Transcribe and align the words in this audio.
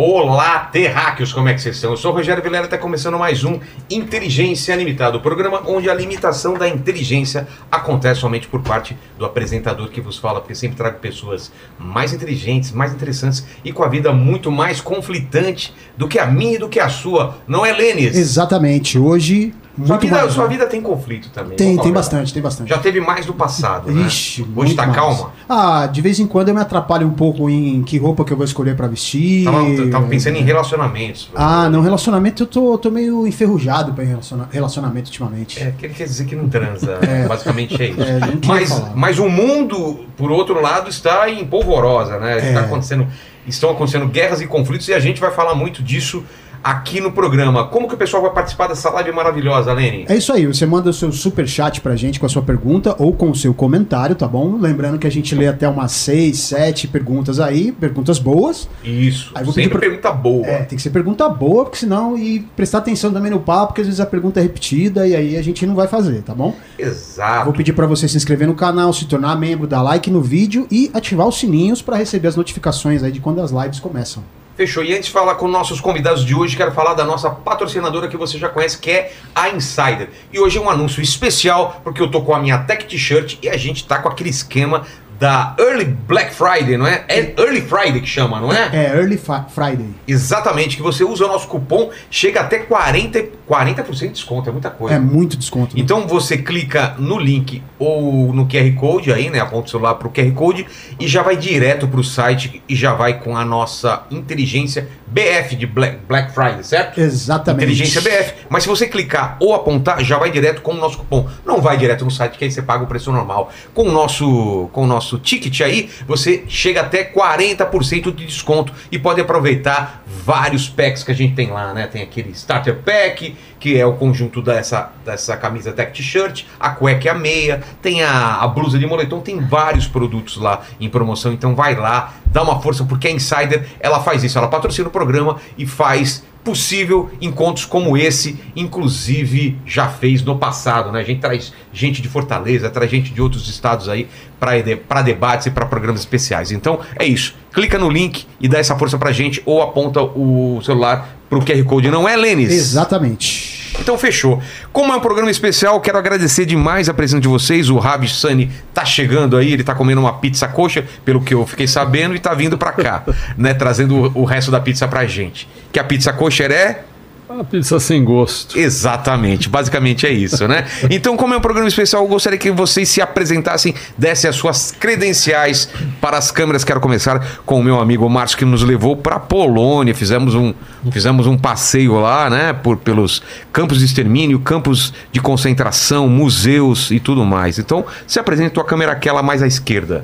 Olá, 0.00 0.60
terráqueos, 0.60 1.32
como 1.32 1.48
é 1.48 1.54
que 1.54 1.60
vocês 1.60 1.74
estão? 1.74 1.90
Eu 1.90 1.96
sou 1.96 2.12
o 2.12 2.14
Rogério 2.14 2.40
Vilera, 2.40 2.66
está 2.66 2.78
começando 2.78 3.18
mais 3.18 3.42
um 3.42 3.58
Inteligência 3.90 4.72
Limitada, 4.76 5.16
o 5.16 5.20
programa 5.20 5.60
onde 5.66 5.90
a 5.90 5.94
limitação 5.94 6.54
da 6.54 6.68
inteligência 6.68 7.48
acontece 7.68 8.20
somente 8.20 8.46
por 8.46 8.62
parte 8.62 8.96
do 9.18 9.24
apresentador 9.24 9.88
que 9.88 10.00
vos 10.00 10.16
fala, 10.16 10.40
porque 10.40 10.54
sempre 10.54 10.76
trago 10.76 11.00
pessoas 11.00 11.50
mais 11.76 12.12
inteligentes, 12.12 12.70
mais 12.70 12.92
interessantes 12.92 13.44
e 13.64 13.72
com 13.72 13.82
a 13.82 13.88
vida 13.88 14.12
muito 14.12 14.52
mais 14.52 14.80
conflitante 14.80 15.74
do 15.96 16.06
que 16.06 16.20
a 16.20 16.26
minha 16.26 16.54
e 16.54 16.58
do 16.58 16.68
que 16.68 16.78
a 16.78 16.88
sua, 16.88 17.36
não 17.48 17.66
é, 17.66 17.72
Lênis? 17.72 18.16
Exatamente. 18.16 19.00
Hoje 19.00 19.52
Sua 19.86 19.86
muito 19.96 20.00
vida, 20.00 20.16
mais, 20.20 20.32
sua 20.32 20.44
né? 20.44 20.50
vida 20.50 20.66
tem 20.66 20.80
conflito 20.80 21.28
também. 21.30 21.56
Tem, 21.56 21.68
vamos 21.70 21.82
tem 21.84 21.92
bastante, 21.92 22.32
tem 22.34 22.42
bastante. 22.42 22.68
Já 22.68 22.78
teve 22.78 23.00
mais 23.00 23.24
do 23.26 23.32
passado, 23.34 23.90
né? 23.90 24.06
Ixi, 24.06 24.46
Hoje 24.56 24.74
tá 24.74 24.84
mais. 24.86 24.96
calma? 24.96 25.30
Ah, 25.48 25.86
de 25.86 26.00
vez 26.00 26.18
em 26.18 26.26
quando 26.26 26.48
eu 26.48 26.54
me 26.54 26.60
atrapalho 26.60 27.06
um 27.06 27.12
pouco 27.12 27.48
em 27.48 27.82
que 27.82 27.96
roupa 27.98 28.24
que 28.24 28.32
eu 28.32 28.36
vou 28.36 28.44
escolher 28.44 28.76
pra 28.76 28.86
vestir. 28.86 29.44
Tava, 29.44 29.90
tava 29.90 30.06
pensando 30.06 30.36
em 30.36 30.42
relacionamentos. 30.42 31.30
Ah, 31.34 31.68
não, 31.70 31.80
relacionamento 31.80 32.42
eu 32.42 32.46
tô, 32.46 32.76
tô 32.78 32.90
meio 32.90 33.26
enferrujado 33.26 33.92
pra 33.92 34.04
relaciona- 34.04 34.48
relacionamento 34.50 35.06
ultimamente. 35.06 35.60
É, 35.62 35.72
que 35.76 35.86
ele 35.86 35.94
quer 35.94 36.04
dizer 36.04 36.24
que 36.24 36.34
não 36.36 36.48
transa. 36.48 36.98
Basicamente 37.28 37.80
é 37.82 37.88
isso. 37.90 38.02
É, 38.02 38.20
não 38.20 38.36
queria 38.38 38.40
mas, 38.48 38.82
mas 38.94 39.18
o 39.18 39.28
mundo, 39.28 40.06
por 40.16 40.30
outro 40.30 40.60
lado, 40.60 40.88
está 40.88 41.28
em 41.30 41.44
polvorosa, 41.44 42.18
né? 42.18 42.34
É. 42.38 42.48
Está 42.48 42.60
acontecendo, 42.60 43.06
estão 43.46 43.70
acontecendo 43.70 44.06
guerras 44.08 44.40
e 44.40 44.46
conflitos 44.46 44.88
e 44.88 44.94
a 44.94 45.00
gente 45.00 45.20
vai 45.20 45.30
falar 45.30 45.54
muito 45.54 45.82
disso 45.82 46.24
aqui 46.62 47.00
no 47.00 47.12
programa. 47.12 47.66
Como 47.68 47.88
que 47.88 47.94
o 47.94 47.98
pessoal 47.98 48.22
vai 48.22 48.32
participar 48.32 48.66
dessa 48.68 48.90
live 48.90 49.12
maravilhosa, 49.12 49.72
Lene? 49.72 50.06
É 50.08 50.16
isso 50.16 50.32
aí, 50.32 50.46
você 50.46 50.66
manda 50.66 50.90
o 50.90 50.92
seu 50.92 51.10
super 51.12 51.46
chat 51.48 51.80
pra 51.80 51.96
gente 51.96 52.18
com 52.20 52.26
a 52.26 52.28
sua 52.28 52.42
pergunta 52.42 52.94
ou 52.98 53.12
com 53.12 53.30
o 53.30 53.34
seu 53.34 53.52
comentário, 53.54 54.14
tá 54.16 54.26
bom? 54.28 54.56
Lembrando 54.58 54.98
que 54.98 55.06
a 55.06 55.10
gente 55.10 55.34
lê 55.34 55.46
até 55.46 55.68
umas 55.68 55.92
seis, 55.92 56.38
sete 56.40 56.86
perguntas 56.88 57.40
aí, 57.40 57.72
perguntas 57.72 58.18
boas. 58.18 58.68
Isso. 58.84 59.32
Aí 59.34 59.44
vou 59.44 59.52
Sempre 59.54 59.70
pra- 59.70 59.80
pergunta 59.80 60.12
boa. 60.12 60.46
É, 60.46 60.58
tem 60.64 60.76
que 60.76 60.82
ser 60.82 60.90
pergunta 60.90 61.28
boa, 61.28 61.64
porque 61.64 61.78
senão 61.78 62.16
e 62.16 62.40
prestar 62.56 62.78
atenção 62.78 63.12
também 63.12 63.30
no 63.30 63.40
papo, 63.40 63.68
porque 63.68 63.80
às 63.82 63.86
vezes 63.86 64.00
a 64.00 64.06
pergunta 64.06 64.40
é 64.40 64.42
repetida 64.42 65.06
e 65.06 65.14
aí 65.14 65.36
a 65.36 65.42
gente 65.42 65.64
não 65.66 65.74
vai 65.74 65.86
fazer, 65.88 66.22
tá 66.22 66.34
bom? 66.34 66.54
Exato. 66.78 67.44
Vou 67.44 67.54
pedir 67.54 67.72
pra 67.72 67.86
você 67.86 68.08
se 68.08 68.16
inscrever 68.16 68.46
no 68.46 68.54
canal, 68.54 68.92
se 68.92 69.04
tornar 69.06 69.36
membro, 69.36 69.66
dar 69.66 69.82
like 69.82 70.10
no 70.10 70.20
vídeo 70.20 70.66
e 70.70 70.90
ativar 70.94 71.26
os 71.26 71.38
sininhos 71.38 71.80
pra 71.82 71.96
receber 71.96 72.28
as 72.28 72.36
notificações 72.36 73.02
aí 73.02 73.12
de 73.12 73.20
quando 73.20 73.40
as 73.40 73.50
lives 73.50 73.80
começam. 73.80 74.22
Fechou. 74.58 74.82
E 74.82 74.92
antes 74.92 75.06
de 75.06 75.12
falar 75.12 75.36
com 75.36 75.46
nossos 75.46 75.80
convidados 75.80 76.24
de 76.24 76.34
hoje, 76.34 76.56
quero 76.56 76.72
falar 76.72 76.94
da 76.94 77.04
nossa 77.04 77.30
patrocinadora 77.30 78.08
que 78.08 78.16
você 78.16 78.36
já 78.36 78.48
conhece, 78.48 78.76
que 78.76 78.90
é 78.90 79.12
a 79.32 79.50
Insider. 79.50 80.08
E 80.32 80.40
hoje 80.40 80.58
é 80.58 80.60
um 80.60 80.68
anúncio 80.68 81.00
especial, 81.00 81.80
porque 81.84 82.02
eu 82.02 82.10
tô 82.10 82.22
com 82.22 82.34
a 82.34 82.40
minha 82.40 82.58
Tech 82.58 82.84
T-shirt 82.84 83.38
e 83.40 83.48
a 83.48 83.56
gente 83.56 83.86
tá 83.86 84.00
com 84.00 84.08
aquele 84.08 84.30
esquema 84.30 84.84
da 85.18 85.54
Early 85.58 85.84
Black 85.84 86.32
Friday, 86.32 86.76
não 86.76 86.86
é? 86.86 87.04
É 87.08 87.34
Early 87.36 87.60
Friday 87.60 88.00
que 88.00 88.06
chama, 88.06 88.40
não 88.40 88.52
é? 88.52 88.70
É 88.72 88.96
Early 88.96 89.18
Friday. 89.18 89.94
Exatamente, 90.06 90.76
que 90.76 90.82
você 90.82 91.02
usa 91.02 91.24
o 91.24 91.28
nosso 91.28 91.48
cupom, 91.48 91.90
chega 92.10 92.40
até 92.40 92.64
40%, 92.64 93.28
40 93.46 93.82
de 93.82 94.08
desconto, 94.08 94.48
é 94.48 94.52
muita 94.52 94.70
coisa. 94.70 94.94
É 94.94 94.98
muito 94.98 95.36
desconto. 95.36 95.74
né? 95.74 95.82
Então 95.82 96.06
você 96.06 96.38
clica 96.38 96.94
no 96.98 97.18
link 97.18 97.62
ou 97.78 98.32
no 98.32 98.46
QR 98.46 98.72
Code 98.76 99.12
aí, 99.12 99.30
né? 99.30 99.40
Aponta 99.40 99.66
o 99.66 99.70
celular 99.70 99.94
pro 99.94 100.10
QR 100.10 100.30
Code 100.32 100.66
e 101.00 101.08
já 101.08 101.22
vai 101.22 101.36
direto 101.36 101.88
pro 101.88 102.04
site 102.04 102.62
e 102.68 102.76
já 102.76 102.92
vai 102.94 103.18
com 103.20 103.36
a 103.36 103.44
nossa 103.44 104.02
inteligência 104.10 104.88
BF 105.06 105.56
de 105.56 105.66
Black, 105.66 105.98
Black 106.06 106.32
Friday, 106.32 106.62
certo? 106.62 107.00
Exatamente. 107.00 107.64
Inteligência 107.64 108.00
BF. 108.00 108.34
Mas 108.48 108.64
se 108.64 108.68
você 108.68 108.86
clicar 108.86 109.36
ou 109.40 109.54
apontar, 109.54 110.04
já 110.04 110.18
vai 110.18 110.30
direto 110.30 110.60
com 110.60 110.72
o 110.72 110.76
nosso 110.76 110.98
cupom. 110.98 111.26
Não 111.44 111.60
vai 111.60 111.76
direto 111.78 112.04
no 112.04 112.10
site, 112.10 112.36
que 112.36 112.44
aí 112.44 112.50
você 112.50 112.60
paga 112.62 112.84
o 112.84 112.86
preço 112.86 113.10
normal. 113.10 113.50
Com 113.72 113.84
o 113.84 113.92
nosso, 113.92 114.68
com 114.72 114.84
o 114.84 114.86
nosso 114.86 115.07
ticket 115.16 115.60
aí, 115.60 115.88
você 116.08 116.42
chega 116.48 116.80
até 116.80 117.04
40% 117.04 118.12
de 118.12 118.26
desconto 118.26 118.72
e 118.90 118.98
pode 118.98 119.20
aproveitar 119.20 120.02
vários 120.24 120.68
packs 120.68 121.04
que 121.04 121.12
a 121.12 121.14
gente 121.14 121.34
tem 121.34 121.50
lá, 121.50 121.72
né? 121.72 121.86
Tem 121.86 122.02
aquele 122.02 122.30
Starter 122.30 122.80
Pack, 122.82 123.36
que 123.60 123.78
é 123.78 123.86
o 123.86 123.94
conjunto 123.94 124.42
dessa, 124.42 124.90
dessa 125.04 125.36
camisa 125.36 125.72
Tech 125.72 125.92
T-shirt, 125.92 126.44
a 126.58 126.70
cueca 126.70 127.06
e 127.06 127.08
a 127.08 127.14
meia, 127.14 127.62
tem 127.80 128.02
a, 128.02 128.36
a 128.36 128.48
blusa 128.48 128.78
de 128.78 128.86
moletom, 128.86 129.20
tem 129.20 129.40
vários 129.40 129.86
produtos 129.86 130.36
lá 130.36 130.62
em 130.80 130.88
promoção. 130.88 131.32
Então 131.32 131.54
vai 131.54 131.74
lá, 131.74 132.14
dá 132.26 132.42
uma 132.42 132.60
força, 132.60 132.84
porque 132.84 133.08
a 133.08 133.10
Insider, 133.10 133.66
ela 133.80 134.00
faz 134.00 134.24
isso, 134.24 134.36
ela 134.36 134.48
patrocina 134.48 134.88
o 134.88 134.90
programa 134.90 135.36
e 135.56 135.64
faz 135.66 136.24
possível 136.48 137.10
encontros 137.20 137.66
como 137.66 137.94
esse, 137.94 138.40
inclusive 138.56 139.58
já 139.66 139.86
fez 139.86 140.22
no 140.22 140.38
passado, 140.38 140.90
né? 140.90 141.00
A 141.00 141.04
gente 141.04 141.20
traz 141.20 141.52
gente 141.70 142.00
de 142.00 142.08
Fortaleza, 142.08 142.70
traz 142.70 142.90
gente 142.90 143.12
de 143.12 143.20
outros 143.20 143.50
estados 143.50 143.86
aí 143.86 144.08
para 144.40 145.02
debates 145.02 145.46
e 145.46 145.50
para 145.50 145.66
programas 145.66 146.00
especiais. 146.00 146.50
Então 146.50 146.80
é 146.98 147.04
isso. 147.04 147.34
Clica 147.52 147.78
no 147.78 147.90
link 147.90 148.24
e 148.40 148.48
dá 148.48 148.58
essa 148.58 148.74
força 148.78 148.96
pra 148.96 149.12
gente 149.12 149.42
ou 149.44 149.60
aponta 149.60 150.00
o 150.00 150.58
celular 150.64 151.18
pro 151.28 151.44
QR 151.44 151.62
Code, 151.64 151.90
não 151.90 152.08
é, 152.08 152.16
Lênis? 152.16 152.50
Exatamente. 152.50 153.57
Então 153.80 153.96
fechou. 153.96 154.42
Como 154.72 154.92
é 154.92 154.96
um 154.96 155.00
programa 155.00 155.30
especial, 155.30 155.80
quero 155.80 155.98
agradecer 155.98 156.44
demais 156.44 156.88
a 156.88 156.94
presença 156.94 157.20
de 157.20 157.28
vocês. 157.28 157.70
O 157.70 157.78
Rabi 157.78 158.08
Sani 158.08 158.50
tá 158.74 158.84
chegando 158.84 159.36
aí, 159.36 159.52
ele 159.52 159.64
tá 159.64 159.74
comendo 159.74 160.00
uma 160.00 160.14
pizza 160.14 160.48
coxa, 160.48 160.84
pelo 161.04 161.20
que 161.20 161.34
eu 161.34 161.46
fiquei 161.46 161.66
sabendo, 161.66 162.14
e 162.14 162.18
tá 162.18 162.34
vindo 162.34 162.58
pra 162.58 162.72
cá, 162.72 163.04
né? 163.36 163.54
Trazendo 163.54 164.12
o, 164.14 164.22
o 164.22 164.24
resto 164.24 164.50
da 164.50 164.60
pizza 164.60 164.86
pra 164.88 165.06
gente. 165.06 165.48
Que 165.72 165.78
a 165.78 165.84
pizza 165.84 166.12
coxa 166.12 166.44
é. 166.44 166.84
Uma 167.28 167.44
pizza 167.44 167.78
sem 167.78 168.02
gosto. 168.02 168.58
Exatamente, 168.58 169.50
basicamente 169.50 170.06
é 170.06 170.10
isso, 170.10 170.48
né? 170.48 170.66
Então, 170.90 171.14
como 171.14 171.34
é 171.34 171.36
um 171.36 171.40
programa 171.40 171.68
especial, 171.68 172.02
eu 172.02 172.08
gostaria 172.08 172.38
que 172.38 172.50
vocês 172.50 172.88
se 172.88 173.02
apresentassem, 173.02 173.74
dessem 173.98 174.30
as 174.30 174.36
suas 174.36 174.72
credenciais 174.72 175.68
para 176.00 176.16
as 176.16 176.30
câmeras. 176.30 176.64
Quero 176.64 176.80
começar 176.80 177.38
com 177.44 177.60
o 177.60 177.62
meu 177.62 177.78
amigo 177.80 178.08
Márcio, 178.08 178.38
que 178.38 178.44
nos 178.46 178.62
levou 178.62 178.96
para 178.96 179.16
a 179.16 179.20
Polônia. 179.20 179.94
Fizemos 179.94 180.34
um, 180.34 180.54
fizemos 180.90 181.26
um 181.26 181.36
passeio 181.36 182.00
lá, 182.00 182.30
né? 182.30 182.54
Por, 182.54 182.78
pelos 182.78 183.22
campos 183.52 183.78
de 183.78 183.84
extermínio, 183.84 184.40
campos 184.40 184.94
de 185.12 185.20
concentração, 185.20 186.08
museus 186.08 186.90
e 186.90 186.98
tudo 186.98 187.26
mais. 187.26 187.58
Então, 187.58 187.84
se 188.06 188.18
apresente 188.18 188.54
tua 188.54 188.64
câmera 188.64 188.92
aquela 188.92 189.22
mais 189.22 189.42
à 189.42 189.46
esquerda. 189.46 190.02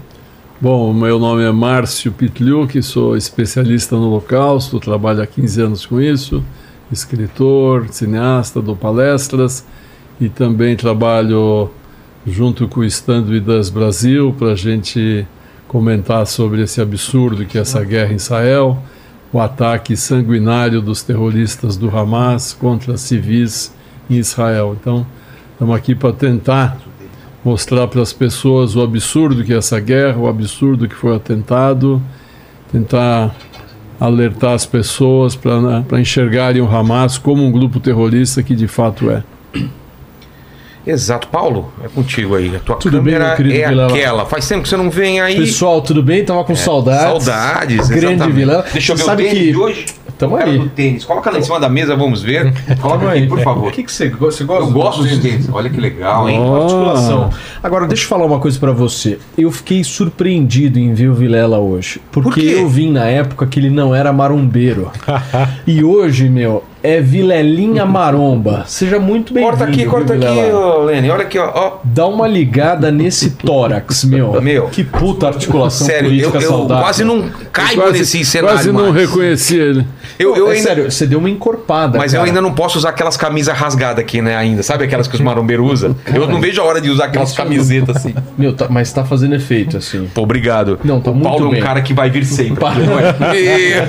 Bom, 0.61 0.93
meu 0.93 1.19
nome 1.19 1.43
é 1.43 1.51
Márcio 1.51 2.13
Pitliuk, 2.13 2.83
sou 2.83 3.17
especialista 3.17 3.97
no 3.97 4.09
Holocausto, 4.09 4.79
trabalho 4.79 5.23
há 5.23 5.27
15 5.27 5.61
anos 5.63 5.87
com 5.87 6.01
isso, 6.01 6.45
escritor, 6.93 7.89
cineasta, 7.91 8.61
dou 8.61 8.77
palestras 8.77 9.65
e 10.21 10.29
também 10.29 10.77
trabalho 10.77 11.71
junto 12.27 12.69
com 12.69 12.81
o 12.81 12.85
Stand 12.85 13.27
With 13.29 13.49
Us 13.49 13.71
Brasil 13.71 14.35
para 14.39 14.53
a 14.53 14.57
gente 14.57 15.27
comentar 15.67 16.27
sobre 16.27 16.63
esse 16.63 16.81
absurdo 16.81 17.45
que 17.45 17.59
é 17.59 17.61
essa 17.61 17.85
guerra 17.85 18.13
em 18.13 18.17
Israel, 18.17 18.79
o 19.33 19.41
ataque 19.41 19.97
sanguinário 19.97 20.81
dos 20.81 21.03
terroristas 21.03 21.77
do 21.77 21.95
Hamas 21.95 22.53
contra 22.53 22.97
civis 22.97 23.75
em 24.09 24.15
Israel. 24.15 24.77
Então, 24.81 25.07
estamos 25.53 25.75
aqui 25.75 25.95
para 25.95 26.13
tentar 26.13 26.79
mostrar 27.45 27.87
para 27.89 28.01
as 28.01 28.13
pessoas 28.13 28.75
o 28.75 28.83
absurdo 28.83 29.45
que 29.45 29.53
é 29.53 29.57
essa 29.57 29.79
guerra, 29.79 30.19
o 30.19 30.29
absurdo 30.29 30.89
que 30.89 30.95
foi 30.95 31.13
o 31.13 31.17
atentado, 31.17 32.01
tentar 32.73 33.35
alertar 34.05 34.53
as 34.53 34.65
pessoas 34.67 35.35
para 35.37 36.01
enxergarem 36.01 36.61
o 36.63 36.67
Hamas 36.67 37.19
como 37.19 37.45
um 37.45 37.51
grupo 37.51 37.81
terrorista 37.81 38.43
que 38.43 38.55
de 38.55 38.67
fato 38.69 39.11
é. 39.11 39.23
Exato. 40.87 41.29
Paulo, 41.29 41.73
é 41.83 41.89
contigo 41.89 42.35
aí. 42.35 42.55
A 42.55 42.59
tua 42.59 42.77
Tudo 42.77 43.01
bem, 43.01 43.15
câmera 43.15 43.37
querido 43.37 43.55
é 43.55 43.69
Vilela? 43.69 43.93
aquela. 43.93 44.27
Faz 44.27 44.47
tempo 44.47 44.63
que 44.65 44.69
você 44.69 44.77
não 44.77 44.91
vem 44.91 45.19
aí. 45.21 45.37
Pessoal, 45.37 45.81
tudo 45.81 46.03
bem? 46.03 46.23
Tava 46.25 46.45
com 46.45 46.55
saudades. 46.55 47.25
Saudades, 47.25 47.89
Grande. 47.89 48.31
Vilela. 48.31 48.65
Deixa 48.71 48.93
eu 48.93 48.97
ver 48.97 49.03
sabe 49.03 49.25
o 49.25 49.31
que- 49.31 49.53
de 49.53 49.57
hoje. 49.57 49.87
Tamo 50.19 50.37
aí. 50.37 50.59
do 50.59 50.69
tênis. 50.69 51.05
Coloca 51.05 51.31
lá 51.31 51.39
em 51.39 51.43
cima 51.43 51.59
da 51.59 51.69
mesa, 51.69 51.97
vamos 51.97 52.23
ver. 52.23 52.53
Coloca 52.81 53.11
aqui, 53.11 53.27
por 53.27 53.41
favor. 53.41 53.69
O 53.69 53.73
que, 53.73 53.83
que 53.83 53.93
você 53.93 54.09
gosta? 54.09 54.39
Você 54.39 54.45
gosta 54.45 54.65
Eu 54.65 54.73
gosto 54.73 55.03
dos 55.03 55.11
tênis? 55.11 55.23
tênis. 55.23 55.49
Olha 55.53 55.69
que 55.71 55.81
legal, 55.81 56.29
hein? 56.29 56.39
Articulação. 56.39 57.31
Agora, 57.63 57.87
deixa 57.87 58.05
eu 58.05 58.09
falar 58.09 58.25
uma 58.27 58.39
coisa 58.39 58.59
pra 58.59 58.73
você. 58.73 59.19
Eu 59.37 59.51
fiquei 59.51 59.83
surpreendido 59.83 60.79
em 60.79 60.95
ver 60.95 61.09
o 61.09 61.15
Vilela 61.15 61.59
hoje. 61.59 62.01
Porque 62.13 62.29
Por 62.31 62.35
quê? 62.35 62.55
eu 62.59 62.69
vim 62.69 62.91
na 62.93 63.05
época 63.07 63.47
que 63.47 63.59
ele 63.59 63.71
não 63.71 63.95
era 63.95 64.13
marombeiro. 64.13 64.91
e 65.67 65.83
hoje, 65.83 66.29
meu, 66.29 66.63
é 66.85 67.01
Vilelinha 67.01 67.87
Maromba. 67.87 68.65
Seja 68.67 68.99
muito 68.99 69.33
bem-vindo. 69.33 69.57
Corta 69.57 69.65
aqui, 69.71 69.81
viu, 69.81 69.91
corta 69.91 70.13
aqui, 70.13 70.27
ô, 70.53 70.83
Lene. 70.85 71.11
Olha 71.11 71.23
aqui, 71.23 71.39
ó. 71.39 71.51
ó. 71.55 71.73
Dá 71.83 72.07
uma 72.07 72.29
ligada 72.29 72.93
nesse 72.93 73.31
tórax, 73.31 74.05
meu. 74.05 74.39
Meu. 74.43 74.67
Que 74.69 74.85
puta 74.85 75.29
articulação 75.29 75.87
Sério, 75.87 76.09
eu, 76.09 76.31
política 76.31 76.39
eu 76.45 76.51
saudável. 76.51 76.85
quase 76.85 77.03
não 77.03 77.31
caibo 77.51 77.81
quase, 77.83 77.99
nesse 78.01 78.23
cenário. 78.27 78.57
quase 78.57 78.71
não 78.71 78.93
mais. 78.93 78.95
reconheci 78.97 79.57
ele. 79.57 79.87
Eu, 80.19 80.37
eu 80.37 80.51
é 80.51 80.57
ainda, 80.57 80.69
sério, 80.69 80.91
você 80.91 81.07
deu 81.07 81.19
uma 81.19 81.31
encorpada, 81.31 81.97
mas 81.97 82.13
eu 82.13 82.19
cara. 82.21 82.29
ainda 82.31 82.43
não 82.43 82.53
posso 82.53 82.77
usar 82.77 82.91
aquelas 82.91 83.17
camisas 83.17 83.57
rasgadas 83.57 83.99
aqui, 84.05 84.21
né? 84.21 84.37
Ainda. 84.37 84.63
Sabe 84.63 84.85
aquelas 84.85 85.09
que 85.09 85.15
os 85.15 85.21
marombeiros 85.23 85.73
usam? 85.73 85.97
Eu 86.15 86.29
não 86.29 86.39
vejo 86.39 86.61
a 86.61 86.65
hora 86.65 86.83
de 86.83 86.91
usar 86.91 87.07
aquelas 87.07 87.33
camisetas 87.33 87.97
assim. 87.97 88.15
Meu, 88.37 88.53
tá- 88.53 88.67
mas 88.69 88.93
tá 88.93 89.05
fazendo 89.05 89.35
efeito, 89.35 89.79
assim. 89.79 90.07
Pô, 90.15 90.21
obrigado. 90.23 90.79
Não, 90.85 91.01
tá 91.01 91.11
o 91.11 91.15
muito 91.15 91.27
Paulo 91.27 91.47
é 91.47 91.49
um 91.49 91.53
bem. 91.53 91.63
cara 91.63 91.81
que 91.81 91.95
vai 91.95 92.11
vir 92.11 92.27
sempre. 92.27 92.57
Pa- 92.61 92.75
é? 93.35 93.87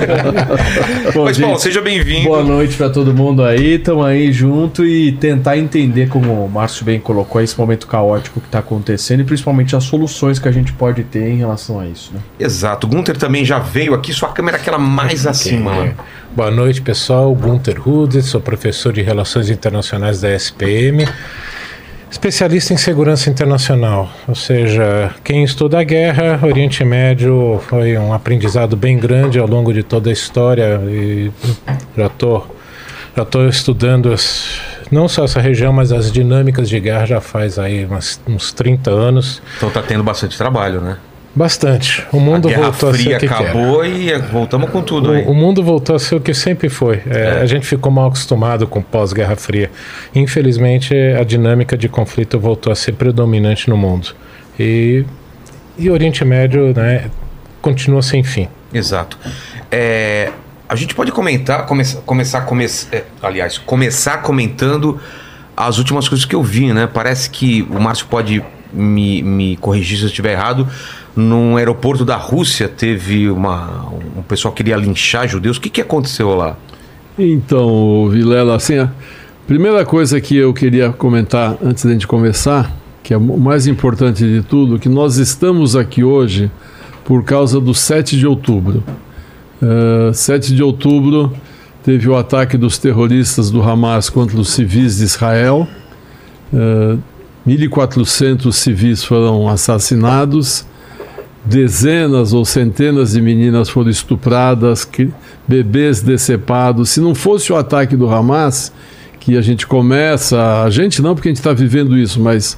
Mas, 1.14 1.36
gente, 1.38 1.46
Paulo, 1.46 1.60
seja 1.60 1.82
bem-vindo. 1.82 2.24
Boa 2.30 2.42
noite 2.44 2.78
pra 2.86 2.90
todo 2.90 3.14
mundo 3.14 3.44
aí, 3.44 3.80
tamo 3.80 4.04
aí 4.04 4.32
junto 4.32 4.86
e 4.86 5.12
tentar 5.14 5.58
entender, 5.58 6.08
como 6.08 6.46
o 6.46 6.50
Márcio 6.50 6.86
bem 6.86 7.00
colocou, 7.00 7.42
esse 7.42 7.58
momento 7.58 7.88
caótico 7.88 8.40
que 8.40 8.48
tá 8.48 8.60
acontecendo 8.60 9.22
e 9.22 9.24
principalmente 9.24 9.76
as 9.76 9.84
soluções 9.84 10.38
que 10.38 10.48
a 10.48 10.52
gente 10.52 10.72
pode 10.74 11.04
ter 11.04 11.28
em 11.28 11.38
relação 11.38 11.80
a 11.80 11.88
isso, 11.88 12.12
né? 12.14 12.20
Exato. 12.40 12.86
O 12.86 12.90
Gunter 12.90 13.18
também 13.18 13.44
já 13.44 13.58
veio 13.58 13.94
aqui, 13.96 14.14
sua 14.14 14.30
câmera 14.30 14.58
é 14.58 14.60
aquela 14.60 14.78
mais 14.78 15.26
acima. 15.26 15.74
É. 15.74 15.78
lá. 15.80 15.94
Boa 16.36 16.52
noite, 16.52 16.82
pessoal. 16.82 17.34
Gunter 17.34 17.82
Rude, 17.82 18.22
sou 18.22 18.40
professor 18.40 18.94
de 18.94 19.02
Relações 19.02 19.50
Internacionais 19.50 20.22
da 20.22 20.30
SPM, 20.30 21.08
especialista 22.12 22.74
em 22.74 22.78
segurança 22.78 23.32
internacional. 23.32 24.12
Ou 24.28 24.36
seja, 24.36 25.12
quem 25.24 25.44
estuda 25.44 25.80
a 25.80 25.84
guerra, 25.84 26.40
Oriente 26.44 26.84
Médio 26.84 27.60
foi 27.68 27.98
um 27.98 28.14
aprendizado 28.14 28.76
bem 28.78 29.00
grande 29.00 29.40
ao 29.40 29.48
longo 29.48 29.74
de 29.74 29.82
toda 29.82 30.10
a 30.12 30.14
história 30.14 30.80
e 30.88 31.32
já 31.98 32.08
estou 32.08 32.55
já 33.16 33.26
tô 33.26 33.48
estudando 33.48 34.12
as- 34.12 34.60
não 34.92 35.08
só 35.08 35.24
essa 35.26 35.40
região, 35.42 35.72
mas 35.74 35.92
as 35.92 36.12
dinâmicas 36.12 36.70
de 36.70 36.80
guerra 36.80 37.06
já 37.06 37.22
faz 37.22 37.58
aí 37.58 37.86
umas- 37.86 38.20
uns 38.28 38.52
30 38.52 38.92
anos. 38.92 39.42
Então 39.58 39.70
tá 39.70 39.82
tendo 39.82 40.04
bastante 40.04 40.38
trabalho, 40.38 40.82
né? 40.82 40.98
Bastante. 41.38 42.06
O 42.14 42.20
mundo 42.20 42.48
voltou 42.48 42.90
a 42.90 42.94
ser 42.94 43.02
o 43.16 43.20
que 43.20 43.28
que 43.28 43.34
acabou 43.34 43.86
e 43.86 44.10
é, 44.10 44.18
voltamos 44.18 44.70
com 44.70 44.82
tudo 44.82 45.12
aí. 45.12 45.26
O, 45.26 45.32
o 45.32 45.36
mundo 45.36 45.62
voltou 45.62 45.94
a 45.96 46.00
ser 46.00 46.16
o 46.16 46.22
que 46.22 46.34
sempre 46.34 46.70
foi. 46.70 47.02
É, 47.06 47.40
A 47.42 47.46
gente 47.46 47.66
ficou 47.68 47.92
mal 47.92 48.08
acostumado 48.08 48.66
com 48.66 48.82
pós-Guerra 48.82 49.36
Fria. 49.36 49.70
Infelizmente, 50.14 50.96
a 50.96 51.26
dinâmica 51.26 51.78
de 51.78 51.90
conflito 51.90 52.40
voltou 52.40 52.72
a 52.72 52.76
ser 52.76 52.94
predominante 52.94 53.70
no 53.70 53.76
mundo. 53.76 54.16
E, 54.58 55.04
e 55.78 55.90
Oriente 55.90 56.24
Médio 56.24 56.74
né, 56.74 57.12
continua 57.62 58.02
sem 58.02 58.24
fim. 58.24 58.48
Exato. 58.74 59.18
É, 59.70 60.32
a 60.68 60.76
gente 60.76 60.96
pode 60.96 61.12
comentar, 61.12 61.66
começar, 61.66 62.02
começar, 62.02 62.42
come, 62.42 62.66
é, 62.92 63.04
aliás, 63.22 63.58
começar 63.58 64.18
comentando 64.18 65.00
as 65.56 65.78
últimas 65.78 66.10
coisas 66.10 66.26
que 66.26 66.36
eu 66.36 66.44
vi, 66.44 66.74
né? 66.74 66.88
Parece 66.92 67.30
que 67.30 67.62
o 67.70 67.80
Márcio 67.80 68.08
pode 68.08 68.44
me, 68.74 69.22
me 69.22 69.56
corrigir 69.58 69.98
se 69.98 70.04
eu 70.04 70.08
estiver 70.08 70.34
errado. 70.34 70.68
Num 71.16 71.56
aeroporto 71.56 72.04
da 72.04 72.18
Rússia 72.18 72.68
teve 72.68 73.30
uma 73.30 73.86
um 74.18 74.22
pessoal 74.22 74.54
que 74.54 74.64
queria 74.64 74.76
linchar 74.76 75.28
judeus. 75.28 75.58
O 75.58 75.62
que, 75.62 75.70
que 75.70 75.82
aconteceu 75.82 76.36
lá? 76.36 76.58
Então, 77.18 78.10
Vilela, 78.10 78.56
assim, 78.56 78.78
a 78.78 78.92
primeira 79.48 79.86
coisa 79.86 80.20
que 80.20 80.36
eu 80.36 80.54
queria 80.54 80.92
comentar 80.92 81.58
antes 81.64 81.86
da 81.86 81.92
gente 81.94 82.06
começar, 82.06 82.76
que 83.02 83.14
é 83.14 83.18
o 83.18 83.22
mais 83.22 83.68
importante 83.68 84.26
de 84.26 84.42
tudo, 84.42 84.78
que 84.78 84.90
nós 84.90 85.18
estamos 85.18 85.76
aqui 85.76 86.04
hoje 86.04 86.52
por 87.06 87.24
causa 87.24 87.62
do 87.62 87.74
7 87.74 88.18
de 88.18 88.28
outubro. 88.28 88.84
Uh, 89.66 90.14
7 90.14 90.54
de 90.54 90.62
outubro 90.62 91.34
teve 91.84 92.08
o 92.08 92.16
ataque 92.16 92.58
dos 92.58 92.78
terroristas 92.78 93.50
do 93.50 93.64
Hamas 93.64 94.10
contra 94.10 94.38
os 94.38 94.50
civis 94.50 94.98
de 94.98 95.06
Israel. 95.06 95.68
Uh, 96.54 97.00
1.400 97.48 98.52
civis 98.52 99.04
foram 99.04 99.48
assassinados 99.48 100.66
dezenas 101.44 102.34
ou 102.34 102.44
centenas 102.44 103.12
de 103.12 103.22
meninas 103.22 103.70
foram 103.70 103.90
estupradas, 103.90 104.84
que- 104.84 105.12
bebês 105.48 106.02
decepados. 106.02 106.90
Se 106.90 107.00
não 107.00 107.14
fosse 107.14 107.54
o 107.54 107.56
ataque 107.56 107.96
do 107.96 108.10
Hamas, 108.10 108.72
que 109.20 109.38
a 109.38 109.42
gente 109.42 109.68
começa, 109.68 110.64
a 110.64 110.70
gente 110.70 111.02
não 111.02 111.14
porque 111.14 111.30
a 111.30 111.32
gente 111.32 111.38
está 111.38 111.54
vivendo 111.54 111.98
isso, 111.98 112.20
mas 112.20 112.58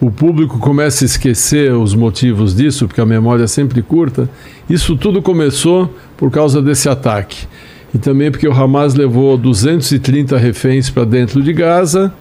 o 0.00 0.10
público 0.10 0.58
começa 0.58 1.04
a 1.04 1.06
esquecer 1.06 1.72
os 1.72 1.94
motivos 1.94 2.54
disso, 2.54 2.86
porque 2.86 3.00
a 3.00 3.06
memória 3.06 3.44
é 3.44 3.46
sempre 3.46 3.82
curta. 3.82 4.28
Isso 4.68 4.96
tudo 4.96 5.20
começou 5.20 5.94
por 6.16 6.30
causa 6.30 6.62
desse 6.62 6.88
ataque. 6.88 7.46
E 7.92 7.98
também 7.98 8.30
porque 8.30 8.48
o 8.48 8.52
Hamas 8.52 8.94
levou 8.94 9.36
230 9.36 10.38
reféns 10.38 10.88
para 10.88 11.04
dentro 11.04 11.42
de 11.42 11.52
Gaza 11.52 12.12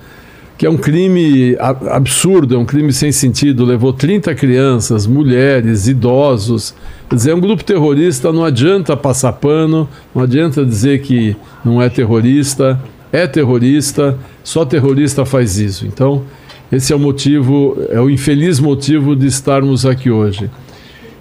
que 0.60 0.66
é 0.66 0.70
um 0.70 0.76
crime 0.76 1.56
absurdo, 1.58 2.54
é 2.54 2.58
um 2.58 2.66
crime 2.66 2.92
sem 2.92 3.14
sentido. 3.14 3.64
Levou 3.64 3.94
30 3.94 4.36
crianças, 4.36 5.08
mulheres, 5.08 5.88
idosos. 5.88 6.76
Quer 7.10 7.16
dizer, 7.16 7.32
é 7.32 7.34
um 7.34 7.40
grupo 7.40 7.64
terrorista, 7.64 8.34
não 8.34 8.44
adianta 8.44 8.98
passar 8.98 9.32
pano, 9.32 9.88
não 10.14 10.22
adianta 10.22 10.66
dizer 10.66 11.00
que 11.00 11.34
não 11.64 11.82
é 11.82 11.88
terrorista. 11.88 12.78
É 13.10 13.26
terrorista, 13.26 14.18
só 14.44 14.66
terrorista 14.66 15.24
faz 15.24 15.58
isso. 15.58 15.86
Então, 15.86 16.24
esse 16.72 16.94
é 16.94 16.96
o 16.96 17.00
motivo, 17.00 17.78
é 17.90 18.00
o 18.00 18.10
infeliz 18.10 18.60
motivo 18.60 19.16
de 19.16 19.28
estarmos 19.28 19.86
aqui 19.86 20.10
hoje. 20.12 20.50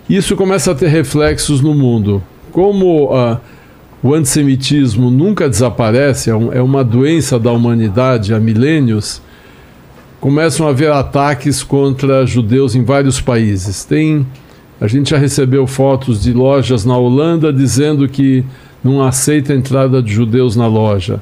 Isso 0.08 0.36
começa 0.36 0.72
a 0.72 0.74
ter 0.74 0.88
reflexos 0.88 1.60
no 1.60 1.74
mundo. 1.74 2.22
Como 2.52 3.10
ah, 3.12 3.40
o 4.02 4.14
antissemitismo 4.14 5.10
nunca 5.10 5.48
desaparece, 5.48 6.30
é, 6.30 6.34
um- 6.36 6.52
é 6.52 6.62
uma 6.62 6.82
doença 6.84 7.38
da 7.38 7.52
humanidade 7.52 8.32
há 8.34 8.38
milênios, 8.40 9.20
começam 10.20 10.66
a 10.66 10.70
haver 10.70 10.90
ataques 10.90 11.62
contra 11.62 12.26
judeus 12.26 12.74
em 12.74 12.82
vários 12.82 13.20
países. 13.20 13.84
Tem, 13.84 14.26
a 14.80 14.86
gente 14.86 15.10
já 15.10 15.18
recebeu 15.18 15.66
fotos 15.66 16.22
de 16.22 16.32
lojas 16.32 16.84
na 16.84 16.96
Holanda 16.96 17.52
dizendo 17.52 18.08
que 18.08 18.44
não 18.82 19.02
aceita 19.02 19.52
a 19.52 19.56
entrada 19.56 20.02
de 20.02 20.12
judeus 20.12 20.56
na 20.56 20.66
loja. 20.66 21.20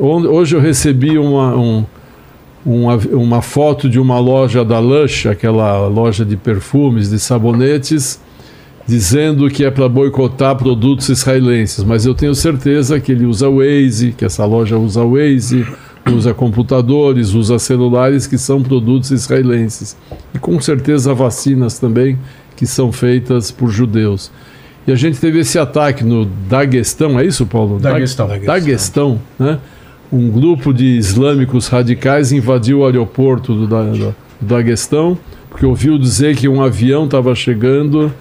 On- 0.00 0.26
hoje 0.28 0.56
eu 0.56 0.60
recebi 0.60 1.18
uma, 1.18 1.54
um- 1.56 1.84
uma, 2.64 2.96
uma 3.12 3.42
foto 3.42 3.88
de 3.88 3.98
uma 3.98 4.18
loja 4.18 4.64
da 4.64 4.78
Lush, 4.78 5.26
aquela 5.26 5.86
loja 5.86 6.24
de 6.24 6.36
perfumes, 6.36 7.10
de 7.10 7.18
sabonetes, 7.18 8.20
dizendo 8.86 9.48
que 9.48 9.64
é 9.64 9.70
para 9.70 9.88
boicotar 9.88 10.56
produtos 10.56 11.08
israelenses, 11.08 11.84
mas 11.84 12.04
eu 12.04 12.14
tenho 12.14 12.34
certeza 12.34 12.98
que 12.98 13.12
ele 13.12 13.24
usa 13.24 13.48
Waze, 13.48 14.12
que 14.16 14.24
essa 14.24 14.44
loja 14.44 14.76
usa 14.78 15.04
Waze, 15.04 15.64
usa 16.12 16.34
computadores, 16.34 17.32
usa 17.34 17.58
celulares 17.58 18.26
que 18.26 18.36
são 18.36 18.62
produtos 18.62 19.10
israelenses. 19.10 19.96
E 20.34 20.38
com 20.38 20.60
certeza 20.60 21.14
vacinas 21.14 21.78
também 21.78 22.18
que 22.56 22.66
são 22.66 22.90
feitas 22.90 23.50
por 23.50 23.70
judeus. 23.70 24.30
E 24.86 24.92
a 24.92 24.96
gente 24.96 25.20
teve 25.20 25.38
esse 25.40 25.58
ataque 25.58 26.02
no 26.02 26.24
Daguestão, 26.48 27.18
é 27.20 27.24
isso, 27.24 27.46
Paulo? 27.46 27.78
Daguestão. 27.78 28.26
Dag- 28.26 28.44
Daguestão, 28.46 29.20
né? 29.38 29.58
Um 30.12 30.28
grupo 30.28 30.72
de 30.74 30.96
islâmicos 30.96 31.68
radicais 31.68 32.32
invadiu 32.32 32.80
o 32.80 32.84
aeroporto 32.86 33.54
do, 33.54 33.66
da, 33.66 33.82
do 33.84 34.14
Daguestão, 34.40 35.16
porque 35.48 35.64
ouviu 35.64 35.96
dizer 35.98 36.36
que 36.36 36.48
um 36.48 36.62
avião 36.62 37.04
estava 37.04 37.34
chegando 37.34 38.12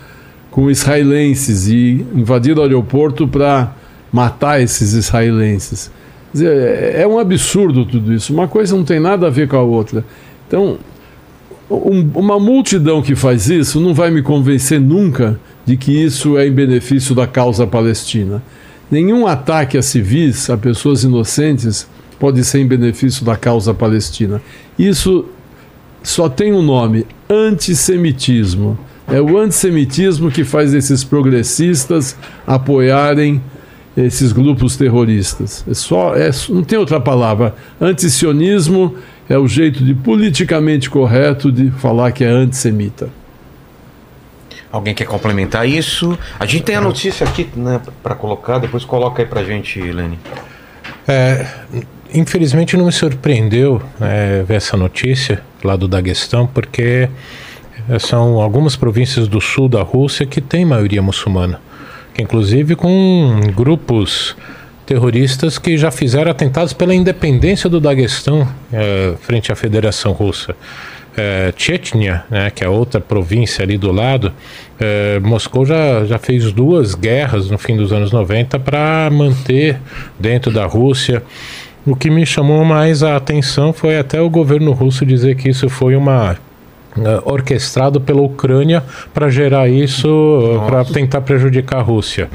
com 0.52 0.70
israelenses 0.70 1.68
e 1.68 2.06
invadiram 2.14 2.62
o 2.62 2.66
aeroporto 2.66 3.28
para 3.28 3.74
matar 4.12 4.62
esses 4.62 4.94
israelenses. 4.94 5.92
Quer 6.32 6.38
dizer, 6.38 6.58
é- 6.58 7.02
é 7.02 7.08
um 7.08 7.18
absurdo 7.18 7.86
tudo 7.86 8.14
isso. 8.14 8.34
Uma 8.34 8.48
coisa 8.48 8.76
não 8.76 8.84
tem 8.84 9.00
nada 9.00 9.28
a 9.28 9.30
ver 9.32 9.48
com 9.48 9.56
a 9.58 9.62
outra. 9.64 10.04
Então, 10.48 10.78
um- 11.70 12.10
uma 12.16 12.40
multidão 12.40 13.02
que 13.02 13.16
faz 13.16 13.50
isso 13.50 13.80
não 13.80 13.94
vai 13.96 14.12
me 14.12 14.22
convencer 14.22 14.80
nunca 14.80 15.40
de 15.66 15.76
que 15.78 15.92
isso 15.92 16.38
é 16.38 16.48
em 16.48 16.52
benefício 16.52 17.16
da 17.16 17.26
causa 17.26 17.66
palestina. 17.66 18.42
Nenhum 18.92 19.28
ataque 19.28 19.78
a 19.78 19.82
civis, 19.82 20.50
a 20.50 20.58
pessoas 20.58 21.04
inocentes, 21.04 21.88
pode 22.20 22.44
ser 22.44 22.60
em 22.60 22.68
benefício 22.68 23.24
da 23.24 23.36
causa 23.36 23.74
palestina. 23.74 24.42
Isso 24.78 25.26
só 26.04 26.28
tem 26.28 26.54
um 26.54 26.62
nome: 26.62 27.06
antissemitismo. 27.30 28.78
É 29.08 29.20
o 29.20 29.38
antissemitismo 29.38 30.30
que 30.30 30.44
faz 30.44 30.74
esses 30.74 31.04
progressistas 31.04 32.16
apoiarem 32.46 33.42
esses 33.98 34.32
grupos 34.32 34.78
terroristas. 34.78 35.66
É 35.68 35.74
só, 35.74 36.16
é, 36.16 36.30
não 36.50 36.64
tem 36.64 36.78
outra 36.78 37.00
palavra. 37.00 37.56
Antisionismo 37.82 38.96
é 39.28 39.38
o 39.38 39.48
jeito 39.48 39.84
de 39.84 39.94
politicamente 39.94 40.90
correto 40.90 41.52
de 41.52 41.72
falar 41.72 42.12
que 42.12 42.24
é 42.24 42.30
antissemita. 42.30 43.10
Alguém 44.72 44.94
quer 44.94 45.06
complementar 45.06 45.68
isso? 45.68 46.18
A 46.40 46.46
gente 46.46 46.64
tem 46.64 46.76
a 46.76 46.82
notícia 46.82 47.26
aqui, 47.26 47.50
né, 47.56 47.82
para 48.04 48.14
colocar, 48.14 48.60
depois 48.60 48.86
coloca 48.86 49.22
aí 49.22 49.28
pra 49.28 49.44
gente, 49.44 49.80
Lene. 49.80 50.20
É, 51.08 51.46
infelizmente 52.14 52.78
não 52.78 52.86
me 52.86 52.92
surpreendeu 52.92 53.82
né, 54.00 54.44
ver 54.48 54.56
essa 54.56 54.78
notícia 54.78 55.42
lá 55.64 55.76
do 55.76 55.88
Daguestão, 55.88 56.48
porque 56.48 57.10
eh, 57.90 58.00
são 58.00 58.40
algumas 58.40 58.76
províncias 58.76 59.28
do 59.28 59.42
sul 59.42 59.68
da 59.68 59.82
Rússia 59.82 60.26
que 60.26 60.42
têm 60.42 60.66
maioria 60.66 61.02
muçulmana, 61.02 61.60
que 62.14 62.22
inclusive 62.22 62.76
com 62.76 63.40
grupos 63.56 64.36
terroristas 64.86 65.60
que 65.60 65.78
já 65.78 65.92
fizeram 65.92 66.32
atentados 66.32 66.74
pela 66.74 66.94
independência 66.96 67.70
do 67.70 67.80
Daguestão 67.80 68.48
eh, 68.72 69.14
frente 69.22 69.52
à 69.52 69.56
Federação 69.56 70.12
Russa. 70.14 70.56
É, 71.22 71.54
Chechnya, 71.58 72.24
né, 72.30 72.50
que 72.50 72.64
é 72.64 72.70
outra 72.70 73.02
província 73.02 73.62
ali 73.62 73.78
do 73.78 73.92
lado, 73.92 74.32
é, 74.80 75.20
Moscou 75.20 75.66
já, 75.66 76.06
já 76.06 76.18
fez 76.18 76.54
duas 76.54 76.96
guerras 76.96 77.50
no 77.50 77.58
fim 77.58 77.76
dos 77.76 77.92
anos 77.92 78.14
90 78.14 78.58
para 78.60 79.10
manter 79.12 79.78
dentro 80.18 80.50
da 80.50 80.66
Rússia. 80.66 81.22
O 81.86 81.94
que 81.94 82.10
me 82.10 82.26
chamou 82.26 82.64
mais 82.64 83.04
a 83.04 83.18
atenção 83.18 83.74
foi 83.74 83.98
até 83.98 84.22
o 84.22 84.30
governo 84.30 84.72
russo 84.72 85.06
dizer 85.06 85.36
que 85.36 85.50
isso 85.50 85.68
foi 85.68 85.94
uma 85.94 86.38
eh, 86.98 87.22
orquestrado 87.26 88.00
pela 88.00 88.22
Ucrânia 88.22 88.82
para 89.14 89.30
gerar 89.30 89.68
isso, 89.68 90.64
para 90.68 90.86
tentar 90.86 91.22
prejudicar 91.22 91.80
a 91.80 91.82
Rússia. 91.82 92.30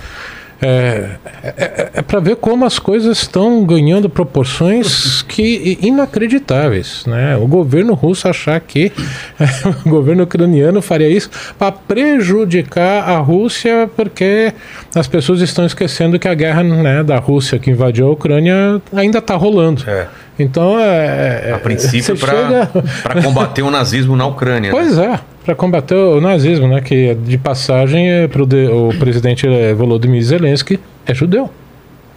É, 0.63 1.11
é, 1.43 1.91
é 1.95 2.03
para 2.03 2.21
ver 2.21 2.37
como 2.37 2.65
as 2.65 2.79
coisas 2.79 3.19
estão 3.19 3.65
ganhando 3.67 4.09
proporções 4.09 5.23
que 5.23 5.79
inacreditáveis. 5.83 7.05
Né? 7.07 7.37
O 7.37 7.47
governo 7.47 7.95
russo 7.95 8.29
achar 8.29 8.59
que 8.61 8.91
o 9.85 9.89
governo 9.91 10.23
ucraniano 10.23 10.81
faria 10.81 11.09
isso 11.09 11.29
para 11.59 11.73
prejudicar 11.73 13.09
a 13.09 13.19
Rússia, 13.19 13.91
porque 13.97 14.53
as 14.95 15.07
pessoas 15.07 15.41
estão 15.41 15.67
esquecendo 15.67 16.19
que 16.19 16.29
a 16.29 16.35
guerra 16.35 16.63
né, 16.63 17.03
da 17.03 17.19
Rússia 17.19 17.59
que 17.59 17.71
invadiu 17.71 18.07
a 18.09 18.11
Ucrânia 18.13 18.81
ainda 18.95 19.19
está 19.19 19.35
rolando. 19.35 19.83
É. 19.89 20.07
Então, 20.39 20.79
é, 20.81 21.53
A 21.55 21.59
princípio, 21.59 22.03
você 22.03 22.15
para 22.15 22.33
chega- 22.33 23.23
combater 23.23 23.63
o 23.63 23.71
nazismo 23.71 24.17
na 24.17 24.27
Ucrânia. 24.27 24.73
né? 24.73 24.77
Pois 24.79 24.99
é, 24.99 25.21
para 25.45 25.55
combater 25.55 25.95
o 25.95 26.21
nazismo, 26.21 26.67
né? 26.69 26.81
Que 26.81 27.15
de 27.15 27.37
passagem 27.39 28.11
é 28.11 28.29
pro 28.29 28.47
de- 28.47 28.67
o 28.69 28.89
presidente 28.99 29.47
eh, 29.47 29.75
Volodymyr 29.75 30.23
Zelensky 30.23 30.81
é 31.07 31.15
judeu. 31.15 31.51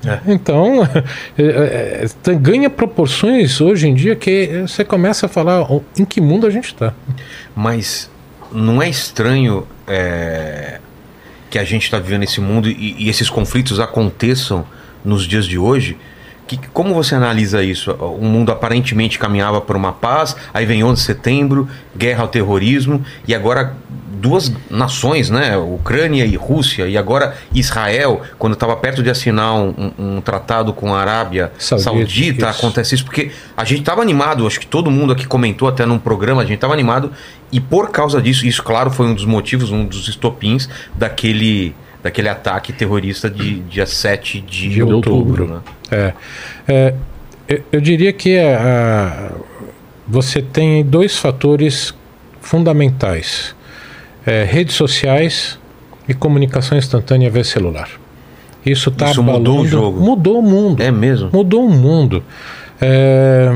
É. 0.05 0.19
Então, 0.31 0.83
é, 1.37 2.05
é, 2.27 2.33
ganha 2.35 2.69
proporções 2.69 3.59
hoje 3.59 3.87
em 3.87 3.93
dia 3.93 4.15
que 4.15 4.61
você 4.67 4.83
começa 4.85 5.25
a 5.25 5.29
falar 5.29 5.61
"Oh, 5.71 5.81
em 5.99 6.05
que 6.05 6.21
mundo 6.21 6.45
a 6.47 6.49
gente 6.49 6.65
está. 6.67 6.93
Mas 7.55 8.09
não 8.51 8.81
é 8.81 8.87
estranho 8.89 9.67
é, 9.87 10.79
que 11.49 11.57
a 11.59 11.63
gente 11.63 11.83
está 11.83 11.99
vivendo 11.99 12.23
esse 12.23 12.39
mundo 12.39 12.69
e, 12.69 12.95
e 12.97 13.09
esses 13.09 13.29
conflitos 13.29 13.79
aconteçam 13.79 14.65
nos 15.03 15.23
dias 15.27 15.45
de 15.45 15.57
hoje? 15.57 15.97
Que, 16.47 16.57
como 16.73 16.93
você 16.93 17.13
analisa 17.13 17.61
isso? 17.61 17.91
O 17.91 18.23
mundo 18.23 18.51
aparentemente 18.51 19.19
caminhava 19.19 19.59
por 19.59 19.75
uma 19.75 19.91
paz, 19.91 20.35
aí 20.53 20.65
vem 20.65 20.83
11 20.83 21.01
de 21.01 21.05
setembro, 21.05 21.67
guerra 21.95 22.21
ao 22.21 22.27
terrorismo, 22.29 23.03
e 23.27 23.35
agora 23.35 23.75
duas 24.19 24.51
nações, 24.69 25.29
né? 25.29 25.55
Ucrânia 25.57 26.25
e 26.25 26.35
Rússia, 26.35 26.87
e 26.87 26.97
agora 26.97 27.35
Israel, 27.53 28.21
quando 28.39 28.53
estava 28.53 28.75
perto 28.75 29.03
de 29.03 29.09
assinar 29.11 29.53
um, 29.53 29.91
um- 29.99 30.21
tratado 30.21 30.73
com 30.73 30.91
a 30.95 30.99
Arábia 30.99 31.51
Saudita, 31.59 31.83
Saudita, 31.83 32.49
isso. 32.49 32.59
acontece 32.59 32.95
isso 32.95 33.03
porque 33.05 33.31
a 33.55 33.63
gente 33.63 33.81
estava 33.81 34.01
animado, 34.01 34.47
acho 34.47 34.59
que 34.59 34.65
todo 34.65 34.89
mundo 34.89 35.13
aqui 35.13 35.27
comentou 35.27 35.67
até 35.67 35.85
num 35.85 35.99
programa, 35.99 36.41
a 36.41 36.45
gente 36.45 36.55
estava 36.55 36.73
animado 36.73 37.11
e 37.51 37.59
por 37.59 37.91
causa 37.91 38.19
disso, 38.19 38.47
isso 38.47 38.63
claro 38.63 38.89
foi 38.89 39.05
um 39.05 39.13
dos 39.13 39.25
motivos, 39.25 39.69
um 39.71 39.85
dos 39.85 40.07
estopins 40.07 40.67
daquele, 40.95 41.75
daquele 42.03 42.29
ataque 42.29 42.71
terrorista 42.73 43.29
de 43.29 43.59
dia 43.61 43.85
7 43.85 44.39
de, 44.41 44.69
De 44.69 44.83
outubro. 44.83 45.43
outubro. 45.43 45.47
né? 45.47 45.59
É, 45.91 46.13
é, 46.67 46.93
eu, 47.47 47.63
eu 47.73 47.81
diria 47.81 48.11
que 48.13 48.37
a- 48.37 49.31
você 50.07 50.41
tem 50.41 50.83
dois 50.85 51.17
fatores 51.17 51.93
fundamentais: 52.41 53.55
É, 54.25 54.43
redes 54.43 54.75
sociais 54.75 55.57
e 56.07 56.13
comunicação 56.13 56.77
instantânea 56.77 57.29
via 57.29 57.43
celular. 57.43 57.89
Isso 58.65 58.89
está 58.89 59.11
Isso 59.11 59.23
mudou 59.23 59.59
o 59.61 59.67
jogo. 59.67 59.99
Mudou 60.01 60.39
o 60.39 60.41
mundo. 60.43 60.81
É 60.83 60.91
mesmo? 60.91 61.29
Mudou 61.31 61.65
o 61.65 61.69
mundo. 61.69 62.21
É, 62.81 63.55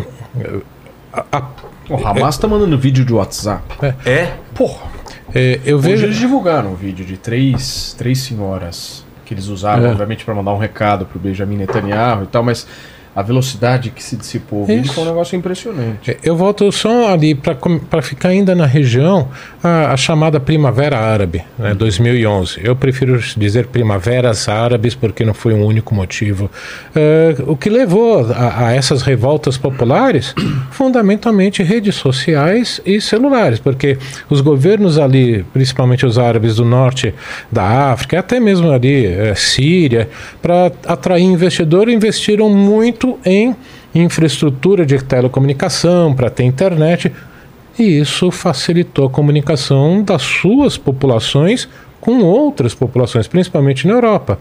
a- 1.11 1.25
a- 1.31 1.47
O 1.89 1.95
Hamas 2.07 2.37
tá 2.37 2.47
mandando 2.47 2.77
vídeo 2.77 3.03
de 3.03 3.11
WhatsApp. 3.13 3.63
É? 4.05 4.31
Porra. 4.55 4.89
É, 5.33 5.59
eu 5.65 5.77
Hoje 5.77 5.89
vejo. 5.89 6.05
eles 6.05 6.17
divulgaram 6.17 6.71
um 6.71 6.75
vídeo 6.75 7.05
de 7.05 7.17
três, 7.17 7.95
três 7.97 8.19
senhoras 8.19 9.03
que 9.25 9.33
eles 9.33 9.47
usaram, 9.47 9.85
É. 9.85 9.89
obviamente, 9.91 10.25
para 10.25 10.33
mandar 10.35 10.53
um 10.53 10.57
recado 10.57 11.05
pro 11.05 11.17
Benjamin 11.19 11.57
Netanyahu 11.57 12.23
e 12.23 12.27
tal, 12.27 12.43
mas 12.43 12.67
a 13.15 13.21
velocidade 13.21 13.89
que 13.89 14.01
se 14.01 14.15
dissipou 14.15 14.63
o 14.63 14.65
vídeo 14.65 14.85
Isso. 14.85 14.93
foi 14.93 15.03
um 15.03 15.07
negócio 15.07 15.35
impressionante. 15.35 16.17
Eu 16.23 16.35
volto 16.35 16.71
só 16.71 17.13
ali 17.13 17.35
para 17.35 18.01
ficar 18.01 18.29
ainda 18.29 18.55
na 18.55 18.65
região, 18.65 19.27
a, 19.61 19.91
a 19.91 19.97
chamada 19.97 20.39
Primavera 20.39 20.97
Árabe, 20.97 21.43
né, 21.57 21.73
2011. 21.73 22.61
Eu 22.63 22.75
prefiro 22.75 23.19
dizer 23.35 23.67
Primaveras 23.67 24.47
Árabes 24.47 24.95
porque 24.95 25.25
não 25.25 25.33
foi 25.33 25.53
um 25.53 25.65
único 25.65 25.93
motivo. 25.93 26.49
É, 26.95 27.35
o 27.45 27.57
que 27.57 27.69
levou 27.69 28.31
a, 28.31 28.67
a 28.67 28.71
essas 28.71 29.01
revoltas 29.01 29.57
populares, 29.57 30.33
fundamentalmente 30.71 31.63
redes 31.63 31.95
sociais 31.95 32.79
e 32.85 33.01
celulares, 33.01 33.59
porque 33.59 33.97
os 34.29 34.39
governos 34.39 34.97
ali, 34.97 35.43
principalmente 35.51 36.05
os 36.05 36.17
árabes 36.17 36.55
do 36.55 36.65
norte 36.65 37.13
da 37.51 37.91
África, 37.91 38.19
até 38.19 38.39
mesmo 38.39 38.71
ali 38.71 39.05
é, 39.05 39.35
Síria, 39.35 40.09
para 40.41 40.71
atrair 40.87 41.23
investidor, 41.23 41.89
investiram 41.89 42.49
muito 42.49 43.00
em 43.25 43.55
infraestrutura 43.93 44.85
de 44.85 44.97
telecomunicação, 45.03 46.13
para 46.13 46.29
ter 46.29 46.43
internet, 46.43 47.11
e 47.77 47.99
isso 47.99 48.31
facilitou 48.31 49.07
a 49.07 49.09
comunicação 49.09 50.03
das 50.03 50.21
suas 50.21 50.77
populações 50.77 51.67
com 51.99 52.19
outras 52.21 52.73
populações, 52.73 53.27
principalmente 53.27 53.87
na 53.87 53.93
Europa. 53.93 54.39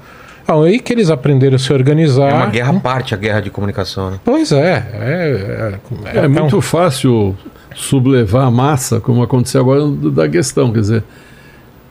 Aí 0.48 0.80
que 0.80 0.92
eles 0.92 1.10
aprenderam 1.10 1.56
a 1.56 1.58
se 1.58 1.72
organizar. 1.72 2.30
É 2.30 2.34
uma 2.34 2.46
guerra 2.46 2.76
à 2.76 2.80
parte, 2.80 3.14
a 3.14 3.16
guerra 3.16 3.40
de 3.40 3.50
comunicação, 3.50 4.10
né? 4.10 4.18
Pois 4.24 4.50
é. 4.50 4.86
É, 4.92 5.78
é, 6.14 6.18
É, 6.18 6.26
um- 6.26 6.30
muito 6.30 6.60
fácil 6.60 7.36
sublevar 7.74 8.46
a 8.46 8.50
massa, 8.50 8.98
como 9.00 9.22
aconteceu 9.22 9.60
agora 9.60 9.86
da 10.10 10.28
questão. 10.28 10.72
Quer 10.72 10.80
dizer, 10.80 11.04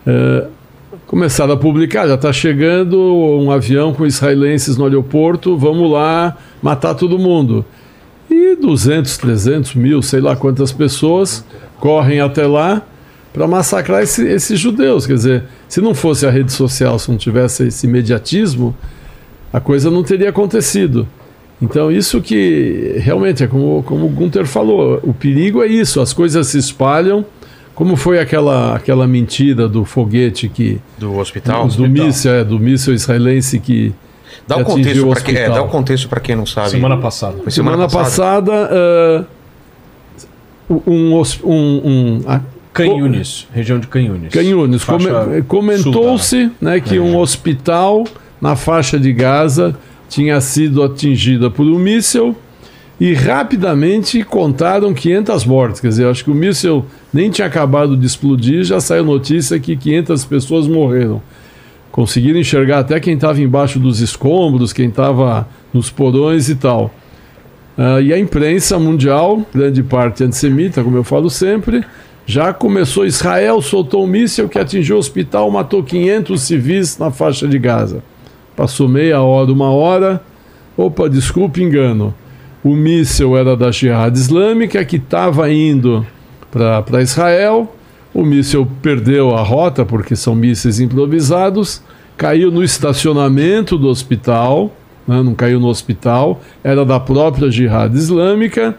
é, 0.05 0.45
começaram 1.09 1.53
a 1.53 1.57
publicar, 1.57 2.07
já 2.07 2.13
está 2.13 2.31
chegando 2.31 2.95
um 3.01 3.49
avião 3.49 3.91
com 3.95 4.05
israelenses 4.05 4.77
no 4.77 4.85
aeroporto, 4.85 5.57
vamos 5.57 5.91
lá 5.91 6.37
matar 6.61 6.93
todo 6.93 7.17
mundo. 7.17 7.65
E 8.29 8.55
200, 8.55 9.17
300 9.17 9.73
mil, 9.73 10.03
sei 10.03 10.21
lá 10.21 10.35
quantas 10.35 10.71
pessoas 10.71 11.43
correm 11.79 12.19
até 12.21 12.45
lá 12.45 12.83
para 13.33 13.47
massacrar 13.47 14.03
esse- 14.03 14.27
esses 14.27 14.59
judeus. 14.59 15.07
Quer 15.07 15.15
dizer, 15.15 15.43
se 15.67 15.81
não 15.81 15.95
fosse 15.95 16.27
a 16.27 16.29
rede 16.29 16.51
social, 16.53 16.99
se 16.99 17.09
não 17.09 17.17
tivesse 17.17 17.65
esse 17.65 17.87
imediatismo, 17.87 18.75
a 19.51 19.59
coisa 19.59 19.89
não 19.89 20.03
teria 20.03 20.29
acontecido. 20.29 21.07
Então, 21.59 21.91
isso 21.91 22.21
que 22.21 22.97
realmente 22.99 23.43
é 23.43 23.47
como, 23.47 23.81
como 23.81 24.05
o 24.05 24.09
Gunther 24.09 24.45
falou: 24.45 24.99
o 25.01 25.11
perigo 25.11 25.63
é 25.63 25.67
isso, 25.67 25.99
as 25.99 26.13
coisas 26.13 26.45
se 26.45 26.59
espalham. 26.59 27.25
Como 27.79 27.95
foi 27.95 28.19
aquela, 28.19 28.75
aquela 28.75 29.07
mentira 29.07 29.65
do 29.65 29.85
foguete 29.85 30.49
que. 30.49 30.81
Do 30.97 31.15
hospital. 31.17 31.65
do 31.69 31.87
míssil, 31.87 32.29
é, 32.33 32.43
do 32.43 32.59
míssil 32.59 32.93
israelense 32.93 33.57
que. 33.57 33.93
Dá 34.45 34.57
o 34.57 34.59
que 34.59 34.65
contexto 34.65 35.07
o 35.07 35.11
para 35.11 35.21
quem, 35.21 35.35
é, 35.35 35.37
hospital. 35.39 35.55
dá 35.55 35.63
o 35.63 35.69
contexto 35.71 36.09
para 36.09 36.19
quem 36.19 36.35
não 36.35 36.45
sabe. 36.45 36.71
Semana 36.71 36.97
passada. 36.97 37.37
Foi 37.41 37.49
Semana, 37.49 37.87
passada. 37.87 38.51
ah, 38.69 39.23
um, 40.85 41.13
hos- 41.13 41.39
um, 41.41 41.81
um, 41.85 42.21
a- 42.27 42.41
Canhunes, 42.73 43.47
região 43.53 43.79
de 43.79 43.87
Canhunes. 43.87 44.33
Canhunes. 44.33 44.83
Come- 44.83 45.41
Comentou-se 45.47 46.51
né, 46.59 46.81
que 46.81 46.99
um 46.99 47.17
hospital 47.17 48.03
na 48.41 48.57
faixa 48.57 48.99
de 48.99 49.13
Gaza 49.13 49.73
tinha 50.09 50.39
sido 50.41 50.83
atingida 50.83 51.49
por 51.49 51.65
um 51.65 51.79
míssil 51.79 52.35
e 52.99 53.13
rapidamente 53.13 54.23
contaram 54.23 54.93
500 54.93 55.45
mortes. 55.45 55.79
Quer 55.79 55.87
dizer, 55.87 56.07
acho 56.07 56.23
que 56.23 56.31
o 56.31 56.35
míssil 56.35 56.85
nem 57.13 57.29
tinha 57.29 57.47
acabado 57.47 57.95
de 57.95 58.05
explodir, 58.05 58.63
já 58.63 58.81
saiu 58.81 59.05
notícia 59.05 59.59
que 59.59 59.77
500 59.77 60.25
pessoas 60.25 60.67
morreram. 60.67 61.21
Conseguiram 61.91 62.39
enxergar 62.39 62.79
até 62.79 62.99
quem 62.99 63.15
estava 63.15 63.41
embaixo 63.41 63.79
dos 63.79 64.01
escombros, 64.01 64.73
quem 64.73 64.89
estava 64.89 65.47
nos 65.73 65.89
porões 65.89 66.49
e 66.49 66.55
tal. 66.55 66.93
Ah, 67.77 68.01
e 68.01 68.13
a 68.13 68.19
imprensa 68.19 68.77
mundial, 68.77 69.45
grande 69.53 69.81
parte 69.81 70.23
antissemita, 70.23 70.83
como 70.83 70.97
eu 70.97 71.03
falo 71.03 71.29
sempre, 71.29 71.83
já 72.25 72.53
começou. 72.53 73.05
Israel 73.05 73.61
soltou 73.61 74.03
um 74.03 74.07
míssil 74.07 74.49
que 74.49 74.59
atingiu 74.59 74.97
o 74.97 74.99
hospital, 74.99 75.49
matou 75.49 75.81
500 75.81 76.41
civis 76.41 76.97
na 76.97 77.09
faixa 77.09 77.47
de 77.47 77.57
Gaza. 77.57 78.03
Passou 78.55 78.89
meia 78.89 79.21
hora, 79.21 79.51
uma 79.51 79.71
hora. 79.71 80.21
Opa, 80.75 81.09
desculpe, 81.09 81.63
engano. 81.63 82.13
O 82.63 82.75
míssil 82.75 83.37
era 83.37 83.55
da 83.55 83.71
Jihad 83.71 84.15
Islâmica 84.15 84.83
que 84.83 84.97
estava 84.97 85.51
indo 85.51 86.05
para 86.51 87.01
Israel. 87.01 87.73
O 88.13 88.23
míssil 88.23 88.67
perdeu 88.81 89.35
a 89.35 89.41
rota, 89.41 89.85
porque 89.85 90.15
são 90.15 90.35
mísseis 90.35 90.79
improvisados, 90.79 91.81
caiu 92.17 92.51
no 92.51 92.63
estacionamento 92.63 93.77
do 93.77 93.87
hospital, 93.87 94.73
né, 95.07 95.21
não 95.21 95.33
caiu 95.33 95.59
no 95.59 95.67
hospital, 95.67 96.41
era 96.63 96.83
da 96.83 96.99
própria 96.99 97.49
Jihad 97.49 97.95
Islâmica. 97.95 98.75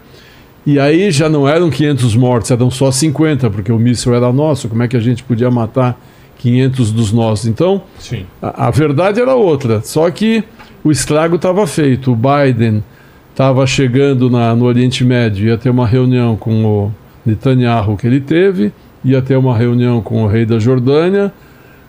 E 0.63 0.79
aí 0.79 1.09
já 1.09 1.27
não 1.27 1.47
eram 1.47 1.71
500 1.71 2.15
mortos, 2.15 2.51
eram 2.51 2.69
só 2.69 2.91
50, 2.91 3.49
porque 3.49 3.71
o 3.71 3.79
míssil 3.79 4.13
era 4.13 4.31
nosso. 4.31 4.69
Como 4.69 4.83
é 4.83 4.87
que 4.87 4.95
a 4.95 4.99
gente 4.99 5.23
podia 5.23 5.49
matar 5.49 5.99
500 6.37 6.91
dos 6.91 7.11
nossos? 7.11 7.47
Então, 7.47 7.81
Sim. 7.97 8.27
a, 8.39 8.67
a 8.67 8.71
verdade 8.71 9.19
era 9.19 9.33
outra, 9.33 9.81
só 9.81 10.09
que 10.11 10.43
o 10.83 10.91
estrago 10.91 11.37
estava 11.37 11.65
feito. 11.65 12.11
O 12.11 12.15
Biden 12.15 12.83
estava 13.31 13.65
chegando 13.65 14.29
na, 14.29 14.55
no 14.55 14.65
Oriente 14.65 15.03
Médio, 15.03 15.47
ia 15.47 15.57
ter 15.57 15.69
uma 15.69 15.87
reunião 15.87 16.35
com 16.35 16.63
o 16.65 16.91
Netanyahu 17.25 17.97
que 17.97 18.05
ele 18.05 18.19
teve, 18.19 18.71
ia 19.03 19.21
ter 19.21 19.35
uma 19.35 19.57
reunião 19.57 20.01
com 20.01 20.23
o 20.23 20.27
rei 20.27 20.45
da 20.45 20.59
Jordânia, 20.59 21.33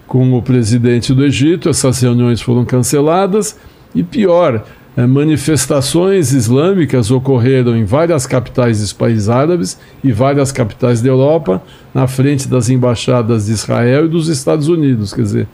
com 0.07 0.33
o 0.33 0.43
presidente 0.43 1.13
do 1.13 1.25
Egito. 1.25 1.69
Essas 1.69 2.01
reuniões 2.01 2.41
foram 2.41 2.65
canceladas 2.65 3.59
e 3.95 4.03
pior, 4.03 4.65
eh, 4.97 5.07
manifestações 5.07 6.33
islâmicas 6.33 7.11
ocorreram 7.11 7.77
em 7.77 7.85
várias 7.85 8.27
capitais 8.27 8.81
dos 8.81 8.93
países 8.93 9.29
árabes 9.29 9.79
e 10.03 10.13
várias 10.13 10.53
capitais 10.53 11.01
da 11.01 11.09
Europa, 11.09 11.63
na 11.95 12.07
frente 12.07 12.49
das 12.49 12.69
embaixadas 12.69 13.47
de 13.47 13.53
Israel 13.53 14.07
e 14.07 14.09
dos 14.09 14.29
Estados 14.29 14.69
Unidos. 14.69 15.13
Quer 15.13 15.23
dizer, 15.23 15.49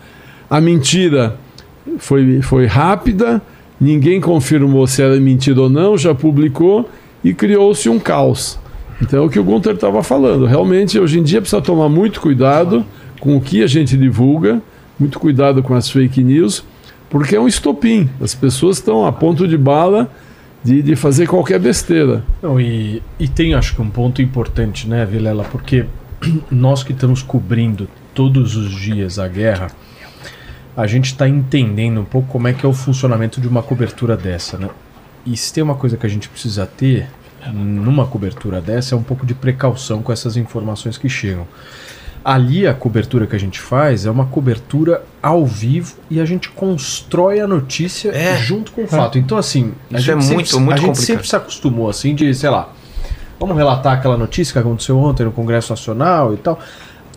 a 0.50 0.60
mentira 0.60 1.36
foi, 1.98 2.42
foi 2.42 2.66
rápida, 2.66 3.40
ninguém 3.80 4.20
confirmou 4.20 4.86
se 4.86 5.02
era 5.02 5.18
mentira 5.20 5.62
ou 5.62 5.68
não, 5.68 5.96
já 5.96 6.14
publicou 6.14 6.88
e 7.22 7.34
criou-se 7.34 7.88
um 7.88 7.98
caos. 7.98 8.58
Então 9.00 9.22
é 9.22 9.26
o 9.26 9.30
que 9.30 9.38
o 9.38 9.44
Gunter 9.44 9.74
estava 9.74 10.02
falando. 10.02 10.44
Realmente, 10.44 10.98
hoje 10.98 11.18
em 11.18 11.22
dia, 11.22 11.40
precisa 11.40 11.62
tomar 11.62 11.88
muito 11.88 12.20
cuidado 12.20 12.84
com 13.20 13.36
o 13.36 13.40
que 13.40 13.62
a 13.62 13.66
gente 13.66 13.96
divulga, 13.96 14.60
muito 14.98 15.18
cuidado 15.18 15.62
com 15.62 15.74
as 15.74 15.88
fake 15.88 16.22
news, 16.22 16.64
porque 17.08 17.36
é 17.36 17.40
um 17.40 17.48
estopim. 17.48 18.08
As 18.20 18.34
pessoas 18.34 18.78
estão 18.78 19.06
a 19.06 19.12
ponto 19.12 19.46
de 19.46 19.56
bala 19.56 20.10
de, 20.62 20.82
de 20.82 20.96
fazer 20.96 21.26
qualquer 21.26 21.60
besteira. 21.60 22.24
Não, 22.42 22.60
e, 22.60 23.02
e 23.18 23.28
tem, 23.28 23.54
acho 23.54 23.74
que, 23.74 23.82
um 23.82 23.90
ponto 23.90 24.20
importante, 24.20 24.88
né, 24.88 25.04
Vilela? 25.06 25.44
Porque 25.44 25.86
nós 26.50 26.82
que 26.82 26.92
estamos 26.92 27.22
cobrindo 27.22 27.88
todos 28.14 28.56
os 28.56 28.70
dias 28.72 29.18
a 29.18 29.28
guerra, 29.28 29.68
a 30.78 30.86
gente 30.86 31.06
está 31.06 31.28
entendendo 31.28 32.00
um 32.00 32.04
pouco 32.04 32.28
como 32.28 32.46
é 32.46 32.52
que 32.52 32.64
é 32.64 32.68
o 32.68 32.72
funcionamento 32.72 33.40
de 33.40 33.48
uma 33.48 33.64
cobertura 33.64 34.16
dessa, 34.16 34.56
né? 34.56 34.68
E 35.26 35.36
se 35.36 35.52
tem 35.52 35.60
uma 35.60 35.74
coisa 35.74 35.96
que 35.96 36.06
a 36.06 36.08
gente 36.08 36.28
precisa 36.28 36.64
ter 36.66 37.08
numa 37.52 38.06
cobertura 38.06 38.60
dessa 38.60 38.94
é 38.94 38.98
um 38.98 39.02
pouco 39.02 39.26
de 39.26 39.34
precaução 39.34 40.02
com 40.02 40.12
essas 40.12 40.36
informações 40.36 40.96
que 40.96 41.08
chegam. 41.08 41.48
Ali 42.24 42.64
a 42.64 42.72
cobertura 42.74 43.26
que 43.26 43.34
a 43.34 43.40
gente 43.40 43.58
faz 43.58 44.06
é 44.06 44.10
uma 44.10 44.26
cobertura 44.26 45.02
ao 45.20 45.44
vivo 45.44 45.96
e 46.08 46.20
a 46.20 46.24
gente 46.24 46.48
constrói 46.48 47.40
a 47.40 47.48
notícia 47.48 48.10
É. 48.10 48.36
junto 48.36 48.70
com 48.70 48.84
o 48.84 48.86
fato. 48.86 49.18
Então 49.18 49.36
assim, 49.36 49.74
a 49.92 49.98
Isso 49.98 50.12
é 50.12 50.14
gente 50.14 50.32
muito, 50.32 50.48
sempre, 50.48 50.64
muito 50.64 50.78
a 50.78 50.86
gente 50.86 50.98
sempre 50.98 51.26
se 51.26 51.34
acostumou 51.34 51.90
assim 51.90 52.14
de, 52.14 52.32
sei 52.32 52.50
lá, 52.50 52.72
vamos 53.40 53.56
relatar 53.56 53.94
aquela 53.94 54.16
notícia 54.16 54.52
que 54.52 54.58
aconteceu 54.60 54.96
ontem 54.96 55.24
no 55.24 55.32
Congresso 55.32 55.72
Nacional 55.72 56.34
e 56.34 56.36
tal. 56.36 56.60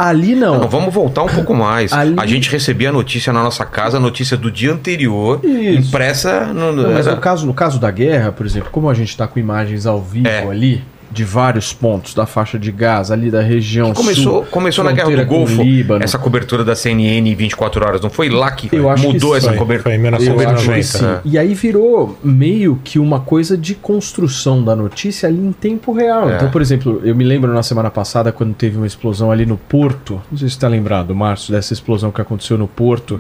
Ali 0.10 0.36
não. 0.36 0.60
Não, 0.62 0.68
vamos 0.70 0.94
voltar 0.94 1.24
um 1.24 1.28
pouco 1.28 1.54
mais. 1.54 1.92
Ali- 1.94 2.16
A 2.18 2.26
gente 2.26 2.50
recebia 2.50 2.90
a 2.90 2.92
notícia 2.92 3.32
na 3.32 3.44
nossa 3.44 3.66
casa, 3.66 3.98
a 3.98 4.00
notícia 4.00 4.36
do 4.36 4.50
dia 4.52 4.72
anterior, 4.74 5.40
Isso. 5.44 5.88
impressa 5.90 6.46
no. 6.54 6.72
Não, 6.74 6.92
mas 6.94 7.06
era- 7.08 7.16
no 7.16 7.22
caso, 7.22 7.46
no 7.46 7.54
caso 7.54 7.80
da 7.80 7.92
guerra, 7.92 8.32
por 8.32 8.46
exemplo, 8.46 8.70
como 8.72 8.90
a 8.90 8.94
gente 8.94 9.10
está 9.10 9.28
com 9.28 9.38
imagens 9.40 9.86
ao 9.86 10.02
vivo 10.02 10.28
É. 10.28 10.44
ali, 10.48 10.84
de 11.12 11.24
vários 11.24 11.74
pontos 11.74 12.14
da 12.14 12.26
faixa 12.26 12.58
de 12.58 12.72
Gaza, 12.72 13.14
ali 13.14 13.30
da 13.30 13.42
região 13.42 13.94
Começou, 13.94 14.24
sul, 14.24 14.46
começou 14.50 14.84
na 14.84 14.92
Guerra 14.92 15.10
do 15.12 15.26
com 15.26 15.36
Golfo, 15.38 15.62
Líbano. 15.62 16.04
essa 16.04 16.18
cobertura 16.18 16.64
da 16.64 16.76
CNN 16.76 17.30
em 17.30 17.36
24 17.36 17.86
horas. 17.86 18.02
Não 18.02 18.10
foi 18.10 18.30
lá 18.30 18.52
que 18.52 18.70
que 18.70 18.78
mudou 18.80 19.32
sim. 19.32 19.38
essa 19.38 19.50
Foi, 19.50 19.58
cobertura? 19.58 19.96
foi 19.96 20.02
em 20.02 20.08
Eu 20.08 20.16
acho 20.16 20.24
que 20.24 20.30
1990. 20.30 20.84
sim. 20.84 21.06
É. 21.06 21.20
E 21.26 21.38
aí 21.38 21.54
virou 21.54 22.18
meio 22.24 22.80
que 22.84 22.98
uma 23.00 23.20
coisa 23.20 23.58
de 23.58 23.76
construção 23.76 24.64
da 24.64 24.76
notícia 24.76 25.28
ali 25.28 25.40
em 25.40 25.52
tempo 25.52 25.92
real. 25.92 26.30
É. 26.30 26.36
Então, 26.36 26.50
por 26.50 26.62
exemplo, 26.62 27.02
eu 27.04 27.16
me 27.16 27.24
lembro 27.24 27.54
na 27.54 27.64
semana 27.64 27.90
passada 27.90 28.32
quando 28.32 28.54
teve 28.54 28.78
uma 28.78 28.88
explosão 28.88 29.32
ali 29.32 29.46
no 29.46 29.58
Porto. 29.58 30.22
Não 30.32 30.38
sei 30.38 30.48
se 30.48 30.54
você 30.54 30.58
está 30.58 30.68
lembrado, 30.68 31.14
Márcio, 31.14 31.52
dessa 31.54 31.74
explosão 31.74 32.12
que 32.12 32.22
aconteceu 32.22 32.58
no 32.58 32.68
Porto. 32.68 33.20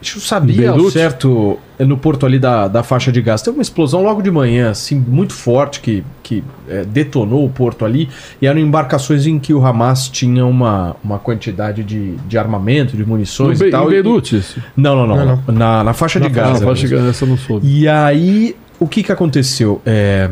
A 0.00 0.04
gente 0.04 0.14
não 0.16 0.22
sabia 0.22 0.70
ao 0.70 0.90
certo 0.90 1.58
é 1.76 1.84
no 1.84 1.96
porto 1.98 2.24
ali 2.24 2.38
da, 2.38 2.68
da 2.68 2.82
faixa 2.84 3.10
de 3.10 3.20
gás. 3.20 3.42
Teve 3.42 3.56
uma 3.56 3.62
explosão 3.62 4.00
logo 4.02 4.22
de 4.22 4.30
manhã, 4.30 4.70
assim, 4.70 4.94
muito 4.96 5.32
forte, 5.32 5.80
que, 5.80 6.04
que 6.22 6.44
é, 6.68 6.84
detonou 6.84 7.44
o 7.44 7.50
porto 7.50 7.84
ali. 7.84 8.08
E 8.40 8.46
eram 8.46 8.60
embarcações 8.60 9.26
em 9.26 9.38
que 9.40 9.52
o 9.52 9.64
Hamas 9.64 10.08
tinha 10.08 10.46
uma, 10.46 10.94
uma 11.02 11.18
quantidade 11.18 11.82
de, 11.82 12.14
de 12.16 12.38
armamento, 12.38 12.96
de 12.96 13.02
No 13.02 13.08
munições 13.08 13.58
Be- 13.58 13.68
e 13.68 13.70
tal. 13.72 13.86
em 13.86 13.88
e- 13.88 13.90
Beirute, 14.02 14.36
isso. 14.36 14.62
não, 14.76 14.94
não, 14.94 15.06
não. 15.06 15.42
Não, 15.48 15.54
Na, 15.54 15.82
na 15.82 15.92
faixa 15.92 16.20
de 16.20 16.28
Na- 16.28 16.34
Gaza. 16.34 16.62
Ah, 16.62 16.66
pode 16.66 16.80
mesmo. 16.82 16.88
chegar 16.96 17.02
nessa, 17.02 17.24
eu 17.24 17.28
não 17.28 17.36
soube. 17.36 17.66
E 17.68 17.88
aí, 17.88 18.54
o 18.78 18.86
que 18.86 19.02
que 19.02 19.10
aconteceu? 19.10 19.82
É, 19.84 20.30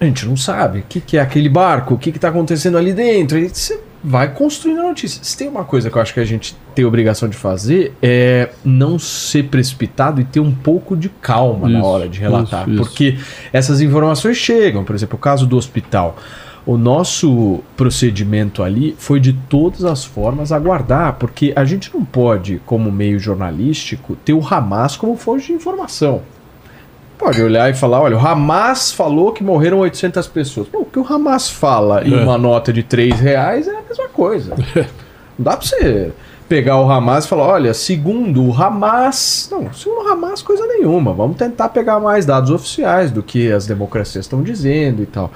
a 0.00 0.04
gente 0.06 0.26
não 0.26 0.36
sabe 0.36 0.78
o 0.80 0.84
que, 0.88 1.00
que 1.00 1.16
é 1.18 1.20
aquele 1.20 1.48
barco, 1.50 1.94
o 1.94 1.98
que 1.98 2.10
que 2.10 2.18
tá 2.18 2.28
acontecendo 2.28 2.76
ali 2.78 2.92
dentro. 2.94 3.38
E 3.38 3.48
você 3.48 3.78
vai 4.02 4.32
construindo 4.34 4.80
a 4.80 4.82
notícia. 4.84 5.22
Se 5.22 5.36
tem 5.36 5.48
uma 5.48 5.64
coisa 5.64 5.90
que 5.90 5.96
eu 5.96 6.02
acho 6.02 6.12
que 6.12 6.20
a 6.20 6.24
gente 6.24 6.56
tem 6.74 6.84
a 6.84 6.88
obrigação 6.88 7.28
de 7.28 7.36
fazer 7.36 7.94
é 8.02 8.50
não 8.64 8.98
ser 8.98 9.44
precipitado 9.44 10.20
e 10.20 10.24
ter 10.24 10.40
um 10.40 10.52
pouco 10.52 10.96
de 10.96 11.08
calma 11.08 11.68
na 11.68 11.78
Isso, 11.78 11.86
hora 11.86 12.08
de 12.08 12.18
relatar. 12.18 12.62
isso, 12.62 12.70
isso. 12.70 12.82
Porque 12.82 13.18
essas 13.52 13.80
informações 13.80 14.36
chegam, 14.36 14.84
por 14.84 14.94
exemplo, 14.94 15.16
o 15.16 15.20
caso 15.20 15.46
do 15.46 15.56
hospital. 15.56 16.16
O 16.64 16.76
nosso 16.76 17.60
procedimento 17.76 18.62
ali 18.62 18.94
foi 18.96 19.18
de 19.18 19.32
todas 19.32 19.84
as 19.84 20.04
formas 20.04 20.52
aguardar, 20.52 21.14
porque 21.14 21.52
a 21.56 21.64
gente 21.64 21.92
não 21.92 22.04
pode, 22.04 22.60
como 22.64 22.90
meio 22.90 23.18
jornalístico, 23.18 24.16
ter 24.24 24.32
o 24.32 24.46
Hamas 24.46 24.96
como 24.96 25.16
fonte 25.16 25.46
de 25.46 25.52
informação. 25.52 26.22
Pode 27.22 27.40
olhar 27.40 27.70
e 27.70 27.74
falar, 27.74 28.00
olha, 28.00 28.16
o 28.16 28.20
Hamas 28.26 28.90
falou 28.92 29.30
que 29.32 29.44
morreram 29.44 29.78
800 29.78 30.26
pessoas. 30.26 30.66
Pô, 30.66 30.80
o 30.80 30.84
que 30.84 30.98
o 30.98 31.06
Hamas 31.08 31.48
fala 31.48 32.02
em 32.04 32.12
É. 32.12 32.16
uma 32.22 32.36
nota 32.36 32.72
de 32.72 32.82
3 32.82 33.20
reais 33.20 33.68
é 33.68 33.70
a 33.70 33.82
mesma 33.88 34.08
coisa. 34.08 34.54
Não 35.38 35.44
dá 35.44 35.56
pra 35.56 35.64
você 35.66 36.10
pegar 36.48 36.78
o 36.80 36.90
Hamas 36.90 37.24
e 37.24 37.28
falar, 37.28 37.44
olha, 37.46 37.72
segundo 37.72 38.44
o 38.44 38.52
Hamas... 38.52 39.48
Não, 39.52 39.72
segundo 39.72 40.04
o 40.04 40.08
Hamas, 40.12 40.42
coisa 40.42 40.66
nenhuma. 40.66 41.12
Vamos 41.12 41.36
tentar 41.36 41.68
pegar 41.68 42.00
mais 42.00 42.26
dados 42.26 42.50
oficiais 42.50 43.10
do 43.12 43.22
que 43.22 43.52
as 43.52 43.66
democracias 43.66 44.24
estão 44.24 44.42
dizendo 44.42 45.00
e 45.02 45.06
tal. 45.06 45.30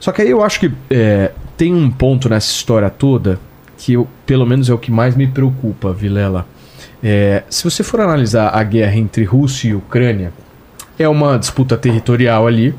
Só 0.00 0.10
que 0.10 0.20
aí 0.20 0.30
eu 0.30 0.42
acho 0.42 0.58
que 0.60 0.72
é, 0.90 1.30
tem 1.56 1.72
um 1.72 1.90
ponto 1.90 2.28
nessa 2.28 2.50
história 2.50 2.90
toda 2.90 3.38
que 3.78 3.92
eu, 3.94 4.06
pelo 4.26 4.44
menos 4.44 4.68
é 4.68 4.74
o 4.74 4.78
que 4.78 4.90
mais 4.90 5.14
me 5.14 5.26
preocupa, 5.28 5.92
Vilela. 5.92 6.44
É, 7.02 7.44
se 7.48 7.62
você 7.64 7.82
for 7.82 8.00
analisar 8.00 8.48
a 8.48 8.62
guerra 8.62 8.96
entre 8.96 9.24
Rússia 9.24 9.68
e 9.68 9.74
Ucrânia, 9.74 10.32
é 10.98 11.08
uma 11.08 11.38
disputa 11.38 11.76
territorial 11.76 12.46
ali. 12.46 12.74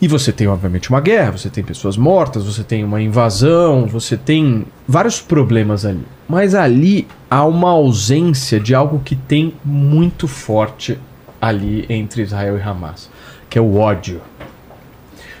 E 0.00 0.06
você 0.06 0.30
tem, 0.30 0.46
obviamente, 0.46 0.90
uma 0.90 1.00
guerra, 1.00 1.32
você 1.32 1.50
tem 1.50 1.64
pessoas 1.64 1.96
mortas, 1.96 2.44
você 2.44 2.62
tem 2.62 2.84
uma 2.84 3.02
invasão, 3.02 3.86
você 3.86 4.16
tem 4.16 4.64
vários 4.86 5.20
problemas 5.20 5.84
ali. 5.84 6.06
Mas 6.28 6.54
ali 6.54 7.08
há 7.28 7.44
uma 7.44 7.70
ausência 7.70 8.60
de 8.60 8.74
algo 8.74 9.00
que 9.04 9.16
tem 9.16 9.54
muito 9.64 10.28
forte 10.28 10.98
ali 11.40 11.84
entre 11.88 12.22
Israel 12.22 12.56
e 12.56 12.62
Hamas, 12.62 13.10
que 13.50 13.58
é 13.58 13.60
o 13.60 13.76
ódio. 13.76 14.20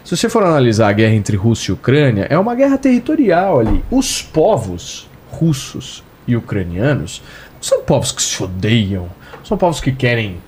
Se 0.04 0.16
você 0.16 0.28
for 0.28 0.42
analisar 0.42 0.88
a 0.88 0.92
guerra 0.92 1.14
entre 1.14 1.36
Rússia 1.36 1.70
e 1.70 1.74
Ucrânia, 1.74 2.26
é 2.28 2.38
uma 2.38 2.54
guerra 2.54 2.78
territorial 2.78 3.60
ali. 3.60 3.84
Os 3.90 4.22
povos 4.22 5.08
russos 5.30 6.02
e 6.26 6.34
ucranianos 6.34 7.22
são 7.60 7.82
povos 7.82 8.10
que 8.10 8.22
se 8.22 8.42
odeiam, 8.42 9.08
são 9.44 9.56
povos 9.56 9.80
que 9.80 9.92
querem 9.92 10.38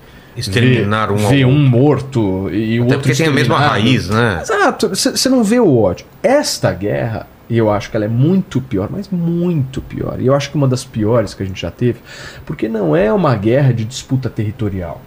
Exterminar 0.41 1.07
ver, 1.07 1.13
um 1.13 1.29
ver 1.29 1.45
um 1.45 1.59
morto 1.59 2.49
e 2.51 2.79
o 2.79 2.83
Até 2.83 2.95
outro 2.95 3.09
porque 3.09 3.23
tem 3.23 3.27
a 3.27 3.31
mesma 3.31 3.57
raiz, 3.57 4.09
né? 4.09 4.39
Exato, 4.41 4.89
você 4.89 5.29
não 5.29 5.43
vê 5.43 5.59
o 5.59 5.77
ódio. 5.77 6.05
Esta 6.21 6.73
guerra, 6.73 7.27
e 7.49 7.57
eu 7.57 7.71
acho 7.71 7.89
que 7.89 7.95
ela 7.95 8.05
é 8.05 8.09
muito 8.09 8.61
pior, 8.61 8.89
mas 8.91 9.09
muito 9.09 9.81
pior. 9.81 10.19
E 10.19 10.27
eu 10.27 10.35
acho 10.35 10.49
que 10.49 10.55
uma 10.55 10.67
das 10.67 10.83
piores 10.83 11.33
que 11.33 11.43
a 11.43 11.45
gente 11.45 11.61
já 11.61 11.71
teve, 11.71 11.99
porque 12.45 12.67
não 12.67 12.95
é 12.95 13.11
uma 13.11 13.35
guerra 13.35 13.73
de 13.73 13.85
disputa 13.85 14.29
territorial. 14.29 15.01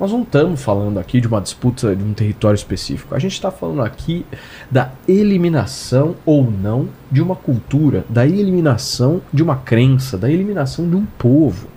Nós 0.00 0.10
não 0.10 0.22
estamos 0.22 0.60
falando 0.60 0.98
aqui 0.98 1.20
de 1.20 1.28
uma 1.28 1.40
disputa 1.40 1.94
de 1.94 2.02
um 2.02 2.12
território 2.12 2.56
específico. 2.56 3.14
A 3.14 3.20
gente 3.20 3.34
está 3.34 3.52
falando 3.52 3.82
aqui 3.82 4.26
da 4.68 4.90
eliminação 5.06 6.16
ou 6.26 6.50
não 6.50 6.88
de 7.08 7.22
uma 7.22 7.36
cultura, 7.36 8.04
da 8.08 8.26
eliminação 8.26 9.22
de 9.32 9.44
uma 9.44 9.54
crença, 9.54 10.18
da 10.18 10.28
eliminação 10.28 10.90
de 10.90 10.96
um 10.96 11.06
povo. 11.16 11.68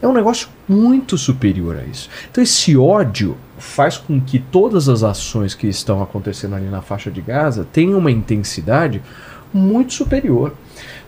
É 0.00 0.06
um 0.06 0.12
negócio 0.12 0.48
muito 0.68 1.16
superior 1.16 1.76
a 1.76 1.84
isso. 1.84 2.08
Então 2.30 2.42
esse 2.42 2.76
ódio 2.76 3.36
faz 3.58 3.96
com 3.96 4.20
que 4.20 4.38
todas 4.38 4.88
as 4.88 5.02
ações 5.02 5.54
que 5.54 5.66
estão 5.66 6.02
acontecendo 6.02 6.54
ali 6.54 6.66
na 6.66 6.82
faixa 6.82 7.10
de 7.10 7.20
Gaza 7.20 7.66
tenham 7.72 7.98
uma 7.98 8.10
intensidade 8.10 9.02
muito 9.52 9.94
superior. 9.94 10.52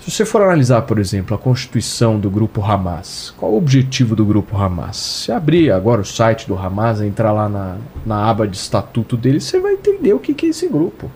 Se 0.00 0.10
você 0.10 0.24
for 0.24 0.40
analisar, 0.40 0.82
por 0.82 0.98
exemplo, 0.98 1.34
a 1.34 1.38
constituição 1.38 2.18
do 2.18 2.30
grupo 2.30 2.62
Hamas, 2.62 3.34
qual 3.36 3.52
o 3.52 3.58
objetivo 3.58 4.16
do 4.16 4.24
grupo 4.24 4.56
Hamas? 4.56 4.96
Se 4.96 5.32
abrir 5.32 5.70
agora 5.70 6.00
o 6.00 6.04
site 6.04 6.46
do 6.46 6.56
Hamas, 6.56 7.02
entrar 7.02 7.32
lá 7.32 7.48
na, 7.48 7.76
na 8.06 8.30
aba 8.30 8.48
de 8.48 8.56
estatuto 8.56 9.16
dele, 9.16 9.40
você 9.40 9.60
vai 9.60 9.74
entender 9.74 10.14
o 10.14 10.18
que, 10.18 10.32
que 10.32 10.46
é 10.46 10.48
esse 10.48 10.66
grupo. 10.66 11.10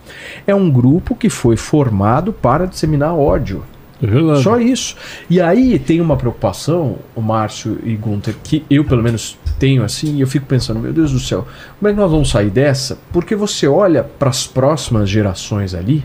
É 0.45 0.53
um 0.53 0.69
grupo 0.69 1.15
que 1.15 1.29
foi 1.29 1.57
formado 1.57 2.31
para 2.31 2.67
disseminar 2.67 3.15
ódio. 3.15 3.63
É 4.03 4.05
verdade. 4.05 4.43
Só 4.43 4.59
isso. 4.59 4.97
E 5.29 5.39
aí 5.39 5.79
tem 5.79 6.01
uma 6.01 6.17
preocupação, 6.17 6.97
o 7.15 7.21
Márcio 7.21 7.79
e 7.83 7.95
Gunter, 7.95 8.35
que 8.43 8.65
eu 8.69 8.83
pelo 8.83 9.01
menos 9.01 9.37
tenho 9.57 9.83
assim, 9.83 10.17
e 10.17 10.21
eu 10.21 10.27
fico 10.27 10.45
pensando, 10.45 10.79
meu 10.79 10.91
Deus 10.91 11.11
do 11.13 11.19
céu, 11.19 11.47
como 11.79 11.89
é 11.89 11.93
que 11.93 11.99
nós 11.99 12.11
vamos 12.11 12.29
sair 12.29 12.49
dessa? 12.49 12.97
Porque 13.13 13.33
você 13.33 13.65
olha 13.65 14.03
para 14.03 14.29
as 14.29 14.45
próximas 14.45 15.09
gerações 15.09 15.73
ali, 15.73 16.03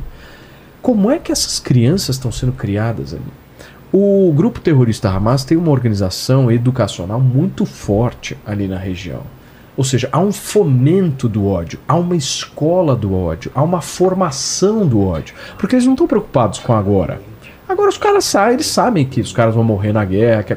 como 0.80 1.10
é 1.10 1.18
que 1.18 1.32
essas 1.32 1.58
crianças 1.58 2.14
estão 2.14 2.30
sendo 2.30 2.52
criadas 2.52 3.12
ali? 3.12 3.22
O 3.92 4.32
grupo 4.32 4.60
terrorista 4.60 5.08
Hamas 5.10 5.44
tem 5.44 5.56
uma 5.56 5.72
organização 5.72 6.52
educacional 6.52 7.18
muito 7.18 7.66
forte 7.66 8.36
ali 8.46 8.68
na 8.68 8.78
região. 8.78 9.22
Ou 9.76 9.84
seja, 9.84 10.08
há 10.12 10.18
um 10.18 10.32
fomento 10.32 11.28
do 11.28 11.46
ódio, 11.46 11.78
há 11.88 11.96
uma 11.96 12.16
escola 12.16 12.94
do 12.94 13.14
ódio, 13.14 13.50
há 13.54 13.62
uma 13.62 13.80
formação 13.80 14.86
do 14.86 15.00
ódio. 15.04 15.34
Porque 15.56 15.74
eles 15.74 15.86
não 15.86 15.94
estão 15.94 16.06
preocupados 16.06 16.58
com 16.58 16.72
agora. 16.72 17.20
Agora 17.68 17.88
os 17.88 17.98
caras 17.98 18.24
saem, 18.24 18.54
eles 18.54 18.66
sabem 18.66 19.04
que 19.04 19.20
os 19.20 19.32
caras 19.32 19.54
vão 19.54 19.62
morrer 19.64 19.92
na 19.92 20.04
guerra. 20.04 20.42
Que 20.42 20.52
a... 20.52 20.56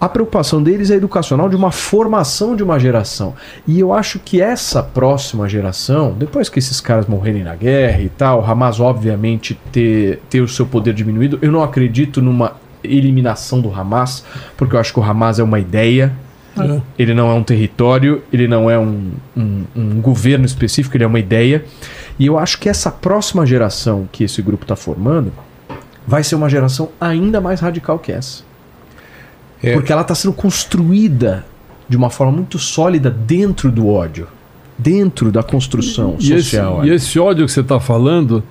a 0.00 0.08
preocupação 0.08 0.62
deles 0.62 0.90
é 0.90 0.94
educacional 0.94 1.48
de 1.48 1.54
uma 1.56 1.70
formação 1.70 2.56
de 2.56 2.62
uma 2.62 2.78
geração. 2.78 3.34
E 3.68 3.78
eu 3.78 3.92
acho 3.92 4.18
que 4.18 4.40
essa 4.40 4.82
próxima 4.82 5.48
geração, 5.48 6.12
depois 6.18 6.48
que 6.48 6.58
esses 6.58 6.80
caras 6.80 7.06
morrerem 7.06 7.44
na 7.44 7.54
guerra 7.54 8.00
e 8.00 8.08
tal, 8.08 8.44
Hamas 8.44 8.80
obviamente 8.80 9.58
ter, 9.70 10.20
ter 10.30 10.40
o 10.40 10.48
seu 10.48 10.66
poder 10.66 10.94
diminuído, 10.94 11.38
eu 11.42 11.52
não 11.52 11.62
acredito 11.62 12.20
numa 12.22 12.56
eliminação 12.82 13.60
do 13.60 13.72
Hamas, 13.72 14.24
porque 14.56 14.74
eu 14.74 14.80
acho 14.80 14.92
que 14.92 14.98
o 14.98 15.02
Hamas 15.04 15.38
é 15.38 15.42
uma 15.42 15.60
ideia, 15.60 16.12
É. 16.58 16.80
ele 16.98 17.14
não 17.14 17.30
é 17.30 17.34
um 17.34 17.42
território, 17.44 18.22
ele 18.32 18.48
não 18.48 18.68
é 18.68 18.76
um, 18.78 19.12
um, 19.36 19.64
um 19.76 20.00
governo 20.00 20.44
específico, 20.44 20.96
ele 20.96 21.04
é 21.04 21.06
uma 21.06 21.20
ideia. 21.20 21.64
E 22.18 22.26
eu 22.26 22.38
acho 22.38 22.58
que 22.58 22.68
essa 22.68 22.90
próxima 22.90 23.46
geração 23.46 24.08
que 24.10 24.24
esse 24.24 24.42
grupo 24.42 24.64
está 24.64 24.74
formando 24.74 25.32
vai 26.06 26.22
ser 26.24 26.34
uma 26.34 26.48
geração 26.48 26.88
ainda 27.00 27.40
mais 27.40 27.60
radical 27.60 27.98
que 27.98 28.12
essa. 28.12 28.42
É. 29.62 29.74
Porque 29.74 29.92
ela 29.92 30.02
está 30.02 30.14
sendo 30.14 30.32
construída 30.34 31.44
de 31.88 31.96
uma 31.96 32.10
forma 32.10 32.32
muito 32.32 32.58
sólida 32.58 33.10
dentro 33.10 33.70
do 33.70 33.88
ódio, 33.88 34.26
dentro 34.78 35.30
da 35.30 35.42
construção 35.42 36.16
E 36.18 36.32
esse, 36.32 36.50
social. 36.50 36.84
e 36.84 36.90
esse 36.90 37.18
ódio 37.18 37.46
que 37.46 37.52
você 37.52 37.60
está 37.60 37.78
falando, 37.78 38.42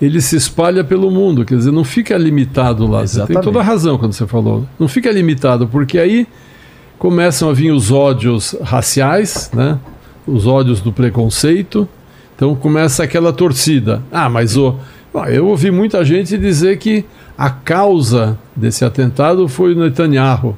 ele 0.00 0.20
se 0.20 0.36
espalha 0.36 0.82
pelo 0.84 1.10
mundo, 1.10 1.44
quer 1.44 1.56
dizer, 1.56 1.72
não 1.72 1.84
fica 1.84 2.16
limitado 2.16 2.86
lá. 2.86 3.00
Você 3.00 3.14
tem 3.16 3.24
Exatamente. 3.24 3.44
toda 3.44 3.60
a 3.60 3.62
razão 3.62 3.98
quando 3.98 4.12
você 4.12 4.26
falou. 4.26 4.66
Não 4.78 4.88
fica 4.88 5.10
limitado, 5.10 5.66
porque 5.68 5.98
aí 5.98 6.26
começam 6.98 7.50
a 7.50 7.52
vir 7.52 7.70
os 7.72 7.90
ódios 7.90 8.56
raciais, 8.62 9.50
né? 9.52 9.78
os 10.26 10.46
ódios 10.46 10.80
do 10.80 10.92
preconceito. 10.92 11.88
Então 12.34 12.54
começa 12.54 13.02
aquela 13.02 13.32
torcida. 13.32 14.02
Ah, 14.12 14.28
mas 14.28 14.56
o, 14.56 14.76
Eu 15.28 15.46
ouvi 15.48 15.70
muita 15.70 16.04
gente 16.04 16.36
dizer 16.36 16.76
que 16.78 17.04
a 17.36 17.50
causa 17.50 18.38
desse 18.54 18.84
atentado 18.84 19.48
foi 19.48 19.74
o 19.74 19.78
Netanyahu, 19.78 20.56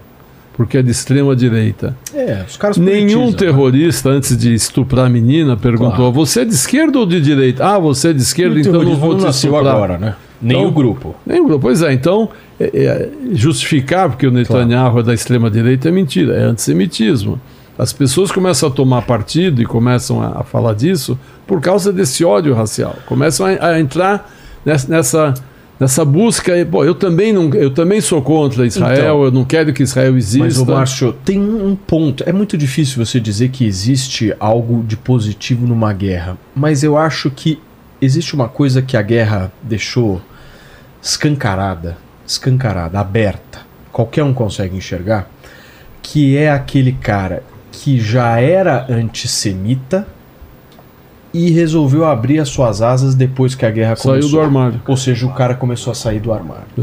porque 0.55 0.79
é 0.79 0.83
de 0.83 0.90
extrema 0.90 1.35
direita. 1.37 1.97
É, 2.14 2.44
os 2.49 2.57
caras 2.57 2.77
Nenhum 2.77 3.27
né? 3.31 3.37
terrorista, 3.37 4.11
antes 4.11 4.37
de 4.37 4.53
estuprar 4.55 5.07
a 5.07 5.09
menina, 5.09 5.57
perguntou: 5.57 6.12
você 6.12 6.40
é 6.40 6.44
de 6.44 6.55
esquerda 6.55 6.99
ou 6.99 7.07
de 7.07 7.21
direita? 7.21 7.64
Ah, 7.64 7.79
você 7.79 8.09
é 8.09 8.12
de 8.12 8.23
esquerda, 8.23 8.59
então 8.59 8.83
não 8.83 8.97
vou 8.97 9.16
te 9.16 9.27
estuprar. 9.29 9.66
agora, 9.75 9.99
né? 9.99 10.14
Nem 10.40 10.57
Então- 10.59 10.68
o 10.68 10.73
grupo. 10.73 11.14
Nem 11.27 11.40
o 11.40 11.44
grupo. 11.44 11.61
Pois 11.62 11.83
é, 11.83 11.92
então, 11.92 12.29
é, 12.61 12.64
é, 12.75 13.09
justificar 13.33 14.09
porque 14.09 14.27
o 14.27 14.31
Netanyahu 14.31 15.01
é 15.01 15.03
da 15.03 15.14
extrema-direita 15.14 15.88
é 15.88 15.92
mentira, 15.92 16.35
é 16.37 16.42
antissemitismo. 16.44 17.40
As 17.77 17.92
pessoas 17.92 18.31
começam 18.33 18.68
a 18.68 18.73
tomar 18.73 19.03
partido 19.03 19.62
e 19.62 19.64
começam 19.66 20.21
a, 20.23 20.40
a 20.40 20.42
falar 20.44 20.75
disso 20.75 21.18
por 21.47 21.61
causa 21.61 21.92
desse 21.92 22.25
ódio 22.25 22.53
racial. 22.55 22.94
Começam 23.07 23.47
a, 23.47 23.66
a 23.68 23.81
entrar 23.81 24.29
nessa, 24.64 24.88
nessa, 24.88 25.35
nessa 25.79 26.05
busca. 26.05 26.57
e, 26.57 26.64
Pô, 26.64 26.85
eu 26.85 26.94
também, 26.94 27.33
não, 27.33 27.49
eu 27.55 27.71
também 27.71 28.01
sou 28.01 28.21
contra 28.23 28.66
Israel, 28.66 28.99
Então. 28.99 29.25
eu 29.25 29.31
não 29.31 29.44
quero 29.44 29.73
que 29.73 29.83
Israel 29.83 30.16
exista. 30.16 30.44
Mas, 30.44 30.59
o 30.59 30.66
Márcio, 30.66 31.12
tem 31.25 31.38
um 31.38 31.75
ponto. 31.77 32.23
É 32.27 32.33
muito 32.33 32.57
difícil 32.57 33.05
você 33.05 33.18
dizer 33.21 33.49
que 33.51 33.64
existe 33.64 34.35
algo 34.38 34.83
de 34.83 34.97
positivo 34.97 35.66
numa 35.66 35.92
guerra. 35.92 36.37
Mas 36.55 36.83
eu 36.83 36.97
acho 36.97 37.31
que 37.31 37.59
existe 38.01 38.35
uma 38.35 38.49
coisa 38.49 38.81
que 38.83 38.97
a 38.97 39.03
guerra 39.03 39.53
deixou 39.62 40.21
escancarada, 41.03 41.97
escancarada, 42.27 42.99
aberta. 42.99 43.61
Qualquer 43.92 44.23
um 44.23 44.35
consegue 44.35 44.77
enxergar. 44.77 45.29
Que 46.03 46.37
é 46.37 46.51
aquele 46.51 46.92
cara 46.92 47.42
que 47.73 48.01
já 48.01 48.40
era 48.40 48.87
antissemita 48.88 50.07
e 51.33 51.51
resolveu 51.51 52.05
abrir 52.05 52.38
as 52.38 52.49
suas 52.49 52.81
asas 52.81 53.14
depois 53.14 53.55
que 53.55 53.67
a 53.67 53.71
guerra 53.71 53.97
Saiu 53.97 54.14
começou. 54.14 54.31
do 54.31 54.41
armário. 54.41 54.83
Ou 54.87 54.97
seja, 54.97 55.27
o 55.27 55.33
cara 55.35 55.55
começou 55.55 55.91
a 55.91 55.95
sair 55.95 56.21
do 56.21 56.33
armário. 56.33 56.64
É. 56.79 56.83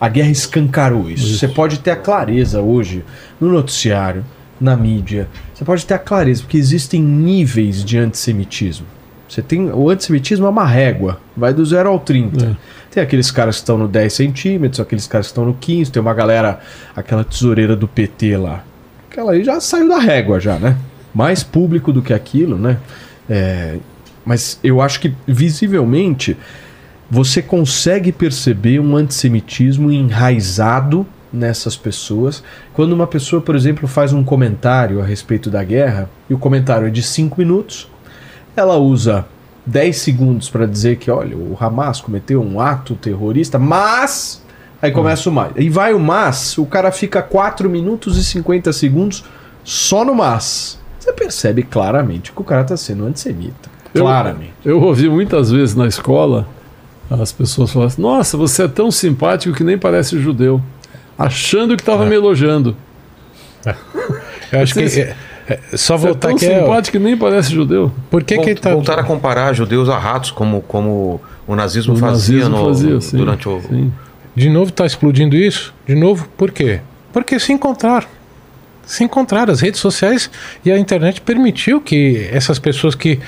A 0.00 0.08
guerra 0.08 0.30
escancarou 0.30 1.08
isso. 1.10 1.38
Você 1.38 1.46
pode 1.48 1.78
ter 1.78 1.92
a 1.92 1.96
clareza 1.96 2.60
hoje 2.60 3.04
no 3.40 3.50
noticiário, 3.50 4.24
na 4.60 4.76
mídia. 4.76 5.28
Você 5.54 5.64
pode 5.64 5.86
ter 5.86 5.94
a 5.94 5.98
clareza, 5.98 6.42
porque 6.42 6.56
existem 6.56 7.00
níveis 7.00 7.84
de 7.84 7.98
antissemitismo. 7.98 8.86
Você 9.28 9.42
tem 9.42 9.70
o 9.70 9.88
antissemitismo 9.88 10.46
é 10.46 10.48
uma 10.48 10.66
régua, 10.66 11.18
vai 11.36 11.52
do 11.52 11.64
0 11.64 11.88
ao 11.88 11.98
30. 11.98 12.44
É. 12.44 12.56
Tem 12.90 13.02
aqueles 13.02 13.30
caras 13.30 13.56
que 13.56 13.62
estão 13.62 13.76
no 13.76 13.88
10 13.88 14.12
centímetros, 14.12 14.80
aqueles 14.80 15.06
caras 15.06 15.26
que 15.26 15.32
estão 15.32 15.44
no 15.44 15.54
15, 15.54 15.90
tem 15.90 16.00
uma 16.00 16.14
galera, 16.14 16.60
aquela 16.94 17.24
tesoureira 17.24 17.74
do 17.74 17.88
PT 17.88 18.36
lá. 18.36 18.62
Aquela 19.10 19.32
aí 19.32 19.42
já 19.42 19.60
saiu 19.60 19.88
da 19.88 19.98
régua 19.98 20.38
já, 20.38 20.56
né? 20.58 20.76
Mais 21.12 21.42
público 21.42 21.92
do 21.92 22.02
que 22.02 22.12
aquilo, 22.12 22.56
né? 22.56 22.78
É, 23.28 23.78
mas 24.24 24.58
eu 24.62 24.80
acho 24.80 25.00
que 25.00 25.14
visivelmente 25.26 26.36
você 27.10 27.42
consegue 27.42 28.10
perceber 28.10 28.80
um 28.80 28.96
antissemitismo 28.96 29.92
enraizado 29.92 31.06
nessas 31.32 31.76
pessoas. 31.76 32.42
Quando 32.72 32.92
uma 32.92 33.06
pessoa, 33.06 33.42
por 33.42 33.56
exemplo, 33.56 33.88
faz 33.88 34.12
um 34.12 34.24
comentário 34.24 35.02
a 35.02 35.04
respeito 35.04 35.50
da 35.50 35.62
guerra, 35.62 36.08
e 36.30 36.34
o 36.34 36.38
comentário 36.38 36.86
é 36.86 36.90
de 36.90 37.02
5 37.02 37.38
minutos, 37.38 37.88
ela 38.56 38.76
usa 38.76 39.26
10 39.66 39.96
segundos 39.96 40.48
para 40.48 40.66
dizer 40.66 40.96
que, 40.96 41.10
olha, 41.10 41.36
o 41.36 41.56
Hamas 41.58 42.00
cometeu 42.00 42.42
um 42.42 42.60
ato 42.60 42.94
terrorista, 42.94 43.58
mas. 43.58 44.42
Aí 44.80 44.90
começa 44.90 45.30
o 45.30 45.32
mais. 45.32 45.52
E 45.56 45.70
vai 45.70 45.94
o 45.94 46.00
mas, 46.00 46.58
o 46.58 46.66
cara 46.66 46.92
fica 46.92 47.22
4 47.22 47.70
minutos 47.70 48.18
e 48.18 48.24
50 48.24 48.72
segundos 48.72 49.24
só 49.64 50.04
no 50.04 50.14
mas. 50.14 50.78
Você 51.04 51.12
percebe 51.12 51.62
claramente 51.62 52.32
que 52.32 52.40
o 52.40 52.44
cara 52.44 52.64
tá 52.64 52.76
sendo 52.78 53.04
antissemita. 53.04 53.68
Eu- 53.94 54.02
Claramente. 54.04 54.52
Eu 54.64 54.80
ouvi 54.80 55.08
muitas 55.08 55.50
vezes 55.50 55.74
na 55.74 55.86
escola 55.86 56.48
as 57.10 57.30
pessoas 57.30 57.70
falarem 57.70 57.92
assim, 57.92 58.00
nossa, 58.02 58.36
você 58.38 58.62
é 58.64 58.68
tão 58.68 58.90
simpático 58.90 59.54
que 59.54 59.62
nem 59.62 59.76
parece 59.76 60.18
judeu. 60.18 60.60
Achando 61.18 61.76
que 61.76 61.82
estava 61.82 62.06
me 62.06 62.14
elogiando. 62.14 62.74
Eu 64.50 64.60
acho 64.60 64.74
que. 64.74 64.80
É, 65.00 65.16
é, 65.46 65.76
só 65.76 65.96
Você 65.96 66.06
é 66.06 66.08
voltar 66.08 66.28
tão 66.28 66.36
aqui. 66.36 66.46
é, 66.46 66.60
simpático 66.60 66.96
que 66.98 67.04
nem 67.04 67.16
parece 67.16 67.52
judeu. 67.52 67.92
Por 68.10 68.22
que 68.24 68.38
que 68.38 68.46
Volt- 68.46 68.60
tá. 68.60 68.70
Voltar 68.72 68.98
a 68.98 69.04
comparar 69.04 69.52
judeus 69.52 69.88
a 69.90 69.98
ratos, 69.98 70.30
como, 70.30 70.62
como 70.62 71.20
o 71.46 71.54
nazismo 71.54 71.94
O 71.94 71.96
fazia, 71.98 72.38
nazismo 72.48 72.56
no- 72.58 72.66
fazia, 72.66 73.00
sim, 73.00 73.16
durante 73.18 73.48
o. 73.48 73.60
sim. 73.60 73.92
De 74.34 74.48
novo 74.48 74.70
está 74.70 74.86
explodindo 74.86 75.36
isso? 75.36 75.74
De 75.86 75.94
novo, 75.94 76.26
por 76.36 76.50
quê? 76.50 76.80
Porque 77.12 77.38
se 77.38 77.52
encontraram. 77.52 78.06
Se 78.86 79.02
encontraram. 79.04 79.52
As 79.52 79.60
redes 79.60 79.80
sociais 79.80 80.30
e 80.64 80.70
a 80.70 80.78
internet 80.78 81.20
permitiu 81.20 81.80
que 81.80 82.28
essas 82.32 82.58
pessoas 82.58 82.94
que 82.94 83.18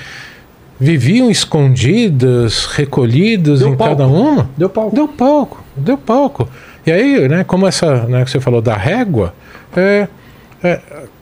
viviam 0.79 1.29
escondidas, 1.31 2.65
recolhidas 2.67 3.59
Deu 3.59 3.69
em 3.69 3.75
palco. 3.75 3.95
cada 3.95 4.07
uma, 4.07 4.49
Deu 4.57 4.69
palco. 4.69 4.95
deu 4.95 5.07
palco, 5.07 5.63
deu 5.75 5.97
palco. 5.97 6.49
E 6.85 6.91
aí, 6.91 7.27
né, 7.27 7.43
como 7.43 7.65
essa, 7.67 8.03
né, 8.05 8.23
que 8.23 8.29
você 8.31 8.39
falou 8.39 8.61
da 8.61 8.75
régua, 8.75 9.33
é, 9.75 10.07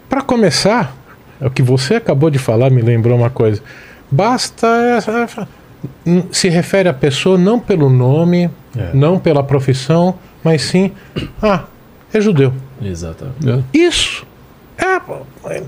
para 0.10 0.22
começar, 0.22 0.96
é 1.42 1.48
o 1.48 1.50
que 1.52 1.62
você 1.62 1.96
acabou 1.96 2.30
de 2.30 2.38
falar 2.38 2.70
me 2.70 2.82
lembrou 2.82 3.18
uma 3.18 3.30
coisa. 3.30 3.62
Basta 4.12 4.68
essa- 4.98 5.48
n- 6.06 6.26
se 6.32 6.50
refere 6.50 6.88
à 6.90 6.94
pessoa 6.94 7.38
não 7.38 7.60
pelo 7.60 7.90
nome, 7.90 8.50
É. 8.78 8.90
não 8.94 9.18
pela 9.18 9.44
profissão, 9.44 10.16
mas 10.44 10.62
sim, 10.62 10.92
ah, 11.42 11.64
é 12.14 12.20
judeu. 12.22 12.54
Exatamente. 12.82 13.50
É. 13.50 13.64
Isso 13.78 14.26
é 14.78 15.00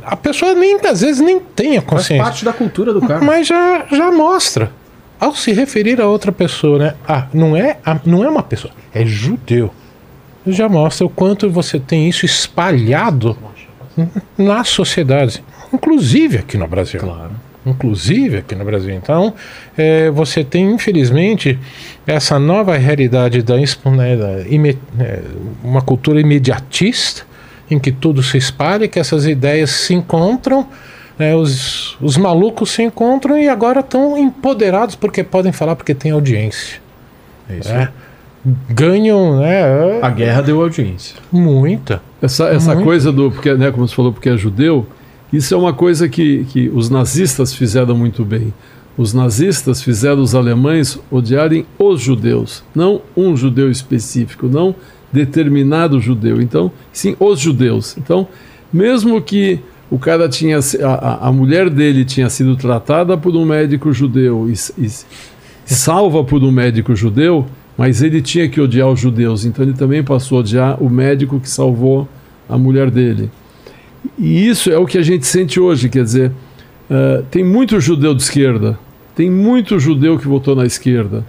a 0.06 0.16
pessoa 0.18 0.54
nem 0.54 0.78
às 0.86 1.02
vezes 1.02 1.22
nem 1.22 1.40
tem 1.40 1.78
a 1.78 1.82
Faz 1.82 1.90
consciência. 2.02 2.24
parte 2.24 2.46
da 2.46 2.54
cultura 2.54 2.94
do 2.94 3.02
cara. 3.02 3.22
Mas 3.24 3.48
já, 3.48 3.86
já 3.92 4.12
mostra. 4.12 4.72
Ao 5.20 5.34
se 5.36 5.52
referir 5.52 6.00
a 6.00 6.06
outra 6.08 6.32
pessoa, 6.32 6.78
né? 6.78 6.94
Ah, 7.08 7.26
não 7.34 7.56
é, 7.58 7.78
a- 7.86 8.00
não 8.06 8.24
é 8.24 8.30
uma 8.30 8.44
pessoa, 8.44 8.72
é 8.94 9.04
judeu. 9.06 9.72
Já 10.46 10.70
mostra 10.70 11.06
o 11.06 11.10
quanto 11.10 11.50
você 11.50 11.80
tem 11.80 12.08
isso 12.08 12.24
espalhado 12.26 13.36
na 14.38 14.64
sociedade, 14.64 15.44
inclusive 15.74 16.38
aqui 16.38 16.56
no 16.58 16.68
Brasil. 16.68 17.00
Claro. 17.00 17.32
Inclusive 17.70 18.38
aqui 18.38 18.56
no 18.56 18.64
Brasil. 18.64 18.94
Então, 18.96 19.34
eh, 19.78 20.10
você 20.12 20.44
tem, 20.44 20.72
infelizmente, 20.72 21.60
essa 22.06 22.40
nova 22.40 22.78
realidade 22.78 23.42
da, 23.42 23.56
né, 23.58 24.16
da 24.16 24.42
ime- 24.48 24.78
eh, 25.00 25.22
uma 25.64 25.82
cultura 25.82 26.20
imediatista, 26.22 27.24
em 27.70 27.78
que 27.78 27.92
tudo 27.92 28.24
se 28.24 28.38
espalha, 28.38 28.88
que 28.88 28.98
essas 29.00 29.26
ideias 29.26 29.72
se 29.72 29.94
encontram, 29.94 30.66
né, 31.20 31.36
os, 31.36 31.98
os 32.00 32.16
malucos 32.16 32.72
se 32.72 32.84
encontram 32.84 33.38
e 33.38 33.50
agora 33.50 33.82
estão 33.82 34.18
empoderados 34.18 34.96
porque 34.96 35.24
podem 35.24 35.52
falar 35.52 35.76
porque 35.76 35.94
tem 35.94 36.12
audiência. 36.12 36.80
É 37.50 37.58
isso. 37.58 37.74
né? 37.74 37.90
Ganham 38.70 39.40
né, 39.40 40.00
A 40.02 40.10
guerra 40.10 40.42
deu 40.42 40.62
audiência. 40.62 41.16
muita. 41.32 42.02
Essa, 42.22 42.48
essa 42.50 42.74
Muito. 42.74 42.86
coisa 42.86 43.12
do, 43.12 43.30
porque, 43.30 43.54
né, 43.56 43.72
como 43.72 43.86
você 43.88 43.94
falou, 43.96 44.14
porque 44.14 44.30
é 44.30 44.38
judeu, 44.38 44.88
isso 45.32 45.54
é 45.54 45.58
uma 45.58 45.74
coisa 45.74 46.08
que, 46.08 46.46
que 46.46 46.70
os 46.74 46.90
nazistas 46.90 47.54
fizeram 47.54 47.96
muito 47.98 48.24
bem. 48.24 48.54
Os 48.98 49.14
nazistas 49.14 49.82
fizeram 49.82 50.22
os 50.22 50.34
alemães 50.34 51.00
odiarem 51.12 51.66
os 51.78 52.02
judeus, 52.02 52.64
não 52.74 53.02
um 53.16 53.36
judeu 53.38 53.70
específico, 53.70 54.48
não 54.48 54.74
determinado 55.14 56.00
judeu. 56.02 56.42
Então, 56.42 56.72
sim, 56.92 57.16
os 57.20 57.40
judeus. 57.40 57.96
Então, 57.98 58.28
mesmo 58.74 59.22
que 59.22 59.60
o 59.90 60.00
cara 60.00 60.28
tinha, 60.28 60.60
a, 60.84 61.28
a- 61.28 61.32
mulher 61.32 61.70
dele 61.70 62.04
tinha 62.04 62.30
sido 62.30 62.56
tratada 62.56 63.18
por 63.18 63.36
um 63.36 63.46
médico 63.46 63.94
judeu 63.94 64.50
e, 64.50 64.54
e 64.84 64.90
salva 65.66 66.24
por 66.24 66.44
um 66.44 66.52
médico 66.52 66.96
judeu, 66.96 67.46
mas 67.78 68.02
ele 68.02 68.22
tinha 68.22 68.50
que 68.50 68.60
odiar 68.60 68.90
os 68.90 69.00
judeus, 69.00 69.46
então 69.46 69.64
ele 69.64 69.74
também 69.74 70.04
passou 70.04 70.40
a 70.40 70.42
odiar 70.42 70.84
o 70.84 70.90
médico 70.90 71.40
que 71.40 71.50
salvou 71.50 72.08
a 72.50 72.58
mulher 72.58 72.90
dele. 72.90 73.30
E 74.18 74.48
isso 74.48 74.72
é 74.72 74.78
o 74.78 74.86
que 74.86 74.98
a 74.98 75.04
gente 75.04 75.26
sente 75.28 75.60
hoje, 75.60 75.90
quer 75.90 76.04
dizer, 76.04 76.32
eh, 76.90 77.24
tem 77.30 77.44
muito 77.44 77.80
judeu 77.80 78.16
de 78.16 78.24
esquerda, 78.24 78.80
tem 79.16 79.30
muito 79.30 79.80
judeu 79.80 80.18
que 80.18 80.28
votou 80.28 80.56
na 80.56 80.66
esquerda, 80.66 81.24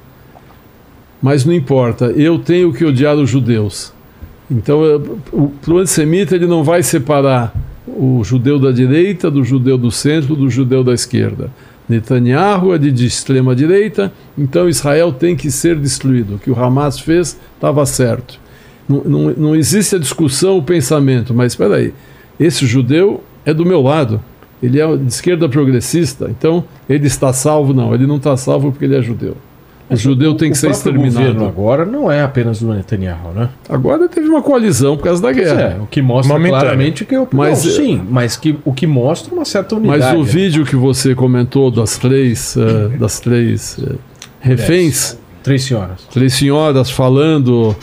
mas 1.21 1.45
não 1.45 1.53
importa, 1.53 2.07
eu 2.13 2.39
tenho 2.39 2.73
que 2.73 2.85
odiar 2.85 3.17
os 3.17 3.29
judeus. 3.29 3.93
Então, 4.51 4.85
é, 4.85 4.97
o, 5.33 5.53
o 5.67 5.79
antissemita 5.79 6.35
ele 6.35 6.47
não 6.47 6.65
vai 6.65 6.83
separar 6.83 7.53
o 7.87 8.23
judeu 8.25 8.59
da 8.59 8.71
direita 8.71 9.31
do 9.31 9.45
judeu 9.45 9.77
do 9.77 9.91
centro 9.91 10.35
do 10.37 10.49
judeu 10.49 10.83
da 10.85 10.95
esquerda. 10.95 11.51
Netanyahu 11.89 12.75
é 12.75 12.79
de, 12.79 12.93
de 12.93 13.07
extrema 13.07 13.57
direita, 13.57 14.13
então 14.37 14.69
Israel 14.69 15.13
tem 15.13 15.35
que 15.35 15.51
ser 15.51 15.77
destruído. 15.77 16.37
O 16.37 16.39
que 16.39 16.51
o 16.51 16.59
Hamas 16.59 17.01
fez 17.01 17.39
estava 17.55 17.85
certo. 17.87 18.39
Não, 18.89 19.03
não, 19.05 19.31
não 19.31 19.57
existe 19.57 19.97
a 19.97 19.99
discussão, 19.99 20.59
o 20.59 20.63
pensamento, 20.63 21.35
mas 21.35 21.53
espera 21.53 21.77
aí, 21.77 21.93
esse 22.39 22.67
judeu 22.67 23.23
é 23.45 23.53
do 23.53 23.65
meu 23.65 23.83
lado. 23.83 24.21
Ele 24.63 24.81
é 24.81 24.97
de 24.97 25.07
esquerda 25.07 25.49
progressista, 25.49 26.29
então 26.29 26.65
ele 26.89 27.07
está 27.07 27.33
salvo? 27.33 27.73
Não, 27.73 27.95
ele 27.95 28.07
não 28.07 28.17
está 28.17 28.37
salvo 28.37 28.73
porque 28.73 28.85
ele 28.85 28.97
é 28.97 29.03
judeu. 29.03 29.37
O 29.91 29.97
judeu 29.97 30.35
tem 30.35 30.51
que 30.51 30.59
ser 30.59 30.71
exterminado. 30.71 31.45
O 31.45 31.47
agora 31.47 31.87
não 31.87 32.13
é 32.13 32.23
apenas 32.23 32.61
do 32.61 32.75
Netanyahu, 32.75 33.33
né? 33.35 33.49
Agora 33.69 34.07
teve 34.07 34.29
uma 34.29 34.43
coalizão 34.43 34.97
por 34.99 35.05
causa 35.05 35.23
da 35.23 35.33
guerra. 35.33 35.77
É, 35.79 35.81
o 35.81 35.87
que 35.87 36.03
mostra 36.03 36.39
claramente 36.39 37.07
que 37.07 37.15
eu, 37.17 37.27
Mas, 37.33 37.65
não, 37.65 37.73
sim, 37.73 38.03
mas 38.11 38.37
que 38.37 38.59
o 38.67 38.73
que 38.73 38.87
mostra 38.87 39.33
uma 39.35 39.47
certa 39.47 39.77
unidade. 39.77 40.01
Mas 40.01 40.15
o 40.15 40.19
né? 40.19 40.25
vídeo 40.25 40.67
que 40.67 40.77
você 40.77 41.15
comentou 41.15 41.71
das 41.71 41.97
três, 41.97 42.55
eh, 42.57 42.99
das 42.99 43.19
três 43.19 43.79
eh, 43.83 43.95
reféns, 44.41 45.19
Três 45.43 45.63
senhoras. 45.63 46.07
três 46.13 46.35
senhoras 46.35 46.91
falando, 46.91 47.75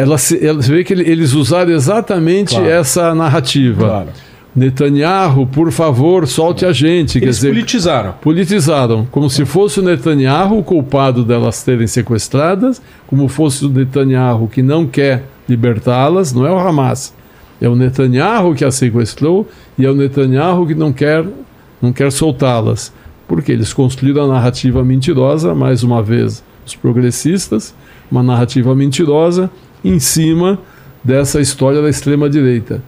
ela 0.00 0.16
se, 0.18 0.44
ela, 0.44 0.62
você 0.62 0.70
vê 0.72 0.84
que 0.84 0.92
ele- 0.92 1.08
eles 1.10 1.32
usaram 1.34 1.72
exatamente 1.72 2.54
Claro. 2.54 2.68
essa 2.70 3.14
narrativa. 3.14 3.86
Claro. 3.86 4.08
Netanyahu, 4.54 5.46
por 5.46 5.70
favor, 5.70 6.26
solte 6.26 6.66
a 6.66 6.72
gente. 6.72 7.18
Eles 7.18 7.36
dizer, 7.36 7.48
politizaram. 7.50 8.14
politizaram, 8.20 9.06
como 9.10 9.30
se 9.30 9.44
fosse 9.44 9.78
o 9.78 9.82
Netanyahu 9.82 10.58
o 10.58 10.64
culpado 10.64 11.22
delas 11.24 11.62
terem 11.62 11.86
sequestradas, 11.86 12.82
como 13.06 13.28
fosse 13.28 13.64
o 13.66 13.68
Netanyahu 13.68 14.48
que 14.48 14.60
não 14.62 14.86
quer 14.86 15.24
libertá-las, 15.48 16.32
não 16.32 16.44
é 16.46 16.50
o 16.50 16.58
Hamas. 16.58 17.14
É 17.60 17.68
o 17.68 17.74
Netanyahu 17.76 18.54
que 18.54 18.64
as 18.64 18.74
sequestrou 18.74 19.48
e 19.78 19.84
é 19.84 19.90
o 19.90 19.94
Netanyahu 19.94 20.66
que 20.66 20.74
não 20.74 20.92
quer, 20.92 21.24
não 21.80 21.92
quer 21.92 22.10
soltá-las. 22.12 22.92
Porque 23.28 23.52
eles 23.52 23.72
construíram 23.72 24.24
a 24.24 24.28
narrativa 24.34 24.82
mentirosa, 24.84 25.54
mais 25.54 25.82
uma 25.82 26.02
vez, 26.02 26.42
os 26.66 26.74
progressistas, 26.74 27.74
uma 28.10 28.22
narrativa 28.22 28.74
mentirosa 28.74 29.50
em 29.84 29.98
cima 29.98 30.58
dessa 31.02 31.40
história 31.40 31.80
da 31.80 31.88
extrema-direita. 31.88 32.82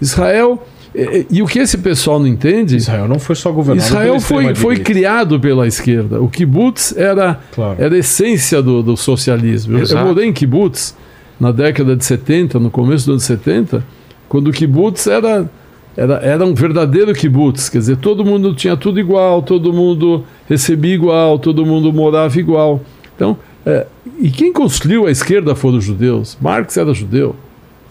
Israel, 0.00 0.66
e, 0.94 1.26
e 1.30 1.42
o 1.42 1.46
que 1.46 1.58
esse 1.58 1.78
pessoal 1.78 2.18
não 2.18 2.26
entende 2.26 2.76
Israel 2.76 3.08
não 3.08 3.18
foi 3.18 3.34
só 3.34 3.50
governado 3.50 3.86
Israel 3.86 4.12
pela 4.14 4.20
foi, 4.20 4.54
foi 4.54 4.76
criado 4.78 5.40
pela 5.40 5.66
esquerda. 5.66 6.20
O 6.20 6.28
kibbutz 6.28 6.96
era, 6.96 7.40
Claro. 7.52 7.76
era 7.78 7.94
a 7.94 7.98
essência 7.98 8.62
do, 8.62 8.82
do 8.82 8.96
socialismo. 8.96 9.74
Eu, 9.74 9.78
eu 9.78 9.82
Exato. 9.84 10.06
morei 10.06 10.26
em 10.26 10.32
kibbutz 10.32 10.96
na 11.38 11.50
década 11.50 11.96
de 11.96 12.04
70, 12.04 12.58
no 12.58 12.70
começo 12.70 13.06
dos 13.06 13.14
anos 13.14 13.24
70, 13.24 13.84
quando 14.28 14.48
o 14.48 14.52
kibbutz 14.52 15.06
era, 15.06 15.50
era, 15.96 16.14
era 16.16 16.44
um 16.44 16.54
verdadeiro 16.54 17.12
kibbutz. 17.12 17.68
Quer 17.68 17.78
dizer, 17.78 17.96
todo 17.96 18.24
mundo 18.24 18.54
tinha 18.54 18.76
tudo 18.76 19.00
igual, 19.00 19.42
todo 19.42 19.72
mundo 19.72 20.24
recebia 20.48 20.94
igual, 20.94 21.38
todo 21.38 21.64
mundo 21.66 21.92
morava 21.92 22.38
igual. 22.38 22.80
Então, 23.16 23.36
é, 23.66 23.86
e 24.18 24.30
quem 24.30 24.52
construiu 24.52 25.06
a 25.06 25.10
esquerda 25.10 25.54
foram 25.54 25.78
os 25.78 25.84
judeus. 25.84 26.36
Marx 26.40 26.76
era 26.76 26.92
judeu. 26.92 27.34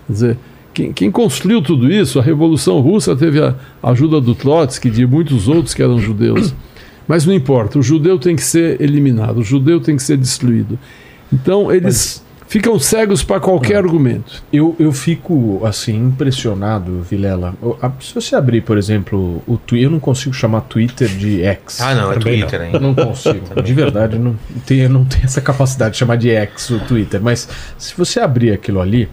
Quer 0.07 0.13
dizer, 0.13 0.37
quem, 0.73 0.93
quem 0.93 1.11
construiu 1.11 1.61
tudo 1.61 1.91
isso, 1.91 2.19
a 2.19 2.23
Revolução 2.23 2.79
Russa 2.79 3.15
teve 3.15 3.41
a 3.41 3.55
ajuda 3.81 4.19
do 4.19 4.33
Trotsky 4.35 4.87
e 4.87 4.91
de 4.91 5.05
muitos 5.05 5.47
outros 5.47 5.73
que 5.73 5.81
eram 5.81 5.99
judeus. 5.99 6.53
Mas 7.07 7.25
não 7.25 7.33
importa, 7.33 7.77
o 7.77 7.83
judeu 7.83 8.17
tem 8.17 8.33
que 8.35 8.43
ser 8.43 8.79
eliminado, 8.81 9.39
o 9.39 9.43
judeu 9.43 9.81
tem 9.81 9.97
que 9.97 10.03
ser 10.03 10.15
destruído. 10.15 10.79
Então 11.31 11.69
eles 11.69 12.22
ficam 12.47 12.77
cegos 12.79 13.23
para 13.23 13.39
qualquer 13.39 13.77
argumento. 13.77 14.43
Eu, 14.51 14.75
eu 14.79 14.91
fico, 14.91 15.61
assim, 15.65 15.95
impressionado, 15.95 17.01
Vilela. 17.01 17.53
A- 17.81 17.91
Se 17.99 18.13
você 18.13 18.35
abrir, 18.35 18.61
por 18.61 18.77
exemplo, 18.77 19.41
o 19.47 19.57
Twitter, 19.57 19.87
eu 19.87 19.91
não 19.91 19.99
consigo 19.99 20.33
chamar 20.33 20.61
Twitter 20.61 21.07
de 21.07 21.43
X. 21.43 21.81
Ah, 21.81 21.95
não, 21.95 22.11
é 22.11 22.15
Twitter 22.17 22.59
Eu 22.59 22.65
ainda. 22.65 22.79
não 22.79 22.93
consigo. 22.93 23.39
De 23.61 23.73
verdade, 23.73 24.17
não 24.17 24.35
tenho, 24.65 24.89
não 24.89 25.05
tenho 25.05 25.25
essa 25.25 25.41
capacidade 25.41 25.93
de 25.93 25.97
chamar 25.99 26.17
de 26.17 26.29
X 26.31 26.69
o 26.69 26.79
Twitter. 26.79 27.21
Mas 27.21 27.47
se 27.77 27.95
você 27.97 28.19
abrir 28.19 28.51
aquilo 28.51 28.79
ali, 28.81 29.09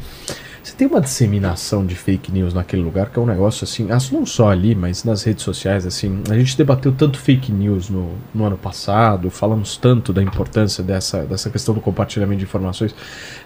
tem 0.81 0.89
uma 0.89 1.03
disseminação 1.03 1.85
de 1.85 1.95
fake 1.95 2.33
news 2.33 2.55
naquele 2.55 2.81
lugar 2.81 3.11
que 3.11 3.19
é 3.19 3.23
um 3.23 3.27
negócio 3.27 3.65
assim, 3.65 3.91
as- 3.91 4.11
não 4.11 4.25
só 4.25 4.49
ali, 4.49 4.75
mas 4.75 5.05
nas 5.05 5.23
redes 5.23 5.45
sociais, 5.45 5.85
assim. 5.85 6.23
A 6.31 6.35
gente 6.39 6.57
debateu 6.57 6.91
tanto 6.91 7.19
fake 7.19 7.53
news 7.53 7.91
no, 7.91 8.15
no 8.35 8.47
ano 8.47 8.57
passado, 8.57 9.29
falamos 9.29 9.77
tanto 9.77 10.11
da 10.11 10.23
importância 10.23 10.83
dessa, 10.83 11.27
dessa 11.27 11.51
questão 11.51 11.75
do 11.75 11.83
compartilhamento 11.83 12.39
de 12.39 12.45
informações. 12.45 12.95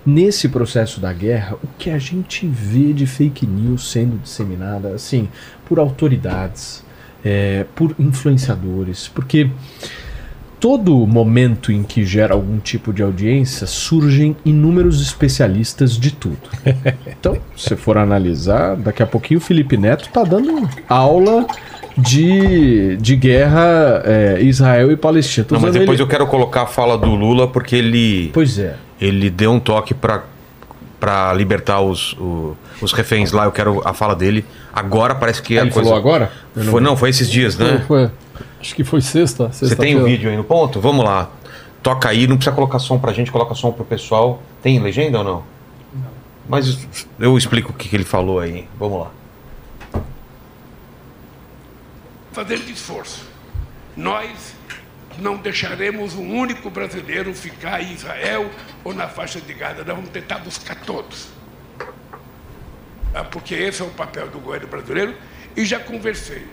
Nesse 0.06 0.48
processo 0.48 1.00
da 1.00 1.12
guerra, 1.12 1.56
o 1.60 1.66
que 1.76 1.90
a 1.90 1.98
gente 1.98 2.46
vê 2.46 2.92
de 2.92 3.04
fake 3.04 3.44
news 3.48 3.90
sendo 3.90 4.16
disseminada, 4.22 4.90
assim, 4.90 5.28
por 5.66 5.80
autoridades, 5.80 6.84
é, 7.24 7.66
por 7.74 7.96
influenciadores, 7.98 9.08
porque 9.08 9.50
todo 10.60 10.94
momento 11.06 11.70
em 11.72 11.82
que 11.82 12.04
gera 12.04 12.34
algum 12.34 12.58
tipo 12.58 12.92
de 12.92 13.02
audiência, 13.02 13.66
surgem 13.66 14.36
inúmeros 14.44 15.00
especialistas 15.02 15.96
de 15.98 16.10
tudo. 16.12 16.38
Então, 17.06 17.38
se 17.56 17.74
for 17.76 17.96
analisar, 17.96 18.76
daqui 18.76 19.02
a 19.02 19.06
pouquinho 19.06 19.38
o 19.38 19.42
Felipe 19.42 19.76
Neto 19.78 20.04
está 20.08 20.22
dando 20.24 20.68
aula 20.88 21.46
de, 21.96 22.96
de 22.98 23.16
guerra 23.16 24.02
é, 24.04 24.38
Israel 24.42 24.92
e 24.92 24.96
Palestina. 24.96 25.46
Tô 25.46 25.54
Não, 25.54 25.62
mas 25.62 25.72
depois 25.72 25.98
ele- 25.98 26.02
eu 26.02 26.06
quero 26.08 26.26
colocar 26.26 26.62
a 26.62 26.66
fala 26.66 26.98
do 26.98 27.14
Lula 27.14 27.48
porque 27.48 27.76
ele, 27.76 28.30
Pois 28.34 28.58
é. 28.58 28.76
ele 29.00 29.30
deu 29.30 29.52
um 29.52 29.60
toque 29.60 29.94
pra 29.94 30.22
para 31.00 31.34
libertar 31.34 31.82
os, 31.82 32.14
o- 32.14 32.56
os 32.80 32.92
reféns 32.92 33.30
lá. 33.30 33.44
Eu 33.44 33.52
quero 33.52 33.82
a 33.84 33.92
fala 33.92 34.14
dele. 34.16 34.42
Agora 34.72 35.14
parece 35.14 35.42
que 35.42 35.58
a 35.58 35.62
ele 35.62 35.70
coisa. 35.70 35.88
falou 35.90 36.02
agora? 36.02 36.32
Eu 36.56 36.64
Foi, 36.64 36.80
não, 36.80 36.96
foi 36.96 37.10
esses 37.10 37.30
dias, 37.30 37.58
né? 37.58 37.84
Foi, 37.86 38.10
acho 38.64 38.74
que 38.74 38.82
foi 38.82 39.00
sexta. 39.00 39.48
Você 39.48 39.76
tem 39.76 39.96
o 39.96 40.04
vídeo 40.04 40.30
aí 40.30 40.36
no 40.36 40.44
ponto? 40.44 40.80
Vamos 40.80 41.04
lá. 41.04 41.30
Toca 41.82 42.08
aí, 42.08 42.26
não 42.26 42.36
precisa 42.36 42.54
colocar 42.54 42.78
som 42.78 42.98
pra 42.98 43.12
gente, 43.12 43.30
coloca 43.30 43.54
som 43.54 43.70
pro 43.70 43.84
pessoal. 43.84 44.42
Tem 44.62 44.80
legenda 44.80 45.18
ou 45.18 45.24
não? 45.24 45.44
Mas 46.48 47.06
eu 47.18 47.36
explico 47.36 47.72
o 47.72 47.74
que, 47.74 47.88
que 47.88 47.96
ele 47.96 48.04
falou 48.04 48.40
aí. 48.40 48.66
Vamos 48.78 49.00
lá. 49.00 49.10
fazendo 52.34 52.68
esforço. 52.68 53.24
Nós 53.96 54.54
não 55.18 55.36
deixaremos 55.36 56.14
um 56.14 56.36
único 56.36 56.68
brasileiro 56.68 57.32
ficar 57.32 57.80
em 57.80 57.92
Israel 57.92 58.50
ou 58.82 58.92
na 58.92 59.08
faixa 59.08 59.40
de 59.40 59.54
Gaza. 59.54 59.84
Nós 59.84 59.94
vamos 59.94 60.10
tentar 60.10 60.38
buscar 60.38 60.74
todos. 60.80 61.28
Ah, 63.14 63.22
Porque 63.22 63.54
esse 63.54 63.80
é 63.80 63.84
o 63.84 63.90
papel 63.90 64.28
do 64.28 64.40
governo 64.40 64.66
brasileiro. 64.66 65.14
E 65.56 65.64
já 65.64 65.78
conversei. 65.78 66.44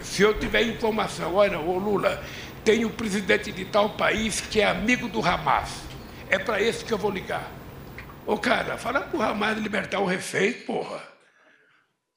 Se 0.00 0.22
eu 0.22 0.38
tiver 0.38 0.62
informação, 0.62 1.34
olha, 1.34 1.58
ô 1.58 1.78
Lula, 1.78 2.22
tem 2.64 2.84
um 2.84 2.90
presidente 2.90 3.52
de 3.52 3.64
tal 3.64 3.90
país 3.90 4.40
que 4.40 4.60
é 4.60 4.64
amigo 4.66 5.08
do 5.08 5.24
Hamas. 5.24 5.70
É 6.28 6.38
para 6.38 6.60
esse 6.60 6.84
que 6.84 6.92
eu 6.92 6.98
vou 6.98 7.10
ligar. 7.10 7.50
Ô 8.26 8.36
cara, 8.38 8.76
fala 8.78 9.00
pro 9.00 9.20
Hamas 9.20 9.58
libertar 9.58 9.98
o 10.00 10.06
refém, 10.06 10.52
porra. 10.52 11.02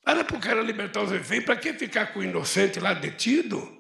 Fala 0.06 0.24
pro 0.24 0.38
cara 0.40 0.62
libertar 0.62 1.02
os 1.02 1.12
reféns, 1.12 1.46
para 1.46 1.56
que 1.56 1.74
ficar 1.74 2.08
com 2.08 2.20
o 2.20 2.24
inocente 2.24 2.80
lá 2.80 2.94
detido? 2.94 3.72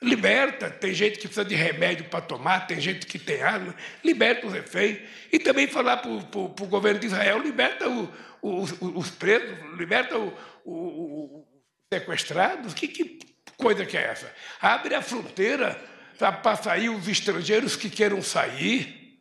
Liberta. 0.00 0.70
Tem 0.70 0.92
gente 0.92 1.14
que 1.18 1.26
precisa 1.26 1.44
de 1.44 1.54
remédio 1.54 2.04
para 2.04 2.20
tomar, 2.20 2.66
tem 2.66 2.78
gente 2.80 3.06
que 3.06 3.18
tem 3.18 3.42
arma. 3.42 3.74
Liberta 4.04 4.46
os 4.46 4.52
reféns. 4.52 4.98
E 5.32 5.38
também 5.38 5.66
falar 5.66 5.96
para 5.96 6.10
o 6.10 6.48
governo 6.68 7.00
de 7.00 7.06
Israel: 7.06 7.40
liberta 7.42 7.88
o- 7.88 8.08
o- 8.42 8.60
os, 8.62 8.74
os 8.80 9.10
presos, 9.10 9.56
liberta 9.76 10.16
o- 10.18 10.32
o- 10.64 11.47
sequestrados. 11.92 12.74
Que, 12.74 12.88
que 12.88 13.18
coisa 13.56 13.84
que 13.84 13.96
é 13.96 14.02
essa? 14.04 14.32
Abre 14.60 14.94
a 14.94 15.02
fronteira 15.02 15.74
para 16.18 16.56
sair 16.56 16.88
os 16.88 17.08
estrangeiros 17.08 17.76
que 17.76 17.88
queiram 17.90 18.22
sair. 18.22 19.20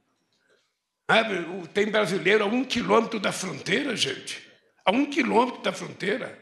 O- 1.61 1.67
Tem 1.67 1.87
brasileiro 1.89 2.43
a 2.43 2.47
um 2.47 2.63
quilômetro 2.63 3.19
da 3.19 3.31
fronteira, 3.31 3.95
gente. 3.95 4.41
A 4.85 4.91
um 4.91 5.05
quilômetro 5.05 5.61
da 5.61 5.71
fronteira. 5.71 6.37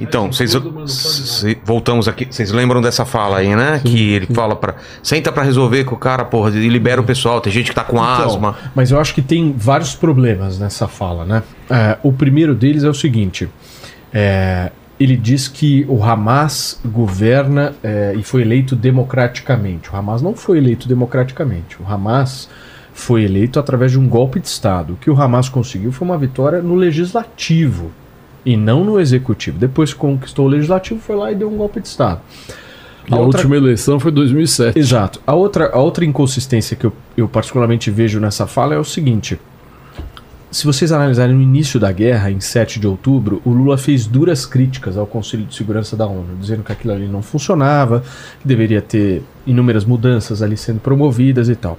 Então, 0.00 0.30
vocês 0.30 0.54
cê- 0.86 1.58
voltamos 1.64 2.06
aqui. 2.06 2.26
Vocês 2.30 2.52
lembram 2.52 2.80
dessa 2.80 3.04
fala 3.04 3.38
aí, 3.38 3.54
né? 3.56 3.80
que 3.84 4.12
ele 4.12 4.26
fala 4.26 4.54
para 4.54 4.76
senta 5.02 5.32
pra 5.32 5.42
resolver 5.42 5.84
com 5.84 5.94
o 5.94 5.98
cara, 5.98 6.24
porra, 6.24 6.50
e 6.50 6.68
libera 6.68 7.00
o 7.00 7.04
pessoal. 7.04 7.40
Tem 7.40 7.52
gente 7.52 7.70
que 7.70 7.74
tá 7.74 7.82
com 7.82 7.96
Então, 7.96 8.06
asma. 8.26 8.54
Mas 8.74 8.90
eu 8.90 9.00
acho 9.00 9.14
que 9.14 9.22
tem 9.22 9.52
vários 9.56 9.94
problemas 9.94 10.58
nessa 10.58 10.86
fala, 10.86 11.24
né? 11.24 11.42
É, 11.68 11.98
o 12.02 12.12
primeiro 12.12 12.54
deles 12.54 12.84
é 12.84 12.88
o 12.88 12.94
seguinte: 12.94 13.48
é, 14.12 14.70
ele 14.98 15.16
diz 15.16 15.48
que 15.48 15.84
o 15.88 16.02
Hamas 16.04 16.78
governa 16.84 17.74
é, 17.82 18.14
e 18.16 18.22
foi 18.22 18.42
eleito 18.42 18.76
democraticamente. 18.76 19.90
O 19.90 19.96
Hamas 19.96 20.22
não 20.22 20.34
foi 20.34 20.58
eleito 20.58 20.86
democraticamente. 20.86 21.76
O 21.82 21.86
Hamas 21.90 22.48
foi 22.92 23.24
eleito 23.24 23.58
através 23.58 23.92
de 23.92 23.98
um 23.98 24.06
golpe 24.08 24.38
de 24.40 24.46
Estado. 24.48 24.92
O 24.92 24.96
que 24.96 25.10
o 25.10 25.20
Hamas 25.20 25.48
conseguiu 25.48 25.90
foi 25.90 26.06
uma 26.06 26.18
vitória 26.18 26.60
no 26.62 26.74
legislativo 26.74 27.90
e 28.44 28.56
não 28.56 28.84
no 28.84 28.98
executivo. 29.00 29.58
Depois 29.58 29.92
que 29.92 29.98
conquistou 29.98 30.46
o 30.46 30.48
legislativo, 30.48 31.00
foi 31.00 31.16
lá 31.16 31.30
e 31.30 31.34
deu 31.34 31.48
um 31.52 31.56
golpe 31.56 31.80
de 31.80 31.88
Estado. 31.88 32.20
A, 33.10 33.16
A 33.16 33.18
outra- 33.18 33.38
última 33.40 33.56
eleição 33.56 33.98
foi 33.98 34.10
2007. 34.12 34.78
Exato. 34.78 35.20
A 35.26 35.34
outra, 35.34 35.70
a 35.72 35.78
outra 35.78 36.04
inconsistência 36.04 36.76
que 36.76 36.84
eu, 36.86 36.92
eu 37.16 37.28
particularmente 37.28 37.90
vejo 37.90 38.20
nessa 38.20 38.46
fala 38.46 38.74
é 38.74 38.78
o 38.78 38.84
seguinte. 38.84 39.38
Se 40.50 40.64
vocês 40.66 40.90
analisarem 40.90 41.34
no 41.34 41.40
início 41.42 41.78
da 41.78 41.92
guerra, 41.92 42.28
em 42.30 42.40
7 42.40 42.80
de 42.80 42.86
outubro, 42.86 43.40
o 43.44 43.50
Lula 43.50 43.78
fez 43.78 44.04
duras 44.06 44.44
críticas 44.44 44.96
ao 44.96 45.06
Conselho 45.06 45.44
de 45.44 45.54
Segurança 45.54 45.96
da 45.96 46.06
ONU, 46.06 46.36
dizendo 46.40 46.64
que 46.64 46.72
aquilo 46.72 46.92
ali 46.92 47.06
não 47.06 47.22
funcionava, 47.22 48.02
que 48.40 48.48
deveria 48.48 48.82
ter 48.82 49.22
inúmeras 49.46 49.84
mudanças 49.84 50.42
ali 50.42 50.56
sendo 50.56 50.80
promovidas 50.80 51.48
e 51.48 51.54
tal. 51.54 51.78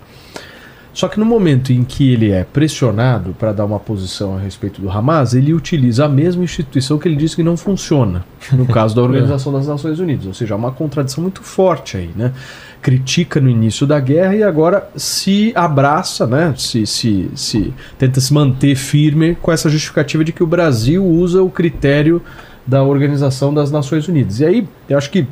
Só 0.93 1.07
que 1.07 1.19
no 1.19 1.25
momento 1.25 1.71
em 1.71 1.83
que 1.83 2.11
ele 2.11 2.31
é 2.31 2.43
pressionado 2.43 3.33
para 3.39 3.53
dar 3.53 3.65
uma 3.65 3.79
posição 3.79 4.35
a 4.35 4.39
respeito 4.39 4.81
do 4.81 4.89
Hamas, 4.89 5.33
ele 5.33 5.53
utiliza 5.53 6.05
a 6.05 6.09
mesma 6.09 6.43
instituição 6.43 6.97
que 6.97 7.07
ele 7.07 7.15
disse 7.15 7.35
que 7.35 7.43
não 7.43 7.55
funciona, 7.55 8.25
no 8.51 8.65
caso 8.67 8.93
da 8.95 9.01
Organização 9.01 9.53
das 9.53 9.67
Nações 9.67 9.99
Unidas. 9.99 10.25
Ou 10.25 10.33
seja, 10.33 10.53
há 10.53 10.57
uma 10.57 10.71
contradição 10.71 11.21
muito 11.21 11.41
forte 11.43 11.95
aí, 11.95 12.09
né? 12.15 12.33
Critica 12.81 13.39
no 13.39 13.49
início 13.49 13.87
da 13.87 13.99
guerra 13.99 14.35
e 14.35 14.43
agora 14.43 14.89
se 14.95 15.53
abraça, 15.55 16.27
né? 16.27 16.53
Se, 16.57 16.85
se, 16.85 17.29
se 17.35 17.73
tenta 17.97 18.19
se 18.19 18.33
manter 18.33 18.75
firme 18.75 19.35
com 19.41 19.51
essa 19.51 19.69
justificativa 19.69 20.25
de 20.25 20.33
que 20.33 20.43
o 20.43 20.47
Brasil 20.47 21.05
usa 21.05 21.41
o 21.41 21.49
critério 21.49 22.21
da 22.67 22.83
Organização 22.83 23.53
das 23.53 23.71
Nações 23.71 24.07
Unidas. 24.07 24.41
E 24.41 24.45
aí, 24.45 24.67
eu 24.89 24.97
acho 24.97 25.09
que 25.09 25.25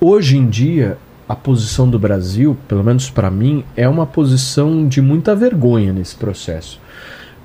hoje 0.00 0.36
em 0.36 0.48
dia 0.48 0.96
a 1.28 1.36
posição 1.36 1.88
do 1.88 1.98
Brasil, 1.98 2.56
pelo 2.66 2.82
menos 2.82 3.10
para 3.10 3.30
mim, 3.30 3.62
é 3.76 3.86
uma 3.86 4.06
posição 4.06 4.88
de 4.88 5.02
muita 5.02 5.36
vergonha 5.36 5.92
nesse 5.92 6.16
processo. 6.16 6.80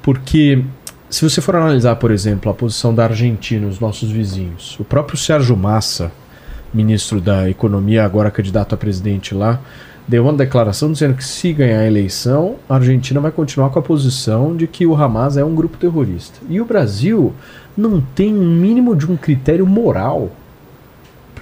Porque 0.02 0.63
se 1.10 1.28
você 1.28 1.41
for 1.41 1.56
analisar, 1.56 1.98
por 1.98 2.10
exemplo, 2.10 2.50
a 2.50 2.54
posição 2.54 2.96
da 2.96 3.04
Argentina, 3.04 3.67
os 3.67 3.80
nossos 3.80 4.10
vizinhos, 4.10 4.80
o 4.80 4.84
próprio 4.86 5.17
Sérgio 5.17 5.58
Massa, 5.58 6.12
ministro 6.74 7.19
da 7.19 7.50
Economia, 7.50 8.06
agora 8.06 8.32
candidato 8.32 8.74
a 8.74 8.78
presidente 8.78 9.36
lá, 9.36 9.60
deu 10.08 10.24
uma 10.24 10.34
declaração 10.34 10.91
dizendo 10.91 11.15
que 11.15 11.24
se 11.24 11.54
ganhar 11.54 11.80
a 11.80 11.88
eleição, 11.88 12.56
a 12.67 12.76
Argentina 12.76 13.19
vai 13.19 13.32
continuar 13.32 13.69
com 13.69 13.80
a 13.80 13.82
posição 13.82 14.56
de 14.56 14.65
que 14.65 14.86
o 14.86 14.96
Hamas 14.96 15.38
é 15.38 15.43
um 15.43 15.54
grupo 15.54 15.78
terrorista. 15.78 16.39
E 16.50 16.60
o 16.60 16.65
Brasil 16.65 17.34
não 17.76 18.02
tem 18.02 18.34
um 18.34 18.50
mínimo 18.50 18.96
de 18.96 19.10
um 19.10 19.17
critério 19.17 19.67
moral 19.67 20.32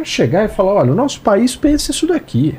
para 0.01 0.05
chegar 0.09 0.45
e 0.45 0.47
falar, 0.47 0.73
olha, 0.73 0.91
o 0.91 0.95
nosso 0.95 1.21
país 1.21 1.55
pensa 1.55 1.91
isso 1.91 2.07
daqui. 2.07 2.55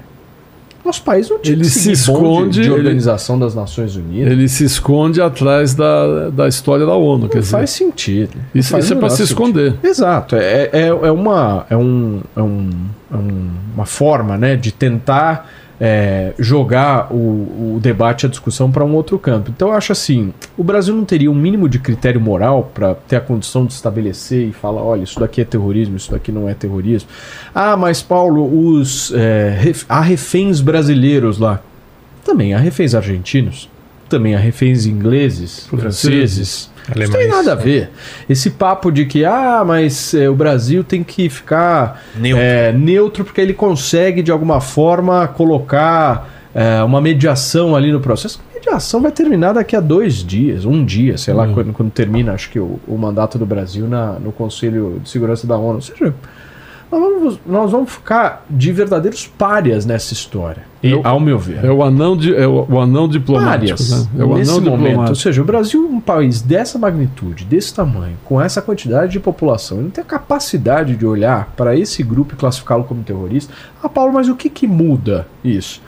Nosso 0.84 1.02
país 1.04 1.30
não 1.30 1.38
tinha 1.38 1.54
Ele 1.54 1.62
que 1.62 1.70
se 1.70 1.92
esconde, 1.92 2.60
de 2.62 2.66
ele- 2.66 2.70
Organização 2.70 3.38
das 3.38 3.54
Nações 3.54 3.94
Unidas. 3.94 4.32
Ele 4.32 4.48
se 4.48 4.64
esconde 4.64 5.22
atrás 5.22 5.74
da, 5.74 6.28
da 6.30 6.48
história 6.48 6.84
da 6.84 6.94
ONU. 6.94 7.28
quer 7.28 7.36
Não 7.36 7.40
dizer, 7.40 7.52
faz 7.52 7.70
sentido. 7.70 8.30
Não 8.34 8.44
isso, 8.60 8.70
faz 8.72 8.84
isso 8.86 8.94
é 8.94 8.96
para 8.96 9.08
se 9.10 9.18
sentido. 9.18 9.30
esconder. 9.32 9.74
Exato, 9.82 10.34
é, 10.34 10.70
é, 10.72 10.86
é 10.88 11.10
uma, 11.12 11.66
é, 11.70 11.76
um, 11.76 12.20
é, 12.36 12.42
um, 12.42 12.70
é 13.12 13.16
um- 13.16 13.50
uma 13.76 13.86
forma 13.86 14.36
né, 14.36 14.56
de 14.56 14.72
tentar 14.72 15.48
é, 15.84 16.32
jogar 16.38 17.12
o, 17.12 17.74
o 17.74 17.80
debate, 17.82 18.24
a 18.24 18.28
discussão 18.28 18.70
para 18.70 18.84
um 18.84 18.94
outro 18.94 19.18
campo. 19.18 19.50
Então 19.50 19.70
eu 19.70 19.74
acho 19.74 19.90
assim, 19.90 20.32
o 20.56 20.62
Brasil 20.62 20.94
não 20.94 21.04
teria 21.04 21.28
um 21.28 21.34
mínimo 21.34 21.68
de 21.68 21.80
critério 21.80 22.20
moral 22.20 22.70
para 22.72 22.94
ter 22.94 23.16
a 23.16 23.20
condição 23.20 23.66
de 23.66 23.72
estabelecer 23.72 24.46
e 24.46 24.52
falar, 24.52 24.80
olha, 24.80 25.02
isso 25.02 25.18
daqui 25.18 25.40
é 25.40 25.44
terrorismo, 25.44 25.96
isso 25.96 26.12
daqui 26.12 26.30
não 26.30 26.48
é 26.48 26.54
terrorismo. 26.54 27.08
Ah, 27.52 27.76
mas 27.76 28.00
Paulo, 28.00 28.44
os 28.70 29.12
é, 29.12 29.72
há 29.88 30.00
reféns 30.00 30.60
brasileiros 30.60 31.38
lá. 31.38 31.60
Também 32.24 32.54
há 32.54 32.58
reféns 32.58 32.94
argentinos, 32.94 33.68
também 34.12 34.34
há 34.34 34.38
reféns 34.38 34.86
ingleses, 34.86 35.66
franceses. 35.66 36.38
Isso 36.38 36.72
Alemães. 36.90 37.16
tem 37.16 37.28
nada 37.28 37.52
a 37.52 37.54
ver. 37.54 37.90
Esse 38.28 38.50
papo 38.50 38.90
de 38.90 39.06
que, 39.06 39.24
ah, 39.24 39.62
mas 39.66 40.14
é, 40.14 40.28
o 40.28 40.34
Brasil 40.34 40.82
tem 40.82 41.02
que 41.02 41.28
ficar 41.28 42.02
Neutro. 42.16 42.44
é, 42.44 42.72
neutro 42.72 43.24
porque 43.24 43.40
ele 43.40 43.54
consegue, 43.54 44.22
de 44.22 44.30
alguma 44.30 44.60
forma, 44.60 45.28
colocar 45.28 46.28
é, 46.54 46.82
uma 46.82 47.00
mediação 47.00 47.74
ali 47.76 47.92
no 47.92 48.00
processo. 48.00 48.40
A 48.50 48.54
mediação 48.54 49.00
vai 49.00 49.12
terminar 49.12 49.52
daqui 49.54 49.76
a 49.76 49.80
dois 49.80 50.16
dias, 50.24 50.64
um 50.64 50.84
dia, 50.84 51.16
sei 51.16 51.32
lá, 51.34 51.48
quando, 51.48 51.72
quando 51.72 51.90
termina, 51.90 52.32
acho 52.32 52.50
que, 52.50 52.58
o, 52.58 52.78
o 52.86 52.98
mandato 52.98 53.38
do 53.38 53.46
Brasil 53.46 53.88
na, 53.88 54.12
no 54.18 54.32
Conselho 54.32 55.00
de 55.02 55.08
Segurança 55.08 55.46
da 55.46 55.56
ONU. 55.56 55.76
Ou 55.76 55.80
seja, 55.80 56.14
nós 56.92 57.00
vamos, 57.00 57.40
nós 57.46 57.70
vamos 57.70 57.90
ficar 57.90 58.44
de 58.50 58.70
verdadeiros 58.70 59.26
párias 59.26 59.86
nessa 59.86 60.12
história. 60.12 60.62
E, 60.82 60.92
ao 61.04 61.18
meu 61.18 61.38
ver 61.38 61.64
É 61.64 61.70
o 61.70 61.82
anão, 61.82 62.14
de, 62.16 62.34
é 62.34 62.46
o, 62.46 62.66
o 62.68 62.78
anão 62.78 63.08
diplomático. 63.08 63.78
párias 63.78 64.08
Né? 64.12 64.20
É 64.20 64.24
o 64.24 64.36
nesse 64.36 64.50
anão 64.50 64.76
momento. 64.76 65.08
Ou 65.08 65.14
seja, 65.14 65.40
o 65.40 65.44
Brasil, 65.44 65.88
um 65.88 66.00
país 66.00 66.42
dessa 66.42 66.78
magnitude, 66.78 67.44
desse 67.44 67.72
tamanho, 67.72 68.16
com 68.24 68.38
essa 68.38 68.60
quantidade 68.60 69.12
de 69.12 69.20
população, 69.20 69.78
ele 69.78 69.84
não 69.84 69.90
tem 69.90 70.04
a 70.04 70.06
capacidade 70.06 70.94
de 70.94 71.06
olhar 71.06 71.54
para 71.56 71.74
esse 71.74 72.02
grupo 72.02 72.34
e 72.34 72.36
classificá-lo 72.36 72.84
como 72.84 73.02
terrorista. 73.02 73.54
Ah, 73.82 73.88
Paulo, 73.88 74.12
mas 74.12 74.28
o 74.28 74.36
que, 74.36 74.50
que 74.50 74.66
muda 74.66 75.26
isso? 75.42 75.80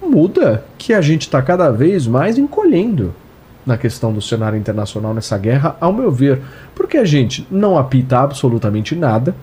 Muda 0.00 0.64
que 0.78 0.92
a 0.92 1.00
gente 1.00 1.22
está 1.22 1.42
cada 1.42 1.70
vez 1.72 2.06
mais 2.06 2.38
encolhendo 2.38 3.12
na 3.66 3.76
questão 3.76 4.12
do 4.12 4.20
cenário 4.20 4.58
internacional 4.58 5.14
nessa 5.14 5.36
guerra, 5.38 5.76
ao 5.80 5.92
meu 5.92 6.12
ver, 6.12 6.40
porque 6.74 6.98
a 6.98 7.04
gente 7.04 7.46
não 7.50 7.78
apita 7.78 8.18
absolutamente 8.18 8.94
nada. 8.94 9.34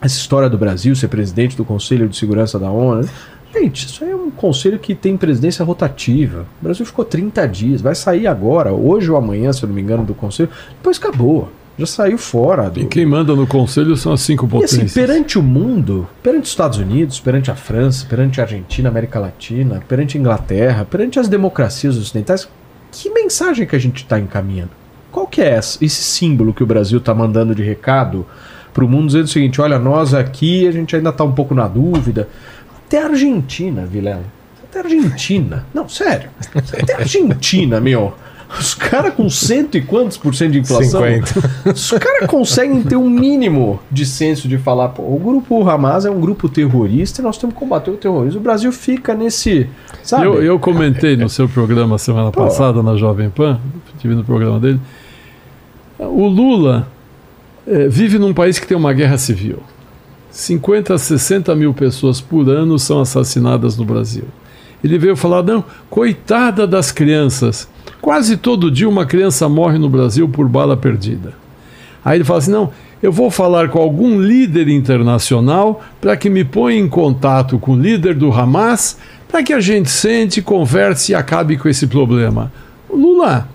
Essa 0.00 0.16
história 0.16 0.48
do 0.48 0.56
Brasil 0.56 0.94
ser 0.94 1.08
presidente 1.08 1.56
do 1.56 1.64
Conselho 1.64 2.08
de 2.08 2.16
Segurança 2.16 2.58
da 2.58 2.70
ONU, 2.70 3.08
Gente, 3.52 3.86
isso 3.86 4.04
aí 4.04 4.10
é 4.10 4.14
um 4.14 4.30
conselho 4.30 4.78
que 4.78 4.94
tem 4.94 5.16
presidência 5.16 5.64
rotativa. 5.64 6.46
O 6.60 6.64
Brasil 6.64 6.84
ficou 6.84 7.04
30 7.04 7.48
dias, 7.48 7.80
vai 7.80 7.94
sair 7.94 8.26
agora, 8.26 8.72
hoje 8.72 9.10
ou 9.10 9.16
amanhã, 9.16 9.52
se 9.52 9.62
eu 9.62 9.68
não 9.68 9.74
me 9.74 9.80
engano, 9.80 10.04
do 10.04 10.14
conselho. 10.14 10.50
Depois 10.70 10.98
acabou. 10.98 11.50
Já 11.78 11.86
saiu 11.86 12.18
fora. 12.18 12.68
Do... 12.68 12.80
E 12.80 12.86
quem 12.86 13.06
manda 13.06 13.34
no 13.34 13.46
conselho 13.46 13.96
são 13.96 14.12
as 14.12 14.20
cinco 14.20 14.46
E 14.46 14.48
potências. 14.48 14.84
assim, 14.84 14.94
perante 14.94 15.38
o 15.38 15.42
mundo, 15.42 16.08
perante 16.22 16.44
os 16.44 16.50
Estados 16.50 16.76
Unidos, 16.78 17.20
perante 17.20 17.50
a 17.50 17.54
França, 17.54 18.04
perante 18.06 18.40
a 18.40 18.44
Argentina, 18.44 18.88
América 18.88 19.18
Latina, 19.20 19.80
perante 19.88 20.18
a 20.18 20.20
Inglaterra, 20.20 20.84
perante 20.84 21.20
as 21.20 21.28
democracias 21.28 21.96
ocidentais, 21.96 22.48
que 22.90 23.08
mensagem 23.10 23.66
que 23.66 23.76
a 23.76 23.78
gente 23.78 23.98
está 23.98 24.18
encaminhando? 24.18 24.70
Qual 25.12 25.26
que 25.26 25.40
é 25.40 25.56
esse 25.56 25.88
símbolo 25.90 26.52
que 26.52 26.62
o 26.62 26.66
Brasil 26.66 26.98
está 26.98 27.14
mandando 27.14 27.54
de 27.54 27.62
recado 27.62 28.26
para 28.78 28.84
o 28.84 28.88
mundo 28.88 29.06
dizendo 29.06 29.24
o 29.24 29.28
seguinte, 29.28 29.60
olha, 29.60 29.76
nós 29.76 30.14
aqui, 30.14 30.68
a 30.68 30.70
gente 30.70 30.94
ainda 30.94 31.10
está 31.10 31.24
um 31.24 31.32
pouco 31.32 31.52
na 31.52 31.66
dúvida. 31.66 32.28
Até 32.86 33.02
a 33.02 33.06
Argentina, 33.06 33.84
Vilela. 33.84 34.22
Até 34.62 34.78
a 34.78 34.82
Argentina. 34.84 35.66
Não, 35.74 35.88
sério. 35.88 36.30
Até 36.54 36.94
a 36.94 36.98
Argentina, 36.98 37.80
meu. 37.80 38.14
Os 38.56 38.74
caras 38.74 39.14
com 39.14 39.28
cento 39.28 39.76
e 39.76 39.82
quantos 39.82 40.16
por 40.16 40.32
cento 40.32 40.52
de 40.52 40.60
inflação? 40.60 41.02
50. 41.02 41.70
Os 41.74 41.90
caras 41.90 42.30
conseguem 42.30 42.80
ter 42.84 42.94
um 42.94 43.10
mínimo 43.10 43.80
de 43.90 44.06
senso 44.06 44.46
de 44.46 44.58
falar, 44.58 44.90
pô, 44.90 45.02
o 45.02 45.18
grupo 45.18 45.68
Hamas 45.68 46.04
é 46.04 46.10
um 46.10 46.20
grupo 46.20 46.48
terrorista 46.48 47.20
e 47.20 47.24
nós 47.24 47.36
temos 47.36 47.54
que 47.54 47.58
combater 47.58 47.90
o 47.90 47.96
terrorismo. 47.96 48.38
O 48.38 48.42
Brasil 48.44 48.70
fica 48.70 49.12
nesse. 49.12 49.68
Sabe? 50.04 50.24
Eu, 50.24 50.40
eu 50.40 50.56
comentei 50.60 51.16
no 51.16 51.28
seu 51.28 51.48
programa 51.48 51.98
semana 51.98 52.30
Pô. 52.30 52.44
passada, 52.44 52.80
na 52.80 52.94
Jovem 52.94 53.28
Pan, 53.28 53.58
estive 53.96 54.14
no 54.14 54.22
programa 54.22 54.60
dele. 54.60 54.80
O 55.98 56.28
Lula 56.28 56.86
vive 57.88 58.18
num 58.18 58.34
país 58.34 58.58
que 58.58 58.66
tem 58.66 58.76
uma 58.76 58.92
guerra 58.92 59.18
civil. 59.18 59.58
50 60.30 60.94
a 60.94 60.98
60 60.98 61.54
mil 61.54 61.74
pessoas 61.74 62.20
por 62.20 62.48
ano 62.48 62.78
são 62.78 63.00
assassinadas 63.00 63.76
no 63.76 63.84
Brasil. 63.84 64.24
Ele 64.82 64.98
veio 64.98 65.16
falar: 65.16 65.42
não, 65.42 65.64
coitada 65.90 66.66
das 66.66 66.92
crianças. 66.92 67.68
Quase 68.00 68.36
todo 68.36 68.70
dia 68.70 68.88
uma 68.88 69.06
criança 69.06 69.48
morre 69.48 69.78
no 69.78 69.88
Brasil 69.88 70.28
por 70.28 70.48
bala 70.48 70.76
perdida. 70.76 71.32
Aí 72.04 72.18
ele 72.18 72.24
fala 72.24 72.38
assim: 72.38 72.52
não, 72.52 72.70
eu 73.02 73.12
vou 73.12 73.30
falar 73.30 73.68
com 73.68 73.78
algum 73.78 74.20
líder 74.20 74.68
internacional 74.68 75.82
para 76.00 76.16
que 76.16 76.30
me 76.30 76.44
ponha 76.44 76.78
em 76.78 76.88
contato 76.88 77.58
com 77.58 77.72
o 77.72 77.80
líder 77.80 78.14
do 78.14 78.32
Hamas 78.32 78.98
para 79.28 79.42
que 79.42 79.52
a 79.52 79.60
gente 79.60 79.90
sente, 79.90 80.40
converse 80.40 81.12
e 81.12 81.14
acabe 81.14 81.56
com 81.56 81.68
esse 81.68 81.86
problema. 81.86 82.50
Lula, 82.90 83.48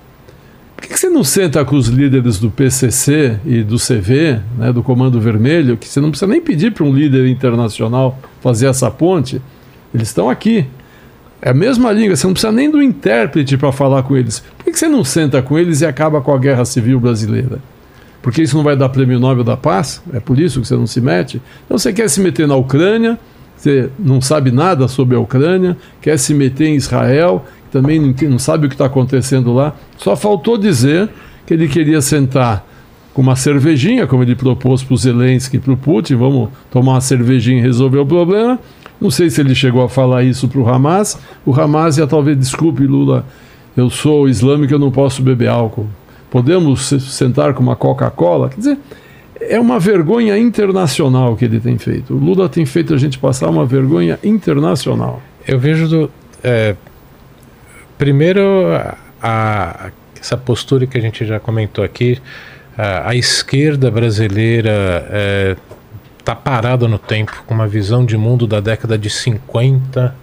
por 0.84 0.90
que 0.90 0.96
que 0.96 1.00
você 1.00 1.10
não 1.10 1.24
senta 1.24 1.64
com 1.64 1.78
os 1.78 1.88
líderes 1.88 2.38
do 2.40 2.52
PCC 2.52 3.40
e 3.46 3.64
do 3.64 3.78
CV, 3.78 4.42
né, 4.58 4.74
do 4.74 4.84
Comando 4.84 5.18
Vermelho, 5.18 5.78
que 5.78 5.88
você 5.88 6.02
não 6.02 6.10
precisa 6.10 6.30
nem 6.30 6.42
pedir 6.42 6.74
para 6.74 6.84
um 6.84 6.94
líder 6.94 7.26
internacional 7.30 8.20
fazer 8.42 8.68
essa 8.68 8.92
ponte? 8.92 9.42
Eles 9.96 10.10
estão 10.10 10.30
aqui. 10.30 10.66
É 11.42 11.52
a 11.52 11.54
mesma 11.54 11.90
língua, 11.90 12.18
você 12.18 12.28
não 12.28 12.34
precisa 12.34 12.52
nem 12.52 12.70
do 12.70 12.84
intérprete 12.84 13.56
para 13.56 13.72
falar 13.72 14.04
com 14.04 14.18
eles. 14.18 14.44
Por 14.58 14.66
que 14.66 14.72
que 14.74 14.80
você 14.80 14.90
não 14.90 15.06
senta 15.06 15.42
com 15.42 15.58
eles 15.58 15.80
e 15.80 15.86
acaba 15.86 16.20
com 16.20 16.34
a 16.34 16.38
guerra 16.38 16.66
civil 16.66 17.00
brasileira? 17.00 17.60
Porque 18.22 18.42
isso 18.42 18.58
não 18.58 18.64
vai 18.64 18.76
dar 18.76 18.90
prêmio 18.90 19.22
Nobel 19.22 19.46
da 19.46 19.56
Paz? 19.56 20.02
É 20.12 20.20
por 20.20 20.38
isso 20.38 20.60
que 20.60 20.68
você 20.68 20.76
não 20.76 20.88
se 20.88 21.00
mete? 21.00 21.42
Então 21.66 21.78
você 21.78 21.94
quer 21.94 22.10
se 22.10 22.20
meter 22.20 22.46
na 22.46 22.58
Ucrânia, 22.58 23.18
você 23.56 23.90
não 23.98 24.20
sabe 24.20 24.52
nada 24.52 24.90
sobre 24.90 25.16
a 25.16 25.20
Ucrânia, 25.20 25.78
quer 26.02 26.20
se 26.20 26.34
meter 26.34 26.68
em 26.68 26.76
Israel, 26.76 27.46
também 27.74 28.00
não, 28.00 28.14
não 28.30 28.40
sabe 28.40 28.68
o 28.68 28.70
que 28.70 28.76
está 28.76 28.86
acontecendo 28.86 29.52
lá. 29.52 29.74
Só 29.98 30.16
faltou 30.16 30.58
dizer 30.58 31.10
que 31.46 31.54
ele 31.54 31.68
queria 31.68 32.00
sentar 32.02 32.64
com 33.14 33.22
uma 33.22 33.36
cervejinha, 33.36 34.08
como 34.08 34.24
ele 34.24 34.36
propôs 34.36 34.82
para 34.84 34.94
o 34.94 34.98
Zelensky 34.98 35.58
e 35.58 35.60
para 35.60 35.74
o 35.74 35.78
Putin, 35.78 36.16
vamos 36.16 36.50
tomar 36.72 36.94
uma 36.94 37.02
cervejinha 37.02 37.58
e 37.60 37.62
resolver 37.62 37.98
o 37.98 38.06
problema. 38.06 38.60
Não 39.02 39.12
sei 39.12 39.30
se 39.30 39.42
ele 39.42 39.54
chegou 39.54 39.84
a 39.84 39.90
falar 39.90 40.24
isso 40.24 40.48
para 40.48 40.60
o 40.60 40.68
Hamas. 40.70 41.20
O 41.46 41.54
Hamas 41.54 41.98
ia 41.98 42.08
talvez, 42.08 42.38
desculpe 42.38 42.86
Lula, 42.88 43.26
eu 43.76 43.90
sou 43.90 44.30
islâmico, 44.30 44.74
eu 44.74 44.80
não 44.80 44.92
posso 44.92 45.22
beber 45.22 45.50
álcool. 45.50 45.88
Podemos 46.32 46.86
se- 46.88 47.00
sentar 47.02 47.54
com 47.54 47.62
uma 47.62 47.76
Coca-Cola? 47.76 48.50
Quer 48.50 48.58
dizer, 48.58 48.78
é 49.42 49.60
uma 49.60 49.80
vergonha 49.80 50.38
internacional 50.38 51.36
que 51.36 51.46
ele 51.46 51.60
tem 51.60 51.78
feito. 51.78 52.14
O 52.16 52.18
Lula 52.18 52.48
tem 52.48 52.66
feito 52.66 52.94
a 52.94 52.98
gente 52.98 53.20
passar 53.20 53.50
uma 53.50 53.66
vergonha 53.66 54.18
internacional. 54.24 55.22
Eu 55.48 55.60
vejo 55.60 55.88
do, 55.88 56.12
é, 56.44 56.76
primeiro 58.04 58.68
a, 59.22 59.90
essa 60.20 60.36
postura 60.36 60.86
que 60.86 60.98
a 60.98 61.02
gente 61.02 61.26
já 61.26 61.40
comentou 61.40 61.86
aqui, 61.86 62.22
a, 62.78 63.12
a 63.12 63.16
esquerda 63.16 63.90
brasileira 63.90 65.58
está 66.20 66.36
parada 66.36 66.86
no 66.86 67.00
tempo, 67.00 67.32
com 67.48 67.54
uma 67.54 67.66
visão 67.66 68.06
de 68.06 68.18
mundo 68.18 68.46
da 68.46 68.60
década 68.60 68.98
de 68.98 69.10
50, 69.10 70.14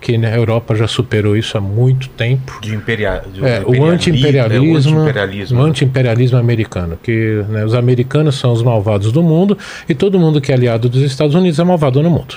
que 0.00 0.16
na 0.16 0.30
Europa 0.30 0.76
já 0.76 0.86
superou 0.86 1.36
isso 1.36 1.58
há 1.58 1.60
muito 1.60 2.08
tempo. 2.10 2.56
De 2.60 2.72
imperia... 2.72 3.24
É, 3.42 3.64
o 3.66 3.74
imperialismo, 3.74 3.86
anti-imperialismo, 3.86 4.96
o 4.96 5.00
anti-imperialismo. 5.00 5.60
o 5.60 5.64
anti-imperialismo 5.64 6.38
americano, 6.38 6.96
que 7.02 7.44
né, 7.48 7.64
os 7.64 7.74
americanos 7.74 8.36
são 8.36 8.52
os 8.52 8.62
malvados 8.62 9.10
do 9.10 9.24
mundo 9.24 9.58
e 9.88 9.94
todo 9.94 10.20
mundo 10.20 10.40
que 10.40 10.52
é 10.52 10.54
aliado 10.54 10.88
dos 10.88 11.02
Estados 11.02 11.34
Unidos 11.34 11.58
é 11.58 11.64
malvado 11.64 12.00
no 12.00 12.10
mundo. 12.10 12.36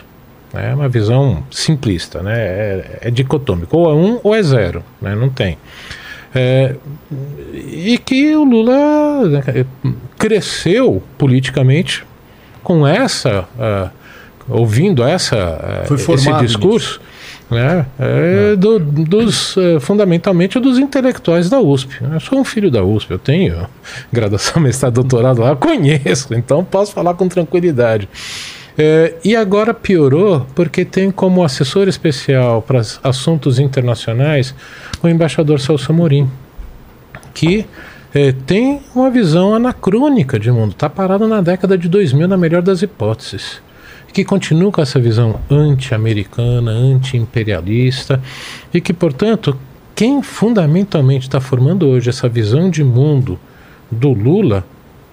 É 0.53 0.73
uma 0.73 0.87
visão 0.87 1.43
simplista, 1.51 2.21
né? 2.23 2.33
é, 2.37 2.97
é 3.01 3.11
dicotômico, 3.11 3.77
ou 3.77 3.89
é 3.89 3.93
um 3.93 4.19
ou 4.23 4.33
é 4.35 4.41
zero, 4.41 4.83
né? 5.01 5.15
não 5.15 5.29
tem. 5.29 5.57
É, 6.33 6.75
e 7.53 7.97
que 7.97 8.35
o 8.35 8.43
Lula 8.43 9.27
né, 9.29 9.65
cresceu 10.17 11.01
politicamente 11.17 12.05
com 12.63 12.85
essa, 12.85 13.45
ah, 13.59 13.89
ouvindo 14.49 15.03
essa, 15.03 15.83
Foi 15.85 15.97
esse 16.15 16.31
discurso, 16.45 17.01
né, 17.49 17.85
é, 17.97 18.55
do- 18.57 18.77
dos, 18.77 19.55
eh, 19.57 19.79
fundamentalmente 19.79 20.59
dos 20.59 20.77
intelectuais 20.77 21.49
da 21.49 21.61
USP. 21.61 21.97
Eu 22.13 22.19
sou 22.19 22.39
um 22.39 22.43
filho 22.43 22.69
da 22.69 22.83
USP, 22.83 23.11
eu 23.11 23.19
tenho 23.19 23.65
graduação, 24.11 24.59
mestrado, 24.61 24.95
doutorado 24.95 25.41
lá, 25.41 25.55
conheço, 25.55 26.33
então 26.33 26.61
posso 26.63 26.91
falar 26.93 27.13
com 27.13 27.27
tranquilidade. 27.29 28.09
É, 28.78 29.15
e 29.23 29.36
agora 29.36 29.73
piorou 29.73 30.45
porque 30.53 30.86
tem 30.86 31.09
como 31.09 31.43
assessor 31.43 31.88
especial 31.88 32.61
para 32.61 32.82
assuntos 33.03 33.57
internacionais 33.57 34.53
o 35.01 35.07
embaixador 35.07 35.59
Celso 35.59 35.91
Amorim, 35.91 36.30
que 37.34 37.65
eh, 38.13 38.34
tem 38.45 38.82
uma 38.95 39.09
visão 39.09 39.53
anacrônica 39.53 40.39
de 40.39 40.51
mundo, 40.51 40.71
está 40.71 40.89
parado 40.89 41.28
na 41.28 41.41
década 41.41 41.78
de 41.78 41.89
2000 41.89 42.28
na 42.28 42.38
melhor 42.38 42.61
das 42.61 42.82
hipóteses, 42.82 43.61
que 44.13 44.23
continua 44.23 44.71
com 44.71 44.82
essa 44.82 44.99
visão 44.99 45.39
anti-americana, 45.49 46.71
anti-imperialista 46.71 48.21
e 48.73 48.80
que, 48.80 48.93
portanto, 48.93 49.57
quem 49.95 50.21
fundamentalmente 50.21 51.28
está 51.28 51.39
formando 51.39 51.88
hoje 51.88 52.09
essa 52.09 52.30
visão 52.30 52.69
de 52.69 52.84
mundo 52.84 53.39
do 53.91 54.13
Lula 54.13 54.63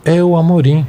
é 0.04 0.22
o 0.22 0.36
Amorim. 0.36 0.86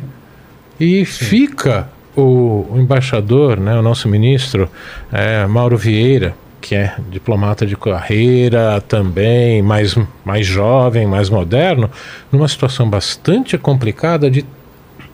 E 0.77 1.05
fica 1.05 1.89
o, 2.15 2.65
embaixador, 2.75 3.59
né, 3.59 3.77
o 3.77 3.81
nosso 3.81 4.07
ministro, 4.07 4.69
é, 5.11 5.45
Mauro 5.45 5.77
Vieira, 5.77 6.35
que 6.61 6.73
é 6.73 6.95
diplomata 7.11 7.65
de 7.65 7.75
carreira 7.75 8.81
também, 8.81 9.61
mais, 9.61 9.95
mais 10.23 10.47
jovem, 10.47 11.05
mais 11.05 11.29
moderno, 11.29 11.89
numa 12.31 12.47
situação 12.47 12.89
bastante 12.89 13.57
complicada 13.57 14.31
de 14.31 14.43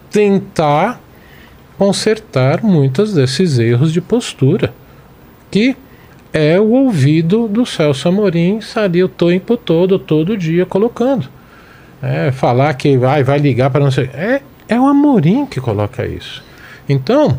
tentar 0.10 1.02
consertar 1.78 2.64
muitos 2.64 3.14
desses 3.14 3.60
erros 3.60 3.92
de 3.92 4.00
postura, 4.00 4.74
que 5.50 5.76
é 6.32 6.60
o 6.60 6.70
ouvido 6.70 7.48
do 7.48 7.66
Celso 7.66 8.08
Amorim 8.08 8.60
ali 8.76 9.04
o 9.04 9.10
tempo 9.10 9.58
todo, 9.58 10.00
todo 10.00 10.38
dia 10.38 10.66
colocando. 10.66 11.28
É, 12.02 12.32
falar 12.32 12.74
que 12.76 12.98
vai, 12.98 13.24
vai 13.24 13.40
ligar 13.40 13.70
para 13.70 13.84
não 13.84 13.92
sei. 13.92 14.10
É, 14.14 14.42
é 14.70 14.80
o 14.80 14.88
Amorim 14.88 15.46
que 15.46 15.60
coloca 15.60 16.06
isso. 16.06 16.42
Então, 16.90 17.38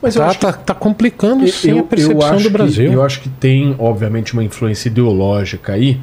Mas 0.00 0.16
eu 0.16 0.22
tá, 0.22 0.28
acho 0.28 0.38
que- 0.38 0.46
tá, 0.46 0.52
tá 0.52 0.74
complicando 0.74 1.46
sim 1.48 1.78
a 1.78 1.82
percepção 1.82 2.36
do 2.38 2.50
Brasil. 2.50 2.90
Que, 2.90 2.96
eu 2.96 3.02
acho 3.04 3.20
que 3.20 3.28
tem, 3.28 3.74
obviamente, 3.78 4.32
uma 4.32 4.42
influência 4.44 4.88
ideológica 4.88 5.72
aí, 5.72 6.00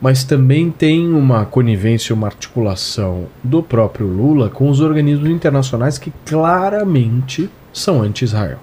mas 0.00 0.24
também 0.24 0.70
tem 0.70 1.08
uma 1.12 1.44
conivência, 1.46 2.14
uma 2.14 2.26
articulação 2.26 3.26
do 3.42 3.62
próprio 3.62 4.06
Lula 4.06 4.50
com 4.50 4.68
os 4.68 4.80
organismos 4.80 5.28
internacionais 5.30 5.96
que 5.98 6.12
claramente 6.24 7.48
são 7.72 8.02
anti-Israel. 8.02 8.58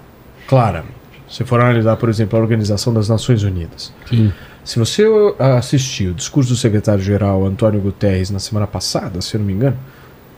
Claramente. 0.46 0.94
Se 1.28 1.42
for 1.44 1.60
analisar, 1.60 1.96
por 1.96 2.08
exemplo, 2.08 2.38
a 2.38 2.42
Organização 2.42 2.92
das 2.94 3.08
Nações 3.08 3.42
Unidas. 3.42 3.92
Sim. 4.08 4.32
Se 4.62 4.78
você 4.78 5.04
assistiu 5.38 6.12
o 6.12 6.14
discurso 6.14 6.50
do 6.50 6.56
secretário-geral 6.56 7.44
Antônio 7.44 7.80
Guterres 7.80 8.30
na 8.30 8.38
semana 8.38 8.66
passada, 8.66 9.20
se 9.20 9.34
eu 9.34 9.40
não 9.40 9.46
me 9.46 9.52
engano, 9.52 9.76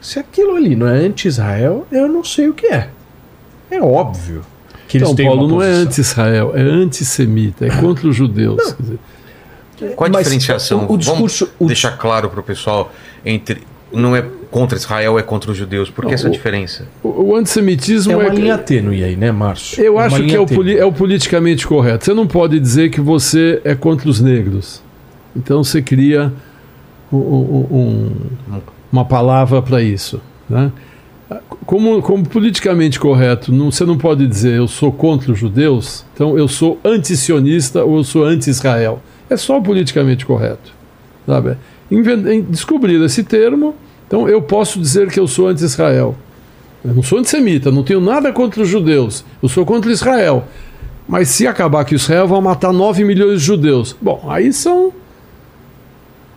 se 0.00 0.18
aquilo 0.18 0.56
ali 0.56 0.74
não 0.74 0.88
é 0.88 0.98
anti-Israel, 1.06 1.86
eu 1.92 2.08
não 2.08 2.24
sei 2.24 2.48
o 2.48 2.54
que 2.54 2.66
é. 2.66 2.88
É 3.70 3.80
óbvio 3.80 4.42
que 4.88 4.98
eles 4.98 5.08
Então, 5.08 5.16
têm 5.16 5.26
Paulo, 5.26 5.42
uma 5.46 5.48
não 5.54 5.62
é 5.62 5.70
anti-Israel, 5.70 6.52
é 6.54 6.60
antissemita, 6.62 7.66
é 7.66 7.70
contra 7.70 8.06
os 8.08 8.14
judeus. 8.16 8.72
Quer 8.72 8.82
dizer, 8.82 8.98
Qual 9.94 10.08
a 10.08 10.12
Mas 10.12 10.22
diferenciação? 10.24 10.86
o- 10.86 10.92
o 10.94 10.96
discurso- 10.96 11.44
Vamos 11.46 11.54
o 11.60 11.66
deixar 11.66 11.98
claro 11.98 12.30
para 12.30 12.40
o 12.40 12.42
pessoal 12.42 12.90
entre 13.24 13.62
não 13.92 14.16
é 14.16 14.24
contra 14.50 14.76
Israel, 14.78 15.18
é 15.18 15.22
contra 15.22 15.50
os 15.50 15.56
judeus. 15.56 15.90
Por 15.90 16.02
que 16.04 16.08
Não, 16.08 16.14
essa 16.14 16.28
o- 16.28 16.30
diferença? 16.30 16.86
o, 17.02 17.08
o 17.30 17.36
antissemitismo 17.36 18.12
É 18.12 18.16
uma 18.16 18.26
é, 18.26 18.30
linha 18.30 18.56
tênue 18.58 19.04
aí, 19.04 19.16
né, 19.16 19.30
Márcio? 19.32 19.82
Eu 19.82 19.94
uma 19.94 20.04
acho 20.04 20.22
que 20.24 20.34
é 20.34 20.40
o, 20.40 20.46
poli- 20.46 20.78
é 20.78 20.84
o 20.84 20.92
politicamente 20.92 21.66
correto. 21.66 22.04
Você 22.04 22.14
não 22.14 22.26
pode 22.26 22.58
dizer 22.58 22.88
que 22.90 23.00
você 23.00 23.60
é 23.64 23.74
contra 23.74 24.08
os 24.08 24.20
negros. 24.20 24.82
Então 25.34 25.62
você 25.62 25.82
cria 25.82 26.32
um- 27.12 27.16
um- 27.18 27.66
um- 28.50 28.60
uma 28.90 29.04
palavra 29.04 29.60
para 29.60 29.82
isso. 29.82 30.20
Né? 30.48 30.70
Como, 31.64 32.00
como 32.02 32.24
politicamente 32.28 33.00
correto, 33.00 33.52
não- 33.52 33.70
você 33.72 33.84
não 33.84 33.98
pode 33.98 34.26
dizer 34.26 34.54
eu 34.58 34.68
sou 34.68 34.92
contra 34.92 35.32
os 35.32 35.38
judeus, 35.38 36.04
então 36.14 36.38
eu 36.38 36.46
sou 36.46 36.78
anti-sionista 36.84 37.84
ou 37.84 37.96
eu 37.96 38.04
sou 38.04 38.24
anti-Israel. 38.24 39.00
É 39.28 39.36
só 39.36 39.60
politicamente 39.60 40.24
correto. 40.24 40.72
Sabe? 41.26 41.56
Inven- 41.90 42.28
em- 42.32 42.42
Descobrir 42.42 43.02
esse 43.02 43.24
termo, 43.24 43.74
então 44.06 44.28
eu 44.28 44.40
posso 44.40 44.78
dizer 44.80 45.10
que 45.10 45.18
eu 45.18 45.26
sou 45.26 45.48
anti-Israel. 45.48 46.14
Eu 46.84 46.94
não 46.94 47.02
sou 47.02 47.18
antissemita, 47.18 47.72
não 47.72 47.82
tenho 47.82 48.00
nada 48.00 48.32
contra 48.32 48.62
os 48.62 48.68
judeus. 48.68 49.24
Eu 49.42 49.48
sou 49.48 49.66
contra 49.66 49.90
Israel. 49.90 50.44
Mas 51.08 51.28
se 51.30 51.46
acabar 51.48 51.84
que 51.84 51.96
Israel 51.96 52.28
vai 52.28 52.40
matar 52.40 52.72
9 52.72 53.02
milhões 53.04 53.40
de 53.40 53.46
judeus. 53.46 53.96
Bom, 54.00 54.24
aí 54.28 54.52
são 54.52 54.92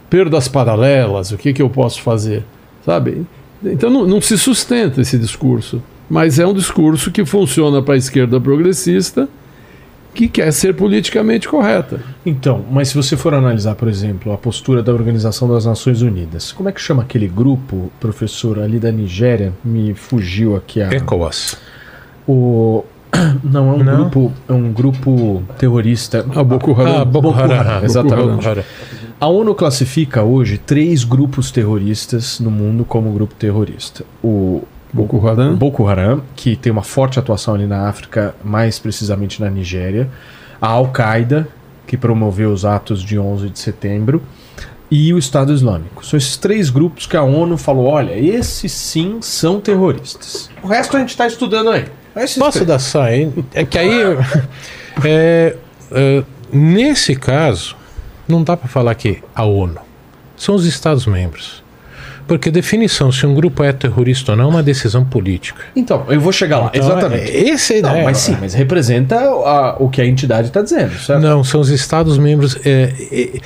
perdas 0.09 0.47
paralelas. 0.47 1.31
O 1.31 1.37
que, 1.37 1.53
que 1.53 1.61
eu 1.61 1.69
posso 1.69 2.01
fazer? 2.01 2.43
Sabe? 2.85 3.25
Então 3.63 3.89
não, 3.89 4.07
não 4.07 4.21
se 4.21 4.37
sustenta 4.37 5.01
esse 5.01 5.17
discurso. 5.17 5.81
Mas 6.09 6.39
é 6.39 6.47
um 6.47 6.53
discurso 6.53 7.11
que 7.11 7.23
funciona 7.23 7.81
para 7.81 7.93
a 7.93 7.97
esquerda 7.97 8.39
progressista 8.41 9.29
que 10.13 10.27
quer 10.27 10.51
ser 10.51 10.73
politicamente 10.75 11.47
correta. 11.47 12.01
Então, 12.25 12.65
mas 12.71 12.89
se 12.89 12.95
você 12.95 13.15
for 13.15 13.33
analisar, 13.33 13.75
por 13.75 13.87
exemplo, 13.87 14.33
a 14.33 14.37
postura 14.37 14.81
da 14.81 14.91
Organização 14.91 15.47
das 15.47 15.65
Nações 15.65 16.01
Unidas, 16.01 16.51
como 16.51 16.67
é 16.67 16.71
que 16.71 16.81
chama 16.81 17.03
aquele 17.03 17.27
grupo, 17.27 17.91
professor, 17.99 18.59
ali 18.59 18.79
da 18.79 18.91
Nigéria? 18.91 19.53
Me 19.63 19.93
fugiu 19.93 20.55
aqui 20.55 20.81
a. 20.81 20.89
ECOWAS. 20.91 21.57
O... 22.27 22.83
Não, 23.43 23.69
é 23.69 23.73
um 23.73 23.83
Não? 23.83 23.95
grupo. 23.97 24.33
É 24.47 24.53
um 24.53 24.73
grupo 24.73 25.43
terrorista. 25.57 26.25
A 26.35 26.43
Boko 26.43 26.79
Haram. 26.79 27.01
Ah, 27.01 27.05
Boko. 27.05 27.29
Haram, 27.29 27.83
exatamente. 27.85 28.35
Boko 28.35 28.47
Haram. 28.47 28.63
A 29.19 29.27
ONU 29.27 29.53
classifica 29.53 30.23
hoje 30.23 30.57
três 30.57 31.03
grupos 31.03 31.51
terroristas 31.51 32.39
no 32.39 32.49
mundo 32.49 32.85
como 32.85 33.11
grupo 33.11 33.35
terrorista. 33.35 34.05
O 34.23 34.63
Boko 34.93 35.27
Haram. 35.27 35.55
Boko 35.57 35.85
Haram, 35.85 36.23
que 36.37 36.55
tem 36.55 36.71
uma 36.71 36.83
forte 36.83 37.19
atuação 37.19 37.53
ali 37.53 37.67
na 37.67 37.89
África, 37.89 38.33
mais 38.41 38.79
precisamente 38.79 39.41
na 39.41 39.49
Nigéria. 39.49 40.09
A 40.61 40.67
Al-Qaeda, 40.67 41.49
que 41.85 41.97
promoveu 41.97 42.49
os 42.53 42.63
atos 42.63 43.03
de 43.03 43.19
11 43.19 43.49
de 43.49 43.59
setembro. 43.59 44.23
E 44.89 45.13
o 45.13 45.19
Estado 45.19 45.53
Islâmico. 45.53 46.05
São 46.05 46.17
esses 46.17 46.37
três 46.37 46.69
grupos 46.69 47.05
que 47.05 47.17
a 47.17 47.21
ONU 47.21 47.57
falou: 47.57 47.87
olha, 47.87 48.17
esses 48.17 48.71
sim 48.71 49.17
são 49.21 49.59
terroristas. 49.59 50.49
O 50.63 50.67
resto 50.67 50.95
a 50.95 50.99
gente 51.01 51.09
está 51.09 51.27
estudando 51.27 51.71
aí. 51.71 51.85
Esses 52.15 52.37
Posso 52.37 52.59
três. 52.59 52.67
dar 52.67 52.79
só 52.79 53.01
aí? 53.01 53.29
É 53.53 53.65
que 53.65 53.77
aí. 53.77 53.91
é, 55.03 55.57
é, 55.91 56.23
nesse 56.51 57.15
caso, 57.17 57.75
não 58.29 58.43
dá 58.43 58.55
para 58.55 58.67
falar 58.69 58.93
que 58.95 59.19
a 59.35 59.43
ONU. 59.43 59.77
São 60.37 60.55
os 60.55 60.65
Estados-membros. 60.65 61.63
Porque 62.27 62.51
definição 62.51 63.11
se 63.11 63.25
um 63.25 63.33
grupo 63.33 63.63
é 63.63 63.73
terrorista 63.73 64.33
ou 64.33 64.37
não 64.37 64.45
é 64.45 64.47
uma 64.47 64.61
decisão 64.63 65.03
política. 65.03 65.63
Então, 65.75 66.05
eu 66.09 66.21
vou 66.21 66.31
chegar 66.31 66.59
lá. 66.59 66.71
Então, 66.71 66.87
Exatamente. 66.87 67.31
é- 67.31 67.49
Esse 67.49 67.73
é 67.73 67.79
a 67.79 67.81
Não, 67.81 67.89
ideia. 67.89 68.05
mas 68.05 68.17
sim, 68.19 68.37
mas 68.39 68.53
representa 68.53 69.15
a- 69.19 69.75
o 69.79 69.89
que 69.89 69.99
a 69.99 70.05
entidade 70.05 70.49
está 70.49 70.61
dizendo, 70.61 70.93
certo? 70.99 71.21
Não, 71.23 71.43
são 71.43 71.59
os 71.59 71.69
Estados-membros. 71.69 72.55
É, 72.63 72.93
é, 73.11 73.39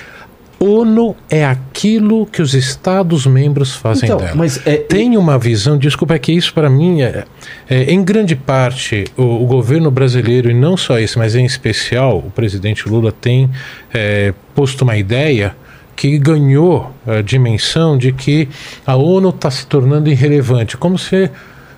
ONU 0.63 1.15
é 1.29 1.45
aquilo 1.45 2.25
que 2.25 2.41
os 2.41 2.53
Estados-membros 2.53 3.75
fazem 3.75 4.07
Então, 4.07 4.17
dela. 4.17 4.31
mas 4.35 4.59
é, 4.65 4.77
Tem 4.77 5.17
uma 5.17 5.37
visão, 5.37 5.77
desculpa, 5.77 6.13
é 6.15 6.19
que 6.19 6.31
isso 6.31 6.53
para 6.53 6.69
mim 6.69 7.01
é, 7.01 7.25
é, 7.69 7.83
em 7.91 8.03
grande 8.03 8.35
parte, 8.35 9.05
o, 9.17 9.43
o 9.43 9.45
governo 9.45 9.91
brasileiro, 9.91 10.49
e 10.49 10.53
não 10.53 10.77
só 10.77 10.99
esse, 10.99 11.17
mas 11.17 11.35
em 11.35 11.45
especial 11.45 12.17
o 12.19 12.31
presidente 12.31 12.87
Lula 12.87 13.11
tem 13.11 13.49
é, 13.93 14.33
posto 14.55 14.83
uma 14.83 14.95
ideia 14.97 15.55
que 15.95 16.17
ganhou 16.17 16.91
a 17.05 17.21
dimensão 17.21 17.97
de 17.97 18.11
que 18.11 18.47
a 18.85 18.95
ONU 18.95 19.29
está 19.29 19.51
se 19.51 19.65
tornando 19.67 20.09
irrelevante, 20.09 20.75
como 20.77 20.97
se 20.97 21.29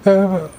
É, 0.07 0.11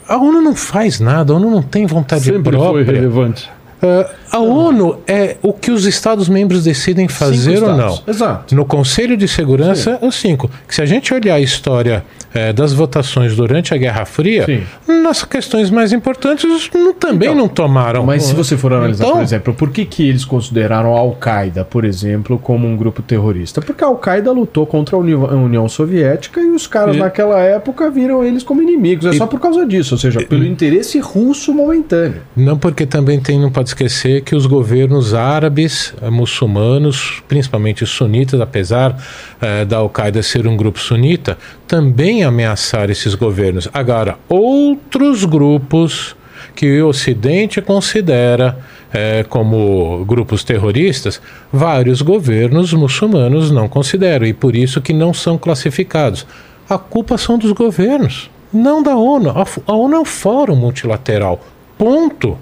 a 0.09 0.17
ONU 0.17 0.43
não 0.43 0.57
faz 0.57 0.99
nada, 0.99 1.33
a 1.33 1.37
ONU 1.37 1.49
não 1.51 1.63
tem 1.63 1.87
vontade 1.87 2.25
Sempre 2.25 2.51
própria. 2.57 2.85
foi 2.85 2.95
relevante. 2.95 3.49
É, 3.83 4.11
a 4.33 4.39
ONU 4.39 4.99
é 5.07 5.37
o 5.43 5.53
que 5.53 5.71
os 5.71 5.85
Estados 5.85 6.29
membros 6.29 6.65
decidem 6.65 7.09
fazer 7.09 7.63
ou 7.63 7.77
não. 7.77 8.03
Exato. 8.07 8.55
No 8.55 8.65
Conselho 8.65 9.17
de 9.17 9.29
Segurança, 9.29 9.99
os 10.01 10.15
cinco. 10.15 10.51
Que 10.67 10.75
se 10.75 10.83
a 10.83 10.87
gente 10.87 11.13
olhar 11.13 11.35
a 11.35 11.41
história 11.41 12.05
eh, 12.35 12.53
das 12.53 12.73
votações 12.73 13.35
durante 13.37 13.73
a 13.75 13.77
Guerra 13.77 14.05
Fria, 14.05 14.45
Sim. 14.45 14.63
nas 15.03 15.25
questões 15.25 15.71
mais 15.71 15.93
importantes 15.93 16.69
não- 16.75 16.93
também 16.95 17.29
Então, 17.29 17.39
não 17.41 17.49
tomaram. 17.49 18.05
Mas 18.05 18.25
se 18.25 18.35
você 18.35 18.57
for 18.57 18.73
analisar, 18.73 19.05
Então- 19.05 19.17
por 19.17 19.23
exemplo, 19.23 19.55
por 19.55 19.71
que, 19.71 19.85
que 19.85 20.09
eles 20.09 20.25
consideraram 20.25 20.95
a 20.97 20.99
Al-Qaeda, 20.99 21.65
por 21.65 21.85
exemplo, 21.85 22.39
como 22.39 22.67
um 22.67 22.77
grupo 22.77 23.03
terrorista? 23.03 23.61
Porque 23.61 23.83
a 23.85 23.87
Al-Qaeda 23.87 24.33
lutou 24.33 24.67
contra 24.67 24.97
a 24.97 24.99
Uni- 24.99 25.13
a 25.15 25.35
União 25.35 25.69
Soviética 25.69 26.41
e 26.41 26.51
os 26.51 26.67
caras 26.67 26.97
E- 26.97 26.99
naquela 26.99 27.39
época 27.41 27.91
viram 27.91 28.25
eles 28.25 28.43
como 28.43 28.63
inimigos. 28.63 29.07
É 29.07 29.13
só 29.13 29.27
por 29.27 29.41
causa 29.41 29.65
disso, 29.67 29.95
ou 29.95 29.99
seja, 29.99 30.21
pelo 30.25 30.45
interesse 30.45 30.99
russo 30.99 31.53
momentâneo. 31.55 32.23
Não 32.37 32.59
porque 32.59 32.87
também 32.87 33.21
tem, 33.21 33.39
não 33.41 33.51
pode 33.51 33.71
esquecer 33.71 34.23
que 34.23 34.35
os 34.35 34.47
governos 34.47 35.15
árabes, 35.15 35.95
eh, 36.03 36.11
muçulmanos, 36.11 37.23
principalmente 37.29 37.85
sunitas, 37.87 38.41
apesar 38.41 38.97
eh, 39.41 39.65
da 39.65 39.77
Al-Qaeda 39.79 40.23
ser 40.23 40.47
um 40.47 40.57
grupo 40.57 40.79
sunita, 40.79 41.37
também 41.67 42.16
ameaçaram 42.23 42.93
esses 42.93 43.15
governos. 43.15 43.69
Agora, 43.73 44.19
outros 44.29 45.25
grupos 45.25 46.17
que 46.55 46.81
o 46.81 46.89
Ocidente 46.89 47.61
considera 47.61 48.59
eh, 48.93 49.25
como 49.29 50.05
grupos 50.05 50.43
terroristas, 50.43 51.21
vários 51.53 52.01
governos 52.01 52.73
muçulmanos 52.73 53.51
não 53.51 53.69
consideram 53.69 54.27
e 54.27 54.33
por 54.33 54.57
isso 54.57 54.81
que 54.81 54.93
não 54.93 55.13
são 55.13 55.37
classificados. 55.37 56.27
A 56.69 56.79
culpa 56.79 57.19
são 57.19 57.39
dos 57.39 57.53
governos, 57.53 58.31
não 58.53 58.83
da 58.83 58.97
ONU. 58.97 59.31
A 59.67 59.73
ONU 59.73 59.97
é 59.97 60.01
um 60.01 60.05
fórum 60.05 60.57
multilateral. 60.57 61.41
Ponto. 61.77 62.39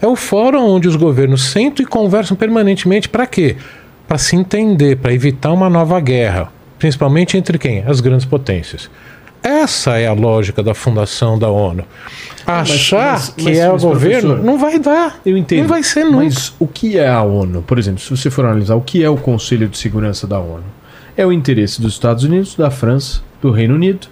É 0.00 0.06
o 0.06 0.16
fórum 0.16 0.60
onde 0.60 0.88
os 0.88 0.96
governos 0.96 1.50
sentam 1.50 1.84
e 1.84 1.88
conversam 1.88 2.36
permanentemente 2.36 3.08
para 3.08 3.26
quê? 3.26 3.56
Para 4.06 4.18
se 4.18 4.36
entender, 4.36 4.96
para 4.96 5.12
evitar 5.12 5.52
uma 5.52 5.68
nova 5.68 6.00
guerra, 6.00 6.52
principalmente 6.80 7.36
entre 7.36 7.56
quem? 7.58 7.84
As 7.86 8.00
grandes 8.00 8.26
potências. 8.26 8.90
Essa 9.42 9.98
é 9.98 10.06
a 10.06 10.12
lógica 10.12 10.62
da 10.62 10.74
fundação 10.74 11.38
da 11.38 11.48
ONU. 11.48 11.84
Achar 12.46 13.12
mas- 13.12 13.28
que 13.30 13.44
mas- 13.44 13.58
é 13.58 13.68
o 13.68 13.72
mas, 13.74 13.82
governo 13.84 14.42
não 14.42 14.58
vai 14.58 14.78
dar. 14.78 15.18
Eu 15.24 15.36
entendo. 15.36 15.60
Não 15.60 15.68
vai 15.68 15.82
ser 15.82 16.04
nunca. 16.04 16.16
Mas 16.24 16.52
o 16.58 16.66
que 16.66 16.98
é 16.98 17.08
a 17.08 17.22
ONU? 17.22 17.62
Por 17.62 17.78
exemplo, 17.78 18.00
se 18.00 18.10
você 18.10 18.28
for 18.28 18.44
analisar 18.44 18.74
o 18.74 18.80
que 18.82 19.02
é 19.04 19.08
o 19.08 19.16
Conselho 19.16 19.68
de 19.68 19.78
Segurança 19.78 20.26
da 20.26 20.38
ONU, 20.38 20.64
é 21.16 21.24
o 21.24 21.32
interesse 21.32 21.80
dos 21.80 21.92
Estados 21.94 22.24
Unidos, 22.24 22.54
da 22.56 22.70
França, 22.70 23.20
do 23.40 23.50
Reino 23.50 23.74
Unido, 23.76 24.08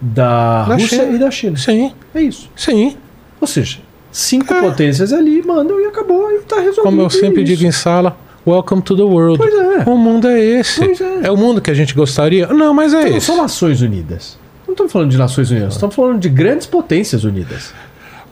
da, 0.00 0.64
Da 0.64 0.74
Rússia 0.74 1.04
China. 1.04 1.16
e 1.16 1.18
da 1.18 1.30
China. 1.30 1.56
Sim, 1.56 1.92
É 2.14 2.20
isso. 2.22 2.50
sim. 2.56 2.96
Ou 3.40 3.46
seja, 3.46 3.78
cinco 4.10 4.52
É. 4.52 4.60
potências 4.60 5.12
ali 5.12 5.40
mandam 5.42 5.80
e 5.80 5.86
acabou 5.86 6.30
e 6.32 6.40
tá 6.40 6.56
resolvido. 6.56 6.82
Como 6.82 7.00
eu 7.00 7.10
sempre 7.10 7.42
isso. 7.42 7.54
digo 7.54 7.64
em 7.68 7.72
sala, 7.72 8.16
welcome 8.46 8.82
to 8.82 8.96
the 8.96 9.02
world. 9.02 9.38
Pois 9.38 9.54
é. 9.54 9.84
O 9.88 9.96
mundo 9.96 10.28
é 10.28 10.38
esse. 10.40 10.80
Pois 10.84 11.00
é. 11.00 11.30
o 11.30 11.36
mundo 11.36 11.60
que 11.60 11.70
a 11.70 11.74
gente 11.74 11.94
gostaria? 11.94 12.46
Não, 12.48 12.72
mas 12.74 12.92
é 12.94 12.98
Então, 13.00 13.10
não 13.10 13.16
esse. 13.18 13.26
são 13.26 13.36
Nações 13.36 13.80
Unidas. 13.82 14.38
Não 14.66 14.72
estamos 14.72 14.92
falando 14.92 15.10
de 15.10 15.18
Nações 15.18 15.50
Unidas, 15.50 15.74
estamos 15.74 15.94
falando 15.94 16.18
de 16.18 16.28
grandes 16.28 16.66
potências 16.66 17.22
unidas. 17.24 17.72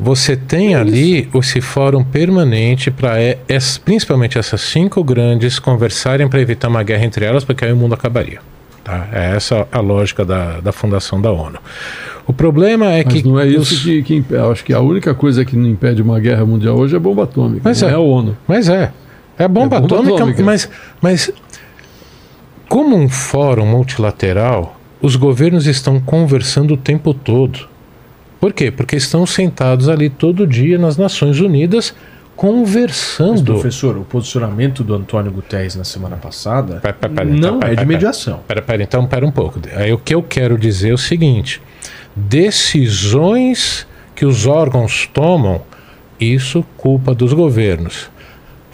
Você 0.00 0.34
tem 0.34 0.74
ali 0.74 1.28
esse 1.34 1.60
fórum 1.60 2.02
permanente 2.02 2.90
para 2.90 3.12
principalmente 3.84 4.38
essas 4.38 4.60
cinco 4.62 5.04
grandes 5.04 5.58
conversarem 5.58 6.26
para 6.28 6.40
evitar 6.40 6.68
uma 6.68 6.82
guerra 6.82 7.04
entre 7.04 7.24
elas, 7.24 7.44
porque 7.44 7.64
aí 7.64 7.72
o 7.72 7.76
mundo 7.76 7.94
acabaria. 7.94 8.40
Tá? 8.82 9.06
É 9.12 9.36
essa 9.36 9.68
a 9.70 9.78
lógica 9.78 10.24
da, 10.24 10.58
da 10.60 10.72
fundação 10.72 11.20
da 11.20 11.30
ONU. 11.30 11.58
O 12.26 12.32
problema 12.32 12.86
é 12.90 13.04
Mas 13.04 13.14
que. 13.14 13.28
não 13.28 13.38
é 13.38 13.44
os- 13.46 13.70
isso 13.70 13.84
que, 13.84 14.02
que 14.02 14.14
impede. 14.16 14.40
Acho 14.42 14.64
que 14.64 14.72
a 14.72 14.80
única 14.80 15.14
coisa 15.14 15.44
que 15.44 15.54
não 15.56 15.68
impede 15.68 16.02
uma 16.02 16.18
guerra 16.18 16.44
mundial 16.44 16.76
hoje 16.76 16.96
é 16.96 16.98
bomba 16.98 17.24
atômica. 17.24 17.60
Mas 17.62 17.80
não 17.82 17.88
é. 17.88 17.92
é. 17.92 17.94
a 17.94 17.98
ONU. 18.00 18.36
Mas 18.48 18.68
é. 18.68 18.90
É 19.38 19.48
bomba, 19.48 19.76
É 19.76 19.80
bomba 19.80 19.94
atômica, 19.94 20.14
atômica. 20.14 20.42
Mas, 20.42 20.68
mas 21.00 21.32
como 22.68 22.96
um 22.96 23.08
fórum 23.08 23.66
multilateral, 23.66 24.78
os 25.00 25.16
governos 25.16 25.66
estão 25.66 26.00
conversando 26.00 26.74
o 26.74 26.76
tempo 26.76 27.12
todo. 27.12 27.68
Por 28.40 28.52
quê? 28.52 28.70
Porque 28.70 28.96
estão 28.96 29.26
sentados 29.26 29.88
ali 29.88 30.08
todo 30.08 30.46
dia 30.46 30.78
nas 30.78 30.96
Nações 30.96 31.38
Unidas 31.38 31.94
Mas, 31.94 32.34
conversando. 32.34 33.44
professor, 33.44 33.96
o 33.98 34.04
posicionamento 34.04 34.82
do 34.82 34.94
Antônio 34.94 35.30
Guterres 35.30 35.76
na 35.76 35.84
semana 35.84 36.16
passada 36.16 36.80
Pera, 36.80 36.94
pera, 36.94 37.14
pera, 37.14 37.28
não 37.28 37.36
então, 37.36 37.58
pera, 37.60 37.72
é 37.72 37.76
de 37.76 37.84
mediação. 37.84 38.40
Pera, 38.48 38.62
pera, 38.62 38.82
então 38.82 39.06
pera 39.06 39.26
um 39.26 39.30
pouco. 39.30 39.60
Aí 39.76 39.92
o 39.92 39.98
que 39.98 40.14
eu 40.14 40.22
quero 40.22 40.58
dizer 40.58 40.90
é 40.90 40.94
o 40.94 40.98
seguinte: 40.98 41.60
decisões 42.16 43.86
que 44.14 44.24
os 44.24 44.46
órgãos 44.46 45.08
tomam, 45.12 45.62
isso 46.18 46.64
culpa 46.76 47.14
dos 47.14 47.32
governos. 47.32 48.10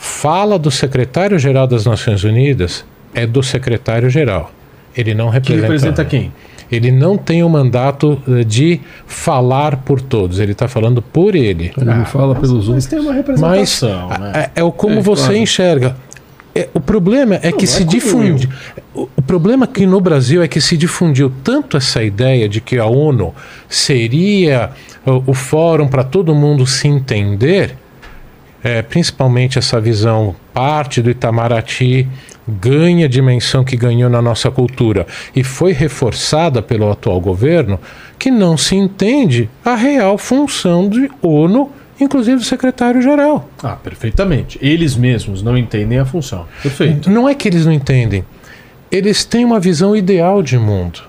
Fala 0.00 0.58
do 0.58 0.70
secretário-geral 0.70 1.66
das 1.66 1.84
Nações 1.84 2.22
Unidas 2.22 2.84
é 3.12 3.26
do 3.26 3.42
secretário-geral. 3.42 4.52
Ele 4.96 5.12
não 5.12 5.26
Que 5.28 5.34
representa. 5.34 5.62
representa 5.62 6.04
quem? 6.04 6.32
Ele 6.70 6.92
não 6.92 7.16
tem 7.16 7.42
o 7.42 7.48
mandato 7.48 8.20
eh, 8.28 8.44
de 8.44 8.80
falar 9.06 9.76
por 9.78 10.00
todos. 10.00 10.38
Ele 10.38 10.52
está 10.52 10.68
falando 10.68 11.02
por 11.02 11.34
ele. 11.34 11.72
Ele 11.76 11.86
não 11.90 12.04
fala 12.04 12.34
pelos 12.34 12.52
Mas 12.52 12.68
outros. 12.68 12.86
tem 12.86 12.98
uma 13.00 13.08
Mas 13.08 13.16
representação, 13.16 14.08
né? 14.10 14.32
é, 14.54 14.60
é 14.60 14.62
o 14.62 14.70
como 14.70 14.98
É, 14.98 15.02
você 15.02 15.22
claro. 15.24 15.36
enxerga. 15.38 15.96
É, 16.54 16.68
o 16.74 16.80
problema 16.80 17.36
é 17.36 17.50
que 17.52 17.64
não 17.64 17.72
se 17.72 17.82
é 17.82 17.86
difunde. 17.86 18.48
O, 18.94 19.08
o 19.16 19.22
problema 19.22 19.64
aqui 19.64 19.86
no 19.86 20.00
Brasil 20.00 20.42
é 20.42 20.48
que 20.48 20.60
se 20.60 20.76
difundiu 20.76 21.32
tanto 21.42 21.76
essa 21.76 22.02
ideia 22.02 22.48
de 22.48 22.60
que 22.60 22.78
a 22.78 22.86
ONU 22.86 23.34
seria 23.68 24.70
o, 25.06 25.30
o 25.30 25.34
fórum 25.34 25.88
para 25.88 26.04
todo 26.04 26.34
mundo 26.34 26.66
se 26.66 26.86
entender, 26.88 27.76
é, 28.62 28.82
principalmente 28.82 29.58
essa 29.58 29.80
visão 29.80 30.34
parte 30.52 31.00
do 31.00 31.10
Itamaraty 31.10 32.08
ganha 32.46 33.06
a 33.06 33.08
dimensão 33.08 33.62
que 33.62 33.76
ganhou 33.76 34.08
na 34.08 34.22
nossa 34.22 34.50
cultura 34.50 35.06
e 35.36 35.44
foi 35.44 35.72
reforçada 35.72 36.62
pelo 36.62 36.90
atual 36.90 37.20
governo, 37.20 37.78
que 38.18 38.30
não 38.30 38.56
se 38.56 38.74
entende 38.74 39.48
a 39.64 39.74
real 39.74 40.16
função 40.16 40.88
de 40.88 41.10
ONU, 41.20 41.70
inclusive 42.00 42.38
do 42.38 42.44
secretário-geral. 42.44 43.48
Ah, 43.62 43.76
perfeitamente. 43.76 44.58
Eles 44.62 44.96
mesmos 44.96 45.42
não 45.42 45.56
entendem 45.56 45.98
a 45.98 46.04
função. 46.04 46.46
Perfeito. 46.62 47.10
Não 47.10 47.28
é 47.28 47.34
que 47.34 47.48
eles 47.48 47.66
não 47.66 47.72
entendem. 47.72 48.24
Eles 48.90 49.24
têm 49.24 49.44
uma 49.44 49.60
visão 49.60 49.94
ideal 49.94 50.42
de 50.42 50.58
mundo. 50.58 51.00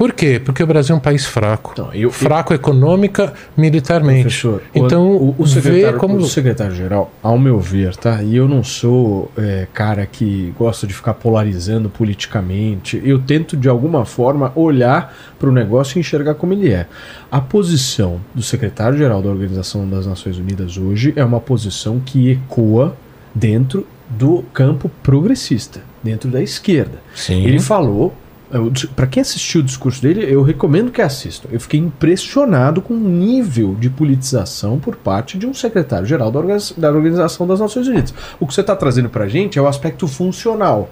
Por 0.00 0.14
quê? 0.14 0.40
Porque 0.42 0.62
o 0.62 0.66
Brasil 0.66 0.94
é 0.94 0.98
um 0.98 1.00
país 1.00 1.26
fraco. 1.26 1.72
Então, 1.74 1.92
eu- 1.92 2.10
fraco 2.10 2.54
econômica, 2.54 3.34
militarmente. 3.54 4.22
Professor, 4.22 4.62
então, 4.74 5.10
o, 5.14 5.34
o 5.36 5.46
secretário, 5.46 5.98
como. 5.98 6.16
o 6.16 6.24
secretário-geral, 6.24 7.12
ao 7.22 7.38
meu 7.38 7.60
ver, 7.60 7.94
tá? 7.96 8.22
E 8.22 8.34
eu 8.34 8.48
não 8.48 8.64
sou 8.64 9.30
é, 9.36 9.68
cara 9.74 10.06
que 10.06 10.54
gosta 10.58 10.86
de 10.86 10.94
ficar 10.94 11.12
polarizando 11.12 11.90
politicamente. 11.90 12.98
Eu 13.04 13.18
tento, 13.18 13.58
de 13.58 13.68
alguma 13.68 14.06
forma, 14.06 14.50
olhar 14.54 15.14
para 15.38 15.50
o 15.50 15.52
negócio 15.52 15.98
e 15.98 16.00
enxergar 16.00 16.32
como 16.32 16.54
ele 16.54 16.72
é. 16.72 16.86
A 17.30 17.42
posição 17.42 18.22
do 18.34 18.42
secretário-geral 18.42 19.20
da 19.20 19.28
Organização 19.28 19.86
das 19.86 20.06
Nações 20.06 20.38
Unidas 20.38 20.78
hoje 20.78 21.12
é 21.14 21.22
uma 21.22 21.40
posição 21.40 22.00
que 22.00 22.30
ecoa 22.30 22.96
dentro 23.34 23.86
do 24.08 24.44
campo 24.54 24.90
progressista, 25.02 25.82
dentro 26.02 26.30
da 26.30 26.42
esquerda. 26.42 27.02
Sim. 27.14 27.44
Ele 27.44 27.58
falou. 27.60 28.14
Para 28.96 29.06
quem 29.06 29.20
assistiu 29.20 29.60
o 29.60 29.64
discurso 29.64 30.02
dele, 30.02 30.26
eu 30.28 30.42
recomendo 30.42 30.90
que 30.90 31.00
assistam. 31.00 31.48
Eu 31.52 31.60
fiquei 31.60 31.78
impressionado 31.78 32.82
com 32.82 32.94
o 32.94 32.98
nível 32.98 33.76
de 33.78 33.88
politização 33.88 34.78
por 34.78 34.96
parte 34.96 35.38
de 35.38 35.46
um 35.46 35.54
secretário-geral 35.54 36.30
da, 36.32 36.38
Organiz- 36.40 36.74
da 36.76 36.90
Organização 36.90 37.46
das 37.46 37.60
Nações 37.60 37.86
Unidas. 37.86 38.12
O 38.40 38.46
que 38.46 38.52
você 38.54 38.60
está 38.60 38.74
trazendo 38.74 39.08
para 39.08 39.24
a 39.24 39.28
gente 39.28 39.58
é 39.58 39.62
o 39.62 39.68
aspecto 39.68 40.08
funcional. 40.08 40.90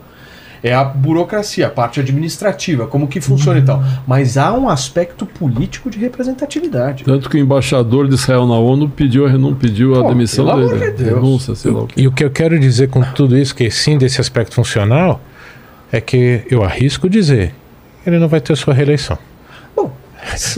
É 0.61 0.75
a 0.75 0.83
burocracia, 0.85 1.69
a 1.69 1.71
parte 1.71 2.01
administrativa, 2.01 2.85
como 2.87 3.07
que 3.07 3.21
funciona 3.21 3.61
e 3.61 3.63
tal. 3.63 3.81
Mas 4.07 4.37
há 4.37 4.53
um 4.53 4.69
aspecto 4.69 5.25
político 5.25 5.89
de 5.89 5.99
representatividade. 5.99 7.05
Tanto 7.05 7.29
que 7.31 7.37
o 7.37 7.41
embaixador 7.41 8.09
de 8.09 8.15
Israel 8.15 8.45
na 8.47 8.55
ONU 8.59 8.89
pediu 8.89 9.25
a, 9.27 9.31
renu- 9.31 9.55
pediu 9.55 9.95
a 9.95 10.03
Pô, 10.03 10.09
demissão 10.09 10.47
pelo 10.47 10.69
dele. 10.69 10.91
de 10.93 11.05
Deus. 11.05 11.15
Renúncia, 11.17 11.55
sei 11.55 11.71
lá 11.71 11.83
o 11.83 11.87
quê. 11.87 11.95
E 12.01 12.09
o 12.09 12.13
que 12.13 12.25
eu 12.25 12.31
quero 12.31 12.59
dizer 12.59 12.89
com 12.89 13.03
tudo 13.03 13.37
isso, 13.39 13.55
que 13.55 13.71
sim, 13.71 13.97
desse 13.99 14.21
aspecto 14.21 14.55
funcional, 14.57 15.21
é 15.93 16.01
que 16.01 16.43
eu 16.51 16.62
arrisco 16.62 17.09
dizer, 17.09 17.55
ele 18.07 18.18
não 18.18 18.28
vai 18.28 18.41
ter 18.41 18.57
sua 18.57 18.74
reeleição. 18.74 19.18
Bom, 19.74 19.93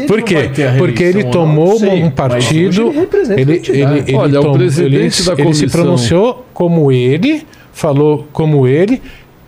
Por 0.07 0.23
quê? 0.23 0.51
Porque 0.79 1.03
ele 1.03 1.25
tomou 1.25 1.73
não 1.73 1.79
sei, 1.79 2.03
um 2.03 2.11
partido. 2.11 2.89
Ele, 2.89 2.99
Ele, 3.41 3.63
ele, 3.69 4.05
ele, 4.07 4.15
Olha, 4.15 4.41
o 4.41 4.53
presidente 4.53 5.21
ele, 5.21 5.37
da 5.37 5.43
ele 5.43 5.55
se 5.55 5.67
pronunciou 5.67 6.47
como 6.53 6.91
ele, 6.91 7.47
falou 7.73 8.27
como 8.33 8.67
ele, 8.67 9.01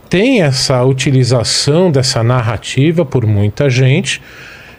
tem 0.08 0.42
essa 0.42 0.84
utilização 0.84 1.90
dessa 1.90 2.22
narrativa 2.22 3.04
por 3.04 3.26
muita 3.26 3.70
gente. 3.70 4.20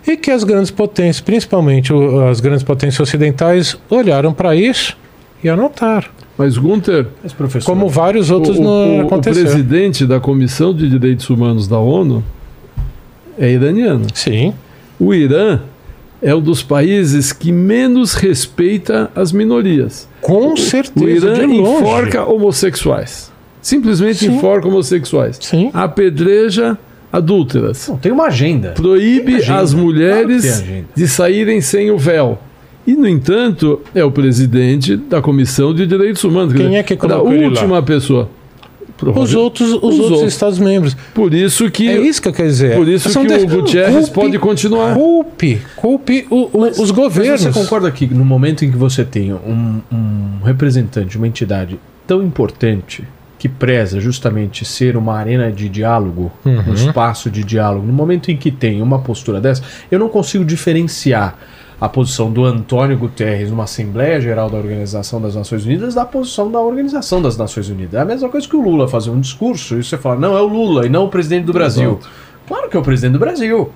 E 0.05 0.17
que 0.17 0.29
as 0.29 0.43
grandes 0.43 0.69
potências, 0.69 1.21
principalmente 1.21 1.91
as 2.29 2.39
grandes 2.39 2.63
potências 2.63 2.99
ocidentais, 2.99 3.77
olharam 3.89 4.33
para 4.33 4.55
isso 4.55 4.97
e 5.43 5.49
anotaram. 5.49 6.09
Mas, 6.37 6.57
Gunther, 6.57 7.05
Mas, 7.23 7.63
Como 7.63 7.87
vários 7.89 8.31
outros 8.31 8.57
o, 8.57 8.63
não 8.63 8.69
o- 8.71 8.97
o 8.97 9.01
aconteceram. 9.05 9.45
presidente 9.51 10.05
da 10.05 10.19
Comissão 10.19 10.73
de 10.73 10.89
Direitos 10.89 11.29
Humanos 11.29 11.67
da 11.67 11.77
ONU 11.77 12.23
é 13.37 13.51
iraniano. 13.51 14.07
Sim. 14.13 14.53
O 14.99 15.13
Irã 15.13 15.59
é 16.21 16.33
um 16.33 16.41
dos 16.41 16.63
países 16.63 17.31
que 17.31 17.51
menos 17.51 18.13
respeita 18.15 19.11
as 19.15 19.31
minorias. 19.31 20.07
Com 20.21 20.53
O 20.53 20.57
certeza, 20.57 21.27
Irã 21.27 21.33
de 21.35 21.45
longe. 21.57 21.83
enforca 21.83 22.23
homossexuais. 22.25 23.31
Simplesmente 23.61 24.19
Sim. 24.25 24.35
enforca 24.35 24.67
homossexuais. 24.67 25.37
Sim. 25.39 25.69
Apedreja 25.73 26.77
adúlteras. 27.11 27.87
Não, 27.87 27.97
tem 27.97 28.11
uma 28.11 28.25
agenda. 28.25 28.71
Proíbe 28.71 29.25
Tem 29.25 29.35
agenda. 29.35 29.59
as 29.59 29.71
Claro 29.73 29.85
mulheres 29.85 30.61
agenda. 30.61 30.85
de 30.95 31.07
saírem 31.07 31.61
sem 31.61 31.91
o 31.91 31.97
véu. 31.97 32.39
E, 32.85 32.93
no 32.95 33.07
entanto, 33.07 33.81
é 33.95 34.03
o 34.03 34.11
presidente 34.11 34.97
da 34.97 35.21
Comissão 35.21 35.73
de 35.73 35.87
Direitos 35.87 36.23
Humanos. 36.23 36.53
Quem 36.53 36.77
é 36.77 36.83
que 36.83 36.93
a 36.93 36.97
colocou 36.97 37.31
ele 37.31 37.43
lá? 37.45 37.49
última 37.51 37.81
pessoa. 37.81 38.29
Os 39.15 39.33
outros, 39.33 39.69
os 39.69 39.75
Os 39.75 39.83
outros, 39.83 40.11
outros. 40.11 40.33
Estados-membros. 40.33 40.95
Por 41.13 41.33
isso 41.33 41.69
que, 41.69 41.89
É 41.89 41.99
isso 41.99 42.21
que 42.21 42.27
eu 42.27 42.33
quero 42.33 42.47
dizer. 42.47 42.75
por 42.75 42.87
isso 42.87 43.09
São 43.09 43.25
que 43.25 43.33
o 43.33 43.37
dez- 43.37 43.51
Gutierrez 43.51 44.05
culpe- 44.05 44.13
pode 44.13 44.39
continuar. 44.39 44.93
Culpe, 44.93 45.61
culpe 45.75 46.27
o- 46.29 46.49
o- 46.53 46.67
os 46.81 46.91
governos. 46.91 47.43
Mas 47.43 47.53
você 47.53 47.59
concorda 47.59 47.91
que 47.91 48.05
no 48.07 48.23
momento 48.23 48.63
em 48.63 48.71
que 48.71 48.77
você 48.77 49.03
tem 49.03 49.33
um, 49.33 49.81
um 49.91 50.43
representante, 50.45 51.17
uma 51.17 51.27
entidade 51.27 51.77
tão 52.07 52.23
importante 52.23 53.03
que 53.37 53.49
preza 53.49 53.99
justamente 53.99 54.63
ser 54.63 54.95
uma 54.95 55.15
arena 55.17 55.51
de 55.51 55.67
diálogo, 55.67 56.31
Uhum. 56.45 56.63
um 56.69 56.73
espaço 56.73 57.29
de 57.29 57.43
diálogo, 57.43 57.85
no 57.85 57.91
momento 57.91 58.31
em 58.31 58.37
que 58.37 58.51
tem 58.51 58.81
uma 58.81 58.99
postura 58.99 59.41
dessa, 59.41 59.63
eu 59.91 59.99
não 59.99 60.07
consigo 60.07 60.45
diferenciar 60.45 61.37
a 61.79 61.89
posição 61.89 62.31
do 62.31 62.45
Antônio 62.45 62.97
Guterres 62.97 63.49
numa 63.49 63.63
Assembleia 63.63 64.19
Geral 64.21 64.49
da 64.49 64.57
Organização 64.57 65.21
das 65.21 65.35
Nações 65.35 65.65
Unidas 65.65 65.93
da 65.93 66.05
posição 66.05 66.51
da 66.51 66.59
Organização 66.59 67.21
das 67.21 67.37
Nações 67.37 67.69
Unidas. 67.69 67.95
É 67.95 68.01
a 68.01 68.05
mesma 68.05 68.29
coisa 68.29 68.47
que 68.47 68.55
o 68.55 68.61
Lula 68.61 68.87
fazer 68.87 69.09
um 69.09 69.19
discurso 69.19 69.77
e 69.77 69.83
você 69.83 69.97
fala, 69.97 70.15
não, 70.15 70.37
é 70.37 70.41
o 70.41 70.47
Lula 70.47 70.85
e 70.85 70.89
não 70.89 71.05
o 71.05 71.09
presidente 71.09 71.45
do 71.45 71.53
Brasil. 71.53 71.99
Exato. 71.99 72.09
Claro 72.47 72.69
que 72.69 72.77
é 72.77 72.79
o 72.79 72.83
presidente 72.83 73.13
do 73.13 73.19
Brasil. 73.19 73.71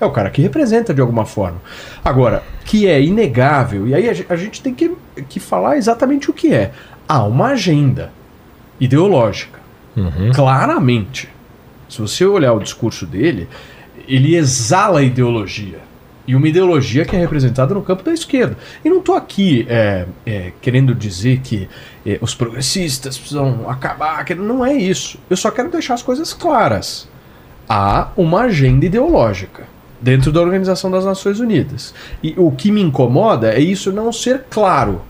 É 0.00 0.04
o 0.04 0.10
cara 0.10 0.30
que 0.30 0.42
representa 0.42 0.92
de 0.92 1.00
alguma 1.00 1.24
forma. 1.24 1.58
Agora, 2.04 2.42
que 2.64 2.88
é 2.88 3.00
inegável, 3.00 3.86
e 3.86 3.94
aí 3.94 4.08
a 4.28 4.36
gente 4.36 4.60
tem 4.60 4.74
que, 4.74 4.90
que 5.28 5.38
falar 5.38 5.76
exatamente 5.76 6.28
o 6.28 6.32
que 6.32 6.52
é. 6.52 6.72
Há 7.06 7.22
uma 7.24 7.48
agenda 7.48 8.12
ideológica. 8.80 9.60
Uhum. 9.96 10.32
Claramente. 10.34 11.28
Se 11.88 12.00
você 12.00 12.24
olhar 12.24 12.52
o 12.52 12.58
discurso 12.58 13.06
dele, 13.06 13.48
ele 14.08 14.34
exala 14.34 15.02
ideologia. 15.02 15.78
E 16.26 16.36
uma 16.36 16.46
ideologia 16.46 17.04
que 17.04 17.16
é 17.16 17.18
representada 17.18 17.74
no 17.74 17.82
campo 17.82 18.02
da 18.02 18.12
esquerda. 18.12 18.56
E 18.84 18.88
não 18.88 18.98
estou 18.98 19.16
aqui 19.16 19.66
é, 19.68 20.06
é, 20.24 20.52
querendo 20.60 20.94
dizer 20.94 21.40
que 21.40 21.68
é, 22.06 22.18
os 22.20 22.34
progressistas 22.34 23.18
precisam 23.18 23.68
acabar. 23.68 24.24
que 24.24 24.34
Não 24.34 24.64
é 24.64 24.72
isso. 24.72 25.18
Eu 25.28 25.36
só 25.36 25.50
quero 25.50 25.70
deixar 25.70 25.94
as 25.94 26.02
coisas 26.02 26.32
claras. 26.32 27.08
Há 27.68 28.08
uma 28.16 28.42
agenda 28.42 28.86
ideológica 28.86 29.64
dentro 30.00 30.32
da 30.32 30.40
Organização 30.40 30.90
das 30.90 31.04
Nações 31.04 31.40
Unidas. 31.40 31.94
E 32.22 32.34
o 32.36 32.50
que 32.50 32.70
me 32.70 32.82
incomoda 32.82 33.52
é 33.52 33.60
isso 33.60 33.92
não 33.92 34.12
ser 34.12 34.44
claro. 34.50 35.02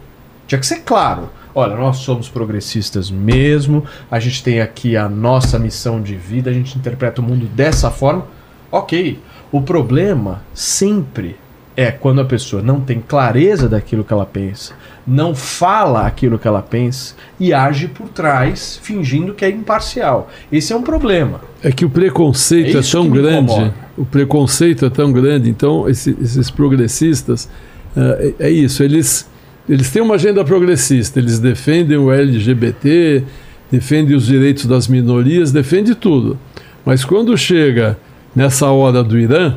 Tinha 0.47 0.59
que 0.59 0.67
ser 0.67 0.81
claro. 0.81 1.31
Olha, 1.55 1.77
nós 1.77 1.99
somos 1.99 2.31
progressistas 2.31 3.11
mesmo, 3.11 3.85
a 4.11 4.19
gente 4.19 4.43
tem 4.43 4.61
aqui 4.61 4.97
a 4.97 5.07
nossa 5.09 5.59
missão 5.59 6.01
de 6.01 6.15
vida, 6.15 6.49
a 6.49 6.53
gente 6.53 6.79
interpreta 6.79 7.21
o 7.21 7.25
mundo 7.25 7.47
dessa 7.47 7.91
forma. 7.91 8.27
Ok. 8.71 9.19
O 9.53 9.61
problema 9.61 10.43
sempre 10.55 11.37
é 11.77 11.91
quando 11.91 12.21
a 12.21 12.25
pessoa 12.25 12.63
não 12.63 12.81
tem 12.81 13.01
clareza 13.07 13.69
daquilo 13.69 14.03
que 14.05 14.13
ela 14.13 14.27
pensa, 14.27 14.75
não 15.07 15.35
fala 15.35 16.07
aquilo 16.07 16.39
que 16.39 16.47
ela 16.49 16.63
pensa 16.63 17.15
e 17.41 17.53
age 17.53 17.89
por 17.89 18.09
trás, 18.09 18.79
fingindo 18.83 19.33
que 19.35 19.45
é 19.45 19.51
imparcial. 19.51 20.31
Esse 20.51 20.73
é 20.73 20.77
um 20.77 20.83
problema. 20.83 21.41
É 21.63 21.71
que 21.73 21.85
o 21.85 21.91
preconceito 21.91 22.77
É 22.77 22.81
é, 22.81 22.83
tão 22.83 23.09
grande. 23.09 23.53
incomoda. 23.53 23.75
O 23.97 24.05
preconceito 24.05 24.85
é 24.87 24.91
tão 24.91 25.13
grande. 25.13 25.49
Então, 25.51 25.89
esse- 25.89 26.17
esses 26.21 26.51
progressistas, 26.51 27.49
eh, 27.97 28.35
é, 28.41 28.47
é 28.49 28.51
isso. 28.51 28.83
Eles, 28.83 29.29
eles 29.69 29.91
têm 29.91 30.03
uma 30.03 30.15
agenda 30.15 30.45
progressista. 30.45 31.19
Eles 31.19 31.39
defendem 31.39 31.97
o 31.99 32.11
LGBT, 32.13 33.23
defendem 33.71 34.15
os 34.17 34.27
direitos 34.27 34.67
das 34.67 34.89
minorias, 34.89 35.53
defendem 35.53 35.95
tudo. 35.95 36.39
Mas 36.85 37.05
quando 37.05 37.37
chega 37.37 37.99
nessa 38.35 38.71
hora 38.71 39.03
do 39.03 39.19
Irã, 39.19 39.57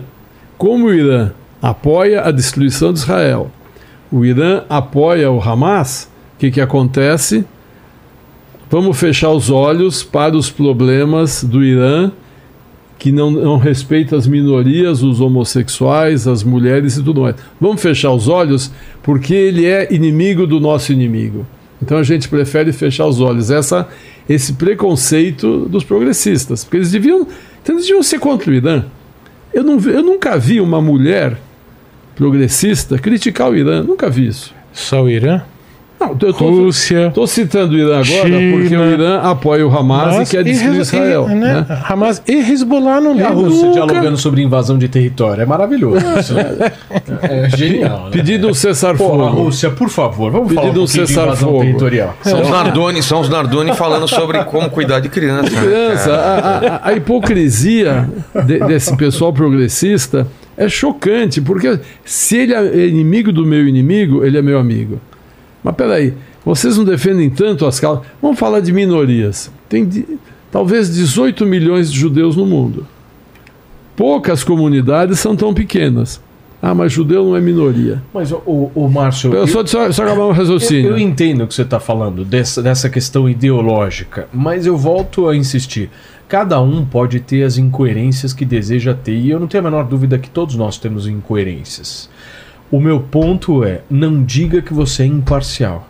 como 0.58 0.88
o 0.88 0.94
Irã 0.94 1.32
apoia 1.62 2.22
a 2.22 2.32
destruição 2.32 2.94
de 2.94 3.00
Israel, 3.00 3.52
o 4.12 4.24
Irã 4.24 4.64
apoia 4.70 5.32
o 5.32 5.42
Hamas, 5.42 6.10
o 6.36 6.40
que, 6.40 6.52
que 6.52 6.62
acontece? 6.62 7.46
Vamos 8.70 8.98
fechar 9.00 9.32
os 9.32 9.50
olhos 9.50 10.04
para 10.04 10.36
os 10.36 10.50
problemas 10.50 11.44
do 11.44 11.64
Irã, 11.64 12.12
que 12.98 13.12
não, 13.12 13.30
não 13.30 13.58
respeita 13.58 14.16
as 14.16 14.26
minorias, 14.26 15.04
os 15.04 15.22
homossexuais, 15.22 16.28
as 16.28 16.44
mulheres 16.44 16.98
e 16.98 17.04
tudo 17.04 17.22
mais. 17.22 17.36
Vamos 17.60 17.82
fechar 17.82 18.12
os 18.12 18.28
olhos 18.28 18.72
porque 19.04 19.34
ele 19.34 19.66
é 19.66 19.94
inimigo 19.94 20.48
do 20.48 20.60
nosso 20.60 20.92
inimigo. 20.92 21.46
Então 21.82 21.98
a 21.98 22.04
gente 22.04 22.28
prefere 22.28 22.72
fechar 22.72 23.06
os 23.06 23.20
olhos. 23.20 23.52
Essa, 23.52 23.88
esse 24.28 24.54
preconceito 24.54 25.68
dos 25.68 25.84
progressistas. 25.84 26.64
Porque 26.64 26.78
eles 26.78 26.92
deviam, 26.92 27.28
então 27.62 27.76
eles 27.76 27.86
deviam 27.86 28.04
ser 28.04 28.20
contra 28.20 28.50
o 28.50 28.54
Irã. 28.54 28.86
Eu, 29.54 29.64
não, 29.64 29.80
eu 29.80 30.04
nunca 30.04 30.38
vi 30.38 30.60
uma 30.60 30.82
mulher 30.82 31.38
progressista 32.16 32.98
criticar 32.98 33.50
o 33.50 33.56
Irã. 33.56 33.84
Nunca 33.84 34.10
vi 34.10 34.28
isso. 34.28 34.54
Só 34.74 35.04
o 35.04 35.10
Irã? 35.10 35.42
Não, 36.00 36.10
eu 36.22 36.34
tô, 36.34 36.50
Rússia. 36.50 37.08
Estou 37.08 37.26
citando 37.26 37.74
o 37.74 37.78
Irã 37.78 37.91
agora 37.93 38.04
China. 38.06 38.58
porque 38.60 38.76
o 38.76 38.86
Irã 38.91 39.20
apoia 39.22 39.66
o 39.66 39.76
Hamas 39.76 40.18
Mas 40.18 40.28
e 40.30 40.32
quer 40.36 40.43
destruir 40.43 40.76
Hez- 40.76 40.88
Israel. 40.93 41.28
e, 41.30 41.36
né? 41.36 41.66
né? 41.68 41.82
Hamas 41.88 42.22
e 42.28 42.34
Hezbollah 42.34 43.00
não 43.00 43.16
E 43.16 43.24
a. 43.24 43.30
Rússia 43.30 43.68
nunca- 43.68 43.74
dialogando 43.74 44.18
sobre 44.18 44.41
invasão 44.41 44.78
de 44.78 44.88
território. 44.89 45.41
É 45.41 45.46
maravilhoso. 45.46 46.06
Isso 46.20 46.36
é, 46.38 46.74
é 47.46 47.50
genial. 47.58 48.06
Né? 48.06 48.10
Pedido 48.12 48.50
um 48.50 48.54
cessar-fogo. 48.54 49.26
Rússia, 49.28 49.70
por 49.72 49.89
favor, 49.89 50.32
vamos 50.32 50.50
falar 50.54 50.62
um 50.68 50.70
Pedido 50.70 50.84
um 50.84 50.88
cessar-fogo. 50.88 51.32
invasão 51.32 51.60
territorial. 51.60 52.18
São 52.22 52.41
os 52.41 52.50
Nardoni, 52.50 53.02
são 53.04 53.22
os 53.22 53.30
Nardoni 53.30 53.74
falando 53.74 54.08
sobre 54.08 54.43
como 54.43 54.70
cuidar 54.70 55.00
de 55.00 55.08
criança. 55.10 55.50
né, 55.50 55.62
Criança, 55.62 56.12
a, 56.14 56.58
a- 56.88 56.89
a 56.89 56.93
hipocrisia 56.93 58.10
de- 58.46 58.60
desse 58.60 58.96
pessoal 58.98 59.32
progressista 59.32 60.28
é 60.58 60.68
chocante, 60.70 61.41
porque 61.41 61.80
se 62.04 62.38
ele 62.38 62.54
é 62.54 62.86
inimigo 62.88 63.32
do 63.32 63.46
meu 63.46 63.68
inimigo, 63.68 64.24
ele 64.26 64.38
é 64.38 64.41
meu 64.41 64.60
amigo. 64.60 65.00
Mas 65.66 65.76
peraí, 65.76 66.13
vocês 66.45 66.78
não 66.78 66.84
defendem 66.86 67.28
tanto 67.28 67.66
as 67.66 67.80
causas. 67.80 68.05
Vamos 68.22 68.38
falar 68.38 68.59
de 68.59 68.72
minorias. 68.72 69.51
Tem 69.68 69.84
de- 69.84 70.05
talvez 70.51 70.93
18 70.93 71.43
milhões 71.43 71.91
de 71.91 71.99
judeus 71.99 72.36
no 72.36 72.45
mundo. 72.45 72.86
Poucas 73.95 74.43
comunidades 74.43 75.20
são 75.20 75.36
tão 75.36 75.53
pequenas. 75.55 76.22
Ah, 76.61 76.74
mas 76.76 76.91
judeu 76.93 77.24
não 77.26 77.36
é 77.36 77.41
minoria. 77.41 78.01
Mas, 78.13 78.32
o, 78.32 78.38
o, 78.45 78.72
o 78.76 78.89
Márcio. 78.89 79.32
Eu 79.34 79.39
eu- 79.41 79.47
só, 79.47 79.66
só, 79.66 79.91
só 79.91 80.03
acabar 80.03 80.24
um 80.26 80.30
Eu, 80.30 80.34
raciocínio. 80.34 80.91
eu 80.91 80.97
entendo 80.99 81.43
o 81.43 81.47
que 81.47 81.53
você 81.55 81.63
está 81.63 81.80
falando 81.80 82.24
dessa, 82.24 82.61
dessa 82.61 82.89
questão 82.89 83.28
ideológica, 83.28 84.28
mas 84.32 84.66
eu 84.68 84.78
volto 84.78 85.28
a 85.28 85.36
insistir. 85.36 85.89
Cada 86.28 86.59
um 86.61 86.84
pode 86.86 87.20
ter 87.20 87.43
as 87.43 87.57
incoerências 87.57 88.34
que 88.34 88.45
deseja 88.45 88.93
ter, 88.95 89.16
e 89.16 89.30
eu 89.32 89.39
não 89.39 89.47
tenho 89.47 89.61
a 89.66 89.70
menor 89.70 89.84
dúvida 89.86 90.18
que 90.18 90.30
todos 90.30 90.55
nós 90.55 90.78
temos 90.78 91.07
incoerências. 91.07 92.09
O 92.72 92.80
meu 92.80 92.99
ponto 92.99 93.63
é: 93.63 93.82
não 93.89 94.24
diga 94.24 94.61
que 94.61 94.74
você 94.74 95.03
é 95.03 95.05
imparcial. 95.05 95.88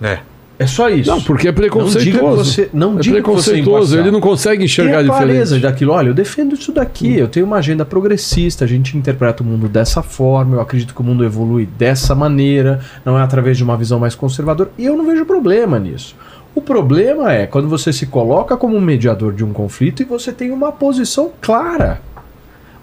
É. 0.00 0.18
É 0.56 0.68
só 0.68 0.88
isso. 0.88 1.10
Não, 1.10 1.20
porque 1.20 1.48
é 1.48 1.50
Não 1.50 1.56
diga 1.56 1.74
que 1.74 1.78
preconceituoso. 1.80 2.44
você, 2.44 2.70
não 2.72 2.96
é 2.96 3.00
diga 3.00 3.00
que 3.00 3.02
você 3.02 3.10
é 3.10 3.22
preconceituoso, 3.22 3.76
imparcial. 3.86 4.00
ele 4.00 4.10
não 4.12 4.20
consegue 4.20 4.64
enxergar 4.64 4.98
Tenha 4.98 5.06
clareza 5.08 5.54
diferente. 5.56 5.62
daquilo. 5.62 5.92
Olha, 5.92 6.08
eu 6.08 6.14
defendo 6.14 6.54
isso 6.54 6.70
daqui. 6.70 7.18
Eu 7.18 7.26
tenho 7.26 7.44
uma 7.44 7.56
agenda 7.56 7.84
progressista. 7.84 8.64
A 8.64 8.68
gente 8.68 8.96
interpreta 8.96 9.42
o 9.42 9.46
mundo 9.46 9.68
dessa 9.68 10.00
forma. 10.00 10.54
Eu 10.56 10.60
acredito 10.60 10.94
que 10.94 11.00
o 11.00 11.04
mundo 11.04 11.24
evolui 11.24 11.66
dessa 11.76 12.14
maneira. 12.14 12.80
Não 13.04 13.18
é 13.18 13.22
através 13.22 13.56
de 13.56 13.64
uma 13.64 13.76
visão 13.76 13.98
mais 13.98 14.14
conservadora. 14.14 14.70
E 14.78 14.84
eu 14.86 14.96
não 14.96 15.04
vejo 15.04 15.26
problema 15.26 15.76
nisso. 15.80 16.14
O 16.54 16.60
problema 16.60 17.32
é 17.32 17.46
quando 17.48 17.68
você 17.68 17.92
se 17.92 18.06
coloca 18.06 18.56
como 18.56 18.76
um 18.76 18.80
mediador 18.80 19.32
de 19.32 19.44
um 19.44 19.52
conflito 19.52 20.02
e 20.02 20.04
você 20.04 20.32
tem 20.32 20.52
uma 20.52 20.70
posição 20.70 21.32
clara. 21.40 22.00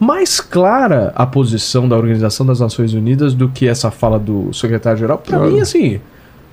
Mais 0.03 0.39
clara 0.41 1.11
a 1.15 1.27
posição 1.27 1.87
da 1.87 1.95
Organização 1.95 2.43
das 2.43 2.59
Nações 2.59 2.93
Unidas 2.93 3.35
do 3.35 3.47
que 3.47 3.67
essa 3.67 3.91
fala 3.91 4.17
do 4.17 4.51
secretário-geral. 4.51 5.19
Pra 5.19 5.37
Claro. 5.37 5.53
mim, 5.53 5.59
assim, 5.61 6.01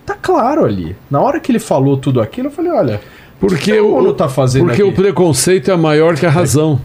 tá 0.04 0.14
claro 0.14 0.66
ali. 0.66 0.94
Na 1.10 1.20
hora 1.22 1.40
que 1.40 1.50
ele 1.50 1.58
falou 1.58 1.96
tudo 1.96 2.20
aquilo, 2.20 2.48
eu 2.48 2.52
falei: 2.52 2.70
olha. 2.70 3.00
Porque, 3.40 3.70
que 3.70 3.78
a 3.78 3.82
o, 3.82 3.94
ONU 3.94 4.12
tá 4.14 4.28
fazendo 4.28 4.66
porque 4.66 4.82
aqui? 4.82 4.90
o 4.90 4.92
preconceito 4.92 5.70
é 5.70 5.76
maior 5.76 6.16
que 6.16 6.26
a 6.26 6.30
razão. 6.30 6.80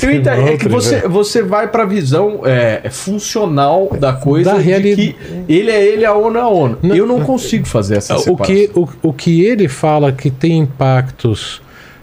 Eu 0.00 0.12
entendo, 0.12 0.28
é 0.28 0.56
que 0.56 0.68
você, 0.68 1.00
você 1.08 1.42
vai 1.42 1.66
pra 1.68 1.84
visão 1.84 2.42
é, 2.44 2.80
é 2.84 2.88
funcional 2.88 3.90
da 3.98 4.12
coisa 4.12 4.52
Da 4.52 4.58
de 4.58 4.62
reali- 4.62 4.94
que 4.94 5.16
ele 5.48 5.70
é 5.72 5.84
ele, 5.84 6.04
a 6.04 6.14
ONU 6.14 6.38
é 6.38 6.40
a 6.40 6.46
ONU. 6.46 6.78
Não, 6.84 6.94
eu 6.94 7.04
não 7.04 7.20
consigo 7.22 7.66
fazer 7.66 7.96
essa 7.96 8.14
O 8.14 8.20
separação. 8.20 8.46
que, 8.54 8.70
o, 8.76 8.88
o 9.02 9.12
que 9.12 9.44
ele 9.44 9.66
fala 9.66 10.12
que 10.12 10.30
tem 10.30 10.58
impactos 10.58 11.60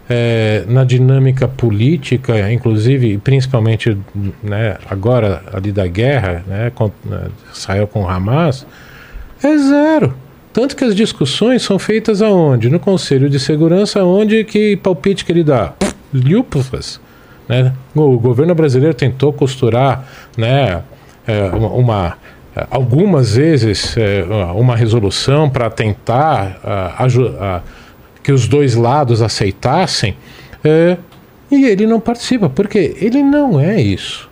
é, 0.10 0.64
na 0.68 0.84
dinâmica 0.84 1.48
política, 1.48 2.52
inclusive, 2.52 3.18
principalmente 3.18 3.98
né, 4.44 4.78
agora 4.90 5.42
ali 5.52 5.72
da 5.72 5.88
guerra, 5.88 6.44
né, 6.48 6.72
com, 6.74 6.92
né, 7.04 7.28
Israel 7.54 7.88
com 7.88 8.08
Hamas, 8.08 8.66
é 9.44 9.58
zero. 9.58 10.14
Tanto 10.54 10.76
que 10.76 10.84
as 10.86 10.96
discussões 10.96 11.64
são 11.64 11.78
feitas 11.78 12.22
aonde? 12.22 12.70
No 12.70 12.80
Conselho 12.80 13.30
de 13.30 13.40
Segurança, 13.40 14.04
onde 14.04 14.44
que 14.46 14.78
palpite 14.78 15.26
que 15.26 15.32
ele 15.32 15.44
dá? 15.44 15.74
Lúpufas. 16.14 17.02
Né? 17.48 17.74
O 17.94 18.18
governo 18.18 18.56
brasileiro 18.56 18.94
tentou 18.94 19.34
costurar 19.34 20.06
né, 20.38 20.82
é, 21.28 21.42
uma, 21.50 21.68
uma- 21.70 22.18
algumas 22.72 23.36
vezes 23.36 23.98
é, 23.98 24.24
uma 24.56 24.76
resolução 24.78 25.50
para 25.50 25.70
tentar 25.70 26.58
ah, 26.64 26.96
ah, 27.40 27.62
que 28.26 28.32
os 28.32 28.48
dois 28.48 28.74
lados 28.74 29.22
aceitassem 29.22 30.16
é, 30.64 30.98
e 31.52 31.66
ele 31.66 31.86
não 31.86 32.00
participa 32.00 32.50
porque 32.50 32.98
ele 33.00 33.22
não 33.22 33.60
é 33.60 33.80
isso. 33.80 34.28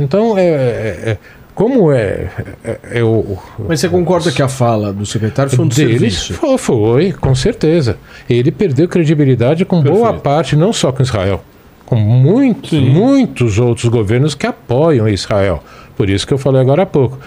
Então 0.00 0.36
é, 0.36 0.44
é- 0.44 1.00
é- 1.12 1.18
como 1.54 1.90
é, 1.92 2.28
é, 2.64 2.78
é 2.98 3.02
o 3.04 3.38
Mas 3.66 3.80
você 3.80 3.88
concorda 3.88 4.30
que 4.32 4.42
a 4.42 4.48
fala 4.48 4.92
do 4.92 5.06
secretário 5.06 5.50
foi 5.50 5.64
um 5.64 5.68
dele 5.68 5.90
serviço? 6.10 6.34
Foi, 6.34 6.58
foi, 6.58 7.12
com 7.12 7.34
certeza. 7.34 7.96
Ele 8.28 8.50
perdeu 8.50 8.86
credibilidade 8.88 9.64
com 9.64 9.80
boa 9.80 9.94
Perfeito. 10.06 10.20
parte, 10.22 10.56
não 10.56 10.72
só 10.72 10.90
com 10.92 11.02
Israel, 11.02 11.42
com 11.86 11.94
muitos, 11.96 12.72
muitos 12.72 13.58
outros 13.58 13.88
governos 13.88 14.34
que 14.34 14.46
apoiam 14.46 15.08
Israel. 15.08 15.62
Por 15.96 16.10
isso 16.10 16.26
que 16.26 16.34
eu 16.34 16.38
falei 16.38 16.60
agora 16.60 16.82
há 16.82 16.86
pouco. 16.86 17.18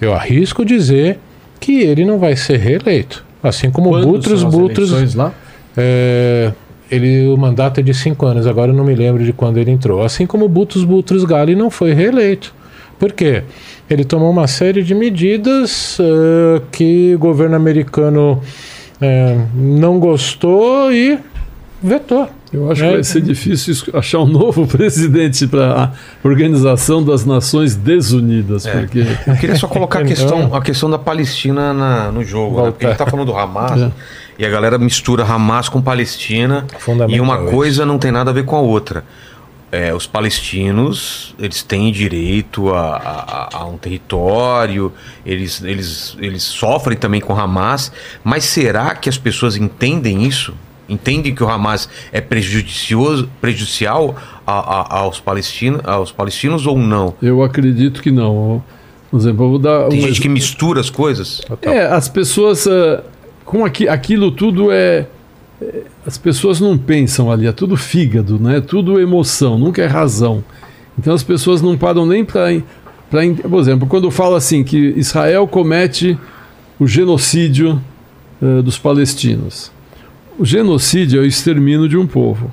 Eu 0.00 0.12
arrisco 0.12 0.64
dizer 0.66 1.18
que 1.60 1.80
ele 1.80 2.04
não 2.04 2.18
vai 2.18 2.36
ser 2.36 2.58
reeleito. 2.58 3.24
Assim 3.42 3.70
como 3.70 3.90
Quando 3.90 4.06
Butros 4.08 4.40
são 4.40 4.48
as 4.48 4.54
Butros. 4.54 4.88
eleições 4.90 5.14
lá? 5.14 5.32
É, 5.80 6.52
ele, 6.90 7.28
o 7.28 7.36
mandato 7.36 7.78
é 7.78 7.82
de 7.82 7.94
cinco 7.94 8.26
anos, 8.26 8.46
agora 8.46 8.72
eu 8.72 8.74
não 8.76 8.84
me 8.84 8.94
lembro 8.94 9.22
de 9.24 9.32
quando 9.32 9.58
ele 9.58 9.70
entrou. 9.70 10.02
Assim 10.02 10.26
como 10.26 10.48
Butros 10.48 10.82
Butros 10.84 11.24
Gali 11.24 11.54
não 11.54 11.70
foi 11.70 11.92
reeleito. 11.94 12.52
Por 12.98 13.12
quê? 13.12 13.44
Ele 13.88 14.04
tomou 14.04 14.28
uma 14.30 14.48
série 14.48 14.82
de 14.82 14.92
medidas 14.94 15.96
eh, 16.00 16.60
que 16.72 17.14
o 17.14 17.18
governo 17.18 17.54
americano 17.54 18.40
eh, 19.00 19.36
não 19.54 20.00
gostou 20.00 20.90
e 20.92 21.16
vetou. 21.80 22.28
Eu 22.52 22.70
acho 22.72 22.82
É. 22.82 22.88
que 22.88 22.94
vai 22.94 23.04
ser 23.04 23.20
difícil 23.20 23.74
achar 23.94 24.18
um 24.20 24.26
novo 24.26 24.66
presidente 24.66 25.46
para 25.46 25.84
a 25.84 25.92
Organização 26.26 27.04
das 27.04 27.24
Nações 27.24 27.76
Desunidas, 27.76 28.66
É. 28.66 28.72
porque 28.72 29.04
Eu 29.26 29.36
queria 29.36 29.54
só 29.56 29.68
colocar 29.68 30.00
a 30.00 30.02
Então- 30.10 30.14
questão, 30.16 30.54
a 30.56 30.60
questão 30.60 30.90
da 30.90 30.98
Palestina 30.98 31.72
na- 31.72 32.10
no 32.10 32.24
jogo. 32.24 32.62
Né? 32.62 32.70
Porque 32.72 32.86
a 32.86 32.88
gente 32.88 32.98
tá 32.98 33.06
falando 33.06 33.26
do 33.26 33.36
Hamas 33.36 33.78
É. 33.80 33.90
e 34.38 34.44
a 34.46 34.48
galera 34.48 34.78
mistura 34.78 35.24
Hamas 35.24 35.68
com 35.68 35.80
Palestina 35.82 36.66
e 37.08 37.20
uma 37.20 37.38
coisa 37.50 37.84
não 37.84 37.98
tem 37.98 38.10
nada 38.12 38.30
a 38.30 38.34
ver 38.34 38.44
com 38.44 38.56
a 38.56 38.60
outra. 38.60 39.04
É, 39.70 39.92
os 39.92 40.06
palestinos 40.06 41.34
eles 41.38 41.62
têm 41.62 41.92
direito 41.92 42.70
a, 42.72 42.96
a- 42.96 43.48
a- 43.58 43.66
um 43.66 43.76
território, 43.76 44.92
eles, 45.26 45.62
eles, 45.62 46.16
eles 46.20 46.42
sofrem 46.42 46.96
também 46.96 47.20
com 47.20 47.38
Hamas, 47.38 47.92
mas 48.24 48.44
será 48.44 48.94
que 48.94 49.08
as 49.10 49.18
pessoas 49.18 49.56
entendem 49.56 50.24
isso? 50.24 50.54
Entendem 50.88 51.34
que 51.34 51.44
o 51.44 51.48
Hamas 51.50 51.86
é 52.12 52.20
prejudicioso, 52.20 53.28
prejudicial 53.42 54.16
a- 54.46 54.98
aos, 55.00 55.20
palestinos, 55.20 55.82
aos 55.84 56.10
palestinos 56.12 56.66
ou 56.66 56.78
não? 56.78 57.12
eu 57.20 57.42
acredito 57.42 58.00
que 58.00 58.10
não. 58.10 58.64
Por 59.10 59.18
exemplo, 59.20 59.44
eu 59.44 59.50
vou 59.50 59.58
dar 59.58 59.88
Tem 59.88 59.98
um 60.02 60.06
gente 60.06 60.20
que 60.20 60.28
mistura 60.30 60.80
as 60.80 60.88
coisas. 60.88 61.42
É, 61.62 61.80
as 61.86 62.08
pessoas. 62.08 62.66
ah, 62.66 63.02
com 63.48 63.64
aqui, 63.64 63.88
aquilo 63.88 64.30
tudo 64.30 64.70
é, 64.70 65.06
é, 65.62 65.82
As 66.06 66.18
pessoas 66.18 66.60
não 66.60 66.76
pensam 66.76 67.32
ali, 67.32 67.46
é 67.46 67.52
tudo 67.52 67.78
fígado, 67.78 68.38
né? 68.38 68.58
É 68.58 68.60
tudo 68.60 69.00
emoção, 69.00 69.58
nunca 69.58 69.80
é 69.80 69.86
razão. 69.86 70.44
Então 70.98 71.14
as 71.14 71.22
pessoas 71.22 71.62
não 71.62 71.78
param 71.78 72.04
nem 72.04 72.26
para. 72.26 72.60
Por 73.10 73.58
exemplo, 73.58 73.88
quando 73.88 74.10
fala 74.10 74.36
assim 74.36 74.62
que 74.62 74.92
Israel 74.98 75.48
comete 75.48 76.18
o 76.78 76.86
genocídio 76.86 77.80
ah, 78.42 78.60
dos 78.60 78.76
palestinos. 78.76 79.72
O 80.38 80.44
genocídio 80.44 81.20
é 81.20 81.22
o 81.22 81.26
extermínio 81.26 81.88
de 81.88 81.96
um 81.96 82.06
povo. 82.06 82.52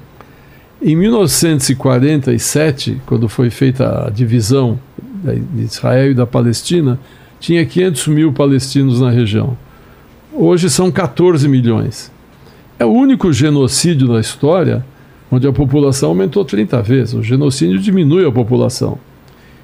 Em 0.81 0.95
1947, 0.95 3.01
quando 3.05 3.27
foi 3.27 3.49
feita 3.49 4.07
a 4.07 4.09
divisão 4.09 4.79
de 5.53 5.63
Israel 5.63 6.11
e 6.11 6.13
da 6.13 6.25
Palestina, 6.25 6.97
tinha 7.37 7.65
500 7.65 8.07
mil 8.07 8.31
palestinos 8.31 9.01
na 9.01 9.09
região. 9.09 9.57
Hoje 10.35 10.69
são 10.69 10.91
14 10.91 11.47
milhões. 11.47 12.11
É 12.77 12.85
o 12.85 12.89
único 12.91 13.31
genocídio 13.31 14.07
da 14.07 14.19
história 14.19 14.85
onde 15.31 15.47
a 15.47 15.53
população 15.53 16.09
aumentou 16.09 16.43
30 16.43 16.81
vezes. 16.81 17.13
O 17.13 17.23
genocídio 17.23 17.79
diminui 17.79 18.25
a 18.27 18.31
população. 18.31 18.97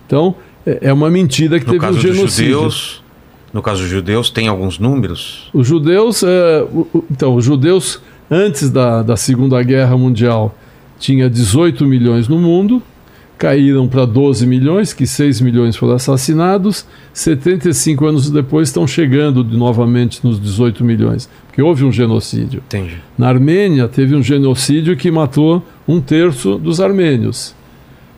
Então, 0.08 0.36
é 0.66 0.80
é 0.82 0.94
uma 0.94 1.10
mentira 1.10 1.60
que 1.60 1.66
No 1.66 1.74
teve 1.74 1.86
um 1.86 1.88
caso 1.88 2.00
dos 2.00 2.16
genocídio. 2.16 2.54
judeus, 2.54 3.04
no 3.54 3.62
caso 3.62 3.82
dos 3.82 3.90
judeus, 3.90 4.30
tem 4.30 4.48
alguns 4.48 4.80
números. 4.80 5.50
Os 5.54 5.68
judeus, 5.68 6.24
é, 6.24 6.66
então, 7.10 7.36
os 7.36 7.44
judeus 7.44 8.02
antes 8.30 8.70
da, 8.70 9.04
da 9.04 9.18
Segunda 9.18 9.62
Guerra 9.62 9.98
Mundial 9.98 10.56
tinha 11.00 11.30
18 11.30 11.86
milhões 11.86 12.28
no 12.28 12.38
mundo, 12.40 12.82
caíram 13.42 13.88
para 13.88 14.06
12 14.06 14.46
milhões, 14.46 14.94
que 14.94 15.08
6 15.08 15.42
milhões 15.42 15.76
foram 15.76 15.96
assassinados, 15.96 16.86
75 17.12 18.06
anos 18.06 18.30
depois 18.30 18.68
estão 18.70 18.86
chegando 18.86 19.44
de- 19.44 19.58
novamente 19.58 20.20
nos 20.24 20.40
18 20.40 20.84
milhões, 20.86 21.28
porque 21.48 21.60
houve 21.60 21.84
um 21.84 21.92
genocídio. 21.92 22.62
Entendi. 22.68 22.98
Na 23.18 23.30
Armênia 23.30 23.88
teve 23.88 24.16
um 24.16 24.22
genocídio 24.22 24.96
que 24.96 25.10
matou 25.10 25.66
um 25.88 26.00
terço 26.00 26.60
dos 26.60 26.80
armênios. 26.80 27.56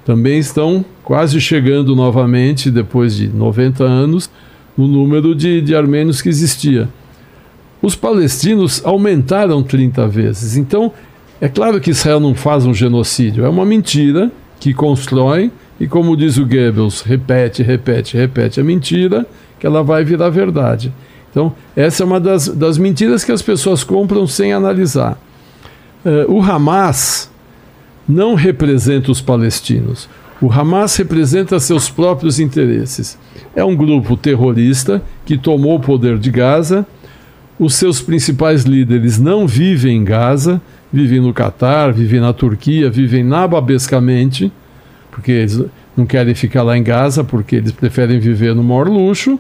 Também 0.06 0.40
estão 0.40 0.84
quase 1.06 1.40
chegando 1.40 1.96
novamente, 1.96 2.70
depois 2.70 3.16
de 3.16 3.30
90 3.30 3.82
anos, 3.86 4.30
no 4.78 4.86
número 4.90 5.34
de, 5.34 5.62
de 5.62 5.74
armênios 5.74 6.22
que 6.22 6.28
existia. 6.28 6.90
Os 7.82 7.96
palestinos 7.96 8.82
aumentaram 8.86 9.64
30 9.64 10.06
vezes. 10.06 10.58
Então, 10.58 10.92
é 11.40 11.48
claro 11.48 11.80
que 11.80 11.92
Israel 11.92 12.20
não 12.20 12.36
faz 12.36 12.66
um 12.66 12.74
genocídio, 12.74 13.46
é 13.46 13.50
uma 13.50 13.66
mentira 13.66 14.30
que 14.64 14.74
constrói 14.74 15.52
e, 15.78 15.88
como 15.88 16.16
diz 16.16 16.38
o 16.38 16.46
Goebbels, 16.46 17.02
repete, 17.02 17.62
repete, 17.62 18.16
repete 18.16 18.62
a 18.62 18.64
mentira, 18.64 19.28
que 19.60 19.68
ela 19.68 19.84
vai 19.84 20.06
virar 20.06 20.30
verdade. 20.30 20.94
Então, 21.30 21.54
essa 21.76 22.02
é 22.02 22.06
uma 22.06 22.18
das, 22.18 22.48
das 22.48 22.78
mentiras 22.78 23.26
que 23.26 23.34
as 23.34 23.42
pessoas 23.42 23.84
compram 23.84 24.26
sem 24.26 24.54
analisar. 24.54 25.18
Eh, 26.06 26.26
o 26.30 26.42
Hamas 26.42 27.30
não 28.08 28.36
representa 28.36 29.12
os 29.12 29.20
palestinos. 29.20 30.08
O 30.40 30.50
Hamas 30.50 30.96
representa 30.96 31.60
seus 31.60 31.90
próprios 31.90 32.40
interesses. 32.40 33.18
É 33.54 33.66
um 33.66 33.76
grupo 33.76 34.16
terrorista 34.16 35.02
que 35.26 35.38
tomou 35.38 35.76
o 35.76 35.82
poder 35.82 36.18
de 36.18 36.32
Gaza. 36.32 36.88
Os 37.60 37.76
seus 37.76 38.00
principais 38.00 38.64
líderes 38.64 39.20
não 39.20 39.46
vivem 39.46 39.98
em 39.98 40.06
Gaza, 40.06 40.62
vivem 40.94 41.20
no 41.20 41.34
Catar, 41.34 41.92
vivem 41.92 42.20
na 42.20 42.32
Turquia, 42.32 42.88
vivem 42.88 43.24
nababescamente, 43.24 44.52
porque 45.10 45.32
eles 45.32 45.66
não 45.98 46.06
querem 46.06 46.36
ficar 46.36 46.62
lá 46.62 46.78
em 46.78 46.84
Gaza, 46.84 47.24
porque 47.24 47.56
eles 47.56 47.72
preferem 47.72 48.20
viver 48.20 48.54
no 48.54 48.64
maior 48.64 48.88
luxo. 48.88 49.40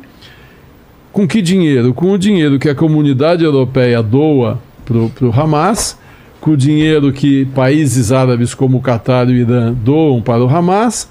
Com 1.11 1.27
que 1.27 1.43
dinheiro? 1.43 1.93
Com 1.93 2.11
o 2.11 2.17
dinheiro 2.17 2.57
que 2.57 2.67
a 2.67 2.73
comunidade 2.73 3.43
europeia 3.43 4.01
doa 4.01 4.59
para 4.83 4.97
o 4.97 5.31
Hamas, 5.31 5.95
com 6.41 6.51
o 6.51 6.57
dinheiro 6.57 7.13
que 7.13 7.45
países 7.45 8.11
árabes 8.11 8.55
como 8.55 8.79
o 8.79 8.81
Catar 8.81 9.29
e 9.29 9.33
o 9.33 9.35
Irã 9.35 9.71
doam 9.73 10.21
para 10.23 10.43
o 10.43 10.49
Hamas. 10.49 11.07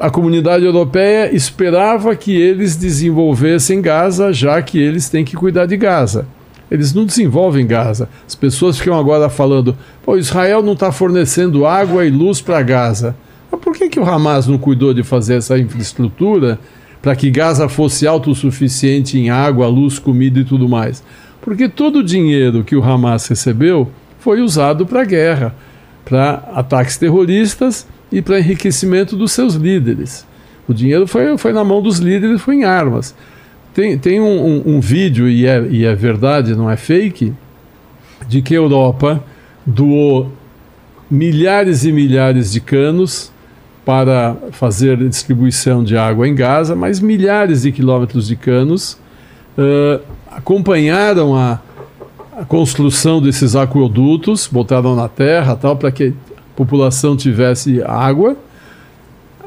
A 0.00 0.10
comunidade 0.10 0.64
europeia 0.64 1.32
esperava 1.32 2.16
que 2.16 2.34
eles 2.34 2.74
desenvolvessem 2.74 3.80
Gaza, 3.80 4.32
já 4.32 4.60
que 4.60 4.78
eles 4.78 5.08
têm 5.08 5.24
que 5.24 5.36
cuidar 5.36 5.66
de 5.66 5.76
Gaza. 5.76 6.26
Eles 6.70 6.92
não 6.92 7.04
desenvolvem 7.04 7.66
Gaza. 7.66 8.08
As 8.26 8.34
pessoas 8.34 8.78
ficam 8.78 8.98
agora 8.98 9.28
falando: 9.28 9.76
Pô, 10.04 10.16
Israel 10.16 10.62
não 10.62 10.74
está 10.74 10.92
fornecendo 10.92 11.66
água 11.66 12.04
e 12.04 12.10
luz 12.10 12.40
para 12.40 12.62
Gaza. 12.62 13.16
Mas 13.50 13.60
por 13.60 13.74
que, 13.74 13.88
que 13.88 14.00
o 14.00 14.08
Hamas 14.08 14.46
não 14.46 14.58
cuidou 14.58 14.92
de 14.92 15.02
fazer 15.02 15.36
essa 15.36 15.58
infraestrutura 15.58 16.58
para 17.00 17.16
que 17.16 17.30
Gaza 17.30 17.68
fosse 17.68 18.06
autossuficiente 18.06 19.18
em 19.18 19.30
água, 19.30 19.66
luz, 19.66 19.98
comida 19.98 20.40
e 20.40 20.44
tudo 20.44 20.68
mais? 20.68 21.02
Porque 21.40 21.68
todo 21.68 22.00
o 22.00 22.04
dinheiro 22.04 22.62
que 22.62 22.76
o 22.76 22.82
Hamas 22.82 23.26
recebeu 23.26 23.90
foi 24.18 24.42
usado 24.42 24.84
para 24.84 25.04
guerra, 25.04 25.54
para 26.04 26.42
ataques 26.54 26.98
terroristas 26.98 27.86
e 28.12 28.20
para 28.20 28.38
enriquecimento 28.38 29.16
dos 29.16 29.32
seus 29.32 29.54
líderes. 29.54 30.26
O 30.68 30.74
dinheiro 30.74 31.06
foi, 31.06 31.38
foi 31.38 31.52
na 31.52 31.64
mão 31.64 31.80
dos 31.80 31.98
líderes, 31.98 32.42
foi 32.42 32.56
em 32.56 32.64
armas. 32.64 33.14
Tem, 33.74 33.96
tem 33.98 34.20
um, 34.20 34.44
um- 34.46 34.62
um 34.76 34.80
vídeo, 34.80 35.28
e 35.28 35.46
é, 35.46 35.64
e 35.70 35.84
é 35.84 35.94
verdade, 35.94 36.54
não 36.56 36.70
é 36.70 36.76
fake, 36.76 37.32
de 38.28 38.42
que 38.42 38.54
a 38.54 38.58
Europa 38.58 39.22
doou 39.64 40.32
milhares 41.10 41.84
e 41.84 41.92
milhares 41.92 42.52
de 42.52 42.60
canos 42.60 43.30
para 43.84 44.36
fazer 44.52 44.96
distribuição 45.08 45.82
de 45.82 45.96
água 45.96 46.28
em 46.28 46.34
Gaza, 46.34 46.76
mas 46.76 47.00
milhares 47.00 47.62
de 47.62 47.72
quilômetros 47.72 48.26
de 48.26 48.36
canos 48.36 48.98
eh, 49.56 50.00
acompanharam 50.30 51.34
a, 51.34 51.58
a 52.36 52.44
construção 52.44 53.22
desses 53.22 53.56
aquedutos, 53.56 54.46
botaram 54.50 54.94
na 54.94 55.08
terra 55.08 55.56
tal 55.56 55.74
para 55.76 55.90
que 55.90 56.08
a 56.08 56.12
população 56.56 57.16
tivesse 57.16 57.82
água. 57.82 58.36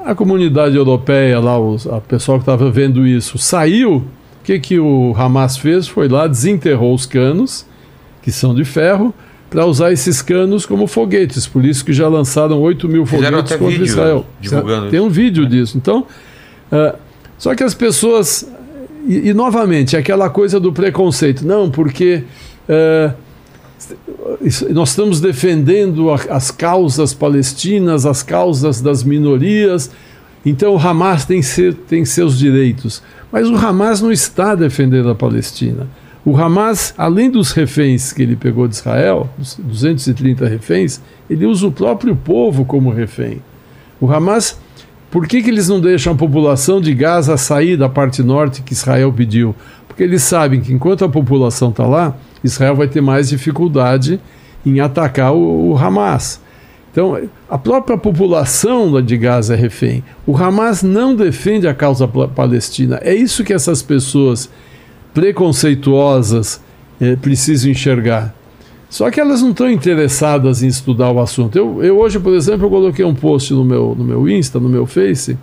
A 0.06 0.16
comunidade 0.16 0.76
europeia 0.76 1.40
lá, 1.40 1.60
os, 1.60 1.86
a 1.88 2.00
pessoal 2.02 2.38
que 2.40 2.44
estava 2.44 2.70
vendo 2.72 3.06
isso, 3.06 3.38
saiu. 3.38 3.98
O 3.98 4.44
que, 4.44 4.60
que 4.60 4.80
o 4.80 5.14
Hamas 5.18 5.58
fez? 5.58 5.88
Foi 5.88 6.08
lá, 6.08 6.26
desenterrou 6.28 6.94
os 6.96 7.06
canos, 7.06 7.66
que 8.24 8.32
são 8.32 8.56
de 8.56 8.66
ferro, 8.66 9.14
para 9.50 9.66
usar 9.66 9.92
esses 9.92 10.22
canos 10.22 10.66
como 10.66 10.88
foguetes. 10.88 11.46
Por 11.46 11.64
isso 11.64 11.86
que 11.86 11.94
já 11.94 12.08
lançaram 12.08 12.60
8 12.60 12.88
mil 12.90 13.06
foguetes 13.06 13.30
contra 13.44 13.58
vídeo 13.72 13.84
Israel. 13.86 14.26
Tem 14.90 15.00
um 15.00 15.10
vídeo 15.10 15.46
disso. 15.46 15.78
Então, 15.78 16.06
Ah, 16.72 16.96
só 17.38 17.54
que 17.54 17.64
as 17.64 17.74
pessoas. 17.74 18.50
E, 19.06 19.30
e, 19.30 19.34
novamente, 19.34 19.98
aquela 19.98 20.30
coisa 20.30 20.60
do 20.60 20.72
preconceito. 20.72 21.46
Não, 21.46 21.70
porque 21.70 22.24
isso- 22.70 23.14
nós 24.72 24.90
estamos 24.90 25.20
defendendo 25.20 26.10
as 26.12 26.52
causas 26.52 27.14
palestinas, 27.14 28.06
as 28.06 28.24
causas 28.24 28.82
das 28.82 29.04
minorias. 29.04 29.92
Então 30.46 30.74
o 30.74 30.80
Hamas 30.80 31.26
tem, 31.26 31.42
ser, 31.42 31.74
tem 31.74 32.06
seus 32.06 32.38
direitos. 32.38 33.02
Mas 33.32 33.48
o 33.48 33.56
Hamas 33.56 34.02
não 34.02 34.12
está 34.12 34.56
defendendo 34.56 35.10
a 35.10 35.16
Palestina. 35.16 35.88
O 36.24 36.38
Hamas, 36.38 36.94
além 36.98 37.32
dos 37.32 37.52
reféns 37.52 38.14
que 38.14 38.22
ele 38.22 38.36
pegou 38.36 38.68
de 38.68 38.76
Israel, 38.76 39.30
os 39.40 39.56
230 39.56 40.48
reféns, 40.48 41.02
ele 41.30 41.46
usa 41.46 41.68
o 41.68 41.72
próprio 41.72 42.16
povo 42.16 42.64
como 42.64 42.92
refém. 42.92 43.42
O 44.00 44.12
Hamas, 44.12 44.60
por 45.10 45.28
que, 45.28 45.42
que 45.42 45.50
eles 45.50 45.68
não 45.68 45.80
deixam 45.80 46.14
a 46.14 46.16
população 46.16 46.80
de 46.80 46.94
Gaza 46.94 47.38
sair 47.38 47.76
da 47.76 47.90
parte 47.90 48.22
norte 48.22 48.62
que 48.62 48.74
Israel 48.74 49.12
pediu? 49.12 49.56
Porque 49.88 50.04
eles 50.04 50.22
sabem 50.22 50.62
que 50.62 50.72
enquanto 50.72 51.04
a 51.04 51.10
população 51.10 51.70
está 51.70 51.86
lá, 51.86 52.16
Israel 52.44 52.76
vai 52.76 52.88
ter 52.88 53.02
mais 53.02 53.30
dificuldade 53.30 54.20
em 54.66 54.80
atacar 54.80 55.34
o, 55.34 55.72
o 55.72 55.78
Hamas. 55.78 56.42
Então, 56.92 57.18
a 57.50 57.58
própria 57.58 57.98
população 57.98 59.02
de 59.02 59.18
Gaza 59.18 59.54
é 59.54 59.58
refém. 59.58 60.04
O 60.28 60.36
Hamas 60.36 60.84
não 60.84 61.16
defende 61.16 61.68
a 61.68 61.74
causa 61.74 62.08
palestina. 62.08 63.00
É 63.02 63.16
isso 63.16 63.46
que 63.46 63.54
essas 63.54 63.82
pessoas 63.82 64.50
preconceituosas 65.14 66.62
eh, 67.00 67.16
precisam 67.16 67.72
enxergar. 67.72 68.36
Só 68.90 69.10
que 69.10 69.22
elas 69.22 69.42
não 69.42 69.52
estão 69.52 69.72
interessadas 69.72 70.62
em 70.62 70.68
estudar 70.68 71.12
o 71.12 71.22
assunto. 71.22 71.58
Eu, 71.58 71.82
eu 71.82 71.98
hoje, 71.98 72.20
por 72.20 72.34
exemplo, 72.34 72.66
eu 72.66 72.70
coloquei 72.70 73.06
um 73.06 73.16
post 73.16 73.54
no 73.54 73.64
meu, 73.64 73.96
no 73.98 74.04
meu 74.04 74.28
Insta, 74.28 74.60
no 74.60 74.68
meu 74.68 74.86
Face, 74.86 75.38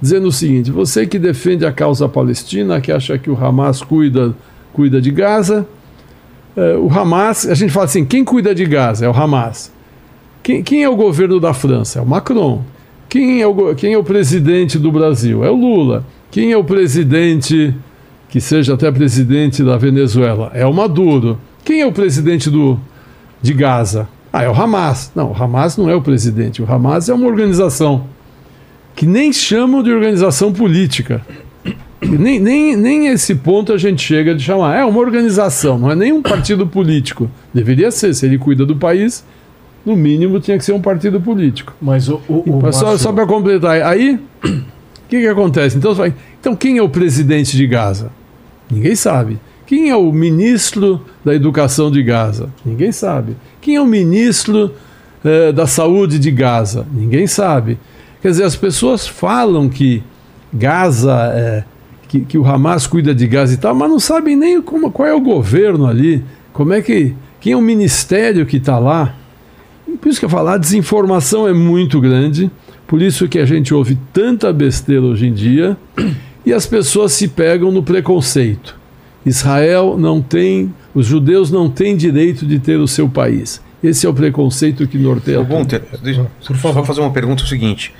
dizendo 0.00 0.28
o 0.28 0.32
seguinte: 0.32 0.70
você 0.70 1.06
que 1.06 1.18
defende 1.18 1.66
a 1.66 1.72
causa 1.72 2.08
palestina, 2.08 2.80
que 2.80 2.90
acha 2.90 3.18
que 3.18 3.30
o 3.30 3.36
Hamas 3.36 3.82
cuida, 3.82 4.34
cuida 4.72 5.02
de 5.02 5.10
Gaza, 5.10 5.66
eh, 6.58 6.76
o 6.76 6.90
Hamas, 6.90 7.46
a 7.46 7.54
gente 7.54 7.72
fala 7.72 7.84
assim, 7.84 8.04
quem 8.04 8.24
cuida 8.24 8.52
de 8.52 8.64
Gaza? 8.66 9.06
É 9.06 9.08
o 9.08 9.12
Hamas. 9.12 9.72
Quem, 10.42 10.60
quem 10.62 10.82
é 10.82 10.88
o 10.88 10.96
governo 10.96 11.38
da 11.38 11.54
França? 11.54 12.00
É 12.00 12.02
o 12.02 12.06
Macron. 12.06 12.64
Quem 13.08 13.40
é 13.40 13.46
o, 13.46 13.74
quem 13.76 13.94
é 13.94 13.98
o 13.98 14.02
presidente 14.02 14.76
do 14.76 14.90
Brasil? 14.90 15.44
É 15.44 15.50
o 15.50 15.54
Lula. 15.54 16.04
Quem 16.32 16.50
é 16.50 16.56
o 16.56 16.64
presidente, 16.64 17.72
que 18.28 18.40
seja 18.40 18.74
até 18.74 18.90
presidente 18.90 19.62
da 19.62 19.76
Venezuela? 19.76 20.50
É 20.52 20.66
o 20.66 20.74
Maduro. 20.74 21.38
Quem 21.64 21.80
é 21.80 21.86
o 21.86 21.92
presidente 21.92 22.50
do, 22.50 22.76
de 23.40 23.54
Gaza? 23.54 24.08
Ah, 24.32 24.42
é 24.42 24.48
o 24.48 24.52
Hamas. 24.52 25.12
Não, 25.14 25.30
o 25.30 25.42
Hamas 25.42 25.76
não 25.76 25.88
é 25.88 25.94
o 25.94 26.02
presidente. 26.02 26.60
O 26.60 26.70
Hamas 26.70 27.08
é 27.08 27.14
uma 27.14 27.26
organização 27.28 28.06
que 28.96 29.06
nem 29.06 29.32
chamam 29.32 29.80
de 29.80 29.92
organização 29.92 30.52
política. 30.52 31.22
Nem, 32.00 32.38
nem, 32.38 32.76
nem 32.76 33.06
esse 33.08 33.34
ponto 33.34 33.72
a 33.72 33.78
gente 33.78 34.02
chega 34.02 34.34
de 34.34 34.42
chamar. 34.42 34.76
É 34.76 34.84
uma 34.84 35.00
organização, 35.00 35.78
não 35.78 35.90
é 35.90 35.94
nem 35.96 36.12
um 36.12 36.22
partido 36.22 36.66
político. 36.66 37.28
Deveria 37.52 37.90
ser, 37.90 38.14
se 38.14 38.24
ele 38.26 38.38
cuida 38.38 38.64
do 38.64 38.76
país, 38.76 39.24
no 39.84 39.96
mínimo 39.96 40.38
tinha 40.38 40.56
que 40.56 40.64
ser 40.64 40.72
um 40.72 40.80
partido 40.80 41.20
político. 41.20 41.74
Mas 41.80 42.08
o. 42.08 42.20
o, 42.28 42.42
o 42.58 42.72
só, 42.72 42.86
Márcio- 42.86 42.98
só 42.98 43.12
para 43.12 43.26
completar, 43.26 43.82
aí 43.82 44.14
o 44.44 44.48
que, 45.08 45.20
que 45.20 45.26
acontece? 45.26 45.76
Então, 45.76 45.92
então, 46.40 46.54
quem 46.54 46.78
é 46.78 46.82
o 46.82 46.88
presidente 46.88 47.56
de 47.56 47.66
Gaza? 47.66 48.12
Ninguém 48.70 48.94
sabe. 48.94 49.38
Quem 49.66 49.90
é 49.90 49.96
o 49.96 50.12
ministro 50.12 51.04
da 51.24 51.34
educação 51.34 51.90
de 51.90 52.02
Gaza? 52.02 52.48
Ninguém 52.64 52.92
sabe. 52.92 53.36
Quem 53.60 53.74
é 53.76 53.80
o 53.80 53.86
ministro 53.86 54.72
eh, 55.24 55.52
da 55.52 55.66
saúde 55.66 56.18
de 56.18 56.30
Gaza? 56.30 56.86
Ninguém 56.92 57.26
sabe. 57.26 57.78
Quer 58.22 58.28
dizer, 58.28 58.44
as 58.44 58.56
pessoas 58.56 59.06
falam 59.06 59.68
que 59.68 60.02
Gaza, 60.52 61.32
eh, 61.34 61.64
que, 62.08 62.20
que 62.20 62.38
o 62.38 62.46
Hamas 62.46 62.86
cuida 62.86 63.14
de 63.14 63.26
Gaza 63.26 63.54
e 63.54 63.58
tal, 63.58 63.74
mas 63.74 63.88
não 63.88 64.00
sabem 64.00 64.34
nem 64.34 64.60
como, 64.60 64.90
qual 64.90 65.06
é 65.06 65.14
o 65.14 65.20
governo 65.20 65.86
ali, 65.86 66.24
como 66.52 66.72
é 66.72 66.80
que. 66.80 67.14
Quem 67.40 67.52
é 67.52 67.56
o 67.56 67.60
ministério 67.60 68.44
que 68.44 68.56
está 68.56 68.80
lá? 68.80 69.14
Por 70.00 70.08
isso 70.08 70.18
que 70.18 70.24
eu 70.24 70.30
falo, 70.30 70.48
a 70.48 70.58
desinformação 70.58 71.46
é 71.46 71.52
muito 71.52 72.00
grande, 72.00 72.50
por 72.86 73.00
isso 73.00 73.28
que 73.28 73.38
a 73.38 73.46
gente 73.46 73.72
ouve 73.72 73.96
tanta 74.12 74.52
besteira 74.52 75.02
hoje 75.02 75.26
em 75.28 75.32
dia 75.32 75.76
e 76.44 76.52
as 76.52 76.66
pessoas 76.66 77.12
se 77.12 77.28
pegam 77.28 77.70
no 77.70 77.82
preconceito. 77.82 78.76
Israel 79.24 79.96
não 79.98 80.20
tem, 80.20 80.74
os 80.94 81.06
judeus 81.06 81.50
não 81.50 81.68
têm 81.70 81.96
direito 81.96 82.46
de 82.46 82.58
ter 82.58 82.78
o 82.78 82.88
seu 82.88 83.08
país. 83.08 83.62
Esse 83.82 84.06
é 84.06 84.08
o 84.08 84.14
preconceito 84.14 84.86
que 84.88 84.98
norteia 84.98 85.38
tudo. 85.38 85.48
Gunter, 85.48 85.84
deixa, 86.02 86.26
por 86.44 86.56
favor, 86.56 86.84
fazer 86.84 87.00
uma 87.00 87.12
pergunta 87.12 87.42
é 87.42 87.44
o 87.44 87.48
seguinte. 87.48 87.94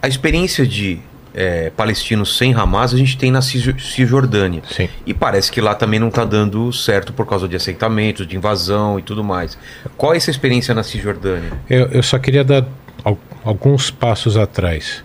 A 0.00 0.06
experiência 0.06 0.66
de 0.66 1.00
é, 1.34 1.70
palestinos 1.70 2.36
sem 2.36 2.54
Hamas 2.54 2.92
a 2.92 2.96
gente 2.96 3.16
tem 3.16 3.30
na 3.30 3.40
Cis- 3.40 3.74
Cisjordânia. 3.94 4.62
Sim. 4.70 4.88
E 5.06 5.14
parece 5.14 5.50
que 5.50 5.60
lá 5.60 5.74
também 5.74 5.98
não 5.98 6.08
está 6.08 6.24
dando 6.24 6.72
certo 6.72 7.12
por 7.12 7.26
causa 7.26 7.48
de 7.48 7.56
aceitamentos, 7.56 8.26
de 8.26 8.36
invasão 8.36 8.98
e 8.98 9.02
tudo 9.02 9.22
mais. 9.24 9.56
Qual 9.96 10.12
é 10.14 10.16
essa 10.16 10.30
experiência 10.30 10.74
na 10.74 10.82
Cisjordânia? 10.82 11.52
Eu, 11.68 11.86
eu 11.86 12.02
só 12.02 12.18
queria 12.18 12.44
dar 12.44 12.66
al- 13.04 13.18
alguns 13.44 13.90
passos 13.90 14.36
atrás. 14.36 15.02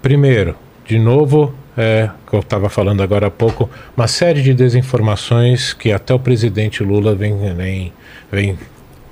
Primeiro, 0.00 0.54
de 0.86 0.98
novo, 0.98 1.54
é, 1.76 2.08
que 2.28 2.34
eu 2.34 2.40
estava 2.40 2.68
falando 2.68 3.02
agora 3.02 3.26
há 3.26 3.30
pouco, 3.30 3.68
uma 3.96 4.06
série 4.06 4.42
de 4.42 4.54
desinformações 4.54 5.72
que 5.72 5.92
até 5.92 6.14
o 6.14 6.18
presidente 6.18 6.82
Lula 6.82 7.14
vem, 7.14 7.36
vem, 7.54 7.92
vem 8.30 8.58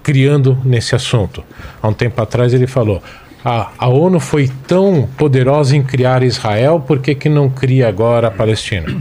criando 0.03 0.57
nesse 0.65 0.95
assunto. 0.95 1.45
Há 1.83 1.89
um 1.89 1.93
tempo 1.93 2.21
atrás 2.23 2.55
ele 2.55 2.67
falou: 2.67 3.03
"Ah, 3.49 3.71
a 3.79 3.89
ONU 3.89 4.19
foi 4.19 4.51
tão 4.67 5.09
poderosa 5.17 5.77
em 5.77 5.83
criar 5.85 6.25
Israel, 6.25 6.83
por 6.85 6.99
que, 6.99 7.15
que 7.15 7.29
não 7.29 7.49
cria 7.49 7.87
agora 7.87 8.27
a 8.27 8.31
Palestina? 8.33 9.01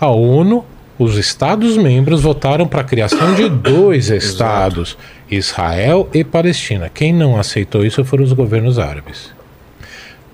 A 0.00 0.08
ONU, 0.08 0.64
os 0.98 1.16
Estados-membros 1.16 2.20
votaram 2.20 2.66
para 2.66 2.80
a 2.80 2.84
criação 2.84 3.36
de 3.36 3.48
dois 3.48 4.10
Estados, 4.10 4.98
Israel 5.30 6.08
e 6.12 6.24
Palestina. 6.24 6.90
Quem 6.92 7.12
não 7.12 7.38
aceitou 7.38 7.84
isso 7.84 8.04
foram 8.04 8.24
os 8.24 8.32
governos 8.32 8.76
árabes. 8.76 9.32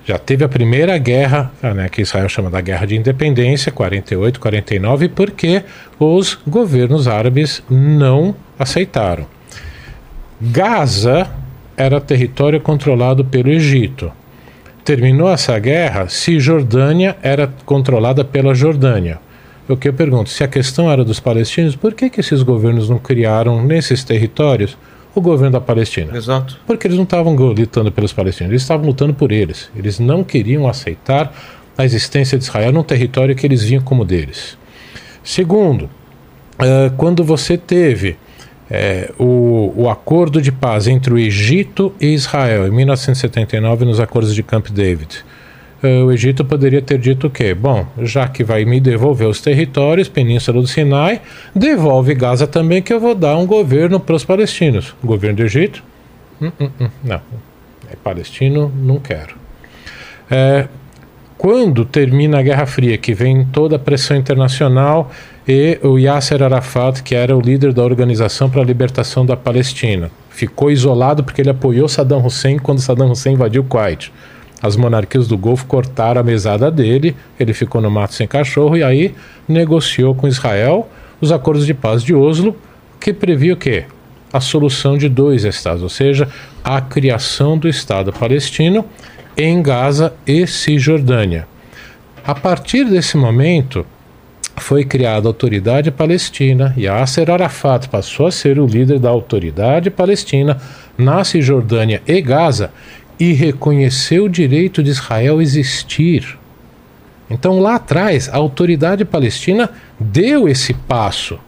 Já 0.07 0.19
teve 0.19 0.43
a 0.43 0.49
primeira 0.49 0.97
guerra, 0.97 1.53
ah, 1.63 1.75
né, 1.75 1.91
que 1.91 2.01
Israel 2.01 2.31
chama 2.31 2.49
da 2.49 2.63
Guerra 2.63 2.87
de 2.87 2.97
Independência, 2.97 3.71
48, 3.71 4.41
49, 4.41 5.09
porque 5.11 5.63
os 5.99 6.39
governos 6.49 7.07
árabes 7.07 7.63
não 7.69 8.35
aceitaram. 8.59 9.27
Gaza 10.41 11.31
era 11.83 12.01
território 12.01 12.61
controlado 12.61 13.24
pelo 13.24 13.51
Egito. 13.51 14.12
Terminou 14.85 15.28
essa 15.28 15.59
guerra, 15.59 16.09
Cisjordânia 16.09 17.16
era 17.22 17.53
controlada 17.64 18.24
pela 18.24 18.55
Jordânia. 18.55 19.20
O 19.68 19.76
que 19.76 19.89
eu 19.89 19.93
pergunto, 19.93 20.30
se 20.30 20.43
a 20.43 20.49
questão 20.49 20.91
era 20.91 21.05
dos 21.05 21.20
palestinos, 21.20 21.76
por 21.76 21.95
que, 21.95 22.11
que 22.11 22.20
esses 22.20 22.43
governos 22.43 22.89
não 22.89 22.99
criaram 22.99 23.64
nesses 23.64 24.03
territórios 24.05 24.76
o 25.14 25.20
governo 25.20 25.53
da 25.53 25.61
Palestina? 25.61 26.16
Exato. 26.16 26.59
Porque 26.66 26.87
eles 26.87 26.97
não 26.97 27.05
estavam 27.05 27.35
lutando 27.35 27.91
pelos 27.93 28.12
palestinos, 28.12 28.51
eles 28.51 28.62
estavam 28.62 28.87
lutando 28.87 29.14
por 29.14 29.30
eles. 29.30 29.70
Eles 29.76 29.99
não 29.99 30.24
queriam 30.24 30.68
aceitar 30.68 31.33
a 31.76 31.85
existência 31.85 32.37
de 32.39 32.45
Israel 32.45 32.72
num 32.72 32.83
território 32.83 33.35
que 33.35 33.47
eles 33.47 33.62
viam 33.62 33.83
como 33.83 34.05
deles. 34.05 34.59
Segundo, 35.22 35.89
eh, 36.59 36.91
quando 36.97 37.24
você 37.24 37.57
teve 37.57 38.16
eh, 38.75 39.12
o, 39.18 39.70
o 39.77 39.91
acordo 39.91 40.41
de 40.41 40.51
paz 40.51 40.89
entre 40.89 41.12
o 41.12 41.18
Egito 41.18 41.93
e 42.01 42.07
Israel 42.14 42.66
em 42.66 42.70
1979 42.70 43.85
nos 43.85 44.01
acordos 44.01 44.35
de 44.35 44.43
Camp 44.43 44.70
David, 44.70 45.23
eh, 45.83 46.03
o 46.03 46.11
Egito 46.11 46.43
poderia 46.43 46.81
ter 46.81 46.97
dito 46.97 47.27
o 47.27 47.31
quê? 47.31 47.53
Bom, 47.53 47.87
já 48.01 48.27
que 48.27 48.43
vai 48.43 48.64
me 48.64 48.81
devolver 48.81 49.29
os 49.29 49.43
territórios, 49.43 50.09
Península 50.09 50.62
do 50.62 50.66
Sinai, 50.66 51.20
devolve 51.55 52.14
Gaza 52.14 52.47
também, 52.47 52.81
que 52.81 52.95
eu 52.95 52.99
vou 52.99 53.14
dar 53.14 53.37
um 53.37 53.47
governo 53.47 54.01
para 54.01 54.14
os 54.14 54.25
palestinos. 54.25 54.95
O 55.03 55.07
governo 55.07 55.37
do 55.37 55.43
Egito? 55.43 55.85
Hum, 56.41 56.51
hum, 56.59 56.70
hum, 56.81 56.89
não. 57.05 57.20
É 57.91 57.97
palestino, 58.03 58.73
não 58.75 58.99
quero. 58.99 59.35
É, 60.31 60.66
quando 61.37 61.85
termina 61.85 62.39
a 62.39 62.43
Guerra 62.43 62.64
Fria, 62.64 62.97
que 62.97 63.12
vem 63.12 63.45
toda 63.45 63.77
a 63.77 63.79
pressão 63.79 64.16
internacional 64.16 65.11
e 65.47 65.78
o 65.82 65.99
Yasser 65.99 66.43
Arafat, 66.43 67.03
que 67.03 67.14
era 67.14 67.36
o 67.36 67.40
líder 67.40 67.72
da 67.72 67.82
Organização 67.82 68.49
para 68.49 68.62
a 68.62 68.64
Libertação 68.64 69.26
da 69.26 69.36
Palestina, 69.36 70.11
ficou 70.30 70.70
isolado 70.70 71.24
porque 71.24 71.40
ele 71.40 71.51
apoiou 71.51 71.88
Saddam 71.88 72.24
Hussein 72.24 72.59
quando 72.59 72.80
Saddam 72.80 73.11
Hussein 73.11 73.34
invadiu 73.34 73.62
o 73.62 73.64
Kuwait. 73.64 74.12
As 74.62 74.76
monarquias 74.76 75.26
do 75.26 75.36
Golfo 75.36 75.66
cortaram 75.66 76.20
a 76.20 76.24
mesada 76.24 76.70
dele, 76.70 77.16
ele 77.38 77.53
ficou 77.53 77.80
no 77.80 77.90
mato 77.90 78.14
sem 78.14 78.28
cachorro 78.28 78.76
e 78.76 78.84
aí 78.84 79.14
negociou 79.49 80.14
com 80.14 80.28
Israel 80.28 80.88
os 81.20 81.32
acordos 81.32 81.66
de 81.66 81.74
paz 81.74 82.03
de 82.03 82.14
Oslo, 82.14 82.57
que 83.01 83.12
previa 83.12 83.55
o 83.55 83.57
quê? 83.57 83.84
A 84.32 84.40
solução 84.40 84.97
de 84.97 85.09
dois 85.09 85.45
estados, 85.45 85.82
ou 85.82 85.88
seja, 85.88 86.28
a 86.62 86.80
criação 86.80 87.59
do 87.59 87.68
Estado 87.68 88.12
palestino 88.12 88.84
em 89.36 89.61
Gaza 89.61 90.14
e 90.26 90.47
Cisjordânia. 90.47 91.47
A 92.24 92.34
partir 92.34 92.84
desse 92.84 93.16
momento, 93.16 93.84
foi 94.57 94.85
criada 94.85 95.27
a 95.27 95.31
Autoridade 95.31 95.91
Palestina 95.91 96.75
e 96.77 96.83
Yasser 96.83 97.31
Arafat 97.31 97.89
passou 97.89 98.27
a 98.27 98.31
ser 98.31 98.59
o 98.59 98.67
líder 98.67 98.99
da 98.99 99.09
Autoridade 99.09 99.91
Palestina 99.91 100.59
na 100.97 101.25
Cisjordânia 101.25 102.03
e 102.07 102.21
Gaza 102.21 102.71
e 103.19 103.33
reconheceu 103.33 104.25
o 104.25 104.29
direito 104.29 104.83
de 104.83 104.91
Israel 104.91 105.41
existir. 105.41 106.39
Então 107.31 107.61
lá 107.61 107.77
atrás 107.77 108.29
a 108.29 108.37
autoridade 108.37 109.05
palestina 109.05 109.71
deu 109.99 110.49
esse 110.49 110.75
passo. 110.75 111.39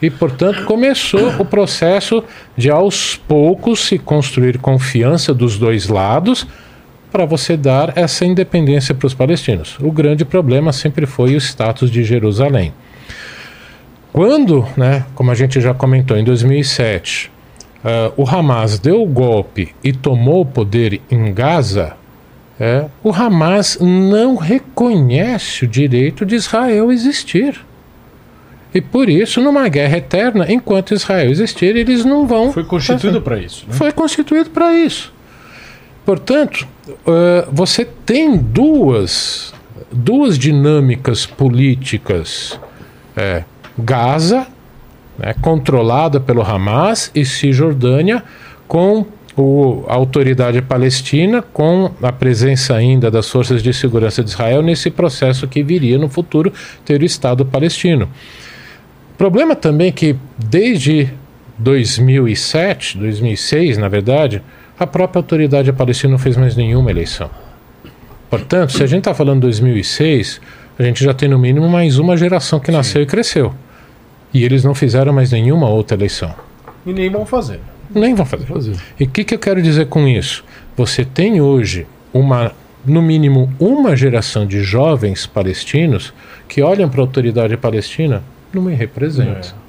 E, 0.00 0.10
portanto, 0.10 0.64
começou 0.64 1.40
o 1.40 1.44
processo 1.44 2.22
de 2.54 2.70
aos 2.70 3.16
poucos 3.16 3.80
se 3.86 3.98
construir 3.98 4.58
confiança 4.58 5.32
dos 5.32 5.58
dois 5.58 5.88
lados 5.88 6.46
para 7.10 7.24
você 7.24 7.56
dar 7.56 7.96
essa 7.96 8.24
independência 8.24 8.94
para 8.94 9.06
os 9.06 9.14
palestinos. 9.14 9.78
O 9.80 9.90
grande 9.90 10.24
problema 10.24 10.72
sempre 10.72 11.06
foi 11.06 11.34
o 11.34 11.40
status 11.40 11.90
de 11.90 12.04
Jerusalém. 12.04 12.72
Quando, 14.12 14.66
né, 14.76 15.04
como 15.14 15.30
a 15.30 15.34
gente 15.34 15.60
já 15.60 15.74
comentou, 15.74 16.16
em 16.16 16.24
2007, 16.24 17.30
uh, 17.84 18.12
o 18.16 18.28
Hamas 18.28 18.78
deu 18.78 19.02
o 19.02 19.06
golpe 19.06 19.74
e 19.84 19.92
tomou 19.92 20.40
o 20.40 20.46
poder 20.46 21.00
em 21.10 21.32
Gaza, 21.32 21.96
é, 22.58 22.86
o 23.04 23.12
Hamas 23.12 23.78
não 23.80 24.36
reconhece 24.36 25.64
o 25.64 25.68
direito 25.68 26.24
de 26.24 26.34
Israel 26.34 26.90
existir. 26.90 27.60
E 28.74 28.80
por 28.80 29.08
isso, 29.08 29.40
numa 29.40 29.68
guerra 29.68 29.98
eterna, 29.98 30.46
enquanto 30.50 30.94
Israel 30.94 31.30
existir, 31.30 31.76
eles 31.76 32.04
não 32.04 32.26
vão. 32.26 32.52
Foi 32.52 32.64
constituído 32.64 33.20
para 33.20 33.38
isso. 33.38 33.66
Né? 33.68 33.74
Foi 33.74 33.92
constituído 33.92 34.50
para 34.50 34.74
isso. 34.74 35.12
Portanto, 36.06 36.68
uh, 36.88 37.50
você 37.52 37.84
tem 37.84 38.36
duas, 38.36 39.52
duas 39.90 40.38
dinâmicas 40.38 41.26
políticas. 41.26 42.60
É, 43.16 43.42
Gaza, 43.76 44.46
né, 45.18 45.34
controlada 45.42 46.20
pelo 46.20 46.42
Hamas, 46.42 47.10
e 47.12 47.24
Cisjordânia, 47.24 48.22
com 48.68 49.04
a 49.88 49.94
autoridade 49.94 50.62
palestina, 50.62 51.42
com 51.42 51.90
a 52.00 52.12
presença 52.12 52.74
ainda 52.74 53.10
das 53.10 53.28
forças 53.28 53.62
de 53.62 53.74
segurança 53.74 54.22
de 54.22 54.30
Israel 54.30 54.62
nesse 54.62 54.90
processo 54.90 55.46
que 55.48 55.62
viria 55.62 55.98
no 55.98 56.08
futuro 56.08 56.52
ter 56.84 57.02
o 57.02 57.04
Estado 57.04 57.44
palestino. 57.44 58.08
Problema 59.18 59.56
também 59.56 59.90
que 59.90 60.16
desde 60.38 61.10
2007, 61.58 62.96
2006, 62.98 63.76
na 63.76 63.88
verdade, 63.88 64.42
a 64.78 64.86
própria 64.86 65.20
autoridade 65.20 65.72
palestina 65.72 66.12
não 66.12 66.18
fez 66.18 66.36
mais 66.36 66.54
nenhuma 66.54 66.90
eleição. 66.90 67.30
Portanto, 68.28 68.72
se 68.72 68.82
a 68.82 68.86
gente 68.86 69.00
está 69.00 69.14
falando 69.14 69.36
de 69.36 69.42
2006, 69.42 70.40
a 70.78 70.82
gente 70.82 71.02
já 71.02 71.14
tem 71.14 71.28
no 71.28 71.38
mínimo 71.38 71.68
mais 71.68 71.98
uma 71.98 72.16
geração 72.16 72.60
que 72.60 72.70
nasceu 72.70 73.02
e 73.02 73.06
cresceu. 73.06 73.54
E 74.34 74.44
eles 74.44 74.64
não 74.64 74.74
fizeram 74.74 75.12
mais 75.12 75.32
nenhuma 75.32 75.68
outra 75.68 75.96
eleição. 75.96 76.34
E 76.84 76.92
nem 76.92 77.08
vão 77.08 77.24
fazer. 77.24 77.60
Nem 77.94 78.14
vão 78.14 78.26
fazer. 78.26 78.46
fazer. 78.46 78.76
E 78.98 79.04
o 79.04 79.08
que, 79.08 79.24
que 79.24 79.34
eu 79.34 79.38
quero 79.38 79.62
dizer 79.62 79.86
com 79.86 80.06
isso? 80.06 80.44
Você 80.76 81.04
tem 81.04 81.40
hoje 81.40 81.86
uma, 82.12 82.52
no 82.84 83.00
mínimo, 83.00 83.50
uma 83.58 83.96
geração 83.96 84.46
de 84.46 84.62
jovens 84.62 85.26
palestinos 85.26 86.12
que 86.48 86.60
olham 86.60 86.88
para 86.88 87.00
a 87.00 87.04
autoridade 87.04 87.56
palestina 87.56 88.22
não 88.52 88.62
me 88.62 88.74
representa. 88.74 89.54
É. 89.62 89.65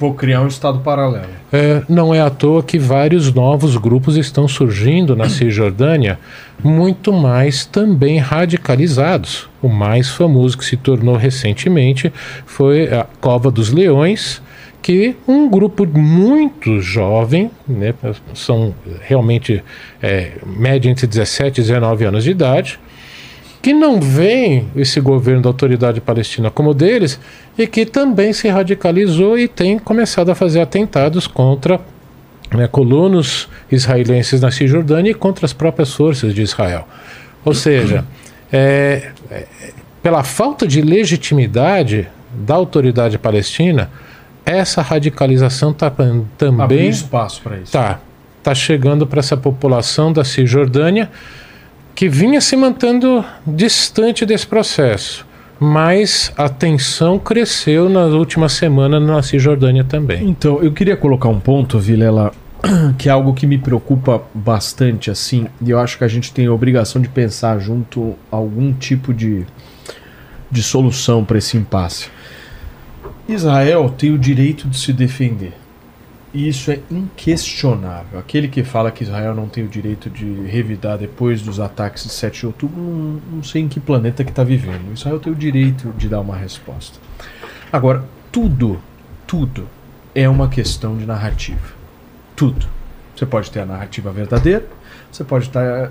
Vou 0.00 0.14
criar 0.14 0.40
um 0.40 0.46
estado 0.46 0.80
paralelo. 0.80 1.28
É, 1.52 1.82
não 1.86 2.14
é 2.14 2.22
à 2.22 2.30
toa 2.30 2.62
que 2.62 2.78
vários 2.78 3.34
novos 3.34 3.76
grupos 3.76 4.16
estão 4.16 4.48
surgindo 4.48 5.14
na 5.14 5.28
Cisjordânia, 5.28 6.18
muito 6.64 7.12
mais 7.12 7.66
também 7.66 8.16
radicalizados. 8.18 9.46
O 9.60 9.68
mais 9.68 10.08
famoso 10.08 10.56
que 10.56 10.64
se 10.64 10.78
tornou 10.78 11.16
recentemente 11.16 12.10
foi 12.46 12.88
a 12.88 13.06
Cova 13.20 13.50
dos 13.50 13.70
Leões, 13.70 14.40
que 14.80 15.14
um 15.28 15.50
grupo 15.50 15.86
muito 15.86 16.80
jovem, 16.80 17.50
né, 17.68 17.92
são 18.32 18.74
realmente 19.02 19.62
é, 20.02 20.32
média 20.46 20.88
entre 20.88 21.06
17 21.06 21.60
e 21.60 21.64
19 21.64 22.06
anos 22.06 22.24
de 22.24 22.30
idade, 22.30 22.80
que 23.62 23.74
não 23.74 24.00
veem 24.00 24.68
esse 24.74 25.00
governo 25.00 25.42
da 25.42 25.48
autoridade 25.48 26.00
palestina 26.00 26.50
como 26.50 26.72
deles 26.72 27.20
e 27.58 27.66
que 27.66 27.84
também 27.84 28.32
se 28.32 28.48
radicalizou 28.48 29.38
e 29.38 29.46
tem 29.46 29.78
começado 29.78 30.30
a 30.30 30.34
fazer 30.34 30.60
atentados 30.60 31.26
contra 31.26 31.80
né, 32.50 32.66
colonos 32.66 33.48
israelenses 33.70 34.40
na 34.40 34.50
Cisjordânia 34.50 35.10
e 35.10 35.14
contra 35.14 35.44
as 35.44 35.52
próprias 35.52 35.92
forças 35.92 36.34
de 36.34 36.42
Israel. 36.42 36.88
Ou 37.44 37.54
seja, 37.54 38.04
é, 38.52 39.10
é, 39.30 39.46
pela 40.02 40.24
falta 40.24 40.66
de 40.66 40.80
legitimidade 40.80 42.08
da 42.32 42.54
autoridade 42.54 43.18
palestina, 43.18 43.90
essa 44.44 44.80
radicalização 44.82 45.70
está 45.70 45.90
também. 46.38 46.64
Abriu 46.64 46.88
espaço 46.88 47.42
para 47.42 47.56
isso. 47.56 47.64
Está. 47.64 48.00
Está 48.38 48.54
chegando 48.54 49.06
para 49.06 49.20
essa 49.20 49.36
população 49.36 50.12
da 50.12 50.24
Cisjordânia 50.24 51.10
que 51.94 52.08
vinha 52.08 52.40
se 52.40 52.56
mantendo 52.56 53.24
distante 53.46 54.24
desse 54.24 54.46
processo. 54.46 55.26
Mas 55.58 56.32
a 56.38 56.48
tensão 56.48 57.18
cresceu 57.18 57.88
na 57.90 58.06
última 58.06 58.48
semana 58.48 58.98
na 58.98 59.22
Cisjordânia 59.22 59.84
também. 59.84 60.26
Então, 60.26 60.62
eu 60.62 60.72
queria 60.72 60.96
colocar 60.96 61.28
um 61.28 61.38
ponto, 61.38 61.78
Vilela, 61.78 62.32
que 62.96 63.10
é 63.10 63.12
algo 63.12 63.34
que 63.34 63.46
me 63.46 63.58
preocupa 63.58 64.22
bastante, 64.34 65.10
assim, 65.10 65.46
e 65.60 65.70
eu 65.70 65.78
acho 65.78 65.98
que 65.98 66.04
a 66.04 66.08
gente 66.08 66.32
tem 66.32 66.46
a 66.46 66.52
obrigação 66.52 67.00
de 67.00 67.08
pensar 67.08 67.58
junto 67.58 68.14
algum 68.30 68.72
tipo 68.72 69.12
de, 69.12 69.44
de 70.50 70.62
solução 70.62 71.24
para 71.26 71.36
esse 71.36 71.58
impasse. 71.58 72.08
Israel 73.28 73.94
tem 73.96 74.12
o 74.12 74.18
direito 74.18 74.66
de 74.66 74.78
se 74.78 74.94
defender. 74.94 75.52
E 76.32 76.48
isso 76.48 76.70
é 76.70 76.78
inquestionável. 76.90 78.18
Aquele 78.18 78.46
que 78.46 78.62
fala 78.62 78.92
que 78.92 79.02
Israel 79.02 79.34
não 79.34 79.48
tem 79.48 79.64
o 79.64 79.68
direito 79.68 80.08
de 80.08 80.24
revidar 80.46 80.96
depois 80.96 81.42
dos 81.42 81.58
ataques 81.58 82.04
de 82.04 82.10
7 82.10 82.40
de 82.40 82.46
outubro, 82.46 82.80
não, 82.80 83.20
não 83.32 83.42
sei 83.42 83.62
em 83.62 83.68
que 83.68 83.80
planeta 83.80 84.22
que 84.22 84.30
está 84.30 84.44
vivendo. 84.44 84.92
Israel 84.92 85.18
tem 85.18 85.32
o 85.32 85.36
direito 85.36 85.92
de 85.98 86.08
dar 86.08 86.20
uma 86.20 86.36
resposta. 86.36 86.98
Agora, 87.72 88.04
tudo, 88.30 88.80
tudo 89.26 89.68
é 90.14 90.28
uma 90.28 90.48
questão 90.48 90.96
de 90.96 91.04
narrativa. 91.04 91.74
Tudo. 92.36 92.66
Você 93.14 93.26
pode 93.26 93.50
ter 93.50 93.60
a 93.60 93.66
narrativa 93.66 94.12
verdadeira, 94.12 94.66
você 95.10 95.24
pode 95.24 95.50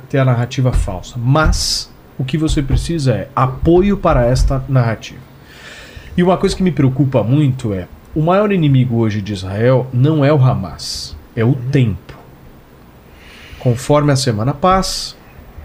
ter 0.10 0.18
a 0.20 0.26
narrativa 0.26 0.72
falsa. 0.72 1.16
Mas 1.18 1.92
o 2.18 2.24
que 2.24 2.38
você 2.38 2.62
precisa 2.62 3.14
é 3.14 3.30
apoio 3.36 3.98
para 3.98 4.26
esta 4.26 4.64
narrativa. 4.70 5.20
E 6.16 6.24
uma 6.24 6.38
coisa 6.38 6.56
que 6.56 6.64
me 6.64 6.72
preocupa 6.72 7.24
muito 7.24 7.74
é 7.74 7.88
o 8.16 8.22
maior 8.22 8.52
inimigo 8.52 8.98
hoje 8.98 9.22
de 9.22 9.34
Israel 9.34 9.88
não 9.94 10.26
é 10.26 10.34
o 10.34 10.44
Hamas, 10.44 11.16
é 11.36 11.44
o 11.44 11.54
tempo. 11.54 12.18
Conforme 13.60 14.12
a 14.12 14.16
semana 14.16 14.54
passa, 14.54 15.16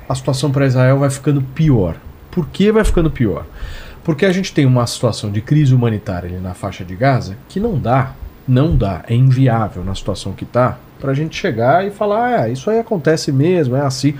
a 0.09 0.15
situação 0.15 0.51
para 0.51 0.67
Israel 0.67 0.99
vai 0.99 1.09
ficando 1.09 1.41
pior. 1.41 1.97
Por 2.31 2.47
que 2.49 2.71
vai 2.71 2.85
ficando 2.85 3.11
pior? 3.11 3.47
Porque 4.03 4.27
a 4.27 4.33
gente 4.33 4.53
tem 4.53 4.67
uma 4.67 4.87
situação 4.87 5.31
de 5.31 5.41
crise 5.41 5.75
humanitária 5.75 6.29
ali 6.29 6.39
na 6.39 6.53
faixa 6.53 6.85
de 6.85 6.95
Gaza 6.95 7.37
que 7.49 7.59
não 7.59 7.79
dá, 7.79 8.13
não 8.47 8.77
dá, 8.77 9.03
é 9.09 9.15
inviável 9.15 9.83
na 9.83 9.95
situação 9.95 10.33
que 10.33 10.45
está 10.45 10.77
para 11.01 11.13
a 11.13 11.15
gente 11.15 11.35
chegar 11.37 11.87
e 11.87 11.91
falar, 11.91 12.41
ah, 12.41 12.49
isso 12.49 12.69
aí 12.69 12.79
acontece 12.79 13.33
mesmo, 13.33 13.77
é 13.77 13.81
assim. 13.81 14.15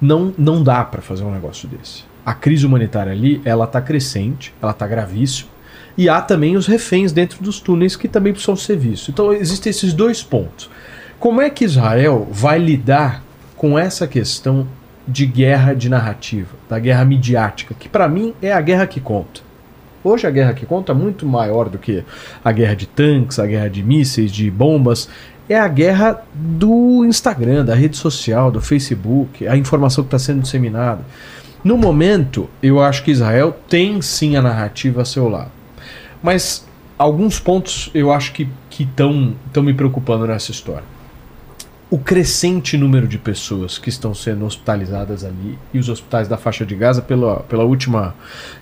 Não, 0.00 0.34
não 0.36 0.62
dá 0.62 0.82
para 0.82 1.02
fazer 1.02 1.22
um 1.22 1.30
negócio 1.30 1.68
desse. 1.68 2.04
A 2.24 2.34
crise 2.34 2.66
humanitária 2.66 3.12
ali, 3.12 3.40
ela 3.44 3.66
está 3.66 3.80
crescente, 3.80 4.52
ela 4.60 4.72
está 4.72 4.86
gravíssima 4.86 5.59
e 6.00 6.08
há 6.08 6.18
também 6.22 6.56
os 6.56 6.66
reféns 6.66 7.12
dentro 7.12 7.44
dos 7.44 7.60
túneis 7.60 7.94
que 7.94 8.08
também 8.08 8.32
precisam 8.32 8.56
ser 8.56 8.74
vistos. 8.74 9.10
Então 9.10 9.34
existem 9.34 9.68
esses 9.68 9.92
dois 9.92 10.22
pontos. 10.22 10.70
Como 11.18 11.42
é 11.42 11.50
que 11.50 11.62
Israel 11.62 12.26
vai 12.30 12.58
lidar 12.58 13.22
com 13.54 13.78
essa 13.78 14.06
questão 14.06 14.66
de 15.06 15.26
guerra 15.26 15.74
de 15.74 15.90
narrativa, 15.90 16.56
da 16.66 16.78
guerra 16.78 17.04
midiática, 17.04 17.74
que 17.78 17.86
para 17.86 18.08
mim 18.08 18.32
é 18.40 18.50
a 18.50 18.62
guerra 18.62 18.86
que 18.86 18.98
conta? 18.98 19.42
Hoje 20.02 20.26
a 20.26 20.30
guerra 20.30 20.54
que 20.54 20.64
conta 20.64 20.92
é 20.92 20.94
muito 20.94 21.26
maior 21.26 21.68
do 21.68 21.76
que 21.76 22.02
a 22.42 22.50
guerra 22.50 22.76
de 22.76 22.86
tanques, 22.86 23.38
a 23.38 23.46
guerra 23.46 23.68
de 23.68 23.82
mísseis, 23.82 24.32
de 24.32 24.50
bombas. 24.50 25.06
É 25.50 25.60
a 25.60 25.68
guerra 25.68 26.22
do 26.32 27.04
Instagram, 27.04 27.62
da 27.62 27.74
rede 27.74 27.98
social, 27.98 28.50
do 28.50 28.62
Facebook, 28.62 29.46
a 29.46 29.54
informação 29.54 30.02
que 30.02 30.08
está 30.08 30.18
sendo 30.18 30.40
disseminada. 30.40 31.04
No 31.62 31.76
momento, 31.76 32.48
eu 32.62 32.82
acho 32.82 33.04
que 33.04 33.10
Israel 33.10 33.54
tem 33.68 34.00
sim 34.00 34.34
a 34.34 34.40
narrativa 34.40 35.02
a 35.02 35.04
seu 35.04 35.28
lado. 35.28 35.59
Mas 36.22 36.66
alguns 36.98 37.38
pontos 37.38 37.90
eu 37.94 38.12
acho 38.12 38.32
que 38.32 38.48
estão 38.78 39.62
me 39.62 39.74
preocupando 39.74 40.26
nessa 40.26 40.50
história 40.50 40.84
o 41.90 41.98
crescente 41.98 42.78
número 42.78 43.08
de 43.08 43.18
pessoas 43.18 43.76
que 43.76 43.88
estão 43.88 44.14
sendo 44.14 44.44
hospitalizadas 44.44 45.24
ali 45.24 45.58
e 45.74 45.78
os 45.78 45.88
hospitais 45.88 46.28
da 46.28 46.36
faixa 46.36 46.64
de 46.64 46.76
Gaza, 46.76 47.02
pela, 47.02 47.40
pela 47.40 47.64
última 47.64 48.14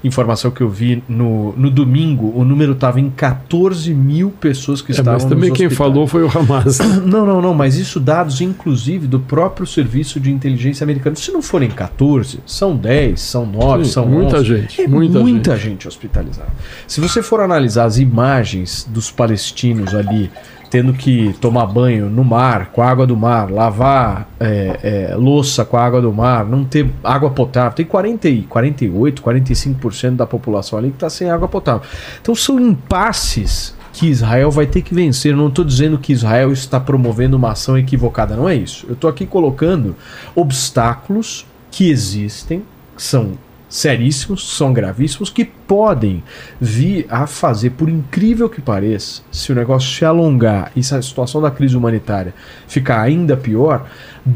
informação 0.02 0.50
que 0.50 0.62
eu 0.62 0.70
vi 0.70 1.04
no, 1.06 1.52
no 1.54 1.70
domingo, 1.70 2.32
o 2.34 2.42
número 2.42 2.72
estava 2.72 2.98
em 2.98 3.10
14 3.10 3.92
mil 3.92 4.30
pessoas 4.30 4.80
que 4.80 4.92
é, 4.92 4.94
estavam 4.94 5.12
Mas 5.12 5.26
também 5.26 5.52
quem 5.52 5.68
falou 5.68 6.06
foi 6.06 6.22
o 6.22 6.38
Hamas. 6.38 6.78
Não, 7.08 7.24
não, 7.24 7.40
não, 7.40 7.54
mas 7.54 7.76
isso 7.76 8.00
dados 8.00 8.40
inclusive 8.40 9.06
do 9.06 9.20
próprio 9.20 9.66
serviço 9.66 10.18
de 10.20 10.30
inteligência 10.30 10.84
americano. 10.84 11.16
Se 11.16 11.30
não 11.30 11.42
forem 11.42 11.70
14, 11.70 12.40
são 12.46 12.76
10, 12.76 13.20
são 13.20 13.46
9, 13.46 13.84
Sim, 13.84 13.90
são 13.90 14.06
muita 14.06 14.38
11. 14.38 14.44
gente. 14.44 14.82
É 14.82 14.86
muita, 14.86 15.18
muita 15.18 15.56
gente. 15.56 15.68
gente 15.68 15.88
hospitalizada. 15.88 16.50
Se 16.86 17.00
você 17.00 17.22
for 17.22 17.40
analisar 17.40 17.84
as 17.84 17.98
imagens 17.98 18.86
dos 18.88 19.10
palestinos 19.10 19.94
ali 19.94 20.30
tendo 20.70 20.92
que 20.92 21.34
tomar 21.40 21.66
banho 21.66 22.10
no 22.10 22.24
mar, 22.24 22.70
com 22.72 22.82
a 22.82 22.88
água 22.88 23.06
do 23.06 23.16
mar, 23.16 23.50
lavar 23.50 24.28
é, 24.38 25.10
é, 25.10 25.14
louça 25.16 25.64
com 25.64 25.76
a 25.76 25.84
água 25.84 26.00
do 26.00 26.12
mar, 26.12 26.44
não 26.44 26.64
ter 26.64 26.90
água 27.02 27.30
potável. 27.30 27.72
Tem 27.72 27.86
40, 27.86 28.28
e 28.28 28.42
48, 28.42 29.22
45% 29.22 30.16
da 30.16 30.26
população 30.26 30.78
ali 30.78 30.90
que 30.90 30.96
está 30.96 31.08
sem 31.08 31.30
água 31.30 31.48
potável. 31.48 31.82
Então 32.20 32.34
são 32.34 32.60
impasses 32.60 33.76
que 33.92 34.06
Israel 34.06 34.50
vai 34.50 34.66
ter 34.66 34.82
que 34.82 34.94
vencer. 34.94 35.32
Eu 35.32 35.36
não 35.36 35.48
estou 35.48 35.64
dizendo 35.64 35.98
que 35.98 36.12
Israel 36.12 36.52
está 36.52 36.78
promovendo 36.78 37.36
uma 37.36 37.52
ação 37.52 37.76
equivocada, 37.76 38.36
não 38.36 38.48
é 38.48 38.54
isso. 38.54 38.86
Eu 38.86 38.94
estou 38.94 39.08
aqui 39.08 39.26
colocando 39.26 39.96
obstáculos 40.34 41.46
que 41.70 41.90
existem, 41.90 42.62
que 42.96 43.02
são 43.02 43.32
seríssimos, 43.68 44.56
são 44.56 44.72
gravíssimos, 44.72 45.30
que 45.30 45.44
podem 45.44 46.22
vir 46.60 47.06
a 47.10 47.26
fazer, 47.26 47.70
por 47.70 47.88
incrível 47.88 48.48
que 48.48 48.60
pareça, 48.60 49.22
se 49.30 49.52
o 49.52 49.54
negócio 49.54 49.90
se 49.90 50.04
alongar 50.04 50.72
e 50.74 50.82
se 50.82 50.94
a 50.94 51.02
situação 51.02 51.40
da 51.40 51.50
crise 51.50 51.76
humanitária 51.76 52.34
ficar 52.66 53.00
ainda 53.00 53.36
pior, 53.36 53.86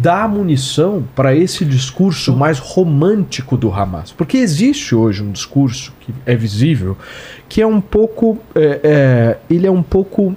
dar 0.01 0.28
munição 0.28 1.05
para 1.14 1.34
esse 1.34 1.64
discurso 1.64 2.34
mais 2.34 2.59
romântico 2.59 3.57
do 3.57 3.72
Hamas. 3.72 4.11
Porque 4.11 4.38
existe 4.38 4.95
hoje 4.95 5.22
um 5.22 5.30
discurso 5.30 5.93
que 6.01 6.14
é 6.24 6.34
visível, 6.34 6.97
que 7.49 7.61
é 7.61 7.66
um 7.66 7.80
pouco. 7.80 8.38
É, 8.55 8.80
é, 8.82 9.38
ele 9.51 9.66
é 9.66 9.70
um 9.70 9.82
pouco 9.82 10.34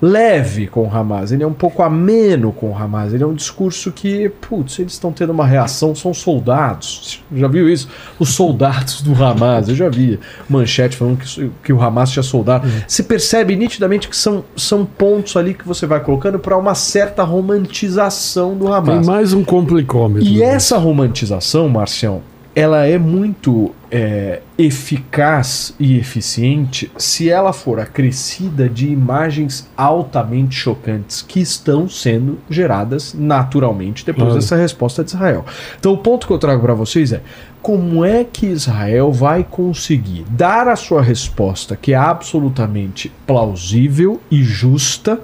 leve 0.00 0.68
com 0.68 0.84
o 0.84 0.94
Hamas, 0.94 1.32
ele 1.32 1.42
é 1.42 1.46
um 1.46 1.52
pouco 1.52 1.82
ameno 1.82 2.52
com 2.52 2.70
o 2.70 2.76
Hamas, 2.76 3.12
ele 3.12 3.24
é 3.24 3.26
um 3.26 3.34
discurso 3.34 3.90
que, 3.90 4.28
putz, 4.28 4.78
eles 4.78 4.92
estão 4.92 5.12
tendo 5.12 5.30
uma 5.30 5.44
reação, 5.44 5.94
são 5.94 6.14
soldados. 6.14 7.22
Já 7.34 7.48
viu 7.48 7.68
isso? 7.68 7.88
Os 8.18 8.30
soldados 8.30 9.02
do 9.02 9.12
Hamas, 9.22 9.68
eu 9.68 9.74
já 9.74 9.88
vi 9.88 10.18
manchete 10.48 10.96
falando 10.96 11.18
que, 11.18 11.50
que 11.64 11.72
o 11.72 11.82
Hamas 11.82 12.10
tinha 12.10 12.22
soldado. 12.22 12.66
Uhum. 12.68 12.82
Se 12.86 13.02
percebe 13.02 13.56
nitidamente 13.56 14.08
que 14.08 14.16
são, 14.16 14.44
são 14.56 14.84
pontos 14.84 15.36
ali 15.36 15.52
que 15.52 15.66
você 15.66 15.84
vai 15.86 16.00
colocando 16.00 16.38
para 16.38 16.56
uma 16.56 16.74
certa 16.74 17.24
romantização 17.24 18.56
do 18.56 18.72
Hamas. 18.72 18.97
Tem 19.00 19.06
mais 19.06 19.32
um 19.32 19.44
complicômetro. 19.44 20.28
E 20.28 20.38
né? 20.38 20.44
essa 20.44 20.76
romantização, 20.78 21.68
Marcião, 21.68 22.22
ela 22.58 22.84
é 22.84 22.98
muito 22.98 23.72
é, 23.88 24.40
eficaz 24.58 25.72
e 25.78 25.96
eficiente 25.96 26.90
se 26.98 27.30
ela 27.30 27.52
for 27.52 27.78
acrescida 27.78 28.68
de 28.68 28.88
imagens 28.88 29.68
altamente 29.76 30.56
chocantes 30.56 31.22
que 31.22 31.38
estão 31.38 31.88
sendo 31.88 32.38
geradas 32.50 33.14
naturalmente 33.14 34.04
depois 34.04 34.34
dessa 34.34 34.56
resposta 34.56 35.04
de 35.04 35.10
Israel. 35.10 35.44
Então, 35.78 35.92
o 35.92 35.98
ponto 35.98 36.26
que 36.26 36.32
eu 36.32 36.38
trago 36.38 36.60
para 36.60 36.74
vocês 36.74 37.12
é 37.12 37.22
como 37.62 38.04
é 38.04 38.24
que 38.24 38.46
Israel 38.46 39.12
vai 39.12 39.44
conseguir 39.48 40.24
dar 40.28 40.66
a 40.66 40.74
sua 40.74 41.00
resposta 41.00 41.76
que 41.76 41.92
é 41.92 41.96
absolutamente 41.96 43.12
plausível 43.24 44.20
e 44.30 44.42
justa, 44.42 45.20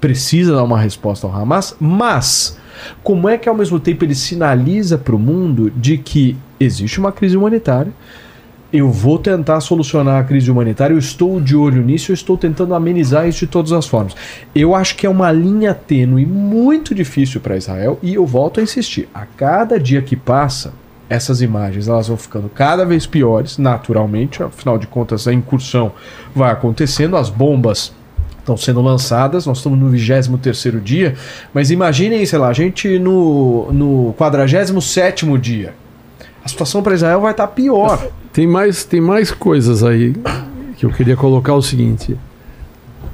precisa 0.00 0.54
dar 0.54 0.64
uma 0.64 0.78
resposta 0.78 1.26
ao 1.26 1.34
Hamas, 1.34 1.74
mas 1.80 2.58
como 3.02 3.28
é 3.28 3.36
que 3.36 3.48
ao 3.48 3.54
mesmo 3.54 3.78
tempo 3.80 4.04
ele 4.04 4.14
sinaliza 4.14 4.98
para 4.98 5.14
o 5.14 5.18
mundo 5.18 5.70
de 5.70 5.98
que 5.98 6.36
existe 6.58 6.98
uma 6.98 7.12
crise 7.12 7.36
humanitária? 7.36 7.92
Eu 8.72 8.90
vou 8.90 9.18
tentar 9.18 9.60
solucionar 9.60 10.20
a 10.20 10.24
crise 10.24 10.50
humanitária, 10.50 10.94
eu 10.94 10.98
estou 10.98 11.40
de 11.40 11.54
olho 11.54 11.80
nisso, 11.80 12.10
eu 12.10 12.14
estou 12.14 12.36
tentando 12.36 12.74
amenizar 12.74 13.28
isso 13.28 13.40
de 13.40 13.46
todas 13.46 13.70
as 13.70 13.86
formas. 13.86 14.16
Eu 14.52 14.74
acho 14.74 14.96
que 14.96 15.06
é 15.06 15.08
uma 15.08 15.30
linha 15.30 15.72
tênue 15.72 16.26
muito 16.26 16.92
difícil 16.92 17.40
para 17.40 17.56
Israel 17.56 17.98
e 18.02 18.14
eu 18.14 18.26
volto 18.26 18.58
a 18.58 18.62
insistir. 18.62 19.08
A 19.14 19.26
cada 19.36 19.78
dia 19.78 20.02
que 20.02 20.16
passa, 20.16 20.72
essas 21.08 21.40
imagens 21.40 21.86
elas 21.86 22.08
vão 22.08 22.16
ficando 22.16 22.48
cada 22.48 22.84
vez 22.84 23.06
piores, 23.06 23.58
naturalmente, 23.58 24.42
afinal 24.42 24.76
de 24.76 24.88
contas 24.88 25.28
a 25.28 25.32
incursão 25.32 25.92
vai 26.34 26.50
acontecendo, 26.50 27.16
as 27.16 27.30
bombas 27.30 27.92
estão 28.44 28.56
sendo 28.56 28.80
lançadas, 28.82 29.46
nós 29.46 29.58
estamos 29.58 29.78
no 29.78 29.88
23 29.88 30.84
dia, 30.84 31.14
mas 31.52 31.70
imaginem, 31.70 32.24
sei 32.26 32.38
lá, 32.38 32.48
a 32.48 32.52
gente 32.52 32.98
no, 32.98 33.72
no 33.72 34.14
47 34.18 35.24
dia. 35.38 35.74
A 36.44 36.48
situação 36.48 36.82
para 36.82 36.94
Israel 36.94 37.22
vai 37.22 37.32
estar 37.32 37.46
tá 37.46 37.52
pior. 37.52 38.06
Tem 38.32 38.46
mais, 38.46 38.84
tem 38.84 39.00
mais 39.00 39.30
coisas 39.30 39.82
aí 39.82 40.14
que 40.76 40.84
eu 40.84 40.90
queria 40.90 41.16
colocar 41.16 41.54
o 41.54 41.62
seguinte. 41.62 42.16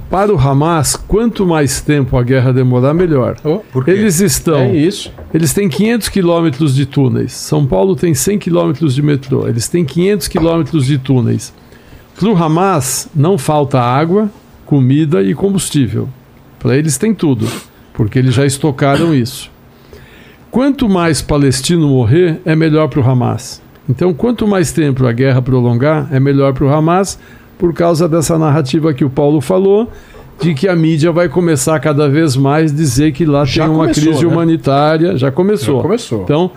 Para 0.09 0.33
o 0.33 0.37
Hamas, 0.37 0.97
quanto 0.97 1.45
mais 1.45 1.79
tempo 1.79 2.17
a 2.17 2.23
guerra 2.23 2.51
demorar, 2.51 2.93
melhor. 2.93 3.37
Oh, 3.45 3.61
eles 3.87 4.19
estão. 4.19 4.59
É 4.59 4.75
isso. 4.75 5.09
Eles 5.33 5.53
têm 5.53 5.69
500 5.69 6.09
quilômetros 6.09 6.75
de 6.75 6.85
túneis. 6.85 7.31
São 7.31 7.65
Paulo 7.65 7.95
tem 7.95 8.13
100 8.13 8.37
quilômetros 8.39 8.93
de 8.93 9.01
metrô. 9.01 9.47
Eles 9.47 9.69
têm 9.69 9.85
500 9.85 10.27
quilômetros 10.27 10.85
de 10.85 10.97
túneis. 10.97 11.53
Para 12.19 12.27
o 12.27 12.35
Hamas, 12.35 13.07
não 13.15 13.37
falta 13.37 13.79
água, 13.79 14.29
comida 14.71 15.21
e 15.21 15.35
combustível. 15.35 16.07
Para 16.57 16.77
eles 16.77 16.97
tem 16.97 17.13
tudo, 17.13 17.45
porque 17.93 18.17
eles 18.17 18.33
já 18.33 18.45
estocaram 18.45 19.13
isso. 19.13 19.51
Quanto 20.49 20.87
mais 20.87 21.21
palestino 21.21 21.89
morrer, 21.89 22.39
é 22.45 22.55
melhor 22.55 22.87
para 22.87 23.01
o 23.01 23.03
Hamas. 23.03 23.61
Então, 23.89 24.13
quanto 24.13 24.47
mais 24.47 24.71
tempo 24.71 25.05
a 25.05 25.11
guerra 25.11 25.41
prolongar, 25.41 26.07
é 26.09 26.21
melhor 26.21 26.53
para 26.53 26.63
o 26.63 26.69
Hamas, 26.69 27.19
por 27.59 27.73
causa 27.73 28.07
dessa 28.07 28.37
narrativa 28.37 28.93
que 28.93 29.03
o 29.03 29.09
Paulo 29.09 29.41
falou, 29.41 29.91
de 30.41 30.53
que 30.53 30.69
a 30.69 30.75
mídia 30.75 31.11
vai 31.11 31.27
começar 31.27 31.77
cada 31.81 32.07
vez 32.07 32.37
mais 32.37 32.73
dizer 32.73 33.11
que 33.11 33.25
lá 33.25 33.43
já 33.43 33.65
tem 33.65 33.73
uma 33.73 33.87
começou, 33.87 34.03
crise 34.05 34.25
né? 34.25 34.31
humanitária. 34.31 35.17
Já 35.17 35.29
começou. 35.29 35.75
Já 35.75 35.81
começou. 35.81 36.23
Então, 36.23 36.51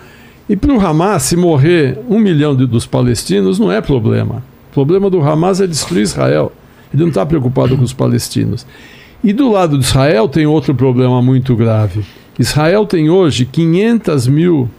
e 0.47 0.55
para 0.55 0.71
o 0.71 0.79
Hamas, 0.79 1.23
se 1.23 1.35
morrer 1.35 1.99
um 2.07 2.17
milhão 2.17 2.55
de, 2.55 2.65
dos 2.65 2.85
palestinos, 2.85 3.59
não 3.59 3.69
é 3.69 3.81
problema. 3.81 4.41
O 4.71 4.73
problema 4.73 5.09
do 5.09 5.21
Hamas 5.21 5.59
é 5.59 5.67
destruir 5.67 6.03
Israel. 6.03 6.53
Ele 6.95 7.01
não 7.01 7.09
está 7.09 7.25
preocupado 7.25 7.75
com 7.77 7.83
os 7.83 7.93
palestinos. 7.93 8.65
E 9.23 9.33
do 9.33 9.51
lado 9.51 9.77
de 9.77 9.83
Israel 9.85 10.29
tem 10.29 10.45
outro 10.45 10.73
problema 10.73 11.21
muito 11.21 11.55
grave. 11.55 12.05
Israel 12.39 12.85
tem 12.85 13.09
hoje 13.09 13.45
500 13.45 14.27
mil 14.27 14.69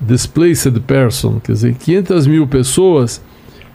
displaced 0.00 0.78
persons, 0.80 1.40
quer 1.42 1.52
dizer, 1.52 1.74
500 1.74 2.26
mil 2.26 2.46
pessoas 2.46 3.22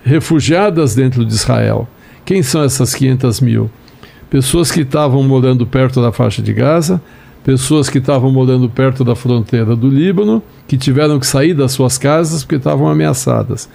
refugiadas 0.04 0.94
dentro 0.94 1.26
de 1.26 1.34
Israel. 1.34 1.88
Quem 2.26 2.44
são 2.44 2.64
essas 2.64 2.94
500 2.94 3.42
mil? 3.42 3.70
Pessoas 4.30 4.72
que 4.72 4.82
estavam 4.82 5.24
morando 5.24 5.66
perto 5.66 6.02
da 6.02 6.12
faixa 6.12 6.42
de 6.42 6.52
Gaza, 6.54 7.02
pessoas 7.44 7.90
que 7.90 7.98
estavam 7.98 8.30
morando 8.30 8.70
perto 8.70 9.04
da 9.06 9.16
fronteira 9.16 9.76
do 9.76 9.88
Líbano, 9.88 10.44
que 10.68 10.78
tiveram 10.78 11.20
que 11.20 11.26
sair 11.26 11.54
das 11.54 11.72
suas 11.72 11.98
casas 11.98 12.44
porque 12.44 12.56
estavam 12.56 12.90
ameaçadas. 12.90 13.70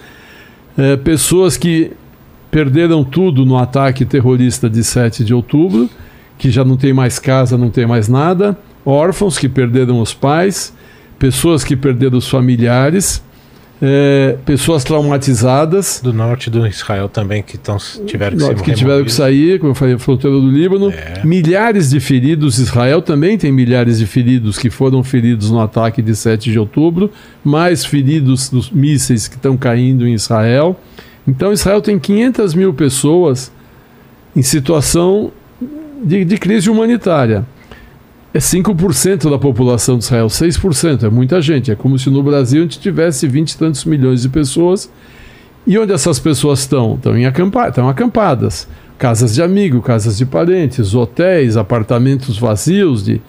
É, 0.77 0.95
pessoas 0.95 1.57
que 1.57 1.91
perderam 2.53 3.03
tudo 3.03 3.43
no 3.45 3.57
ataque 3.57 4.05
terrorista 4.05 4.69
de 4.69 4.83
7 4.83 5.23
de 5.25 5.33
outubro, 5.33 5.89
que 6.37 6.51
já 6.51 6.63
não 6.63 6.77
tem 6.77 6.93
mais 6.93 7.17
casa, 7.17 7.57
não 7.57 7.71
tem 7.71 7.87
mais 7.87 8.07
nada, 8.07 8.55
órfãos 8.85 9.39
que 9.39 9.49
perderam 9.49 9.99
os 9.99 10.13
pais, 10.13 10.71
pessoas 11.17 11.63
que 11.63 11.75
perderam 11.75 12.19
os 12.19 12.29
familiares, 12.29 13.23
é, 13.81 14.37
pessoas 14.45 14.83
traumatizadas. 14.83 15.99
Do 16.03 16.13
norte 16.13 16.51
do 16.51 16.65
Israel 16.67 17.09
também 17.09 17.41
que 17.41 17.57
tão, 17.57 17.77
tiveram 18.05 18.37
que, 18.37 18.63
que 18.63 18.73
tiveram 18.73 19.03
que 19.03 19.11
sair, 19.11 19.59
como 19.59 19.71
eu 19.71 19.75
falei, 19.75 19.95
a 19.95 19.99
fronteira 19.99 20.37
do 20.37 20.47
Líbano. 20.47 20.91
É. 20.91 21.21
Milhares 21.25 21.89
de 21.89 21.99
feridos. 21.99 22.59
Israel 22.59 23.01
também 23.01 23.35
tem 23.35 23.51
milhares 23.51 23.97
de 23.97 24.05
feridos 24.05 24.59
que 24.59 24.69
foram 24.69 25.03
feridos 25.03 25.49
no 25.49 25.59
ataque 25.59 26.03
de 26.03 26.15
7 26.15 26.51
de 26.51 26.59
outubro, 26.59 27.09
mais 27.43 27.83
feridos 27.83 28.47
dos 28.47 28.69
mísseis 28.69 29.27
que 29.27 29.35
estão 29.35 29.57
caindo 29.57 30.07
em 30.07 30.13
Israel. 30.13 30.79
Então 31.27 31.53
Israel 31.53 31.81
tem 31.81 31.97
500 31.97 32.53
mil 32.53 32.73
pessoas 32.73 33.51
em 34.35 34.41
situação 34.41 35.31
de, 36.03 36.25
de 36.25 36.37
crise 36.37 36.69
humanitária. 36.69 37.45
É 38.33 38.39
5% 38.39 39.29
da 39.29 39.37
população 39.37 39.97
de 39.97 40.05
Israel, 40.05 40.25
6%, 40.25 41.03
é 41.03 41.09
muita 41.09 41.39
gente. 41.39 41.71
É 41.71 41.75
como 41.75 41.99
se 41.99 42.09
no 42.09 42.23
Brasil 42.23 42.61
a 42.61 42.63
gente 42.63 42.79
tivesse 42.79 43.27
20 43.27 43.51
e 43.51 43.57
tantos 43.57 43.85
milhões 43.85 44.23
de 44.23 44.29
pessoas. 44.29 44.91
E 45.65 45.77
onde 45.77 45.93
essas 45.93 46.19
pessoas 46.19 46.59
estão? 46.59 46.95
Estão, 46.95 47.17
em 47.17 47.25
acampa 47.25 47.69
estão 47.69 47.87
acampadas. 47.87 48.67
Casas 48.97 49.35
de 49.35 49.41
amigo, 49.41 49.81
casas 49.81 50.17
de 50.17 50.25
parentes, 50.25 50.93
hotéis, 50.93 51.55
apartamentos 51.55 52.37
vazios 52.37 53.05
de. 53.05 53.21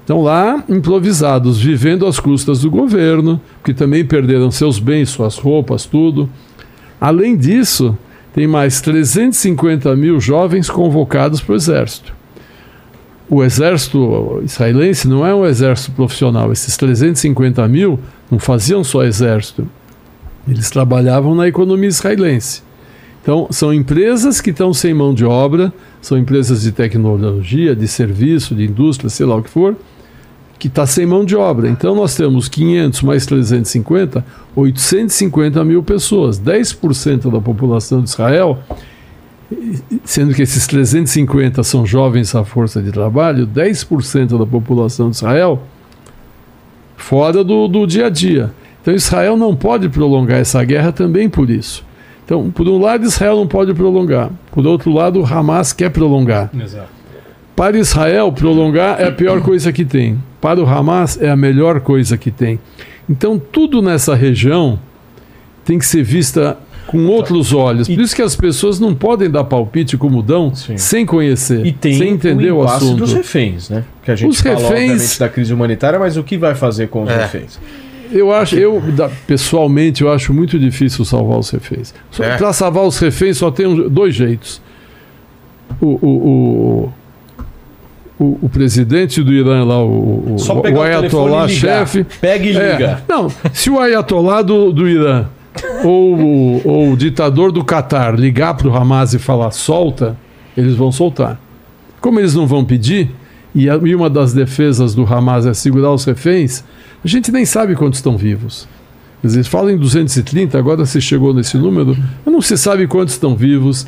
Estão 0.00 0.22
lá 0.22 0.62
improvisados, 0.68 1.58
vivendo 1.58 2.06
às 2.06 2.20
custas 2.20 2.60
do 2.60 2.70
governo, 2.70 3.40
que 3.64 3.72
também 3.72 4.04
perderam 4.04 4.50
seus 4.50 4.78
bens, 4.78 5.08
suas 5.08 5.38
roupas, 5.38 5.86
tudo. 5.86 6.28
Além 7.04 7.36
disso, 7.36 7.94
tem 8.32 8.46
mais 8.46 8.80
350 8.80 9.94
mil 9.94 10.18
jovens 10.18 10.70
convocados 10.70 11.38
para 11.38 11.52
o 11.52 11.54
exército. 11.54 12.14
O 13.28 13.44
exército 13.44 14.40
israelense 14.42 15.06
não 15.06 15.26
é 15.26 15.34
um 15.34 15.44
exército 15.44 15.92
profissional. 15.92 16.50
Esses 16.50 16.78
350 16.78 17.68
mil 17.68 18.00
não 18.30 18.38
faziam 18.38 18.82
só 18.82 19.04
exército. 19.04 19.68
Eles 20.48 20.70
trabalhavam 20.70 21.34
na 21.34 21.46
economia 21.46 21.90
israelense. 21.90 22.62
Então, 23.20 23.48
são 23.50 23.70
empresas 23.70 24.40
que 24.40 24.48
estão 24.48 24.72
sem 24.72 24.94
mão 24.94 25.12
de 25.12 25.26
obra, 25.26 25.70
são 26.00 26.16
empresas 26.16 26.62
de 26.62 26.72
tecnologia, 26.72 27.76
de 27.76 27.86
serviço, 27.86 28.54
de 28.54 28.64
indústria, 28.64 29.10
sei 29.10 29.26
lá 29.26 29.36
o 29.36 29.42
que 29.42 29.50
for, 29.50 29.76
que 30.64 30.68
está 30.68 30.86
sem 30.86 31.04
mão 31.04 31.26
de 31.26 31.36
obra. 31.36 31.68
Então 31.68 31.94
nós 31.94 32.14
temos 32.14 32.48
500 32.48 33.02
mais 33.02 33.26
350, 33.26 34.24
850 34.56 35.62
mil 35.62 35.82
pessoas, 35.82 36.40
10% 36.40 37.30
da 37.30 37.38
população 37.38 38.00
de 38.00 38.08
Israel 38.08 38.58
sendo 40.04 40.32
que 40.32 40.40
esses 40.40 40.66
350 40.66 41.62
são 41.62 41.84
jovens 41.84 42.34
à 42.34 42.44
força 42.44 42.80
de 42.80 42.90
trabalho, 42.90 43.46
10% 43.46 44.38
da 44.38 44.46
população 44.46 45.10
de 45.10 45.16
Israel 45.16 45.62
fora 46.96 47.44
do, 47.44 47.68
do 47.68 47.86
dia 47.86 48.06
a 48.06 48.10
dia. 48.10 48.50
Então 48.80 48.94
Israel 48.94 49.36
não 49.36 49.54
pode 49.54 49.90
prolongar 49.90 50.40
essa 50.40 50.64
guerra 50.64 50.92
também 50.92 51.28
por 51.28 51.50
isso. 51.50 51.84
Então, 52.24 52.50
por 52.50 52.66
um 52.66 52.78
lado, 52.78 53.04
Israel 53.04 53.36
não 53.36 53.46
pode 53.46 53.74
prolongar. 53.74 54.30
Por 54.50 54.66
outro 54.66 54.90
lado, 54.90 55.22
Hamas 55.26 55.74
quer 55.74 55.90
prolongar. 55.90 56.50
Exato. 56.58 56.88
Para 57.54 57.76
Israel, 57.76 58.32
prolongar 58.32 58.98
é 58.98 59.08
a 59.08 59.12
pior 59.12 59.42
coisa 59.42 59.70
que 59.70 59.84
tem. 59.84 60.18
Para 60.44 60.60
o 60.62 60.66
Hamas, 60.68 61.18
é 61.22 61.30
a 61.30 61.36
melhor 61.36 61.80
coisa 61.80 62.18
que 62.18 62.30
tem. 62.30 62.60
Então, 63.08 63.38
tudo 63.38 63.80
nessa 63.80 64.14
região 64.14 64.78
tem 65.64 65.78
que 65.78 65.86
ser 65.86 66.02
vista 66.02 66.58
com 66.86 67.06
outros 67.06 67.54
olhos. 67.54 67.88
Por 67.88 67.98
isso 67.98 68.14
que 68.14 68.20
as 68.20 68.36
pessoas 68.36 68.78
não 68.78 68.94
podem 68.94 69.30
dar 69.30 69.44
palpite 69.44 69.96
como 69.96 70.22
dão 70.22 70.54
Sim. 70.54 70.76
sem 70.76 71.06
conhecer, 71.06 71.64
E 71.64 71.72
tem 71.72 71.96
sem 71.96 72.10
entender 72.10 72.50
o 72.50 72.58
o, 72.58 72.62
assunto. 72.64 72.98
dos 72.98 73.14
reféns, 73.14 73.70
né? 73.70 73.84
Que 74.04 74.10
a 74.10 74.14
gente 74.14 74.32
Os 74.32 74.40
fala, 74.42 74.56
reféns- 74.56 74.90
obviamente, 74.90 75.18
da 75.18 75.28
crise 75.30 75.54
humanitária, 75.54 75.98
mas 75.98 76.18
o 76.18 76.22
que 76.22 76.36
vai 76.36 76.54
fazer 76.54 76.88
com 76.88 77.04
os 77.04 77.08
É. 77.08 77.22
reféns? 77.22 77.58
Eu 78.12 78.30
acho, 78.30 78.54
eu 78.54 78.82
pessoalmente, 79.26 80.02
eu 80.02 80.12
acho 80.12 80.34
muito 80.34 80.58
difícil 80.58 81.06
salvar 81.06 81.38
os 81.38 81.48
reféns. 81.48 81.94
É. 82.20 82.36
Para 82.36 82.52
salvar 82.52 82.84
os 82.84 82.98
reféns 82.98 83.38
só 83.38 83.50
tem 83.50 83.88
dois 83.88 84.14
jeitos. 84.14 84.60
O, 85.80 85.86
o, 85.86 86.08
o, 86.08 86.92
o, 88.18 88.38
o 88.42 88.48
presidente 88.48 89.22
do 89.22 89.32
Irã 89.32 89.64
lá, 89.64 89.82
o, 89.84 90.34
o, 90.34 90.38
Só 90.38 90.58
o 90.58 90.62
pegar 90.62 90.78
o 90.78 90.82
Ayatollah 90.82 91.48
chefe. 91.48 92.04
Pega 92.20 92.44
e 92.46 92.56
É, 92.56 92.72
liga. 92.72 93.02
não, 93.08 93.28
se 93.52 93.70
o 93.70 93.78
Ayatollah 93.80 94.42
do, 94.42 94.72
do 94.72 94.88
Irã 94.88 95.26
ou, 95.84 96.14
o- 96.14 96.60
ou 96.64 96.92
o 96.92 96.96
ditador 96.96 97.50
do 97.52 97.64
Catar 97.64 98.18
ligar 98.18 98.54
para 98.54 98.68
o 98.68 98.76
Hamas 98.76 99.14
e 99.14 99.18
falar 99.18 99.50
solta, 99.50 100.16
eles 100.56 100.74
vão 100.76 100.90
soltar. 100.92 101.40
Como 102.00 102.18
eles 102.20 102.34
não 102.34 102.46
vão 102.46 102.64
pedir, 102.64 103.10
e, 103.54 103.68
a- 103.70 103.80
e 103.82 103.94
uma 103.94 104.08
das 104.10 104.32
defesas 104.32 104.94
do 104.94 105.04
Hamas 105.04 105.46
é 105.46 105.54
segurar 105.54 105.92
os 105.92 106.04
reféns, 106.04 106.64
a 107.04 107.08
gente 107.08 107.30
nem 107.32 107.44
sabe 107.44 107.74
quantos 107.74 107.98
estão 107.98 108.16
vivos. 108.16 108.68
Dizer, 109.22 109.42
falam 109.44 109.70
em 109.70 109.78
230, 109.78 110.58
agora 110.58 110.84
se 110.84 111.00
chegou 111.00 111.32
nesse 111.32 111.56
número, 111.56 111.96
mas 112.24 112.32
não 112.34 112.42
se 112.42 112.58
sabe 112.58 112.86
quantos 112.86 113.14
estão 113.14 113.34
vivos. 113.34 113.86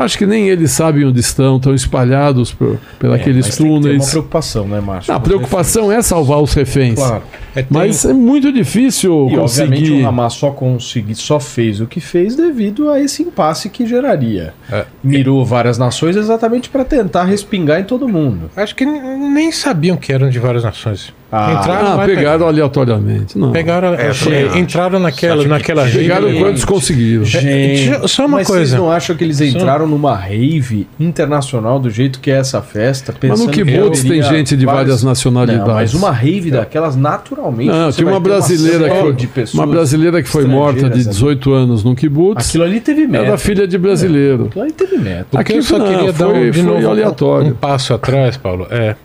Acho 0.00 0.16
que 0.16 0.24
nem 0.26 0.48
eles 0.48 0.70
sabem 0.70 1.04
onde 1.04 1.18
estão, 1.18 1.56
estão 1.56 1.74
espalhados 1.74 2.52
por, 2.52 2.78
por 3.00 3.12
aqueles 3.12 3.46
É, 3.46 3.48
Mas 3.48 3.56
tem 3.56 3.66
que 3.66 3.72
ter 3.72 3.80
túneis. 3.80 4.02
uma 4.04 4.10
preocupação, 4.10 4.68
né, 4.68 4.80
Márcio? 4.80 5.12
A 5.12 5.16
os 5.16 5.22
preocupação 5.22 5.90
é 5.90 6.00
salvar 6.00 6.40
os 6.40 6.54
reféns. 6.54 6.90
reféns. 6.90 6.94
Claro. 7.08 7.22
É, 7.56 7.62
tem- 7.62 7.66
Mas 7.70 8.04
é 8.04 8.12
muito 8.12 8.52
difícil 8.52 9.28
E 9.30 9.36
obviamente 9.36 9.80
conseguir. 9.82 10.02
o 10.02 10.06
Hamas 10.06 10.32
só 10.34 10.50
consegui, 10.50 11.14
só 11.16 11.40
fez 11.40 11.80
o 11.80 11.86
que 11.86 12.00
fez 12.00 12.36
devido 12.36 12.90
a 12.90 13.00
esse 13.00 13.22
impasse 13.22 13.68
que 13.68 13.84
geraria. 13.86 14.54
É. 14.70 14.84
Mirou 15.02 15.44
várias 15.44 15.78
nações 15.78 16.14
exatamente 16.14 16.68
para 16.68 16.84
tentar 16.84 17.24
respingar 17.24 17.80
em 17.80 17.84
todo 17.84 18.08
mundo. 18.08 18.50
Acho 18.56 18.76
que 18.76 18.84
nem 18.86 19.50
sabiam 19.50 19.96
que 19.96 20.12
eram 20.12 20.30
de 20.30 20.38
várias 20.38 20.62
nações. 20.62 21.12
Ah, 21.30 21.52
entraram 21.60 21.86
Ah, 21.88 21.94
lá 21.94 22.04
e 22.08 22.14
pegaram 22.16 22.46
aleatoriamente. 22.48 23.36
Não. 23.38 23.52
Pegaram, 23.52 23.92
É, 23.94 24.06
é, 24.10 24.58
entraram 24.58 24.98
naquela, 24.98 25.42
que 25.42 25.48
naquela 25.48 25.84
Pegaram 25.86 26.28
rede. 26.28 26.38
quantos 26.40 26.64
conseguiram. 26.64 27.22
Gente, 27.24 28.08
só 28.08 28.24
uma 28.24 28.38
mas 28.38 28.46
coisa. 28.46 28.64
vocês 28.66 28.80
não 28.80 28.90
acham 28.90 29.14
que 29.14 29.24
eles 29.24 29.36
Só- 29.36 29.44
entraram 29.44 29.86
numa 29.86 30.14
rave 30.16 30.86
internacional 30.98 31.78
do 31.78 31.90
jeito 31.90 32.18
que 32.18 32.30
é 32.30 32.38
essa 32.38 32.62
festa? 32.62 33.14
Mas 33.22 33.40
no 33.40 33.50
Kibbutz 33.50 34.02
tem 34.04 34.22
gente 34.22 34.56
de 34.56 34.64
várias 34.64 35.02
nacionalidades. 35.02 35.66
Não, 35.66 35.74
mas 35.74 35.92
uma 35.94 36.10
rave 36.10 36.50
daquelas 36.50 36.96
naturalmente. 36.96 37.68
Não, 37.70 37.92
tinha 37.92 38.08
uma 38.08 38.20
brasileira 38.20 38.88
série 38.88 39.14
que 39.14 39.26
foi, 39.26 39.44
uma 39.52 39.66
brasileira 39.66 40.22
que 40.22 40.28
foi 40.30 40.44
morta 40.46 40.88
de 40.88 41.00
estrangeiras 41.00 41.06
ali. 41.08 41.14
18 41.14 41.52
anos 41.52 41.84
no 41.84 41.94
kibbutz. 41.94 42.48
Aquilo 42.48 42.64
ali 42.64 42.80
teve 42.80 43.06
método. 43.06 43.28
Era 43.28 43.36
filha 43.38 43.68
de 43.68 43.76
brasileiro. 43.76 44.46
Aquilo 44.46 44.62
ali 44.64 44.72
teve 44.72 44.96
método. 44.96 45.26
O 45.32 45.36
que 45.36 45.36
Aqui 45.38 45.56
eu 45.56 45.62
só 45.62 45.78
não, 45.78 45.86
queria 45.88 46.12
dar 46.12 46.26
foi- 46.26 46.48
um, 46.48 46.50
de 46.50 46.62
novo 46.62 46.88
aleatório. 46.88 47.48
um 47.48 47.54
passo 47.54 47.92
atrás, 47.92 48.36
Paulo. 48.38 48.66
É, 48.70 48.96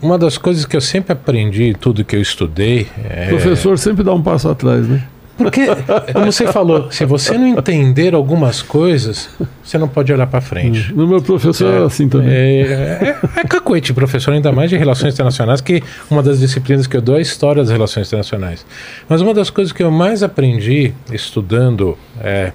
uma 0.00 0.18
das 0.18 0.38
coisas 0.38 0.64
que 0.64 0.76
eu 0.76 0.80
sempre 0.80 1.12
aprendi, 1.12 1.74
tudo 1.78 2.04
que 2.04 2.16
eu 2.16 2.20
estudei, 2.20 2.86
é, 3.08 3.26
O 3.26 3.28
professor 3.30 3.78
sempre 3.78 4.04
dá 4.04 4.12
um 4.12 4.22
passo 4.22 4.48
atrás, 4.48 4.86
né? 4.86 5.02
Porque, 5.38 5.66
como 6.12 6.32
você 6.32 6.48
falou, 6.48 6.90
se 6.90 7.04
você 7.04 7.38
não 7.38 7.46
entender 7.46 8.12
algumas 8.12 8.60
coisas, 8.60 9.30
você 9.62 9.78
não 9.78 9.86
pode 9.86 10.12
olhar 10.12 10.26
para 10.26 10.40
frente. 10.40 10.92
No 10.92 11.06
meu 11.06 11.22
professor 11.22 11.72
era 11.72 11.86
assim 11.86 12.08
também. 12.08 12.28
É, 12.28 12.60
é, 12.64 13.18
é 13.36 13.44
cacuete, 13.44 13.94
professor, 13.94 14.34
ainda 14.34 14.50
mais 14.50 14.68
de 14.68 14.76
relações 14.76 15.14
internacionais, 15.14 15.60
que 15.60 15.80
uma 16.10 16.24
das 16.24 16.40
disciplinas 16.40 16.88
que 16.88 16.96
eu 16.96 17.00
dou 17.00 17.14
é 17.14 17.18
a 17.18 17.22
história 17.22 17.62
das 17.62 17.70
relações 17.70 18.08
internacionais. 18.08 18.66
Mas 19.08 19.20
uma 19.20 19.32
das 19.32 19.48
coisas 19.48 19.72
que 19.72 19.80
eu 19.80 19.92
mais 19.92 20.24
aprendi 20.24 20.92
estudando 21.12 21.96
é, 22.20 22.52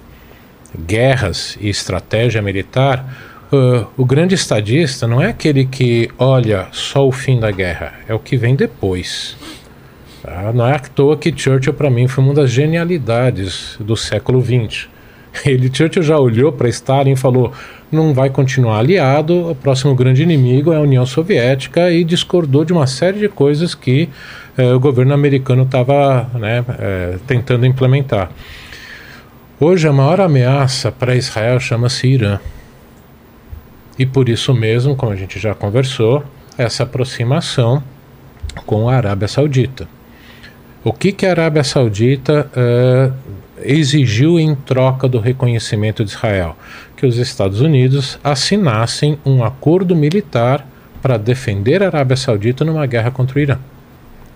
guerras 0.86 1.56
e 1.58 1.70
estratégia 1.70 2.42
militar, 2.42 3.06
uh, 3.52 3.86
o 3.96 4.04
grande 4.04 4.34
estadista 4.34 5.06
não 5.06 5.20
é 5.20 5.28
aquele 5.28 5.64
que 5.64 6.10
olha 6.18 6.68
só 6.72 7.06
o 7.06 7.12
fim 7.12 7.38
da 7.38 7.50
guerra, 7.50 7.94
é 8.08 8.14
o 8.14 8.18
que 8.18 8.36
vem 8.36 8.54
depois. 8.54 9.36
Tá? 10.22 10.52
Não 10.52 10.66
é 10.66 10.74
à 10.74 10.78
toa 10.78 11.16
que 11.16 11.32
Churchill, 11.36 11.74
para 11.74 11.90
mim, 11.90 12.08
foi 12.08 12.24
uma 12.24 12.34
das 12.34 12.50
genialidades 12.50 13.76
do 13.78 13.96
século 13.96 14.42
XX. 14.42 14.88
Ele, 15.44 15.70
Churchill 15.72 16.02
já 16.02 16.18
olhou 16.18 16.52
para 16.52 16.68
Stalin 16.68 17.12
e 17.12 17.16
falou: 17.16 17.52
não 17.90 18.12
vai 18.12 18.30
continuar 18.30 18.78
aliado, 18.78 19.50
o 19.50 19.54
próximo 19.54 19.94
grande 19.94 20.22
inimigo 20.22 20.72
é 20.72 20.76
a 20.76 20.80
União 20.80 21.06
Soviética, 21.06 21.90
e 21.90 22.04
discordou 22.04 22.64
de 22.64 22.72
uma 22.72 22.86
série 22.86 23.18
de 23.18 23.28
coisas 23.28 23.74
que 23.74 24.08
eh, 24.56 24.72
o 24.72 24.80
governo 24.80 25.14
americano 25.14 25.62
estava 25.62 26.28
né, 26.34 26.64
eh, 26.78 27.18
tentando 27.26 27.64
implementar. 27.64 28.30
Hoje, 29.60 29.86
a 29.86 29.92
maior 29.92 30.20
ameaça 30.20 30.90
para 30.90 31.14
Israel 31.14 31.60
chama-se 31.60 32.08
Irã. 32.08 32.38
E 33.98 34.04
por 34.04 34.28
isso 34.28 34.52
mesmo, 34.52 34.96
como 34.96 35.12
a 35.12 35.16
gente 35.16 35.38
já 35.38 35.54
conversou, 35.54 36.24
essa 36.58 36.82
aproximação 36.82 37.82
com 38.66 38.88
a 38.88 38.96
Arábia 38.96 39.28
Saudita. 39.28 39.88
O 40.82 40.92
que, 40.92 41.12
que 41.12 41.26
a 41.26 41.30
Arábia 41.30 41.64
Saudita 41.64 42.50
eh, 42.54 43.10
exigiu 43.62 44.38
em 44.38 44.54
troca 44.54 45.08
do 45.08 45.18
reconhecimento 45.18 46.04
de 46.04 46.10
Israel? 46.10 46.56
Que 46.96 47.06
os 47.06 47.16
Estados 47.16 47.60
Unidos 47.60 48.18
assinassem 48.22 49.18
um 49.24 49.42
acordo 49.42 49.96
militar 49.96 50.66
para 51.00 51.16
defender 51.16 51.82
a 51.82 51.86
Arábia 51.86 52.16
Saudita 52.16 52.64
numa 52.64 52.86
guerra 52.86 53.10
contra 53.10 53.38
o 53.38 53.40
Irã. 53.40 53.58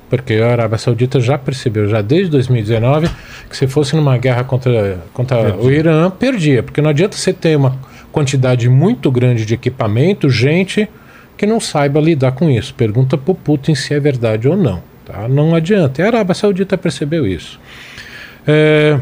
Porque 0.09 0.35
a 0.35 0.53
Arábia 0.53 0.79
Saudita 0.79 1.21
já 1.21 1.37
percebeu, 1.37 1.87
já 1.87 2.01
desde 2.01 2.31
2019, 2.31 3.11
que 3.51 3.57
se 3.57 3.67
fosse 3.67 3.95
numa 3.95 4.17
guerra 4.17 4.43
contra, 4.43 4.99
contra 5.13 5.55
o 5.55 5.71
Irã, 5.71 6.11
perdia. 6.11 6.63
Porque 6.63 6.81
não 6.81 6.89
adianta 6.89 7.17
você 7.17 7.33
ter 7.33 7.57
uma 7.57 7.77
quantidade 8.19 8.69
muito 8.69 9.11
grande 9.13 9.47
de 9.47 9.55
equipamento, 9.55 10.29
gente 10.29 10.89
que 11.37 11.47
não 11.47 11.61
saiba 11.61 12.01
lidar 12.01 12.33
com 12.33 12.51
isso. 12.51 12.75
Pergunta 12.75 13.17
para 13.17 13.31
o 13.31 13.35
Putin 13.35 13.75
se 13.77 13.95
é 13.95 14.01
verdade 14.01 14.49
ou 14.49 14.57
não. 14.57 14.83
Tá? 15.05 15.29
Não 15.29 15.55
adianta. 15.55 16.03
E 16.03 16.05
a 16.05 16.09
Arábia 16.09 16.35
Saudita 16.35 16.77
percebeu 16.77 17.25
isso. 17.27 17.61
É, 18.45 18.99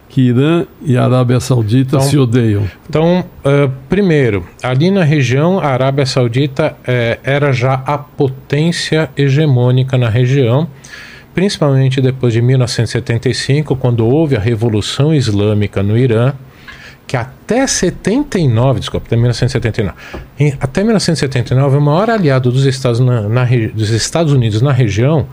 que 0.07 0.21
Irã 0.21 0.65
e 0.83 0.95
Arábia 0.95 1.39
Saudita 1.39 1.95
Então- 1.97 2.01
se 2.07 2.17
odeiam. 2.17 2.63
Então, 2.87 3.23
eh, 3.43 3.69
primeiro, 3.89 4.45
ali 4.61 4.91
na 4.91 5.03
região, 5.03 5.59
a 5.59 5.67
Arábia 5.67 6.05
Saudita 6.05 6.75
eh, 6.85 7.17
era 7.23 7.51
já 7.51 7.73
a 7.85 7.97
potência 7.97 9.09
hegemônica 9.17 9.97
na 9.97 10.09
região, 10.09 10.67
principalmente 11.33 12.01
depois 12.01 12.33
de 12.33 12.41
1975, 12.41 13.75
quando 13.75 14.05
houve 14.05 14.35
a 14.35 14.39
Revolução 14.39 15.13
Islâmica 15.13 15.81
no 15.83 15.97
Irã, 15.97 16.33
que 17.07 17.17
até 17.17 17.65
79, 17.65 18.79
desculpa, 18.79 19.07
até 19.07 19.15
1979, 19.15 19.95
em- 20.39 20.53
até 20.59 20.83
1979, 20.83 21.77
o 21.77 21.81
maior 21.81 22.09
aliado 22.09 22.51
dos 22.51 22.65
Estados, 22.65 22.99
na, 22.99 23.21
na 23.27 23.45
dos 23.73 23.89
Estados 23.89 24.31
Unidos 24.31 24.61
na 24.61 24.71
região 24.71 25.25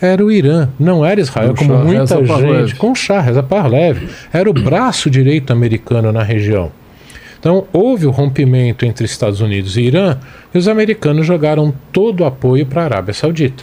era 0.00 0.24
o 0.24 0.32
Irã, 0.32 0.68
não 0.80 1.06
era 1.06 1.20
Israel, 1.20 1.50
Com 1.50 1.56
como 1.56 1.74
Shah 1.78 1.84
muita 1.84 2.00
Reza 2.00 2.16
gente, 2.66 2.74
com 2.74 2.94
Shah 2.94 3.20
Reza 3.20 3.42
Pahlavi, 3.42 4.08
era 4.32 4.50
o 4.50 4.52
braço 4.52 5.08
direito 5.08 5.52
americano 5.52 6.10
na 6.10 6.24
região. 6.24 6.72
Então, 7.38 7.66
houve 7.72 8.06
o 8.06 8.10
rompimento 8.10 8.84
entre 8.84 9.04
Estados 9.04 9.40
Unidos 9.40 9.76
e 9.76 9.82
Irã 9.82 10.16
e 10.52 10.58
os 10.58 10.66
americanos 10.66 11.24
jogaram 11.26 11.72
todo 11.92 12.22
o 12.22 12.24
apoio 12.24 12.66
para 12.66 12.82
a 12.82 12.84
Arábia 12.84 13.14
Saudita. 13.14 13.62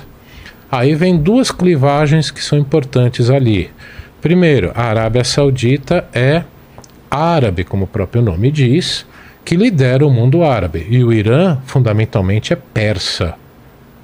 Aí 0.72 0.94
vem 0.94 1.18
duas 1.18 1.52
clivagens 1.52 2.30
que 2.30 2.44
são 2.44 2.58
importantes 2.58 3.30
ali. 3.30 3.72
Primeiro, 4.22 4.72
a 4.76 4.84
Arábia 4.84 5.24
Saudita 5.24 6.08
é 6.14 6.44
árabe, 7.10 7.64
como 7.64 7.86
o 7.86 7.88
próprio 7.88 8.22
nome 8.22 8.52
diz, 8.52 9.06
que 9.44 9.56
lidera 9.56 10.06
o 10.06 10.12
mundo 10.12 10.44
árabe. 10.44 10.86
E 10.90 11.04
o 11.04 11.12
Irã, 11.12 11.58
fundamentalmente, 11.66 12.54
é 12.54 12.56
persa, 12.56 13.34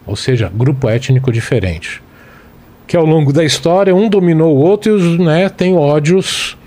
ou 0.07 0.15
seja, 0.15 0.51
grupo 0.53 0.89
étnico 0.89 1.31
diferente. 1.31 2.01
Que 2.87 2.97
ao 2.97 3.05
longo 3.05 3.31
da 3.31 3.43
história, 3.43 3.95
um 3.95 4.09
dominou 4.09 4.55
o 4.55 4.59
outro 4.59 4.91
e 4.91 4.95
os, 4.95 5.19
né, 5.19 5.49
tem 5.49 5.75
ódios. 5.75 6.57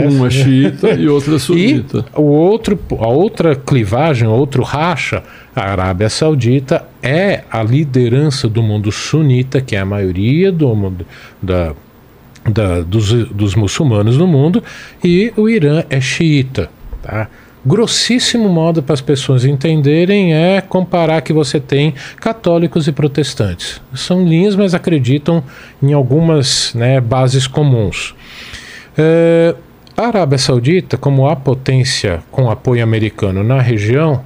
Né, 0.00 0.08
Um 0.08 0.26
é 0.26 0.30
xiita 0.30 0.90
e 0.92 1.08
outro 1.08 1.32
é 1.34 1.36
e 1.36 1.40
sunita. 1.40 2.04
o 2.14 2.22
outro, 2.22 2.78
a 2.98 3.06
outra 3.08 3.54
clivagem, 3.54 4.26
outro 4.28 4.62
racha, 4.62 5.22
a 5.54 5.62
Arábia 5.70 6.08
Saudita 6.08 6.84
é 7.02 7.42
a 7.50 7.62
liderança 7.62 8.48
do 8.48 8.62
mundo 8.62 8.90
sunita, 8.92 9.60
que 9.60 9.76
é 9.76 9.80
a 9.80 9.84
maioria 9.84 10.50
do 10.52 10.74
mundo 10.74 11.06
da, 11.42 11.72
da- 12.48 12.80
dos, 12.82 13.12
dos 13.30 13.54
muçulmanos 13.54 14.16
no 14.16 14.26
mundo 14.26 14.62
e 15.02 15.32
o 15.36 15.48
Irã 15.48 15.84
é 15.88 16.00
xiita. 16.00 16.68
Tá? 17.02 17.28
Grossíssimo 17.66 18.46
modo 18.50 18.82
para 18.82 18.92
as 18.92 19.00
pessoas 19.00 19.42
entenderem 19.46 20.34
é 20.34 20.60
comparar 20.60 21.22
que 21.22 21.32
você 21.32 21.58
tem 21.58 21.94
católicos 22.16 22.86
e 22.86 22.92
protestantes. 22.92 23.80
São 23.94 24.22
linhas, 24.26 24.54
mas 24.54 24.74
acreditam 24.74 25.42
em 25.82 25.94
algumas 25.94 26.74
né, 26.74 27.00
bases 27.00 27.46
comuns. 27.46 28.14
É, 28.98 29.54
a 29.96 30.08
Arábia 30.08 30.38
Saudita, 30.38 30.96
como 30.96 31.28
a 31.28 31.36
potência 31.36 32.22
com 32.32 32.50
apoio 32.50 32.82
americano 32.82 33.44
na 33.44 33.60
região, 33.60 34.24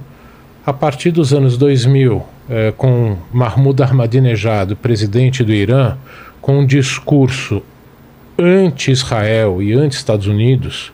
a 0.65 0.73
partir 0.73 1.11
dos 1.11 1.31
anos 1.31 1.57
2000, 1.57 2.23
eh, 2.49 2.73
com 2.75 3.17
Mahmoud 3.31 3.81
Ahmadinejad, 3.83 4.73
presidente 4.75 5.43
do 5.43 5.53
Irã, 5.53 5.95
com 6.41 6.59
um 6.59 6.65
discurso 6.65 7.61
anti-Israel 8.37 9.61
e 9.61 9.73
anti-Estados 9.73 10.25
Unidos, 10.25 10.91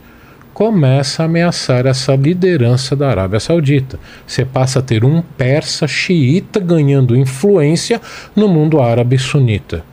começa 0.54 1.24
a 1.24 1.26
ameaçar 1.26 1.86
essa 1.86 2.14
liderança 2.14 2.98
da 2.98 3.10
Arábia 3.10 3.40
Saudita. 3.40 3.98
Você 4.28 4.44
passa 4.44 4.80
a 4.80 4.82
ter 4.82 5.06
um 5.06 5.22
persa 5.22 5.88
xiita 5.88 6.60
ganhando 6.60 7.16
influência 7.16 8.02
no 8.36 8.50
mundo 8.50 8.82
árabe 8.82 9.18
sunita. 9.18 9.86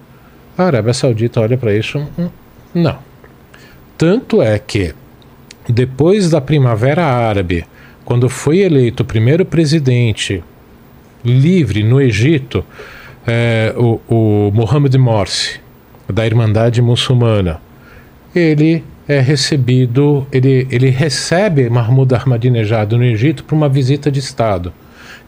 A 0.58 0.64
Arábia 0.64 0.92
Saudita 0.92 1.40
olha 1.40 1.56
para 1.56 1.72
isso, 1.72 1.98
hum, 2.18 2.28
não. 2.74 3.11
Tanto 4.02 4.42
é 4.42 4.58
que, 4.58 4.92
depois 5.68 6.28
da 6.28 6.40
Primavera 6.40 7.04
Árabe, 7.04 7.64
quando 8.04 8.28
foi 8.28 8.58
eleito 8.58 9.04
o 9.04 9.06
primeiro 9.06 9.46
presidente 9.46 10.42
livre 11.24 11.84
no 11.84 12.00
Egito, 12.00 12.64
eh, 13.24 13.72
o, 13.76 14.00
o 14.08 14.50
Mohamed 14.52 14.98
Morsi, 14.98 15.60
da 16.12 16.26
Irmandade 16.26 16.82
Muçulmana, 16.82 17.60
ele 18.34 18.82
é 19.06 19.20
recebido, 19.20 20.26
ele, 20.32 20.66
ele 20.68 20.90
recebe 20.90 21.70
Mahmoud 21.70 22.12
Ahmadinejad 22.12 22.90
no 22.96 23.04
Egito 23.04 23.44
para 23.44 23.54
uma 23.54 23.68
visita 23.68 24.10
de 24.10 24.18
Estado. 24.18 24.72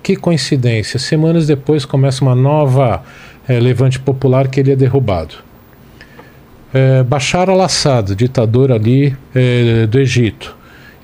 Que 0.03 0.17
coincidência, 0.17 0.99
semanas 0.99 1.47
depois 1.47 1.85
começa 1.85 2.25
uma 2.25 2.35
nova 2.35 3.05
eh, 3.47 3.61
levante 3.61 4.01
popular 4.01 4.49
que 4.49 4.59
ele 4.59 4.73
é 4.73 4.77
derrubado. 4.77 5.54
Eh, 6.75 7.05
Bashar 7.05 7.49
al-Assad, 7.49 8.17
ditador 8.17 8.73
ali 8.73 9.17
eh, 9.33 9.87
do 9.87 9.97
Egito, 10.01 10.57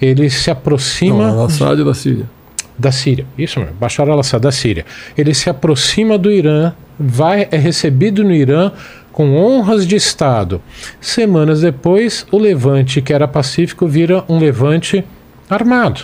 ele 0.02 0.28
se 0.28 0.50
aproxima 0.50 1.30
Não, 1.30 1.44
Assad 1.44 1.84
da 1.84 1.94
Síria. 1.94 2.28
da 2.76 2.90
Síria. 2.90 3.24
Isso 3.38 3.60
mesmo, 3.60 3.76
Bashar 3.76 4.08
al-Assad 4.08 4.42
da 4.42 4.50
Síria. 4.50 4.84
Ele 5.16 5.32
se 5.32 5.48
aproxima 5.48 6.18
do 6.18 6.28
Irã, 6.28 6.72
vai 6.98 7.46
é 7.52 7.56
recebido 7.56 8.24
no 8.24 8.32
Irã 8.32 8.72
com 9.12 9.36
honras 9.36 9.86
de 9.86 9.94
Estado. 9.94 10.60
Semanas 11.00 11.60
depois, 11.60 12.26
o 12.32 12.38
levante 12.38 13.00
que 13.00 13.12
era 13.12 13.28
pacífico 13.28 13.86
vira 13.86 14.24
um 14.28 14.38
levante 14.40 15.04
armado. 15.48 16.00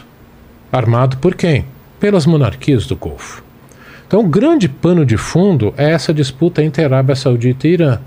Armado 0.71 1.17
por 1.17 1.35
quem? 1.35 1.65
Pelas 1.99 2.25
monarquias 2.25 2.87
do 2.87 2.95
Golfo. 2.95 3.43
Então, 4.07 4.21
o 4.21 4.29
grande 4.29 4.69
pano 4.69 5.05
de 5.05 5.17
fundo 5.17 5.75
é 5.77 5.91
essa 5.91 6.15
disputa 6.15 6.63
entre 6.63 6.85
Arábia 6.85 7.17
Saudita 7.17 7.67
e 7.67 7.73
Irã. 7.73 7.99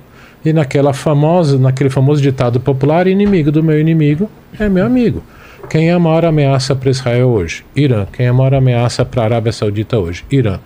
E 0.43 0.53
naquela 0.53 0.93
famosa, 0.93 1.57
naquele 1.57 1.89
famoso 1.89 2.21
ditado 2.21 2.59
popular, 2.59 3.07
inimigo 3.07 3.51
do 3.51 3.61
meu 3.61 3.79
inimigo 3.79 4.29
é 4.57 4.69
meu 4.69 4.85
amigo. 4.85 5.21
Quem 5.69 5.89
é 5.89 5.93
a 5.93 5.99
maior 5.99 6.25
ameaça 6.25 6.75
para 6.75 6.89
Israel 6.89 7.27
hoje? 7.29 7.65
Irã. 7.75 8.07
Quem 8.11 8.25
é 8.25 8.29
a 8.29 8.33
maior 8.33 8.55
ameaça 8.55 9.03
para 9.03 9.21
a 9.21 9.25
Arábia 9.25 9.51
Saudita 9.51 9.99
hoje? 9.99 10.23
Irã. 10.31 10.59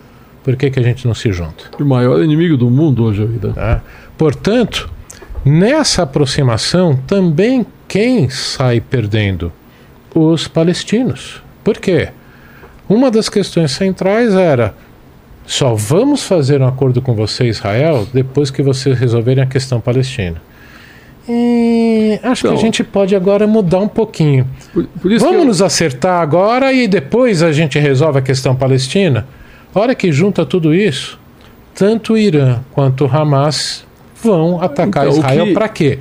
Por 0.44 0.56
que, 0.56 0.70
que 0.70 0.80
a 0.80 0.84
gente 0.84 1.08
não 1.08 1.16
se 1.16 1.32
junta? 1.32 1.66
O 1.80 1.86
maior 1.86 2.22
inimigo 2.22 2.56
do 2.56 2.70
mundo 2.70 3.04
hoje 3.04 3.22
é 3.22 3.26
o 3.26 3.34
Irã. 3.34 3.54
tá? 3.54 3.82
Portanto, 4.18 4.90
nessa 5.44 6.04
aproximação, 6.04 6.96
também 7.08 7.66
quem 7.88 8.30
sai 8.30 8.80
perdendo? 8.80 9.52
Os 10.14 10.48
palestinos. 10.48 11.42
Por 11.64 11.78
quê? 11.78 12.10
Uma 12.88 13.10
das 13.10 13.30
questões 13.30 13.72
centrais 13.72 14.36
era: 14.36 14.76
só 15.46 15.74
vamos 15.74 16.24
fazer 16.24 16.62
um 16.62 16.68
acordo 16.68 17.02
com 17.02 17.14
você, 17.14 17.46
Israel, 17.46 18.08
depois 18.14 18.50
que 18.50 18.62
vocês 18.62 18.98
resolverem 18.98 19.44
a 19.44 19.48
questão 19.48 19.80
palestina. 19.82 20.42
E 21.28 22.20
acho 22.22 22.42
que 22.42 22.48
Então- 22.48 22.58
a 22.58 22.62
gente 22.62 22.84
pode 22.84 23.16
agora 23.16 23.48
mudar 23.48 23.80
um 23.80 23.88
pouquinho. 23.88 24.46
Por, 24.74 24.86
por 25.02 25.12
isso 25.12 25.24
Vamos 25.24 25.38
que 25.38 25.44
eu- 25.44 25.48
nos 25.48 25.62
acertar 25.62 26.22
agora 26.22 26.74
e 26.74 26.88
depois 26.88 27.42
a 27.42 27.52
gente 27.52 27.80
resolve 27.80 28.20
a 28.20 28.22
questão 28.22 28.56
palestina? 28.56 29.26
A 29.74 29.80
hora 29.80 29.96
que 29.96 30.12
junta 30.12 30.46
tudo 30.46 30.74
isso, 30.74 31.18
tanto 31.74 32.14
o 32.14 32.18
Irã 32.18 32.60
quanto 32.74 33.06
o 33.06 33.08
Hamas 33.16 33.86
vão 34.22 34.62
atacar 34.62 35.08
Então, 35.08 35.18
Israel 35.20 35.46
que- 35.48 35.54
para 35.54 35.70
quê? 35.70 36.00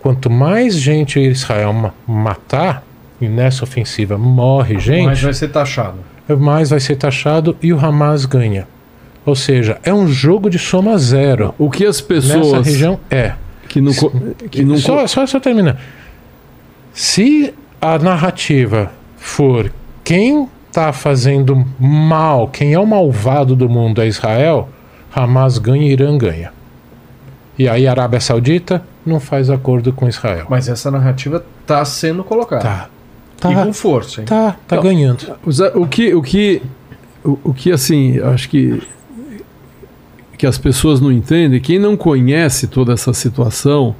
Quanto 0.00 0.30
mais 0.30 0.76
gente 0.76 1.18
Israel 1.20 1.72
ma- 1.72 1.92
matar, 2.06 2.84
e 3.20 3.28
nessa 3.28 3.64
ofensiva 3.64 4.16
morre 4.16 4.78
gente, 4.78 5.04
Mas 5.06 5.20
vai 5.20 5.34
ser 5.34 5.48
taxado. 5.48 5.98
mais 6.38 6.70
vai 6.70 6.80
ser 6.80 6.96
taxado 6.96 7.56
e 7.62 7.72
o 7.72 7.78
Hamas 7.84 8.24
ganha. 8.24 8.66
Ou 9.30 9.36
seja, 9.36 9.78
é 9.84 9.94
um 9.94 10.08
jogo 10.08 10.50
de 10.50 10.58
soma 10.58 10.98
zero. 10.98 11.54
o 11.56 11.70
que 11.70 11.86
as 11.86 12.02
Nessa 12.02 12.04
pessoas 12.08 12.66
região 12.66 12.98
é. 13.08 13.34
que 13.68 13.80
não, 13.80 13.92
que 14.50 14.64
não 14.64 14.76
só, 14.76 15.06
só, 15.06 15.24
só 15.24 15.38
terminar. 15.38 15.80
Se 16.92 17.54
a 17.80 17.96
narrativa 17.96 18.90
for 19.16 19.72
quem 20.02 20.48
está 20.66 20.92
fazendo 20.92 21.64
mal, 21.78 22.48
quem 22.48 22.72
é 22.74 22.78
o 22.80 22.84
malvado 22.84 23.54
do 23.54 23.68
mundo 23.68 24.02
é 24.02 24.08
Israel, 24.08 24.68
Hamas 25.14 25.58
ganha 25.58 25.86
e 25.86 25.92
Irã 25.92 26.18
ganha. 26.18 26.52
E 27.56 27.68
aí 27.68 27.86
a 27.86 27.92
Arábia 27.92 28.18
Saudita 28.20 28.82
não 29.06 29.20
faz 29.20 29.48
acordo 29.48 29.92
com 29.92 30.08
Israel. 30.08 30.46
Mas 30.50 30.68
essa 30.68 30.90
narrativa 30.90 31.44
tá 31.64 31.84
sendo 31.84 32.24
colocada. 32.24 32.62
Tá. 32.62 32.88
E 33.48 33.54
Tá, 33.54 33.64
com 33.64 33.72
força, 33.72 34.20
hein? 34.20 34.26
tá, 34.26 34.56
tá 34.66 34.76
Então, 34.76 34.82
ganhando. 34.82 35.38
O 35.76 35.86
que, 35.86 36.12
o 36.14 36.20
que, 36.20 36.60
o, 37.24 37.38
o 37.44 37.54
que 37.54 37.72
assim, 37.72 38.18
acho 38.18 38.48
que 38.50 38.82
que 40.40 40.46
as 40.46 40.56
pessoas 40.56 41.02
não 41.02 41.12
entendem, 41.12 41.60
quem 41.60 41.78
não 41.78 41.98
conhece 41.98 42.66
toda 42.66 42.94
essa 42.94 43.12
situação 43.12 43.94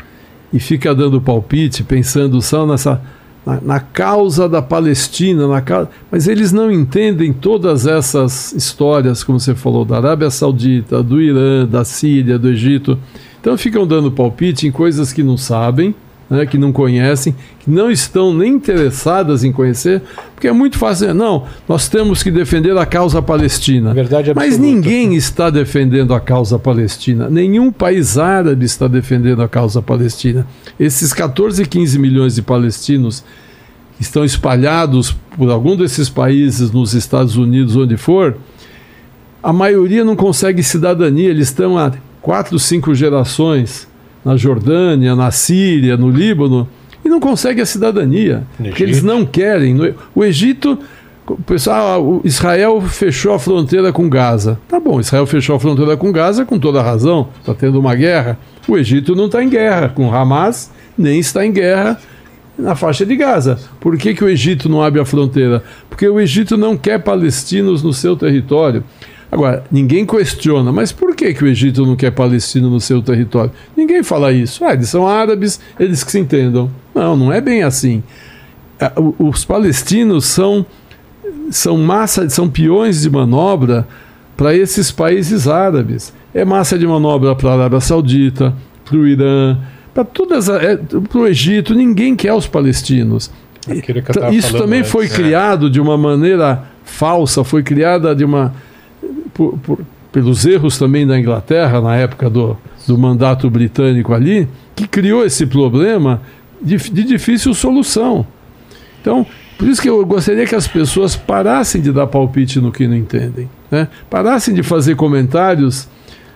e 0.51 0.59
fica 0.59 0.95
dando 0.95 1.21
palpite, 1.21 1.85
pensando 1.85 2.41
só 2.41 2.67
nessa 2.67 2.99
na, 3.45 3.61
na 3.61 3.79
causa 3.79 4.49
da 4.49 4.63
Palestina, 4.63 5.47
na 5.47 5.61
causa, 5.61 5.91
mas 6.11 6.27
eles 6.27 6.51
não 6.51 6.73
entendem 6.73 7.31
todas 7.31 7.87
essas 7.87 8.55
histórias, 8.55 9.23
como 9.23 9.39
você 9.39 9.55
falou, 9.55 9.85
da 9.85 9.99
Arábia 9.99 10.31
Saudita, 10.31 11.03
do 11.03 11.21
Irã, 11.21 11.67
da 11.67 11.85
Síria, 11.85 12.39
do 12.39 12.49
Egito. 12.49 12.99
Então 13.39 13.59
ficam 13.59 13.87
dando 13.87 14.11
palpite 14.11 14.67
em 14.67 14.71
coisas 14.71 15.13
que 15.13 15.23
não 15.23 15.37
sabem, 15.37 15.95
né, 16.31 16.47
que 16.47 16.57
não 16.57 16.73
conhecem, 16.73 17.35
que 17.59 17.69
não 17.69 17.91
estão 17.91 18.33
nem 18.33 18.55
interessadas 18.55 19.43
em 19.43 19.51
conhecer, 19.51 20.01
porque 20.33 20.47
é 20.47 20.53
muito 20.53 20.79
fácil 20.79 21.09
dizer, 21.09 21.19
não, 21.19 21.45
nós 21.69 21.89
temos 21.89 22.23
que 22.23 22.31
defender 22.31 22.77
a 22.79 22.87
causa 22.87 23.21
palestina. 23.21 23.93
Verdade 23.93 24.33
Mas 24.35 24.57
ninguém 24.57 25.17
está 25.17 25.51
defendendo 25.51 26.15
a 26.15 26.21
causa 26.21 26.57
palestina. 26.57 27.29
Nenhum 27.29 27.73
país 27.73 28.17
árabe 28.17 28.65
está 28.65 28.87
defendendo 28.87 29.43
a 29.43 29.49
causa 29.49 29.83
palestina. 29.83 30.47
Esses 30.79 31.13
14, 31.13 31.67
15 31.67 31.99
milhões 31.99 32.37
de 32.37 32.43
palestinos 32.43 33.25
que 33.97 34.03
estão 34.03 34.25
espalhados 34.25 35.15
por 35.37 35.51
algum 35.51 35.77
desses 35.77 36.09
países, 36.09 36.71
nos 36.71 36.95
Estados 36.95 37.37
Unidos, 37.37 37.75
onde 37.75 37.97
for, 37.97 38.37
a 39.43 39.53
maioria 39.53 40.05
não 40.05 40.15
consegue 40.15 40.63
cidadania. 40.63 41.29
Eles 41.29 41.49
estão 41.49 41.77
há 41.77 41.93
quatro, 42.23 42.57
cinco 42.59 42.95
gerações 42.95 43.90
na 44.25 44.37
Jordânia, 44.37 45.15
na 45.15 45.31
Síria, 45.31 45.97
no 45.97 46.11
Líbano, 46.11 46.69
e 47.05 47.09
não 47.09 47.21
conseguem 47.21 47.63
a 47.63 47.67
cidadania. 47.67 48.45
Porque 48.57 48.83
eles 48.83 49.03
não 49.03 49.25
querem. 49.25 49.95
O 50.15 50.25
Egito, 50.25 50.79
o 51.27 51.37
pessoal, 51.37 52.21
ah, 52.23 52.27
Israel 52.27 52.81
fechou 52.83 53.33
a 53.33 53.39
fronteira 53.39 53.93
com 53.93 54.09
Gaza. 54.09 54.59
Tá 54.69 54.79
bom, 54.79 55.01
Israel 55.01 55.27
fechou 55.27 55.57
a 55.57 55.61
fronteira 55.61 55.97
com 55.97 56.13
Gaza 56.13 56.45
com 56.45 56.59
toda 56.59 56.83
razão, 56.83 57.29
está 57.41 57.55
tendo 57.55 57.79
uma 57.79 57.95
guerra. 57.95 58.39
O 58.69 58.77
Egito 58.77 59.15
não 59.15 59.27
está 59.27 59.43
em 59.43 59.49
guerra 59.49 59.89
com 59.89 60.15
Hamas, 60.15 60.71
nem 60.97 61.19
está 61.19 61.45
em 61.45 61.53
guerra 61.53 61.99
na 62.59 62.75
faixa 62.75 63.07
de 63.07 63.17
Gaza. 63.17 63.59
Por 63.81 63.97
que, 63.97 64.15
que 64.15 64.23
o 64.23 64.29
Egito 64.29 64.69
não 64.69 64.83
abre 64.83 65.01
a 65.01 65.05
fronteira? 65.05 65.63
Porque 65.89 66.07
o 66.09 66.21
Egito 66.21 66.57
não 66.57 66.77
quer 66.77 67.03
palestinos 67.03 67.83
no 67.83 67.93
seu 67.93 68.17
território. 68.17 68.85
Agora, 69.33 69.63
ninguém 69.71 70.05
questiona, 70.05 70.73
mas 70.73 70.91
por 70.91 71.15
que, 71.15 71.33
que 71.33 71.45
o 71.45 71.47
Egito 71.47 71.87
não 71.87 71.95
quer 71.95 72.11
palestino 72.11 72.69
no 72.69 72.81
seu 72.81 73.01
território? 73.01 73.53
Ninguém 73.77 74.03
fala 74.03 74.33
isso. 74.33 74.65
Ah, 74.65 74.73
eles 74.73 74.89
são 74.89 75.07
árabes, 75.07 75.61
eles 75.79 76.03
que 76.03 76.11
se 76.11 76.19
entendam. 76.19 76.69
Não, 76.93 77.17
não 77.17 77.33
é 77.33 77.41
bem 77.41 77.63
assim. 77.63 78.03
Ah, 78.81 78.93
Os 79.19 79.45
palestinos 79.45 80.25
são, 80.25 80.67
são 81.51 81.79
massa, 81.79 82.29
são 82.29 82.49
peões 82.49 83.03
de 83.03 83.11
manobra 83.11 83.87
para 84.37 84.55
esses 84.55 84.91
países 84.91 85.47
árabes. 85.47 86.13
É 86.35 86.45
massa 86.45 86.77
de 86.77 86.87
manobra 86.87 87.35
para 87.37 87.51
a 87.51 87.55
Arábia 87.55 87.81
Saudita, 87.81 88.53
para 88.85 88.97
o 88.97 89.07
Irã, 89.07 89.59
para 89.95 90.03
todas, 90.03 90.49
é, 90.49 90.77
para 90.77 91.19
o 91.19 91.27
Egito. 91.27 91.73
Ninguém 91.73 92.17
quer 92.17 92.33
os 92.33 92.49
palestinos. 92.49 93.31
Então, 93.69 94.33
Isso 94.33 94.57
também 94.57 94.81
antes, 94.81 94.91
foi 94.91 95.07
é. 95.07 95.09
criado 95.09 95.71
de 95.71 95.81
uma 95.81 95.97
maneira 95.97 96.65
falsa, 96.83 97.45
foi 97.45 97.63
criada 97.63 98.15
de 98.15 98.25
uma 98.25 98.55
por- 99.35 99.59
por- 99.59 99.79
pelos 100.13 100.45
erros 100.45 100.77
também 100.79 101.07
da 101.07 101.19
Inglaterra 101.19 101.81
na 101.81 101.95
época 101.97 102.29
do, 102.29 102.57
do 102.87 102.99
mandato 102.99 103.49
britânico 103.49 104.13
ali, 104.13 104.49
que 104.75 104.89
criou 104.89 105.25
esse 105.25 105.47
problema 105.47 106.21
de, 106.61 106.77
de 106.77 107.05
difícil 107.05 107.55
solução. 107.55 108.27
Então, 109.01 109.25
por 109.57 109.69
isso 109.69 109.81
que 109.81 109.89
eu 109.89 110.05
gostaria 110.05 110.45
que 110.47 110.55
as 110.55 110.67
pessoas 110.67 111.15
parassem 111.17 111.81
de 111.81 111.93
dar 111.93 112.07
palpite 112.07 112.61
no 112.61 112.73
que 112.73 112.87
não 112.89 112.97
entendem, 112.97 113.49
né? 113.71 113.87
parassem 114.11 114.53
de 114.55 114.63
fazer 114.63 114.97
comentários 114.97 115.89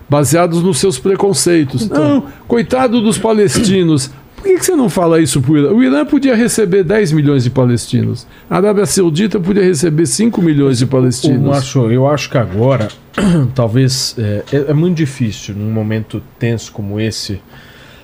baseados 0.09 0.63
nos 0.63 0.79
seus 0.79 0.99
preconceitos. 0.99 1.83
Então. 1.83 2.09
Não, 2.17 2.27
coitado 2.47 3.01
dos 3.01 3.19
palestinos. 3.19 4.11
Por 4.45 4.51
que, 4.53 4.59
que 4.59 4.67
você 4.67 4.77
não 4.77 4.91
fala 4.91 5.23
isso 5.23 5.41
para 5.41 5.53
o 5.53 5.57
Irã? 5.59 5.73
O 5.73 5.83
Irã 5.83 6.05
podia 6.05 6.35
receber 6.37 6.85
10 6.85 7.13
milhões 7.13 7.45
de 7.45 7.51
palestinos. 7.51 8.27
A 8.51 8.57
Arábia 8.59 8.85
Saudita 8.85 9.41
podia 9.41 9.63
receber 9.63 10.05
5 10.05 10.43
milhões 10.43 10.77
de 10.79 10.85
palestinos. 10.87 11.49
Márcio, 11.49 11.91
eu 11.91 12.07
acho 12.07 12.29
que 12.29 12.37
agora, 12.37 12.89
talvez, 13.55 14.15
é, 14.19 14.43
é- 14.53 14.65
é 14.69 14.75
muito 14.75 14.99
difícil, 14.99 15.55
num 15.55 15.73
momento 15.73 16.23
tenso 16.39 16.71
como 16.73 17.01
esse, 17.01 17.41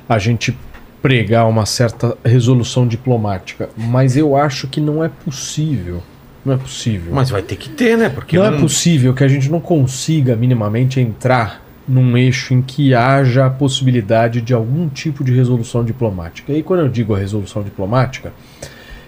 a 0.08 0.18
gente 0.18 0.56
pregar 1.02 1.46
uma 1.46 1.66
certa 1.66 2.16
resolução 2.24 2.86
diplomática. 2.88 3.68
Mas 3.76 4.16
eu 4.16 4.34
acho 4.34 4.66
que 4.66 4.80
não 4.80 5.04
é 5.04 5.10
possível. 5.10 6.02
Não 6.42 6.54
é 6.54 6.56
possível. 6.56 7.12
Mas 7.14 7.28
vai 7.28 7.42
ter 7.42 7.56
que 7.56 7.68
ter, 7.68 7.98
né? 7.98 8.08
Porque 8.08 8.38
não 8.38 8.46
é 8.46 8.58
possível 8.58 9.12
que 9.12 9.22
a 9.22 9.28
gente 9.28 9.50
não 9.50 9.60
consiga 9.60 10.34
minimamente 10.36 10.98
entrar 10.98 11.62
num 11.88 12.16
eixo 12.16 12.54
em 12.54 12.62
que 12.62 12.94
haja 12.94 13.46
a 13.46 13.50
possibilidade 13.50 14.40
de 14.40 14.54
algum 14.54 14.88
tipo 14.88 15.24
de 15.24 15.32
resolução 15.32 15.84
diplomática. 15.84 16.52
E 16.52 16.62
quando 16.62 16.80
eu 16.80 16.88
digo 16.88 17.14
a 17.14 17.18
resolução 17.18 17.62
diplomática, 17.62 18.32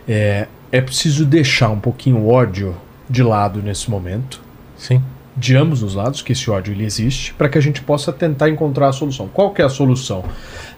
é, 0.09 0.49
é 0.71 0.81
preciso 0.81 1.25
deixar 1.25 1.71
um 1.71 1.79
pouquinho 1.79 2.19
o 2.19 2.29
ódio 2.31 2.75
de 3.09 3.23
lado 3.23 3.63
nesse 3.63 3.91
momento, 3.91 4.41
Sim. 4.77 5.03
de 5.37 5.57
ambos 5.57 5.83
os 5.83 5.95
lados, 5.95 6.23
que 6.23 6.33
esse 6.33 6.51
ódio 6.51 6.73
ele 6.73 6.85
existe, 6.85 7.35
para 7.35 7.49
que 7.49 7.59
a 7.59 7.61
gente 7.61 7.83
possa 7.83 8.13
tentar 8.13 8.49
encontrar 8.49 8.89
a 8.89 8.93
solução. 8.93 9.29
Qual 9.29 9.53
que 9.53 9.63
é 9.63 9.65
a 9.65 9.69
solução? 9.69 10.25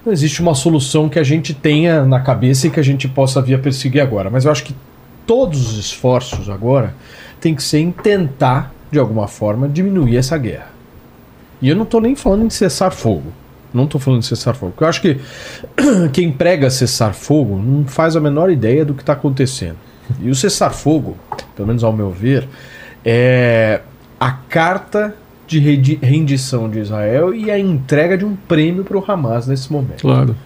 Não 0.04 0.12
existe 0.12 0.42
uma 0.42 0.54
solução 0.54 1.08
que 1.08 1.18
a 1.18 1.22
gente 1.22 1.54
tenha 1.54 2.04
na 2.04 2.20
cabeça 2.20 2.66
e 2.66 2.70
que 2.70 2.80
a 2.80 2.84
gente 2.84 3.08
possa 3.08 3.40
vir 3.40 3.54
a 3.54 3.58
perseguir 3.58 4.02
agora, 4.02 4.28
mas 4.28 4.44
eu 4.44 4.50
acho 4.50 4.64
que 4.64 4.74
todos 5.26 5.72
os 5.72 5.78
esforços 5.78 6.50
agora 6.50 6.94
têm 7.40 7.54
que 7.54 7.62
ser 7.62 7.78
em 7.78 7.90
tentar, 7.90 8.74
de 8.90 8.98
alguma 8.98 9.26
forma, 9.26 9.68
diminuir 9.68 10.16
essa 10.16 10.36
guerra. 10.36 10.73
E 11.62 11.68
eu 11.68 11.76
não 11.76 11.84
estou 11.84 12.00
nem 12.00 12.14
falando 12.14 12.44
em 12.44 12.50
cessar 12.50 12.90
fogo. 12.92 13.32
Não 13.72 13.84
estou 13.84 14.00
falando 14.00 14.20
de 14.20 14.26
cessar 14.26 14.54
fogo. 14.54 14.72
Porque 14.72 14.84
eu 14.84 14.88
acho 14.88 15.00
que 15.02 15.18
quem 16.12 16.30
prega 16.30 16.70
cessar 16.70 17.12
fogo 17.14 17.56
não 17.56 17.84
faz 17.86 18.14
a 18.16 18.20
menor 18.20 18.50
ideia 18.50 18.84
do 18.84 18.94
que 18.94 19.02
está 19.02 19.14
acontecendo. 19.14 19.76
E 20.20 20.30
o 20.30 20.34
cessar 20.34 20.72
fogo, 20.72 21.16
pelo 21.56 21.66
menos 21.68 21.82
ao 21.82 21.92
meu 21.92 22.10
ver, 22.10 22.46
é 23.04 23.80
a 24.20 24.30
carta 24.30 25.14
de 25.46 25.58
rendi- 25.58 25.98
rendição 26.00 26.70
de 26.70 26.78
Israel 26.78 27.34
e 27.34 27.50
a 27.50 27.58
entrega 27.58 28.16
de 28.16 28.24
um 28.24 28.34
prêmio 28.36 28.84
para 28.84 28.96
o 28.96 29.04
Hamas 29.06 29.46
nesse 29.46 29.72
momento. 29.72 30.00
Claro. 30.02 30.36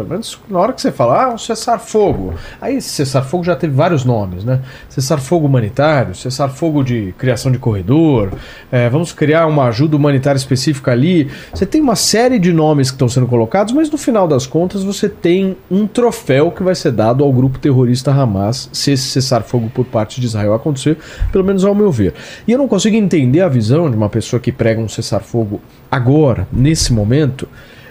Pelo 0.00 0.08
menos 0.08 0.40
na 0.48 0.58
hora 0.58 0.72
que 0.72 0.80
você 0.80 0.90
fala, 0.90 1.24
ah, 1.24 1.34
um 1.34 1.38
cessar-fogo. 1.38 2.34
Aí 2.60 2.76
esse 2.76 2.88
cessar-fogo 2.88 3.44
já 3.44 3.54
teve 3.54 3.74
vários 3.74 4.04
nomes, 4.04 4.44
né? 4.44 4.60
Cessar-fogo 4.88 5.46
humanitário, 5.46 6.14
cessar-fogo 6.14 6.82
de 6.82 7.14
criação 7.18 7.52
de 7.52 7.58
corredor, 7.58 8.32
é, 8.72 8.88
vamos 8.88 9.12
criar 9.12 9.46
uma 9.46 9.66
ajuda 9.66 9.96
humanitária 9.96 10.38
específica 10.38 10.90
ali. 10.90 11.30
Você 11.52 11.66
tem 11.66 11.82
uma 11.82 11.96
série 11.96 12.38
de 12.38 12.50
nomes 12.50 12.90
que 12.90 12.94
estão 12.94 13.08
sendo 13.08 13.26
colocados, 13.26 13.74
mas 13.74 13.90
no 13.90 13.98
final 13.98 14.26
das 14.26 14.46
contas 14.46 14.82
você 14.82 15.08
tem 15.08 15.54
um 15.70 15.86
troféu 15.86 16.50
que 16.50 16.62
vai 16.62 16.74
ser 16.74 16.92
dado 16.92 17.22
ao 17.22 17.32
grupo 17.32 17.58
terrorista 17.58 18.10
Hamas 18.10 18.70
se 18.72 18.92
esse 18.92 19.04
cessar-fogo 19.04 19.70
por 19.74 19.84
parte 19.84 20.18
de 20.20 20.26
Israel 20.26 20.54
acontecer, 20.54 20.96
pelo 21.30 21.44
menos 21.44 21.64
ao 21.64 21.74
meu 21.74 21.92
ver. 21.92 22.14
E 22.48 22.52
eu 22.52 22.58
não 22.58 22.66
consigo 22.66 22.96
entender 22.96 23.42
a 23.42 23.48
visão 23.48 23.90
de 23.90 23.96
uma 23.96 24.08
pessoa 24.08 24.40
que 24.40 24.50
prega 24.50 24.80
um 24.80 24.88
cessar-fogo 24.88 25.60
agora, 25.90 26.48
nesse 26.50 26.92
momento, 26.92 27.48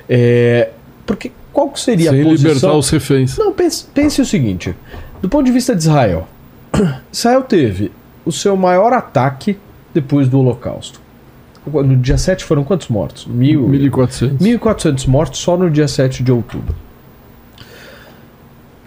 é, 0.08 0.70
porque 1.06 1.32
qual 1.52 1.70
que 1.70 1.80
seria 1.80 2.12
Sem 2.12 2.22
a 2.22 2.24
posição... 2.24 2.52
libertar 2.52 2.78
os 2.78 2.90
reféns. 2.90 3.38
Não, 3.38 3.54
pense, 3.54 3.86
pense 3.86 4.22
o 4.22 4.26
seguinte: 4.26 4.76
do 5.22 5.30
ponto 5.30 5.46
de 5.46 5.52
vista 5.52 5.76
de 5.76 5.82
Israel, 5.82 6.28
Israel 7.12 7.44
teve 7.44 7.92
o 8.26 8.32
seu 8.32 8.56
maior 8.56 8.94
ataque 8.94 9.58
depois 9.94 10.28
do 10.28 10.40
Holocausto. 10.40 11.02
No 11.66 11.96
dia 11.96 12.18
7 12.18 12.44
foram 12.46 12.64
quantos 12.64 12.88
mortos? 12.88 13.26
Mil, 13.26 13.68
1.400. 13.68 14.38
1.400 14.38 15.08
mortos 15.08 15.40
só 15.40 15.58
no 15.58 15.70
dia 15.70 15.88
7 15.88 16.24
de 16.24 16.32
outubro. 16.32 16.74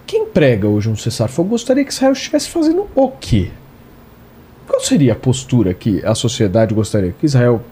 Quem 0.07 0.27
prega 0.27 0.67
hoje 0.67 0.89
um 0.89 0.97
cessar-fogo 0.97 1.51
gostaria 1.51 1.85
que 1.85 1.93
Israel 1.93 2.13
estivesse 2.13 2.49
fazendo 2.49 2.87
o 2.95 3.09
quê? 3.09 3.51
Qual 4.67 4.81
seria 4.81 5.13
a 5.13 5.17
postura 5.17 5.75
que 5.75 6.05
a 6.05 6.15
sociedade 6.15 6.75
gostaria? 6.75 7.13
Que 7.13 7.27
Israel 7.27 7.63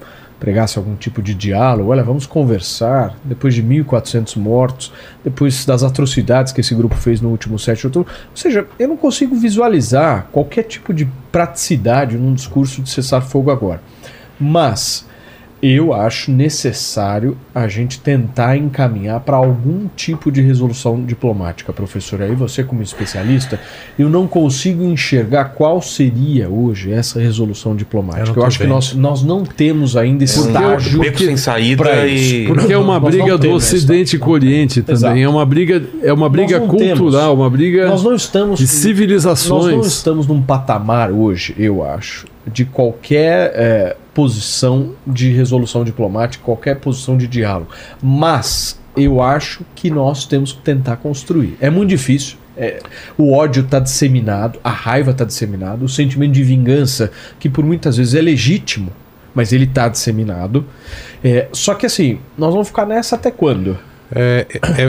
pregasse 0.41 0.79
algum 0.79 0.97
tipo 0.97 1.23
de 1.23 1.35
diálogo? 1.35 1.91
Olha, 1.91 2.03
vamos 2.03 2.27
conversar 2.27 3.15
depois 3.23 3.55
de 3.55 3.63
1.400 3.63 4.37
mortos, 4.37 4.93
depois 5.23 5.65
das 5.67 5.83
atrocidades 5.85 6.53
que 6.53 6.63
esse 6.63 6.75
grupo 6.75 6.97
fez 6.97 7.21
no 7.21 7.29
último 7.29 7.59
7 7.59 7.79
de 7.79 7.87
outubro. 7.87 8.13
Ou 8.31 8.37
seja, 8.37 8.67
eu 8.79 8.89
não 8.89 8.97
consigo 8.97 9.37
visualizar 9.37 10.29
qualquer 10.33 10.63
tipo 10.65 10.95
de 10.95 11.07
praticidade 11.31 12.17
num 12.17 12.35
discurso 12.35 12.83
de 12.83 12.89
cessar-fogo 12.89 13.51
agora. 13.51 13.83
Mas 14.41 15.07
eu 15.63 15.93
acho 15.93 16.31
necessário 16.31 17.37
a 17.55 17.69
gente 17.69 18.01
tentar 18.01 18.57
encaminhar 18.57 19.21
para 19.21 19.37
algum 19.37 19.89
tipo 19.95 20.33
de 20.33 20.41
resolução 20.41 21.05
diplomática, 21.05 21.71
professor. 21.71 22.23
Aí 22.23 22.35
você, 22.35 22.65
como 22.65 22.83
especialista, 22.83 23.61
eu 23.99 24.09
não 24.09 24.27
consigo 24.27 24.83
enxergar 24.85 25.51
qual 25.51 25.83
seria 25.83 26.49
hoje 26.49 26.91
essa 26.91 27.21
resolução 27.21 27.73
Eu 27.73 27.79
diplomática. 27.79 28.31
Eu, 28.31 28.35
tô 28.35 28.45
acho 28.45 28.59
que 28.59 28.67
nós, 28.67 28.95
nós 28.95 29.23
não 29.23 29.45
temos 29.45 29.97
ainda 29.99 30.25
esse 30.25 30.41
um 30.41 30.47
estágio. 30.47 31.01
beco 31.01 31.19
sem 31.19 31.37
saída 31.37 32.07
e. 32.07 32.47
Porque 32.47 32.73
é 32.73 32.79
uma 32.79 32.99
Nós 32.99 33.15
briga 33.15 33.37
do 33.37 33.43
temos 33.43 33.65
Ocidente 33.65 34.19
com 34.19 34.31
o 34.31 34.33
Oriente 34.33 34.81
também. 34.81 34.95
Exato. 34.95 35.19
É 35.19 35.29
uma 35.29 35.45
briga, 35.45 35.83
é 36.03 36.13
uma 36.13 36.29
briga 36.31 36.61
cultural, 36.61 37.35
uma 37.35 37.51
briga 37.51 37.87
Nós 37.87 38.03
não 38.03 38.15
estamos 38.15 38.59
de 38.59 38.65
Nós 38.65 38.75
não 38.75 38.81
civilizações. 38.81 39.87
estamos 39.87 40.27
num 40.27 40.41
patamar 40.41 41.11
hoje, 41.11 41.55
eu 41.59 41.85
acho, 41.85 42.27
de 42.51 42.65
qualquer 42.65 43.53
é, 43.55 43.97
posição 44.21 44.93
de 45.07 45.33
resolução 45.33 45.83
diplomática, 45.83 46.45
qualquer 46.45 46.77
posição 46.77 47.17
de 47.17 47.27
diálogo. 47.27 47.71
Mas 48.03 48.79
eu 48.95 49.23
acho 49.23 49.65
que 49.75 49.91
nós 49.91 50.27
temos 50.27 50.53
que 50.53 50.61
tentar 50.61 50.97
construir. 50.97 51.57
É 51.59 51.71
muito 51.71 51.89
difícil. 51.89 52.37
é, 52.55 52.81
o 53.17 53.33
ódio 53.33 53.63
está 53.63 53.79
disseminado, 53.79 54.59
a 54.63 54.69
raiva 54.69 55.13
está 55.13 55.25
disseminada, 55.25 55.83
o 55.83 55.89
sentimento 55.89 56.33
de 56.33 56.43
vingança, 56.43 57.11
que 57.39 57.49
por 57.49 57.65
muitas 57.65 57.97
vezes 57.97 58.15
é 58.15 58.21
legítimo, 58.21 58.93
mas 59.35 59.55
ele 59.55 59.65
está 59.65 59.89
disseminado. 59.89 60.67
É, 61.25 61.49
só 61.51 61.73
que 61.73 61.87
assim, 61.87 62.19
nós 62.37 62.53
vamos 62.53 62.69
ficar 62.69 62.85
nessa 62.85 63.17
até 63.17 63.31
quando? 63.31 63.79
É, 64.15 64.47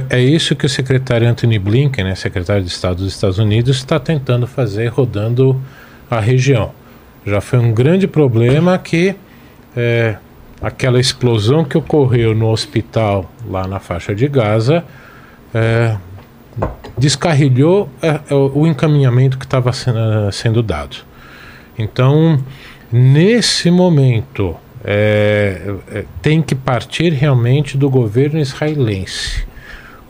é, 0.09 0.17
é 0.17 0.19
isso 0.19 0.57
que 0.57 0.65
o 0.65 0.69
secretário 0.69 1.25
Anthony 1.25 1.57
Blinken, 1.57 2.03
né, 2.03 2.15
secretário 2.15 2.63
de 2.65 2.69
Estado 2.69 2.97
dos 2.97 3.13
Estados 3.13 3.37
Unidos, 3.37 3.77
está 3.77 3.97
tentando 3.97 4.45
fazer 4.45 4.87
rodando 4.87 5.57
a 6.09 6.19
região. 6.19 6.80
Já 7.25 7.39
foi 7.39 7.59
um 7.59 7.71
grande 7.71 8.07
problema 8.07 8.77
que 8.77 9.15
é, 9.75 10.15
aquela 10.61 10.99
explosão 10.99 11.63
que 11.63 11.77
ocorreu 11.77 12.35
no 12.35 12.49
hospital 12.49 13.31
lá 13.49 13.67
na 13.67 13.79
faixa 13.79 14.13
de 14.13 14.27
Gaza 14.27 14.83
é, 15.53 15.97
descarrilhou 16.97 17.89
é, 18.01 18.19
é, 18.29 18.33
o 18.33 18.67
encaminhamento 18.67 19.37
que 19.37 19.45
estava 19.45 19.71
sendo 20.31 20.61
dado. 20.61 20.97
Então, 21.77 22.43
nesse 22.91 23.71
momento, 23.71 24.55
é, 24.83 25.75
é, 25.91 26.05
tem 26.21 26.41
que 26.41 26.55
partir 26.55 27.13
realmente 27.13 27.77
do 27.77 27.89
governo 27.89 28.39
israelense. 28.39 29.45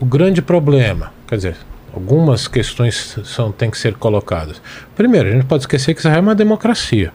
O 0.00 0.04
grande 0.04 0.42
problema, 0.42 1.12
quer 1.28 1.36
dizer, 1.36 1.56
algumas 1.94 2.48
questões 2.48 3.18
são, 3.24 3.52
têm 3.52 3.70
que 3.70 3.78
ser 3.78 3.94
colocadas. 3.94 4.60
Primeiro, 4.96 5.28
a 5.28 5.32
gente 5.32 5.44
pode 5.44 5.62
esquecer 5.62 5.94
que 5.94 6.00
Israel 6.00 6.18
é 6.18 6.20
uma 6.20 6.34
democracia. 6.34 7.12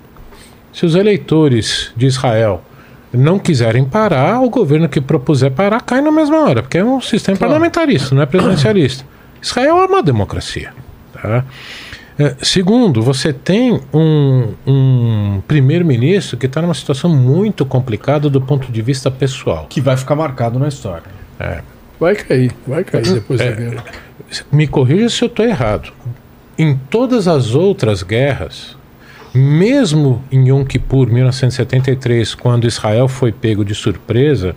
Se 0.73 0.85
os 0.85 0.95
eleitores 0.95 1.91
de 1.95 2.05
Israel 2.05 2.63
não 3.11 3.39
quiserem 3.39 3.85
parar, 3.85 4.41
o 4.41 4.49
governo 4.49 4.87
que 4.87 5.01
propuser 5.01 5.51
parar 5.51 5.81
cai 5.81 6.01
na 6.01 6.11
mesma 6.11 6.39
hora, 6.41 6.61
porque 6.61 6.77
é 6.77 6.83
um 6.83 7.01
sistema 7.01 7.37
parlamentarista, 7.37 8.13
não 8.13 8.21
é 8.21 8.25
presidencialista. 8.25 9.03
Israel 9.41 9.77
é 9.77 9.85
uma 9.85 10.03
democracia. 10.03 10.73
Tá? 11.13 11.43
É, 12.19 12.35
segundo, 12.41 13.01
você 13.01 13.31
tem 13.31 13.79
um, 13.93 14.53
um 14.65 15.41
primeiro-ministro 15.47 16.35
que 16.35 16.47
está 16.47 16.61
numa 16.61 16.73
situação 16.73 17.09
muito 17.09 17.65
complicada 17.65 18.29
do 18.29 18.41
ponto 18.41 18.71
de 18.71 18.81
vista 18.81 19.11
pessoal. 19.11 19.67
Que 19.69 19.79
vai 19.79 19.95
ficar 19.95 20.15
marcado 20.15 20.57
na 20.57 20.67
história. 20.67 21.03
Vai 21.99 22.15
cair, 22.15 22.51
vai 22.67 22.83
cair 22.83 23.13
depois 23.13 23.39
É. 23.39 23.51
da 23.51 23.55
guerra. 23.55 23.83
Me 24.51 24.67
corrija 24.67 25.09
se 25.09 25.23
eu 25.23 25.27
estou 25.27 25.45
errado. 25.45 25.91
Em 26.57 26.75
todas 26.89 27.27
as 27.27 27.53
outras 27.53 28.03
guerras, 28.03 28.75
mesmo 29.33 30.23
em 30.31 30.49
Yom 30.49 30.63
Kippur, 30.63 31.07
1973, 31.07 32.35
quando 32.35 32.67
Israel 32.67 33.07
foi 33.07 33.31
pego 33.31 33.63
de 33.63 33.75
surpresa, 33.75 34.55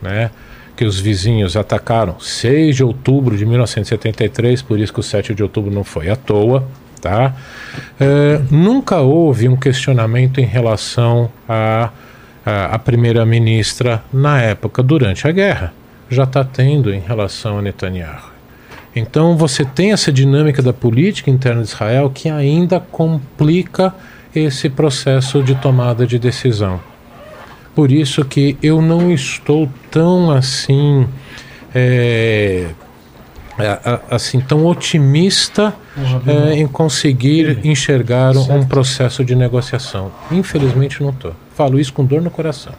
né, 0.00 0.30
que 0.74 0.84
os 0.84 0.98
vizinhos 0.98 1.56
atacaram 1.56 2.18
6 2.18 2.76
de 2.76 2.84
outubro 2.84 3.36
de 3.36 3.44
1973, 3.44 4.62
por 4.62 4.80
isso 4.80 4.92
que 4.92 5.00
o 5.00 5.02
7 5.02 5.34
de 5.34 5.42
outubro 5.42 5.70
não 5.70 5.84
foi 5.84 6.08
à 6.08 6.16
toa, 6.16 6.66
tá? 7.00 7.34
É, 8.00 8.40
nunca 8.50 9.00
houve 9.00 9.48
um 9.48 9.56
questionamento 9.56 10.40
em 10.40 10.46
relação 10.46 11.30
a 11.48 11.90
a, 12.44 12.74
a 12.74 12.78
primeira-ministra 12.78 14.02
na 14.12 14.40
época, 14.40 14.82
durante 14.82 15.26
a 15.26 15.32
guerra, 15.32 15.72
já 16.10 16.24
está 16.24 16.44
tendo 16.44 16.92
em 16.92 17.00
relação 17.00 17.58
a 17.58 17.62
Netanyahu. 17.62 18.31
Então 18.94 19.36
você 19.36 19.64
tem 19.64 19.92
essa 19.92 20.12
dinâmica 20.12 20.60
da 20.60 20.72
política 20.72 21.30
interna 21.30 21.62
de 21.62 21.68
Israel 21.68 22.10
que 22.10 22.28
ainda 22.28 22.78
complica 22.78 23.94
esse 24.34 24.68
processo 24.68 25.42
de 25.42 25.54
tomada 25.54 26.06
de 26.06 26.18
decisão. 26.18 26.80
Por 27.74 27.90
isso 27.90 28.24
que 28.24 28.56
eu 28.62 28.82
não 28.82 29.10
estou 29.10 29.68
tão 29.90 30.30
assim 30.30 31.06
é, 31.74 32.68
é, 33.58 34.00
assim 34.10 34.40
tão 34.40 34.66
otimista 34.66 35.74
é, 36.26 36.54
em 36.54 36.66
conseguir 36.66 37.60
enxergar 37.64 38.36
um 38.36 38.64
processo 38.66 39.24
de 39.24 39.34
negociação. 39.34 40.12
Infelizmente 40.30 41.02
não 41.02 41.10
estou. 41.10 41.34
Falo 41.54 41.80
isso 41.80 41.92
com 41.92 42.04
dor 42.04 42.20
no 42.20 42.30
coração. 42.30 42.72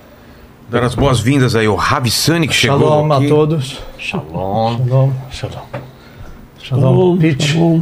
Dar 0.70 0.84
as 0.84 0.96
boas-vindas 0.96 1.56
aí, 1.56 1.68
o 1.68 1.76
Ravissani 1.76 2.48
que 2.48 2.54
chegou. 2.54 2.80
Shalom 2.80 3.14
aqui. 3.14 3.26
a 3.26 3.30
todos. 3.30 3.80
Shalom. 3.98 4.78
Shalom. 4.78 5.12
Shalom. 5.32 5.93
Shalom. 6.64 7.18
Pitch. 7.18 7.54
bom. 7.56 7.82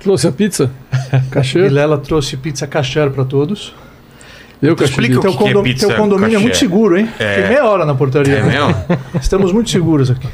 Trouxe 0.00 0.28
a 0.28 0.32
pizza? 0.32 0.70
Cacheiro? 1.30 1.68
Vilela 1.68 1.98
trouxe 1.98 2.36
pizza 2.36 2.66
kasher 2.66 3.10
para 3.10 3.24
todos. 3.24 3.74
Eu, 4.62 4.74
Explica 4.74 4.88
cacheiro. 4.88 5.18
o 5.18 5.20
Teu, 5.22 5.30
que 5.32 5.36
que 5.38 5.44
é 5.44 5.46
condom- 5.48 5.62
pizza 5.62 5.86
teu 5.88 5.96
condomínio 5.96 6.36
é 6.36 6.38
muito 6.38 6.56
seguro, 6.56 6.96
hein? 6.98 7.08
É. 7.18 7.34
Fiquei 7.34 7.48
meia 7.50 7.66
hora 7.66 7.84
na 7.84 7.94
portaria. 7.94 8.36
É 8.38 8.42
mesmo? 8.42 8.74
Estamos 9.20 9.52
muito 9.52 9.68
seguros 9.68 10.10
aqui. 10.10 10.26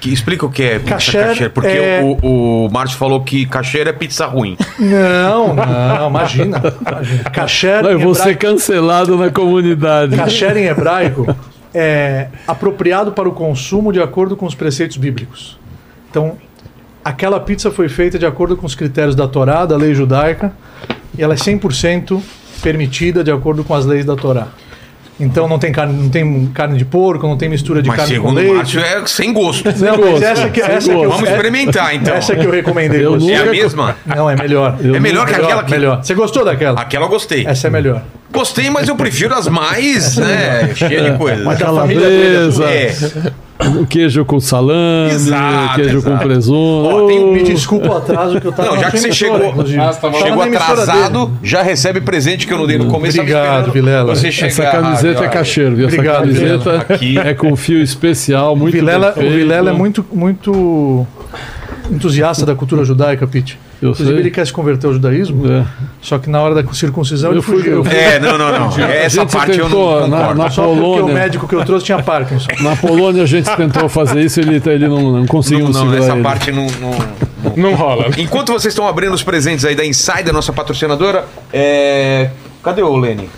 Que, 0.00 0.12
explica 0.12 0.46
o 0.46 0.50
que 0.50 0.62
é 0.62 0.78
pizza 0.78 1.12
kasher, 1.12 1.50
porque 1.50 1.68
é- 1.68 2.00
o, 2.02 2.66
o 2.66 2.70
Márcio 2.70 2.96
falou 2.98 3.22
que 3.22 3.46
kasher 3.46 3.86
é 3.86 3.92
pizza 3.92 4.26
ruim. 4.26 4.56
Não, 4.78 5.54
não, 5.54 6.08
imagina. 6.08 6.58
imagina. 6.58 7.30
Kasher, 7.30 7.82
Não, 7.82 7.90
eu 7.90 7.98
vou 8.00 8.14
ser 8.14 8.30
hebraico, 8.30 8.40
cancelado 8.40 9.16
na 9.16 9.30
comunidade. 9.30 10.16
kasher 10.16 10.56
em 10.56 10.64
hebraico 10.66 11.26
é 11.74 12.28
apropriado 12.46 13.12
para 13.12 13.28
o 13.28 13.32
consumo 13.32 13.92
de 13.92 14.00
acordo 14.00 14.36
com 14.36 14.46
os 14.46 14.54
preceitos 14.54 14.96
bíblicos. 14.96 15.58
Então, 16.10 16.36
aquela 17.08 17.40
pizza 17.40 17.70
foi 17.70 17.88
feita 17.88 18.18
de 18.18 18.26
acordo 18.26 18.56
com 18.56 18.66
os 18.66 18.74
critérios 18.74 19.14
da 19.14 19.26
Torá, 19.26 19.64
da 19.64 19.76
lei 19.76 19.94
judaica, 19.94 20.52
e 21.16 21.22
ela 21.22 21.34
é 21.34 21.36
100% 21.36 22.20
permitida 22.62 23.24
de 23.24 23.30
acordo 23.30 23.64
com 23.64 23.74
as 23.74 23.86
leis 23.86 24.04
da 24.04 24.14
Torá. 24.14 24.48
Então 25.20 25.48
não 25.48 25.58
tem 25.58 25.72
carne, 25.72 26.00
não 26.00 26.08
tem 26.08 26.46
carne 26.54 26.78
de 26.78 26.84
porco, 26.84 27.26
não 27.26 27.36
tem 27.36 27.48
mistura 27.48 27.82
de 27.82 27.88
Mas 27.88 27.96
carne 27.96 28.14
com 28.18 28.20
segundo 28.28 28.36
o 28.36 28.40
leite. 28.40 28.54
Márcio 28.54 28.80
é 28.80 29.06
sem 29.06 29.32
gosto. 29.32 29.64
Não, 29.64 29.72
mas 29.74 29.96
gosto, 29.98 30.22
essa 30.24 30.48
que, 30.48 30.62
sem 30.62 30.70
essa 30.74 30.90
que 30.90 30.96
eu, 30.96 31.10
Vamos 31.10 31.28
é- 31.28 31.32
experimentar 31.32 31.94
então. 31.94 32.14
Essa 32.14 32.36
que 32.36 32.46
eu 32.46 32.50
recomendei. 32.52 33.04
Eu. 33.04 33.18
É 33.28 33.36
a 33.36 33.46
mesma? 33.46 33.96
Não, 34.06 34.30
é 34.30 34.36
melhor. 34.36 34.76
É 34.80 35.00
melhor 35.00 35.26
que 35.26 35.34
aquela 35.34 35.64
que. 35.64 35.72
Melhor. 35.72 36.04
Você 36.04 36.14
gostou 36.14 36.44
daquela? 36.44 36.80
Aquela 36.80 37.06
eu 37.06 37.08
gostei. 37.08 37.44
Essa 37.44 37.66
é 37.66 37.70
melhor. 37.70 38.02
Gostei, 38.30 38.70
mas 38.70 38.86
eu 38.86 38.94
prefiro 38.94 39.34
as 39.34 39.48
mais, 39.48 40.16
né? 40.18 40.72
Cheia 40.76 41.10
de 41.10 41.18
coisa. 41.18 41.42
Mas 41.42 41.58
da 41.58 41.66
família 41.66 42.06
dele, 42.08 42.62
É. 42.64 43.32
o 43.80 43.86
queijo 43.86 44.24
com 44.24 44.38
salame, 44.38 45.10
Exato, 45.12 45.74
queijo 45.74 46.02
com 46.02 46.10
exato. 46.10 46.24
presunto. 46.24 46.88
Ó, 46.88 47.06
tem 47.06 47.24
um 47.24 47.32
Me 47.32 47.42
desculpa 47.42 47.88
o 47.88 47.96
atraso 47.96 48.40
que 48.40 48.46
eu 48.46 48.52
tava 48.52 48.70
Não, 48.70 48.80
já 48.80 48.90
que 48.90 48.98
você 48.98 49.12
chegou. 49.12 49.38
Tava 50.00 50.18
chegou 50.18 50.42
atrasado, 50.42 51.26
dele. 51.26 51.38
já 51.42 51.62
recebe 51.62 52.00
presente 52.00 52.46
que 52.46 52.52
eu 52.52 52.58
não 52.58 52.66
dei 52.66 52.78
no 52.78 52.86
começo. 52.86 53.20
Obrigado, 53.20 53.72
Vilela. 53.72 54.14
Você 54.14 54.28
Essa 54.28 54.70
camiseta 54.70 55.18
é 55.18 55.22
Olha, 55.22 55.28
cacheiro, 55.28 55.76
viu? 55.76 55.88
Essa 55.88 56.02
camiseta. 56.02 56.76
Aqui. 56.88 57.18
é 57.18 57.34
com 57.34 57.54
fio 57.56 57.82
especial, 57.82 58.54
muito 58.54 58.74
Vilela, 58.74 59.14
o. 59.16 59.20
Vilela 59.20 59.70
é 59.70 59.72
muito, 59.72 60.04
muito 60.12 61.06
entusiasta 61.90 62.46
da 62.46 62.54
cultura 62.54 62.84
judaica, 62.84 63.26
Pete. 63.26 63.58
Eu 63.80 63.90
Inclusive, 63.90 64.10
sei. 64.10 64.18
ele 64.20 64.30
quer 64.32 64.44
se 64.44 64.52
converter 64.52 64.88
ao 64.88 64.92
judaísmo, 64.92 65.50
É. 65.52 65.64
só 66.02 66.18
que 66.18 66.28
na 66.28 66.40
hora 66.40 66.60
da 66.62 66.72
circuncisão 66.72 67.30
ele 67.30 67.38
Eu 67.38 67.42
fui- 67.42 67.58
fugiu. 67.58 67.72
eu 67.74 67.84
fui- 67.84 67.94
É, 67.96 68.18
não, 68.18 68.36
não, 68.36 68.50
não. 68.52 68.66
Essa 68.84 69.20
gente 69.20 69.32
parte 69.32 69.56
eu 69.56 69.66
tentou, 69.66 70.00
não 70.00 70.08
na- 70.08 70.16
concordo. 70.18 70.42
na- 70.42 70.50
Só 70.50 70.62
porque 70.64 70.78
o 70.78 70.82
Polônia. 70.82 71.14
médico 71.14 71.46
que 71.48 71.54
eu 71.54 71.64
trouxe 71.64 71.86
tinha 71.86 72.02
Parkinson. 72.02 72.48
Na 72.60 72.74
Polônia 72.74 73.22
a 73.22 73.26
gente 73.26 73.48
tentou 73.56 73.88
fazer 73.88 74.20
isso, 74.20 74.40
ele, 74.40 74.60
ele 74.66 74.88
não, 74.88 75.12
não 75.12 75.26
conseguiu 75.26 75.68
Não, 75.68 75.84
não, 75.84 75.94
essa 75.94 76.12
ele. 76.14 76.22
parte 76.22 76.50
não, 76.50 76.66
não, 76.80 76.90
não- 77.44 77.56
Não 77.56 77.74
rola. 77.74 78.06
Enquanto 78.18 78.52
vocês 78.52 78.72
estão 78.72 78.86
abrindo 78.88 79.12
os 79.14 79.22
presentes 79.22 79.64
aí 79.64 79.76
da 79.76 79.84
Insider, 79.86 80.32
nossa 80.32 80.52
patrocinadora, 80.52 81.24
é... 81.52 82.30
cadê 82.64 82.82
o 82.82 82.96
Lene? 82.96 83.30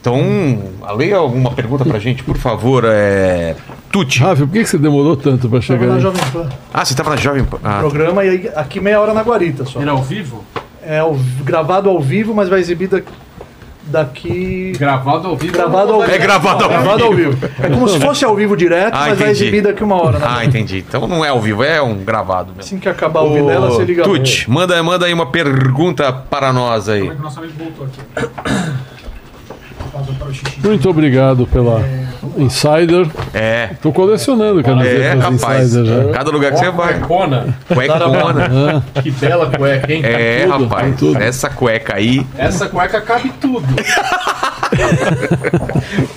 Então, 0.00 0.58
leia 0.96 1.16
alguma 1.16 1.52
pergunta 1.52 1.84
pra 1.84 1.98
gente, 2.00 2.24
por 2.24 2.36
favor. 2.36 2.84
É... 2.86 3.54
Tuti. 3.92 4.20
Rafa, 4.20 4.46
por 4.46 4.52
que 4.52 4.60
que 4.64 4.68
você 4.70 4.78
demorou 4.78 5.14
tanto 5.16 5.48
para 5.48 5.60
Tava 5.60 5.62
chegar 5.62 5.86
na 5.86 5.94
aí? 5.96 6.00
Jovem 6.00 6.22
Pan. 6.32 6.48
Ah, 6.72 6.84
você 6.84 6.94
tava 6.94 7.10
na 7.10 7.16
Jovem 7.16 7.44
Pan. 7.44 7.58
Ah, 7.62 7.78
Programa 7.80 8.24
e 8.24 8.28
aí, 8.30 8.50
aqui 8.56 8.80
meia 8.80 8.98
hora 9.00 9.12
na 9.12 9.20
Guarita 9.22 9.64
só. 9.66 9.80
Era 9.80 9.90
ao 9.92 10.02
vivo? 10.02 10.42
É 10.84 10.98
ao- 11.00 11.14
gravado 11.44 11.88
ao 11.90 12.00
vivo, 12.00 12.34
mas 12.34 12.48
vai 12.48 12.58
exibir 12.60 12.88
da- 12.88 13.02
daqui. 13.84 14.72
Gravado 14.78 15.28
ao 15.28 15.36
vivo. 15.36 15.52
Gravado 15.52 15.92
ao 15.92 16.00
vivo. 16.00 16.10
É 16.12 16.18
gravado 16.18 16.64
ao 16.64 16.70
Gravado 16.70 17.04
ao 17.04 17.12
vivo. 17.14 17.36
É 17.62 17.68
como 17.68 17.86
se 17.86 18.00
fosse 18.00 18.24
ao 18.24 18.34
vivo 18.34 18.56
direto, 18.56 18.94
Ah, 18.94 19.08
mas 19.08 19.18
vai 19.18 19.28
entendi. 19.28 19.42
exibir 19.44 19.62
daqui 19.62 19.84
uma 19.84 20.02
hora. 20.02 20.18
Né? 20.18 20.26
ah, 20.26 20.44
entendi. 20.44 20.78
Então 20.78 21.06
não 21.06 21.22
é 21.24 21.28
ao 21.28 21.40
vivo, 21.40 21.62
é 21.62 21.80
um 21.82 21.96
gravado 21.98 22.48
mesmo. 22.48 22.60
Assim 22.62 22.78
que 22.78 22.88
acabar 22.88 23.20
o 23.20 23.34
Vilela, 23.34 23.68
você 23.68 23.84
liga 23.84 24.04
Tuti, 24.04 24.50
manda, 24.50 24.82
manda 24.82 25.04
aí 25.06 25.12
uma 25.12 25.26
pergunta 25.26 26.10
para 26.12 26.50
nós 26.52 26.88
aí. 26.88 27.10
O 27.10 27.14
nosso 27.20 27.38
amigo 27.40 27.52
voltou 27.58 27.86
aqui. 27.86 28.00
Muito 30.64 30.88
obrigado 30.88 31.46
pela 31.46 31.80
Insider. 32.36 33.08
É. 33.34 33.70
Tô 33.82 33.92
colecionando 33.92 34.60
É, 34.60 34.62
camisetas 34.62 35.22
rapaz. 35.40 35.74
Insider 35.74 35.84
já. 36.06 36.12
Cada 36.12 36.30
lugar 36.30 36.52
que 36.52 36.58
você 36.58 36.70
vai. 36.70 36.94
Cuecona. 37.00 37.58
Cuecona. 37.68 38.82
Ah, 38.94 39.00
Que 39.02 39.10
bela 39.10 39.50
cueca, 39.56 39.92
hein? 39.92 40.00
É, 40.04 40.46
tudo, 40.46 40.66
rapaz. 40.66 40.96
tudo. 40.96 41.18
Essa 41.22 41.50
cueca 41.50 41.96
aí. 41.96 42.26
Essa 42.38 42.68
cueca 42.68 43.00
cabe 43.00 43.32
tudo. 43.40 43.66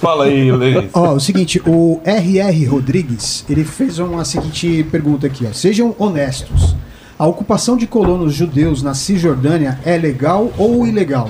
Fala 0.02 0.26
aí, 0.26 0.52
Lenis. 0.52 0.90
Ó, 0.94 1.14
o 1.14 1.20
seguinte, 1.20 1.62
o 1.66 2.00
RR 2.06 2.66
Rodrigues, 2.68 3.46
ele 3.50 3.64
fez 3.64 4.00
uma 4.00 4.24
seguinte 4.26 4.86
pergunta 4.92 5.28
aqui, 5.28 5.46
ó. 5.50 5.54
Sejam 5.54 5.96
honestos. 5.98 6.76
A 7.18 7.26
ocupação 7.26 7.78
de 7.78 7.88
colonos 7.88 8.34
judeus 8.34 8.84
na 8.84 8.94
Cisjordânia 8.94 9.80
é 9.86 9.98
legal 9.98 10.52
ou 10.58 10.86
ilegal? 10.86 11.30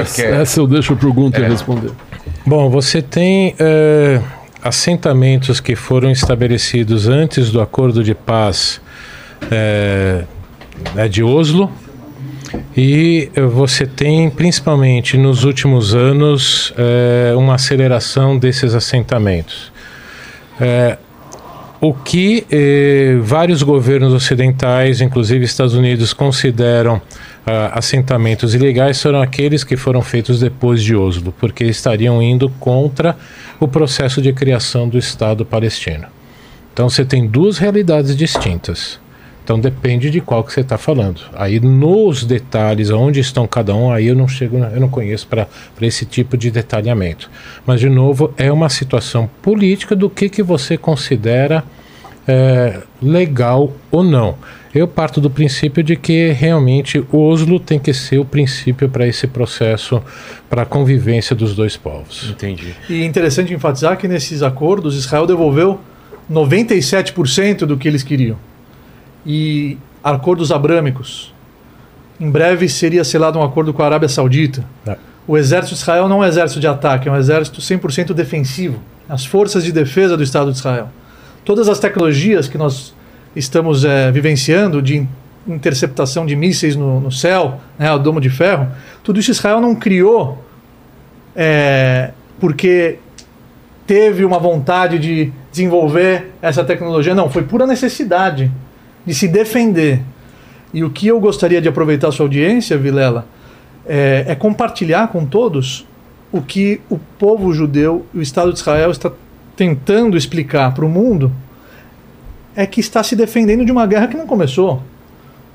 Essa, 0.00 0.14
que 0.14 0.22
é- 0.22 0.40
essa 0.42 0.60
eu 0.60 0.66
deixo 0.66 0.94
pro 0.94 1.12
Gunter 1.12 1.48
responder. 1.50 1.90
Bom, 2.44 2.68
você 2.68 3.00
tem 3.00 3.54
eh, 3.56 4.20
assentamentos 4.60 5.60
que 5.60 5.76
foram 5.76 6.10
estabelecidos 6.10 7.06
antes 7.06 7.52
do 7.52 7.60
acordo 7.60 8.02
de 8.02 8.16
paz 8.16 8.80
né, 10.92 11.08
de 11.08 11.22
Oslo. 11.22 11.70
E 12.76 13.30
você 13.52 13.86
tem, 13.86 14.28
principalmente 14.28 15.16
nos 15.16 15.44
últimos 15.44 15.94
anos, 15.94 16.74
eh, 16.76 17.32
uma 17.36 17.54
aceleração 17.54 18.36
desses 18.36 18.74
assentamentos. 18.74 19.72
Eh, 20.60 20.98
o 21.80 21.94
que 21.94 22.44
vários 23.22 23.62
governos 23.62 24.12
ocidentais, 24.12 25.00
inclusive 25.00 25.44
Estados 25.44 25.74
Unidos, 25.74 26.12
consideram 26.12 27.00
assentamentos 27.72 28.54
ilegais 28.54 29.02
foram 29.02 29.20
aqueles 29.20 29.64
que 29.64 29.76
foram 29.76 30.00
feitos 30.00 30.40
depois 30.40 30.82
de 30.82 30.94
Oslo, 30.94 31.34
porque 31.40 31.64
estariam 31.64 32.22
indo 32.22 32.48
contra 32.60 33.16
o 33.58 33.66
processo 33.66 34.22
de 34.22 34.32
criação 34.32 34.88
do 34.88 34.96
Estado 34.96 35.44
palestino. 35.44 36.06
Então 36.72 36.88
você 36.88 37.04
tem 37.04 37.26
duas 37.26 37.58
realidades 37.58 38.16
distintas. 38.16 39.00
Então 39.44 39.58
depende 39.58 40.08
de 40.08 40.20
qual 40.20 40.44
que 40.44 40.52
você 40.52 40.60
está 40.60 40.78
falando. 40.78 41.20
Aí 41.34 41.58
nos 41.58 42.24
detalhes, 42.24 42.90
onde 42.90 43.18
estão 43.18 43.46
cada 43.46 43.74
um, 43.74 43.90
aí 43.90 44.06
eu 44.06 44.14
não 44.14 44.28
chego, 44.28 44.58
eu 44.58 44.80
não 44.80 44.88
conheço 44.88 45.26
para 45.26 45.48
esse 45.80 46.06
tipo 46.06 46.36
de 46.36 46.50
detalhamento. 46.50 47.28
Mas 47.66 47.80
de 47.80 47.88
novo 47.88 48.32
é 48.36 48.52
uma 48.52 48.68
situação 48.68 49.28
política 49.42 49.96
do 49.96 50.08
que 50.08 50.28
que 50.28 50.42
você 50.42 50.78
considera 50.78 51.64
é, 52.26 52.80
legal 53.02 53.72
ou 53.90 54.04
não. 54.04 54.36
Eu 54.74 54.88
parto 54.88 55.20
do 55.20 55.28
princípio 55.28 55.82
de 55.82 55.96
que 55.96 56.30
realmente 56.30 57.04
Oslo 57.12 57.60
tem 57.60 57.78
que 57.78 57.92
ser 57.92 58.18
o 58.18 58.24
princípio 58.24 58.88
para 58.88 59.06
esse 59.06 59.26
processo, 59.26 60.02
para 60.48 60.62
a 60.62 60.66
convivência 60.66 61.36
dos 61.36 61.54
dois 61.54 61.76
povos. 61.76 62.30
Entendi. 62.30 62.74
E 62.88 63.02
é 63.02 63.04
interessante 63.04 63.52
enfatizar 63.52 63.98
que 63.98 64.08
nesses 64.08 64.42
acordos 64.42 64.96
Israel 64.96 65.26
devolveu 65.26 65.78
97% 66.30 67.66
do 67.66 67.76
que 67.76 67.86
eles 67.86 68.02
queriam. 68.02 68.38
E 69.26 69.76
acordos 70.02 70.50
abrâmicos. 70.50 71.34
Em 72.18 72.30
breve 72.30 72.66
seria 72.68 73.04
selado 73.04 73.38
um 73.38 73.42
acordo 73.42 73.74
com 73.74 73.82
a 73.82 73.86
Arábia 73.86 74.08
Saudita. 74.08 74.64
É. 74.86 74.96
O 75.26 75.36
exército 75.36 75.74
de 75.74 75.82
Israel 75.82 76.08
não 76.08 76.22
é 76.22 76.26
um 76.26 76.28
exército 76.28 76.60
de 76.60 76.66
ataque, 76.66 77.08
é 77.08 77.12
um 77.12 77.16
exército 77.16 77.60
100% 77.60 78.14
defensivo. 78.14 78.80
As 79.08 79.26
forças 79.26 79.64
de 79.64 79.70
defesa 79.70 80.16
do 80.16 80.22
Estado 80.22 80.50
de 80.50 80.56
Israel. 80.56 80.88
Todas 81.44 81.68
as 81.68 81.78
tecnologias 81.78 82.48
que 82.48 82.56
nós 82.56 82.94
estamos 83.34 83.84
eh, 83.84 84.10
vivenciando 84.12 84.80
de 84.82 84.98
in- 84.98 85.08
interceptação 85.46 86.24
de 86.24 86.36
mísseis 86.36 86.76
no, 86.76 87.00
no 87.00 87.10
céu, 87.10 87.60
né, 87.78 87.92
o 87.92 87.98
domo 87.98 88.20
de 88.20 88.30
ferro, 88.30 88.68
tudo 89.02 89.18
isso 89.18 89.30
Israel 89.30 89.60
não 89.60 89.74
criou 89.74 90.44
é, 91.34 92.12
porque 92.38 92.98
teve 93.86 94.24
uma 94.24 94.38
vontade 94.38 94.98
de 94.98 95.32
desenvolver 95.50 96.32
essa 96.40 96.62
tecnologia. 96.64 97.14
Não, 97.14 97.28
foi 97.28 97.42
pura 97.42 97.66
necessidade 97.66 98.50
de 99.04 99.14
se 99.14 99.26
defender. 99.26 100.00
E 100.72 100.84
o 100.84 100.90
que 100.90 101.06
eu 101.08 101.20
gostaria 101.20 101.60
de 101.60 101.68
aproveitar 101.68 102.08
a 102.08 102.12
sua 102.12 102.24
audiência, 102.24 102.78
Vilela, 102.78 103.26
é, 103.86 104.24
é 104.28 104.34
compartilhar 104.34 105.08
com 105.08 105.26
todos 105.26 105.86
o 106.30 106.40
que 106.40 106.80
o 106.88 106.98
povo 107.18 107.52
judeu 107.52 108.06
o 108.14 108.20
Estado 108.22 108.52
de 108.52 108.58
Israel 108.58 108.90
está 108.90 109.10
tentando 109.56 110.16
explicar 110.16 110.72
para 110.72 110.84
o 110.84 110.88
mundo 110.88 111.30
é 112.54 112.66
que 112.66 112.80
está 112.80 113.02
se 113.02 113.16
defendendo 113.16 113.64
de 113.64 113.72
uma 113.72 113.86
guerra 113.86 114.08
que 114.08 114.16
não 114.16 114.26
começou. 114.26 114.82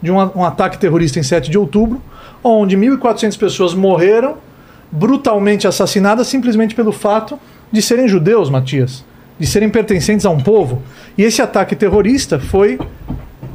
De 0.02 0.11
um, 0.11 0.18
um 0.18 0.44
ataque 0.44 0.78
terrorista 0.78 1.19
em 1.19 1.24
7 1.24 1.49
de 1.49 1.57
outubro, 1.57 2.02
onde 2.44 2.78
1.400 2.78 3.38
pessoas 3.38 3.74
morreram 3.74 4.38
brutalmente 4.91 5.68
assassinadas 5.68 6.28
simplesmente 6.28 6.74
pelo 6.74 6.91
fato 6.91 7.40
de 7.72 7.82
serem 7.82 8.07
judeus, 8.07 8.49
Matias, 8.49 9.03
de 9.40 9.45
serem 9.45 9.69
pertencentes 9.69 10.26
a 10.26 10.30
um 10.30 10.40
povo. 10.40 10.82
E 11.18 11.24
esse 11.24 11.41
ataque 11.41 11.76
terrorista 11.76 12.40
foi 12.40 12.80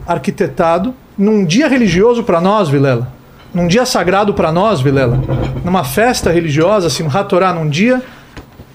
arquitetado 0.06 0.94
num 1.16 1.44
dia 1.44 1.68
religioso 1.68 2.22
para 2.22 2.40
nós, 2.40 2.68
Vilela. 2.68 3.12
Num 3.54 3.66
dia 3.66 3.84
sagrado 3.84 4.34
para 4.34 4.50
nós, 4.50 4.80
Vilela. 4.80 5.20
Numa 5.64 5.84
festa 5.84 6.30
religiosa, 6.30 6.90
Simchat 6.90 7.28
Torah, 7.28 7.52
num 7.52 7.68
dia 7.68 8.02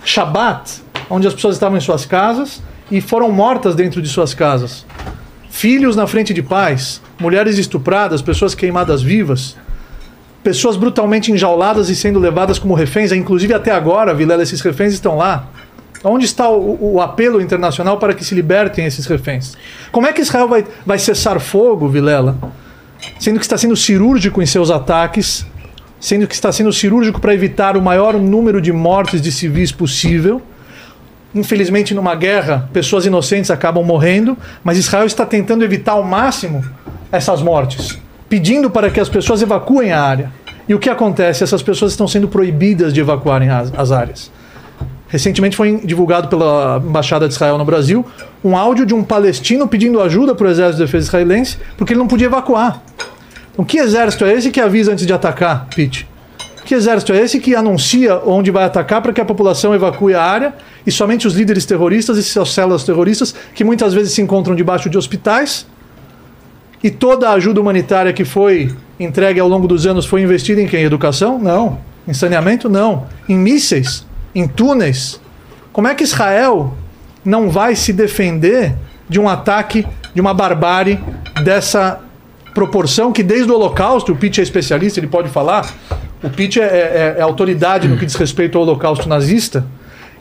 Shabat, 0.03 0.81
onde 1.10 1.27
as 1.27 1.34
pessoas 1.34 1.56
estavam 1.56 1.77
em 1.77 1.81
suas 1.81 2.06
casas 2.06 2.61
e 2.89 3.01
foram 3.01 3.31
mortas 3.31 3.76
dentro 3.76 4.01
de 4.01 4.07
suas 4.07 4.34
casas. 4.34 4.85
Filhos 5.49 5.95
na 5.95 6.05
frente 6.05 6.34
de 6.34 6.43
pais, 6.43 7.01
mulheres 7.19 7.57
estupradas, 7.57 8.22
pessoas 8.22 8.53
queimadas 8.53 9.01
vivas, 9.01 9.55
pessoas 10.43 10.77
brutalmente 10.77 11.31
enjauladas 11.31 11.89
e 11.89 11.95
sendo 11.95 12.19
levadas 12.19 12.59
como 12.59 12.73
reféns. 12.73 13.11
Inclusive 13.11 13.53
até 13.53 13.72
agora, 13.72 14.14
Vilela, 14.14 14.43
esses 14.43 14.61
reféns 14.61 14.93
estão 14.93 15.18
lá. 15.18 15.49
Onde 16.03 16.26
está 16.26 16.49
o, 16.49 16.93
o 16.93 17.01
apelo 17.01 17.41
internacional 17.41 17.97
para 17.97 18.14
que 18.14 18.23
se 18.23 18.35
libertem 18.35 18.85
esses 18.85 19.05
reféns? 19.07 19.57
Como 19.91 20.05
é 20.05 20.14
que 20.14 20.22
Israel 20.22 20.47
vai, 20.47 20.65
vai 20.85 20.99
cessar 20.99 21.39
fogo, 21.39 21.89
Vilela? 21.89 22.38
Sendo 23.19 23.39
que 23.39 23.45
está 23.45 23.57
sendo 23.57 23.76
cirúrgico 23.76 24.41
em 24.41 24.45
seus 24.45 24.69
ataques, 24.69 25.45
sendo 25.99 26.27
que 26.27 26.35
está 26.35 26.51
sendo 26.51 26.72
cirúrgico 26.72 27.19
para 27.19 27.34
evitar 27.34 27.76
o 27.76 27.81
maior 27.81 28.14
número 28.14 28.61
de 28.61 28.72
mortes 28.72 29.22
de 29.22 29.31
civis 29.31 29.72
possível. 29.72 30.41
Infelizmente, 31.36 31.94
numa 31.94 32.16
guerra, 32.16 32.70
pessoas 32.72 33.06
inocentes 33.06 33.52
acabam 33.52 33.84
morrendo, 33.84 34.38
mas 34.64 34.78
Israel 34.78 35.06
está 35.06 35.26
tentando 35.26 35.64
evitar 35.64 35.94
ao 35.94 36.04
máximo 36.04 36.64
essas 37.12 37.41
mortes, 37.41 37.99
pedindo 38.30 38.70
para 38.70 38.90
que 38.90 38.99
as 38.99 39.10
pessoas 39.10 39.41
evacuem 39.41 39.91
a 39.91 40.02
área. 40.02 40.32
E 40.68 40.74
o 40.74 40.80
que 40.80 40.90
acontece? 40.90 41.44
Essas 41.44 41.62
pessoas 41.62 41.91
estão 41.91 42.08
sendo 42.08 42.28
proibidas 42.28 42.94
de 42.94 42.99
evacuarem 42.99 43.49
as, 43.49 43.72
as 43.78 43.91
áreas. 43.91 44.32
Recentemente 45.08 45.56
foi 45.56 45.80
divulgado 45.86 46.28
pela 46.28 46.82
Embaixada 46.86 47.28
de 47.28 47.34
Israel 47.34 47.58
no 47.58 47.64
Brasil 47.64 48.06
um 48.44 48.58
áudio 48.58 48.86
de 48.86 48.94
um 48.94 49.04
palestino 49.04 49.68
pedindo 49.68 50.02
ajuda 50.02 50.36
para 50.36 50.48
o 50.48 50.49
Exército 50.49 50.78
de 50.78 50.86
Defesa 50.86 51.08
israelense 51.08 51.58
porque 51.78 51.94
ele 51.94 51.99
não 51.99 52.08
podia 52.08 52.28
evacuar. 52.28 52.82
Então, 53.54 53.66
que 53.66 53.80
exército 53.80 54.26
é 54.26 54.34
esse 54.34 54.52
que 54.52 54.60
avisa 54.60 54.91
antes 54.91 55.06
de 55.06 55.14
atacar, 55.14 55.68
Pete? 55.76 56.08
Que 56.68 56.76
exército 56.76 57.14
é 57.14 57.22
esse 57.22 57.39
que 57.39 57.56
anuncia 57.56 58.22
onde 58.26 58.52
vai 58.52 58.65
atacar 58.65 59.02
para 59.02 59.14
que 59.14 59.22
a 59.22 59.26
população 59.26 59.73
evacue 59.73 60.14
a 60.14 60.22
área 60.22 60.53
e 60.85 60.91
somente 60.91 61.26
os 61.26 61.34
líderes 61.34 61.65
terroristas 61.65 62.18
e 62.18 62.23
suas 62.23 62.49
células 62.49 62.84
terroristas, 62.84 63.34
que 63.56 63.64
muitas 63.64 63.94
vezes 63.94 64.11
se 64.11 64.22
encontram 64.22 64.53
debaixo 64.53 64.89
de 64.89 64.98
hospitais, 64.98 65.65
e 66.84 66.91
toda 66.91 67.30
a 67.30 67.34
ajuda 67.35 67.61
humanitária 67.61 68.11
que 68.11 68.26
foi 68.26 68.76
entregue 68.99 69.39
ao 69.39 69.48
longo 69.48 69.65
dos 69.65 69.88
anos 69.88 70.06
foi 70.06 70.22
investida 70.22 70.61
em 70.61 70.68
quem? 70.68 70.84
Educação? 70.84 71.39
Não. 71.39 71.80
Em 72.06 72.14
saneamento? 72.14 72.68
Não. 72.68 73.06
Em 73.30 73.38
mísseis? 73.38 74.06
Em 74.35 74.45
túneis? 74.45 75.22
Como 75.72 75.88
é 75.88 75.95
que 75.95 76.03
Israel 76.03 76.73
não 77.23 77.49
vai 77.49 77.77
se 77.77 77.94
defender 77.94 78.76
de 79.07 79.22
um 79.22 79.30
ataque, 79.30 79.88
de 80.14 80.19
uma 80.19 80.34
barbárie 80.34 80.99
dessa 81.45 82.02
proporção 82.57 83.11
que 83.11 83.21
desde 83.21 83.51
o 83.51 83.55
Holocausto, 83.55 84.11
o 84.13 84.15
Pitt 84.15 84.39
é 84.39 84.43
especialista, 84.43 84.99
ele 84.99 85.05
pode 85.05 85.29
falar, 85.29 85.71
o 86.23 86.29
Pitt 86.29 86.59
é, 86.59 86.63
é- 86.63 87.15
é 87.19 87.21
autoridade 87.21 87.88
no 87.88 87.95
que 87.97 88.03
diz 88.03 88.15
respeito 88.15 88.57
ao 88.57 88.63
Holocausto 88.63 89.07
nazista, 89.07 89.63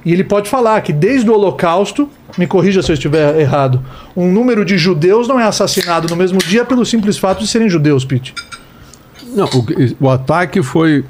e 0.05 0.13
ele 0.13 0.23
pode 0.23 0.47
falar 0.47 0.83
que 0.83 0.93
desde 0.93 1.31
o 1.31 1.33
Holocausto, 1.33 2.11
me 2.37 2.47
corrija 2.47 2.83
se 2.83 2.93
eu 2.93 2.95
estiver 2.95 3.41
errado, 3.41 3.83
um 4.15 4.31
número 4.31 4.67
de 4.67 4.77
judeus 4.77 5.27
não 5.27 5.41
é 5.41 5.45
assassinado 5.45 6.09
no 6.11 6.15
mesmo 6.15 6.39
dia 6.39 6.63
pelo 6.63 6.85
simples 6.85 7.17
fato 7.17 7.39
de 7.41 7.47
serem 7.49 7.71
judeus, 7.71 8.05
Pitt. 8.05 8.35
Não, 9.35 9.47
o, 9.47 10.05
o 10.05 10.11
ataque 10.11 10.63
foi 10.63 11.07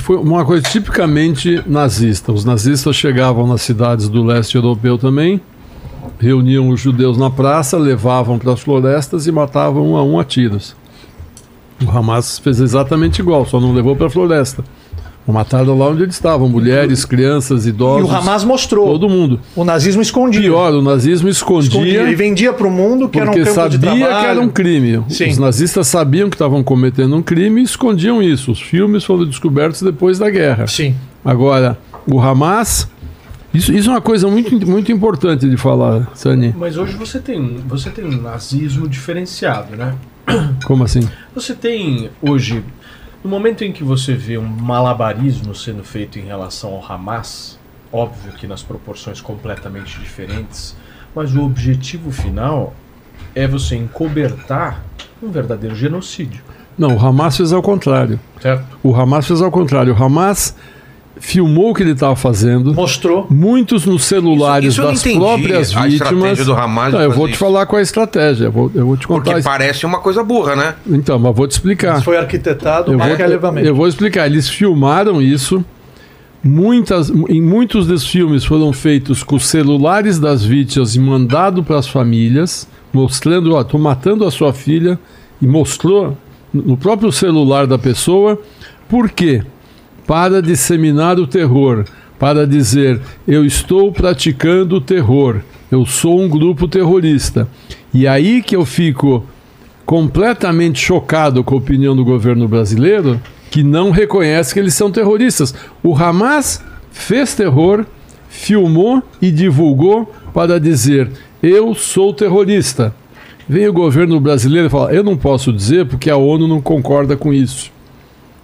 foi 0.00 0.16
uma 0.16 0.44
coisa 0.44 0.62
tipicamente 0.68 1.62
nazista. 1.66 2.32
Os 2.32 2.44
nazistas 2.44 2.96
chegavam 2.96 3.46
nas 3.46 3.62
cidades 3.62 4.08
do 4.08 4.22
leste 4.24 4.56
europeu 4.56 4.98
também, 4.98 5.40
reuniam 6.18 6.68
os 6.68 6.80
judeus 6.80 7.16
na 7.16 7.30
praça, 7.30 7.76
levavam 7.78 8.38
para 8.38 8.52
as 8.52 8.60
florestas 8.60 9.26
e 9.26 9.32
matavam 9.32 9.92
um 9.92 9.96
a 9.96 10.02
um 10.02 10.18
a 10.18 10.24
tiros. 10.24 10.74
O 11.84 11.90
Hamas 11.96 12.38
fez 12.38 12.60
exatamente 12.60 13.20
igual, 13.20 13.46
só 13.46 13.60
não 13.60 13.72
levou 13.72 13.94
para 13.94 14.06
a 14.08 14.10
floresta. 14.10 14.64
Mataram 15.30 15.76
lá 15.76 15.88
onde 15.88 16.04
eles 16.04 16.14
estavam, 16.14 16.48
mulheres, 16.48 17.04
crianças, 17.04 17.66
E 17.66 17.68
idosos, 17.68 18.10
o 18.10 18.14
Hamas 18.14 18.44
mostrou. 18.44 18.86
todo 18.86 19.10
mundo. 19.10 19.38
O 19.54 19.62
nazismo 19.62 20.00
escondia. 20.00 20.40
Pior, 20.40 20.72
o 20.72 20.80
nazismo 20.80 21.28
escondia, 21.28 21.68
escondia. 21.68 22.00
Ele 22.00 22.16
vendia 22.16 22.50
para 22.50 22.66
o 22.66 22.70
mundo 22.70 23.10
que 23.10 23.20
era 23.20 23.30
um 23.30 23.34
porque 23.34 23.44
campo 23.44 23.68
de 23.68 23.76
sabia 23.76 24.06
que 24.06 24.26
era 24.26 24.40
um 24.40 24.48
crime. 24.48 25.02
Sim. 25.10 25.28
Os 25.28 25.36
nazistas 25.36 25.86
sabiam 25.86 26.30
que 26.30 26.34
estavam 26.34 26.64
cometendo 26.64 27.14
um 27.14 27.20
crime 27.20 27.60
e 27.60 27.64
escondiam 27.64 28.22
isso. 28.22 28.52
Os 28.52 28.60
filmes 28.62 29.04
foram 29.04 29.26
descobertos 29.26 29.82
depois 29.82 30.18
da 30.18 30.30
guerra. 30.30 30.66
Sim. 30.66 30.94
Agora, 31.22 31.76
o 32.10 32.18
Hamas. 32.18 32.88
Isso, 33.52 33.72
isso 33.72 33.88
é 33.88 33.92
uma 33.92 34.00
coisa 34.00 34.28
muito, 34.28 34.66
muito 34.66 34.92
importante 34.92 35.48
de 35.48 35.56
falar, 35.56 36.08
Sani. 36.14 36.54
Mas 36.56 36.76
hoje 36.76 36.94
você 36.96 37.18
tem, 37.18 37.56
você 37.66 37.90
tem 37.90 38.04
um 38.04 38.20
nazismo 38.20 38.86
diferenciado, 38.88 39.74
né? 39.76 39.94
Como 40.66 40.84
assim? 40.84 41.08
Você 41.34 41.54
tem 41.54 42.10
hoje, 42.20 42.62
no 43.24 43.30
momento 43.30 43.64
em 43.64 43.72
que 43.72 43.82
você 43.82 44.14
vê 44.14 44.36
um 44.36 44.44
malabarismo 44.46 45.54
sendo 45.54 45.82
feito 45.82 46.18
em 46.18 46.22
relação 46.26 46.70
ao 46.74 46.92
Hamas, 46.92 47.58
óbvio 47.90 48.32
que 48.32 48.46
nas 48.46 48.62
proporções 48.62 49.20
completamente 49.22 49.98
diferentes, 49.98 50.76
mas 51.14 51.34
o 51.34 51.42
objetivo 51.42 52.10
final 52.12 52.74
é 53.34 53.46
você 53.48 53.76
encobertar 53.76 54.82
um 55.22 55.30
verdadeiro 55.30 55.74
genocídio, 55.74 56.42
Não, 56.76 56.94
o 56.96 57.00
Hamas 57.04 57.36
fez 57.36 57.52
ao 57.52 57.62
contrário. 57.62 58.20
certo? 58.40 58.78
O 58.82 58.94
Hamas 58.94 59.26
fez 59.26 59.40
ao 59.40 59.50
contrário. 59.50 59.94
O 59.94 60.04
Hamas 60.04 60.54
filmou 61.20 61.70
o 61.70 61.74
que 61.74 61.82
ele 61.82 61.92
estava 61.92 62.14
fazendo. 62.16 62.74
Mostrou. 62.74 63.26
Muitos 63.30 63.84
nos 63.86 64.04
celulares 64.04 64.74
Isso- 64.74 64.80
isso 64.82 64.90
das 64.90 65.00
entendi, 65.00 65.18
próprias 65.18 65.76
a 65.76 65.82
vítimas. 65.82 65.92
estratégia 65.94 66.44
do 66.44 66.54
Hamas 66.54 66.92
Não, 66.92 67.00
eu 67.00 67.10
vou 67.10 67.26
te 67.26 67.30
isso. 67.32 67.38
falar 67.40 67.66
qual 67.66 67.78
é 67.78 67.80
a 67.80 67.82
estratégia. 67.82 68.44
Eu 68.46 68.52
vou, 68.52 68.70
eu 68.74 68.86
vou 68.86 68.96
te 68.96 69.06
contar. 69.06 69.22
Porque 69.24 69.38
isso. 69.40 69.48
parece 69.48 69.86
uma 69.86 69.98
coisa 70.00 70.22
burra, 70.24 70.56
né? 70.56 70.74
Então, 70.86 71.18
mas 71.18 71.34
vou 71.34 71.46
te 71.46 71.52
explicar. 71.52 72.02
Foi 72.02 72.16
arquitetado 72.16 72.92
Eu 72.92 72.98
vou, 72.98 73.58
eu 73.58 73.74
vou 73.74 73.86
explicar. 73.88 74.26
Eles 74.26 74.48
filmaram 74.48 75.20
isso. 75.22 75.64
Muitas, 76.42 77.10
em 77.10 77.42
muitos 77.42 77.86
dos 77.86 78.06
filmes 78.06 78.44
foram 78.44 78.72
feitos 78.72 79.24
com 79.24 79.36
os 79.36 79.46
celulares 79.46 80.18
das 80.20 80.44
vítimas 80.44 80.94
e 80.94 81.00
mandado 81.00 81.64
para 81.64 81.78
as 81.78 81.88
famílias, 81.88 82.68
mostrando, 82.92 83.54
ó, 83.54 83.64
tô 83.64 83.76
matando 83.76 84.24
a 84.24 84.30
sua 84.30 84.52
filha 84.52 84.98
e 85.42 85.46
mostrou 85.46 86.16
no 86.54 86.76
próprio 86.76 87.10
celular 87.10 87.66
da 87.66 87.76
pessoa. 87.76 88.40
Por 88.88 89.10
quê? 89.10 89.42
Para 90.08 90.40
disseminar 90.40 91.18
o 91.18 91.26
terror, 91.26 91.84
para 92.18 92.46
dizer 92.46 92.98
eu 93.26 93.44
estou 93.44 93.92
praticando 93.92 94.76
o 94.76 94.80
terror, 94.80 95.42
eu 95.70 95.84
sou 95.84 96.18
um 96.18 96.26
grupo 96.26 96.66
terrorista. 96.66 97.46
E 97.92 98.08
aí 98.08 98.42
que 98.42 98.56
eu 98.56 98.64
fico 98.64 99.26
completamente 99.84 100.80
chocado 100.80 101.44
com 101.44 101.54
a 101.54 101.58
opinião 101.58 101.94
do 101.94 102.06
governo 102.06 102.48
brasileiro, 102.48 103.20
que 103.50 103.62
não 103.62 103.90
reconhece 103.90 104.54
que 104.54 104.58
eles 104.58 104.72
são 104.72 104.90
terroristas. 104.90 105.54
O 105.82 105.94
Hamas 105.94 106.64
fez 106.90 107.34
terror, 107.34 107.84
filmou 108.30 109.02
e 109.20 109.30
divulgou 109.30 110.10
para 110.32 110.58
dizer: 110.58 111.10
eu 111.42 111.74
sou 111.74 112.14
terrorista. 112.14 112.94
Vem 113.46 113.68
o 113.68 113.74
governo 113.74 114.18
brasileiro 114.18 114.68
e 114.68 114.70
fala: 114.70 114.90
eu 114.90 115.04
não 115.04 115.18
posso 115.18 115.52
dizer 115.52 115.84
porque 115.84 116.08
a 116.08 116.16
ONU 116.16 116.48
não 116.48 116.62
concorda 116.62 117.14
com 117.14 117.30
isso. 117.30 117.76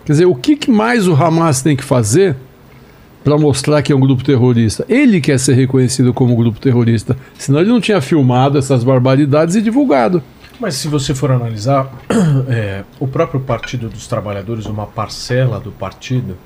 Quer 0.04 0.12
dizer, 0.12 0.26
o 0.26 0.34
que 0.34 0.70
mais 0.70 1.08
o 1.08 1.14
Hamas 1.14 1.62
tem 1.62 1.74
que 1.74 1.82
fazer 1.82 2.36
para 3.22 3.38
mostrar 3.38 3.82
que 3.82 3.90
é 3.90 3.96
um 3.96 4.00
grupo 4.00 4.22
terrorista? 4.22 4.84
Ele 4.86 5.18
quer 5.20 5.38
ser 5.38 5.54
reconhecido 5.54 6.12
como 6.12 6.36
grupo 6.36 6.60
terrorista, 6.60 7.16
senão 7.38 7.60
ele 7.60 7.70
não 7.70 7.80
tinha 7.80 8.00
filmado 8.02 8.58
essas 8.58 8.84
barbaridades 8.84 9.56
e 9.56 9.62
divulgado. 9.62 10.22
Mas 10.60 10.74
se 10.74 10.88
você 10.88 11.14
for 11.14 11.32
analisar, 11.32 11.90
é, 12.48 12.84
o 13.00 13.08
próprio 13.08 13.40
Partido 13.40 13.88
dos 13.88 14.06
Trabalhadores, 14.06 14.66
uma 14.66 14.86
parcela 14.86 15.58
do 15.58 15.72
partido 15.72 16.36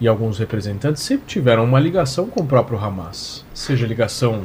e 0.00 0.08
alguns 0.08 0.38
representantes 0.38 1.02
sempre 1.02 1.26
tiveram 1.26 1.64
uma 1.64 1.78
ligação 1.78 2.26
com 2.26 2.42
o 2.42 2.46
próprio 2.46 2.78
Hamas. 2.78 3.44
Seja 3.54 3.86
ligação 3.86 4.42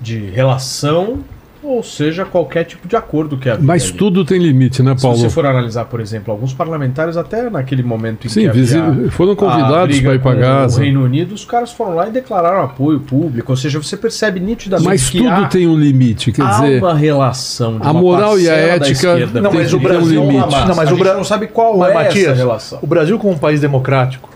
de 0.00 0.18
relação 0.18 1.24
ou 1.62 1.82
seja, 1.82 2.24
qualquer 2.24 2.64
tipo 2.64 2.88
de 2.88 2.96
acordo 2.96 3.36
que 3.36 3.48
havia 3.48 3.64
Mas 3.64 3.84
ali. 3.88 3.92
tudo 3.92 4.24
tem 4.24 4.38
limite, 4.38 4.82
né, 4.82 4.94
Se 4.96 5.02
Paulo? 5.02 5.16
você 5.16 5.30
for 5.30 5.46
analisar, 5.46 5.84
por 5.84 6.00
exemplo, 6.00 6.32
alguns 6.32 6.52
parlamentares, 6.52 7.16
até 7.16 7.48
naquele 7.48 7.82
momento 7.82 8.26
em 8.26 8.30
Sim, 8.30 8.40
que 8.42 8.46
havia 8.48 9.10
foram 9.10 9.36
convidados 9.36 10.00
para 10.00 10.14
ir 10.14 10.20
para 10.20 10.34
Gaza. 10.34 10.78
O 10.80 10.82
Reino 10.82 11.04
Unido, 11.04 11.34
os 11.34 11.44
caras 11.44 11.70
foram 11.72 11.94
lá 11.94 12.08
e 12.08 12.10
declararam 12.10 12.62
apoio 12.62 13.00
público. 13.00 13.52
Ou 13.52 13.56
seja, 13.56 13.78
você 13.80 13.96
percebe 13.96 14.40
nitidamente 14.40 14.88
Mas 14.88 15.08
que 15.08 15.18
tudo 15.18 15.30
há, 15.30 15.46
tem 15.46 15.66
um 15.68 15.76
limite, 15.78 16.32
quer 16.32 16.42
há 16.42 16.50
dizer, 16.60 16.82
uma 16.82 16.94
relação. 16.94 17.78
de 17.78 17.86
a 17.86 17.90
uma 17.92 18.00
moral 18.00 18.38
e 18.40 18.48
a 18.50 18.54
ética 18.54 18.90
esquerda 18.92 19.40
Não, 19.40 19.52
mas 19.52 19.68
tem 19.70 19.78
o 19.78 19.80
ter 19.80 19.86
um 19.86 19.88
Brasil- 19.88 20.20
limite. 20.22 20.50
Não, 20.50 20.50
mas 20.50 20.78
a 20.78 20.82
o 20.82 20.86
gente 20.88 20.98
Bra- 20.98 21.14
não 21.14 21.24
sabe 21.24 21.46
qual 21.46 21.78
Mas, 21.78 21.88
é 21.88 21.92
essa 21.92 22.04
Matias, 22.04 22.36
relação. 22.38 22.78
o 22.82 22.86
Brasil 22.86 23.18
como 23.18 23.32
um 23.34 23.38
país 23.38 23.60
democrático, 23.60 24.28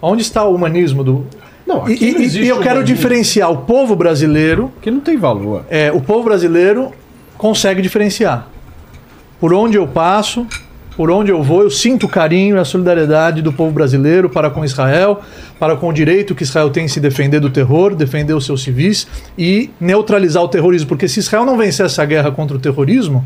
onde 0.00 0.22
está 0.22 0.44
o 0.44 0.54
humanismo 0.54 1.02
do... 1.04 1.26
Não, 1.70 1.88
E, 1.88 1.94
aqui 1.94 2.04
e- 2.08 2.12
não 2.12 2.20
existe 2.20 2.42
e 2.44 2.48
eu 2.48 2.58
quero 2.60 2.82
diferenciar 2.82 3.50
o 3.50 3.58
povo 3.58 3.94
brasileiro 3.94 4.72
Que 4.82 4.90
não 4.90 5.00
tem 5.00 5.16
valor. 5.16 5.64
é, 5.70 5.92
o 5.92 6.00
povo 6.00 6.24
brasileiro 6.24 6.90
consegue 7.38 7.80
diferenciar. 7.80 8.48
Por 9.38 9.54
onde 9.54 9.76
eu 9.78 9.86
passo, 9.86 10.46
por 10.96 11.10
onde 11.10 11.30
eu 11.30 11.42
vou, 11.42 11.62
eu 11.62 11.70
sinto 11.70 12.04
o 12.06 12.08
carinho 12.08 12.56
e 12.56 12.58
a 12.58 12.64
solidariedade 12.64 13.40
do 13.40 13.52
povo 13.52 13.70
brasileiro 13.70 14.28
para 14.28 14.50
com 14.50 14.64
Israel, 14.64 15.20
para 15.58 15.76
com 15.76 15.88
o 15.88 15.92
direito 15.92 16.34
que 16.34 16.42
Israel 16.42 16.68
tem 16.70 16.84
em 16.84 16.88
se 16.88 17.00
defender 17.00 17.40
do 17.40 17.48
terror, 17.48 17.94
defender 17.94 18.34
os 18.34 18.44
seus 18.44 18.62
civis 18.62 19.06
e 19.38 19.70
neutralizar 19.80 20.42
o 20.42 20.48
terrorismo. 20.48 20.88
Porque 20.88 21.08
se 21.08 21.20
Israel 21.20 21.46
não 21.46 21.56
vencer 21.56 21.86
essa 21.86 22.04
guerra 22.04 22.30
contra 22.32 22.56
o 22.56 22.60
terrorismo, 22.60 23.24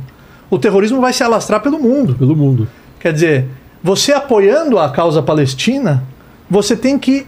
o 0.51 0.59
terrorismo 0.59 1.01
vai 1.01 1.13
se 1.13 1.23
alastrar 1.25 1.61
pelo 1.63 1.79
mundo. 1.81 2.15
pelo 2.15 2.37
mundo. 2.37 2.69
Quer 3.01 3.13
dizer, 3.13 3.47
você 3.83 4.13
apoiando 4.13 4.79
a 4.79 4.89
causa 4.91 5.21
palestina, 5.23 6.05
você 6.49 6.77
tem 6.77 6.97
que 6.99 7.27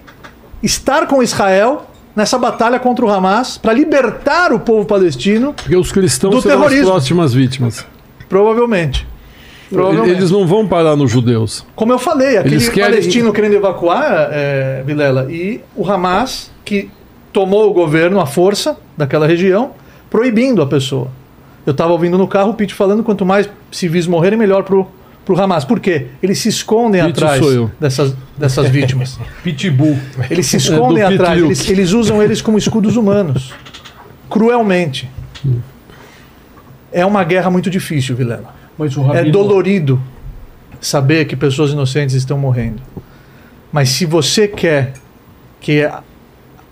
estar 0.62 1.06
com 1.06 1.22
Israel 1.22 1.86
nessa 2.14 2.38
batalha 2.38 2.78
contra 2.78 3.04
o 3.04 3.10
Hamas 3.10 3.58
para 3.58 3.72
libertar 3.72 4.52
o 4.52 4.58
povo 4.60 4.86
palestino, 4.86 5.52
Porque 5.52 5.76
os 5.76 5.92
cristãos 5.92 6.34
Do 6.34 6.40
serão 6.42 6.56
terrorismo. 6.58 6.84
as 6.86 6.90
próximas 6.90 7.34
vítimas. 7.34 7.86
provavelmente. 8.28 9.06
Provavelmente. 9.70 10.16
Eles 10.18 10.30
não 10.30 10.46
vão 10.46 10.66
parar 10.66 10.94
nos 10.96 11.10
judeus. 11.10 11.66
Como 11.74 11.92
eu 11.92 11.98
falei, 11.98 12.36
aquele 12.38 12.54
Eles 12.54 12.68
querem- 12.68 12.90
palestino 12.90 13.32
querendo 13.32 13.54
evacuar, 13.54 14.28
é, 14.30 14.82
Vilela, 14.86 15.26
e 15.30 15.60
o 15.74 15.84
Hamas, 15.90 16.50
que 16.64 16.88
tomou 17.32 17.68
o 17.68 17.72
governo 17.74 18.20
à 18.20 18.26
força 18.26 18.76
daquela 18.96 19.26
região, 19.26 19.72
proibindo 20.08 20.62
a 20.62 20.66
pessoa. 20.66 21.08
Eu 21.66 21.72
estava 21.72 21.90
ouvindo 21.92 22.16
no 22.16 22.28
carro 22.28 22.50
o 22.50 22.54
Pete 22.54 22.72
falando 22.74 23.02
quanto 23.02 23.26
mais 23.26 23.48
civis 23.72 24.06
morrerem, 24.06 24.38
melhor 24.38 24.62
pro, 24.62 24.86
pro 25.26 25.38
Hamas. 25.38 25.64
Por 25.66 25.78
quê? 25.80 26.06
Eles 26.22 26.38
se 26.38 26.48
escondem 26.48 27.02
atrás 27.02 27.42
dessas, 27.78 28.14
dessas 28.38 28.68
vítimas. 28.70 29.18
Pitbull. 29.44 29.98
Eles 30.30 30.46
se 30.46 30.56
É, 30.56 30.58
escondem 30.58 31.04
Pete 31.04 31.14
atrás, 31.14 31.42
eles, 31.42 31.68
eles 31.68 31.92
usam 31.92 32.22
eles 32.22 32.40
como 32.40 32.56
escudos 32.56 32.96
humanos. 32.96 33.52
Cruelmente. 34.30 35.10
É 36.92 37.04
uma 37.04 37.22
guerra 37.24 37.50
muito 37.50 37.68
difícil, 37.68 38.16
Vilela. 38.16 38.54
Mas 38.78 38.96
o 38.96 39.02
É 39.12 39.18
Rabino- 39.18 39.32
dolorido 39.32 40.00
saber 40.80 41.24
que 41.26 41.36
pessoas 41.36 41.72
inocentes 41.72 42.14
estão 42.14 42.38
morrendo. 42.38 42.80
Mas 43.72 43.90
se 43.90 44.06
você 44.06 44.46
quer 44.48 44.94
que 45.60 45.88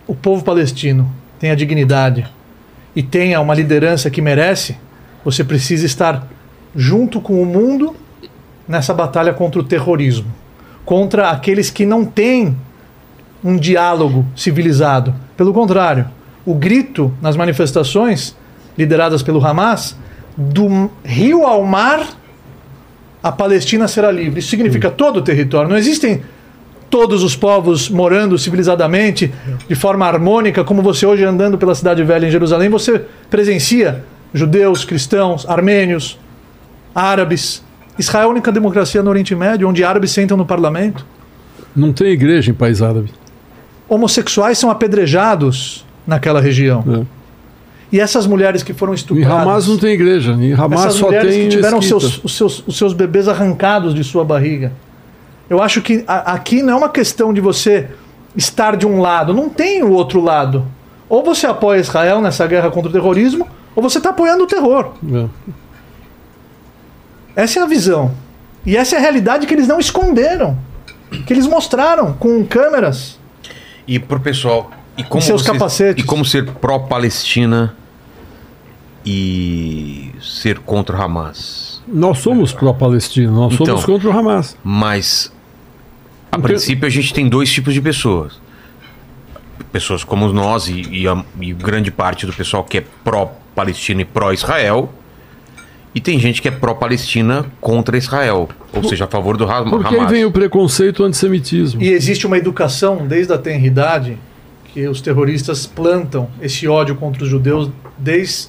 o 0.06 0.14
povo 0.14 0.44
palestino 0.44 1.10
tenha 1.38 1.56
dignidade 1.56 2.26
e 2.94 3.02
tenha 3.02 3.40
uma 3.40 3.54
liderança 3.54 4.08
que 4.10 4.22
merece, 4.22 4.76
você 5.24 5.42
precisa 5.42 5.84
estar 5.84 6.26
junto 6.76 7.20
com 7.20 7.42
o 7.42 7.46
mundo 7.46 7.96
nessa 8.66 8.94
batalha 8.94 9.32
contra 9.32 9.60
o 9.60 9.64
terrorismo, 9.64 10.32
contra 10.84 11.30
aqueles 11.30 11.70
que 11.70 11.84
não 11.84 12.04
têm 12.04 12.56
um 13.42 13.56
diálogo 13.56 14.24
civilizado. 14.34 15.14
Pelo 15.36 15.52
contrário, 15.52 16.06
o 16.46 16.54
grito 16.54 17.12
nas 17.20 17.36
manifestações 17.36 18.36
lideradas 18.76 19.22
pelo 19.22 19.44
Hamas 19.44 19.96
do 20.36 20.90
rio 21.04 21.46
ao 21.46 21.62
mar 21.64 22.06
a 23.24 23.32
Palestina 23.32 23.88
será 23.88 24.10
livre. 24.12 24.40
Isso 24.40 24.50
significa 24.50 24.90
todo 24.90 25.16
o 25.16 25.22
território. 25.22 25.70
Não 25.70 25.78
existem 25.78 26.22
todos 26.90 27.22
os 27.22 27.34
povos 27.34 27.88
morando 27.88 28.36
civilizadamente, 28.36 29.32
de 29.66 29.74
forma 29.74 30.06
harmônica, 30.06 30.62
como 30.62 30.82
você 30.82 31.06
hoje 31.06 31.24
andando 31.24 31.56
pela 31.56 31.74
cidade 31.74 32.04
velha 32.04 32.26
em 32.26 32.30
Jerusalém, 32.30 32.68
você 32.68 33.06
presencia 33.30 34.04
judeus, 34.34 34.84
cristãos, 34.84 35.48
armênios, 35.48 36.18
árabes. 36.94 37.63
Israel 37.98 38.24
é 38.24 38.26
a 38.26 38.30
única 38.30 38.50
democracia 38.52 39.02
no 39.02 39.10
Oriente 39.10 39.34
Médio 39.34 39.68
onde 39.68 39.84
árabes 39.84 40.10
sentam 40.10 40.36
no 40.36 40.44
parlamento. 40.46 41.04
Não 41.74 41.92
tem 41.92 42.08
igreja 42.08 42.50
em 42.50 42.54
país 42.54 42.82
árabe. 42.82 43.10
Homossexuais 43.88 44.58
são 44.58 44.70
apedrejados 44.70 45.84
naquela 46.06 46.40
região. 46.40 46.84
É. 47.02 47.14
E 47.92 48.00
essas 48.00 48.26
mulheres 48.26 48.62
que 48.62 48.72
foram 48.72 48.92
Em 48.92 48.96
estupradas. 48.96 49.30
Hamas 49.42 49.68
não 49.68 49.76
tem 49.76 49.92
igreja. 49.92 50.32
Em 50.32 50.52
Hamas 50.52 50.80
Essas 50.80 50.94
só 50.94 51.06
mulheres 51.06 51.32
tem 51.34 51.42
que 51.44 51.48
tiveram 51.56 51.78
os 51.78 51.86
seus, 51.86 52.24
os, 52.24 52.36
seus, 52.36 52.64
os 52.66 52.76
seus 52.76 52.92
bebês 52.92 53.28
arrancados 53.28 53.94
de 53.94 54.02
sua 54.02 54.24
barriga. 54.24 54.72
Eu 55.48 55.62
acho 55.62 55.80
que 55.82 56.02
a- 56.06 56.32
aqui 56.32 56.62
não 56.62 56.72
é 56.72 56.76
uma 56.76 56.88
questão 56.88 57.32
de 57.32 57.40
você 57.40 57.88
estar 58.36 58.76
de 58.76 58.86
um 58.86 59.00
lado, 59.00 59.32
não 59.32 59.48
tem 59.48 59.82
o 59.82 59.90
outro 59.92 60.20
lado. 60.20 60.64
Ou 61.08 61.22
você 61.22 61.46
apoia 61.46 61.78
Israel 61.80 62.20
nessa 62.20 62.46
guerra 62.46 62.70
contra 62.70 62.88
o 62.88 62.92
terrorismo, 62.92 63.46
ou 63.76 63.82
você 63.82 63.98
está 63.98 64.10
apoiando 64.10 64.44
o 64.44 64.46
terror. 64.46 64.92
É. 65.12 65.26
Essa 67.36 67.60
é 67.60 67.62
a 67.62 67.66
visão. 67.66 68.12
E 68.64 68.76
essa 68.76 68.96
é 68.96 68.98
a 68.98 69.02
realidade 69.02 69.46
que 69.46 69.54
eles 69.54 69.68
não 69.68 69.78
esconderam. 69.78 70.56
Que 71.26 71.32
eles 71.32 71.46
mostraram 71.46 72.12
com 72.14 72.44
câmeras. 72.46 73.18
E 73.86 73.98
pro 73.98 74.18
pessoal. 74.20 74.70
E 74.96 75.02
como 75.04 75.20
seus 75.22 75.42
você- 75.42 75.52
capacetes. 75.52 76.04
E 76.04 76.06
como 76.06 76.24
ser 76.24 76.46
pró-Palestina 76.52 77.74
e 79.04 80.10
ser 80.20 80.58
contra 80.60 80.96
o 80.96 81.02
Hamas. 81.02 81.82
Nós 81.86 82.18
somos 82.18 82.52
pró-Palestina, 82.52 83.30
nós 83.30 83.52
Então. 83.52 83.66
somos 83.66 83.84
contra 83.84 84.08
o 84.08 84.12
Hamas. 84.18 84.56
Mas, 84.64 85.30
a 86.32 86.36
Porque- 86.36 86.48
princípio, 86.54 86.86
a 86.86 86.90
gente 86.90 87.12
tem 87.12 87.28
dois 87.28 87.50
tipos 87.52 87.74
de 87.74 87.80
pessoas. 87.82 88.40
Pessoas 89.70 90.02
como 90.04 90.32
nós 90.32 90.68
e, 90.68 90.80
e, 90.90 91.08
a, 91.08 91.22
e 91.40 91.52
grande 91.52 91.90
parte 91.90 92.24
do 92.26 92.32
pessoal 92.32 92.64
que 92.64 92.78
é 92.78 92.84
pró-Palestina 93.02 94.02
e 94.02 94.04
pró-Israel. 94.04 94.90
E 95.94 96.00
tem 96.00 96.18
gente 96.18 96.42
que 96.42 96.48
é 96.48 96.50
pró-Palestina 96.50 97.46
contra 97.60 97.96
Israel. 97.96 98.48
Ou 98.72 98.82
seja, 98.82 99.04
a 99.04 99.08
favor 99.08 99.36
do 99.36 99.44
Ham- 99.48 99.70
Porque 99.70 99.94
aí 99.94 100.00
Hamas. 100.00 100.10
vem 100.10 100.24
o 100.24 100.32
preconceito 100.32 101.00
o 101.02 101.06
antissemitismo. 101.06 101.80
E 101.80 101.88
existe 101.90 102.26
uma 102.26 102.36
educação 102.36 103.06
desde 103.06 103.32
a 103.32 103.38
tenridade 103.38 104.18
que 104.72 104.88
os 104.88 105.00
terroristas 105.00 105.66
plantam 105.66 106.28
esse 106.42 106.66
ódio 106.66 106.96
contra 106.96 107.22
os 107.22 107.28
judeus 107.28 107.70
desde 107.96 108.48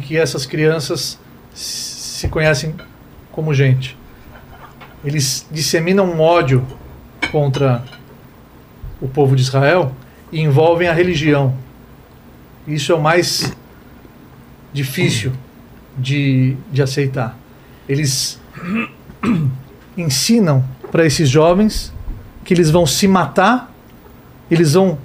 que 0.00 0.16
essas 0.16 0.46
crianças 0.46 1.18
se 1.52 2.28
conhecem 2.28 2.74
como 3.32 3.52
gente. 3.52 3.96
Eles 5.04 5.46
disseminam 5.50 6.04
um 6.06 6.20
ódio 6.20 6.64
contra 7.32 7.82
o 9.00 9.08
povo 9.08 9.34
de 9.34 9.42
Israel 9.42 9.92
e 10.30 10.40
envolvem 10.40 10.86
a 10.86 10.92
religião. 10.92 11.54
Isso 12.68 12.92
é 12.92 12.94
o 12.94 13.00
mais 13.00 13.52
difícil 14.72 15.32
de, 15.98 16.56
de 16.72 16.82
aceitar. 16.82 17.38
Eles 17.88 18.40
ensinam 19.96 20.64
para 20.90 21.04
esses 21.06 21.28
jovens 21.28 21.92
que 22.44 22.54
eles 22.54 22.70
vão 22.70 22.86
se 22.86 23.06
matar, 23.06 23.72
eles 24.50 24.74
vão 24.74 24.98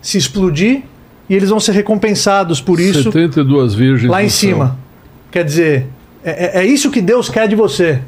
se 0.00 0.18
explodir 0.18 0.82
e 1.28 1.34
eles 1.34 1.50
vão 1.50 1.60
ser 1.60 1.72
recompensados 1.72 2.60
por 2.60 2.80
isso 2.80 3.04
72 3.04 3.74
virgens 3.74 4.10
lá 4.10 4.22
em 4.22 4.26
no 4.26 4.30
céu. 4.30 4.50
cima. 4.50 4.78
Quer 5.30 5.44
dizer, 5.44 5.86
é, 6.24 6.58
é- 6.60 6.62
é 6.62 6.66
isso 6.66 6.90
que 6.90 7.00
Deus 7.00 7.28
quer 7.28 7.46
de 7.46 7.54
você. 7.54 8.00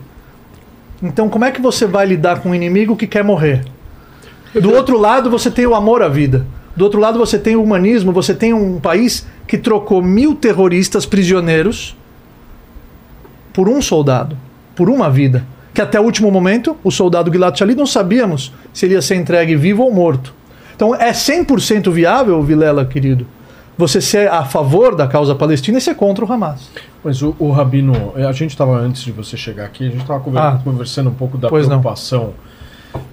Então, 1.02 1.28
como 1.28 1.44
é 1.44 1.50
que 1.50 1.60
você 1.60 1.86
vai 1.86 2.06
lidar 2.06 2.40
com 2.40 2.50
um 2.50 2.54
inimigo 2.54 2.96
que 2.96 3.06
quer 3.06 3.22
morrer? 3.24 3.64
Do 4.60 4.72
outro 4.72 4.98
lado, 4.98 5.30
você 5.30 5.50
tem 5.50 5.66
o 5.66 5.74
amor 5.74 6.02
à 6.02 6.08
vida. 6.08 6.44
Do 6.76 6.84
outro 6.84 7.00
lado, 7.00 7.18
você 7.18 7.38
tem 7.38 7.56
o 7.56 7.62
humanismo. 7.62 8.12
Você 8.12 8.34
tem 8.34 8.52
um 8.52 8.78
país 8.80 9.26
que 9.46 9.56
trocou 9.56 10.02
mil 10.02 10.34
terroristas 10.34 11.06
prisioneiros 11.06 11.96
por 13.52 13.68
um 13.68 13.80
soldado, 13.82 14.36
por 14.76 14.88
uma 14.90 15.10
vida. 15.10 15.44
Que 15.72 15.80
até 15.80 16.00
o 16.00 16.02
último 16.04 16.30
momento, 16.30 16.76
o 16.82 16.90
soldado 16.90 17.30
Gilad 17.30 17.56
Shalit 17.56 17.78
não 17.78 17.86
sabíamos 17.86 18.52
se 18.72 18.86
ele 18.86 18.94
ia 18.94 19.02
ser 19.02 19.14
entregue 19.16 19.54
vivo 19.56 19.82
ou 19.84 19.92
morto. 19.92 20.34
Então, 20.74 20.94
é 20.94 21.12
100% 21.12 21.90
viável, 21.90 22.42
Vilela, 22.42 22.84
querido, 22.84 23.26
você 23.78 24.00
ser 24.00 24.28
a 24.30 24.44
favor 24.44 24.96
da 24.96 25.06
causa 25.06 25.34
palestina 25.34 25.78
e 25.78 25.80
ser 25.80 25.94
contra 25.94 26.24
o 26.24 26.32
Hamas. 26.32 26.70
Mas 27.04 27.22
o, 27.22 27.34
o 27.38 27.50
Rabino, 27.50 28.12
eh, 28.16 28.24
a 28.26 28.32
gente 28.32 28.50
estava 28.50 28.76
antes 28.78 29.02
de 29.02 29.12
você 29.12 29.36
chegar 29.36 29.64
aqui, 29.64 29.86
a 29.86 29.90
gente 29.90 30.00
estava 30.02 30.22
Ah. 30.36 30.60
conversando 30.64 31.08
um 31.10 31.14
pouco 31.14 31.38
da 31.38 31.48
Pois 31.48 31.68
não. 31.68 31.80
preocupação 31.80 32.32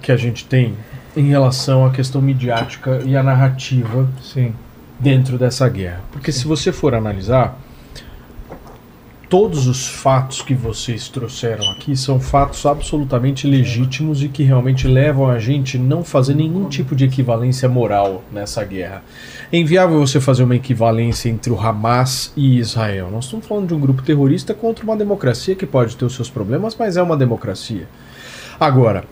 que 0.02 0.10
a 0.10 0.16
gente 0.16 0.44
tem 0.44 0.74
em 1.16 1.28
relação 1.28 1.86
à 1.86 1.90
questão 1.90 2.20
midiática 2.20 3.00
e 3.04 3.16
à 3.16 3.22
narrativa 3.22 4.08
Sim. 4.22 4.52
dentro 4.98 5.38
dessa 5.38 5.68
guerra. 5.68 6.00
Porque 6.12 6.32
se 6.32 6.46
você 6.46 6.72
for 6.72 6.94
analisar, 6.94 7.56
todos 9.28 9.66
os 9.66 9.86
fatos 9.86 10.40
que 10.40 10.54
vocês 10.54 11.08
trouxeram 11.08 11.70
aqui 11.70 11.94
são 11.94 12.18
fatos 12.18 12.64
absolutamente 12.64 13.46
legítimos 13.46 14.22
e 14.22 14.28
que 14.28 14.42
realmente 14.42 14.88
levam 14.88 15.28
a 15.28 15.38
gente 15.38 15.76
não 15.76 16.02
fazer 16.02 16.34
nenhum 16.34 16.66
tipo 16.68 16.96
de 16.96 17.04
equivalência 17.04 17.68
moral 17.68 18.24
nessa 18.32 18.64
guerra. 18.64 19.02
É 19.52 19.58
inviável 19.58 19.98
você 19.98 20.18
fazer 20.18 20.44
uma 20.44 20.56
equivalência 20.56 21.28
entre 21.28 21.52
o 21.52 21.60
Hamas 21.60 22.32
e 22.36 22.58
Israel. 22.58 23.10
Nós 23.10 23.26
estamos 23.26 23.46
falando 23.46 23.68
de 23.68 23.74
um 23.74 23.80
grupo 23.80 24.02
terrorista 24.02 24.54
contra 24.54 24.82
uma 24.82 24.96
democracia 24.96 25.54
que 25.54 25.66
pode 25.66 25.94
ter 25.94 26.06
os 26.06 26.14
seus 26.14 26.30
problemas, 26.30 26.74
mas 26.78 26.96
é 26.96 27.02
uma 27.02 27.16
democracia. 27.16 27.86
Agora, 28.58 29.04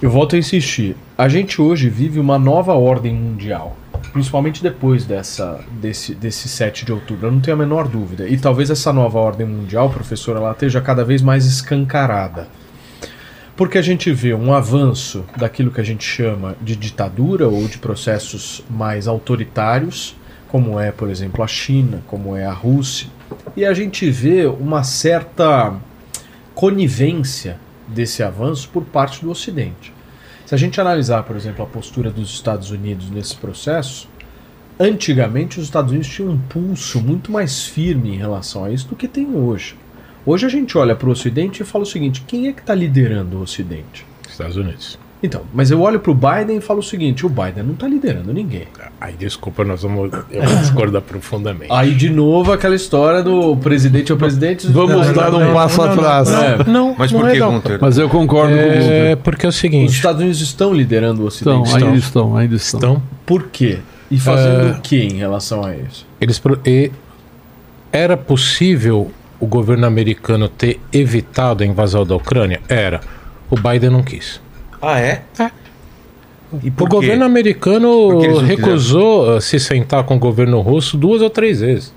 eu 0.00 0.10
volto 0.10 0.34
a 0.34 0.38
insistir. 0.38 0.96
A 1.16 1.28
gente 1.28 1.62
hoje 1.62 1.88
vive 1.88 2.18
uma 2.18 2.40
nova 2.40 2.74
ordem 2.74 3.14
mundial. 3.14 3.76
Principalmente 4.12 4.62
depois 4.62 5.04
dessa, 5.04 5.60
desse, 5.80 6.14
desse 6.14 6.48
7 6.48 6.84
de 6.84 6.92
outubro, 6.92 7.26
eu 7.26 7.32
não 7.32 7.40
tenho 7.40 7.56
a 7.56 7.58
menor 7.58 7.88
dúvida. 7.88 8.28
E 8.28 8.36
talvez 8.36 8.70
essa 8.70 8.92
nova 8.92 9.18
ordem 9.18 9.46
mundial, 9.46 9.88
professora, 9.90 10.38
ela 10.38 10.52
esteja 10.52 10.80
cada 10.80 11.04
vez 11.04 11.22
mais 11.22 11.46
escancarada. 11.46 12.48
Porque 13.56 13.78
a 13.78 13.82
gente 13.82 14.10
vê 14.12 14.34
um 14.34 14.52
avanço 14.52 15.24
daquilo 15.36 15.70
que 15.70 15.80
a 15.80 15.84
gente 15.84 16.04
chama 16.04 16.56
de 16.60 16.74
ditadura 16.74 17.48
ou 17.48 17.68
de 17.68 17.78
processos 17.78 18.64
mais 18.68 19.06
autoritários, 19.06 20.16
como 20.48 20.80
é, 20.80 20.90
por 20.90 21.08
exemplo, 21.08 21.42
a 21.44 21.46
China, 21.46 22.02
como 22.06 22.36
é 22.36 22.44
a 22.44 22.52
Rússia, 22.52 23.08
e 23.56 23.64
a 23.64 23.72
gente 23.72 24.10
vê 24.10 24.46
uma 24.46 24.82
certa 24.82 25.74
conivência 26.54 27.58
desse 27.86 28.22
avanço 28.22 28.68
por 28.70 28.84
parte 28.84 29.22
do 29.22 29.30
Ocidente. 29.30 29.92
Se 30.52 30.56
a 30.56 30.58
gente 30.58 30.78
analisar, 30.78 31.22
por 31.22 31.34
exemplo, 31.34 31.64
a 31.64 31.66
postura 31.66 32.10
dos 32.10 32.28
Estados 32.28 32.70
Unidos 32.70 33.08
nesse 33.08 33.34
processo, 33.34 34.06
antigamente 34.78 35.58
os 35.58 35.64
Estados 35.64 35.90
Unidos 35.92 36.10
tinham 36.10 36.32
um 36.32 36.38
pulso 36.38 37.00
muito 37.00 37.32
mais 37.32 37.64
firme 37.64 38.10
em 38.10 38.18
relação 38.18 38.62
a 38.62 38.70
isso 38.70 38.86
do 38.86 38.94
que 38.94 39.08
tem 39.08 39.34
hoje. 39.34 39.74
Hoje 40.26 40.44
a 40.44 40.50
gente 40.50 40.76
olha 40.76 40.94
para 40.94 41.08
o 41.08 41.12
Ocidente 41.12 41.62
e 41.62 41.64
fala 41.64 41.84
o 41.84 41.86
seguinte: 41.86 42.22
quem 42.26 42.48
é 42.48 42.52
que 42.52 42.60
está 42.60 42.74
liderando 42.74 43.38
o 43.38 43.40
Ocidente? 43.40 44.04
Estados 44.28 44.58
Unidos. 44.58 44.98
Então, 45.22 45.42
mas 45.54 45.70
eu 45.70 45.80
olho 45.80 46.00
para 46.00 46.10
o 46.10 46.14
Biden 46.14 46.56
e 46.56 46.60
falo 46.60 46.80
o 46.80 46.82
seguinte: 46.82 47.24
o 47.24 47.28
Biden 47.28 47.62
não 47.62 47.74
está 47.74 47.86
liderando 47.86 48.32
ninguém. 48.32 48.66
Aí, 49.00 49.14
desculpa, 49.16 49.62
nós 49.64 49.82
vamos. 49.82 50.10
Eu 50.30 50.42
discordar 50.60 51.00
profundamente. 51.02 51.70
Aí 51.70 51.94
de 51.94 52.10
novo 52.10 52.52
aquela 52.52 52.74
história 52.74 53.22
do 53.22 53.56
presidente 53.56 54.10
é 54.10 54.14
o 54.14 54.18
presidente. 54.18 54.66
Vamos 54.66 55.06
Não, 55.06 55.14
dar 55.14 55.30
não, 55.30 55.38
um 55.40 55.44
não, 55.46 55.54
passo 55.54 55.80
atrás. 55.80 56.28
não, 56.28 56.42
É, 56.42 56.64
não, 56.66 56.94
Mas 56.98 57.12
por 57.12 57.28
é 57.28 57.32
que. 57.32 57.38
Gunter? 57.38 57.78
Mas 57.80 57.98
eu 57.98 58.08
concordo 58.08 58.52
com 58.52 58.58
o 58.60 58.62
É 58.62 58.78
Gunter. 59.10 59.16
porque 59.18 59.46
é 59.46 59.48
o 59.48 59.50
Os 59.50 59.56
seguinte. 59.56 59.90
Estados 59.92 60.20
Unidos 60.20 60.40
estão 60.40 60.74
liderando 60.74 61.22
o 61.24 61.28
Estão, 61.28 61.62
Ocidente. 61.62 61.84
ainda 61.84 61.98
estão, 61.98 62.36
ainda 62.36 62.54
estão. 62.56 62.78
Então, 62.80 63.02
Por 63.24 63.44
quê? 63.44 63.78
E 64.10 64.18
fazendo 64.18 64.68
É. 64.68 64.72
o 64.72 64.80
que 64.80 64.96
em 65.04 65.14
relação 65.18 65.64
a 65.64 65.74
isso? 65.76 66.04
eles 66.20 66.42
e 66.66 66.90
era 67.92 68.16
possível 68.16 69.10
o 69.38 69.46
governo 69.46 69.86
americano 69.86 70.48
ter 70.48 70.80
evitado 70.92 71.62
a 71.62 71.66
invasão 71.66 72.04
da 72.04 72.14
Ucrânia? 72.16 72.60
Era. 72.68 73.00
O 73.50 73.56
Biden 73.56 73.90
não 73.90 74.02
quis. 74.02 74.40
Ah, 74.82 74.98
é? 74.98 75.22
É. 75.38 75.50
E 76.62 76.72
O 76.76 76.86
governo 76.86 77.24
americano 77.24 78.40
recusou 78.40 79.36
uh, 79.36 79.40
se 79.40 79.60
sentar 79.60 80.02
com 80.02 80.16
o 80.16 80.18
governo 80.18 80.60
russo 80.60 80.96
duas 80.98 81.22
ou 81.22 81.30
três 81.30 81.60
vezes. 81.60 81.94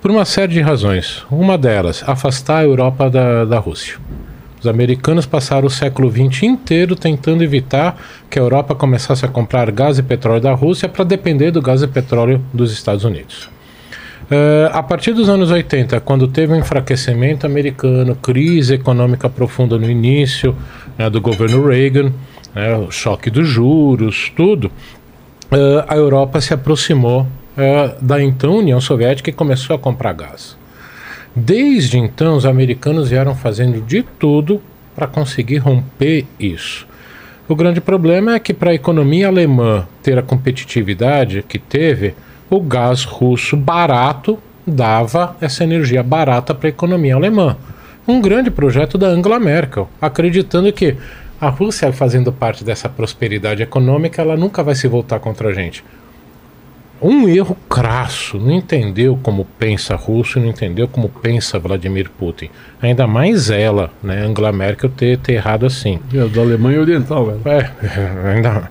Por 0.00 0.10
uma 0.10 0.24
série 0.24 0.54
de 0.54 0.60
razões. 0.60 1.24
Uma 1.30 1.58
delas, 1.58 2.02
afastar 2.06 2.58
a 2.58 2.64
Europa 2.64 3.10
da, 3.10 3.44
da 3.44 3.58
Rússia. 3.58 3.96
Os 4.60 4.66
americanos 4.68 5.26
passaram 5.26 5.66
o 5.66 5.70
século 5.70 6.08
XX 6.10 6.44
inteiro 6.44 6.94
tentando 6.94 7.42
evitar 7.42 8.00
que 8.30 8.38
a 8.38 8.42
Europa 8.42 8.76
começasse 8.76 9.24
a 9.24 9.28
comprar 9.28 9.70
gás 9.72 9.98
e 9.98 10.02
petróleo 10.02 10.40
da 10.40 10.52
Rússia 10.52 10.88
para 10.88 11.04
depender 11.04 11.50
do 11.50 11.60
gás 11.60 11.82
e 11.82 11.88
petróleo 11.88 12.40
dos 12.54 12.72
Estados 12.72 13.04
Unidos. 13.04 13.50
Eh, 14.30 14.70
a 14.72 14.82
partir 14.82 15.12
dos 15.12 15.28
anos 15.28 15.50
80, 15.50 16.00
quando 16.00 16.26
teve 16.26 16.54
um 16.54 16.56
enfraquecimento 16.56 17.44
americano, 17.44 18.14
crise 18.16 18.74
econômica 18.74 19.28
profunda 19.28 19.76
no 19.76 19.90
início 19.90 20.56
né, 20.98 21.08
do 21.10 21.20
governo 21.20 21.66
Reagan, 21.66 22.12
né, 22.54 22.76
o 22.76 22.90
choque 22.90 23.30
dos 23.30 23.48
juros, 23.48 24.32
tudo, 24.36 24.70
eh, 25.50 25.84
a 25.88 25.96
Europa 25.96 26.40
se 26.40 26.54
aproximou 26.54 27.26
eh, 27.56 27.94
da 28.00 28.22
então 28.22 28.56
União 28.56 28.80
Soviética 28.80 29.30
e 29.30 29.32
começou 29.32 29.76
a 29.76 29.78
comprar 29.78 30.12
gás. 30.12 30.56
Desde 31.34 31.98
então, 31.98 32.36
os 32.36 32.44
americanos 32.44 33.10
vieram 33.10 33.34
fazendo 33.34 33.80
de 33.80 34.02
tudo 34.02 34.60
para 34.94 35.06
conseguir 35.06 35.58
romper 35.58 36.26
isso. 36.38 36.86
O 37.48 37.56
grande 37.56 37.80
problema 37.80 38.34
é 38.34 38.38
que, 38.38 38.54
para 38.54 38.70
a 38.70 38.74
economia 38.74 39.28
alemã 39.28 39.86
ter 40.02 40.18
a 40.18 40.22
competitividade 40.22 41.44
que 41.48 41.58
teve, 41.58 42.14
o 42.48 42.60
gás 42.60 43.04
russo 43.04 43.56
barato 43.56 44.38
dava 44.66 45.36
essa 45.40 45.64
energia 45.64 46.02
barata 46.02 46.54
para 46.54 46.68
a 46.68 46.70
economia 46.70 47.14
alemã. 47.14 47.56
Um 48.06 48.20
grande 48.20 48.50
projeto 48.50 48.98
da 48.98 49.08
Angela 49.08 49.38
Merkel, 49.38 49.88
acreditando 50.00 50.72
que 50.72 50.96
a 51.40 51.48
Rússia, 51.48 51.92
fazendo 51.92 52.32
parte 52.32 52.64
dessa 52.64 52.88
prosperidade 52.88 53.62
econômica, 53.62 54.22
ela 54.22 54.36
nunca 54.36 54.62
vai 54.62 54.74
se 54.74 54.88
voltar 54.88 55.18
contra 55.20 55.48
a 55.48 55.52
gente 55.52 55.84
um 57.02 57.28
erro 57.28 57.56
crasso, 57.68 58.38
não 58.38 58.52
entendeu 58.52 59.18
como 59.20 59.44
pensa 59.58 59.96
russo, 59.96 60.38
não 60.38 60.46
entendeu 60.46 60.86
como 60.86 61.08
pensa 61.08 61.58
Vladimir 61.58 62.08
Putin. 62.08 62.48
Ainda 62.80 63.08
mais 63.08 63.50
ela, 63.50 63.90
né, 64.00 64.24
Angela 64.24 64.52
Merkel, 64.52 64.88
ter, 64.88 65.18
ter 65.18 65.32
errado 65.32 65.66
assim. 65.66 65.98
É, 66.14 66.24
da 66.28 66.40
Alemanha 66.40 66.80
Oriental, 66.80 67.26
velho. 67.26 67.40
É, 67.44 68.32
ainda. 68.32 68.70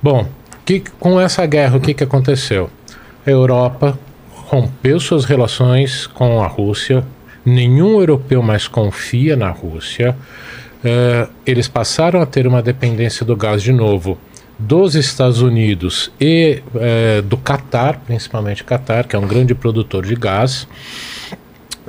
Bom, 0.00 0.26
que, 0.64 0.84
com 1.00 1.20
essa 1.20 1.44
guerra, 1.46 1.76
o 1.76 1.80
que, 1.80 1.92
que 1.92 2.04
aconteceu? 2.04 2.70
A 3.26 3.30
Europa 3.30 3.98
rompeu 4.30 5.00
suas 5.00 5.24
relações 5.24 6.06
com 6.06 6.40
a 6.40 6.46
Rússia, 6.46 7.04
nenhum 7.44 8.00
europeu 8.00 8.42
mais 8.42 8.66
confia 8.66 9.36
na 9.36 9.50
Rússia. 9.50 10.16
Eh, 10.84 11.28
eles 11.46 11.68
passaram 11.68 12.20
a 12.20 12.26
ter 12.26 12.46
uma 12.46 12.62
dependência 12.62 13.24
do 13.24 13.36
gás 13.36 13.62
de 13.62 13.72
novo 13.72 14.18
dos 14.58 14.94
Estados 14.94 15.40
Unidos 15.40 16.12
e 16.20 16.62
eh, 16.76 17.22
do 17.22 17.36
Catar, 17.36 18.00
principalmente 18.06 18.62
Catar, 18.62 19.06
que 19.06 19.16
é 19.16 19.18
um 19.18 19.26
grande 19.26 19.54
produtor 19.54 20.04
de 20.06 20.14
gás. 20.14 20.68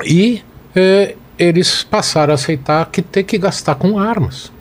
E 0.04 0.42
eh, 0.76 1.16
eles 1.38 1.84
passaram 1.84 2.32
a 2.32 2.36
aceitar 2.36 2.90
que 2.92 3.02
ter 3.02 3.24
que 3.24 3.38
gastar 3.38 3.76
com 3.76 4.00
armas 4.00 4.52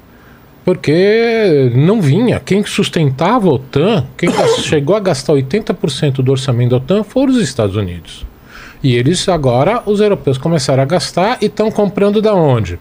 porque 0.64 1.70
não 1.74 2.00
vinha. 2.00 2.40
Quem 2.40 2.64
sustentava 2.64 3.48
a 3.48 3.52
OTAN, 3.52 4.06
quem 4.16 4.30
chegou 4.62 4.96
a 4.96 5.00
gastar 5.00 5.34
80% 5.34 6.22
do 6.22 6.32
orçamento 6.32 6.70
da 6.70 6.76
OTAN 6.76 7.04
foram 7.04 7.32
os 7.32 7.40
Estados 7.40 7.76
Unidos. 7.76 8.24
E 8.85 8.94
eles 8.94 9.27
agora, 9.28 9.82
os 9.86 9.98
europeus 10.01 10.36
começaram 10.39 10.82
a 10.82 10.86
gastar 10.86 11.39
e 11.40 11.47
estão 11.47 11.70
comprando 11.70 12.20
da 12.20 12.35
onde? 12.35 12.78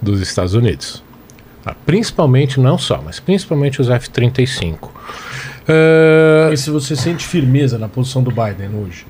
Dos 0.00 0.20
Estados 0.20 0.54
Unidos. 0.54 1.02
Ah, 1.64 1.74
principalmente, 1.86 2.60
não 2.60 2.76
só, 2.78 3.00
mas 3.04 3.18
principalmente 3.18 3.80
os 3.80 3.88
F-35. 3.88 4.90
Eh, 5.66 6.50
E 6.52 6.56
se 6.56 6.70
você 6.70 6.94
sente 6.94 7.26
firmeza 7.26 7.78
na 7.78 7.88
posição 7.88 8.22
do 8.22 8.30
Biden 8.30 8.70
hoje? 8.84 9.06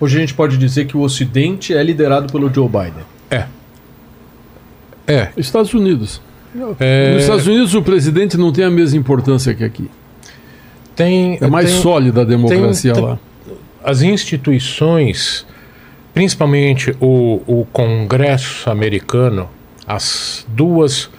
Hoje 0.00 0.16
a 0.16 0.20
gente 0.20 0.34
pode 0.34 0.56
dizer 0.58 0.86
que 0.86 0.96
o 0.96 1.00
Ocidente 1.00 1.72
é 1.72 1.82
liderado 1.82 2.30
pelo 2.32 2.52
Joe 2.52 2.68
Biden. 2.68 3.04
é. 3.30 3.46
É. 5.06 5.28
Estados 5.36 5.74
Unidos. 5.74 6.20
é, 6.80 7.12
Nos 7.14 7.22
Estados 7.24 7.46
Unidos 7.46 7.74
o 7.74 7.82
presidente 7.82 8.38
não 8.38 8.50
tem 8.50 8.64
a 8.64 8.70
mesma 8.70 8.98
importância 8.98 9.52
que 9.54 9.62
aqui. 9.62 9.90
tem, 10.96 11.36
É 11.40 11.46
mais 11.46 11.70
tem- 11.70 11.82
sólida 11.82 12.22
a 12.22 12.24
democracia 12.24 12.92
tem- 12.94 13.02
lá. 13.02 13.18
As 13.84 14.02
instituições, 14.02 15.46
principalmente 16.12 16.96
o, 17.00 17.42
o 17.46 17.66
Congresso 17.72 18.70
americano, 18.70 19.48
as 19.86 20.46
duas, 20.48 21.10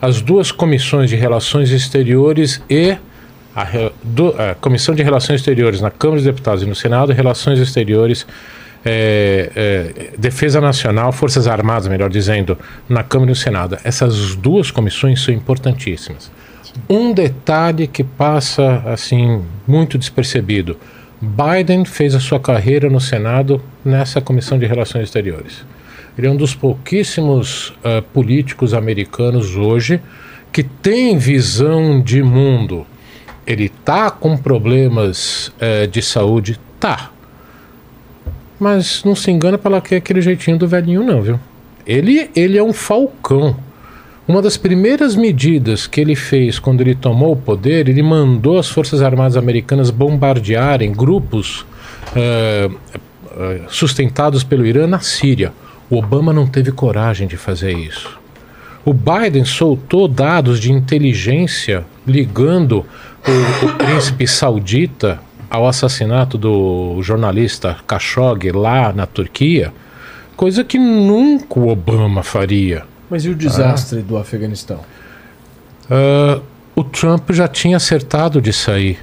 as 0.00 0.20
duas 0.20 0.52
comissões 0.52 1.08
de 1.10 1.16
relações 1.16 1.70
exteriores 1.70 2.60
e 2.68 2.96
a, 3.56 3.90
do- 4.02 4.34
a 4.40 4.54
Comissão 4.56 4.94
de 4.94 5.02
Relações 5.02 5.40
Exteriores 5.40 5.80
na 5.80 5.90
Câmara 5.90 6.16
dos 6.18 6.24
Deputados 6.24 6.62
e 6.62 6.66
no 6.66 6.74
Senado, 6.74 7.12
Relações 7.12 7.58
Exteriores, 7.58 8.26
é, 8.84 9.50
é, 9.56 10.10
Defesa 10.18 10.60
Nacional, 10.60 11.10
Forças 11.12 11.46
Armadas, 11.46 11.88
melhor 11.88 12.10
dizendo, 12.10 12.58
na 12.88 13.02
Câmara 13.02 13.30
e 13.30 13.32
no 13.32 13.36
Senado. 13.36 13.78
Essas 13.82 14.34
duas 14.34 14.70
comissões 14.70 15.22
são 15.22 15.32
importantíssimas. 15.32 16.30
Um 16.90 17.12
detalhe 17.14 17.86
que 17.86 18.02
passa 18.04 18.82
assim 18.84 19.42
muito 19.66 19.96
despercebido: 19.96 20.76
Biden 21.20 21.84
fez 21.84 22.14
a 22.14 22.20
sua 22.20 22.40
carreira 22.40 22.90
no 22.90 23.00
Senado 23.00 23.62
nessa 23.84 24.20
Comissão 24.20 24.58
de 24.58 24.66
Relações 24.66 25.04
Exteriores. 25.04 25.64
Ele 26.16 26.26
é 26.26 26.30
um 26.30 26.36
dos 26.36 26.54
pouquíssimos 26.54 27.72
ah, 27.82 28.02
políticos 28.12 28.72
americanos 28.72 29.56
hoje 29.56 30.00
que 30.52 30.62
tem 30.62 31.18
visão 31.18 32.00
de 32.00 32.22
mundo. 32.22 32.86
Ele 33.44 33.68
tá 33.68 34.10
com 34.10 34.36
problemas 34.36 35.52
eh, 35.60 35.86
de 35.88 36.00
saúde, 36.00 36.58
tá. 36.78 37.10
Mas 38.58 39.02
não 39.04 39.16
se 39.16 39.32
engana 39.32 39.58
pela 39.58 39.80
que 39.80 39.96
é 39.96 39.98
aquele 39.98 40.22
jeitinho 40.22 40.56
do 40.56 40.68
velhinho 40.68 41.02
não, 41.02 41.20
viu? 41.20 41.40
Ele, 41.84 42.30
ele 42.36 42.56
é 42.56 42.62
um 42.62 42.72
falcão. 42.72 43.56
Uma 44.26 44.40
das 44.40 44.56
primeiras 44.56 45.14
medidas 45.14 45.86
que 45.86 46.00
ele 46.00 46.16
fez 46.16 46.58
quando 46.58 46.80
ele 46.80 46.94
tomou 46.94 47.32
o 47.32 47.36
poder, 47.36 47.90
ele 47.90 48.02
mandou 48.02 48.58
as 48.58 48.70
Forças 48.70 49.02
Armadas 49.02 49.36
Americanas 49.36 49.90
bombardearem 49.90 50.92
grupos 50.92 51.66
eh, 52.16 52.70
eh, 53.36 53.60
sustentados 53.68 54.42
pelo 54.42 54.64
Irã 54.64 54.86
na 54.86 55.00
Síria. 55.00 55.52
O 55.90 55.98
Obama 55.98 56.32
não 56.32 56.46
teve 56.46 56.72
coragem 56.72 57.28
de 57.28 57.36
fazer 57.36 57.72
isso. 57.72 58.18
O 58.82 58.94
Biden 58.94 59.44
soltou 59.44 60.08
dados 60.08 60.58
de 60.58 60.72
inteligência 60.72 61.84
ligando 62.06 62.78
o, 63.26 63.66
o 63.66 63.74
príncipe 63.74 64.26
saudita 64.26 65.20
ao 65.50 65.68
assassinato 65.68 66.38
do 66.38 66.98
jornalista 67.02 67.76
Khashoggi 67.86 68.52
lá 68.52 68.90
na 68.90 69.04
Turquia, 69.04 69.70
coisa 70.34 70.64
que 70.64 70.78
nunca 70.78 71.60
o 71.60 71.68
Obama 71.68 72.22
faria. 72.22 72.84
Mas 73.14 73.24
e 73.24 73.30
o 73.30 73.34
desastre 73.36 74.02
do 74.02 74.16
Afeganistão? 74.16 74.80
Ah, 75.88 76.40
o 76.74 76.82
Trump 76.82 77.30
já 77.30 77.46
tinha 77.46 77.76
acertado 77.76 78.42
de 78.42 78.52
sair. 78.52 78.98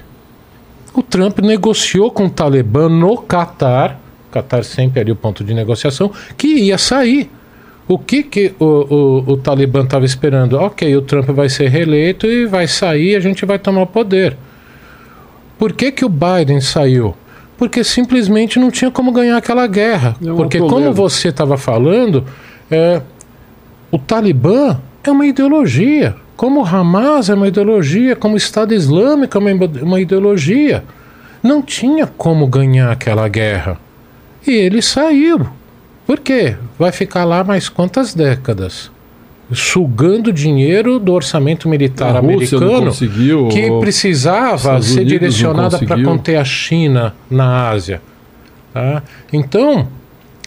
O 0.92 1.02
Trump 1.02 1.38
negociou 1.38 2.10
com 2.10 2.26
o 2.26 2.30
Talibã 2.30 2.90
no 2.90 3.16
Catar, 3.16 3.98
Catar 4.30 4.64
sempre 4.64 5.00
ali 5.00 5.10
o 5.10 5.16
ponto 5.16 5.42
de 5.42 5.54
negociação, 5.54 6.12
que 6.36 6.46
ia 6.46 6.76
sair. 6.76 7.30
O 7.88 7.98
que, 7.98 8.22
que 8.22 8.54
o, 8.60 8.64
o, 8.64 9.32
o 9.32 9.36
Talibã 9.38 9.82
estava 9.82 10.04
esperando? 10.04 10.58
Ok, 10.58 10.94
o 10.94 11.00
Trump 11.00 11.30
vai 11.30 11.48
ser 11.48 11.68
reeleito 11.68 12.26
e 12.26 12.44
vai 12.44 12.68
sair, 12.68 13.16
a 13.16 13.20
gente 13.20 13.46
vai 13.46 13.58
tomar 13.58 13.80
o 13.80 13.86
poder. 13.86 14.36
Por 15.58 15.72
que, 15.72 15.90
que 15.90 16.04
o 16.04 16.10
Biden 16.10 16.60
saiu? 16.60 17.16
Porque 17.56 17.82
simplesmente 17.82 18.58
não 18.58 18.70
tinha 18.70 18.90
como 18.90 19.10
ganhar 19.10 19.38
aquela 19.38 19.66
guerra. 19.66 20.16
É 20.22 20.34
Porque, 20.34 20.58
como 20.58 20.92
você 20.92 21.28
estava 21.28 21.56
falando, 21.56 22.26
é, 22.70 23.02
o 23.92 23.98
Talibã 23.98 24.80
é 25.04 25.10
uma 25.10 25.26
ideologia. 25.26 26.16
Como 26.34 26.62
o 26.62 26.66
Hamas 26.66 27.28
é 27.28 27.34
uma 27.34 27.46
ideologia, 27.46 28.16
como 28.16 28.34
o 28.34 28.38
Estado 28.38 28.74
Islâmico 28.74 29.36
é 29.36 29.40
uma, 29.40 29.66
uma 29.82 30.00
ideologia. 30.00 30.82
Não 31.42 31.60
tinha 31.60 32.06
como 32.06 32.46
ganhar 32.46 32.90
aquela 32.90 33.28
guerra. 33.28 33.78
E 34.46 34.50
ele 34.50 34.80
saiu. 34.80 35.46
Por 36.06 36.18
quê? 36.18 36.56
Vai 36.78 36.90
ficar 36.90 37.24
lá 37.24 37.44
mais 37.44 37.68
quantas 37.68 38.14
décadas? 38.14 38.90
Sugando 39.52 40.32
dinheiro 40.32 40.98
do 40.98 41.12
orçamento 41.12 41.68
militar 41.68 42.16
americano 42.16 42.90
que 43.50 43.70
precisava 43.80 44.80
ser 44.80 45.04
direcionada 45.04 45.78
para 45.78 46.02
conter 46.02 46.36
a 46.36 46.44
China 46.44 47.14
na 47.30 47.68
Ásia. 47.68 48.00
tá? 48.72 49.02
Então, 49.30 49.86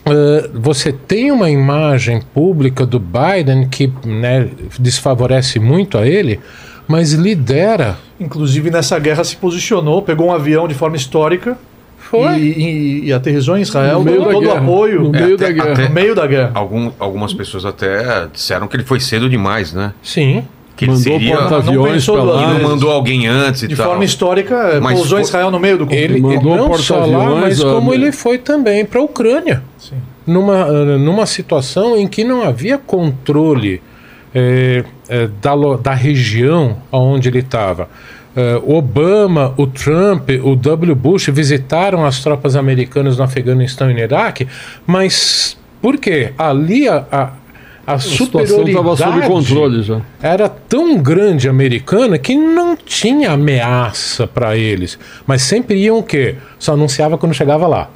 eh, 0.06 0.50
você 0.54 0.92
tem 0.92 1.32
uma 1.32 1.50
imagem 1.50 2.22
pública 2.34 2.86
do 2.86 3.00
Biden 3.00 3.68
que 3.68 3.92
né, 4.06 4.48
desfavorece 4.80 5.60
muito 5.60 5.98
a 5.98 6.08
ele, 6.08 6.40
mas 6.88 7.14
lidera. 7.14 7.98
Inclusive 8.20 8.70
nessa 8.72 8.98
guerra 9.00 9.24
se 9.24 9.36
posicionou, 9.36 10.02
pegou 10.02 10.28
um 10.28 10.34
avião 10.34 10.68
de 10.68 10.74
forma 10.74 10.96
histórica 10.96 11.58
Foi. 11.98 12.38
E, 12.38 12.52
e- 12.52 13.06
e 13.08 13.14
aterrissou 13.14 13.58
em 13.58 13.62
Israel, 13.62 14.00
No 14.00 14.06
meio 14.06 14.24
todo 14.24 14.38
o 14.38 14.42
guerra. 14.42 14.60
apoio 14.60 15.02
No 15.10 15.16
É, 15.16 15.22
meio 15.22 15.36
até- 15.36 15.46
da 15.48 15.52
guerra. 15.52 15.72
até- 15.74 15.88
no 15.88 15.94
meio 15.96 16.16
da 16.16 16.28
guerra. 16.28 16.52
Algum, 16.54 16.92
algumas 17.00 17.34
pessoas 17.34 17.66
até 17.66 18.28
disseram 18.32 18.68
que 18.68 18.76
ele 18.76 18.84
foi 18.84 19.00
cedo 19.00 19.28
demais, 19.28 19.74
né? 19.74 19.92
Sim. 20.04 20.44
Que 20.76 20.86
ele 20.86 20.92
Mandou 20.92 21.04
seria. 21.04 21.38
porta-aviões 21.38 22.06
duas 22.06 22.26
lá. 22.26 22.44
E 22.44 22.60
não 22.60 22.70
mandou 22.70 22.92
alguém 22.92 23.28
antes 23.28 23.64
e 23.64 23.68
De 23.68 23.76
tal. 23.78 23.88
forma 23.88 24.04
histórica, 24.04 24.80
Mas 24.82 24.96
pousou 24.98 25.18
foi- 25.18 25.22
Israel 25.22 25.50
no 25.52 25.60
meio 25.60 25.78
do 25.78 25.86
conflito. 25.86 26.12
Ele 26.12 26.20
mandou 26.20 26.56
não 26.58 26.78
só 26.78 27.06
lá, 27.06 27.34
mas 27.36 27.64
ó, 27.64 27.76
como 27.76 27.94
ele 27.94 28.12
foi 28.12 28.38
também 28.38 28.84
para 28.84 29.00
a 29.00 29.04
Ucrânia. 29.04 29.64
Sim. 29.78 29.96
Numa, 30.28 30.68
eh, 30.68 30.98
numa 30.98 31.26
situação 31.26 31.96
em 31.96 32.08
que 32.08 32.24
não 32.26 32.42
havia 32.44 32.78
controle 32.78 33.82
eh, 34.34 34.84
eh, 35.08 35.30
da, 35.42 35.54
da 35.82 35.94
região 35.94 36.78
onde 36.92 37.30
ele 37.30 37.40
estava. 37.40 37.88
o 38.66 38.76
Obama, 38.76 39.54
o 39.56 39.66
Trump, 39.66 40.30
o 40.44 40.58
W. 40.58 40.94
Bush 40.94 41.30
visitaram 41.30 42.04
as 42.06 42.20
tropas 42.22 42.58
americanas 42.58 43.18
no 43.18 43.24
Afeganistão 43.24 43.90
e 43.90 43.94
no 43.94 44.00
Iraque, 44.02 44.46
mas 44.86 45.56
por 45.82 45.96
quê? 45.98 46.34
Ali 46.38 46.86
a, 46.90 47.06
a, 47.10 47.30
a 47.86 47.94
A 47.94 48.00
situação 48.00 48.64
estava 48.64 48.96
sob 48.96 48.98
superioridade 48.98 49.28
controle 49.28 49.84
já. 49.84 50.02
era 50.22 50.50
tão 50.50 50.98
grande 50.98 51.48
americana 51.48 52.18
que 52.18 52.36
não 52.36 52.76
tinha 52.76 53.32
ameaça 53.32 54.26
para 54.26 54.58
eles. 54.58 54.98
Mas 55.28 55.44
sempre 55.44 55.78
iam 55.78 56.00
o 56.00 56.04
quê? 56.04 56.36
Só 56.58 56.74
anunciava 56.74 57.18
quando 57.18 57.34
chegava 57.34 57.68
lá. 57.68 57.90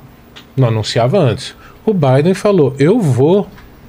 Não 0.56 0.68
anunciava 0.68 1.18
antes. 1.18 1.56
O 1.86 1.94
Biden 1.94 2.34
falou: 2.34 2.76
eu 2.78 3.00
vou. 3.00 3.48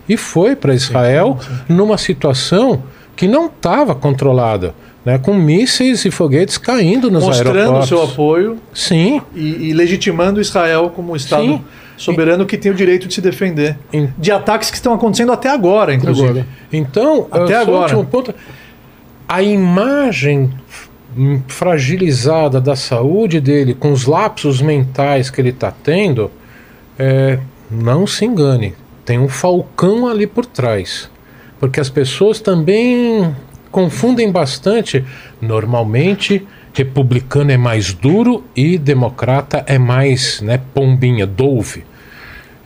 E 0.09 0.17
foi 0.17 0.57
para 0.57 0.75
Israel 0.75 1.39
numa 1.69 1.97
situação 1.97 2.83
que 3.15 3.29
não 3.29 3.47
estava 3.47 3.95
controlada. 3.95 4.75
Né, 5.05 5.17
com 5.17 5.33
mísseis 5.33 6.05
e 6.05 6.11
foguetes 6.11 6.59
caindo 6.59 7.11
nos 7.11 7.25
Mostrando 7.25 7.55
o 7.55 7.59
aeroportos. 7.59 7.89
seu 7.89 8.03
apoio 8.03 8.59
Sim. 8.75 9.23
e, 9.35 9.71
e 9.71 9.73
legitimando 9.73 10.41
Israel 10.43 10.93
como 10.95 11.13
um 11.13 11.17
Estado 11.17 11.43
Sim. 11.45 11.65
soberano 11.97 12.45
que 12.45 12.59
tem 12.59 12.71
o 12.71 12.75
direito 12.75 13.09
de 13.09 13.15
se 13.15 13.21
defender 13.23 13.79
Em- 13.91 14.13
de 14.19 14.31
ataques 14.31 14.69
que 14.71 14.77
estão 14.77 14.93
acontecendo 14.93 15.33
até 15.33 15.49
agora, 15.49 15.95
inclusive. 15.95 16.29
Agora. 16.29 16.47
Então, 16.71 17.27
Até 17.31 17.57
agora. 17.57 17.81
último 17.85 18.05
ponto, 18.05 18.35
a 19.27 19.43
imagem 19.43 20.51
fragilizada 21.49 22.61
da 22.61 22.77
saúde 22.77 23.41
dele, 23.41 23.75
com 23.75 23.93
os 23.93 24.05
lapsos 24.07 24.61
mentais 24.61 25.31
que 25.31 25.41
ele 25.41 25.51
está 25.51 25.71
tendo, 25.71 26.31
é, 26.99 27.39
não 27.71 28.07
se 28.07 28.25
engane, 28.25 28.75
tem 29.05 29.19
um 29.19 29.29
falcão 29.29 30.07
ali 30.07 30.27
por 30.27 30.47
trás. 30.47 31.11
Porque 31.59 31.81
as 31.81 31.89
pessoas 31.89 32.41
também 32.41 33.35
confundem 33.71 34.31
bastante. 34.31 35.05
Normalmente, 35.41 36.47
republicano 36.73 37.51
é 37.51 37.57
mais 37.57 37.93
duro 37.93 38.45
e 38.55 38.79
democrata 38.79 39.65
é 39.67 39.79
mais 39.79 40.41
né, 40.41 40.61
pombinha, 40.75 41.27
dove. 41.27 41.85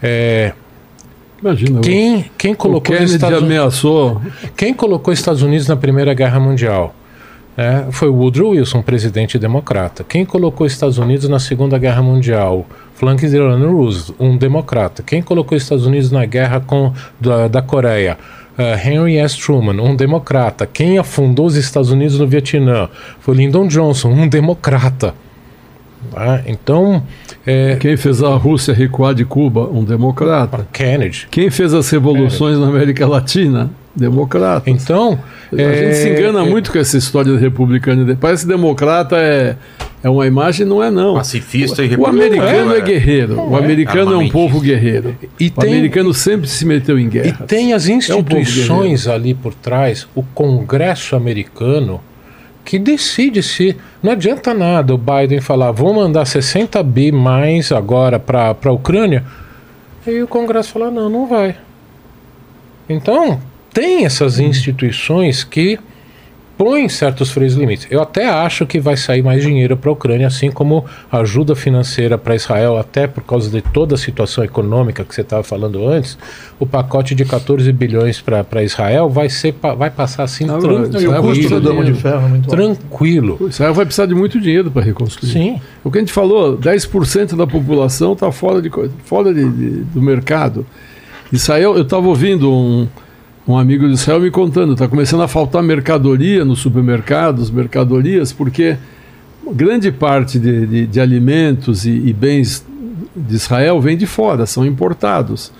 É, 0.02 0.52
Imagina. 1.40 1.80
quem, 1.80 2.30
quem 2.36 2.54
colocou 2.54 2.94
os 2.94 2.98
Kennedy 2.98 3.14
Estados 3.14 3.38
Unidos 3.38 3.56
ameaçou. 3.56 4.22
quem 4.56 4.74
colocou 4.74 5.12
os 5.12 5.18
Estados 5.18 5.42
Unidos 5.42 5.68
na 5.68 5.76
Primeira 5.76 6.14
Guerra 6.14 6.40
Mundial? 6.40 6.94
né, 7.56 7.86
foi 7.90 8.08
o 8.08 8.14
Woodrow 8.14 8.50
Wilson, 8.50 8.82
presidente 8.82 9.38
democrata. 9.38 10.04
Quem 10.04 10.24
colocou 10.24 10.66
os 10.66 10.72
Estados 10.72 10.98
Unidos 10.98 11.28
na 11.28 11.38
Segunda 11.38 11.78
Guerra 11.78 12.02
Mundial? 12.02 12.66
Franklin 12.94 13.30
Delano 13.30 13.76
Roosevelt, 13.76 14.16
um 14.18 14.36
democrata. 14.36 15.02
Quem 15.02 15.22
colocou 15.22 15.56
os 15.56 15.62
Estados 15.62 15.86
Unidos 15.86 16.10
na 16.10 16.24
guerra 16.24 16.60
com, 16.60 16.92
da, 17.20 17.48
da 17.48 17.62
Coreia? 17.62 18.18
Uh, 18.56 18.88
Henry 18.88 19.16
S. 19.16 19.36
Truman, 19.36 19.80
um 19.82 19.96
democrata. 19.96 20.64
Quem 20.66 20.96
afundou 20.96 21.46
os 21.46 21.56
Estados 21.56 21.90
Unidos 21.90 22.18
no 22.18 22.26
Vietnã? 22.26 22.88
Foi 23.18 23.34
Lyndon 23.34 23.66
Johnson, 23.66 24.10
um 24.10 24.28
democrata. 24.28 25.14
Tá? 26.12 26.42
Então, 26.46 27.02
é, 27.46 27.76
Quem 27.76 27.96
fez 27.96 28.22
a 28.22 28.34
Rússia 28.36 28.72
recuar 28.72 29.14
de 29.14 29.24
Cuba? 29.24 29.68
Um 29.68 29.84
democrata. 29.84 30.66
Kennedy. 30.72 31.26
Quem 31.30 31.50
fez 31.50 31.74
as 31.74 31.88
revoluções 31.90 32.58
na 32.58 32.68
América 32.68 33.06
Latina? 33.06 33.70
Democrata. 33.94 34.68
Então, 34.68 35.18
A 35.52 35.56
gente 35.56 35.94
se 35.94 36.08
engana 36.08 36.44
é, 36.44 36.48
muito 36.48 36.72
com 36.72 36.78
essa 36.78 36.96
história 36.96 37.32
de 37.32 37.38
republicano. 37.38 38.16
Parece 38.16 38.44
que 38.44 38.52
democrata 38.52 39.16
é, 39.16 39.56
é 40.04 40.08
uma 40.10 40.26
imagem, 40.26 40.64
não 40.66 40.80
é 40.82 40.90
não. 40.90 41.14
Pacifista 41.14 41.82
e 41.82 41.86
O 41.86 41.88
republicano. 41.90 42.22
americano 42.42 42.74
é, 42.76 42.80
guerreiro. 42.82 43.40
O 43.40 43.56
americano 43.56 44.00
é 44.00 44.04
um 44.04 44.08
Armamentista. 44.08 44.38
povo 44.38 44.60
guerreiro. 44.60 45.16
E 45.40 45.46
o 45.48 45.50
tem- 45.50 45.72
americano 45.72 46.12
sempre 46.14 46.46
se 46.48 46.64
meteu 46.66 46.98
em 46.98 47.06
E 47.06 47.08
guerra. 47.08 47.44
tem 47.46 47.72
as 47.72 47.88
É 47.88 47.92
um 47.92 47.96
instituições 47.96 49.08
ali 49.08 49.32
por 49.34 49.54
trás, 49.54 50.06
o 50.14 50.22
Congresso 50.22 51.16
americano, 51.16 52.00
que 52.64 52.78
decide 52.78 53.42
se. 53.42 53.76
Não 54.02 54.12
adianta 54.12 54.52
nada 54.54 54.94
o 54.94 54.98
Biden 54.98 55.40
falar, 55.40 55.70
vou 55.72 55.92
mandar 55.94 56.24
60 56.26 56.82
bi 56.82 57.10
mais 57.10 57.72
agora 57.72 58.18
para 58.18 58.54
a 58.62 58.70
Ucrânia, 58.72 59.24
e 60.06 60.22
o 60.22 60.28
Congresso 60.28 60.72
falar, 60.72 60.90
não, 60.90 61.08
não 61.08 61.26
vai. 61.26 61.56
Então, 62.88 63.40
tem 63.72 64.04
essas 64.04 64.38
instituições 64.38 65.42
que 65.42 65.78
põem 66.56 66.88
certos 66.88 67.30
freios 67.30 67.54
limites. 67.54 67.86
Eu 67.90 68.00
até 68.00 68.28
acho 68.28 68.64
que 68.66 68.78
vai 68.78 68.96
sair 68.96 69.22
mais 69.22 69.42
dinheiro 69.42 69.76
para 69.76 69.90
a 69.90 69.92
Ucrânia, 69.92 70.26
assim 70.26 70.50
como 70.50 70.84
ajuda 71.10 71.54
financeira 71.56 72.16
para 72.16 72.34
Israel, 72.34 72.76
até 72.78 73.06
por 73.06 73.22
causa 73.24 73.50
de 73.50 73.60
toda 73.60 73.96
a 73.96 73.98
situação 73.98 74.44
econômica 74.44 75.04
que 75.04 75.14
você 75.14 75.22
estava 75.22 75.42
falando 75.42 75.86
antes. 75.88 76.16
O 76.58 76.66
pacote 76.66 77.14
de 77.14 77.24
14 77.24 77.72
bilhões 77.72 78.20
para 78.20 78.62
Israel 78.62 79.08
vai, 79.08 79.28
ser, 79.28 79.54
vai 79.76 79.90
passar 79.90 80.22
assim 80.24 80.44
Ah, 80.44 80.58
tranquilo. 80.58 80.90
vai. 80.90 80.90
E 80.92 80.96
o 80.96 80.98
Israel 81.08 81.22
custo 81.22 81.84
de 81.84 81.94
ferro 81.94 82.24
é 82.26 82.28
muito 82.28 82.44
alto. 82.44 82.56
Tranquilo. 82.56 83.38
Israel 83.48 83.74
vai 83.74 83.84
precisar 83.84 84.06
de 84.06 84.14
muito 84.14 84.40
dinheiro 84.40 84.70
para 84.70 84.82
reconstruir. 84.82 85.30
Sim. 85.32 85.60
O 85.82 85.90
que 85.90 85.98
a 85.98 86.00
gente 86.00 86.12
falou, 86.12 86.56
10% 86.56 87.36
da 87.36 87.46
população 87.46 88.12
está 88.12 88.30
fora, 88.30 88.62
de, 88.62 88.70
fora 89.04 89.34
de- 89.34 89.48
de- 89.50 89.70
do 89.84 90.00
mercado. 90.00 90.64
Israel, 91.32 91.74
eu 91.74 91.82
estava 91.82 92.06
ouvindo 92.06 92.50
um, 92.52 92.86
um 93.46 93.58
amigo 93.58 93.86
de 93.86 93.94
Israel 93.94 94.20
me 94.20 94.30
contando, 94.30 94.72
está 94.72 94.88
começando 94.88 95.22
a 95.22 95.28
faltar 95.28 95.62
mercadoria 95.62 96.44
nos 96.44 96.60
supermercados, 96.60 97.50
mercadorias, 97.50 98.32
porque 98.32 98.76
grande 99.52 99.92
parte 99.92 100.38
de, 100.38 100.66
de- 100.66 100.86
de 100.86 101.00
alimentos 101.00 101.84
e, 101.84 101.90
e 101.90 102.12
bens 102.12 102.64
de 103.14 103.34
Israel 103.34 103.80
vem 103.80 103.96
de 103.96 104.06
fora, 104.06 104.46
são 104.46 104.64
importados. 104.64 105.52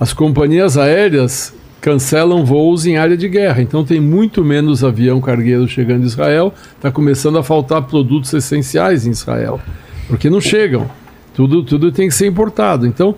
As 0.00 0.12
companhias 0.12 0.78
aéreas 0.78 1.54
cancelam 1.80 2.44
voos 2.44 2.86
em 2.86 2.96
área 2.96 3.16
de 3.16 3.28
guerra, 3.28 3.60
então 3.62 3.84
tem 3.84 4.00
muito 4.00 4.42
menos 4.44 4.82
avião 4.82 5.20
cargueiro 5.20 5.68
chegando 5.68 6.02
em 6.02 6.06
Israel, 6.06 6.52
está 6.74 6.90
começando 6.90 7.38
a 7.38 7.42
faltar 7.42 7.82
produtos 7.82 8.32
essenciais 8.32 9.06
em 9.06 9.10
Israel, 9.10 9.60
porque 10.08 10.30
não 10.30 10.40
chegam. 10.40 10.86
Tudo, 11.34 11.62
tudo 11.62 11.92
tem 11.92 12.08
que 12.08 12.14
ser 12.14 12.26
importado. 12.26 12.86
Então, 12.86 13.14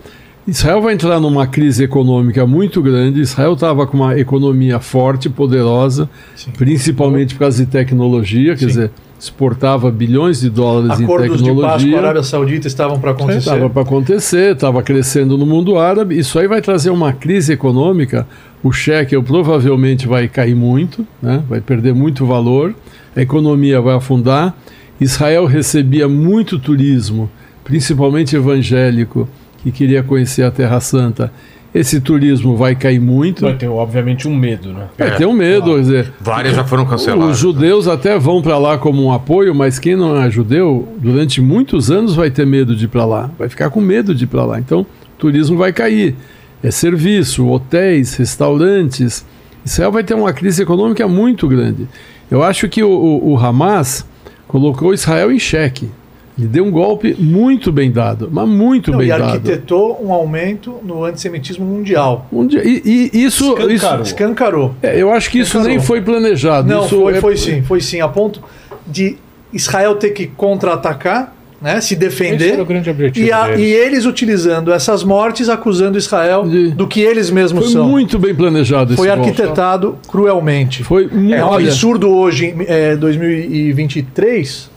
Israel 0.49 0.81
vai 0.81 0.95
entrar 0.95 1.21
numa 1.21 1.47
crise 1.47 1.85
econômica 1.85 2.47
muito 2.47 2.81
grande. 2.81 3.21
Israel 3.21 3.53
estava 3.53 3.87
com 3.87 3.99
uma 3.99 4.19
economia 4.19 4.81
forte, 4.81 5.29
poderosa, 5.29 6.09
Sim. 6.35 6.53
principalmente 6.57 7.35
por 7.35 7.41
causa 7.41 7.63
de 7.63 7.71
tecnologia, 7.71 8.55
quer 8.55 8.61
Sim. 8.61 8.67
dizer, 8.67 8.91
exportava 9.21 9.91
bilhões 9.91 10.41
de 10.41 10.49
dólares 10.49 11.01
em 11.01 11.05
Acordos 11.05 11.43
de 11.43 11.45
paz 11.45 11.55
com 11.55 11.67
a 11.67 11.73
tecnologia. 11.73 11.99
Arábia 11.99 12.23
Saudita 12.23 12.67
estavam 12.67 12.99
para 12.99 13.11
acontecer. 13.11 13.39
Estava 13.41 13.69
para 13.69 13.83
acontecer, 13.83 14.55
estava 14.55 14.83
crescendo 14.83 15.37
no 15.37 15.45
mundo 15.45 15.77
árabe. 15.77 16.19
Isso 16.19 16.39
aí 16.39 16.49
vai 16.49 16.63
trazer 16.63 16.89
uma 16.89 17.13
crise 17.13 17.53
econômica. 17.53 18.27
O 18.63 18.73
shekel 18.73 19.23
provavelmente 19.23 20.09
vai 20.09 20.29
cair 20.29 20.55
muito, 20.55 21.07
né? 21.21 21.43
vai 21.47 21.61
perder 21.61 21.93
muito 21.93 22.25
valor, 22.25 22.75
a 23.15 23.21
economia 23.21 23.83
vai 23.83 23.97
afundar. 23.97 24.57
Israel 24.99 25.45
recebia 25.45 26.09
muito 26.09 26.59
turismo, 26.59 27.31
principalmente 27.63 28.35
evangélico, 28.35 29.29
que 29.59 29.71
queria 29.71 30.03
conhecer 30.03 30.43
a 30.43 30.51
Terra 30.51 30.81
Santa. 30.81 31.33
Esse 31.75 32.01
turismo 32.01 32.57
vai 32.57 32.75
cair 32.75 32.99
muito. 32.99 33.43
Vai 33.43 33.55
ter, 33.55 33.69
obviamente, 33.69 34.27
um 34.27 34.35
medo, 34.35 34.73
né? 34.73 34.87
Vai 34.97 35.17
ter 35.17 35.27
um 35.27 35.35
medo, 35.35 35.75
quer 35.75 35.81
dizer, 35.81 36.13
Várias 36.19 36.57
já 36.57 36.65
foram 36.65 36.87
canceladas. 36.87 37.33
os 37.33 37.39
judeus 37.39 37.87
até 37.87 38.19
vão 38.19 38.41
para 38.41 38.57
lá 38.57 38.79
como 38.79 39.05
um 39.05 39.13
apoio, 39.13 39.55
mas 39.55 39.79
quem 39.79 39.95
não 39.95 40.17
é 40.17 40.31
judeu, 40.31 40.89
durante 40.99 41.43
muitos 41.43 41.91
anos 41.91 42.15
vai 42.15 42.31
ter 42.31 42.47
medo 42.47 42.75
de 42.75 42.87
ir 42.87 42.89
para 42.89 43.05
lá, 43.05 43.31
vai 43.39 43.51
ficar 43.51 43.69
com 43.69 43.81
medo 43.83 44.15
de 44.15 44.25
ir 44.25 44.27
para 44.27 44.45
lá. 44.47 44.59
Então, 44.59 44.81
o 44.81 44.87
turismo 45.19 45.59
vai 45.59 45.73
cair. 45.73 46.17
É 46.63 46.71
serviço, 46.71 47.47
hotéis, 47.47 48.17
restaurantes. 48.17 49.25
Israel 49.65 49.93
vai 49.93 50.03
ter 50.03 50.15
uma 50.15 50.33
crise 50.33 50.63
econômica 50.63 51.07
muito 51.07 51.47
grande. 51.47 51.87
Eu 52.31 52.43
acho 52.43 52.69
que 52.69 52.83
o, 52.83 52.91
o, 52.91 53.33
o 53.33 53.39
Hamas 53.39 54.07
colocou 54.47 54.95
Israel 54.95 55.31
em 55.31 55.39
xeque. 55.39 55.91
Ele 56.39 56.47
deu 56.47 56.65
um 56.65 56.71
golpe 56.71 57.17
muito 57.19 57.73
bem 57.73 57.91
dado, 57.91 58.29
mas 58.31 58.49
muito 58.49 58.91
Não, 58.93 58.99
bem 58.99 59.09
e 59.09 59.11
dado. 59.11 59.23
arquitetou 59.25 60.01
um 60.05 60.13
aumento 60.13 60.77
no 60.85 61.03
antissemitismo 61.05 61.67
mundial. 61.67 62.27
Um 62.33 62.47
dia- 62.47 62.63
e, 62.65 63.11
e 63.13 63.25
isso, 63.25 63.55
isso 63.59 63.69
Escancarou. 63.71 64.03
Escancarou. 64.03 64.75
é, 64.83 65.03
eu 65.03 65.11
acho 65.13 65.31
que 65.31 65.39
isso 65.39 65.49
Escancarou. 65.49 65.77
nem 65.77 65.85
foi 65.85 66.01
planejado. 66.01 66.69
Não, 66.69 66.85
isso 66.87 67.01
foi, 67.01 67.17
é- 67.17 67.21
foi 67.21 67.37
sim, 67.37 67.63
foi 67.63 67.81
sim. 67.81 68.01
A 68.01 68.09
ponto 68.09 68.41
de 68.87 69.17
Israel 69.53 69.97
ter 69.97 70.11
que 70.11 70.27
contra-atacar, 70.29 71.35
né, 71.61 71.73
se 71.81 71.95
Esse 71.95 71.97
defender. 71.97 72.53
era 72.53 72.63
o 72.63 72.65
grande 72.65 72.89
objetivo 72.89 73.27
E, 73.27 73.33
a- 73.33 73.57
e 73.57 73.65
eles 73.65 74.05
utilizando 74.05 74.73
essas 74.73 75.03
mortes, 75.03 75.49
acusando 75.49 75.99
Israel 75.99 76.45
De- 76.47 76.71
do 76.71 76.87
que 76.87 77.01
eles 77.01 77.31
mesmos 77.31 77.65
Foi 77.65 77.73
são. 77.73 77.89
muito 77.89 78.17
bem 78.17 78.33
planejado 78.33 78.95
Foi 78.95 79.09
esse 79.09 79.17
golpe. 79.17 79.31
arquitetado 79.31 79.99
cruelmente. 80.07 80.85
Foi 80.85 81.09
muito. 81.09 81.35
É 81.35 81.45
um 81.45 81.53
absurdo 81.53 82.09
hoje, 82.11 82.47
em 82.47 82.55
é, 82.69 82.95
2023, 82.95 84.71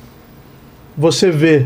você 0.97 1.31
vê 1.31 1.65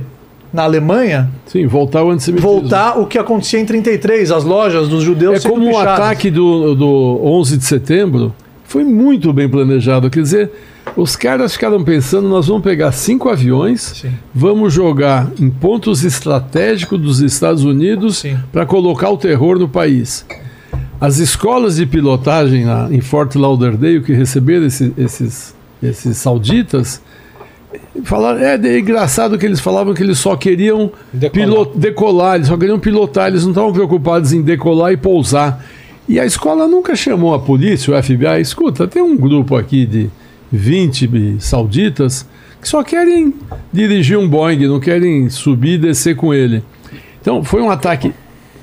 na 0.53 0.63
Alemanha 0.63 1.29
Sim, 1.47 1.67
voltar 1.67 1.99
ao 1.99 2.11
antissemitismo. 2.11 2.49
voltar 2.61 2.97
o 2.99 3.05
que 3.05 3.17
acontecia 3.17 3.59
em 3.59 3.65
33, 3.65 4.31
as 4.31 4.43
lojas 4.43 4.87
dos 4.87 5.03
judeus 5.03 5.43
É 5.45 5.49
como 5.49 5.69
o 5.71 5.77
ataque 5.77 6.31
do, 6.31 6.73
do 6.75 7.19
11 7.23 7.57
de 7.57 7.65
setembro 7.65 8.33
foi 8.63 8.83
muito 8.83 9.31
bem 9.33 9.47
planejado. 9.49 10.09
Quer 10.09 10.21
dizer, 10.21 10.51
os 10.95 11.15
caras 11.15 11.53
ficaram 11.53 11.83
pensando: 11.83 12.27
nós 12.29 12.47
vamos 12.47 12.63
pegar 12.63 12.91
cinco 12.93 13.29
aviões, 13.29 13.81
Sim. 14.01 14.11
vamos 14.33 14.73
jogar 14.73 15.29
em 15.39 15.49
pontos 15.49 16.03
estratégicos 16.03 16.99
dos 16.99 17.19
Estados 17.19 17.63
Unidos 17.63 18.23
para 18.51 18.65
colocar 18.65 19.09
o 19.09 19.17
terror 19.17 19.59
no 19.59 19.67
país. 19.69 20.25
As 21.01 21.17
escolas 21.19 21.75
de 21.75 21.85
pilotagem 21.85 22.65
em 22.91 23.01
Fort 23.01 23.35
Lauderdale 23.35 24.01
que 24.01 24.13
receberam 24.13 24.65
esse- 24.65 24.93
esses, 24.97 25.53
esses 25.83 26.17
sauditas 26.17 27.01
falaram 28.03 28.39
é, 28.39 28.55
é 28.55 28.79
engraçado 28.79 29.37
que 29.37 29.45
eles 29.45 29.59
falavam 29.59 29.93
que 29.93 30.03
eles 30.03 30.17
só 30.19 30.35
queriam 30.35 30.91
Decolar. 31.11 31.31
pilo- 31.47 31.71
decolar, 31.75 32.35
eles 32.35 32.47
só 32.47 32.57
queriam 32.57 32.79
pilotar, 32.79 33.27
eles 33.27 33.43
não 33.43 33.51
estavam 33.51 33.71
preocupados 33.73 34.33
em 34.33 34.41
decolar 34.41 34.91
e 34.91 34.97
pousar. 34.97 35.63
E 36.07 36.19
a 36.19 36.25
escola 36.25 36.67
nunca 36.67 36.95
chamou 36.95 37.33
a 37.33 37.39
polícia, 37.39 37.93
o 37.97 38.01
FBI, 38.03 38.39
escuta, 38.41 38.87
tem 38.87 39.01
um 39.01 39.17
grupo 39.17 39.55
aqui 39.55 39.85
de 39.85 40.09
20 40.51 41.37
sauditas 41.39 42.27
que 42.61 42.67
só 42.67 42.83
querem 42.83 43.33
dirigir 43.71 44.17
um 44.17 44.27
Boeing, 44.27 44.67
não 44.67 44.79
querem 44.79 45.29
subir 45.29 45.73
e 45.73 45.77
descer 45.77 46.15
com 46.15 46.33
ele. 46.33 46.63
Então 47.21 47.43
foi 47.43 47.61
um 47.61 47.69
ataque 47.69 48.11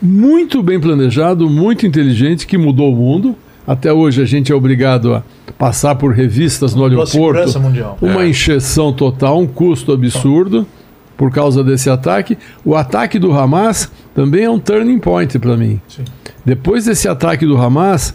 muito 0.00 0.62
bem 0.62 0.80
planejado, 0.80 1.48
muito 1.48 1.86
inteligente, 1.86 2.46
que 2.46 2.58
mudou 2.58 2.92
o 2.92 2.96
mundo. 2.96 3.36
Até 3.66 3.92
hoje 3.92 4.20
a 4.22 4.24
gente 4.24 4.50
é 4.50 4.54
obrigado 4.54 5.14
a 5.14 5.22
passar 5.58 5.94
por 5.94 6.12
revistas 6.12 6.74
no 6.74 6.84
aeroporto. 6.84 7.60
mundial. 7.60 7.96
Uma 8.00 8.26
encheção 8.26 8.92
total, 8.92 9.38
um 9.38 9.46
custo 9.46 9.92
absurdo 9.92 10.66
por 11.16 11.30
causa 11.30 11.62
desse 11.62 11.88
ataque. 11.88 12.36
O 12.64 12.74
ataque 12.74 13.18
do 13.18 13.32
Hamas 13.32 13.90
também 14.14 14.44
é 14.44 14.50
um 14.50 14.58
turning 14.58 14.98
point 14.98 15.38
para 15.38 15.56
mim. 15.56 15.80
Sim. 15.88 16.04
Depois 16.44 16.86
desse 16.86 17.08
ataque 17.08 17.46
do 17.46 17.56
Hamas, 17.56 18.14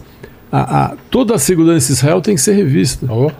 a- 0.50 0.84
a- 0.84 0.92
toda 1.10 1.34
a 1.34 1.38
segurança 1.38 1.88
de 1.88 1.92
Israel 1.94 2.20
tem 2.20 2.34
que 2.34 2.40
ser 2.40 2.52
revista. 2.54 3.06
Oh, 3.10 3.30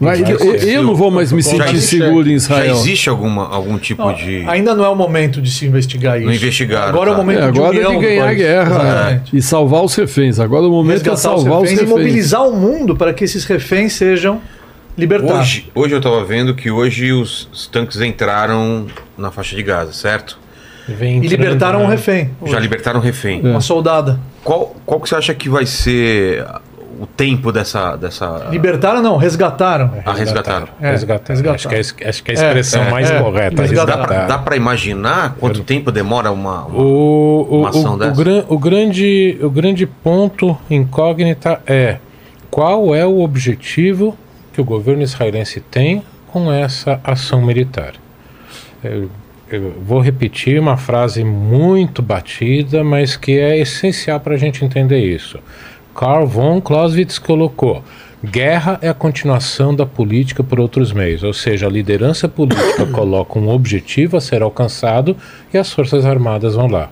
Vai- 0.00 0.18
Já 0.18 0.30
eu, 0.30 0.54
eu 0.56 0.82
não 0.82 0.94
vou 0.94 1.10
mais 1.10 1.32
me 1.32 1.40
Já 1.40 1.50
sentir 1.50 1.80
seguro 1.80 2.26
em 2.28 2.32
Já 2.32 2.36
Israel. 2.36 2.74
existe 2.76 3.08
alguma, 3.08 3.48
algum 3.48 3.78
tipo 3.78 4.04
Não, 4.04 4.12
de. 4.14 4.44
Ainda 4.48 4.74
não 4.74 4.84
é 4.84 4.88
o 4.88 4.94
momento 4.96 5.40
de 5.40 5.50
se 5.50 5.64
investigar 5.66 6.16
isso. 6.18 6.26
Não 6.26 6.34
investigaram, 6.34 6.88
Agora 6.88 7.10
é 7.10 7.12
o 7.12 7.16
tá. 7.16 7.22
momento 7.22 7.38
É, 7.40 7.44
agora 7.44 7.72
de 7.72 7.78
união 7.78 7.90
que 7.92 7.96
do 7.96 8.02
ganhar 8.02 8.28
a 8.28 8.34
guerra 8.34 8.70
Exatamente. 8.70 9.36
e 9.36 9.42
salvar 9.42 9.82
os 9.84 9.94
reféns. 9.94 10.38
Agora 10.40 10.66
o 10.66 10.70
momento 10.70 10.90
é 10.90 11.10
Resgatar 11.10 11.16
salvar 11.16 11.58
os 11.58 11.62
reféns 11.62 11.80
reféns. 11.80 11.88
e 11.88 11.92
mobilizar 11.92 12.46
o 12.48 12.56
mundo 12.56 12.96
para 12.96 13.14
que 13.14 13.24
esses 13.24 13.44
reféns 13.44 13.92
sejam 13.94 14.40
libertados. 14.96 15.40
Hoje, 15.40 15.70
hoje 15.74 15.94
eu 15.94 16.00
tava 16.00 16.24
vendo 16.24 16.54
que 16.54 16.70
hoje 16.70 17.12
os, 17.12 17.48
os 17.52 17.66
tanques 17.68 18.00
entraram 18.00 18.86
na 19.16 19.30
faixa 19.30 19.54
de 19.56 19.62
Gaza, 19.62 19.92
certo? 19.92 20.38
vem 20.88 21.14
E 21.14 21.16
entrando, 21.18 21.30
libertaram 21.30 21.78
né? 21.80 21.84
um 21.84 21.88
refém. 21.88 22.30
Já 22.46 22.58
libertaram 22.58 22.98
refém. 22.98 23.40
É. 23.44 23.48
Uma 23.48 23.60
soldada. 23.60 24.18
Qual, 24.48 24.74
qual 24.86 25.00
que 25.00 25.08
você 25.08 25.14
acha 25.14 25.34
que 25.34 25.48
vai 25.48 25.66
ser 25.66 26.42
o 27.00 27.06
tempo 27.06 27.52
dessa. 27.52 27.96
dessa... 27.96 28.46
Libertaram 28.50 29.02
não, 29.02 29.16
resgataram. 29.18 29.92
Ah, 30.06 30.12
resgataram. 30.14 30.68
É, 30.80 30.90
resgataram. 30.90 31.26
resgataram. 31.28 31.54
Acho, 31.54 31.68
que 31.68 31.74
é, 31.74 31.78
a- 32.06 32.08
acho 32.08 32.22
que 32.24 32.30
é 32.32 32.34
a 32.34 32.34
expressão 32.48 32.82
É, 32.84 32.90
mais 32.90 33.10
é, 33.10 33.20
correta. 33.20 33.60
resgataram. 33.62 34.06
Dá 34.06 34.26
dá 34.26 34.38
pra 34.38 34.56
imaginar 34.56 35.36
quanto 35.38 35.62
tempo 35.62 35.92
demora 35.92 36.32
uma. 36.32 36.64
uma- 36.64 36.80
O, 36.82 37.46
o, 37.50 37.58
Uma 37.60 37.68
ação 37.68 37.92
o, 37.92 37.94
o, 37.94 37.98
dessa? 37.98 38.22
gran- 38.24 38.44
o 38.48 38.58
grande, 38.58 39.38
o 39.42 39.50
grande 39.50 39.86
ponto 39.86 40.56
incógnita 40.70 41.60
é 41.66 41.98
qual 42.50 42.94
é 42.94 43.04
o 43.04 43.20
objetivo 43.20 44.16
que 44.54 44.60
o 44.60 44.64
governo 44.64 45.02
israelense 45.02 45.60
tem 45.60 46.02
com 46.32 46.50
essa 46.50 46.98
ação 47.04 47.42
militar. 47.42 47.92
Eu, 49.50 49.74
vou 49.82 50.00
repetir 50.00 50.60
uma 50.60 50.76
frase 50.76 51.24
muito 51.24 52.02
batida, 52.02 52.84
mas 52.84 53.16
que 53.16 53.38
é 53.38 53.58
essencial 53.58 54.20
para 54.20 54.34
a 54.34 54.38
gente 54.38 54.64
entender 54.64 55.00
isso. 55.00 55.38
Karl 55.94 56.26
von 56.26 56.60
Clausewitz 56.60 57.18
colocou: 57.18 57.82
guerra 58.24 58.78
é 58.82 58.88
a 58.88 58.94
continuação 58.94 59.74
da 59.74 59.86
política 59.86 60.42
por 60.44 60.60
outros 60.60 60.92
meios, 60.92 61.22
ou 61.22 61.32
seja, 61.32 61.66
a 61.66 61.70
liderança 61.70 62.28
política 62.28 62.84
coloca 62.92 63.38
um 63.38 63.48
objetivo 63.48 64.16
a 64.16 64.20
ser 64.20 64.42
alcançado 64.42 65.16
e 65.52 65.58
as 65.58 65.72
forças 65.72 66.04
armadas 66.04 66.54
vão 66.54 66.66
lá. 66.66 66.90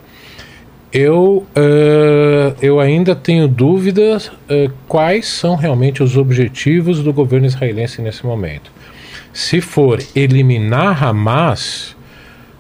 Eu, 0.92 1.44
eh, 1.54 2.54
eu 2.62 2.80
ainda 2.80 3.14
tenho 3.14 3.46
dúvidas 3.48 4.30
eh, 4.48 4.70
quais 4.88 5.26
são 5.26 5.56
realmente 5.56 6.02
os 6.02 6.16
objetivos 6.16 7.02
do 7.02 7.12
governo 7.12 7.46
israelense 7.46 8.00
nesse 8.00 8.24
momento. 8.24 8.70
Se 9.32 9.60
for 9.60 10.02
eliminar 10.14 11.04
Hamas, 11.04 11.95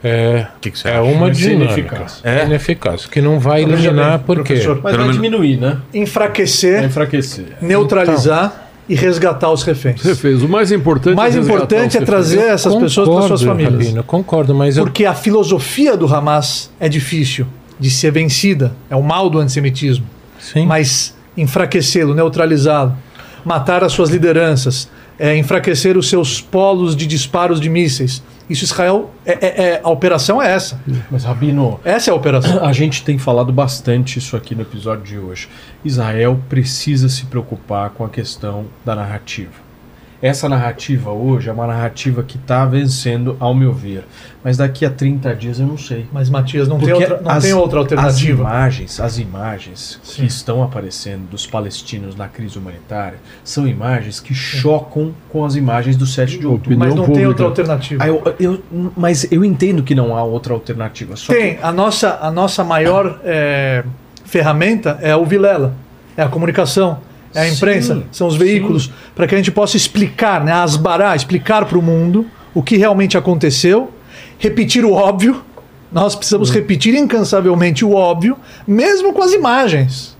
é, 0.06 0.46
que, 0.60 0.70
que 0.70 0.78
você 0.78 0.88
é 0.88 0.92
acha? 0.92 1.02
uma 1.02 1.30
dinâmica. 1.30 1.64
ineficaz. 1.74 2.20
É 2.24 2.44
ineficaz. 2.44 3.06
Que 3.06 3.20
não 3.20 3.38
vai 3.40 3.62
eliminar 3.62 4.18
bem, 4.18 4.26
por 4.26 4.36
quê? 4.38 4.54
professor, 4.54 4.74
Mas 4.82 4.92
Pelo 4.92 4.96
vai 4.96 4.98
menos- 4.98 5.16
diminuir, 5.16 5.56
né? 5.58 5.78
Vai 5.92 6.02
Enfraquecer, 6.02 6.84
enfraquecer. 6.84 7.46
neutralizar 7.60 8.68
e 8.88 8.94
resgatar 8.94 9.50
os 9.50 9.62
reféns. 9.64 10.00
Reféns. 10.02 10.42
O 10.42 10.48
mais 10.48 10.70
importante 10.70 11.14
O 11.14 11.16
mais 11.16 11.34
é 11.36 11.40
importante 11.40 11.96
é 11.96 12.00
reféns. 12.00 12.04
trazer 12.06 12.40
essas 12.40 12.74
pessoas 12.76 13.08
para 13.08 13.26
suas 13.26 13.40
Concordo, 13.40 13.62
famílias. 13.62 13.86
Rabino, 13.86 14.02
concordo, 14.04 14.54
mas 14.54 14.76
eu 14.76 14.84
Porque 14.84 15.04
a 15.04 15.14
filosofia 15.14 15.96
do 15.96 16.06
Hamas 16.12 16.70
é 16.78 16.88
difícil 16.88 17.46
de 17.80 17.90
ser 17.90 18.12
vencida. 18.12 18.72
É 18.88 18.94
o 18.96 19.02
mal 19.02 19.28
do 19.28 19.38
antissemitismo. 19.38 20.06
sim. 20.38 20.64
Mas 20.66 21.14
enfraquecê-lo, 21.36 22.14
neutralizá-lo, 22.14 22.96
matar 23.44 23.82
as 23.84 23.92
suas 23.92 24.08
lideranças, 24.10 24.88
é, 25.18 25.36
enfraquecer 25.36 25.96
os 25.96 26.08
seus 26.08 26.40
polos 26.40 26.94
de 26.96 27.06
disparos 27.06 27.60
de 27.60 27.68
mísseis. 27.68 28.22
Isso 28.48 28.64
Israel 28.64 29.10
é, 29.24 29.32
é- 29.32 29.62
é- 29.74 29.80
a 29.82 29.88
operação 29.90 30.40
é 30.40 30.52
essa. 30.52 30.80
Mas, 31.10 31.24
Rabino, 31.24 31.80
Essa 31.84 32.10
é 32.10 32.12
a 32.12 32.14
operação. 32.14 32.64
a 32.64 32.72
gente 32.72 33.02
tem 33.04 33.18
falado 33.18 33.52
bastante 33.52 34.18
isso 34.18 34.36
aqui 34.36 34.54
no 34.54 34.62
episódio 34.62 35.04
de 35.04 35.18
hoje. 35.18 35.48
Israel 35.84 36.40
precisa 36.48 37.08
se 37.08 37.24
preocupar 37.26 37.90
com 37.90 38.04
a 38.04 38.08
questão 38.08 38.66
da 38.84 38.94
narrativa. 38.94 39.65
Essa 40.22 40.48
narrativa 40.48 41.10
hoje 41.10 41.50
é 41.50 41.52
uma 41.52 41.66
narrativa 41.66 42.22
que 42.22 42.36
está 42.38 42.64
vencendo, 42.64 43.36
ao 43.38 43.54
meu 43.54 43.72
ver. 43.72 44.04
Mas 44.42 44.56
daqui 44.56 44.86
a 44.86 44.90
30 44.90 45.34
dias 45.34 45.60
eu 45.60 45.66
não 45.66 45.76
sei. 45.76 46.06
Mas, 46.12 46.30
Matias, 46.30 46.66
não, 46.68 46.78
tem 46.78 46.92
outra, 46.94 47.20
não 47.20 47.30
as- 47.30 47.44
tem 47.44 47.52
outra 47.52 47.80
As 47.80 47.84
alternativa. 47.92 48.40
imagens, 48.42 49.00
as 49.00 49.18
imagens 49.18 50.00
Sim. 50.02 50.22
que 50.22 50.26
estão 50.28 50.62
aparecendo 50.62 51.28
dos 51.30 51.46
palestinos 51.46 52.16
na 52.16 52.28
crise 52.28 52.56
humanitária 52.58 53.18
são 53.44 53.68
imagens 53.68 54.18
que 54.18 54.32
chocam 54.34 55.12
com 55.28 55.44
as 55.44 55.54
imagens 55.54 55.96
do 55.96 56.06
7 56.06 56.38
de 56.38 56.46
outubro. 56.46 56.78
Mas 56.78 56.94
não 56.94 57.04
tem 57.04 57.06
pública. 57.06 57.28
outra 57.28 57.44
alternativa. 57.46 58.02
Ah, 58.02 58.08
eu- 58.08 58.34
eu- 58.40 58.62
mas 58.96 59.30
eu 59.30 59.44
entendo 59.44 59.82
que 59.82 59.94
não 59.94 60.16
há 60.16 60.22
outra 60.24 60.54
alternativa. 60.54 61.14
Só 61.16 61.32
Tem. 61.32 61.58
A 61.62 61.70
nossa, 61.72 62.18
a 62.22 62.30
nossa 62.30 62.64
maior 62.64 63.20
é, 63.24 63.84
ferramenta 64.24 64.98
é 65.02 65.14
o 65.14 65.24
Vilela. 65.26 65.74
É 66.16 66.22
a 66.22 66.28
comunicação. 66.28 66.98
É 67.36 67.42
a 67.42 67.48
imprensa. 67.48 67.94
Sim, 67.96 68.04
são 68.10 68.26
os 68.26 68.36
veículos. 68.36 68.90
Para 69.14 69.26
que 69.26 69.34
a 69.34 69.38
gente 69.38 69.50
possa 69.50 69.76
explicar, 69.76 70.44
né, 70.44 70.52
asbarar, 70.52 71.14
explicar 71.14 71.64
para 71.66 71.78
o 71.78 71.82
mundo 71.82 72.26
o 72.54 72.62
que 72.62 72.76
realmente 72.76 73.16
aconteceu, 73.18 73.90
repetir 74.38 74.84
o 74.84 74.92
óbvio. 74.92 75.42
Nós 75.92 76.14
precisamos 76.14 76.50
repetir 76.50 76.94
incansavelmente 76.94 77.84
o 77.84 77.92
óbvio, 77.92 78.36
mesmo 78.66 79.12
com 79.12 79.22
as 79.22 79.32
imagens. 79.32 80.16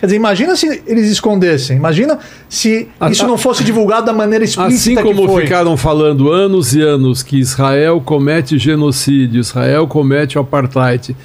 Quer 0.00 0.06
dizer, 0.06 0.16
imagina 0.16 0.54
se 0.54 0.82
eles 0.86 1.10
escondessem. 1.10 1.76
Imagina 1.76 2.18
se 2.48 2.88
A- 3.00 3.10
isso 3.10 3.24
a- 3.24 3.26
não 3.28 3.36
fosse 3.36 3.64
divulgado 3.64 4.06
da 4.06 4.12
maneira 4.12 4.44
Assim 4.44 4.60
explícita 4.60 5.02
como 5.02 5.22
que 5.22 5.26
foi. 5.26 5.42
ficaram 5.42 5.76
falando 5.76 6.30
anos 6.30 6.72
e 6.74 6.80
anos 6.80 7.22
que 7.22 7.36
Israel 7.38 8.00
comete 8.04 8.58
genocídio, 8.58 9.40
Israel 9.40 9.88
comete 9.88 10.38
apartheid. 10.38 11.16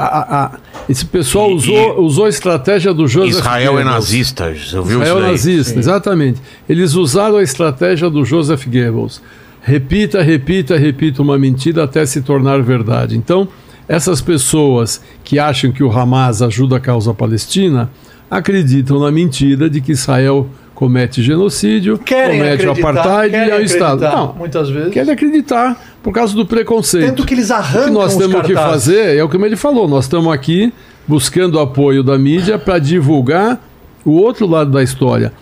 A- 0.00 0.04
a- 0.18 0.44
a- 0.44 0.50
esse 0.88 1.04
pessoal 1.04 1.50
E- 1.50 1.54
usou, 1.54 2.00
usou 2.02 2.24
a 2.26 2.28
estratégia 2.28 2.94
do 2.94 3.08
Joseph 3.08 3.30
Israel 3.40 3.72
é 3.72 3.82
Goebbels. 3.82 3.94
nazista, 3.94 4.54
você 4.54 4.76
ouviu 4.78 4.98
Israel 5.02 5.14
isso 5.16 5.22
daí? 5.22 5.30
nazista, 5.32 5.78
exatamente. 5.80 6.40
Eles 6.68 6.94
usaram 6.94 7.36
a 7.38 7.42
estratégia 7.42 8.08
do 8.08 8.24
Joseph 8.24 8.64
Goebbels. 8.66 9.20
Repita, 9.60 10.22
repita, 10.22 10.76
repita 10.76 11.20
uma 11.20 11.36
mentira 11.36 11.82
até 11.84 12.06
se 12.06 12.22
tornar 12.22 12.62
verdade. 12.62 13.16
Então, 13.16 13.48
essas 13.88 14.20
pessoas 14.20 15.02
que 15.24 15.38
acham 15.38 15.72
que 15.72 15.82
o 15.82 15.90
Hamas 15.90 16.42
ajuda 16.42 16.76
a 16.76 16.80
causa 16.80 17.12
palestina 17.12 17.90
acreditam 18.30 19.00
na 19.00 19.10
mentira 19.10 19.68
de 19.68 19.80
que 19.80 19.92
Israel 19.92 20.48
comete 20.74 21.22
genocídio, 21.24 21.98
Querem 21.98 22.38
comete 22.38 22.64
o 22.66 22.70
apartheid 22.70 23.34
e 23.34 23.50
é 23.50 23.56
o 23.56 23.60
Estado. 23.62 24.04
acreditar, 24.04 24.16
Não, 24.16 24.34
muitas 24.34 24.70
vezes. 24.70 24.92
querem 24.92 25.12
acreditar 25.12 25.76
por 26.08 26.14
causa 26.14 26.34
do 26.34 26.46
preconceito. 26.46 27.08
Tanto 27.08 27.26
que 27.26 27.34
eles 27.34 27.50
O 27.50 27.54
arrancam 27.54 27.84
que 27.84 27.90
nós 27.90 28.12
os 28.14 28.18
temos 28.18 28.40
que 28.46 28.54
fazer 28.54 29.18
é 29.18 29.22
o 29.22 29.28
que 29.28 29.36
ele 29.36 29.56
falou, 29.56 29.86
nós 29.86 30.06
estamos 30.06 30.32
aqui 30.32 30.72
buscando 31.06 31.56
o 31.56 31.60
apoio 31.60 32.02
da 32.02 32.16
mídia 32.16 32.58
para 32.58 32.78
divulgar 32.78 33.62
o 34.06 34.12
outro 34.12 34.46
lado 34.46 34.70
da 34.70 34.82
história. 34.82 35.34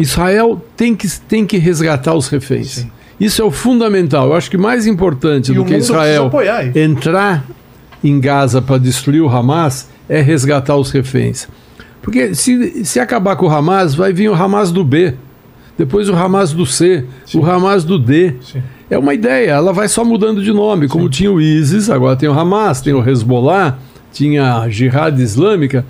Israel 0.00 0.60
tem 0.76 0.96
que, 0.96 1.08
tem 1.20 1.46
que 1.46 1.58
resgatar 1.58 2.12
os 2.12 2.26
reféns. 2.26 2.88
Isso 3.20 3.40
é 3.40 3.44
o 3.44 3.52
fundamental. 3.52 4.30
Eu 4.30 4.34
acho 4.34 4.50
que 4.50 4.58
mais 4.58 4.84
importante 4.84 5.52
E 5.52 5.54
do 5.54 5.62
o 5.62 5.64
que 5.64 5.76
Israel 5.76 6.28
entrar 6.74 7.44
em 8.02 8.18
Gaza 8.18 8.60
para 8.60 8.78
destruir 8.78 9.20
o 9.20 9.28
Hamas 9.28 9.90
é 10.08 10.20
resgatar 10.20 10.74
os 10.74 10.90
reféns. 10.90 11.46
Porque 12.02 12.34
se, 12.34 12.84
se 12.84 12.98
acabar 12.98 13.36
com 13.36 13.46
o 13.46 13.48
Hamas, 13.48 13.94
vai 13.94 14.12
vir 14.12 14.28
o 14.28 14.34
Hamas 14.34 14.72
do 14.72 14.82
B, 14.82 15.14
depois 15.78 16.08
o 16.08 16.16
Hamas 16.16 16.52
do 16.52 16.66
C, 16.66 17.04
o 17.32 17.46
Hamas 17.46 17.84
do 17.84 17.96
D. 17.96 18.34
Sim. 18.40 18.60
É 18.90 18.98
uma 18.98 19.14
ideia, 19.14 19.52
ela 19.52 19.72
vai 19.72 19.88
só 19.88 20.04
mudando 20.04 20.42
de 20.42 20.52
nome. 20.52 20.88
Como 20.88 21.08
tinha 21.08 21.30
o 21.30 21.40
ISIS, 21.40 21.88
agora 21.88 22.16
tem 22.16 22.28
o 22.28 22.38
Hamas, 22.38 22.80
tem 22.80 22.92
o 22.92 23.08
Hezbollah, 23.08 23.78
tinha 24.12 24.56
a 24.56 24.68
Jihad 24.68 25.16
Islâmica. 25.20 25.86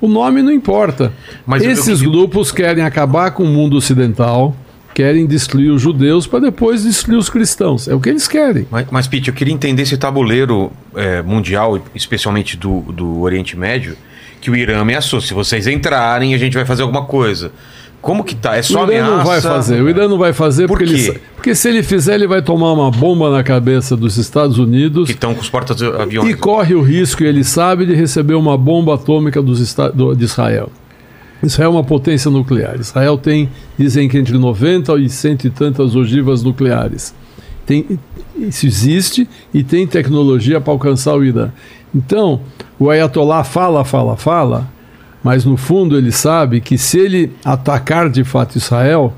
O 0.00 0.06
nome 0.06 0.42
não 0.42 0.52
importa. 0.52 1.12
Mas 1.44 1.62
Esses 1.64 2.00
eu- 2.02 2.10
grupos 2.10 2.52
querem 2.52 2.84
acabar 2.84 3.32
com 3.32 3.42
o 3.42 3.46
mundo 3.48 3.76
ocidental, 3.76 4.54
querem 4.94 5.26
destruir 5.26 5.70
os 5.72 5.82
judeus 5.82 6.26
para 6.26 6.38
depois 6.40 6.84
destruir 6.84 7.18
os 7.18 7.28
cristãos. 7.28 7.88
É 7.88 7.94
o 7.94 8.00
que 8.00 8.08
eles 8.08 8.28
querem. 8.28 8.66
Mas, 8.70 8.86
mas 8.90 9.08
Pete, 9.08 9.28
eu 9.28 9.34
queria 9.34 9.52
entender 9.52 9.82
esse 9.82 9.96
tabuleiro 9.96 10.70
é, 10.94 11.22
mundial, 11.22 11.82
especialmente 11.94 12.56
do, 12.56 12.80
do 12.92 13.20
Oriente 13.22 13.56
Médio, 13.58 13.96
que 14.40 14.50
o 14.50 14.54
Irã 14.54 14.80
ameaçou. 14.80 15.20
Se 15.20 15.34
vocês 15.34 15.66
entrarem, 15.66 16.34
a 16.34 16.38
gente 16.38 16.54
vai 16.54 16.64
fazer 16.64 16.82
alguma 16.82 17.04
coisa. 17.06 17.50
Como 18.02 18.22
que 18.22 18.34
tá? 18.36 18.56
É 18.56 18.62
só 18.62 18.84
o 18.84 18.92
Irã 18.92 19.02
ameaça? 19.04 19.16
não 19.16 19.24
vai 19.24 19.40
fazer. 19.40 19.82
O 19.82 19.88
Irã 19.88 20.06
não 20.08 20.18
vai 20.18 20.32
fazer 20.32 20.68
Por 20.68 20.78
porque, 20.78 20.84
ele 20.84 20.94
quê? 20.94 21.12
sa- 21.12 21.18
porque 21.34 21.54
se 21.54 21.68
ele 21.68 21.82
fizer, 21.82 22.14
ele 22.14 22.26
vai 22.28 22.40
tomar 22.40 22.72
uma 22.72 22.90
bomba 22.90 23.30
na 23.30 23.42
cabeça 23.42 23.96
dos 23.96 24.16
Estados 24.16 24.58
Unidos 24.58 25.06
Que 25.08 25.12
estão 25.14 25.34
com 25.34 25.40
os 25.40 25.48
portas-aviões. 25.50 26.28
e 26.30 26.34
corre 26.34 26.74
o 26.74 26.82
risco, 26.82 27.24
e 27.24 27.26
ele 27.26 27.42
sabe, 27.42 27.84
de 27.84 27.94
receber 27.94 28.34
uma 28.34 28.56
bomba 28.56 28.94
atômica 28.94 29.42
dos 29.42 29.60
Esta- 29.60 29.90
do- 29.90 30.14
de 30.14 30.24
Israel. 30.24 30.70
Israel 31.42 31.70
é 31.70 31.72
uma 31.74 31.84
potência 31.84 32.30
nuclear. 32.30 32.76
Israel 32.78 33.18
tem, 33.18 33.48
dizem 33.78 34.08
que 34.08 34.16
entre 34.16 34.38
90 34.38 34.94
e 34.98 35.08
cento 35.08 35.44
e 35.46 35.50
tantas 35.50 35.94
ogivas 35.96 36.42
nucleares. 36.42 37.14
Tem, 37.66 37.98
isso 38.38 38.64
existe 38.66 39.28
e 39.52 39.64
tem 39.64 39.86
tecnologia 39.86 40.60
para 40.60 40.72
alcançar 40.72 41.14
o 41.16 41.24
Irã. 41.24 41.50
Então, 41.94 42.40
o 42.78 42.88
Ayatollah 42.88 43.42
fala, 43.42 43.84
fala, 43.84 44.16
fala, 44.16 44.68
mas 45.22 45.44
no 45.44 45.56
fundo 45.56 45.96
ele 45.96 46.12
sabe 46.12 46.60
que 46.60 46.76
se 46.78 46.98
ele 46.98 47.32
atacar 47.44 48.08
de 48.08 48.22
fato 48.24 48.56
Israel, 48.56 49.12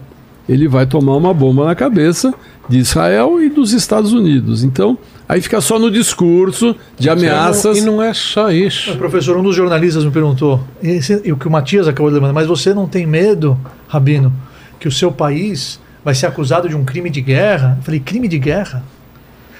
ele 0.48 0.66
vai 0.66 0.86
tomar 0.86 1.16
uma 1.16 1.34
bomba 1.34 1.66
na 1.66 1.74
cabeça 1.74 2.32
de 2.68 2.78
Israel 2.78 3.40
e 3.42 3.48
dos 3.48 3.72
Estados 3.72 4.12
Unidos. 4.12 4.62
Então, 4.64 4.96
aí 5.28 5.40
fica 5.40 5.60
só 5.60 5.78
no 5.78 5.90
discurso 5.90 6.74
de 6.98 7.08
ameaças. 7.10 7.78
E 7.78 7.80
não 7.82 8.02
é 8.02 8.12
só 8.14 8.50
isso. 8.50 8.96
Professor, 8.96 9.36
um 9.36 9.42
dos 9.42 9.54
jornalistas 9.56 10.04
me 10.04 10.10
perguntou, 10.10 10.62
esse- 10.82 11.20
e 11.24 11.32
o 11.32 11.36
que 11.36 11.46
o 11.46 11.50
Matias 11.50 11.86
acabou 11.88 12.08
de 12.10 12.14
levantar, 12.14 12.32
mas 12.32 12.46
você 12.46 12.72
não 12.74 12.86
tem 12.86 13.06
medo, 13.06 13.58
Rabino, 13.88 14.32
que 14.80 14.88
o 14.88 14.92
seu 14.92 15.10
país 15.12 15.80
vai 16.04 16.14
ser 16.14 16.26
acusado 16.26 16.68
de 16.68 16.74
um 16.76 16.84
crime 16.84 17.10
de 17.10 17.20
guerra? 17.20 17.76
Eu 17.78 17.84
falei, 17.84 18.00
crime 18.00 18.28
de 18.28 18.38
guerra? 18.38 18.82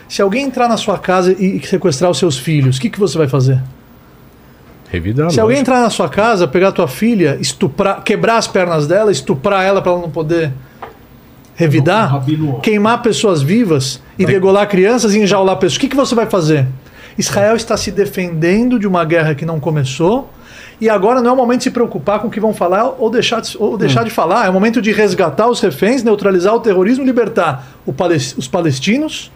Se 0.08 0.22
alguém 0.22 0.46
entrar 0.46 0.68
na 0.68 0.76
sua 0.78 0.98
casa 0.98 1.32
e 1.38 1.58
e 1.58 1.66
sequestrar 1.66 2.10
os 2.10 2.16
seus 2.18 2.38
filhos, 2.38 2.78
o 2.78 2.80
que, 2.80 2.88
que 2.88 2.98
você 2.98 3.18
vai 3.18 3.28
fazer? 3.28 3.60
Revidar 4.90 5.30
Se 5.30 5.38
alguém 5.40 5.58
entrar 5.58 5.80
na 5.82 5.90
sua 5.90 6.08
casa, 6.08 6.48
pegar 6.48 6.72
tua 6.72 6.88
filha, 6.88 7.36
estuprar, 7.40 8.02
quebrar 8.02 8.38
as 8.38 8.46
pernas 8.46 8.86
dela, 8.86 9.12
estuprar 9.12 9.64
ela 9.64 9.82
para 9.82 9.92
ela 9.92 10.00
não 10.00 10.10
poder 10.10 10.52
revidar, 11.54 12.10
queimar 12.60 13.02
pessoas 13.02 13.42
vivas 13.42 14.00
e 14.18 14.24
degolar 14.24 14.66
crianças 14.68 15.14
e 15.14 15.18
enjaular 15.20 15.56
pessoas, 15.56 15.76
o 15.76 15.80
que, 15.80 15.88
que 15.88 15.96
você 15.96 16.14
vai 16.14 16.26
fazer? 16.26 16.66
Israel 17.18 17.56
está 17.56 17.76
se 17.76 17.90
defendendo 17.90 18.78
de 18.78 18.86
uma 18.86 19.04
guerra 19.04 19.34
que 19.34 19.44
não 19.44 19.58
começou 19.58 20.30
e 20.80 20.88
agora 20.88 21.20
não 21.20 21.30
é 21.30 21.32
o 21.32 21.36
momento 21.36 21.58
de 21.58 21.64
se 21.64 21.70
preocupar 21.72 22.20
com 22.20 22.28
o 22.28 22.30
que 22.30 22.38
vão 22.38 22.54
falar 22.54 22.94
ou 22.96 23.10
deixar 23.10 23.40
de, 23.40 23.56
ou 23.58 23.76
deixar 23.76 24.04
de 24.04 24.10
falar. 24.10 24.46
É 24.46 24.48
o 24.48 24.52
momento 24.52 24.80
de 24.80 24.92
resgatar 24.92 25.48
os 25.48 25.60
reféns, 25.60 26.04
neutralizar 26.04 26.54
o 26.54 26.60
terrorismo, 26.60 27.04
libertar 27.04 27.66
o 27.84 27.92
pales- 27.92 28.36
os 28.38 28.46
palestinos, 28.46 29.32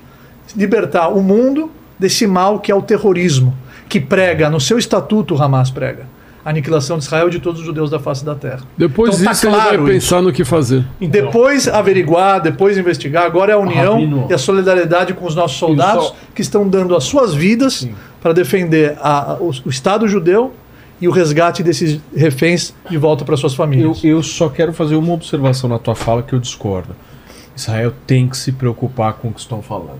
libertar 0.57 1.09
o 1.09 1.21
mundo 1.21 1.71
desse 1.99 2.25
mal 2.27 2.61
que 2.61 2.71
é 2.71 2.75
o 2.75 2.83
terrorismo, 2.83 3.53
que 3.89 4.01
prega 4.01 4.49
no 4.49 4.61
seu 4.61 4.79
estatuto, 4.79 5.35
o 5.35 5.43
Hamas 5.43 5.71
prega, 5.71 6.07
a 6.45 6.51
aniquilação 6.51 6.99
de 6.99 7.05
Israel 7.05 7.29
e 7.29 7.31
de 7.31 7.39
todos 7.41 7.61
os 7.61 7.67
judeus 7.67 7.91
da 7.91 7.99
face 8.01 8.25
da 8.25 8.35
terra. 8.35 8.61
Depois 8.77 9.15
Então 9.15 9.25
tá 9.27 9.31
disso, 9.33 9.47
ele 9.47 9.55
claro 9.55 9.83
vai 9.85 9.93
isso. 9.97 10.09
pensar 10.09 10.23
no 10.23 10.33
que 10.33 10.45
fazer. 10.45 10.85
Depois 11.01 11.69
averiguar, 11.69 12.41
depois 12.41 12.77
investigar. 12.79 13.25
Agora 13.25 13.53
é 13.53 13.55
a 13.55 13.59
união 13.59 13.95
Rabino. 13.95 14.27
e 14.29 14.35
a 14.35 14.39
solidariedade 14.39 15.15
com 15.15 15.27
os 15.27 15.35
nossos 15.35 15.57
soldados 15.59 16.07
só- 16.07 16.17
que 16.35 16.43
estão 16.43 16.67
dando 16.69 16.97
as 16.97 17.05
suas 17.05 17.35
vidas 17.35 17.87
para 18.21 18.33
defender 18.33 18.97
a- 19.01 19.33
a- 19.33 19.37
o, 19.37 19.51
o 19.67 19.69
Estado 19.69 20.09
judeu 20.09 20.53
e 21.01 21.07
o 21.07 21.11
resgate 21.13 21.63
desses 21.63 22.01
reféns 22.17 22.75
de 22.89 22.97
volta 22.97 23.25
para 23.25 23.37
suas 23.37 23.53
Eu, 23.53 23.57
famílias. 23.57 24.03
eu 24.05 24.23
só 24.23 24.49
quero 24.49 24.73
fazer 24.73 24.95
uma 24.97 25.13
observação 25.13 25.69
na 25.69 25.79
tua 25.79 25.95
fala 25.95 26.23
que 26.23 26.33
eu 26.33 26.39
discordo. 26.39 26.95
Israel 27.55 27.93
tem 28.07 28.27
que 28.29 28.37
se 28.37 28.51
preocupar 28.53 29.13
com 29.15 29.29
o 29.29 29.33
que 29.33 29.41
estão 29.41 29.61
falando. 29.61 29.99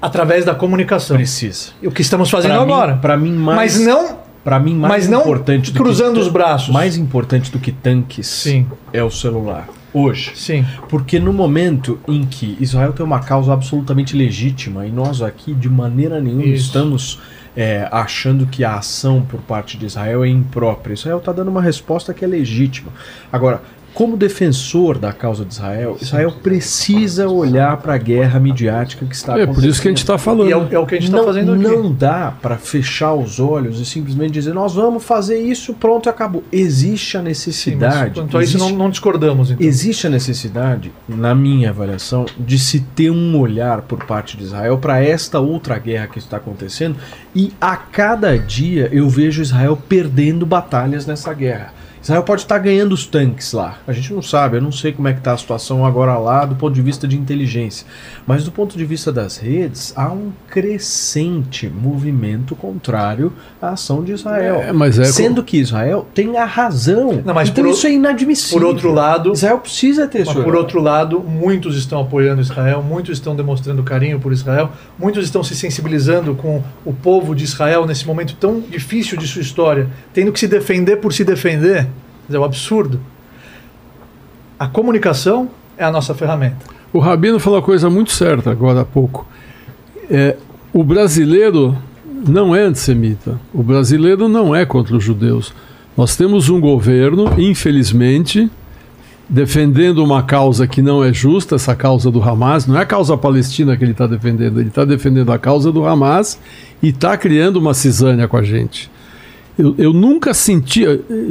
Através 0.00 0.44
da 0.44 0.54
comunicação. 0.54 1.16
Precisa. 1.16 1.70
O 1.82 1.90
que 1.90 2.02
estamos 2.02 2.30
fazendo 2.30 2.52
Pra 2.52 2.62
agora. 2.62 2.96
pra 2.96 3.16
mim, 3.16 3.32
mais- 3.32 3.76
Mas 3.76 3.86
não 3.86 4.18
Para 4.44 4.58
mim, 4.60 4.74
mais 4.74 5.04
Mas 5.04 5.08
não 5.10 5.20
importante 5.22 5.72
do 5.72 5.78
cruzando 5.82 6.14
que 6.14 6.20
os 6.20 6.28
braços. 6.28 6.70
Mais 6.72 6.96
importante 6.96 7.50
do 7.50 7.58
que 7.58 7.70
tanques 7.72 8.26
Sim. 8.26 8.66
é 8.92 9.02
o 9.02 9.10
celular. 9.10 9.68
Hoje. 9.92 10.32
Sim. 10.36 10.64
Porque 10.88 11.18
no 11.18 11.32
momento 11.32 11.98
em 12.08 12.24
que 12.24 12.56
Israel 12.60 12.92
tem 12.92 13.04
uma 13.04 13.18
causa 13.20 13.52
absolutamente 13.52 14.16
legítima 14.16 14.86
e 14.86 14.90
nós 14.90 15.20
aqui 15.20 15.52
de 15.52 15.68
maneira 15.68 16.20
nenhuma 16.20 16.44
Isso. 16.44 16.66
estamos 16.66 17.20
é, 17.56 17.88
achando 17.90 18.46
que 18.46 18.64
a 18.64 18.76
ação 18.76 19.20
por 19.22 19.40
parte 19.40 19.76
de 19.76 19.84
Israel 19.86 20.24
é 20.24 20.28
imprópria. 20.28 20.94
Israel 20.94 21.18
está 21.18 21.32
dando 21.32 21.48
uma 21.48 21.60
resposta 21.60 22.14
que 22.14 22.24
é 22.24 22.28
legítima. 22.28 22.92
Agora, 23.32 23.60
como 23.94 24.16
defensor 24.16 24.98
da 24.98 25.12
causa 25.12 25.44
de 25.44 25.52
Israel, 25.52 25.96
Israel 26.00 26.32
precisa 26.42 27.28
olhar 27.28 27.76
para 27.78 27.94
a 27.94 27.98
guerra 27.98 28.38
midiática 28.38 29.04
que 29.04 29.14
está 29.14 29.38
É 29.38 29.46
por 29.46 29.64
isso 29.64 29.80
que 29.80 29.88
a 29.88 29.90
gente 29.90 29.98
está 29.98 30.16
falando. 30.16 30.48
E 30.48 30.52
é 30.52 30.56
o, 30.56 30.68
é 30.70 30.78
o 30.78 30.86
que 30.86 30.94
a 30.94 31.00
gente 31.00 31.10
está 31.10 31.24
fazendo 31.24 31.54
aqui. 31.54 31.62
não 31.62 31.92
dá 31.92 32.32
para 32.40 32.56
fechar 32.56 33.14
os 33.14 33.40
olhos 33.40 33.80
e 33.80 33.84
simplesmente 33.84 34.32
dizer 34.32 34.54
nós 34.54 34.74
vamos 34.74 35.04
fazer 35.04 35.40
isso, 35.40 35.74
pronto, 35.74 36.08
acabou. 36.08 36.44
Existe 36.52 37.16
a 37.16 37.20
Sim, 37.20 37.26
necessidade. 37.26 38.14
quanto 38.14 38.38
a 38.38 38.42
isso, 38.42 38.56
existe, 38.56 38.72
não, 38.72 38.78
não 38.78 38.90
discordamos. 38.90 39.50
Então. 39.50 39.66
existe 39.66 40.06
a 40.06 40.10
necessidade, 40.10 40.92
na 41.08 41.34
minha 41.34 41.70
avaliação, 41.70 42.26
de 42.38 42.58
se 42.58 42.80
ter 42.80 43.10
um 43.10 43.38
olhar 43.38 43.82
por 43.82 44.04
parte 44.04 44.36
de 44.36 44.44
Israel 44.44 44.78
para 44.78 45.02
esta 45.02 45.40
outra 45.40 45.78
guerra 45.78 46.06
que 46.06 46.18
está 46.18 46.36
acontecendo. 46.36 46.96
E 47.34 47.52
a 47.60 47.76
cada 47.76 48.38
dia 48.38 48.88
eu 48.92 49.08
vejo 49.08 49.42
Israel 49.42 49.76
perdendo 49.88 50.46
batalhas 50.46 51.06
nessa 51.06 51.32
guerra. 51.32 51.77
Israel 52.02 52.22
pode 52.22 52.42
estar 52.42 52.58
ganhando 52.58 52.92
os 52.92 53.06
tanques 53.06 53.52
lá. 53.52 53.78
A 53.86 53.92
gente 53.92 54.12
não 54.14 54.22
sabe, 54.22 54.56
eu 54.56 54.62
não 54.62 54.72
sei 54.72 54.92
como 54.92 55.08
é 55.08 55.12
que 55.12 55.18
está 55.18 55.32
a 55.32 55.36
situação 55.36 55.84
agora 55.84 56.16
lá 56.18 56.44
do 56.44 56.54
ponto 56.54 56.74
de 56.74 56.80
vista 56.82 57.06
de 57.08 57.16
inteligência. 57.16 57.86
Mas 58.26 58.44
do 58.44 58.52
ponto 58.52 58.76
de 58.78 58.84
vista 58.84 59.12
das 59.12 59.36
redes, 59.36 59.92
há 59.96 60.08
um 60.10 60.30
crescente 60.48 61.68
movimento 61.68 62.54
contrário 62.54 63.32
à 63.60 63.70
ação 63.70 64.02
de 64.02 64.12
Israel. 64.12 64.56
É, 64.56 64.72
mas 64.72 64.98
é 64.98 65.04
Sendo 65.04 65.42
que 65.42 65.58
Israel 65.58 66.06
tem 66.14 66.36
a 66.36 66.44
razão. 66.44 67.20
Não, 67.24 67.34
mas 67.34 67.48
então 67.48 67.64
por 67.64 67.70
o- 67.70 67.72
isso 67.72 67.86
é 67.86 67.92
inadmissível. 67.92 68.58
Por 68.60 68.66
outro 68.66 68.92
lado, 68.92 69.32
Israel 69.32 69.58
precisa 69.58 70.06
ter 70.06 70.20
Mas 70.20 70.28
sua 70.28 70.44
por 70.44 70.54
outro 70.54 70.80
lado, 70.80 71.20
muitos 71.20 71.76
estão 71.76 72.00
apoiando 72.00 72.40
Israel, 72.40 72.82
muitos 72.82 73.18
estão 73.18 73.34
demonstrando 73.34 73.82
carinho 73.82 74.20
por 74.20 74.32
Israel, 74.32 74.70
muitos 74.98 75.24
estão 75.24 75.42
se 75.42 75.54
sensibilizando 75.56 76.34
com 76.34 76.62
o 76.84 76.92
povo 76.92 77.34
de 77.34 77.44
Israel 77.44 77.86
nesse 77.86 78.06
momento 78.06 78.34
tão 78.38 78.60
difícil 78.60 79.18
de 79.18 79.26
sua 79.26 79.42
história, 79.42 79.88
tendo 80.14 80.32
que 80.32 80.38
se 80.38 80.46
defender 80.48 80.96
por 80.98 81.12
se 81.12 81.24
defender. 81.24 81.86
É 82.30 82.38
um 82.38 82.44
absurdo. 82.44 83.00
A 84.58 84.66
comunicação 84.66 85.50
é 85.76 85.84
a 85.84 85.90
nossa 85.90 86.14
ferramenta. 86.14 86.66
O 86.92 86.98
Rabino 86.98 87.38
falou 87.38 87.58
uma 87.58 87.64
coisa 87.64 87.88
muito 87.88 88.12
certa 88.12 88.50
agora 88.50 88.80
há 88.80 88.84
pouco. 88.84 89.26
É, 90.10 90.36
o 90.72 90.82
brasileiro 90.82 91.76
não 92.26 92.54
é 92.54 92.62
antissemita. 92.62 93.38
O 93.52 93.62
brasileiro 93.62 94.28
não 94.28 94.54
é 94.54 94.64
contra 94.66 94.96
os 94.96 95.04
judeus. 95.04 95.52
Nós 95.96 96.16
temos 96.16 96.48
um 96.48 96.60
governo, 96.60 97.32
infelizmente, 97.38 98.50
defendendo 99.28 100.02
uma 100.02 100.22
causa 100.22 100.66
que 100.66 100.80
não 100.80 101.04
é 101.04 101.12
justa, 101.12 101.56
essa 101.56 101.74
causa 101.74 102.10
do 102.10 102.22
Hamas. 102.22 102.66
Não 102.66 102.78
é 102.78 102.82
a 102.82 102.86
causa 102.86 103.16
palestina 103.16 103.76
que 103.76 103.84
ele 103.84 103.92
está 103.92 104.06
defendendo, 104.06 104.60
ele 104.60 104.68
está 104.68 104.84
defendendo 104.84 105.30
a 105.32 105.38
causa 105.38 105.70
do 105.70 105.84
Hamas 105.86 106.38
e 106.82 106.88
está 106.88 107.16
criando 107.16 107.56
uma 107.56 107.74
cisânia 107.74 108.26
com 108.26 108.36
a 108.36 108.42
gente. 108.42 108.90
Eu, 109.58 109.74
eu 109.76 109.92
nunca 109.92 110.32
senti, 110.32 110.84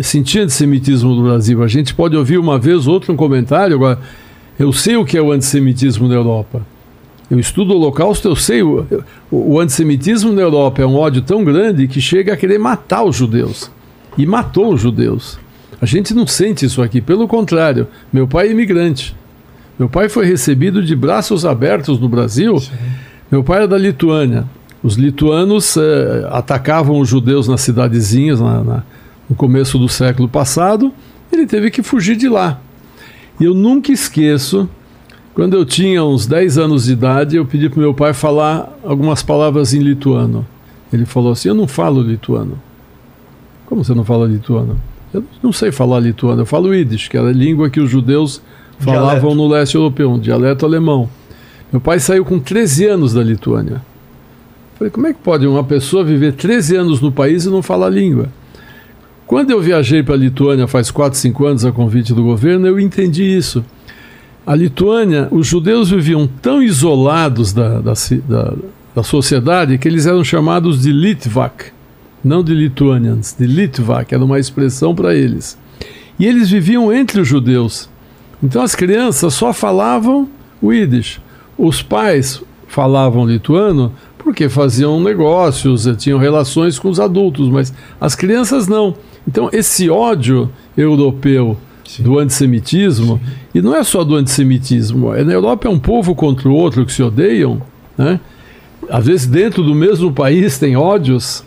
senti 0.03 0.39
antissemitismo 0.39 1.15
no 1.15 1.23
Brasil. 1.23 1.63
A 1.63 1.67
gente 1.67 1.95
pode 1.95 2.15
ouvir 2.17 2.37
uma 2.37 2.59
vez 2.59 2.85
ou 2.85 2.93
outra 2.93 3.13
um 3.13 3.15
comentário, 3.15 3.75
agora. 3.75 3.99
Eu 4.59 4.73
sei 4.73 4.97
o 4.97 5.05
que 5.05 5.17
é 5.17 5.21
o 5.21 5.31
antissemitismo 5.31 6.07
na 6.07 6.15
Europa. 6.15 6.61
Eu 7.29 7.39
estudo 7.39 7.73
o 7.73 7.77
Holocausto, 7.77 8.27
eu 8.27 8.35
sei. 8.35 8.63
O, 8.63 8.85
o, 9.31 9.59
antissemitismo 9.59 10.33
na 10.33 10.41
Europa 10.41 10.81
é 10.81 10.85
um 10.85 10.95
ódio 10.95 11.21
tão 11.21 11.43
grande 11.43 11.87
que 11.87 12.01
chega 12.01 12.33
a 12.33 12.37
querer 12.37 12.57
matar 12.57 13.03
os 13.03 13.15
judeus. 13.15 13.71
E 14.17 14.25
matou 14.25 14.73
os 14.73 14.81
judeus. 14.81 15.39
A 15.79 15.85
gente 15.85 16.13
não 16.13 16.25
sente 16.25 16.65
isso 16.65 16.81
aqui, 16.81 16.99
pelo 16.99 17.27
contrário. 17.27 17.87
Meu 18.11 18.27
pai 18.27 18.47
é 18.47 18.51
imigrante. 18.51 19.15
Meu 19.77 19.87
pai 19.87 20.09
foi 20.09 20.25
recebido 20.25 20.83
de 20.83 20.95
braços 20.95 21.45
abertos 21.45 21.99
no 21.99 22.09
Brasil. 22.09 22.61
Meu 23.31 23.43
pai 23.43 23.57
era 23.57 23.67
da 23.67 23.77
Lituânia. 23.77 24.45
Os 24.83 24.95
lituanos 24.95 25.75
eh, 25.77 26.27
atacavam 26.31 26.99
os 26.99 27.09
judeus 27.09 27.47
nas 27.47 27.61
cidadezinhas 27.61 28.39
na- 28.39 28.63
na- 28.63 28.83
no 29.29 29.35
começo 29.35 29.77
do 29.77 29.89
século 29.89 30.29
passado. 30.29 30.93
Ele 31.31 31.45
teve 31.45 31.69
que 31.71 31.81
fugir 31.83 32.15
de 32.15 32.29
lá. 32.29 32.59
E 33.39 33.43
eu 33.45 33.53
nunca 33.53 33.91
esqueço, 33.91 34.69
quando 35.33 35.55
eu 35.55 35.65
tinha 35.65 36.03
uns 36.03 36.25
10 36.25 36.57
anos 36.57 36.85
de 36.85 36.93
idade, 36.93 37.35
eu 37.35 37.45
pedi 37.45 37.69
para 37.69 37.79
meu 37.81 37.93
pai 37.93 38.13
falar 38.13 38.77
algumas 38.83 39.21
palavras 39.21 39.73
em 39.73 39.79
lituano. 39.79 40.45
Ele 40.93 41.05
falou 41.05 41.31
assim: 41.33 41.49
Eu 41.49 41.55
não 41.55 41.67
falo 41.67 42.01
lituano. 42.01 42.59
Como 43.65 43.83
você 43.83 43.93
não 43.93 44.05
fala 44.05 44.25
lituano? 44.25 44.77
Eu 45.13 45.23
não 45.43 45.51
sei 45.51 45.71
falar 45.71 45.99
lituano, 45.99 46.41
eu 46.41 46.45
falo 46.45 46.73
Yiddish, 46.73 47.07
que 47.09 47.17
era 47.17 47.29
a 47.29 47.33
língua 47.33 47.69
que 47.69 47.79
os 47.79 47.89
judeus 47.89 48.41
falavam 48.79 49.19
Dialeto. 49.19 49.35
no 49.35 49.47
leste 49.47 49.75
europeu, 49.75 50.11
um 50.11 50.19
dialeto 50.19 50.65
alemão. 50.65 51.09
Meu 51.71 51.81
pai 51.81 51.99
saiu 51.99 52.23
com 52.23 52.39
13 52.39 52.85
anos 52.85 53.13
da 53.13 53.21
Lituânia. 53.23 53.81
Falei, 54.77 54.91
como 54.91 55.07
é 55.07 55.13
que 55.13 55.19
pode 55.19 55.47
uma 55.47 55.63
pessoa 55.63 56.03
viver 56.03 56.33
13 56.33 56.75
anos 56.75 57.01
no 57.01 57.11
país 57.11 57.45
e 57.45 57.49
não 57.49 57.63
falar 57.63 57.87
a 57.87 57.89
língua? 57.89 58.29
Quando 59.25 59.49
eu 59.49 59.59
viajei 59.59 60.03
para 60.03 60.13
a 60.13 60.17
Lituânia 60.17 60.67
faz 60.67 60.91
4, 60.91 61.17
5 61.17 61.45
anos 61.45 61.65
a 61.65 61.71
convite 61.71 62.13
do 62.13 62.23
governo, 62.23 62.67
eu 62.67 62.79
entendi 62.79 63.23
isso. 63.23 63.65
A 64.45 64.55
Lituânia, 64.55 65.27
os 65.31 65.47
judeus 65.47 65.89
viviam 65.89 66.29
tão 66.41 66.61
isolados 66.61 67.51
da, 67.51 67.79
da, 67.79 67.93
da, 68.27 68.53
da 68.95 69.03
sociedade 69.03 69.79
que 69.79 69.87
eles 69.87 70.05
eram 70.05 70.23
chamados 70.23 70.83
de 70.83 70.91
Litvak, 70.91 71.71
não 72.23 72.43
de 72.43 72.53
Lituanians, 72.53 73.35
de 73.37 73.47
Litvak, 73.47 74.13
era 74.13 74.23
uma 74.23 74.39
expressão 74.39 74.93
para 74.93 75.15
eles. 75.15 75.57
E 76.19 76.25
eles 76.25 76.51
viviam 76.51 76.93
entre 76.93 77.19
os 77.19 77.27
judeus. 77.27 77.89
Então 78.41 78.61
as 78.61 78.75
crianças 78.75 79.33
só 79.33 79.51
falavam 79.51 80.29
o 80.61 80.71
Yiddish. 80.71 81.19
Os 81.57 81.81
pais 81.81 82.43
falavam 82.67 83.25
lituano 83.25 83.91
porque 84.27 84.49
faziam 84.49 85.01
negócios, 85.01 85.87
eh, 85.87 85.95
tinham 85.95 86.19
relações 86.19 86.77
com 86.77 86.89
os 86.89 86.99
adultos, 86.99 87.47
mas 87.47 87.73
as 87.97 88.13
crianças 88.13 88.67
não. 88.67 88.93
Então 89.25 89.49
esse 89.53 89.89
ódio 89.89 90.51
europeu 90.75 91.55
do 91.99 92.19
antissemitismo, 92.19 93.21
e 93.55 93.61
não 93.61 93.73
é 93.73 93.85
só 93.85 94.03
do 94.03 94.15
antissemitismo, 94.15 95.15
é, 95.15 95.23
na 95.23 95.31
Europa 95.31 95.69
é 95.69 95.71
um 95.71 95.79
povo 95.79 96.13
contra 96.13 96.49
o 96.49 96.53
outro 96.53 96.85
que 96.85 96.91
se 96.91 97.01
odeiam, 97.01 97.61
né? 97.97 98.19
às 98.89 99.05
vezes 99.05 99.25
dentro 99.25 99.63
do 99.63 99.73
mesmo 99.73 100.11
país 100.11 100.59
tem 100.59 100.75
ódios, 100.75 101.41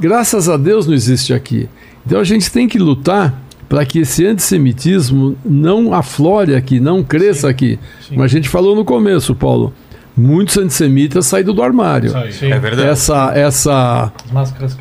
graças 0.00 0.48
a 0.48 0.56
Deus 0.56 0.88
não 0.88 0.94
existe 0.94 1.32
aqui. 1.32 1.68
Então 2.04 2.18
a 2.18 2.24
gente 2.24 2.50
tem 2.50 2.66
que 2.66 2.80
lutar 2.80 3.40
para 3.68 3.86
que 3.86 4.00
esse 4.00 4.26
antissemitismo 4.26 5.36
não 5.44 5.94
aflore 5.94 6.56
aqui, 6.56 6.80
não 6.80 7.04
cresça 7.04 7.48
aqui. 7.48 7.78
Como 8.08 8.24
a 8.24 8.26
gente 8.26 8.48
falou 8.48 8.74
no 8.74 8.84
começo, 8.84 9.36
Paulo, 9.36 9.72
muitos 10.16 10.56
antissemitas 10.58 11.26
saíram 11.26 11.54
do 11.54 11.62
armário. 11.62 12.12
Sim. 12.32 12.52
É 12.52 12.58
verdade. 12.58 12.88
Essa, 12.88 13.32
essa. 13.34 14.12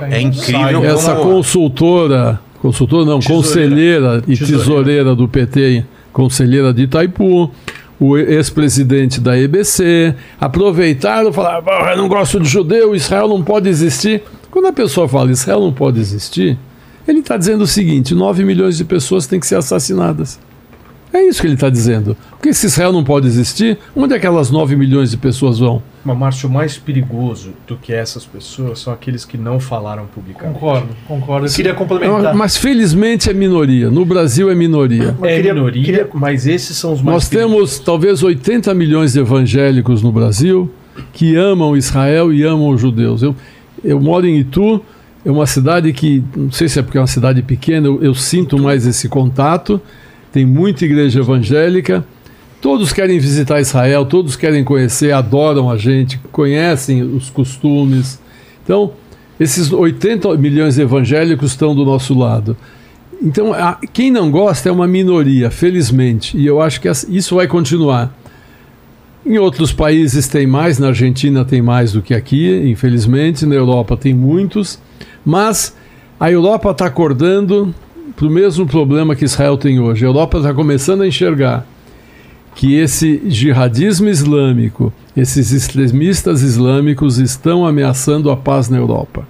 É 0.10 0.22
incrível 0.22 0.84
essa 0.86 1.16
consultora, 1.16 2.40
consultora 2.62 3.06
não, 3.06 3.20
Tesoureira. 3.20 3.44
conselheira 3.44 4.24
e 4.28 4.38
Tesoureira. 4.38 4.58
tesoureira 4.64 5.16
do 5.16 5.28
PT, 5.28 5.86
conselheira 6.12 6.74
de 6.74 6.84
Itaipu, 6.84 7.52
o 8.00 8.18
ex-presidente 8.18 9.20
da 9.22 9.38
EBC, 9.38 10.16
aproveitaram 10.40 11.30
e 11.30 11.34
falaram: 11.34 11.64
"Ah, 11.68 11.92
eu 11.92 11.98
não 11.98 12.08
gosto 12.08 12.40
de 12.40 12.50
judeu, 12.50 12.96
Israel 12.96 13.28
não 13.28 13.44
pode 13.44 13.70
existir. 13.70 14.24
Quando 14.50 14.66
a 14.68 14.74
pessoa 14.74 15.08
fala 15.08 15.32
Israel 15.32 15.62
não 15.62 15.72
pode 15.72 16.00
existir, 16.00 16.58
ele 17.08 17.20
está 17.20 17.38
dizendo 17.38 17.62
o 17.64 17.68
seguinte: 17.68 18.14
9 18.14 18.44
milhões 18.44 18.76
de 18.78 18.84
pessoas 18.84 19.28
têm 19.28 19.40
que 19.40 19.48
ser 19.48 19.56
assassinadas. 19.56 20.40
É 21.14 21.22
isso 21.28 21.42
que 21.42 21.48
ele 21.48 21.56
está 21.56 21.70
dizendo. 21.70 22.16
Porque 22.32 22.54
se 22.54 22.68
Israel 22.68 22.94
não 22.94 23.04
pode 23.04 23.28
existir, 23.28 23.78
onde 23.96 24.14
aquelas 24.14 24.50
9 24.50 24.76
milhões 24.78 25.12
de 25.12 25.18
pessoas 25.18 25.60
vão? 25.60 25.84
Mas, 26.06 26.18
Márcio, 26.18 26.48
o 26.50 26.52
mais 26.52 26.78
perigoso 26.78 27.52
do 27.68 27.76
que 27.76 27.92
essas 27.94 28.26
pessoas 28.26 28.80
são 28.80 28.94
aqueles 28.94 29.26
que 29.26 29.38
não 29.38 29.60
falaram 29.60 30.06
publicamente. 30.08 30.54
Concordo, 30.58 30.88
concordo. 31.08 31.48
Eu 31.48 31.52
queria 31.52 31.72
É 31.72 31.76
complementar. 31.76 32.34
Mas 32.34 32.56
felizmente 32.58 33.30
é 33.30 33.34
minoria. 33.34 33.90
No 33.90 34.06
Brasil 34.06 34.50
é 34.50 34.56
minoria. 34.56 35.16
É 35.22 35.36
queria- 35.36 35.54
minoria, 35.54 35.84
queria- 35.84 36.10
mas 36.14 36.48
esses 36.48 36.78
são 36.78 36.94
os 36.94 37.02
mais 37.02 37.14
Nós 37.16 37.30
temos 37.30 37.78
talvez 37.78 38.24
80 38.24 38.74
milhões 38.74 39.14
de 39.14 39.20
evangélicos 39.20 40.02
no 40.02 40.12
Brasil 40.12 40.72
que 41.14 41.36
amam 41.36 41.76
Israel 41.76 42.34
e 42.34 42.42
amam 42.44 42.70
os 42.70 42.80
judeus. 42.82 43.22
Eu, 43.22 43.36
eu 43.84 44.00
moro 44.00 44.26
em 44.26 44.40
Itu, 44.40 44.82
é 45.26 45.30
uma 45.30 45.46
cidade 45.46 45.92
que, 45.94 46.24
não 46.36 46.52
sei 46.52 46.68
se 46.70 46.80
é 46.80 46.82
porque 46.82 46.98
é 46.98 47.02
uma 47.02 47.08
cidade 47.08 47.42
pequena, 47.42 47.86
eu, 47.88 48.02
eu 48.02 48.14
sinto 48.16 48.58
mais 48.58 48.88
esse 48.88 49.08
contato. 49.10 49.80
Tem 50.32 50.46
muita 50.46 50.86
igreja 50.86 51.20
evangélica. 51.20 52.06
Todos 52.62 52.94
querem 52.94 53.20
visitar 53.20 53.60
Israel, 53.60 54.06
todos 54.06 54.36
querem 54.36 54.64
conhecer, 54.64 55.12
adoram 55.12 55.70
a 55.70 55.78
gente, 55.78 56.20
conhecem 56.32 57.02
os 57.02 57.30
costumes. 57.30 58.20
Então, 58.64 58.92
esses 59.40 59.72
80 59.74 60.38
milhões 60.38 60.76
de 60.76 60.82
evangélicos 60.82 61.52
estão 61.52 61.74
do 61.76 61.84
nosso 61.84 62.14
lado. 62.18 62.56
Então, 63.22 63.52
a- 63.54 63.78
quem 63.92 64.12
não 64.12 64.30
gosta 64.32 64.70
é 64.70 64.72
uma 64.72 64.88
minoria, 64.88 65.50
felizmente, 65.52 66.38
e 66.38 66.46
eu 66.46 66.62
acho 66.62 66.80
que 66.80 66.88
isso 67.10 67.36
vai 67.36 67.48
continuar. 67.48 68.16
Em 69.26 69.38
outros 69.38 69.72
países 69.72 70.28
tem 70.28 70.48
mais, 70.48 70.80
na 70.80 70.88
Argentina 70.88 71.46
tem 71.46 71.62
mais 71.62 71.92
do 71.94 72.02
que 72.02 72.14
aqui, 72.14 72.56
infelizmente, 72.68 73.46
na 73.46 73.54
Europa 73.56 73.96
tem 73.98 74.14
muitos, 74.14 74.80
mas 75.24 75.76
a 76.20 76.32
Europa 76.32 76.72
está 76.72 76.86
acordando 76.88 77.74
para 78.16 78.28
o 78.28 78.30
mesmo 78.30 78.66
problema 78.66 79.16
que 79.16 79.26
Israel 79.26 79.58
tem 79.58 79.80
hoje. 79.80 80.06
A 80.06 80.08
Europa 80.08 80.38
está 80.38 80.54
começando 80.54 81.02
a 81.02 81.08
enxergar 81.08 81.66
que 82.56 82.76
esse 82.76 83.22
jihadismo 83.28 84.10
islâmico, 84.10 84.94
esses 85.16 85.52
extremistas 85.52 86.42
islâmicos 86.42 87.18
estão 87.18 87.66
ameaçando 87.66 88.30
a 88.30 88.38
paz 88.38 88.70
na 88.70 88.78
Europa. 88.78 89.28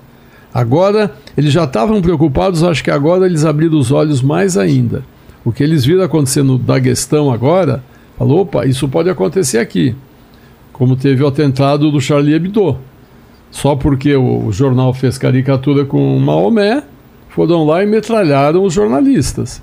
Agora, 0.53 1.13
eles 1.37 1.53
já 1.53 1.63
estavam 1.63 2.01
preocupados, 2.01 2.63
acho 2.63 2.83
que 2.83 2.91
agora 2.91 3.25
eles 3.25 3.45
abriram 3.45 3.77
os 3.77 3.91
olhos 3.91 4.21
mais 4.21 4.57
ainda. 4.57 5.03
O 5.45 5.51
que 5.51 5.63
eles 5.63 5.85
viram 5.85 6.03
acontecer 6.03 6.43
no 6.43 6.57
Daguestão 6.57 7.31
agora, 7.31 7.83
falou, 8.17 8.41
opa, 8.41 8.65
isso 8.65 8.87
pode 8.87 9.09
acontecer 9.09 9.59
aqui. 9.59 9.95
Como 10.73 10.95
teve 10.95 11.23
o 11.23 11.27
atentado 11.27 11.91
do 11.91 12.01
Charlie 12.01 12.33
Hebdo. 12.33 12.77
Só 13.49 13.75
porque 13.75 14.15
o, 14.15 14.51
jornal 14.51 14.93
fez 14.93 15.17
caricatura 15.17 15.85
com 15.85 16.17
Maomé, 16.19 16.83
foram 17.31 17.65
lá 17.65 17.83
e 17.83 17.87
metralharam 17.87 18.63
os 18.63 18.73
jornalistas. 18.73 19.61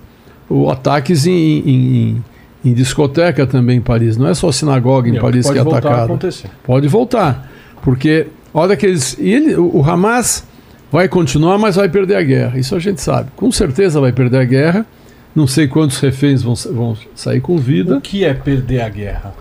O 0.49 0.71
ataques 0.71 1.27
em, 1.27 1.33
em- 1.33 2.25
em- 2.65 2.73
discoteca 2.75 3.47
também 3.47 3.79
em 3.79 3.81
Paris. 3.81 4.17
Não 4.17 4.27
é 4.29 4.35
só 4.35 4.51
sinagoga 4.51 5.09
em 5.09 5.17
É, 5.17 5.21
Paris 5.21 5.43
que 5.47 5.49
pode 5.49 5.59
é 5.61 5.63
voltar 5.63 5.77
a 5.77 5.81
atacada. 5.81 6.05
acontecer. 6.05 6.51
Pode 6.65 6.89
voltar. 6.89 7.51
Porque, 7.83 8.27
a 8.53 8.61
hora 8.61 8.77
que 8.77 8.87
eles. 8.87 9.17
Ele, 9.19 9.55
o 9.57 9.83
Hamas 9.85 10.45
vai 10.91 11.07
continuar, 11.09 11.59
mas 11.59 11.77
vai 11.77 11.89
perder 11.89 12.17
a 12.17 12.23
guerra. 12.23 12.59
Isso 12.59 12.75
a 12.75 12.79
gente 12.79 13.01
sabe. 13.01 13.29
Com 13.37 13.53
certeza 13.53 14.01
vai 14.01 14.13
perder 14.13 14.39
a 14.39 14.45
guerra. 14.45 14.87
Não 15.35 15.47
sei 15.47 15.69
quantos 15.69 16.01
reféns 16.01 16.43
vão, 16.43 16.55
vão 16.73 16.97
sair 17.15 17.41
com 17.41 17.57
vida. 17.59 17.99
O 17.99 18.01
que 18.01 18.25
é 18.25 18.33
perder 18.35 18.81
a 18.81 18.89
guerra? 18.89 19.35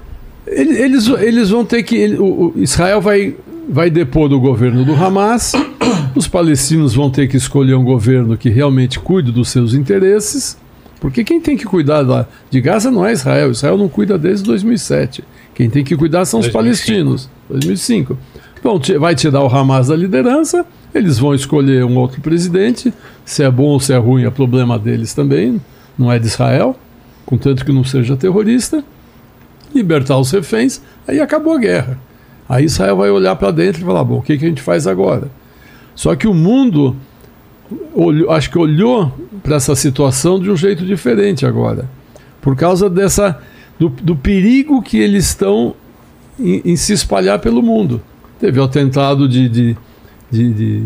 Ele- 0.45 0.77
Eles, 0.77 1.07
eles 1.07 1.49
vão 1.49 1.63
ter 1.65 1.81
que. 1.83 1.95
ele- 1.95 2.17
o, 2.17 2.53
o 2.55 2.61
Israel 2.61 3.01
vai, 3.01 3.33
vai 3.67 3.89
depor 3.89 4.29
do 4.29 4.39
governo 4.39 4.85
do 4.85 4.93
Hamas. 4.93 5.53
Os 6.15 6.27
palestinos 6.27 6.93
vão 6.93 7.09
ter 7.09 7.27
que 7.27 7.37
escolher 7.37 7.75
um 7.75 7.83
governo 7.83 8.37
que 8.37 8.49
realmente 8.49 8.99
cuide 8.99 9.31
dos 9.31 9.49
seus 9.49 9.73
interesses. 9.73 10.57
Porque 10.99 11.23
quem 11.23 11.39
tem 11.39 11.55
que 11.55 11.65
cuidar 11.65 12.03
da, 12.03 12.25
de 12.49 12.59
Gaza 12.59 12.89
não 12.89 13.05
é 13.05 13.11
Israel. 13.11 13.51
Israel 13.51 13.77
não 13.77 13.87
cuida 13.87 14.17
desde 14.17 14.45
2007. 14.45 15.23
Quem 15.53 15.69
tem 15.69 15.83
que 15.83 15.95
cuidar 15.95 16.25
são 16.25 16.39
os 16.39 16.47
2005. 16.47 16.57
palestinos. 16.57 17.29
2005. 17.49 18.17
Bom, 18.63 18.79
vai 18.99 19.13
tirar 19.13 19.43
o 19.43 19.47
Hamas 19.47 19.87
da 19.87 19.95
liderança. 19.95 20.65
Eles 20.93 21.19
vão 21.19 21.35
escolher 21.35 21.83
um 21.83 21.97
outro 21.97 22.19
presidente. 22.21 22.91
Se 23.23 23.43
é 23.43 23.51
bom 23.51 23.65
ou 23.65 23.79
se 23.79 23.93
é 23.93 23.97
ruim 23.97 24.25
é 24.25 24.29
problema 24.31 24.79
deles 24.79 25.13
também. 25.13 25.61
Não 25.97 26.11
é 26.11 26.17
de 26.17 26.25
Israel. 26.25 26.75
Contanto 27.25 27.63
que 27.63 27.71
não 27.71 27.83
seja 27.83 28.17
terrorista 28.17 28.83
libertar 29.73 30.17
os 30.17 30.31
reféns, 30.31 30.81
aí 31.07 31.19
acabou 31.19 31.53
a 31.53 31.59
guerra. 31.59 31.99
Aí 32.47 32.65
Israel 32.65 32.97
vai 32.97 33.09
olhar 33.09 33.35
para 33.35 33.51
dentro 33.51 33.81
e 33.81 33.85
falar: 33.85 34.03
bom, 34.03 34.17
o 34.19 34.21
que, 34.21 34.37
que 34.37 34.45
a 34.45 34.49
gente 34.49 34.61
faz 34.61 34.87
agora? 34.87 35.29
Só 35.95 36.15
que 36.15 36.27
o 36.27 36.33
mundo 36.33 36.95
olhou- 37.93 38.31
acho 38.31 38.49
que 38.49 38.57
olhou 38.57 39.11
para 39.43 39.55
essa 39.55 39.75
situação 39.75 40.39
de 40.39 40.49
um 40.49 40.55
jeito 40.55 40.85
diferente 40.85 41.45
agora, 41.45 41.89
por 42.41 42.55
causa 42.55 42.89
dessa 42.89 43.39
do, 43.77 43.89
do 43.89 44.15
perigo 44.15 44.81
que 44.81 44.97
eles 44.97 45.25
estão 45.25 45.75
em, 46.39 46.61
em 46.63 46.75
se 46.75 46.93
espalhar 46.93 47.39
pelo 47.39 47.61
mundo. 47.61 48.01
Teve 48.39 48.59
o 48.59 48.63
atentado 48.63 49.27
de, 49.27 49.49
de, 49.49 49.77
de, 50.31 50.53
de 50.53 50.83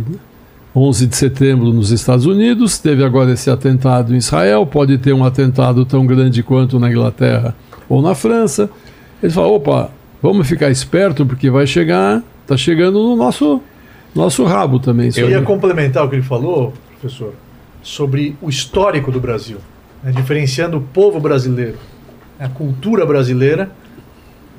11 0.75 1.07
de 1.07 1.15
setembro 1.15 1.73
nos 1.73 1.91
Estados 1.91 2.25
Unidos, 2.25 2.79
teve 2.79 3.03
agora 3.03 3.33
esse 3.33 3.49
atentado 3.49 4.13
em 4.13 4.17
Israel, 4.17 4.65
pode 4.65 4.97
ter 4.97 5.13
um 5.13 5.23
atentado 5.25 5.85
tão 5.85 6.05
grande 6.05 6.41
quanto 6.41 6.79
na 6.79 6.89
Inglaterra 6.89 7.53
ou 7.89 8.01
na 8.01 8.15
França. 8.15 8.69
Ele 9.21 9.31
fala: 9.31 9.47
opa, 9.47 9.91
vamos 10.21 10.47
ficar 10.47 10.69
esperto 10.69 11.25
porque 11.25 11.49
vai 11.49 11.65
chegar, 11.65 12.21
está 12.41 12.55
chegando 12.55 13.01
no 13.01 13.15
nosso, 13.15 13.61
nosso 14.13 14.43
rabo 14.43 14.79
também. 14.79 15.09
Eu 15.15 15.29
ia 15.29 15.41
complementar 15.41 16.05
o 16.05 16.09
que 16.09 16.15
ele 16.15 16.23
falou, 16.23 16.73
professor, 16.99 17.33
sobre 17.81 18.35
o 18.41 18.49
histórico 18.49 19.11
do 19.11 19.19
Brasil, 19.19 19.57
né, 20.03 20.11
diferenciando 20.11 20.77
o 20.77 20.81
povo 20.81 21.19
brasileiro, 21.19 21.77
a 22.39 22.47
cultura 22.47 23.05
brasileira, 23.05 23.71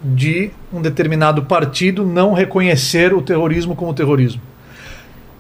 de 0.05 0.51
um 0.73 0.83
determinado 0.83 1.45
partido 1.45 2.05
não 2.05 2.33
reconhecer 2.33 3.15
o 3.15 3.23
terrorismo 3.23 3.77
como 3.77 3.95
terrorismo. 3.95 4.43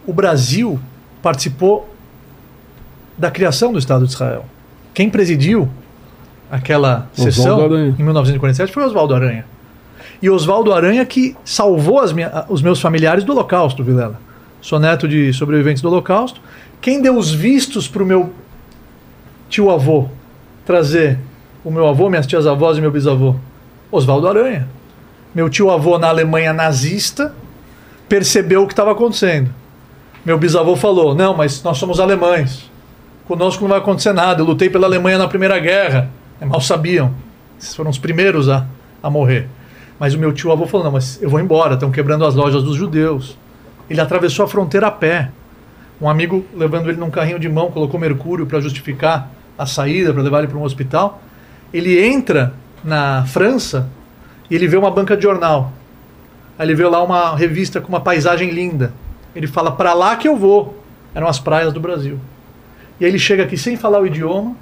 O 0.07 0.12
Brasil 0.12 0.78
participou 1.20 1.93
da 3.19 3.31
criação 3.31 3.73
do 3.73 3.78
Estado 3.78 4.07
de 4.07 4.12
Israel. 4.12 4.44
Quem 4.94 5.11
presidiu 5.11 5.69
aquela 6.51 7.09
Oswaldo 7.12 7.32
sessão 7.32 7.65
Aranha. 7.65 7.94
em 7.99 8.03
1947 8.03 8.73
foi 8.73 8.85
Oswaldo 8.85 9.15
Aranha. 9.15 9.44
E 10.23 10.31
Oswaldo 10.31 10.73
Aranha 10.73 11.05
que 11.05 11.36
salvou 11.44 11.99
as 12.01 12.12
minha- 12.12 12.44
os 12.49 12.62
meus 12.62 12.81
familiares 12.81 13.24
do 13.24 13.32
Holocausto, 13.32 13.82
Vilela. 13.82 14.20
Sou 14.61 14.78
neto 14.78 15.09
de 15.09 15.32
sobreviventes 15.32 15.82
do 15.82 15.89
Holocausto. 15.89 16.40
Quem 16.81 17.03
deu 17.03 17.16
os 17.19 17.32
vistos 17.32 17.89
para 17.89 18.03
o 18.03 18.07
meu 18.07 18.32
tio-avô 19.49 20.09
trazer 20.65 21.19
o 21.65 21.70
meu 21.70 21.86
avô, 21.89 22.09
minhas 22.09 22.27
tias-avós 22.27 22.78
e 22.78 22.81
meu 22.81 22.90
bisavô? 22.90 23.35
Oswaldo 23.90 24.27
Aranha. 24.28 24.69
Meu 25.35 25.49
tio-avô 25.49 25.99
na 25.99 26.09
Alemanha 26.09 26.53
nazista 26.53 27.35
percebeu 28.09 28.62
o 28.62 28.66
que 28.66 28.73
estava 28.73 28.93
acontecendo. 28.93 29.51
Meu 30.24 30.39
bisavô 30.39 30.77
falou: 30.77 31.15
Não, 31.15 31.36
mas 31.36 31.62
nós 31.62 31.78
somos 31.78 31.99
alemães. 31.99 32.70
Conosco 33.27 33.62
não 33.62 33.70
vai 33.70 33.78
acontecer 33.78 34.12
nada. 34.12 34.40
Eu 34.40 34.44
lutei 34.47 34.69
pela 34.69 34.86
Alemanha 34.86 35.19
na 35.19 35.27
Primeira 35.28 35.59
Guerra. 35.59 36.11
É, 36.40 36.44
Mal 36.44 36.61
sabiam. 36.61 37.12
Esses 37.61 37.74
foram 37.74 37.90
os 37.90 37.99
primeiros 37.99 38.49
a, 38.49 38.66
a 39.03 39.09
morrer. 39.09 39.49
Mas 40.03 40.15
o 40.15 40.19
meu 40.19 40.33
tio 40.33 40.51
avô 40.51 40.66
falou: 40.66 40.87
Não, 40.87 40.91
mas 40.91 41.23
eu 41.23 41.31
vou 41.31 41.39
embora. 41.39 41.74
Estão 41.74 41.89
quebrando 41.89 42.27
as 42.27 42.35
lojas 42.35 42.65
dos 42.65 42.74
judeus. 42.74 43.39
Ele 43.89 44.01
atravessou 44.01 44.45
a 44.45 44.49
fronteira 44.49 44.89
a 44.89 44.91
pé. 44.91 45.31
Um 46.01 46.09
amigo 46.09 46.45
levando 46.57 46.91
ele 46.91 46.99
num 46.99 47.09
carrinho 47.09 47.39
de 47.39 47.49
mão, 47.49 47.70
colocou 47.70 48.01
mercúrio 48.01 48.45
para 48.45 48.59
justificar 48.59 49.31
a 49.57 49.65
saída, 49.65 50.12
para 50.12 50.20
levar 50.20 50.41
ele 50.41 50.49
para 50.49 50.59
um 50.59 50.65
hospital. 50.65 51.23
Ele 51.73 52.05
entra 52.05 52.53
na 52.83 53.24
França 53.27 53.89
e 54.51 54.57
ele 54.57 54.66
vê 54.66 54.77
uma 54.77 54.91
banca 54.91 55.16
de 55.16 55.23
jornal. 55.23 55.73
Aí 56.59 56.66
ele 56.66 56.74
vê 56.74 56.85
lá 56.85 57.01
uma 57.01 57.37
revista 57.37 57.81
com 57.81 57.89
uma 57.89 58.01
paisagem 58.01 58.51
linda. 58.51 58.93
Ele 59.37 59.47
fala: 59.47 59.70
Para 59.70 59.95
lá 59.95 60.16
que 60.16 60.27
eu 60.27 60.37
vou. 60.37 60.83
Eram 61.15 61.29
as 61.29 61.39
praias 61.39 61.73
do 61.73 61.79
Brasil. 61.79 62.19
E 62.99 63.05
aí 63.05 63.11
ele 63.12 63.20
chega 63.20 63.45
aqui 63.45 63.57
sem 63.57 63.77
falar 63.77 64.01
o 64.01 64.07
idioma, 64.09 64.57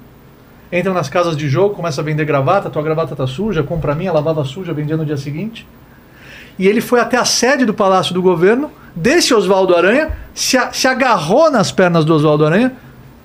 entra 0.71 0.93
nas 0.93 1.09
casas 1.09 1.35
de 1.35 1.49
jogo, 1.49 1.75
começa 1.75 2.01
a 2.01 2.03
vender 2.03 2.25
gravata, 2.25 2.69
tua 2.69 2.81
gravata 2.81 3.15
tá 3.15 3.27
suja, 3.27 3.61
compra 3.63 3.91
a 3.91 3.95
minha, 3.95 4.11
lavava 4.11 4.43
suja, 4.45 4.73
vendia 4.73 4.95
no 4.95 5.05
dia 5.05 5.17
seguinte. 5.17 5.67
E 6.57 6.67
ele 6.67 6.81
foi 6.81 6.99
até 6.99 7.17
a 7.17 7.25
sede 7.25 7.65
do 7.65 7.73
Palácio 7.73 8.13
do 8.13 8.21
Governo, 8.21 8.71
desse 8.95 9.33
Oswaldo 9.33 9.75
Aranha, 9.75 10.17
se, 10.33 10.57
a- 10.57 10.71
se 10.71 10.87
agarrou 10.87 11.49
nas 11.51 11.71
pernas 11.71 12.05
do 12.05 12.13
Oswaldo 12.13 12.45
Aranha, 12.45 12.73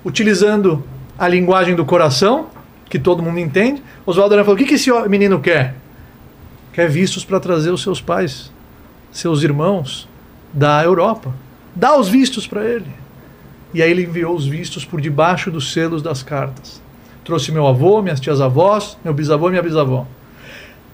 utilizando 0.03 0.83
a 1.17 1.27
linguagem 1.27 1.75
do 1.75 1.85
coração, 1.85 2.47
que 2.89 2.97
todo 2.97 3.21
mundo 3.21 3.39
entende. 3.39 3.81
Oswaldo 4.05 4.33
Aranha 4.33 4.45
falou: 4.45 4.55
O 4.55 4.57
que, 4.57 4.65
que 4.65 4.75
esse 4.75 4.91
menino 5.09 5.39
quer? 5.39 5.75
Quer 6.73 6.89
vistos 6.89 7.25
para 7.25 7.39
trazer 7.39 7.71
os 7.71 7.81
seus 7.81 7.99
pais, 7.99 8.51
seus 9.11 9.43
irmãos 9.43 10.07
da 10.53 10.83
Europa. 10.83 11.33
Dá 11.75 11.97
os 11.97 12.07
vistos 12.07 12.47
para 12.47 12.63
ele. 12.63 12.87
E 13.73 13.81
aí 13.81 13.91
ele 13.91 14.03
enviou 14.03 14.33
os 14.35 14.45
vistos 14.47 14.85
por 14.85 15.01
debaixo 15.01 15.51
dos 15.51 15.73
selos 15.73 16.01
das 16.01 16.23
cartas. 16.23 16.81
Trouxe 17.27 17.51
meu 17.51 17.67
avô, 17.67 18.01
minhas 18.01 18.21
tias-avós, 18.21 18.97
meu 19.03 19.13
bisavô 19.13 19.47
e 19.47 19.51
minha 19.51 19.61
bisavó. 19.61 20.05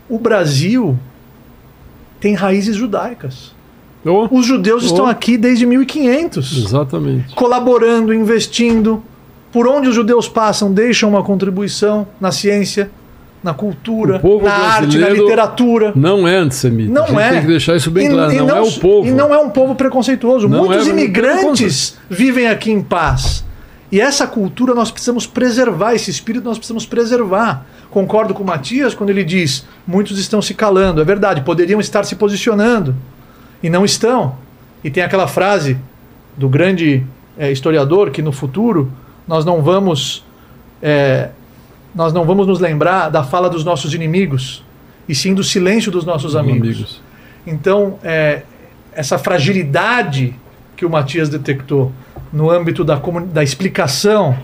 O 0.10 0.18
Brasil 0.18 0.98
tem 2.20 2.34
raízes 2.34 2.76
judaicas. 2.76 3.54
Oh, 4.04 4.28
Os 4.32 4.44
judeus 4.48 4.84
estão 4.84 5.06
Oh. 5.06 5.10
aqui 5.10 5.38
desde 5.38 5.64
1500, 5.68 6.58
exatamente. 6.66 7.36
colaborando, 7.36 8.12
investindo. 8.12 9.04
Por 9.52 9.68
onde 9.68 9.88
os 9.90 9.94
judeus 9.94 10.28
passam, 10.28 10.74
deixam 10.74 11.08
uma 11.08 11.22
contribuição 11.22 12.08
na 12.20 12.32
ciência, 12.32 12.90
na 13.44 13.54
cultura, 13.54 14.20
na 14.42 14.52
arte, 14.52 14.98
na 14.98 15.10
literatura. 15.10 15.94
Não 15.96 16.28
é 16.28 16.36
antissemita. 16.38 16.92
Não 16.92 17.20
é. 17.20 17.30
tem 17.30 17.42
que 17.42 17.48
deixar 17.48 17.76
isso 17.76 17.92
bem 17.92 18.08
E- 18.08 18.10
claro. 18.10 18.34
e 18.34 18.38
Não, 18.38 18.58
é 18.58 18.62
o 18.62 18.72
povo. 18.72 19.08
E 19.08 19.12
não 19.12 19.32
é 19.32 19.38
um 19.38 19.52
povo 19.52 19.76
preconceituoso. 19.76 20.50
Não 20.50 20.66
Muitos 20.66 20.88
é, 20.88 20.90
imigrantes 20.90 21.96
vivem 22.10 22.48
aqui 22.48 22.72
em 22.72 22.82
paz. 22.82 23.46
E 23.94 24.02
essa 24.02 24.26
cultura 24.26 24.74
nós 24.74 24.90
precisamos 24.90 25.28
preservar, 25.28 25.94
esse 25.94 26.10
espírito 26.10 26.46
nós 26.46 26.58
precisamos 26.58 26.84
preservar. 26.84 27.64
Concordo 27.92 28.34
com 28.34 28.42
o 28.42 28.46
Matias 28.46 28.96
quando 28.96 29.12
ele 29.12 29.24
diz: 29.24 29.68
muitos 29.86 30.18
estão 30.18 30.42
se 30.42 30.56
calando. 30.56 31.00
É 31.00 31.06
verdade, 31.06 31.42
poderiam 31.42 31.80
estar 31.80 32.04
se 32.04 32.16
posicionando 32.16 32.96
e 33.62 33.70
não 33.70 33.86
estão. 33.86 34.36
E 34.84 34.90
tem 34.90 35.04
aquela 35.04 35.28
frase 35.28 35.78
do 36.36 36.50
grande 36.50 37.06
eh, 37.38 37.52
historiador 37.52 38.10
que 38.10 38.20
no 38.20 38.32
futuro 38.32 38.92
nós 39.28 39.46
não 39.46 39.62
vamos 39.62 40.26
eh, 40.82 41.30
nós 41.94 42.12
não 42.12 42.26
vamos 42.26 42.48
nos 42.48 42.60
lembrar 42.60 43.10
da 43.10 43.24
fala 43.24 43.48
dos 43.48 43.64
nossos 43.64 43.94
inimigos 43.94 44.66
e 45.08 45.14
sim 45.14 45.36
do 45.36 45.44
silêncio 45.44 45.92
dos 45.92 46.04
nossos 46.04 46.36
amigos. 46.36 47.00
Então, 47.46 48.00
é, 48.04 48.42
essa 48.92 49.20
fragilidade 49.20 50.34
que 50.76 50.84
o 50.84 50.90
Matias 50.90 51.30
detectou 51.30 51.92
no 52.32 52.50
âmbito 52.50 52.84
da, 52.84 53.00
da 53.32 53.44
explicação, 53.44 54.38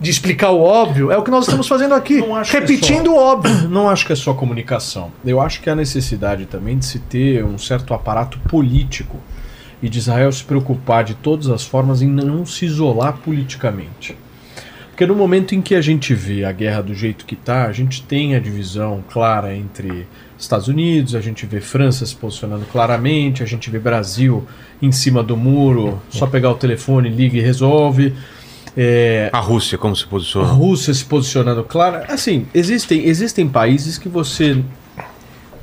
de 0.00 0.10
explicar 0.10 0.50
o 0.50 0.62
óbvio, 0.62 1.10
é 1.12 1.18
o 1.18 1.22
que 1.22 1.30
nós 1.30 1.44
estamos 1.46 1.68
fazendo 1.68 1.94
aqui, 1.94 2.18
é 2.20 2.42
repetindo 2.44 3.06
só- 3.10 3.12
o 3.12 3.18
óbvio. 3.18 3.68
Não 3.68 3.88
acho 3.88 4.06
que 4.06 4.12
é 4.12 4.16
só 4.16 4.32
comunicação. 4.32 5.12
Eu 5.24 5.40
acho 5.40 5.60
que 5.60 5.68
há 5.68 5.74
necessidade 5.74 6.46
também 6.46 6.78
de 6.78 6.86
se 6.86 6.98
ter 6.98 7.44
um 7.44 7.58
certo 7.58 7.92
aparato 7.92 8.38
político 8.48 9.18
e 9.82 9.88
de 9.88 9.98
Israel 9.98 10.32
se 10.32 10.42
preocupar 10.44 11.04
de 11.04 11.14
todas 11.14 11.48
as 11.48 11.64
formas 11.64 12.00
em 12.02 12.08
não 12.08 12.46
se 12.46 12.64
isolar 12.64 13.18
politicamente. 13.24 14.16
Porque 15.00 15.10
no 15.10 15.16
momento 15.16 15.54
em 15.54 15.62
que 15.62 15.74
a 15.74 15.80
gente 15.80 16.12
vê 16.12 16.44
a 16.44 16.52
guerra 16.52 16.82
do 16.82 16.94
jeito 16.94 17.24
que 17.24 17.32
está, 17.32 17.64
a 17.64 17.72
gente 17.72 18.02
tem 18.02 18.34
a 18.34 18.38
divisão 18.38 19.02
clara 19.08 19.56
entre 19.56 20.06
Estados 20.38 20.68
Unidos, 20.68 21.14
a 21.14 21.22
gente 21.22 21.46
vê 21.46 21.58
França 21.58 22.04
se 22.04 22.14
posicionando 22.14 22.66
claramente, 22.66 23.42
a 23.42 23.46
gente 23.46 23.70
vê 23.70 23.78
Brasil 23.78 24.46
em 24.82 24.92
cima 24.92 25.22
do 25.22 25.38
muro, 25.38 26.02
só 26.10 26.26
pegar 26.26 26.50
o 26.50 26.54
telefone, 26.54 27.08
liga 27.08 27.38
e 27.38 27.40
resolve. 27.40 28.14
É, 28.76 29.30
A 29.32 29.40
Rússia, 29.40 29.78
como 29.78 29.96
se 29.96 30.04
a 30.04 30.06
posiciona? 30.06 30.48
Rússia 30.48 30.92
se 30.92 31.06
posicionando 31.06 31.64
clara. 31.64 32.04
Assim, 32.06 32.46
existem, 32.52 33.06
existem 33.06 33.48
países 33.48 33.96
que 33.96 34.06
você, 34.06 34.62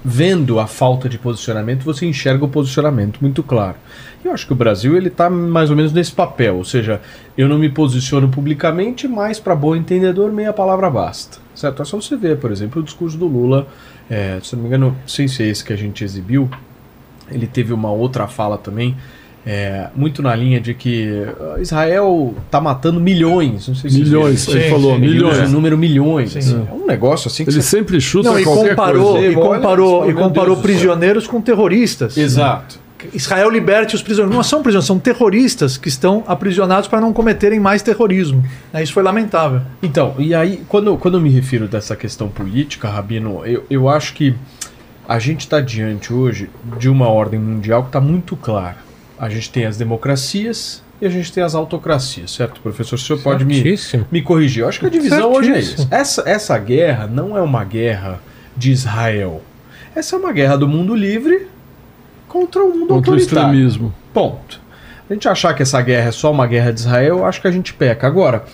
vendo 0.03 0.59
a 0.59 0.67
falta 0.67 1.09
de 1.09 1.17
posicionamento, 1.17 1.83
você 1.83 2.05
enxerga 2.05 2.45
o 2.45 2.49
posicionamento 2.49 3.19
muito 3.21 3.43
claro. 3.43 3.75
Eu 4.23 4.31
acho 4.31 4.45
que 4.45 4.53
o 4.53 4.55
Brasil 4.55 4.95
ele 4.95 5.07
está 5.07 5.29
mais 5.29 5.69
ou 5.69 5.75
menos 5.75 5.91
nesse 5.91 6.11
papel, 6.11 6.57
ou 6.57 6.65
seja, 6.65 7.01
eu 7.37 7.47
não 7.47 7.57
me 7.57 7.69
posiciono 7.69 8.29
publicamente, 8.29 9.07
mas 9.07 9.39
para 9.39 9.55
bom 9.55 9.75
entendedor 9.75 10.31
meia 10.31 10.53
palavra 10.53 10.89
basta. 10.89 11.37
Certo? 11.53 11.81
É 11.81 11.85
só 11.85 11.99
você 11.99 12.15
ver, 12.15 12.37
por 12.37 12.51
exemplo, 12.51 12.81
o 12.81 12.85
discurso 12.85 13.17
do 13.17 13.27
Lula, 13.27 13.67
é, 14.09 14.39
se 14.43 14.55
não 14.55 14.63
me 14.63 14.67
engano, 14.67 14.87
não 14.89 15.07
sei 15.07 15.27
se 15.27 15.43
é 15.43 15.47
esse 15.47 15.63
que 15.63 15.73
a 15.73 15.77
gente 15.77 16.03
exibiu, 16.03 16.49
ele 17.29 17.47
teve 17.47 17.73
uma 17.73 17.91
outra 17.91 18.27
fala 18.27 18.57
também, 18.57 18.95
É, 19.49 19.87
muito 19.95 20.21
na 20.21 20.35
linha 20.35 20.59
de 20.59 20.73
que 20.73 21.23
ah, 21.39 21.61
Israel 21.61 22.35
tá 22.51 22.59
matando 22.59 22.99
milhões. 22.99 23.65
Não 23.69 23.75
sei 23.75 23.89
se 23.89 23.99
Milhões, 23.99 24.41
Sim, 24.41 24.69
falou, 24.69 24.95
sim, 24.95 24.99
milhões. 24.99 25.51
número 25.51 25.77
milhões. 25.77 26.31
Sim. 26.33 26.67
É 26.69 26.73
um 26.73 26.85
negócio 26.85 27.29
assim 27.29 27.45
que 27.45 27.51
Ele 27.51 27.61
você... 27.61 27.77
sempre 27.77 28.01
chuta 28.01 28.29
Não, 28.29 28.37
e 28.39 28.43
qualquer 28.43 28.69
comparou, 28.71 29.13
coisa. 29.13 29.25
e 29.27 29.31
Você 29.33 29.39
olha 29.39 29.55
comparou, 29.55 30.09
e 30.09 30.13
comparou 30.13 30.55
Deus 30.55 30.61
prisioneiros 30.65 31.27
com 31.27 31.39
terroristas. 31.39 32.17
Exato. 32.17 32.77
Israel 33.13 33.49
liberte 33.49 33.95
os 33.95 34.01
prisioneiros. 34.01 34.35
Não 34.35 34.43
são 34.43 34.61
prisioneiros, 34.61 34.87
são 34.87 34.99
terroristas 34.99 35.77
que 35.77 35.87
estão 35.87 36.23
aprisionados 36.27 36.89
para 36.89 36.99
não 36.99 37.13
cometerem 37.13 37.59
mais 37.59 37.81
terrorismo. 37.81 38.43
É, 38.73 38.83
Isso 38.83 38.91
foi 38.91 39.03
lamentável. 39.03 39.61
Então, 39.81 40.15
e 40.17 40.33
aí, 40.35 40.61
quando, 40.67 40.97
quando 40.97 41.15
eu 41.17 41.21
me 41.21 41.29
refiro 41.29 41.67
dessa 41.67 41.95
questão 41.95 42.27
política, 42.27 42.89
Rabino, 42.89 43.45
eu, 43.45 43.63
eu 43.69 43.87
acho 43.87 44.13
que 44.13 44.35
a 45.07 45.19
gente 45.19 45.41
está 45.41 45.61
diante 45.61 46.11
hoje 46.11 46.49
de 46.77 46.89
uma 46.89 47.07
ordem 47.07 47.39
mundial 47.39 47.83
que 47.83 47.89
está 47.89 48.01
muito 48.01 48.35
clara. 48.35 48.86
A 49.19 49.29
gente 49.29 49.49
tem 49.49 49.65
as 49.65 49.77
democracias 49.77 50.83
e 51.01 51.05
a 51.05 51.09
gente 51.09 51.31
tem 51.31 51.43
as 51.43 51.55
autocracias, 51.55 52.31
certo, 52.31 52.61
professor? 52.61 52.95
O 52.95 52.97
senhor 52.99 53.21
pode 53.21 53.45
me, 53.45 53.63
me 54.11 54.21
corrigir. 54.21 54.63
Eu 54.63 54.69
acho 54.69 54.79
que 54.79 54.85
a 54.85 54.89
divisão 54.89 55.31
hoje 55.31 55.51
é 55.51 55.59
isso. 55.59 55.87
Essa, 55.91 56.23
essa 56.27 56.57
guerra 56.57 57.07
não 57.07 57.37
é 57.37 57.41
uma 57.41 57.63
guerra 57.63 58.19
de 58.55 58.71
Israel. 58.71 59.41
Essa 59.95 60.15
é 60.15 60.19
uma 60.19 60.31
guerra 60.31 60.57
do 60.57 60.67
mundo 60.67 60.95
livre 60.95 61.47
contra 62.27 62.63
o 62.63 62.69
mundo 62.69 62.87
Contra 62.87 63.11
o 63.11 63.13
autoritário. 63.13 63.49
extremismo. 63.49 63.93
Ponto. 64.13 64.59
A 65.09 65.13
gente 65.13 65.27
achar 65.27 65.53
que 65.53 65.63
essa 65.63 65.81
guerra 65.81 66.09
é 66.09 66.11
só 66.11 66.31
uma 66.31 66.45
guerra 66.45 66.71
de 66.71 66.81
Israel, 66.81 67.25
acho 67.25 67.41
que 67.41 67.47
a 67.47 67.51
gente 67.51 67.73
peca. 67.73 68.05
Agora, 68.05 68.45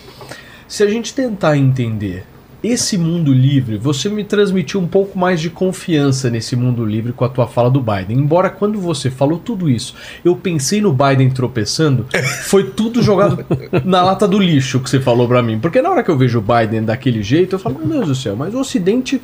se 0.68 0.82
a 0.82 0.88
gente 0.88 1.12
tentar 1.12 1.56
entender 1.56 2.24
esse 2.64 2.96
mundo 2.96 3.30
livre, 3.30 3.76
você 3.76 4.08
me 4.08 4.24
transmitiu 4.24 4.80
um 4.80 4.86
pouco 4.86 5.18
mais 5.18 5.38
de 5.38 5.50
confiança 5.50 6.30
nesse 6.30 6.56
mundo 6.56 6.82
livre 6.82 7.12
com 7.12 7.22
a 7.22 7.28
tua 7.28 7.46
fala 7.46 7.70
do 7.70 7.78
Biden. 7.78 8.18
Embora 8.18 8.48
quando 8.48 8.80
você 8.80 9.10
falou 9.10 9.38
tudo 9.38 9.68
isso, 9.68 9.94
eu 10.24 10.34
pensei 10.34 10.80
no 10.80 10.90
Biden 10.90 11.28
tropeçando, 11.28 12.06
foi 12.48 12.70
tudo 12.70 13.02
jogado 13.02 13.44
na 13.84 14.02
lata 14.02 14.26
do 14.26 14.38
lixo 14.38 14.80
que 14.80 14.88
você 14.88 14.98
falou 14.98 15.28
pra 15.28 15.42
mim. 15.42 15.58
Porque 15.60 15.82
na 15.82 15.90
hora 15.90 16.02
que 16.02 16.10
eu 16.10 16.16
vejo 16.16 16.38
o 16.38 16.42
Biden 16.42 16.84
daquele 16.84 17.22
jeito, 17.22 17.54
eu 17.54 17.58
falo, 17.58 17.78
meu 17.78 17.88
Deus 17.88 18.06
do 18.08 18.14
céu, 18.14 18.34
mas 18.34 18.54
o 18.54 18.60
Ocidente 18.60 19.20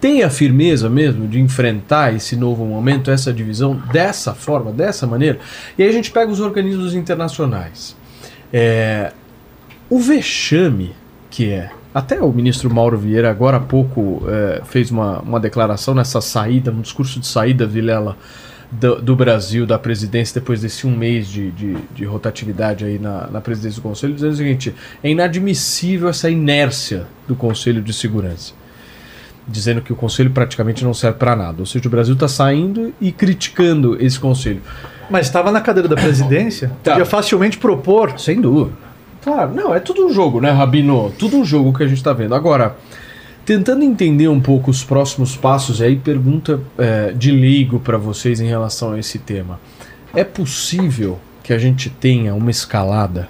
tem 0.00 0.22
a 0.22 0.30
firmeza 0.30 0.88
mesmo 0.88 1.26
de 1.26 1.40
enfrentar 1.40 2.14
esse 2.14 2.36
novo 2.36 2.64
momento, 2.64 3.10
essa 3.10 3.32
divisão 3.32 3.74
dessa 3.92 4.34
forma, 4.34 4.70
dessa 4.70 5.04
maneira. 5.04 5.40
E 5.76 5.82
aí 5.82 5.88
a 5.88 5.92
gente 5.92 6.12
pega 6.12 6.30
os 6.30 6.38
organismos 6.38 6.94
internacionais. 6.94 7.96
É, 8.52 9.12
o 9.90 9.98
vexame 9.98 10.92
que 11.28 11.50
é. 11.50 11.70
Até 11.94 12.20
o 12.20 12.32
ministro 12.32 12.68
Mauro 12.74 12.98
Vieira, 12.98 13.30
agora 13.30 13.58
há 13.58 13.60
pouco, 13.60 14.24
é, 14.26 14.62
fez 14.64 14.90
uma, 14.90 15.20
uma 15.20 15.38
declaração 15.38 15.94
nessa 15.94 16.20
saída, 16.20 16.72
um 16.72 16.80
discurso 16.80 17.20
de 17.20 17.26
saída, 17.26 17.66
Vilela, 17.66 18.16
do, 18.72 19.00
do 19.00 19.14
Brasil, 19.14 19.64
da 19.64 19.78
presidência, 19.78 20.40
depois 20.40 20.60
desse 20.60 20.86
um 20.88 20.96
mês 20.96 21.28
de, 21.28 21.52
de, 21.52 21.76
de 21.94 22.04
rotatividade 22.04 22.84
aí 22.84 22.98
na, 22.98 23.28
na 23.28 23.40
presidência 23.40 23.80
do 23.80 23.88
Conselho, 23.88 24.12
dizendo 24.12 24.32
o 24.32 24.36
seguinte: 24.36 24.74
é 25.04 25.10
inadmissível 25.10 26.08
essa 26.08 26.28
inércia 26.28 27.06
do 27.28 27.36
Conselho 27.36 27.80
de 27.80 27.92
Segurança 27.92 28.52
dizendo 29.46 29.82
que 29.82 29.92
o 29.92 29.96
conselho 29.96 30.30
praticamente 30.30 30.82
não 30.82 30.94
serve 30.94 31.18
para 31.18 31.36
nada. 31.36 31.56
Ou 31.60 31.66
seja, 31.66 31.86
o 31.86 31.90
Brasil 31.90 32.14
está 32.14 32.26
saindo 32.26 32.94
e 32.98 33.12
criticando 33.12 33.94
esse 34.02 34.18
conselho. 34.18 34.62
Mas 35.10 35.26
estava 35.26 35.52
na 35.52 35.60
cadeira 35.60 35.86
da 35.86 35.96
presidência, 35.96 36.72
Tá. 36.82 36.92
podia 36.92 37.04
facilmente 37.04 37.58
propor. 37.58 38.18
Sem 38.18 38.40
dúvida. 38.40 38.83
Claro, 39.24 39.54
não, 39.54 39.74
é 39.74 39.80
tudo 39.80 40.06
um 40.06 40.12
jogo, 40.12 40.38
né, 40.38 40.50
Rabino? 40.50 41.10
Tudo 41.18 41.38
um 41.38 41.44
jogo 41.46 41.72
que 41.72 41.82
a 41.82 41.88
gente 41.88 41.96
está 41.96 42.12
vendo. 42.12 42.34
Agora, 42.34 42.76
tentando 43.46 43.82
entender 43.82 44.28
um 44.28 44.38
pouco 44.38 44.70
os 44.70 44.84
próximos 44.84 45.34
passos, 45.34 45.80
aí 45.80 45.96
pergunta 45.96 46.60
é, 46.76 47.10
de 47.10 47.30
leigo 47.30 47.80
para 47.80 47.96
vocês 47.96 48.38
em 48.38 48.46
relação 48.46 48.92
a 48.92 48.98
esse 48.98 49.18
tema. 49.18 49.58
É 50.14 50.24
possível 50.24 51.18
que 51.42 51.54
a 51.54 51.58
gente 51.58 51.88
tenha 51.88 52.34
uma 52.34 52.50
escalada? 52.50 53.26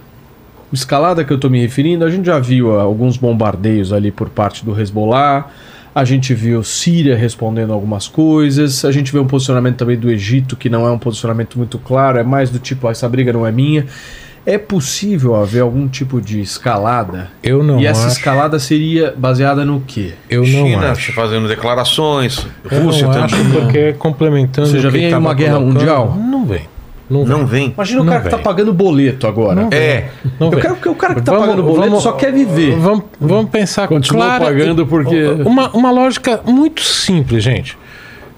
Escalada 0.72 1.24
que 1.24 1.32
eu 1.32 1.36
estou 1.36 1.48
me 1.48 1.60
referindo, 1.60 2.04
a 2.04 2.10
gente 2.10 2.26
já 2.26 2.40
viu 2.40 2.76
ah, 2.76 2.82
alguns 2.82 3.16
bombardeios 3.16 3.92
ali 3.92 4.10
por 4.10 4.28
parte 4.28 4.64
do 4.64 4.78
Hezbollah, 4.78 5.48
a 5.94 6.04
gente 6.04 6.34
viu 6.34 6.64
Síria 6.64 7.16
respondendo 7.16 7.72
algumas 7.72 8.08
coisas, 8.08 8.84
a 8.84 8.90
gente 8.90 9.12
vê 9.12 9.20
um 9.20 9.28
posicionamento 9.28 9.76
também 9.76 9.96
do 9.96 10.10
Egito 10.10 10.56
que 10.56 10.68
não 10.68 10.84
é 10.84 10.90
um 10.90 10.98
posicionamento 10.98 11.56
muito 11.56 11.78
claro, 11.78 12.18
é 12.18 12.24
mais 12.24 12.50
do 12.50 12.58
tipo, 12.58 12.88
"Ah, 12.88 12.90
essa 12.90 13.08
briga 13.08 13.32
não 13.32 13.46
é 13.46 13.52
minha. 13.52 13.86
É 14.46 14.58
possível 14.58 15.34
haver 15.36 15.60
algum 15.62 15.88
tipo 15.88 16.20
de 16.20 16.38
escalada? 16.40 17.30
Eu 17.42 17.62
não 17.62 17.80
e 17.80 17.86
essa 17.86 18.06
acho. 18.08 18.18
escalada 18.18 18.58
seria 18.58 19.14
baseada 19.16 19.64
no 19.64 19.80
quê? 19.80 20.12
Eu 20.28 20.40
não 20.40 20.46
China 20.46 20.90
acho. 20.90 21.12
fazendo 21.14 21.48
declarações, 21.48 22.46
Eu 22.70 22.82
Rússia 22.84 23.06
não 23.06 23.12
também. 23.14 23.24
acho 23.24 23.50
porque 23.52 23.92
complementando. 23.94 24.68
Você 24.68 24.80
já 24.80 24.90
vem 24.90 25.06
aí 25.06 25.14
uma 25.14 25.32
guerra 25.32 25.54
colocando, 25.54 25.74
mundial? 25.78 26.14
Não 26.18 26.44
vem. 26.44 26.68
Não, 27.08 27.24
Não 27.24 27.38
vem. 27.38 27.46
vem. 27.46 27.70
Imagina 27.74 28.00
o 28.00 28.04
Não 28.04 28.12
cara 28.12 28.24
que 28.24 28.30
tá 28.30 28.36
vem. 28.36 28.44
pagando 28.44 28.72
boleto 28.74 29.26
agora. 29.26 29.54
Não 29.62 29.68
É. 29.70 30.08
Não 30.40 30.50
Eu 30.52 30.58
quero 30.58 30.76
que 30.76 30.88
o 30.88 30.94
cara 30.94 31.14
que 31.14 31.22
tá 31.22 31.32
Vamos- 31.32 31.46
pagando 31.46 31.62
boleto 31.62 31.88
vamos- 31.88 32.02
só 32.02 32.12
quer 32.12 32.32
viver. 32.32 32.76
Vamos, 32.76 33.04
vamos 33.20 33.50
pensar 33.50 33.88
Continua 33.88 34.24
clara- 34.26 34.44
pagando 34.44 34.86
porque- 34.86 35.24
Uma, 35.44 35.70
uma 35.70 35.90
lógica 35.90 36.40
muito 36.46 36.82
simples, 36.82 37.42
gente. 37.44 37.78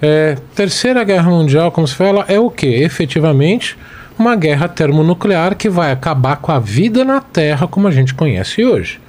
É, 0.01 0.35
Terceira 0.55 1.03
Guerra 1.03 1.29
Mundial, 1.29 1.71
como 1.71 1.87
se 1.87 1.95
fala, 1.95 2.23
é 2.27 2.39
o 2.39 2.49
que? 2.49 2.67
Efetivamente, 2.67 3.77
uma 4.17 4.35
guerra 4.35 4.67
termonuclear 4.67 5.55
que 5.55 5.69
vai 5.69 5.91
acabar 5.91 6.37
com 6.37 6.51
a 6.51 6.59
vida 6.59 7.03
na 7.03 7.21
Terra 7.21 7.67
como 7.67 7.87
a 7.87 7.91
gente 7.91 8.13
conhece 8.13 8.63
hoje. 8.63 8.99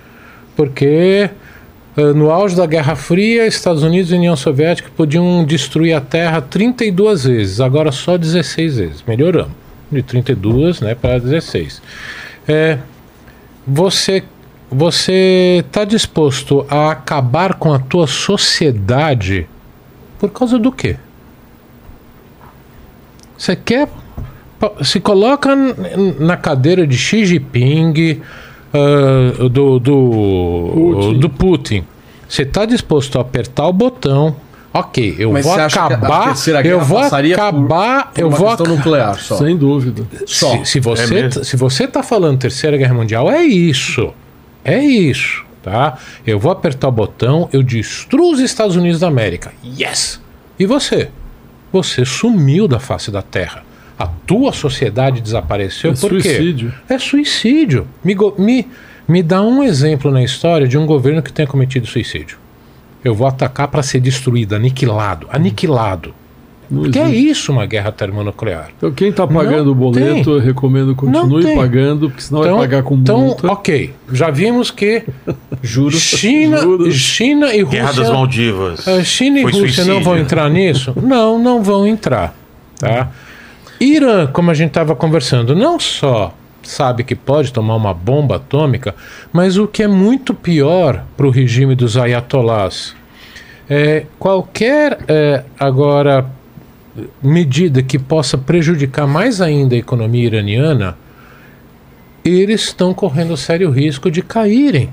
Porque 0.56 1.30
eh, 1.97 2.12
no 2.12 2.30
auge 2.30 2.55
da 2.56 2.66
Guerra 2.66 2.94
Fria, 2.94 3.47
Estados 3.47 3.82
Unidos 3.82 4.12
e 4.12 4.14
União 4.14 4.36
Soviética 4.36 4.90
podiam 4.97 5.44
destruir 5.44 5.94
a 5.94 6.01
Terra 6.01 6.40
32 6.40 7.24
vezes, 7.24 7.60
agora 7.60 7.90
só 7.90 8.16
16 8.16 8.76
vezes. 8.76 9.05
Melhoramos. 9.06 9.52
De 9.90 10.02
32 10.02 10.80
né, 10.80 10.94
para 10.94 11.18
16. 11.18 11.80
É, 12.47 12.78
você 13.66 14.22
você 14.70 15.64
está 15.66 15.82
disposto 15.82 16.66
a 16.68 16.90
acabar 16.90 17.55
com 17.55 17.72
a 17.72 17.78
tua 17.78 18.06
sociedade 18.06 19.48
por 20.18 20.30
causa 20.30 20.59
do 20.59 20.70
quê? 20.70 20.97
Você 23.36 23.56
quer 23.56 23.89
se 24.82 25.01
coloca 25.01 25.55
na 26.18 26.36
cadeira 26.36 26.86
de 26.86 26.97
Xi 26.97 27.24
Jinping, 27.24 28.20
ah, 28.74 29.48
do, 29.48 29.78
do 29.78 30.70
Putin. 30.74 31.18
do 31.18 31.28
Putin. 31.30 31.85
Você 32.28 32.43
está 32.43 32.64
disposto 32.66 33.18
a 33.18 33.22
apertar 33.22 33.66
o 33.66 33.72
botão? 33.72 34.36
Ok, 34.74 35.16
eu 35.18 35.32
Mas 35.32 35.44
vou 35.47 35.55
você 35.55 35.60
acha 35.62 35.74
que 35.86 35.94
a 35.94 35.97
acabar. 35.97 36.36
Eu 36.64 36.80
vou 36.80 37.01
passaria 37.01 37.35
por- 37.36 37.43
acabar. 37.43 38.12
Por 38.12 38.20
eu 38.20 38.28
uma 38.28 38.36
vou 38.36 38.48
ac- 38.51 38.68
nuclear 38.68 39.18
só. 39.18 39.36
Sem 39.39 39.56
dúvida. 39.56 40.05
Só. 40.26 40.59
se, 40.59 40.64
se 40.72 40.80
você, 40.80 41.02
É 41.05 41.06
mesmo? 41.22 41.44
se 41.44 41.56
você 41.56 41.89
tá 41.89 42.02
falando 42.02 42.39
Terceira 42.39 42.76
Guerra 42.76 42.94
Mundial, 42.94 43.30
é 43.30 43.43
isso. 43.43 44.12
É 44.62 44.78
isso, 44.78 45.43
tá? 45.62 45.97
Eu 46.26 46.39
vou 46.39 46.52
apertar 46.52 46.89
o 46.89 46.93
botão, 46.93 47.48
eu 47.52 47.62
destruo 47.62 48.30
os 48.32 48.40
Estados 48.40 48.76
Unidos 48.76 49.01
da 49.01 49.09
América. 49.09 49.52
Yes! 49.64 50.20
E 50.59 50.66
você? 50.66 51.09
Você 51.72 52.05
sumiu 52.05 52.68
da 52.68 52.78
face 52.78 53.10
da 53.10 53.22
Terra. 53.22 53.64
A 53.98 54.06
tua 54.06 54.52
sociedade 54.52 55.20
desapareceu 55.20 55.92
É 55.92 55.94
por 55.94 56.10
quê? 56.10 56.20
suicídio. 56.22 56.72
É 56.88 56.98
suicídio. 56.98 57.86
Me, 58.04 58.16
me, 58.38 58.66
me 59.08 59.22
dá 59.22 59.42
um 59.42 59.62
exemplo 59.62 60.10
na 60.10 60.22
história 60.22 60.68
de 60.68 60.78
um 60.78 60.86
governo 60.86 61.20
que 61.22 61.32
tenha 61.32 61.48
cometido 61.48 61.86
suicídio. 61.86 62.38
Eu 63.04 63.14
vou 63.14 63.26
atacar 63.26 63.68
para 63.68 63.82
ser 63.82 64.00
destruído, 64.00 64.54
aniquilado. 64.54 65.26
Aniquilado. 65.30 66.14
Não 66.70 66.82
Que 66.90 66.98
é 66.98 67.04
existe. 67.04 67.28
isso 67.30 67.50
uma 67.52 67.64
guerra 67.64 67.90
termonuclear? 67.90 68.68
Então 68.76 68.92
quem 68.92 69.08
está 69.08 69.26
pagando 69.26 69.64
Não 69.64 69.72
o 69.72 69.74
boleto, 69.74 70.24
tem. 70.24 70.34
eu 70.34 70.38
recomendo 70.38 70.94
continue 70.94 71.42
Não 71.42 71.56
pagando, 71.56 72.10
porque 72.10 72.22
senão 72.22 72.42
vai 72.42 72.54
pagar 72.54 72.82
com 72.82 72.94
então, 72.94 73.20
multa. 73.22 73.50
ok. 73.50 73.94
Já 74.12 74.30
vimos 74.30 74.70
que 74.70 75.02
Juros. 75.62 75.98
China, 76.02 76.58
Juros. 76.58 76.94
China 76.94 77.54
e 77.54 77.64
Guerra 77.64 77.86
das 77.86 77.96
Rússia. 77.98 78.12
Maldivas. 78.12 78.86
eh, 78.86 79.02
China 79.02 79.38
e 79.38 79.42
Foi 79.42 79.52
Rússia 79.52 79.84
não 79.84 79.94
suicídio. 79.94 80.04
vão 80.04 80.18
entrar 80.18 80.50
nisso? 80.50 80.92
Não, 81.02 81.38
não 81.42 81.62
vão 81.62 81.86
entrar. 81.86 82.36
Tá? 82.78 83.08
Irã, 83.80 84.26
como 84.26 84.50
a 84.50 84.55
gente 84.55 84.68
estava 84.68 84.96
conversando, 84.96 85.55
não 85.55 85.78
só 85.78 86.34
sabe 86.62 87.05
que 87.05 87.14
pode 87.14 87.52
tomar 87.52 87.76
uma 87.76 87.94
bomba 87.94 88.36
atômica, 88.36 88.94
mas 89.32 89.56
o 89.56 89.66
que 89.66 89.82
é 89.82 89.88
muito 89.88 90.34
pior 90.34 91.05
para 91.16 91.26
o 91.26 91.30
regime 91.30 91.74
dos 91.74 91.96
ayatolás 91.96 92.94
é 93.70 94.06
qualquer 94.18 94.98
é, 95.06 95.44
agora 95.59 96.26
medida 97.22 97.82
que 97.82 97.98
possa 97.98 98.36
prejudicar 98.36 99.06
mais 99.06 99.40
ainda 99.40 99.74
a 99.74 99.78
economia 99.78 100.26
iraniana, 100.26 100.96
eles 102.24 102.62
estão 102.62 102.92
correndo 102.92 103.36
sério 103.36 103.70
risco 103.70 104.10
de 104.10 104.22
caírem. 104.22 104.90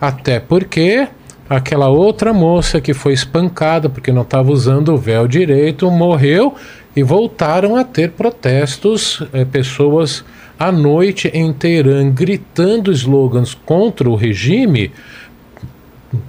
Até 0.00 0.38
porque 0.38 1.08
aquela 1.48 1.88
outra 1.88 2.32
moça 2.32 2.80
que 2.80 2.94
foi 2.94 3.12
espancada 3.12 3.88
porque 3.88 4.12
não 4.12 4.22
estava 4.22 4.50
usando 4.50 4.94
o 4.94 4.96
véu 4.96 5.26
direito 5.26 5.90
morreu 5.90 6.54
e 6.94 7.02
voltaram 7.02 7.76
a 7.76 7.84
ter 7.84 8.10
protestos, 8.10 9.22
eh, 9.32 9.44
pessoas 9.44 10.24
à 10.58 10.70
noite 10.70 11.28
em 11.32 11.52
Teherã 11.52 12.08
gritando 12.10 12.92
slogans 12.92 13.54
contra 13.54 14.08
o 14.08 14.14
regime. 14.14 14.92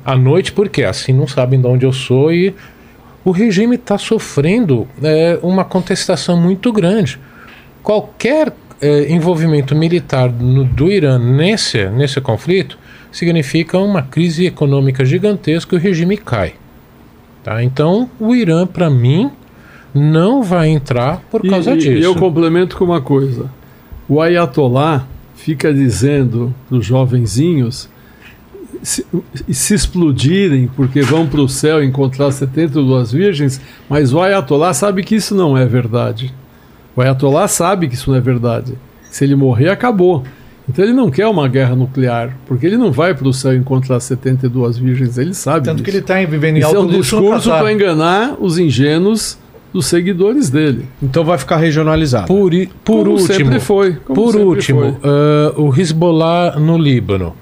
À 0.06 0.16
noite, 0.16 0.52
porque 0.54 0.84
assim 0.84 1.12
não 1.14 1.28
sabem 1.28 1.60
de 1.60 1.68
onde 1.68 1.86
eu 1.86 1.92
sou 1.92 2.32
e 2.32 2.56
o 3.26 3.32
regime 3.32 3.76
está 3.76 3.98
sofrendo 3.98 4.88
eh, 5.02 5.38
uma 5.42 5.66
contestação 5.66 6.38
muito 6.40 6.72
grande. 6.72 7.20
qualquer 7.82 8.54
eh, 8.82 9.12
envolvimento 9.12 9.76
militar 9.76 10.32
no- 10.32 10.64
do 10.64 10.90
Irã 10.90 11.20
nesse, 11.20 11.86
nesse 11.90 12.22
conflito 12.22 12.78
significa 13.12 13.78
uma 13.78 14.02
crise 14.02 14.46
econômica 14.46 15.04
gigantesca 15.06 15.76
e 15.76 15.78
o 15.78 15.82
regime 15.82 16.16
cai. 16.18 16.54
Tá? 17.44 17.62
Então, 17.62 18.10
o 18.20 18.34
Irã, 18.34 18.66
para 18.66 18.90
mim, 18.90 19.30
não 19.94 20.42
vai 20.42 20.70
entrar 20.70 21.22
por 21.30 21.46
E- 21.46 21.50
causa 21.50 21.72
e, 21.74 21.78
disso. 21.78 21.92
E 21.92 22.04
eu 22.04 22.16
complemento 22.16 22.76
com 22.78 22.86
uma 22.86 23.02
coisa. 23.02 23.50
O 24.08 24.20
Ayatollah 24.22 25.06
fica 25.36 25.74
dizendo 25.74 26.54
para 26.68 26.78
os 26.78 26.86
jovenzinhos 26.86 27.90
se, 28.82 29.06
se 29.50 29.74
explodirem 29.74 30.70
porque 30.76 31.02
vão 31.02 31.28
para 31.28 31.42
o 31.42 31.48
céu 31.48 31.84
encontrar 31.84 32.32
72 32.32 33.12
virgens, 33.12 33.62
mas 33.90 34.14
o 34.14 34.20
Ayatollah 34.22 34.74
sabe 34.74 35.04
que 35.04 35.16
isso 35.16 35.34
não 35.36 35.58
é 35.58 35.66
verdade. 35.66 36.34
O 36.96 37.02
Ayatollah 37.02 37.48
sabe 37.48 37.88
que 37.88 37.96
isso 37.96 38.10
não 38.10 38.18
é 38.18 38.22
verdade. 38.22 38.74
Se 39.10 39.24
ele 39.24 39.36
morrer, 39.36 39.70
acabou. 39.70 40.24
Então 40.68 40.84
ele 40.84 40.94
não 40.94 41.10
quer 41.10 41.28
uma 41.28 41.48
guerra 41.48 41.76
nuclear, 41.76 42.38
porque 42.46 42.66
ele 42.66 42.78
não 42.78 42.92
vai 42.92 43.14
para 43.14 43.28
o 43.28 43.34
céu 43.34 43.54
encontrar 43.56 44.00
72 44.00 44.78
virgens, 44.78 45.18
ele 45.18 45.34
sabe 45.34 45.66
Tanto 45.66 45.84
que 45.84 45.92
disso. 45.92 45.98
ele 45.98 46.04
está 46.04 46.16
vivendo 46.30 46.56
em 46.58 46.60
Isso 46.60 46.68
é 46.74 46.76
alto 46.78 46.88
um 46.96 47.00
discurso 47.00 47.50
para 47.50 47.72
enganar 47.74 48.36
os 48.40 48.58
ingênuos 48.58 49.38
dos 49.74 49.88
seguidores 49.88 50.50
dele. 50.50 50.86
Então 51.02 51.24
vai 51.26 51.38
ficar 51.38 51.58
regionalizado. 51.58 52.28
Por, 52.28 52.52
por 52.86 53.00
Como 53.06 53.12
último, 53.12 53.28
sempre 53.34 53.60
foi. 53.60 53.94
como 54.06 54.16
por 54.22 54.32
sempre 54.32 54.46
último, 54.48 54.80
foi. 54.80 55.10
ah, 55.10 55.54
o 55.60 55.74
Hezbollah 55.80 56.60
no 56.60 56.78
Líbano. 56.78 57.34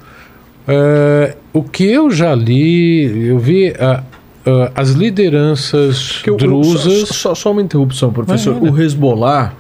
Ah, 0.68 1.36
o 1.54 1.64
que 1.64 1.84
eu 1.86 2.10
já 2.10 2.34
li, 2.34 3.28
eu 3.28 3.38
vi 3.40 3.74
ah, 3.80 4.04
as 4.76 4.92
lideranças 4.92 6.24
o- 6.28 6.36
drusas. 6.36 7.08
Só, 7.10 7.14
só- 7.14 7.36
só 7.36 7.52
uma 7.52 7.62
interrupção, 7.62 8.12
professor. 8.12 8.56
O 8.62 8.82
Hezbollah, 8.82 9.54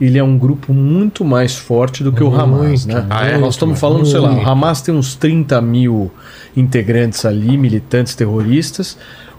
ele 0.00 0.18
é 0.18 0.24
um 0.24 0.36
grupo 0.38 0.72
muito 0.72 1.24
mais 1.24 1.54
forte 1.56 2.02
do 2.02 2.10
que 2.12 2.22
o 2.22 2.34
Hamas, 2.34 2.84
Muito, 2.84 2.88
né? 2.88 3.06
Ah, 3.10 3.26
é? 3.26 3.38
Nós 3.38 3.54
estamos 3.54 3.78
falando, 3.78 4.06
sei 4.06 4.18
lá, 4.20 4.30
o 4.30 4.34
Muito. 4.34 4.48
Hamas 4.48 4.80
tem 4.82 4.94
uns 4.94 5.14
30 5.14 5.60
mil 5.60 6.10
integrantes 6.56 7.24
ali, 7.24 7.56
militantes 7.56 8.14
terroristas. 8.14 8.96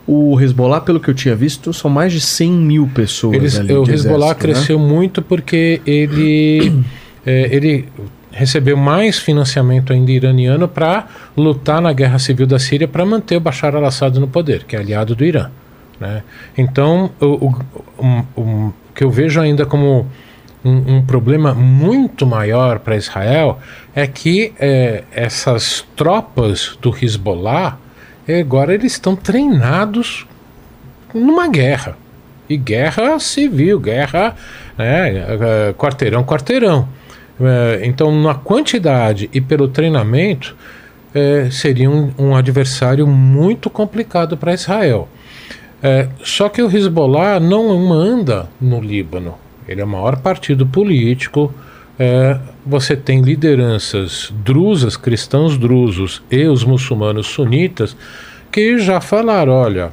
O 0.07 0.39
Hezbollah, 0.39 0.81
pelo 0.81 0.99
que 0.99 1.09
eu 1.09 1.13
tinha 1.15 1.35
visto, 1.35 1.73
são 1.73 1.89
mais 1.89 2.13
de 2.13 2.21
100 2.21 2.51
mil 2.51 2.87
pessoas 2.93 3.35
Eles- 3.35 3.59
ali 3.59 3.73
o 3.73 3.89
Hezbollah 3.89 4.29
né? 4.29 4.35
cresceu 4.35 4.77
muito 4.77 5.21
porque 5.21 5.81
ele, 5.85 6.83
eh, 7.25 7.49
ele 7.51 7.85
recebeu 8.31 8.77
mais 8.77 9.17
financiamento 9.17 9.91
ainda 9.93 10.11
iraniano 10.11 10.67
para 10.67 11.07
lutar 11.35 11.81
na 11.81 11.91
guerra 11.93 12.19
civil 12.19 12.45
da 12.45 12.59
Síria 12.59 12.87
para 12.87 13.05
manter 13.05 13.37
o 13.37 13.39
Bashar 13.39 13.75
al-Assad 13.75 14.19
no 14.19 14.27
poder, 14.27 14.65
que 14.65 14.75
é 14.75 14.79
aliado 14.79 15.15
do 15.15 15.23
Irã. 15.25 15.49
né? 15.99 16.21
Então, 16.57 17.09
o, 17.19 17.25
o- 17.47 17.55
um- 18.05 18.23
o 18.35 18.73
que 18.93 19.03
eu 19.03 19.09
vejo 19.09 19.39
ainda 19.41 19.65
como 19.65 20.05
um, 20.63 20.97
um 20.97 21.01
problema 21.05 21.53
muito 21.53 22.25
maior 22.27 22.79
para 22.79 22.95
Israel 22.97 23.59
é 23.95 24.05
que 24.05 24.51
eh, 24.59 25.03
essas 25.13 25.85
tropas 25.95 26.77
do 26.81 26.93
Hezbollah 27.01 27.77
agora 28.33 28.73
eles 28.73 28.93
estão 28.93 29.15
treinados 29.15 30.25
numa 31.13 31.47
guerra. 31.47 31.97
E 32.47 32.57
guerra 32.57 33.19
civil, 33.19 33.79
guerra 33.79 34.35
né, 34.77 35.17
eh, 35.17 35.73
quarteirão, 35.77 36.23
quarteirão. 36.23 36.87
Eh, 37.39 37.81
Então, 37.83 38.11
na 38.21 38.35
quantidade 38.35 39.29
e 39.33 39.41
pelo 39.41 39.67
treinamento, 39.67 40.55
eh, 41.13 41.47
seria 41.51 41.89
um, 41.89 42.35
adversário 42.35 43.07
muito 43.07 43.69
complicado 43.69 44.37
para 44.37 44.53
Israel. 44.53 45.07
Só 46.23 46.49
que 46.49 46.63
o 46.63 46.75
Hezbollah 46.75 47.39
não 47.39 47.77
manda 47.77 48.49
no 48.59 48.81
Líbano. 48.81 49.35
Ele 49.67 49.81
é 49.81 49.83
o 49.83 49.87
maior 49.87 50.17
partido 50.17 50.65
político. 50.65 51.53
Eh, 51.97 52.37
você 52.65 52.95
tem 52.95 53.21
lideranças 53.21 54.33
drusas, 54.43 54.97
cristãos 54.97 55.57
drusos 55.57 56.21
e 56.29 56.45
os 56.45 56.63
muçulmanos 56.63 57.27
sunitas 57.27 57.95
que 58.51 58.77
já 58.79 58.99
falaram: 58.99 59.53
olha, 59.53 59.91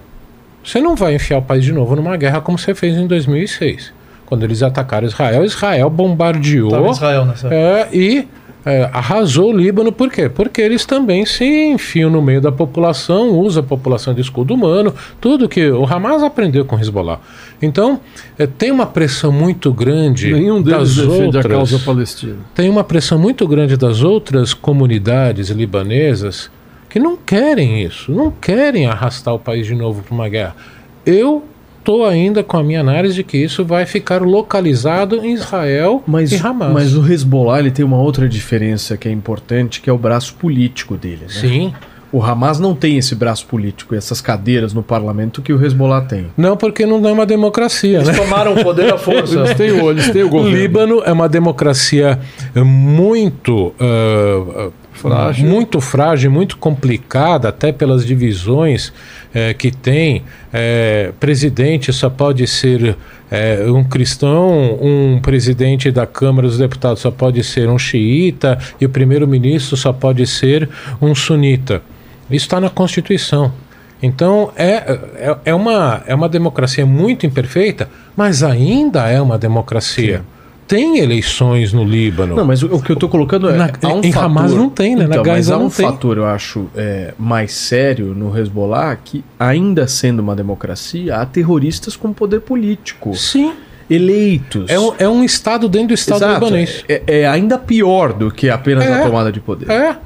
você 0.64 0.80
não 0.80 0.96
vai 0.96 1.14
enfiar 1.14 1.38
o 1.38 1.42
país 1.42 1.64
de 1.64 1.72
novo 1.72 1.96
numa 1.96 2.16
guerra 2.16 2.40
como 2.40 2.58
você 2.58 2.74
fez 2.74 2.96
em 2.96 3.06
2006. 3.06 3.92
Quando 4.26 4.44
eles 4.44 4.62
atacaram 4.62 5.06
Israel, 5.06 5.44
Israel 5.44 5.90
bombardeou 5.90 6.90
Israel 6.90 7.24
nessa 7.26 7.52
é, 7.52 7.88
e 7.92 8.26
é, 8.64 8.88
arrasou 8.92 9.52
o 9.52 9.56
Líbano. 9.56 9.92
Por 9.92 10.10
quê? 10.10 10.28
Porque 10.28 10.60
eles 10.60 10.84
também 10.84 11.26
se 11.26 11.44
enfiam 11.44 12.10
no 12.10 12.22
meio 12.22 12.40
da 12.40 12.52
população, 12.52 13.30
usam 13.30 13.62
a 13.62 13.66
população 13.66 14.14
de 14.14 14.20
escudo 14.20 14.54
humano, 14.54 14.94
tudo 15.20 15.48
que 15.48 15.70
o 15.70 15.84
Hamas 15.84 16.22
aprendeu 16.22 16.64
com 16.64 16.76
o 16.76 16.80
Hezbollah. 16.80 17.20
Então, 17.60 18.00
é, 18.38 18.46
tem 18.46 18.70
uma 18.70 18.86
pressão 18.86 19.30
muito 19.32 19.72
grande 19.72 20.32
Nenhum 20.32 20.62
deles 20.62 20.96
das 20.96 21.06
outras 21.06 21.46
a 21.46 21.48
causa 21.48 21.78
palestina. 21.78 22.36
tem 22.54 22.68
uma 22.68 22.84
pressão 22.84 23.18
muito 23.18 23.46
grande 23.46 23.76
das 23.76 24.02
outras 24.02 24.54
comunidades 24.54 25.48
libanesas 25.50 26.50
que 26.88 26.98
não 26.98 27.16
querem 27.16 27.82
isso, 27.82 28.12
não 28.12 28.30
querem 28.30 28.86
arrastar 28.86 29.34
o 29.34 29.38
país 29.38 29.66
de 29.66 29.74
novo 29.74 30.02
para 30.02 30.14
uma 30.14 30.28
guerra. 30.28 30.54
Eu 31.06 31.44
estou 31.82 32.06
ainda 32.06 32.44
com 32.44 32.56
a 32.56 32.62
minha 32.62 32.80
análise 32.80 33.14
de 33.16 33.24
que 33.24 33.36
isso 33.36 33.64
vai 33.64 33.84
ficar 33.84 34.22
localizado 34.22 35.16
em 35.16 35.34
Israel 35.34 36.02
Mas, 36.06 36.30
e 36.30 36.36
Hamas. 36.36 36.72
mas 36.72 36.94
o 36.94 37.04
Hezbollah 37.12 37.58
ele 37.58 37.72
tem 37.72 37.84
uma 37.84 37.98
outra 37.98 38.28
diferença 38.28 38.96
que 38.96 39.08
é 39.08 39.10
importante, 39.10 39.80
que 39.80 39.90
é 39.90 39.92
o 39.92 39.98
braço 39.98 40.34
político 40.34 40.96
dele. 40.96 41.22
Né? 41.22 41.28
Sim. 41.28 41.74
O 42.12 42.22
Hamas 42.22 42.60
não 42.60 42.74
tem 42.74 42.98
esse 42.98 43.14
braço 43.14 43.46
político, 43.46 43.94
essas 43.94 44.20
cadeiras 44.20 44.74
no 44.74 44.82
parlamento 44.82 45.40
que 45.40 45.50
o 45.50 45.64
Hezbollah 45.64 46.02
tem. 46.02 46.26
Não, 46.36 46.58
porque 46.58 46.84
não 46.84 47.06
é 47.08 47.10
uma 47.10 47.24
democracia, 47.24 48.00
né? 48.00 48.04
Eles 48.04 48.16
tomaram 48.18 48.52
o 48.52 48.62
poder 48.62 48.92
à 48.92 48.98
força. 48.98 49.38
Eles 49.38 49.54
têm 49.54 49.72
o, 49.72 49.90
eles 49.90 50.10
têm 50.10 50.22
o 50.22 50.26
O 50.26 50.30
governo. 50.30 50.56
Líbano 50.58 51.02
é 51.06 51.10
uma 51.10 51.26
democracia 51.26 52.20
muito 52.54 53.72
ah, 53.80 54.68
Frágil. 54.92 55.48
muito 55.48 55.80
frágil, 55.80 56.30
muito 56.30 56.56
complicada, 56.56 57.48
até 57.48 57.72
pelas 57.72 58.06
divisões 58.06 58.92
eh, 59.34 59.54
que 59.54 59.70
tem. 59.70 60.22
Eh, 60.52 61.12
presidente 61.18 61.92
só 61.92 62.08
pode 62.10 62.46
ser 62.46 62.96
eh, 63.30 63.64
um 63.68 63.82
cristão, 63.82 64.78
um 64.80 65.18
presidente 65.20 65.90
da 65.90 66.06
Câmara 66.06 66.46
dos 66.46 66.58
Deputados 66.58 67.00
só 67.00 67.10
pode 67.10 67.42
ser 67.42 67.68
um 67.68 67.78
xiita 67.78 68.58
e 68.80 68.86
o 68.86 68.90
primeiro-ministro 68.90 69.76
só 69.76 69.92
pode 69.92 70.26
ser 70.26 70.68
um 71.00 71.14
sunita. 71.14 71.82
Isso 72.30 72.46
está 72.46 72.60
na 72.60 72.70
Constituição. 72.70 73.52
Então 74.02 74.52
é, 74.56 74.72
é, 75.16 75.36
é, 75.46 75.54
uma, 75.54 76.02
é 76.06 76.14
uma 76.14 76.28
democracia 76.28 76.84
muito 76.84 77.24
imperfeita, 77.24 77.88
mas 78.16 78.42
ainda 78.42 79.08
é 79.08 79.20
uma 79.20 79.38
democracia. 79.38 80.22
Tem 80.72 80.98
eleições 80.98 81.72
no 81.72 81.84
Líbano. 81.84 82.34
Não, 82.34 82.44
mas 82.46 82.62
o, 82.62 82.76
o 82.76 82.82
que 82.82 82.90
eu 82.90 82.96
tô 82.96 83.08
colocando 83.08 83.50
é. 83.50 83.56
Na- 83.56 83.70
há 83.82 83.88
um 83.92 84.00
em 84.02 84.14
Hamas 84.14 84.54
não 84.54 84.70
tem, 84.70 84.96
né? 84.96 85.06
Na 85.06 85.16
Então, 85.16 85.24
mas 85.26 85.46
Gaza 85.46 85.54
há 85.54 85.58
um 85.58 85.62
não 85.64 85.70
tem. 85.70 85.84
fator, 85.86 86.16
eu 86.16 86.24
acho, 86.26 86.66
é, 86.74 87.12
mais 87.18 87.52
sério 87.52 88.06
no 88.14 88.36
Hezbollah 88.36 88.96
que, 88.96 89.22
ainda 89.38 89.86
sendo 89.86 90.20
uma 90.20 90.34
democracia, 90.34 91.16
há 91.16 91.26
terroristas 91.26 91.94
com 91.94 92.10
poder 92.12 92.40
político. 92.40 93.14
Sim. 93.14 93.52
Eleitos. 93.90 94.70
É 94.70 94.80
um, 94.80 94.92
é 94.98 95.06
um 95.08 95.22
Estado 95.22 95.68
dentro 95.68 95.88
do 95.88 95.94
Estado 95.94 96.24
Exato. 96.24 96.44
libanês. 96.46 96.84
É, 96.88 97.02
é 97.06 97.26
ainda 97.28 97.58
pior 97.58 98.14
do 98.14 98.30
que 98.30 98.48
apenas 98.48 98.84
É. 98.86 98.94
a 98.94 99.02
tomada 99.04 99.30
de 99.30 99.40
poder. 99.40 99.70
É. 99.70 99.96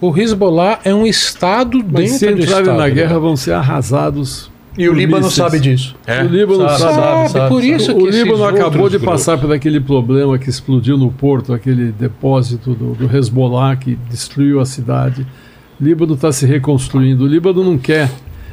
O 0.00 0.14
Hezbollah 0.16 0.80
é 0.84 0.92
um 0.92 1.06
Estado 1.06 1.78
Mas 1.88 2.10
se 2.12 2.20
dentro 2.26 2.36
do 2.38 2.42
entrarem 2.42 2.62
Estado. 2.62 2.76
na 2.78 2.88
guerra 2.88 3.06
libanês. 3.14 3.22
vão 3.22 3.36
ser 3.36 3.52
arrasados. 3.52 4.50
E 4.78 4.88
o 4.88 4.92
Líbano 4.92 5.24
mísseis. 5.26 5.34
sabe 5.34 5.58
disso. 5.60 5.94
É. 6.06 6.22
O 6.22 6.28
Líbano 6.28 6.68
Sabe, 6.68 6.78
sabe. 6.80 6.94
sabe, 6.94 7.28
sabe, 7.30 7.48
por 7.48 7.64
isso 7.64 7.92
O 7.92 8.02
que 8.02 8.08
esses 8.08 8.22
Líbano 8.22 8.44
acabou 8.44 8.88
de 8.88 8.98
grupos- 8.98 9.02
passar 9.24 9.38
por 9.38 9.52
aquele 9.52 9.80
problema 9.80 10.38
que 10.38 10.50
explodiu 10.50 10.98
no 10.98 11.10
porto, 11.10 11.52
aquele 11.52 11.92
depósito 11.92 12.74
do, 12.74 12.92
do 12.94 13.16
Hezbollah 13.16 13.74
que 13.76 13.96
destruiu 14.10 14.60
a 14.60 14.66
cidade. 14.66 15.26
O 15.80 15.84
Líbano 15.84 16.14
está 16.14 16.30
se 16.32 16.44
reconstruindo. 16.46 17.24
O 17.24 17.26
Líbano 17.26 17.64
não 17.64 17.78
quer. 17.78 18.10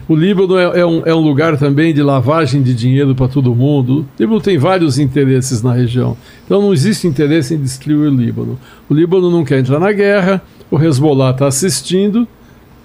O 0.08 0.16
Líbano 0.16 0.58
é, 0.58 0.82
é 0.82 0.86
um, 0.86 1.02
é 1.06 1.16
um 1.16 1.20
lugar 1.22 1.58
também 1.58 1.94
de 1.94 2.02
lavagem 2.04 2.62
de 2.62 2.74
dinheiro 2.74 3.16
para 3.16 3.28
todo 3.30 3.56
mundo. 3.56 4.00
O 4.02 4.06
Líbano 4.22 4.42
tem 4.42 4.58
vários 4.58 5.00
interesses 5.00 5.62
na 5.62 5.72
região. 5.74 6.18
Então 6.46 6.62
não 6.62 6.74
existe 6.74 7.08
interesse 7.08 7.54
em 7.56 7.58
destruir 7.58 7.98
o 7.98 8.10
Líbano. 8.16 8.60
O 8.90 8.94
Líbano 8.94 9.32
não 9.32 9.46
quer 9.46 9.60
entrar 9.60 9.80
na 9.80 9.92
guerra. 9.94 10.42
O 10.70 10.78
Hezbollah 10.82 11.32
está 11.32 11.48
assistindo. 11.48 12.28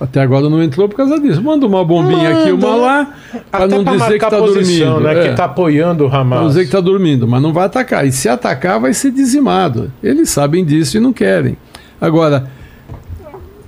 Até 0.00 0.20
agora 0.20 0.48
não 0.48 0.62
entrou 0.62 0.88
por 0.88 0.96
causa 0.96 1.18
disso. 1.20 1.42
Manda 1.42 1.66
uma 1.66 1.84
bombinha 1.84 2.38
aqui, 2.38 2.52
uma 2.52 2.76
lá, 2.76 3.14
para 3.50 3.64
Até 3.64 3.74
não 3.76 3.82
pra 3.82 3.94
dizer 3.94 4.18
que 4.18 4.24
está 4.24 4.38
dormindo. 4.38 5.00
né? 5.00 5.26
É. 5.26 5.28
Que 5.28 5.34
tá 5.34 5.44
apoiando 5.46 6.06
o 6.06 6.08
não 6.08 6.16
Hamas. 6.16 6.46
dizer 6.48 6.60
que 6.60 6.66
está 6.66 6.80
dormindo, 6.80 7.26
mas 7.26 7.42
não 7.42 7.52
vai 7.52 7.66
atacar. 7.66 8.06
E 8.06 8.12
se 8.12 8.28
atacar, 8.28 8.78
vai 8.78 8.94
ser 8.94 9.10
dizimado. 9.10 9.90
Eles 10.02 10.30
sabem 10.30 10.64
disso 10.64 10.96
e 10.96 11.00
não 11.00 11.12
querem. 11.12 11.56
Agora, 12.00 12.48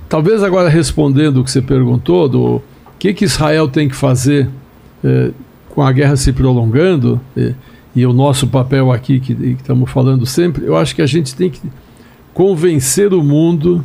talvez 0.08 0.42
agora 0.44 0.68
respondendo 0.68 1.38
o 1.40 1.44
que 1.44 1.50
você 1.50 1.60
perguntou, 1.60 2.28
do 2.28 2.62
que, 2.96 3.12
que 3.12 3.24
Israel 3.24 3.66
tem 3.66 3.88
que 3.88 3.96
fazer 3.96 4.48
eh, 5.02 5.30
com 5.70 5.82
a 5.82 5.90
guerra 5.90 6.14
se 6.14 6.32
prolongando, 6.32 7.20
eh, 7.36 7.54
e 7.94 8.06
o 8.06 8.12
nosso 8.12 8.46
papel 8.46 8.92
aqui, 8.92 9.18
que 9.18 9.32
estamos 9.32 9.90
falando 9.90 10.24
sempre, 10.24 10.64
eu 10.64 10.76
acho 10.76 10.94
que 10.94 11.02
a 11.02 11.06
gente 11.06 11.34
tem 11.34 11.50
que 11.50 11.60
convencer 12.32 13.12
o 13.12 13.22
mundo 13.22 13.84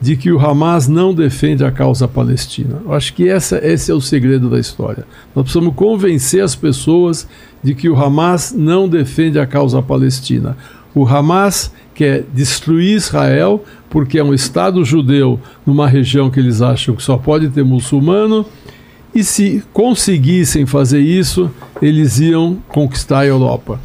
de 0.00 0.16
que 0.16 0.30
o 0.30 0.38
Hamas 0.38 0.86
não 0.86 1.12
defende 1.12 1.64
a 1.64 1.72
causa 1.72 2.06
palestina. 2.06 2.80
Eu 2.84 2.92
acho 2.92 3.12
que 3.14 3.28
essa, 3.28 3.58
esse 3.66 3.90
é 3.90 3.94
o 3.94 4.00
segredo 4.00 4.48
da 4.48 4.58
história. 4.58 5.04
Nós 5.34 5.44
precisamos 5.44 5.74
convencer 5.74 6.42
as 6.42 6.54
pessoas 6.54 7.28
de 7.62 7.74
que 7.74 7.88
o 7.88 7.96
Hamas 7.96 8.54
não 8.56 8.88
defende 8.88 9.38
a 9.40 9.46
causa 9.46 9.82
palestina. 9.82 10.56
O 10.94 11.06
Hamas 11.06 11.72
quer 11.94 12.24
destruir 12.32 12.94
Israel 12.94 13.64
porque 13.90 14.18
é 14.18 14.24
um 14.24 14.32
Estado 14.32 14.84
judeu 14.84 15.40
numa 15.66 15.88
região 15.88 16.30
que 16.30 16.38
eles 16.38 16.62
acham 16.62 16.94
que 16.94 17.02
só 17.02 17.16
pode 17.16 17.48
ter 17.48 17.64
muçulmano. 17.64 18.46
E 19.12 19.24
se 19.24 19.64
conseguissem 19.72 20.64
fazer 20.64 21.00
isso, 21.00 21.50
eles 21.82 22.20
iam 22.20 22.58
conquistar 22.68 23.20
a 23.20 23.26
Europa. 23.26 23.80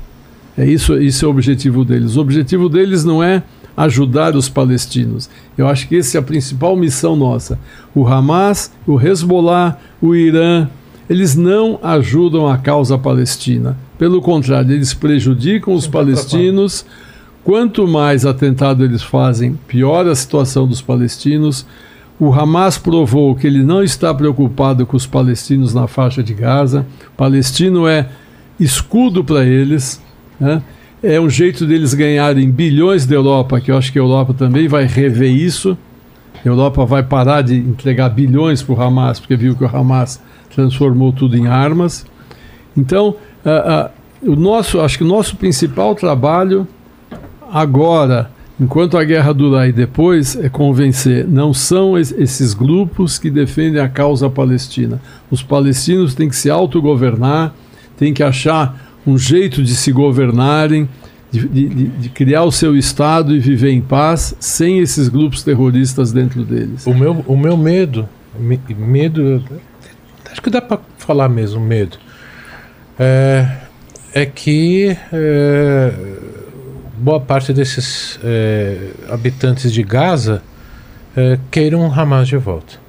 É 0.55 0.65
isso, 0.65 1.01
isso 1.01 1.25
é 1.25 1.27
o 1.27 1.31
objetivo 1.31 1.83
deles. 1.83 2.15
O 2.15 2.21
objetivo 2.21 2.69
deles 2.69 3.03
não 3.03 3.23
é 3.23 3.41
ajudar 3.75 4.35
os 4.35 4.49
palestinos. 4.49 5.29
Eu 5.57 5.67
acho 5.67 5.87
que 5.87 5.97
essa 5.97 6.17
é 6.17 6.19
a 6.19 6.23
principal 6.23 6.75
missão 6.75 7.15
nossa. 7.15 7.59
O 7.93 8.07
Hamas, 8.07 8.71
o 8.85 8.99
Hezbollah, 8.99 9.77
o 10.01 10.15
Irã, 10.15 10.67
eles 11.09 11.35
não 11.35 11.79
ajudam 11.83 12.47
a 12.47 12.57
causa 12.57 12.97
palestina. 12.97 13.77
Pelo 13.97 14.21
contrário, 14.21 14.71
eles 14.71 14.93
prejudicam 14.93 15.73
os 15.73 15.87
palestinos. 15.87 16.85
Quanto 17.43 17.87
mais 17.87 18.25
atentado 18.25 18.83
eles 18.83 19.03
fazem, 19.03 19.59
pior 19.67 20.07
a 20.07 20.15
situação 20.15 20.67
dos 20.67 20.81
palestinos. 20.81 21.65
O 22.19 22.31
Hamas 22.31 22.77
provou 22.77 23.35
que 23.35 23.45
ele 23.45 23.63
não 23.63 23.83
está 23.83 24.13
preocupado 24.13 24.85
com 24.85 24.95
os 24.95 25.05
palestinos 25.05 25.73
na 25.73 25.87
faixa 25.87 26.23
de 26.23 26.33
Gaza. 26.33 26.85
O 27.13 27.17
palestino 27.17 27.87
é 27.87 28.07
escudo 28.59 29.23
para 29.23 29.43
eles. 29.43 30.01
Né? 30.39 30.61
É 31.05 31.19
um 31.19 31.29
jeito 31.29 31.65
deles 31.65 31.93
ganharem 31.93 32.49
bilhões 32.49 33.05
da 33.05 33.13
Europa, 33.15 33.59
que 33.59 33.69
eu 33.69 33.77
acho 33.77 33.91
que 33.91 33.99
a 33.99 34.01
Europa 34.01 34.33
também 34.33 34.69
vai 34.69 34.85
rever 34.85 35.29
isso. 35.29 35.77
A 36.43 36.47
Europa 36.47 36.85
vai 36.85 37.03
parar 37.03 37.41
de 37.41 37.55
entregar 37.55 38.07
bilhões 38.07 38.63
para 38.63 38.73
o 38.75 38.81
Hamas, 38.81 39.19
porque 39.19 39.35
viu 39.35 39.53
que 39.53 39.65
o 39.65 39.67
Hamas 39.67 40.21
transformou 40.55 41.11
tudo 41.11 41.35
em 41.35 41.47
armas. 41.47 42.05
Então, 42.75 43.17
ah, 43.45 43.91
ah, 43.91 43.91
o 44.25 44.33
nosso, 44.37 44.79
acho 44.79 44.97
que 44.97 45.03
o 45.03 45.07
nosso 45.07 45.35
principal 45.35 45.93
trabalho 45.93 46.65
agora, 47.51 48.31
enquanto 48.57 48.97
a 48.97 49.03
guerra 49.03 49.33
durar 49.33 49.67
e 49.67 49.73
depois, 49.73 50.37
é 50.37 50.47
convencer. 50.47 51.27
Não 51.27 51.53
são 51.53 51.97
es- 51.99 52.13
esses 52.17 52.53
grupos 52.53 53.19
que 53.19 53.29
defendem 53.29 53.81
a 53.81 53.89
causa 53.89 54.29
palestina. 54.29 55.01
Os 55.29 55.43
palestinos 55.43 56.15
têm 56.15 56.29
que 56.29 56.35
se 56.35 56.49
autogovernar, 56.49 57.53
têm 57.97 58.13
que 58.13 58.23
achar 58.23 58.82
um 59.05 59.17
jeito 59.17 59.61
de 59.63 59.75
se 59.75 59.91
governarem, 59.91 60.87
de, 61.31 61.47
de- 61.47 61.69
de- 61.87 62.09
criar 62.09 62.43
o 62.43 62.51
seu 62.51 62.75
Estado 62.77 63.35
e 63.35 63.39
viver 63.39 63.71
em 63.71 63.81
paz, 63.81 64.35
sem 64.39 64.79
esses 64.79 65.09
grupos 65.09 65.43
terroristas 65.43 66.11
dentro 66.11 66.43
deles. 66.43 66.85
O 66.85 66.93
meu, 66.93 67.23
o 67.27 67.35
meu 67.37 67.57
medo, 67.57 68.07
me- 68.39 68.59
medo, 68.77 69.43
acho 70.31 70.41
que 70.41 70.49
dá 70.49 70.61
para 70.61 70.79
falar 70.97 71.27
mesmo 71.29 71.59
medo, 71.59 71.97
é, 72.99 73.47
é 74.13 74.25
que 74.27 74.95
é, 75.11 75.93
boa 76.97 77.19
parte 77.19 77.51
desses 77.51 78.19
é, 78.23 78.91
habitantes 79.09 79.71
de 79.73 79.81
Gaza 79.83 80.41
é, 81.17 81.39
queiram 81.49 81.91
Hamas 81.91 82.27
de 82.27 82.37
volta. 82.37 82.81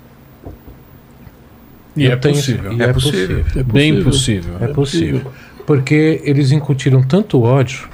E 1.97 2.07
é 2.07 2.17
tenho- 2.17 2.34
possível. 2.34 2.73
e 2.73 2.83
É 2.83 2.84
é 2.86 2.93
possível. 2.93 3.39
possível. 3.44 3.60
É 3.60 3.62
Bem 3.65 4.02
possível. 4.02 4.10
possível. 4.12 4.55
É 4.60 4.67
possível. 4.68 5.33
Porque 5.67 6.20
eles 6.25 6.52
incutiram 6.52 7.02
tanto 7.02 7.43
ódio, 7.43 7.89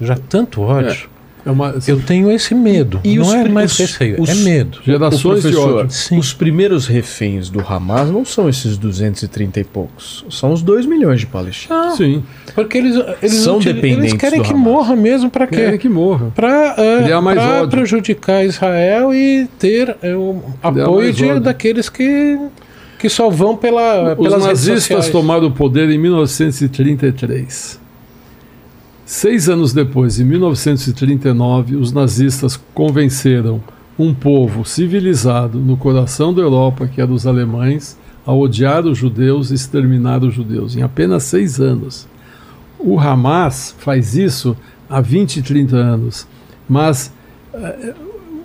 já 0.00 0.16
tanto 0.16 0.62
ódio. 0.62 1.10
É 1.44 1.50
uma, 1.50 1.74
Eu 1.88 2.00
tenho 2.00 2.30
esse 2.30 2.54
medo. 2.54 3.00
E 3.02 3.16
não 3.16 3.26
os 3.26 3.34
é 3.34 3.48
mais 3.48 3.76
receio, 3.76 4.22
os- 4.22 4.30
é 4.30 4.34
medo. 4.44 4.78
gerações 4.84 5.42
de 5.42 5.56
ódio. 5.56 5.90
Sim. 5.90 6.16
Os 6.16 6.32
primeiros 6.32 6.86
reféns 6.86 7.48
do 7.50 7.58
Hamas 7.58 8.08
não 8.12 8.24
são 8.24 8.48
esses 8.48 8.78
230 8.78 9.58
e 9.58 9.64
poucos. 9.64 10.24
São 10.30 10.52
os 10.52 10.62
2 10.62 10.86
milhões 10.86 11.18
de 11.18 11.26
palestinos. 11.26 11.96
Sim, 11.96 12.22
Porque 12.54 12.78
eles, 12.78 12.94
eles 13.20 13.34
São 13.38 13.58
te- 13.58 13.72
dependentes 13.72 14.10
Eles 14.12 14.20
querem 14.20 14.38
do 14.38 14.44
que 14.44 14.52
Hamas. 14.52 14.62
morra 14.62 14.94
mesmo 14.94 15.30
para 15.30 15.48
querem 15.48 15.72
quê? 15.72 15.78
que 15.78 15.88
morra. 15.88 16.30
Para 16.32 16.76
mais 17.20 17.38
ódio. 17.40 17.68
prejudicar 17.70 18.44
Israel 18.44 19.12
e 19.12 19.48
ter 19.58 19.96
é, 20.00 20.14
o 20.14 20.40
apoio 20.62 21.12
de, 21.12 21.40
daqueles 21.40 21.88
que, 21.88 22.38
que 23.02 23.08
só 23.08 23.28
vão 23.28 23.56
pela, 23.56 24.12
Os 24.12 24.28
pelas 24.28 24.44
nazistas 24.44 25.08
tomaram 25.08 25.48
o 25.48 25.50
poder 25.50 25.90
em 25.90 25.98
1933. 25.98 27.80
Seis 29.04 29.48
anos 29.48 29.72
depois, 29.72 30.20
em 30.20 30.24
1939, 30.24 31.74
os 31.74 31.90
nazistas 31.90 32.56
convenceram 32.72 33.60
um 33.98 34.14
povo 34.14 34.64
civilizado 34.64 35.58
no 35.58 35.76
coração 35.76 36.32
da 36.32 36.42
Europa, 36.42 36.86
que 36.86 37.00
era 37.00 37.10
os 37.10 37.26
alemães, 37.26 37.98
a 38.24 38.32
odiar 38.32 38.86
os 38.86 38.98
judeus 38.98 39.50
e 39.50 39.54
exterminar 39.54 40.22
os 40.22 40.32
judeus, 40.32 40.76
em 40.76 40.82
apenas 40.82 41.24
seis 41.24 41.60
anos. 41.60 42.06
O 42.78 43.00
Hamas 43.00 43.74
faz 43.80 44.14
isso 44.14 44.56
há 44.88 45.00
20, 45.00 45.42
30 45.42 45.74
anos, 45.74 46.28
mas 46.68 47.12
eh, 47.52 47.94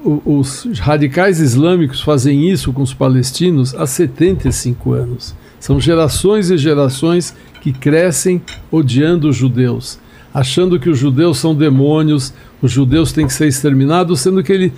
os 0.04 0.68
radicais 0.80 1.40
islâmicos 1.40 2.02
fazem 2.02 2.50
isso 2.50 2.72
com 2.72 2.82
os 2.82 2.94
palestinos 2.94 3.76
há 3.76 3.86
75 3.86 4.94
anos. 4.94 5.36
São 5.60 5.80
gerações 5.80 6.50
e 6.50 6.58
gerações 6.58 7.36
que 7.62 7.74
crescem 7.74 8.42
odiando 8.72 9.28
os 9.28 9.36
judeus, 9.36 10.00
achando 10.34 10.80
que 10.80 10.90
os 10.90 10.98
judeus 10.98 11.38
são 11.38 11.56
demônios, 11.56 12.34
os 12.62 12.72
judeus 12.72 13.12
têm 13.12 13.28
que 13.28 13.34
ser 13.34 13.48
exterminados, 13.48 14.22
sendo 14.22 14.44
que 14.44 14.54
ele, 14.54 14.74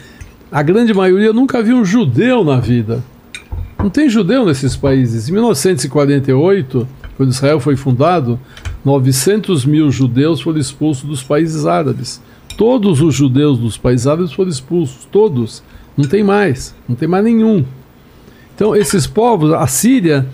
a 0.51 0.63
grande 0.63 0.93
maioria 0.93 1.33
nunca 1.33 1.61
viu 1.61 1.77
um 1.77 1.85
judeu 1.85 2.43
na 2.43 2.59
vida. 2.59 3.03
Não 3.77 3.89
tem 3.89 4.09
judeu 4.09 4.45
nesses 4.45 4.75
países. 4.75 5.29
Em 5.29 5.33
1948, 5.33 6.87
quando 7.15 7.31
Israel 7.31 7.59
foi 7.59 7.75
fundado, 7.75 8.39
900 8.83 9.65
mil 9.65 9.91
judeus 9.91 10.41
foram 10.41 10.59
expulsos 10.59 11.03
dos 11.03 11.23
países 11.23 11.65
árabes. 11.65 12.21
Todos 12.59 12.99
os 13.01 13.15
judeus 13.15 13.57
dos 13.57 13.77
países 13.77 14.05
árabes 14.05 14.33
foram 14.33 14.49
expulsos, 14.49 15.05
todos. 15.09 15.63
Não 15.95 16.03
tem 16.03 16.21
mais, 16.21 16.75
não 16.89 16.93
tem 16.93 17.07
mais 17.07 17.23
nenhum. 17.23 17.63
Então, 18.53 18.75
esses 18.75 19.07
povos, 19.07 19.53
a 19.53 19.65
Síria, 19.65 20.25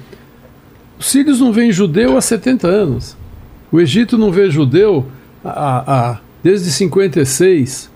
os 0.99 1.05
sírios 1.05 1.39
não 1.39 1.53
veem 1.53 1.71
judeu 1.71 2.17
há 2.17 2.21
70 2.21 2.67
anos. 2.67 3.15
O 3.71 3.79
Egito 3.79 4.17
não 4.17 4.31
vê 4.31 4.49
judeu 4.49 5.05
há, 5.43 5.83
há- 6.13 6.19
desde 6.43 6.71
56. 6.71 7.91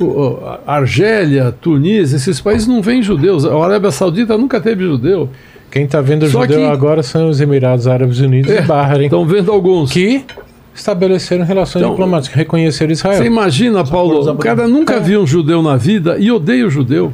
O- 0.00 0.38
a 0.66 0.74
Argélia, 0.74 1.52
Tunísia, 1.60 2.16
esses 2.16 2.40
países 2.40 2.66
não 2.66 2.82
veem 2.82 3.02
judeus. 3.04 3.44
A 3.44 3.54
Arábia 3.56 3.92
Saudita 3.92 4.36
nunca 4.36 4.60
teve 4.60 4.82
judeu. 4.82 5.30
Quem 5.70 5.84
está 5.84 6.00
vendo 6.00 6.28
Só 6.28 6.42
judeu 6.42 6.58
que- 6.58 6.66
agora 6.66 7.04
são 7.04 7.28
os 7.28 7.40
Emirados 7.40 7.86
Árabes 7.86 8.18
Unidos 8.18 8.50
É, 8.50 8.58
e 8.58 8.62
Bahrein, 8.62 9.04
Estão 9.04 9.24
vendo 9.24 9.52
alguns. 9.52 9.92
que 9.92 10.24
estabeleceram 10.74 11.44
relações 11.44 11.82
Então, 11.82 11.92
diplomáticas, 11.92 12.36
reconheceram 12.36 12.92
Israel. 12.92 13.18
Você 13.18 13.24
imagina, 13.24 13.84
Paulo, 13.84 14.30
o 14.30 14.36
cara 14.36 14.66
nunca 14.66 14.98
viu 15.00 15.20
um 15.20 15.26
judeu 15.26 15.62
na 15.62 15.76
vida 15.76 16.16
e 16.18 16.30
odeia 16.30 16.66
o 16.66 16.70
judeu. 16.70 17.12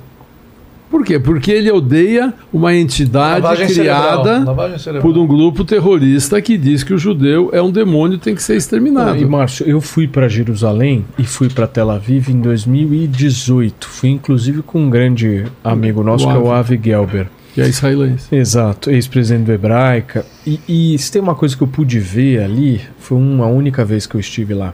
Por 0.91 1.05
quê? 1.05 1.21
Porque 1.21 1.53
ele 1.53 1.71
odeia 1.71 2.35
uma 2.53 2.75
entidade 2.75 3.43
Lavagem 3.43 3.69
criada 3.69 4.45
cerebral, 4.77 5.03
por 5.03 5.17
um 5.17 5.25
grupo 5.25 5.65
terrorista 5.65 6.43
que 6.43 6.59
diz 6.59 6.83
que 6.83 6.93
o 6.93 6.99
judeu 6.99 7.49
é 7.53 7.63
um 7.63 7.71
demônio 7.71 8.17
e 8.17 8.19
tem 8.19 8.35
que 8.35 8.43
ser 8.43 8.57
exterminado. 8.57 9.17
E 9.17 9.25
Márcio, 9.25 9.65
eu 9.69 9.81
fui 9.81 10.09
para 10.09 10.27
Jerusalém 10.27 11.05
e 11.17 11.23
fui 11.23 11.49
para 11.49 11.69
Tel 11.69 11.91
Aviv 11.91 12.29
em 12.29 12.41
2018. 12.41 13.89
Fui 13.89 14.09
inclusive 14.09 14.63
com 14.63 14.81
um 14.81 14.91
grande 14.91 15.45
amigo 15.63 16.03
nosso, 16.03 16.27
O 16.27 16.33
que 16.33 16.37
é 16.37 16.41
o. 16.41 16.51
Avi 16.51 16.81
Gelber. 16.83 17.29
Que 17.55 17.61
é 17.61 17.69
israelense. 17.69 18.35
Exato, 18.35 18.91
ex-presidente 18.91 19.45
do 19.45 19.53
Hebraica. 19.53 20.25
E, 20.47 20.61
e 20.69 20.99
se 20.99 21.11
tem 21.11 21.21
uma 21.21 21.35
coisa 21.35 21.57
que 21.57 21.63
eu 21.63 21.67
pude 21.67 21.99
ver 21.99 22.43
ali, 22.43 22.81
foi 22.99 23.19
uma 23.19 23.47
única 23.47 23.85
vez 23.85 24.07
que 24.07 24.15
eu 24.15 24.21
estive 24.21 24.55
lá. 24.55 24.73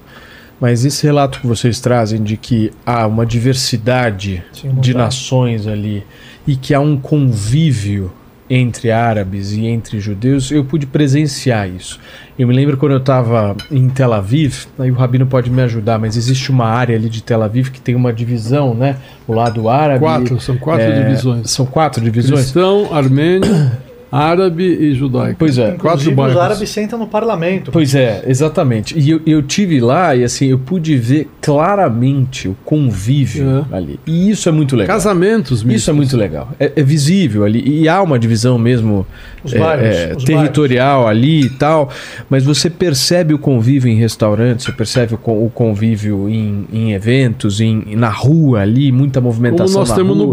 Mas 0.61 0.85
esse 0.85 1.05
relato 1.05 1.41
que 1.41 1.47
vocês 1.47 1.81
trazem 1.81 2.23
de 2.23 2.37
que 2.37 2.73
há 2.85 3.07
uma 3.07 3.27
diversidade 3.27 4.43
Sim, 4.53 4.75
de 4.81 4.95
nações 4.95 5.67
ali 5.67 6.03
e 6.47 6.57
que 6.57 6.73
há 6.73 6.81
um 6.81 6.97
convívio 6.97 8.11
entre 8.49 8.91
árabes 8.91 9.53
e 9.53 9.67
entre 9.67 9.99
judeus, 10.01 10.51
eu 10.51 10.65
pude 10.65 10.87
presenciar 10.87 11.69
isso. 11.69 11.99
Eu 12.39 12.47
me 12.47 12.55
lembro 12.55 12.77
quando 12.77 12.93
eu 12.93 12.99
estava 12.99 13.57
em 13.71 13.89
Tel 13.89 14.13
Aviv, 14.13 14.67
aí 14.79 14.91
o 14.91 14.95
Rabino 14.95 15.27
pode 15.27 15.51
me 15.51 15.63
ajudar, 15.63 15.99
mas 15.99 16.17
existe 16.17 16.51
uma 16.51 16.67
área 16.67 16.95
ali 16.95 17.09
de 17.09 17.23
Tel 17.23 17.43
Aviv 17.43 17.71
que 17.71 17.81
tem 17.81 17.95
uma 17.95 18.13
divisão, 18.13 18.75
né? 18.75 18.97
O 19.27 19.33
lado 19.33 19.69
árabe. 19.69 20.01
Quatro, 20.01 20.41
são 20.41 20.57
quatro 20.57 20.85
é, 20.85 21.03
divisões. 21.03 21.51
São 21.51 21.65
quatro 21.65 22.03
divisões? 22.03 22.41
Cristão, 22.43 22.93
armênio, 22.93 23.51
árabe 24.11 24.63
e 24.65 24.95
judaico. 24.95 25.37
Pois 25.39 25.59
é. 25.59 25.73
Quatro 25.73 25.77
Inclusive, 25.87 26.11
os 26.11 26.17
bairros. 26.17 26.37
árabes 26.41 26.69
sentam 26.71 26.99
no 26.99 27.07
parlamento. 27.07 27.71
Pois 27.73 27.95
é, 27.95 28.23
exatamente. 28.27 28.99
E 28.99 29.11
eu, 29.11 29.21
eu 29.27 29.43
tive 29.43 29.81
lá 29.81 30.15
e 30.15 30.23
assim, 30.25 30.47
eu 30.47 30.59
pude 30.59 30.97
ver 30.97 31.29
claramente 31.41 32.49
o 32.49 32.57
convívio 32.65 33.67
ali. 33.73 33.99
E 34.07 34.31
isso 34.31 34.49
é 34.49 34.53
muito 34.53 34.77
legal. 34.77 34.97
Casamentos, 34.97 35.59
Isso 35.59 35.67
mistos. 35.67 35.89
é 35.89 35.93
muito 35.93 36.17
legal. 36.17 36.49
É, 36.59 36.73
é 36.77 36.83
visível 36.83 37.45
ali. 37.45 37.63
E 37.83 37.89
há 37.89 38.01
uma 38.03 38.19
divisão 38.19 38.59
mesmo 38.59 39.07
Os 39.45 39.53
é, 39.53 39.59
bairros, 39.59 39.97
é, 39.97 40.15
os 40.17 40.25
territorial 40.25 41.07
ali 41.09 41.43
e 41.47 41.51
tal. 41.51 41.91
Mas 42.31 42.45
você 42.45 42.71
percebe 42.71 43.35
o 43.35 43.39
convívio 43.39 43.91
em 43.91 43.97
restaurantes, 43.97 44.67
você 44.67 44.73
percebe 44.73 45.15
o, 45.15 45.19
con- 45.19 45.45
o 45.45 45.51
convívio 45.51 46.29
em, 46.29 46.67
em 46.73 46.93
eventos, 46.93 47.61
em, 47.61 47.95
na 47.97 48.09
rua 48.09 48.61
ali, 48.61 48.91
muita 48.93 49.21
Como 49.21 49.33
movimentação 49.33 49.81
nós 49.81 49.91
na 49.91 49.95
temos 49.97 50.17
no 50.17 50.25
rua. 50.25 50.33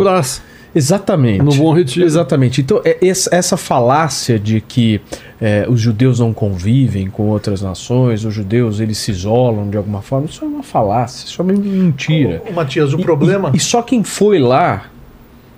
Exatamente. 0.76 1.42
No 1.43 1.53
Bom 1.53 1.74
Retiro. 1.74 2.06
Exatamente. 2.06 2.61
Então, 2.61 2.82
é 2.84 2.98
essa 3.02 3.56
falácia 3.58 4.40
de 4.40 4.60
que 4.60 5.00
é, 5.40 5.66
os 5.69 5.80
judeus 5.80 6.19
não 6.19 6.34
convivem 6.34 7.10
com 7.10 7.24
outras 7.30 7.61
nações, 7.61 8.26
os 8.26 8.34
judeus 8.34 8.80
eles 8.80 8.98
se 8.98 9.11
isolam 9.11 9.69
de 9.69 9.77
alguma 9.77 10.02
forma, 10.02 10.26
isso 10.26 10.43
é 10.43 10.48
uma 10.48 10.64
falácia, 10.64 11.26
isso 11.27 11.42
é 11.42 11.45
uma 11.45 11.53
mentira. 11.53 12.42
Ô, 12.50 12.53
Matias, 12.53 12.93
o 12.93 13.00
E- 13.00 13.03
problema. 13.03 13.52
E, 13.53 13.58
e 13.58 13.60
só 13.60 13.82
quem 13.82 14.03
foi 14.03 14.40
lá 14.40 14.85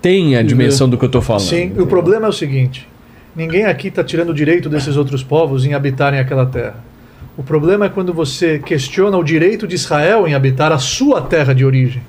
tem 0.02 0.36
a 0.36 0.42
dimensão 0.42 0.88
do 0.88 0.98
que 0.98 1.04
eu 1.04 1.08
tô 1.08 1.22
falando. 1.22 1.42
Sim, 1.44 1.72
o 1.78 1.86
problema 1.86 2.26
é 2.26 2.28
o 2.28 2.32
seguinte: 2.32 2.86
ninguém 3.34 3.64
aqui 3.64 3.88
está 3.88 4.04
tirando 4.04 4.30
o 4.30 4.34
direito 4.34 4.68
desses 4.68 4.96
outros 4.96 5.22
povos 5.22 5.64
em 5.64 5.72
habitarem 5.74 6.20
aquela 6.20 6.44
terra. 6.46 6.76
O 7.38 7.42
problema 7.42 7.86
é 7.86 7.88
quando 7.88 8.14
você 8.14 8.58
questiona 8.58 9.16
o 9.18 9.22
direito 9.22 9.66
de 9.66 9.74
Israel 9.74 10.26
em 10.26 10.34
habitar 10.34 10.72
a 10.72 10.78
sua 10.78 11.20
terra 11.20 11.54
de 11.54 11.64
origem. 11.64 12.02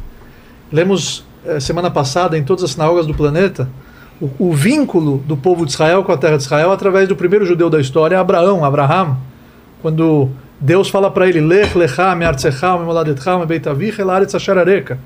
Lemos 0.72 1.26
semana 1.60 1.90
passada 1.90 2.38
em 2.38 2.44
todas 2.44 2.64
as 2.64 2.72
sinagogas 2.72 3.06
do 3.06 3.14
planeta 3.14 3.68
o, 4.22 4.50
o 4.50 4.54
vínculo 4.54 5.20
do 5.20 5.38
povo 5.38 5.66
de 5.66 5.72
Israel 5.72 6.04
com 6.04 6.12
a 6.12 6.18
terra 6.18 6.38
de 6.38 6.44
Israel 6.44 6.72
através 6.72 7.08
do 7.08 7.16
primeiro 7.16 7.46
judeu 7.46 7.70
da 7.70 7.80
história, 7.80 8.20
Abraão, 8.20 8.66
Abraham, 8.66 9.18
quando 9.82 10.30
Deus 10.60 10.90
fala 10.90 11.12
para 11.12 11.28
ele: 11.28 11.40
Lech 11.40 11.78
lecha 11.78 12.16
me'artzecha 12.16 12.78
me'moladecha 12.78 13.38
me'beit 13.38 13.68
avich 13.68 14.00
el 14.00 14.10
haaretz 14.10 14.36
asher 14.36 14.58
areka. 14.58 14.98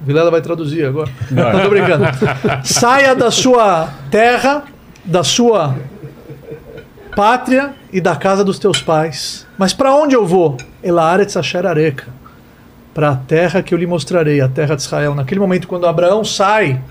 Vilela 0.00 0.30
vai 0.30 0.40
traduzir 0.40 0.84
agora. 0.84 1.10
Não 1.28 1.60
tô 1.60 1.70
brincando. 1.70 2.04
Saia 2.62 3.16
da 3.16 3.32
sua 3.32 3.88
terra, 4.10 4.62
da 5.04 5.24
sua 5.24 5.74
pátria 7.16 7.74
e 7.92 8.00
da 8.00 8.14
casa 8.14 8.44
dos 8.44 8.60
teus 8.60 8.80
pais. 8.80 9.44
Mas 9.58 9.72
para 9.72 9.92
onde 9.92 10.14
eu 10.14 10.24
vou? 10.24 10.56
Elaretz 10.80 11.36
Asher 11.36 11.66
Areka. 11.66 12.06
Para 12.98 13.10
a 13.10 13.14
terra 13.14 13.62
que 13.62 13.72
eu 13.72 13.78
lhe 13.78 13.86
mostrarei, 13.86 14.40
a 14.40 14.48
terra 14.48 14.74
de 14.74 14.82
Israel. 14.82 15.14
Naquele 15.14 15.38
momento, 15.38 15.68
quando 15.68 15.86
Abraão 15.86 16.24
sai, 16.24 16.82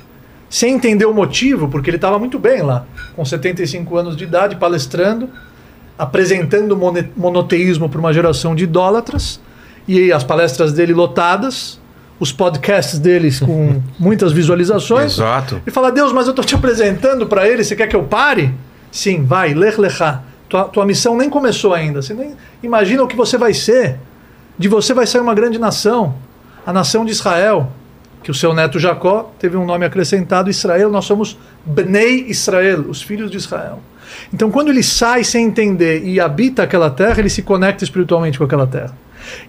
sem 0.50 0.76
entender 0.76 1.06
o 1.06 1.14
motivo, 1.14 1.68
porque 1.68 1.90
ele 1.90 1.98
estava 1.98 2.18
muito 2.18 2.40
bem 2.40 2.62
lá, 2.62 2.86
com 3.14 3.26
75 3.26 3.98
anos 3.98 4.16
de 4.16 4.24
idade, 4.24 4.56
palestrando, 4.56 5.30
apresentando 6.00 6.72
o 6.72 6.94
monoteísmo 7.18 7.90
para 7.90 8.00
uma 8.00 8.14
geração 8.14 8.56
de 8.56 8.64
idólatras, 8.64 9.42
e 9.86 10.10
as 10.14 10.24
palestras 10.24 10.72
dele 10.72 10.94
lotadas, 10.94 11.78
os 12.22 12.32
podcasts 12.32 13.00
deles 13.00 13.42
com 13.42 13.82
muitas 14.00 14.32
visualizações. 14.32 15.16
Exato. 15.16 15.62
E 15.68 15.72
fala, 15.72 15.92
Deus, 15.92 16.14
mas 16.14 16.26
eu 16.26 16.32
estou 16.32 16.46
te 16.46 16.56
apresentando 16.56 17.28
para 17.28 17.46
ele, 17.50 17.66
você 17.66 17.76
quer 17.76 17.88
que 17.88 17.98
eu 17.98 18.04
pare? 18.04 18.54
Sim, 18.90 19.26
vai, 19.26 19.54
lech 19.54 19.78
lechá. 19.78 20.24
Tua, 20.48 20.64
tua 20.70 20.86
missão 20.86 21.18
nem 21.18 21.30
começou 21.30 21.74
ainda. 21.74 22.02
Você 22.02 22.14
nem 22.14 22.34
imagina 22.64 23.04
o 23.04 23.08
que 23.08 23.16
você 23.18 23.38
vai 23.38 23.54
ser. 23.54 24.00
De 24.58 24.68
você 24.68 24.94
vai 24.94 25.06
sair 25.06 25.22
uma 25.22 25.36
grande 25.36 25.60
nação, 25.60 26.16
a 26.66 26.74
nação 26.74 27.06
de 27.06 27.12
Israel, 27.12 27.72
que 28.24 28.32
o 28.32 28.34
seu 28.34 28.54
neto 28.54 28.80
Jacó 28.80 29.32
teve 29.40 29.56
um 29.56 29.66
nome 29.66 29.86
acrescentado, 29.86 30.50
Israel, 30.50 30.90
nós 30.90 31.06
somos 31.06 31.38
Bnei 31.66 32.26
Israel, 32.28 32.82
os 32.90 33.02
filhos 33.02 33.30
de 33.32 33.38
Israel. 33.38 33.80
Então, 34.34 34.50
quando 34.50 34.70
ele 34.70 34.84
sai 34.84 35.24
sem 35.24 35.46
entender 35.46 36.04
e 36.04 36.20
habita 36.20 36.64
aquela 36.64 36.90
terra, 36.90 37.20
ele 37.20 37.30
se 37.30 37.42
conecta 37.42 37.84
espiritualmente 37.84 38.38
com 38.38 38.44
aquela 38.44 38.66
terra. 38.66 38.98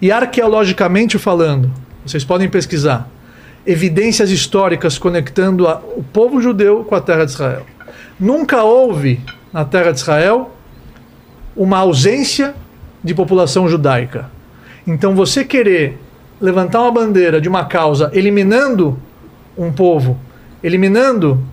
E 0.01 0.11
arqueologicamente 0.11 1.17
falando, 1.17 1.71
vocês 2.05 2.23
podem 2.23 2.49
pesquisar, 2.49 3.09
evidências 3.65 4.29
históricas 4.31 4.97
conectando 4.97 5.67
a- 5.67 5.81
o 5.95 6.03
povo 6.03 6.41
judeu 6.41 6.83
com 6.83 6.95
a 6.95 7.01
terra 7.01 7.25
de 7.25 7.31
Israel. 7.31 7.65
Nunca 8.19 8.63
houve 8.63 9.19
na 9.51 9.65
terra 9.65 9.91
de 9.91 9.99
Israel 9.99 10.55
uma 11.55 11.79
ausência 11.79 12.53
de 13.03 13.13
população 13.13 13.67
judaica. 13.67 14.29
Então 14.89 15.13
você 15.13 15.45
querer 15.45 15.99
levantar 16.41 16.81
uma 16.81 16.91
bandeira 16.91 17.39
de 17.39 17.47
uma 17.47 17.63
causa 17.63 18.09
eliminando 18.11 18.97
um 19.55 19.71
povo, 19.71 20.17
eliminando 20.63 21.43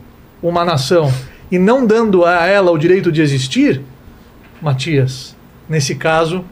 uma 0.43 0.65
nação 0.65 1.13
e 1.53 1.59
não 1.59 1.87
dando 1.87 2.25
a 2.25 2.47
ela 2.47 2.71
o 2.71 2.79
direito 2.79 3.13
de 3.13 3.21
existir, 3.21 3.83
Matias, 4.61 5.37
nesse 5.69 5.97
caso 5.97 6.47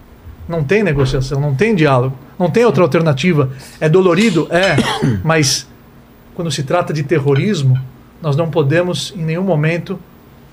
não 0.47 0.63
tem 0.63 0.83
negociação, 0.83 1.41
não 1.41 1.55
tem 1.55 1.75
diálogo, 1.75 2.19
não 2.39 2.51
tem 2.51 2.67
outra 2.67 2.83
alternativa. 2.83 3.51
É 3.81 3.89
dolorido, 3.89 4.47
é, 4.51 4.77
mas 5.25 5.67
quando 6.35 6.51
se 6.51 6.65
trata 6.65 6.93
de 6.93 7.03
terrorismo, 7.03 7.81
nós 8.21 8.37
não 8.37 8.51
podemos 8.51 9.15
em 9.17 9.25
nenhum 9.25 9.45
momento 9.45 9.99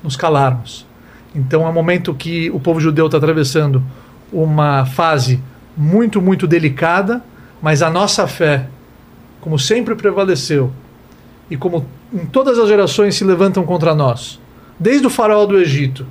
nos 0.01 0.15
calarmos. 0.15 0.87
Então 1.35 1.67
é 1.67 1.69
um 1.69 1.73
momento 1.73 2.13
que 2.13 2.49
o 2.51 2.59
povo 2.59 2.79
judeu 2.79 3.07
está 3.07 3.17
atravessando 3.17 3.83
uma 4.31 4.85
fase 4.85 5.41
muito, 5.75 6.21
muito 6.21 6.47
delicada, 6.47 7.23
mas 7.61 7.81
a 7.81 7.89
nossa 7.89 8.27
fé, 8.27 8.67
como 9.39 9.57
sempre 9.57 9.95
prevaleceu, 9.95 10.71
e 11.49 11.57
como 11.57 11.85
em 12.13 12.25
todas 12.25 12.57
as 12.57 12.67
gerações 12.67 13.15
se 13.15 13.23
levantam 13.23 13.63
contra 13.63 13.93
nós, 13.93 14.39
desde 14.79 15.07
o 15.07 15.09
faraó 15.09 15.45
do 15.45 15.57
Egito, 15.57 16.05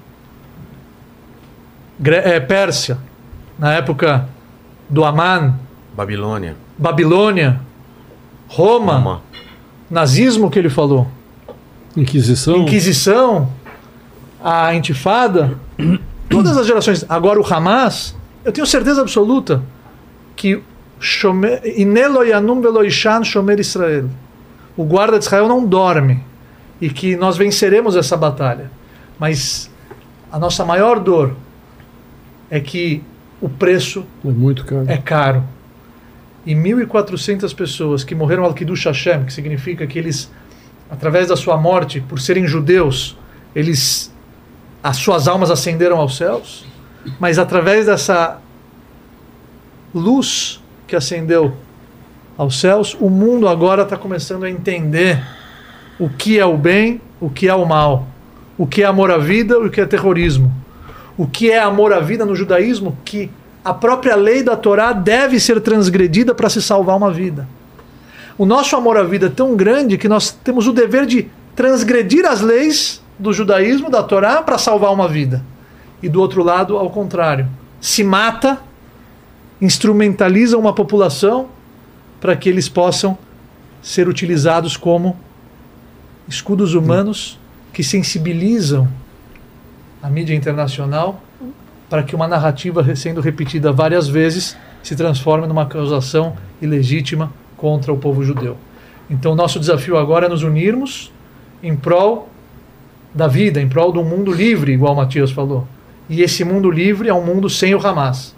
eh, 2.05 2.41
Pérsia, 2.41 2.99
na 3.59 3.73
época 3.75 4.29
do 4.89 5.05
Amã, 5.05 5.55
Babilônia. 5.95 6.57
Babilônia, 6.79 7.61
Roma, 8.49 8.95
Roma. 8.95 9.23
nazismo 9.91 10.51
que 10.51 10.59
ele 10.59 10.71
falou, 10.71 11.07
Inquisição. 11.97 12.57
Inquisição, 12.59 13.51
a 14.43 14.75
Intifada, 14.75 15.59
todas 16.29 16.57
as 16.57 16.67
gerações. 16.67 17.05
Agora 17.09 17.41
o 17.41 17.45
Hamas, 17.45 18.17
eu 18.45 18.53
tenho 18.53 18.67
certeza 18.67 19.01
absoluta 19.01 19.63
que 20.37 20.63
Shomer- 20.99 21.63
Israel. 23.61 24.09
O 24.77 24.85
guarda 24.85 25.19
de 25.19 25.25
Israel 25.25 25.49
não 25.49 25.65
dorme 25.67 26.23
e 26.81 26.89
que 26.91 27.17
nós 27.17 27.37
venceremos 27.37 27.97
essa 27.97 28.17
batalha. 28.17 28.71
Mas 29.19 29.71
a 30.33 30.39
nossa 30.39 30.65
maior 30.65 30.99
dor 31.01 31.35
é 32.51 32.61
que 32.61 33.03
o 33.41 33.49
preço 33.49 34.05
É 34.25 34.29
muito 34.29 34.65
caro. 34.65 34.85
é 34.89 34.97
caro. 34.97 35.45
E 36.47 36.55
1.400 36.55 37.55
pessoas 37.55 38.03
que 38.03 38.15
morreram 38.15 38.45
al 38.45 38.55
Kiddush 38.55 38.85
Hashem, 38.87 39.25
que 39.25 39.33
significa 39.33 39.87
que 39.87 39.99
eles, 39.99 40.31
através 40.91 41.29
da 41.29 41.37
sua 41.37 41.57
morte, 41.57 42.01
por 42.01 42.19
serem 42.19 42.47
judeus, 42.47 43.17
eles, 43.55 44.11
as 44.83 44.97
suas 44.97 45.29
almas 45.29 45.51
ascenderam 45.51 45.99
aos 45.99 46.17
céus, 46.17 46.65
mas 47.19 47.39
através 47.39 47.87
dessa 47.87 48.39
luz 49.95 50.63
que 50.87 50.95
ascendeu 50.95 51.55
aos 52.37 52.59
céus, 52.59 52.97
o 53.01 53.11
mundo 53.11 53.49
agora 53.49 53.83
está 53.83 53.97
começando 53.97 54.45
a 54.45 54.51
entender 54.51 55.23
o 55.99 56.09
que 56.09 56.39
é 56.39 56.45
o 56.45 56.57
bem, 56.57 57.01
o 57.21 57.29
que 57.29 57.49
é 57.49 57.55
o 57.55 57.67
mal, 57.67 58.07
o 58.57 58.67
que 58.67 58.83
é 58.83 58.87
amor 58.87 59.11
à 59.11 59.19
vida 59.19 59.55
e 59.55 59.67
o 59.67 59.71
que 59.71 59.81
é 59.81 59.87
terrorismo. 59.87 60.53
O 61.17 61.27
que 61.27 61.51
é 61.51 61.59
amor 61.59 61.93
à 61.93 62.01
vida 62.01 62.25
no 62.25 62.35
judaísmo? 62.35 62.97
Que 63.05 63.31
a 63.63 63.75
própria 63.75 64.17
lei 64.17 64.43
da 64.43 64.57
Torá 64.57 64.93
deve 64.93 65.39
ser 65.39 65.61
transgredida 65.61 66.35
para 66.35 66.49
se 66.49 66.63
salvar 66.63 66.97
uma 66.97 67.11
vida. 67.11 67.47
O 68.39 68.47
nosso 68.47 68.75
amor 68.75 68.97
à 68.97 69.03
vida 69.03 69.27
é 69.27 69.31
tão 69.31 69.55
grande 69.55 69.99
que 69.99 70.09
nós 70.09 70.31
temos 70.31 70.67
o 70.67 70.73
dever 70.73 71.05
de 71.05 71.29
transgredir 71.55 72.25
as 72.25 72.41
leis 72.41 73.03
do 73.19 73.35
judaísmo, 73.35 73.91
da 73.91 74.03
Torá, 74.03 74.41
para 74.41 74.57
salvar 74.57 74.93
uma 74.95 75.07
vida. 75.07 75.45
E 76.03 76.09
do 76.09 76.21
outro 76.21 76.43
lado, 76.43 76.77
ao 76.77 76.91
contrário, 76.91 77.47
se 77.81 78.03
mata, 78.03 78.61
instrumentaliza 79.61 80.57
uma 80.57 80.73
população 80.73 81.49
para 82.21 82.37
que 82.37 82.49
eles 82.49 82.69
possam 82.69 83.17
ser 83.83 84.09
utilizados 84.09 84.77
como 84.77 85.17
escudos 86.29 86.75
humanos 86.75 87.39
que 87.73 87.83
sensibilizam 87.83 88.89
a 90.03 90.09
mídia 90.09 90.35
internacional 90.35 91.23
para 91.89 92.03
que 92.03 92.15
uma 92.15 92.29
narrativa 92.29 92.95
sendo 92.95 93.21
repetida 93.21 93.73
várias 93.73 94.07
vezes 94.09 94.57
se 94.83 94.95
transforme 94.95 95.47
numa 95.47 95.63
acusação 95.63 96.37
ilegítima 96.63 97.33
contra 97.57 97.93
o 97.93 97.99
povo 97.99 98.25
judeu. 98.25 98.57
Então, 99.11 99.35
nosso 99.35 99.59
desafio 99.59 99.99
agora 99.99 100.27
é 100.27 100.29
nos 100.29 100.43
unirmos 100.43 101.13
em 101.63 101.75
prol 101.75 102.29
da 103.13 103.27
vida, 103.27 103.61
em 103.61 103.69
prol 103.69 103.93
de 103.93 103.99
um 103.99 104.05
mundo 104.05 104.33
livre, 104.33 104.73
igual 104.73 104.95
Matias 104.95 105.33
falou. 105.33 105.67
E 106.11 106.23
esse 106.23 106.43
mundo 106.43 106.69
livre 106.69 107.09
é 107.09 107.15
um 107.15 107.25
mundo 107.25 107.49
sem 107.49 107.73
o 107.73 107.87
Hamas, 107.87 108.35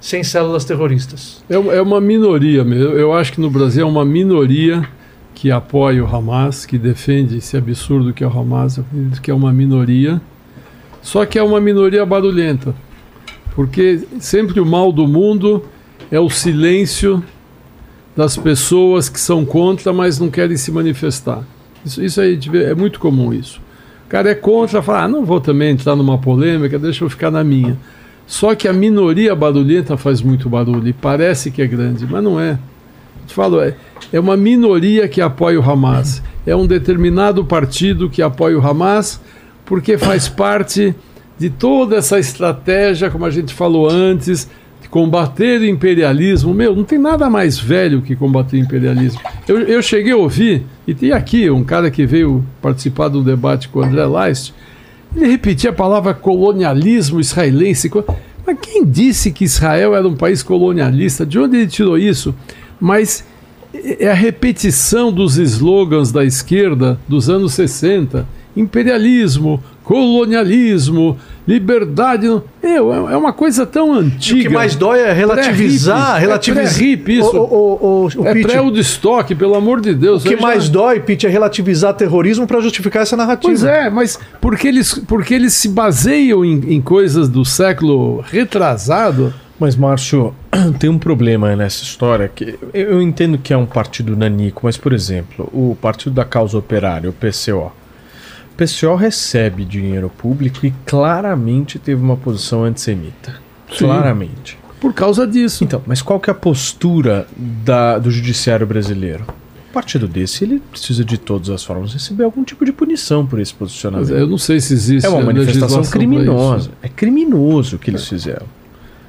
sem 0.00 0.24
células 0.24 0.64
terroristas. 0.64 1.44
É, 1.48 1.54
é 1.54 1.80
uma 1.80 2.00
minoria 2.00 2.64
mesmo. 2.64 2.94
Eu 2.94 3.14
acho 3.14 3.32
que 3.32 3.40
no 3.40 3.48
Brasil 3.48 3.86
é 3.86 3.88
uma 3.88 4.04
minoria 4.04 4.86
que 5.32 5.48
apoia 5.48 6.04
o 6.04 6.16
Hamas, 6.16 6.66
que 6.66 6.76
defende 6.76 7.36
esse 7.36 7.56
absurdo 7.56 8.12
que 8.12 8.24
é 8.24 8.26
o 8.26 8.30
Hamas. 8.36 8.78
Eu 8.78 8.84
que 9.22 9.30
é 9.30 9.34
uma 9.34 9.52
minoria. 9.52 10.20
Só 11.00 11.24
que 11.24 11.38
é 11.38 11.42
uma 11.44 11.60
minoria 11.60 12.04
barulhenta. 12.04 12.74
Porque 13.54 14.00
sempre 14.18 14.58
o 14.58 14.66
mal 14.66 14.90
do 14.90 15.06
mundo 15.06 15.64
é 16.10 16.18
o 16.18 16.28
silêncio 16.28 17.22
das 18.16 18.36
pessoas 18.36 19.08
que 19.08 19.20
são 19.20 19.44
contra, 19.44 19.92
mas 19.92 20.18
não 20.18 20.28
querem 20.28 20.56
se 20.56 20.72
manifestar. 20.72 21.44
Isso, 21.84 22.02
isso 22.02 22.20
aí 22.20 22.38
é 22.66 22.74
muito 22.74 22.98
comum 22.98 23.32
isso. 23.32 23.60
Cara 24.12 24.30
é 24.30 24.34
contra, 24.34 24.82
fala, 24.82 25.04
ah, 25.04 25.08
não 25.08 25.24
vou 25.24 25.40
também 25.40 25.70
entrar 25.70 25.96
numa 25.96 26.18
polêmica, 26.18 26.78
deixa 26.78 27.02
eu 27.02 27.08
ficar 27.08 27.30
na 27.30 27.42
minha. 27.42 27.78
Só 28.26 28.54
que 28.54 28.68
a 28.68 28.72
minoria 28.72 29.34
barulhenta 29.34 29.96
faz 29.96 30.20
muito 30.20 30.50
barulho 30.50 30.86
e 30.86 30.92
parece 30.92 31.50
que 31.50 31.62
é 31.62 31.66
grande, 31.66 32.06
mas 32.06 32.22
não 32.22 32.38
é. 32.38 32.50
Eu 32.50 33.26
te 33.26 33.32
falo, 33.32 33.58
é, 33.58 33.74
é 34.12 34.20
uma 34.20 34.36
minoria 34.36 35.08
que 35.08 35.22
apoia 35.22 35.58
o 35.58 35.62
Hamas. 35.62 36.22
é 36.46 36.54
um 36.54 36.66
determinado 36.66 37.42
partido 37.42 38.10
que 38.10 38.20
apoia 38.20 38.58
o 38.58 38.60
Hamas, 38.60 39.18
porque 39.64 39.96
faz 39.96 40.28
parte 40.28 40.94
de 41.38 41.48
toda 41.48 41.96
essa 41.96 42.18
estratégia, 42.18 43.08
como 43.08 43.24
a 43.24 43.30
gente 43.30 43.54
falou 43.54 43.88
antes, 43.88 44.46
combater 44.92 45.58
o 45.62 45.64
imperialismo. 45.64 46.52
Meu, 46.52 46.76
não 46.76 46.84
tem 46.84 46.98
nada 46.98 47.30
mais 47.30 47.58
velho 47.58 48.02
que 48.02 48.14
combater 48.14 48.58
o 48.58 48.60
imperialismo. 48.60 49.18
Eu, 49.48 49.60
eu 49.60 49.82
cheguei 49.82 50.12
a 50.12 50.16
ouvir, 50.18 50.66
e 50.86 50.94
tem 50.94 51.12
aqui 51.12 51.48
um 51.48 51.64
cara 51.64 51.90
que 51.90 52.04
veio 52.04 52.44
participar 52.60 53.08
do 53.08 53.24
debate 53.24 53.70
com 53.70 53.78
o 53.78 53.82
André 53.82 54.04
Leist, 54.04 54.52
ele 55.16 55.30
repetia 55.30 55.70
a 55.70 55.72
palavra 55.72 56.12
colonialismo 56.12 57.18
israelense. 57.18 57.90
Mas 58.46 58.58
quem 58.60 58.84
disse 58.84 59.32
que 59.32 59.44
Israel 59.44 59.96
era 59.96 60.06
um 60.06 60.14
país 60.14 60.42
colonialista? 60.42 61.24
De 61.24 61.38
onde 61.38 61.56
ele 61.56 61.66
tirou 61.68 61.96
isso? 61.96 62.34
Mas 62.78 63.24
é 63.72 64.10
a 64.10 64.14
repetição 64.14 65.10
dos 65.10 65.38
slogans 65.38 66.12
da 66.12 66.22
esquerda 66.22 67.00
dos 67.08 67.30
anos 67.30 67.54
60. 67.54 68.28
Imperialismo, 68.54 69.62
colonialismo, 69.82 71.16
liberdade. 71.46 72.26
Meu, 72.62 72.92
é 73.08 73.12
é 73.12 73.16
uma 73.16 73.32
coisa 73.32 73.66
tão 73.66 73.94
E 73.96 73.98
antiga. 73.98 74.38
o 74.40 74.42
que 74.42 74.48
mais 74.48 74.74
dói 74.74 75.00
é 75.00 75.12
relativizar, 75.12 75.96
Pré-hippie. 76.12 76.20
relativizar. 76.20 76.64
É 76.64 76.68
pré-hippie 76.78 77.18
isso. 77.18 77.36
O, 77.36 77.40
o, 77.40 78.06
o, 78.16 78.22
o, 78.22 78.26
É 78.28 78.32
Pete, 78.32 78.46
pré-Woodstock, 78.46 79.34
pelo 79.34 79.54
amor 79.54 79.80
de 79.80 79.94
Deus. 79.94 80.24
o 80.24 80.28
que 80.28 80.34
Eu 80.34 80.38
já- 80.38 80.42
mais 80.46 80.68
dói, 80.68 81.00
Pete, 81.00 81.26
é 81.26 81.30
relativizar 81.30 81.94
terrorismo 81.94 82.46
para 82.46 82.60
justificar 82.60 83.02
essa 83.02 83.16
narrativa. 83.16 83.48
Pois 83.52 83.64
é, 83.64 83.90
mas 83.90 84.18
porque 84.40 84.68
eles, 84.68 84.94
porque 85.06 85.34
eles 85.34 85.52
se 85.54 85.68
baseiam 85.68 86.44
em, 86.44 86.74
em 86.74 86.80
coisas 86.80 87.28
do 87.28 87.44
século 87.44 88.22
retrasado. 88.30 89.32
Mas, 89.60 89.76
Márcio, 89.76 90.34
tem 90.80 90.90
um 90.90 90.98
problema 90.98 91.54
nessa 91.54 91.84
história 91.84 92.28
que 92.32 92.58
eu 92.74 92.92
eu 92.92 93.02
entendo 93.02 93.38
que 93.38 93.52
é 93.52 93.56
um 93.56 93.66
partido 93.66 94.16
nanico, 94.16 94.62
mas, 94.64 94.76
por 94.76 94.92
exemplo, 94.92 95.48
o 95.52 95.76
Partido 95.80 96.12
da 96.14 96.24
Causa 96.24 96.58
Operária, 96.58 97.08
o 97.08 97.12
PCO. 97.12 97.70
O 98.52 98.54
PCO 98.54 98.94
recebe 98.96 99.64
dinheiro 99.64 100.10
público 100.10 100.66
e 100.66 100.72
claramente 100.84 101.78
teve 101.78 102.02
uma 102.02 102.16
posição 102.16 102.64
antissemita. 102.64 103.36
Sim. 103.70 103.78
Claramente. 103.86 104.58
Por 104.80 104.92
causa 104.92 105.26
disso. 105.26 105.64
Então, 105.64 105.80
mas 105.86 106.02
qual 106.02 106.20
que 106.20 106.28
é 106.28 106.32
a 106.32 106.34
postura 106.34 107.26
da- 107.36 107.98
do 107.98 108.10
judiciário 108.10 108.66
brasileiro? 108.66 109.24
Um 109.70 109.72
partido 109.72 110.06
desse, 110.06 110.44
ele 110.44 110.60
precisa 110.70 111.02
de 111.02 111.16
todas 111.16 111.48
as 111.48 111.64
formas 111.64 111.94
receber 111.94 112.24
algum 112.24 112.44
tipo 112.44 112.62
de 112.64 112.72
punição 112.72 113.24
por 113.26 113.40
esse 113.40 113.52
Mas 113.52 113.58
posicionamento. 113.58 114.10
eu 114.10 114.26
não 114.26 114.36
sei 114.36 114.60
se 114.60 114.74
existe. 114.74 115.06
É 115.06 115.08
uma 115.08 115.22
manifestação 115.22 115.82
criminosa. 115.84 116.70
É 116.82 116.88
criminoso 116.88 117.76
o 117.76 117.78
que 117.78 117.90
eles 117.90 118.06
fizeram. 118.06 118.44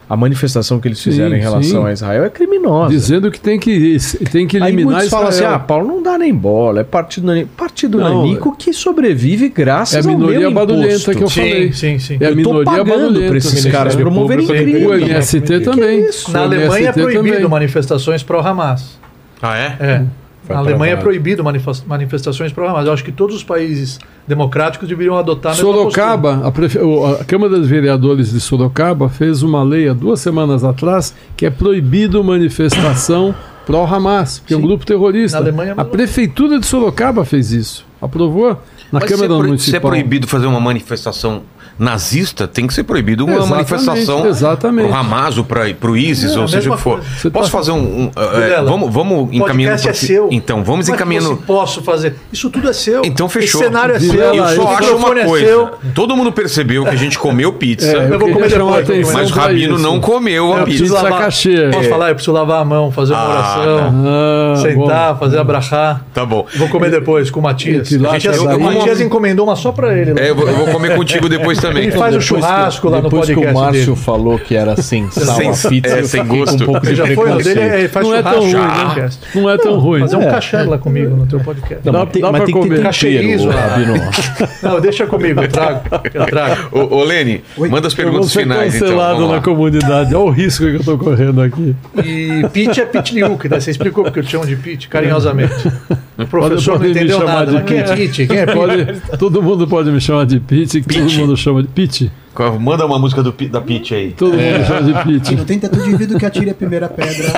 A 0.09 0.17
manifestação 0.17 0.79
que 0.79 0.87
eles 0.87 0.99
Sim, 0.99 1.11
fizeram 1.11 1.35
em 1.35 1.39
relação 1.39 1.81
sim. 1.83 1.87
a 1.87 1.93
Israel 1.93 2.25
é 2.25 2.29
criminosa. 2.29 2.89
Dizendo 2.91 3.31
que 3.31 3.39
tem 3.39 3.57
que, 3.59 3.97
tem 4.31 4.45
que 4.45 4.57
Aí 4.57 4.63
eliminar 4.63 4.93
muitos 4.95 5.09
falam 5.09 5.27
assim: 5.29 5.37
Israel. 5.39 5.55
ah, 5.55 5.59
Paulo, 5.59 5.87
não 5.87 6.03
dá 6.03 6.17
nem 6.17 6.33
bola. 6.33 6.81
É 6.81 6.83
partido 6.83 7.25
nanico. 7.27 7.49
Partido 7.55 7.97
Não, 7.97 8.21
nanico 8.23 8.55
que 8.57 8.73
sobrevive 8.73 9.45
é 9.45 9.49
graças 9.49 10.05
a 10.05 10.09
minoria 10.09 10.45
ao 10.47 10.51
meu 10.51 10.63
imposto. 10.63 11.11
que 11.15 11.23
eu 11.23 11.29
Sim, 11.29 11.41
falei. 11.41 11.73
sim, 11.73 11.99
sim. 11.99 12.17
É 12.19 12.25
a 12.25 12.29
Eu 12.29 12.35
minoria 12.35 12.63
pagando 12.65 13.21
pra 13.27 13.37
esses 13.37 13.65
caras 13.65 13.95
promoverem 13.95 14.45
crime. 14.45 14.85
O 14.85 14.93
MST 14.93 15.59
também. 15.61 16.05
Na 16.29 16.41
Alemanha 16.41 16.89
é 16.89 16.91
proibido 16.91 17.35
também. 17.35 17.47
manifestações 17.47 18.21
pró-Hamas. 18.23 18.99
Ah, 19.41 19.57
é? 19.57 19.75
É. 19.79 20.03
Foi 20.43 20.53
Na 20.55 20.61
Alemanha 20.61 20.93
é 20.93 20.95
proibido 20.97 21.43
manifesta- 21.43 21.85
manifestações 21.87 22.51
pró-Hamas. 22.51 22.85
Eu 22.85 22.93
acho 22.93 23.03
que 23.03 23.11
todos 23.11 23.35
os 23.35 23.43
países 23.43 23.97
democráticos 24.27 24.87
deveriam 24.89 25.17
adotar 25.17 25.55
Sorocaba, 25.55 26.41
a, 26.45 26.51
prefe- 26.51 26.79
a 27.19 27.23
Câmara 27.23 27.57
dos 27.57 27.67
Vereadores 27.69 28.31
de 28.31 28.39
Sorocaba 28.39 29.07
fez 29.09 29.41
uma 29.41 29.63
lei 29.63 29.87
há 29.87 29.93
duas 29.93 30.19
semanas 30.19 30.63
atrás 30.63 31.13
que 31.37 31.45
é 31.45 31.49
proibido 31.49 32.21
manifestação 32.23 33.33
pró-Hamas, 33.65 34.43
que 34.45 34.53
é 34.53 34.57
um 34.57 34.61
grupo 34.61 34.85
terrorista. 34.85 35.39
Na 35.39 35.45
Alemanha 35.45 35.75
é 35.77 35.81
a 35.81 35.85
Prefeitura 35.85 36.59
de 36.59 36.65
Sorocaba 36.65 37.23
fez 37.23 37.51
isso. 37.51 37.85
Aprovou 38.01 38.49
na 38.91 38.99
Mas 38.99 39.05
Câmara 39.05 39.15
se 39.17 39.23
é, 39.23 39.27
pro- 39.27 39.27
se 39.37 39.43
é 39.43 39.47
Municipal. 39.47 39.91
proibido 39.91 40.27
fazer 40.27 40.47
uma 40.47 40.59
manifestação 40.59 41.43
nazista, 41.77 42.47
tem 42.47 42.67
que 42.67 42.73
ser 42.73 42.83
proibido 42.83 43.25
uma 43.25 43.33
Exatamente, 43.35 43.71
manifestação 43.71 44.25
exatamente. 44.27 44.87
pro 44.87 44.97
Hamas 44.97 45.37
ou 45.37 45.43
para 45.43 45.73
pro 45.73 45.97
ISIS, 45.97 46.35
É, 46.35 46.39
ou 46.39 46.47
seja 46.47 46.71
o 46.71 46.75
que 46.75 46.81
for. 46.81 47.01
Posso 47.31 47.51
tá- 47.51 47.57
fazer 47.57 47.71
um. 47.71 47.77
um, 48.05 48.11
é, 48.15 48.41
Vilela, 48.41 48.69
vamos 48.69 48.93
vamos 48.93 49.29
O 49.29 49.33
encaminhando. 49.33 49.73
podcast 49.73 50.03
é 50.03 50.07
seu. 50.07 50.27
Então, 50.31 50.63
vamos 50.63 50.87
é 50.89 50.91
encaminhando. 50.93 51.37
posso 51.45 51.81
fazer? 51.81 52.15
Isso 52.31 52.49
tudo 52.49 52.69
é 52.69 52.73
seu. 52.73 53.01
Então 53.05 53.27
fechou. 53.29 53.61
Esse 53.61 53.69
cenário 53.69 53.95
é 53.95 53.99
Vilela, 53.99 54.33
seu. 54.49 54.57
Eu 54.57 54.63
só 54.63 54.75
acho 54.77 54.95
uma 54.95 55.19
é 55.19 55.25
coisa. 55.25 55.45
seu. 55.47 55.69
Todo 55.93 56.15
mundo 56.15 56.31
percebeu 56.31 56.83
que 56.83 56.89
a 56.91 56.95
gente 56.95 57.17
comeu 57.19 57.53
pizza, 57.53 57.87
É, 57.87 58.05
Eu 58.05 58.09
vou 58.19 58.19
queria 58.19 58.33
comer 58.33 58.83
depois, 58.83 59.13
mas 59.13 59.31
o 59.31 59.33
Rabino 59.33 59.75
isso. 59.75 59.83
não 59.83 59.99
comeu 59.99 60.47
Eu 60.49 60.53
a 60.57 60.63
preciso 60.63 60.93
pizza. 60.93 61.01
Lavar- 61.03 61.21
cachê. 61.21 61.69
Posso 61.71 61.89
falar? 61.89 62.09
Eu 62.09 62.15
preciso 62.15 62.31
lavar 62.33 62.61
a 62.61 62.65
mão, 62.65 62.91
fazer 62.91 63.13
uma 63.13 63.21
Ah, 63.21 63.29
oração, 63.29 64.03
Ah, 64.05 64.55
sentar, 64.61 65.19
fazer 65.19 65.37
abrahar. 65.37 66.05
Tá 66.13 66.25
bom. 66.25 66.45
Vou 66.55 66.69
comer 66.69 66.91
depois 66.91 67.29
com 67.31 67.39
o 67.39 67.43
Matias. 67.43 67.91
O 67.91 67.99
Matias, 68.01 68.37
eu- 68.37 68.49
eu- 68.49 68.59
o 68.59 69.01
encomendou 69.03 69.45
uma 69.45 69.55
só 69.55 69.71
pra 69.71 69.97
ele. 69.97 70.13
É, 70.19 70.29
eu 70.29 70.35
vou, 70.35 70.47
eu 70.47 70.55
vou 70.55 70.67
comer 70.67 70.95
contigo 70.95 71.27
depois 71.29 71.52
também. 71.59 71.83
Ele 71.83 71.91
faz 71.91 72.15
o 72.15 72.19
Depois 72.19 72.23
que- 72.23 72.27
churrasco 72.47 72.89
lá 72.89 72.97
no 72.97 73.03
depois 73.03 73.27
podcast 73.27 73.45
que 73.51 73.51
o 73.57 73.59
Márcio 73.61 73.85
dele. 73.93 73.95
falou 73.97 74.39
que 74.39 74.55
era 74.55 74.81
sem 74.81 75.09
sal 75.11 75.35
Sem- 75.35 75.49
a 75.49 75.69
pizza, 75.69 75.95
é, 75.95 75.99
eu 76.01 76.05
sem 76.07 76.25
gosto. 76.25 76.55
um 76.63 76.65
pouco 76.65 76.85
Ele 76.85 76.91
de 76.91 76.95
já 76.95 77.15
foi, 77.15 77.43
dele 77.43 77.59
é, 77.59 77.87
faz 77.87 78.05
Não 78.07 78.13
é 78.15 78.17
churrasco 78.17 78.39
tão 78.39 78.43
ruim, 78.49 78.53
no 78.53 78.67
né? 78.67 78.83
podcast. 78.85 79.19
Não 79.35 79.49
é 79.49 79.57
tão 79.57 79.79
ruim. 79.79 79.99
Fazer 80.01 80.15
um 80.17 80.21
É. 80.21 80.29
cachê 80.31 80.57
lá 80.63 80.77
comigo 80.77 81.15
no 81.15 81.25
teu 81.25 81.39
podcast. 81.39 81.81
Não, 81.85 81.93
Dá- 81.93 81.99
mas 81.99 82.09
tem, 82.09 82.21
dá 82.21 82.31
mas 82.31 82.37
pra 82.41 82.45
tem 82.45 82.53
que 82.55 82.61
ter 82.69 82.81
comer. 82.81 82.83
Rabino. 83.53 83.93
Não, 84.61 84.79
deixa 84.81 85.05
comigo, 85.05 85.41
eu 85.41 85.47
trago. 85.47 85.81
Eu 86.13 86.25
trago. 86.25 86.67
Ô, 86.71 86.95
ô 86.97 87.03
Lene, 87.03 87.43
manda 87.57 87.87
as 87.87 87.93
perguntas 87.93 88.31
ser 88.31 88.41
finais 88.41 88.75
então. 88.75 88.87
cancelado 88.87 89.27
na 89.27 89.41
comunidade. 89.41 90.15
Olha 90.15 90.25
o 90.25 90.29
risco 90.29 90.65
que 90.65 90.75
eu 90.75 90.83
tô 90.83 90.97
correndo 90.97 91.41
aqui. 91.41 91.75
E 92.03 92.45
Pete 92.51 92.81
é 92.81 92.85
Pitliuk, 92.85 93.47
né? 93.49 93.59
Você 93.59 93.71
explicou 93.71 94.03
porque 94.03 94.19
eu 94.19 94.23
te 94.23 94.31
chamo 94.31 94.45
de 94.45 94.55
Pete, 94.55 94.87
carinhosamente. 94.87 95.53
O 96.17 96.25
professor 96.27 96.29
Pode- 96.29 96.65
não 96.67 96.73
pode 96.77 96.83
me 96.83 96.89
entendeu 96.91 97.19
chamar 97.19 97.33
nada. 97.33 97.45
de 97.47 97.53
Mas 97.53 97.65
quem 97.65 97.77
é 97.79 97.83
Pete. 97.83 98.27
Quem 98.27 98.37
é 98.37 98.45
Pete? 98.45 98.55
Pode- 98.57 99.17
todo 99.17 99.41
mundo 99.41 99.67
pode 99.67 99.91
me 99.91 99.99
chamar 100.01 100.25
de 100.25 100.39
Pete, 100.39 100.81
que 100.81 100.99
todo 100.99 101.11
mundo 101.13 101.35
chama 101.43 101.61
de 101.61 101.69
Pete. 101.69 102.11
Manda 102.59 102.85
uma 102.85 102.97
música 102.97 103.21
do, 103.21 103.31
da 103.31 103.61
Pitch 103.61 103.91
aí. 103.91 104.11
Todo 104.13 104.35
mundo 104.35 104.65
chama 104.65 104.81
de 104.81 104.93
Pete. 104.93 105.35
não 105.35 105.45
tem 105.45 105.59
tanto 105.59 105.79
indivíduo 105.79 106.17
que 106.17 106.25
atire 106.25 106.49
a 106.49 106.53
primeira 106.55 106.89
pedra. 106.89 107.31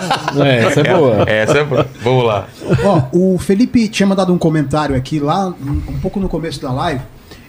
É, 0.46 0.66
essa 0.66 0.82
é 0.82 0.94
boa. 0.96 1.30
Essa 1.30 1.58
é 1.58 1.64
boa. 1.64 1.88
Vamos 2.02 2.26
lá. 2.26 2.48
Ó, 2.84 3.04
o 3.12 3.38
Felipe 3.38 3.88
tinha 3.90 4.08
mandado 4.08 4.34
um 4.34 4.38
comentário 4.38 4.96
aqui 4.96 5.20
lá, 5.20 5.48
um 5.48 6.00
pouco 6.02 6.20
no 6.20 6.30
começo 6.30 6.62
da 6.62 6.72
live, 6.72 7.02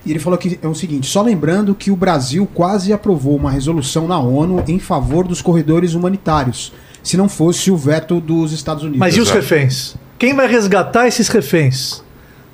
e 0.05 0.11
ele 0.11 0.19
falou 0.19 0.39
que 0.39 0.59
é 0.61 0.67
o 0.67 0.75
seguinte: 0.75 1.07
só 1.07 1.23
lembrando 1.23 1.75
que 1.75 1.91
o 1.91 1.97
Brasil 1.97 2.49
quase 2.53 2.93
aprovou 2.93 3.37
uma 3.37 3.51
resolução 3.51 4.09
na 4.09 4.19
ONU 4.19 4.65
em 4.67 4.79
favor 4.79 5.27
dos 5.27 5.43
corredores 5.43 5.95
humanitários, 5.95 6.73
se 7.03 7.17
não 7.17 7.29
fosse 7.29 7.71
o 7.71 7.77
veto 7.77 8.21
dos 8.21 8.53
Estados 8.53 8.83
Unidos. 8.83 9.01
Mas 9.01 9.17
e 9.17 9.21
os 9.21 9.31
reféns? 9.31 9.97
Quem 10.19 10.35
vai 10.35 10.49
resgatar 10.49 11.07
esses 11.07 11.29
reféns? 11.29 12.03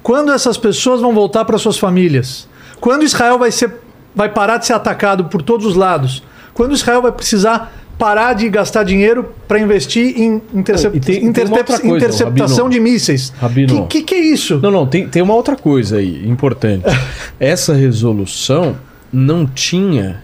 Quando 0.02 0.32
essas 0.32 0.56
pessoas 0.56 1.00
vão 1.00 1.14
voltar 1.14 1.44
para 1.44 1.56
suas 1.58 1.78
famílias? 1.78 2.48
Quando 2.80 3.04
Israel 3.04 3.38
vai, 3.38 3.52
ser, 3.52 3.72
vai 4.14 4.28
parar 4.28 4.58
de 4.58 4.66
ser 4.66 4.72
atacado 4.74 5.24
por 5.24 5.42
todos 5.42 5.66
os 5.66 5.74
lados? 5.76 6.22
Quando 6.54 6.74
Israel 6.74 7.02
vai 7.02 7.12
precisar 7.12 7.72
parar 7.98 8.32
de 8.34 8.48
gastar 8.48 8.82
dinheiro 8.82 9.32
para 9.46 9.58
investir 9.60 10.18
em 10.20 10.42
intercep- 10.52 10.92
tem- 10.92 11.00
tem 11.20 11.24
intercep- 11.26 11.56
outra 11.58 11.78
coisa, 11.78 11.96
interceptação 11.96 12.64
Rabino. 12.64 12.70
de 12.70 12.80
mísseis? 12.92 13.32
Rabino. 13.40 13.86
Que, 13.86 14.00
que 14.00 14.02
que 14.02 14.14
é 14.14 14.18
isso? 14.20 14.58
Não, 14.62 14.70
não, 14.70 14.86
tem, 14.86 15.06
tem 15.08 15.22
uma 15.22 15.34
outra 15.34 15.54
coisa 15.56 15.98
aí 15.98 16.28
importante. 16.28 16.84
Essa 17.38 17.74
resolução 17.74 18.76
não 19.12 19.46
tinha 19.46 20.20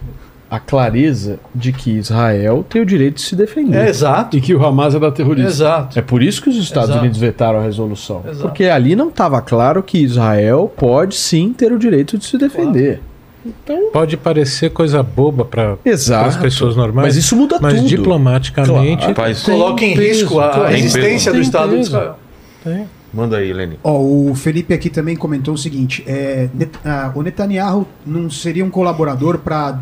a 0.51 0.59
clareza 0.59 1.39
de 1.53 1.71
que 1.71 1.91
Israel 1.91 2.65
tem 2.67 2.81
o 2.81 2.85
direito 2.85 3.15
de 3.17 3.21
se 3.21 3.35
defender. 3.35 3.77
É 3.85 3.87
exato. 3.89 4.35
E 4.35 4.41
que 4.41 4.53
o 4.53 4.65
Hamas 4.65 4.95
era 4.95 5.11
terrorista. 5.11 5.47
Exato. 5.49 5.99
É 5.99 6.01
por 6.01 6.23
isso 6.23 6.41
que 6.41 6.49
os 6.49 6.57
Estados 6.57 6.89
Exato. 6.89 7.01
Unidos 7.01 7.19
vetaram 7.19 7.59
a 7.59 7.61
resolução. 7.61 8.23
Exato. 8.27 8.41
Porque 8.41 8.65
ali 8.65 8.95
não 8.95 9.09
estava 9.09 9.39
claro 9.43 9.83
que 9.83 9.99
Israel 9.99 10.71
pode 10.75 11.15
sim 11.15 11.53
ter 11.53 11.71
o 11.71 11.77
direito 11.77 12.17
de 12.17 12.25
se 12.25 12.35
defender. 12.37 12.99
Pode 13.93 14.17
parecer 14.17 14.69
coisa 14.71 15.01
boba 15.01 15.45
para 15.45 15.77
as 16.27 16.35
pessoas 16.37 16.75
normais. 16.75 17.07
Mas 17.07 17.15
isso 17.15 17.35
muda 17.35 17.57
mas 17.61 17.75
tudo. 17.75 17.87
diplomaticamente 17.87 19.05
Rapaz, 19.05 19.43
Coloca 19.43 19.83
em 19.85 19.93
risco 19.93 20.39
a, 20.39 20.49
claro. 20.49 20.63
a 20.63 20.73
existência 20.73 21.31
Tem 21.31 21.39
do 21.39 21.43
Estado 21.43 21.75
de. 21.75 21.79
Israel. 21.81 22.15
manda 23.13 23.37
aí, 23.37 23.51
Lene. 23.53 23.79
Ó, 23.83 23.97
o 23.99 24.35
Felipe 24.35 24.73
aqui 24.73 24.89
também 24.89 25.15
comentou 25.15 25.53
o 25.53 25.57
seguinte: 25.57 26.03
é, 26.05 26.49
Net- 26.53 26.77
ah, 26.83 27.11
o 27.15 27.21
Netanyahu 27.21 27.87
não 28.05 28.29
seria 28.29 28.63
um 28.65 28.69
colaborador 28.69 29.37
para 29.39 29.79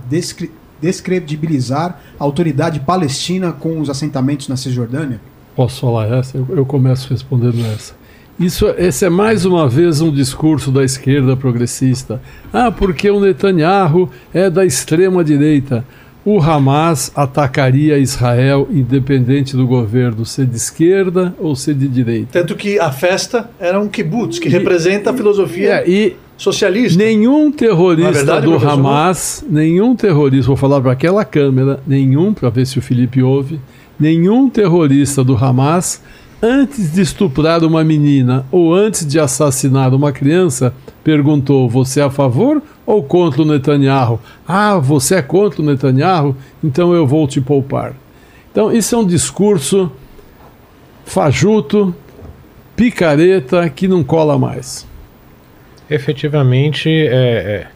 descredibilizar 0.79 1.99
a 2.19 2.23
autoridade 2.23 2.79
palestina 2.79 3.51
com 3.51 3.79
os 3.79 3.89
assentamentos 3.89 4.47
na 4.47 4.55
Cisjordânia? 4.55 5.19
Posso 5.55 5.81
falar 5.81 6.07
essa? 6.15 6.37
Eu, 6.37 6.47
eu 6.57 6.65
começo 6.65 7.09
respondendo 7.09 7.59
essa. 7.73 7.95
Isso, 8.39 8.67
esse 8.77 9.03
é 9.03 9.09
mais 9.09 9.45
uma 9.45 9.67
vez 9.67 9.99
um 9.99 10.11
discurso 10.11 10.69
da 10.69 10.83
esquerda 10.83 11.35
progressista. 11.35 12.21
Ah, 12.53 12.71
porque 12.71 13.09
o 13.09 13.19
Netanyahu 13.19 14.09
é 14.31 14.47
da 14.47 14.63
extrema 14.63 15.23
direita. 15.23 15.83
O 16.23 16.39
Hamas 16.39 17.11
atacaria 17.15 17.97
Israel 17.97 18.67
independente 18.69 19.55
do 19.55 19.65
governo 19.65 20.23
ser 20.23 20.45
de 20.45 20.57
esquerda 20.57 21.33
ou 21.39 21.55
ser 21.55 21.73
de 21.73 21.87
direita. 21.87 22.27
Tanto 22.31 22.53
que 22.55 22.77
a 22.77 22.91
festa 22.91 23.49
era 23.59 23.79
um 23.79 23.87
kibbutz, 23.87 24.37
que 24.37 24.49
representa 24.49 25.09
a 25.09 25.13
filosofia 25.13 25.69
É, 25.69 25.89
e 25.89 26.15
socialista. 26.37 27.01
nenhum 27.01 27.51
terrorista 27.51 28.11
verdade, 28.11 28.45
do? 28.45 28.57
Hamas, 28.57 29.43
nenhum 29.49 29.95
terrorista, 29.95 30.47
vou 30.47 30.57
falar 30.57 30.79
para 30.79 30.91
aquela 30.91 31.25
câmera, 31.25 31.79
nenhum, 31.87 32.33
para 32.33 32.49
ver 32.49 32.67
se 32.67 32.77
o 32.77 32.81
Felipe 32.81 33.23
ouve, 33.23 33.59
nenhum 33.99 34.47
terrorista 34.47 35.23
do 35.23 35.35
Hamas 35.35 36.03
antes 36.41 36.91
de 36.93 37.01
estuprar 37.01 37.63
uma 37.63 37.83
menina 37.83 38.45
ou 38.51 38.73
antes 38.73 39.05
de 39.05 39.19
assassinar 39.19 39.93
uma 39.93 40.11
criança, 40.11 40.73
perguntou: 41.03 41.69
Você 41.69 41.99
é 41.99 42.03
a 42.03 42.09
favor 42.09 42.61
ou 42.85 43.03
contra 43.03 43.41
o 43.41 43.45
Netanyahu? 43.45 44.19
Ah, 44.47 44.77
você 44.77 45.15
é 45.15 45.21
contra 45.21 45.61
o 45.61 45.65
Netanyahu? 45.65 46.35
Então 46.63 46.93
eu 46.93 47.05
vou 47.07 47.27
te 47.27 47.39
poupar. 47.41 47.93
Então, 48.51 48.71
isso 48.71 48.95
é 48.95 48.97
um 48.97 49.05
discurso 49.05 49.91
fajuto, 51.05 51.93
picareta, 52.75 53.69
que 53.69 53.87
não 53.87 54.03
cola 54.03 54.37
mais. 54.37 54.87
Efetivamente, 55.89 56.89
é, 56.89 57.05
é, 57.13 57.67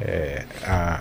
é, 0.00 0.44
a- 0.66 1.00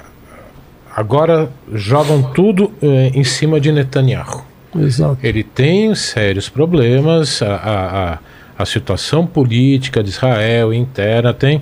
agora 0.95 1.51
jogam 1.73 2.21
tudo 2.33 2.71
é, 2.81 3.11
em 3.13 3.23
cima 3.23 3.59
de 3.59 3.71
Netanyahu. 3.71 4.43
Exato. 4.75 5.17
Ele 5.23 5.43
tem 5.43 5.93
sérios 5.95 6.49
problemas, 6.49 7.41
a, 7.41 8.19
a, 8.57 8.61
a, 8.61 8.65
situação 8.65 9.25
política 9.25 10.03
de 10.03 10.09
Israel 10.09 10.73
interna 10.73 11.33
tem, 11.33 11.61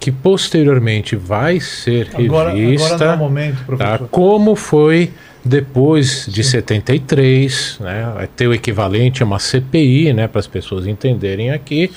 que 0.00 0.10
posteriormente 0.12 1.16
vai 1.16 1.60
ser 1.60 2.08
Agora, 2.14 2.50
revista. 2.50 2.94
agora 2.94 3.06
não 3.06 3.12
é 3.12 3.16
o 3.16 3.18
momento, 3.18 3.56
tá? 3.58 3.64
professor. 3.64 4.08
Como 4.08 4.54
foi 4.54 5.12
depois 5.44 6.26
de 6.28 6.44
73, 6.44 7.78
né? 7.80 8.12
Vai 8.14 8.26
ter 8.26 8.46
o 8.46 8.54
equivalente 8.54 9.22
a 9.22 9.26
uma 9.26 9.38
CPI, 9.38 10.12
né? 10.12 10.28
Para 10.28 10.40
as 10.40 10.46
pessoas 10.46 10.86
entenderem 10.86 11.50
aqui. 11.50 11.90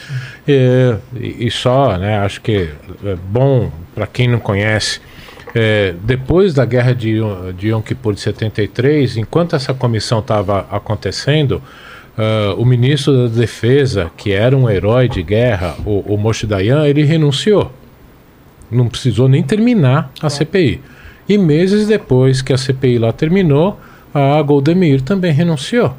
É, 0.48 0.95
e, 1.15 1.48
e 1.48 1.51
só, 1.51 1.98
né? 1.98 2.19
Acho 2.19 2.41
que 2.41 2.69
é 3.03 3.15
bom 3.30 3.72
para 3.93 4.07
quem 4.07 4.27
não 4.27 4.40
conhece. 4.40 5.01
É, 5.53 5.93
depois 6.03 6.53
da 6.53 6.65
guerra 6.65 6.93
de, 6.93 7.09
Yom- 7.17 7.51
de 7.53 7.69
Yom 7.69 7.81
Kippur 7.81 8.13
de 8.13 8.21
73, 8.21 9.17
enquanto 9.17 9.55
essa 9.55 9.73
comissão 9.73 10.19
estava 10.19 10.67
acontecendo, 10.71 11.61
ah, 12.17 12.55
o 12.57 12.65
ministro 12.65 13.27
da 13.30 13.35
Defesa, 13.35 14.11
que 14.15 14.31
era 14.31 14.55
um 14.55 14.69
herói 14.69 15.07
de 15.09 15.21
guerra, 15.23 15.75
o, 15.85 16.13
o 16.13 16.17
Moshe 16.17 16.45
Dayan, 16.47 16.88
ele 16.88 17.03
renunciou 17.03 17.71
não 18.71 18.88
precisou 18.88 19.27
nem 19.27 19.43
terminar 19.43 20.11
a 20.21 20.30
CPI. 20.30 20.80
E 21.27 21.38
meses 21.38 21.88
depois 21.88 22.41
que 22.41 22.53
a 22.53 22.57
CPI 22.57 22.97
lá 22.99 23.11
terminou, 23.11 23.77
a 24.13 24.41
Goldemir 24.41 25.01
também 25.01 25.33
renunciou. 25.33 25.93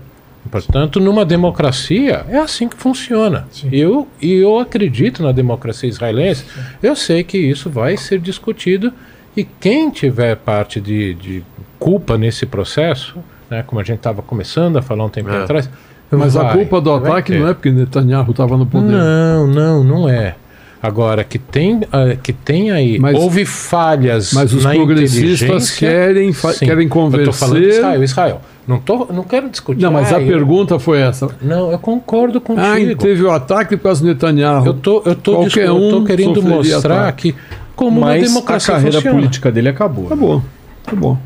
Portanto, 0.51 0.99
numa 0.99 1.25
democracia 1.25 2.25
é 2.31 2.39
assim 2.39 2.69
que 2.69 2.77
funciona. 2.77 3.47
Eu, 3.71 4.09
e 4.21 4.33
eu 4.33 4.59
acredito 4.59 5.23
na 5.23 5.33
democracia 5.33 5.89
israelense. 5.89 6.45
Eu 6.83 6.97
sei 6.97 7.23
que 7.23 7.37
isso 7.37 7.69
vai 7.69 7.97
ser 7.99 8.19
discutido 8.19 8.91
e 9.37 9.45
quem 9.45 9.91
tiver 9.91 10.37
parte 10.37 10.81
de, 10.81 11.15
de 11.15 11.43
culpa 11.79 12.17
nesse 12.19 12.47
processo, 12.47 13.17
né, 13.51 13.63
como 13.67 13.81
a 13.81 13.85
gente 13.85 13.99
estava 13.99 14.23
começando 14.23 14.77
a 14.77 14.83
falar 14.83 15.05
um 15.05 15.09
tempo 15.09 15.31
É. 15.31 15.43
atrás. 15.43 15.69
Mas 16.11 16.37
a 16.37 16.43
vai- 16.43 16.53
culpa 16.59 16.81
do 16.81 16.93
ataque 16.93 17.39
não 17.39 17.49
é 17.49 17.55
porque 17.55 17.71
Netanyahu 17.71 18.31
estava 18.33 18.57
no 18.57 18.67
poder. 18.67 18.93
Não, 18.93 19.47
não, 19.47 19.83
não 19.85 20.09
é. 20.09 20.35
Agora, 20.83 21.23
que 21.25 21.39
tem, 21.39 21.81
ah, 21.93 22.17
que 22.21 22.33
tem 22.33 22.71
aí, 22.73 22.99
Mas- 22.99 23.17
houve 23.17 23.45
falhas 23.47 24.33
Mas 24.33 24.53
os 24.53 24.65
na 24.65 24.75
progressistas 24.75 25.71
querem, 25.71 26.33
Sim. 26.33 26.67
querem 26.67 26.89
Eu 26.89 26.91
tô 27.25 27.33
falando 27.33 27.61
de 27.61 27.61
convencer. 27.61 27.69
Israel, 27.79 28.03
Israel. 28.05 28.41
Não, 28.67 28.79
tô, 28.79 29.07
não 29.13 29.23
quero 29.23 29.49
discutir. 29.49 29.81
Não, 29.81 29.93
mas 29.93 30.13
ah, 30.13 30.17
a 30.17 30.21
eu- 30.21 30.27
pergunta 30.27 30.79
foi 30.79 31.01
essa. 31.01 31.29
Não, 31.41 31.71
eu 31.73 31.79
concordo 31.79 32.41
contigo. 32.41 32.67
Ah, 32.67 32.97
teve 32.99 33.23
o 33.23 33.31
ataque 33.31 33.77
por 33.77 33.85
causa 33.85 34.03
do 34.03 34.09
Netanyahu. 34.09 34.67
Eu 34.67 34.75
tô, 34.75 35.03
eu 35.07 35.15
tô, 35.15 35.33
Qualquer 35.37 35.47
discu- 35.47 35.61
eu 35.61 35.91
tô 35.91 35.99
um 35.99 36.05
querendo 36.05 36.43
mostrar 36.43 37.01
ataque. 37.03 37.33
que 37.33 37.39
como 37.77 37.99
uma 37.99 38.09
Mas 38.09 38.23
a 38.25 38.27
democracia 38.27 38.75
carreira 38.75 38.97
funciona. 38.97 39.17
política 39.17 39.51
dele 39.53 39.69
acabou. 39.69 40.07
Acabou. 40.07 40.43
Acabou. 40.87 41.19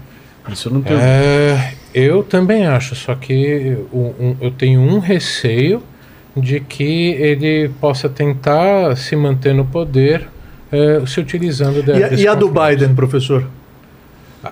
Isso 0.53 0.69
eu 0.69 0.73
não 0.75 0.83
tenho. 0.83 0.99
É, 1.01 1.75
eu 1.95 2.23
também 2.23 2.67
acho, 2.67 2.95
só 2.95 3.15
que 3.15 3.77
um- 3.93 4.13
um- 4.21 4.37
eu 4.41 4.51
tenho 4.51 4.81
um 4.81 4.99
receio 4.99 5.83
de 6.37 6.61
que 6.61 7.11
ele 7.13 7.71
possa 7.81 8.09
tentar 8.09 8.97
se 8.97 9.17
manter 9.17 9.55
no 9.55 9.65
poder 9.65 10.29
é, 10.71 11.01
se 11.07 11.19
utilizando 11.21 11.83
da, 11.83 11.97
E 11.99 12.05
a, 12.05 12.13
e 12.13 12.29
a 12.29 12.35
do. 12.35 12.49
Biden, 12.49 12.95
professor? 12.95 13.47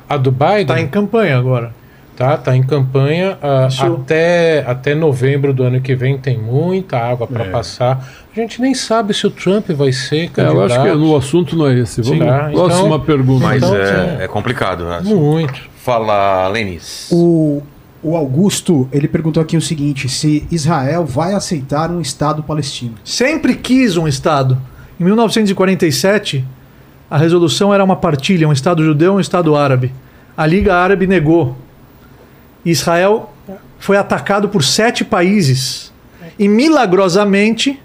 A 0.09 0.17
do 0.17 0.31
Biden 0.33 0.61
Está 0.63 0.81
em 0.81 0.87
campanha 0.89 1.37
agora. 1.39 1.73
Tá, 2.17 2.36
tá 2.36 2.57
em 2.57 2.62
campanha 2.62 3.39
Isso- 3.68 3.84
até, 3.84 4.65
até 4.67 4.94
novembro 4.94 5.52
do 5.52 5.62
ano 5.62 5.81
que 5.81 5.94
vem 5.94 6.17
tem 6.18 6.39
muita 6.39 6.99
água 6.99 7.26
para 7.26 7.44
passar. 7.47 8.09
A 8.36 8.41
gente 8.41 8.60
nem 8.60 8.75
sabe 8.75 9.12
se 9.15 9.26
o 9.26 9.31
Trump 9.31 9.70
vai 9.70 9.93
ser 9.93 10.25
É, 10.25 10.28
candidato. 10.28 10.57
eu 10.57 10.62
acho 10.65 10.83
que 10.83 10.97
no 10.99 11.17
assunto 11.17 11.57
não 11.57 11.67
é 11.68 11.78
esse. 11.78 12.02
Vamos 12.02 12.18
Sim. 12.18 12.28
Ah, 12.31 12.49
então- 12.51 12.67
Próxima 12.67 12.99
pergunta. 13.01 13.44
Mas 13.47 13.62
Então, 13.62 13.76
é, 13.76 14.25
é 14.25 14.28
complicado. 14.28 14.84
né? 14.84 15.01
Muito. 15.05 15.60
Fala, 15.76 16.49
Lenis. 16.49 17.09
O, 17.12 17.62
o 18.02 18.17
Augusto, 18.17 18.89
ele 18.93 19.07
perguntou 19.07 19.43
aqui 19.43 19.57
o 19.57 19.60
seguinte: 19.60 20.09
se 20.09 20.47
Israel 20.51 21.05
vai 21.05 21.34
aceitar 21.34 21.91
um 21.91 22.01
Estado 22.01 22.43
palestino. 22.43 22.94
Sempre 23.05 23.55
quis 23.55 23.97
um 23.97 24.09
Estado. 24.09 24.57
Em 24.99 25.05
1947, 25.05 26.44
a 27.10 27.18
resolução 27.18 27.73
era 27.73 27.84
uma 27.84 27.97
partilha, 27.97 28.49
um 28.49 28.52
Estado 28.52 28.83
judeu 28.84 29.12
e 29.15 29.17
um 29.17 29.20
Estado 29.20 29.55
árabe. 29.55 29.93
A 30.36 30.47
Liga 30.47 30.75
Árabe 30.75 31.07
negou. 31.07 31.57
Israel 32.65 33.33
foi 33.78 33.97
atacado 33.97 34.49
por 34.49 34.62
sete 34.62 35.05
países 35.05 35.93
e 36.39 36.49
milagrosamente 36.49 37.81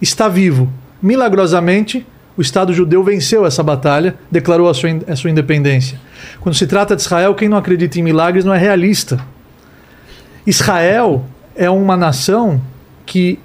está 0.00 0.28
vivo. 0.28 0.70
Milagrosamente, 1.02 2.06
o 2.36 2.42
Estado 2.42 2.72
judeu 2.72 3.02
venceu 3.02 3.46
essa 3.46 3.62
batalha, 3.62 4.16
declarou 4.30 4.68
a 4.68 4.74
sua, 4.74 4.90
a 5.08 5.16
sua 5.16 5.30
independência. 5.30 5.98
Quando 6.40 6.54
se 6.54 6.66
trata 6.66 6.94
de 6.94 7.02
Israel, 7.02 7.34
quem 7.34 7.48
não 7.48 7.56
acredita 7.56 7.98
em 7.98 8.02
milagres 8.02 8.44
não 8.44 8.54
é 8.54 8.58
realista. 8.58 9.24
Israel 10.46 11.24
é 11.54 11.68
uma 11.70 11.96
nação 11.96 12.60
que 13.04 13.38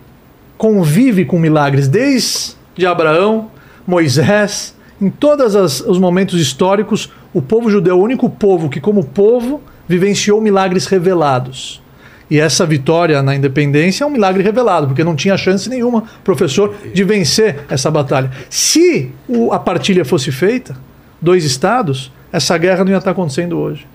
convive 0.57 1.25
com 1.25 1.39
milagres 1.39 1.87
desde 1.87 2.85
Abraão, 2.85 3.51
Moisés, 3.85 4.75
em 5.01 5.09
todos 5.09 5.81
os 5.81 5.99
momentos 5.99 6.39
históricos, 6.39 7.11
o 7.33 7.41
povo 7.41 7.69
judeu 7.69 7.95
é 7.95 7.97
o 7.97 8.01
único 8.01 8.29
povo 8.29 8.69
que, 8.69 8.79
como 8.79 9.03
povo, 9.03 9.61
vivenciou 9.87 10.41
milagres 10.41 10.85
revelados. 10.87 11.81
E 12.29 12.39
essa 12.39 12.65
vitória 12.65 13.21
na 13.21 13.35
independência 13.35 14.03
é 14.03 14.07
um 14.07 14.09
milagre 14.09 14.41
revelado, 14.41 14.87
porque 14.87 15.03
não 15.03 15.15
tinha 15.15 15.37
chance 15.37 15.69
nenhuma, 15.69 16.03
professor, 16.23 16.73
de 16.93 17.03
vencer 17.03 17.63
essa 17.69 17.91
batalha. 17.91 18.31
Se 18.49 19.11
o- 19.27 19.51
a 19.53 19.59
partilha 19.59 20.03
fosse 20.03 20.31
feita, 20.31 20.75
dois 21.21 21.45
estados, 21.45 22.11
essa 22.31 22.57
guerra 22.57 22.83
não 22.83 22.91
ia 22.91 22.97
estar 22.97 23.11
acontecendo 23.11 23.57
hoje. 23.59 23.85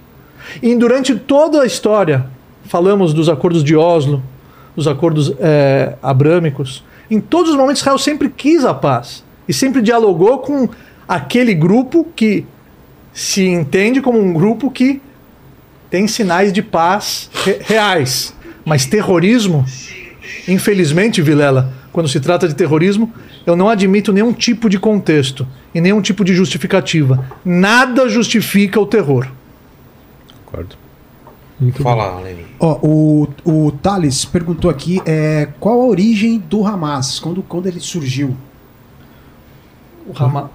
E 0.63 0.75
durante 0.77 1.15
toda 1.17 1.63
a 1.63 1.67
história, 1.67 2.25
falamos 2.67 3.13
dos 3.13 3.29
acordos 3.29 3.65
de 3.65 3.75
Oslo, 3.77 4.23
dos 4.77 4.87
acordos 4.87 5.33
eh, 5.41 5.95
abrâmicos, 6.01 6.85
em 7.11 7.21
todos 7.21 7.51
os 7.51 7.57
momentos 7.57 7.81
Israel 7.83 7.99
sempre 7.99 8.29
quis 8.29 8.65
a 8.65 8.73
paz 8.73 9.25
e 9.49 9.53
sempre 9.53 9.83
dialogou 9.83 10.39
com 10.39 10.69
aquele 11.09 11.53
grupo 11.53 12.07
que 12.15 12.47
se 13.13 13.45
entende 13.45 14.01
como 14.01 14.21
um 14.21 14.33
grupo 14.33 14.71
que 14.71 15.03
tem 15.91 16.07
sinais 16.07 16.53
de 16.53 16.63
paz 16.63 17.31
re- 17.45 17.59
reais. 17.61 18.35
Mas 18.65 18.87
terrorismo, 18.87 19.65
infelizmente, 20.47 21.21
Vilela, 21.21 21.73
quando 21.93 22.09
se 22.09 22.21
trata 22.21 22.47
de 22.47 22.55
terrorismo, 22.55 23.13
eu 23.45 23.57
não 23.57 23.69
admito 23.69 24.13
nenhum 24.13 24.33
tipo 24.33 24.69
de 24.69 24.79
contexto 24.79 25.47
e 25.75 25.81
nenhum 25.81 26.01
tipo 26.01 26.25
de 26.25 26.35
justificativa. 26.35 27.25
Nada 27.45 28.09
justifica 28.09 28.79
o 28.79 28.87
terror. 28.87 29.27
Concordo. 30.45 30.77
Fala, 31.83 32.21
Lenin. 32.21 32.45
Ó, 32.59 32.79
o, 32.83 33.29
o 33.45 33.71
Thales 33.73 34.25
perguntou 34.25 34.71
aqui 34.71 35.03
é, 35.05 35.49
qual 35.59 35.81
a 35.83 35.87
origem 35.87 36.39
do 36.39 36.67
Hamas, 36.67 37.19
quando, 37.21 37.43
quando 37.43 37.67
ele 37.67 37.81
surgiu. 37.81 38.35
O 40.07 40.13
Hamas. 40.23 40.47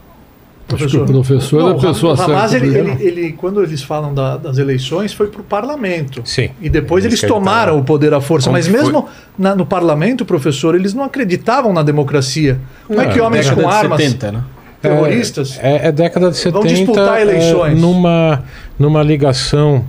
Acho 0.75 0.87
que 0.87 0.97
o 0.97 1.05
professor 1.05 1.69
é 1.69 1.71
a 1.71 1.75
pessoa 1.75 2.13
o 2.15 2.21
Hamas, 2.21 2.51
certa. 2.51 2.65
ele, 2.65 2.77
ele, 2.77 3.03
ele. 3.03 3.31
quando 3.33 3.63
eles 3.63 3.81
falam 3.81 4.13
da- 4.13 4.37
das 4.37 4.57
eleições, 4.57 5.13
foi 5.13 5.27
para 5.27 5.41
o 5.41 5.43
parlamento. 5.43 6.21
Sim. 6.25 6.49
E 6.61 6.69
depois 6.69 7.03
eles 7.05 7.19
que 7.19 7.25
ele 7.25 7.33
tomaram 7.33 7.79
o 7.79 7.83
poder 7.83 8.13
à 8.13 8.21
força. 8.21 8.45
Como 8.49 8.57
Mas 8.57 8.67
mesmo 8.67 9.07
na- 9.37 9.55
no 9.55 9.65
parlamento, 9.65 10.25
professor, 10.25 10.75
eles 10.75 10.93
não 10.93 11.03
acreditavam 11.03 11.73
na 11.73 11.81
democracia. 11.83 12.59
Como 12.87 12.99
é 13.01 13.07
que 13.07 13.19
homens 13.19 13.45
Década 13.45 13.61
com 13.63 13.69
de 13.69 13.75
armas 13.75 14.01
70, 14.01 14.31
né? 14.31 14.43
terroristas 14.81 15.59
É, 15.61 15.87
é 15.87 15.91
década 15.91 16.29
de 16.29 16.37
70. 16.37 16.59
Vão 16.59 16.67
disputar 16.67 17.17
é, 17.17 17.21
eleições. 17.21 17.79
numa, 17.79 18.43
numa 18.77 19.01
ligação, 19.01 19.83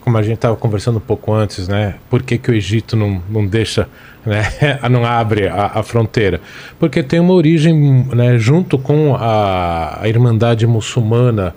como 0.00 0.16
a 0.18 0.22
gente 0.22 0.34
estava 0.34 0.54
conversando 0.56 0.98
um 0.98 1.00
pouco 1.00 1.32
antes, 1.32 1.66
né? 1.66 1.94
Por 2.08 2.22
que, 2.22 2.38
que 2.38 2.50
o 2.50 2.54
Egito 2.54 2.96
não, 2.96 3.20
não 3.28 3.44
deixa, 3.46 3.88
né? 4.26 4.78
não 4.90 5.04
abre 5.04 5.48
a, 5.48 5.72
a 5.74 5.82
fronteira? 5.82 6.40
Porque 6.78 7.02
tem 7.02 7.20
uma 7.20 7.32
origem, 7.32 8.06
né? 8.12 8.38
junto 8.38 8.76
com 8.76 9.14
a, 9.14 10.02
a 10.02 10.08
Irmandade 10.08 10.66
Muçulmana, 10.66 11.54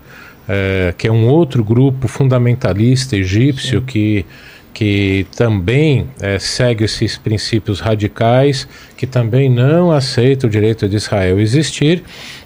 é, 0.47 0.93
que 0.97 1.07
é 1.07 1.11
um 1.11 1.27
outro 1.27 1.63
grupo 1.63 2.07
fundamentalista 2.07 3.17
egípcio 3.17 3.81
que, 3.81 4.25
que 4.79 5.27
também 5.35 6.07
eh, 6.21 6.39
segue 6.39 6.85
esses 6.85 7.17
princípios 7.17 7.81
radicais, 7.81 8.65
que 8.95 9.05
também 9.05 9.49
não 9.49 9.91
aceita 9.91 10.47
o 10.47 10.49
direito 10.49 10.87
de 10.87 10.95
Israel 10.95 11.37
existir 11.37 12.01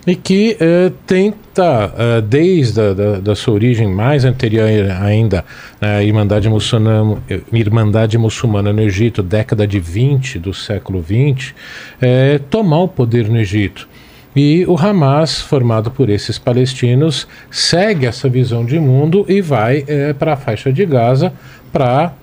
e 0.07 0.15
que 0.15 0.57
eh, 0.59 0.91
tenta, 1.05 1.93
eh, 1.95 2.21
desde 2.21 2.81
a 2.81 2.93
da, 2.93 3.19
da 3.19 3.35
sua 3.35 3.53
origem 3.53 3.87
mais 3.87 4.25
anterior 4.25 4.67
ainda, 4.99 5.45
na 5.79 6.01
Irmandade 6.01 6.49
Muçulmana, 6.49 7.21
Irmandade 7.53 8.17
Muçulmana 8.17 8.73
no 8.73 8.81
Egito, 8.81 9.21
década 9.21 9.67
de 9.67 9.79
20 9.79 10.39
do 10.39 10.55
século 10.55 11.01
20, 11.01 11.53
eh, 12.01 12.39
tomar 12.49 12.79
o 12.79 12.87
poder 12.87 13.29
no 13.29 13.37
Egito. 13.37 13.87
E 14.35 14.65
o 14.67 14.75
Hamas, 14.75 15.39
formado 15.39 15.91
por 15.91 16.09
esses 16.09 16.39
palestinos, 16.39 17.27
segue 17.51 18.07
essa 18.07 18.27
visão 18.27 18.65
de 18.65 18.79
mundo 18.79 19.23
e 19.29 19.39
vai 19.39 19.85
para 20.17 20.33
a 20.33 20.35
faixa 20.35 20.73
de 20.73 20.83
Gaza 20.87 21.31
para 21.73 22.13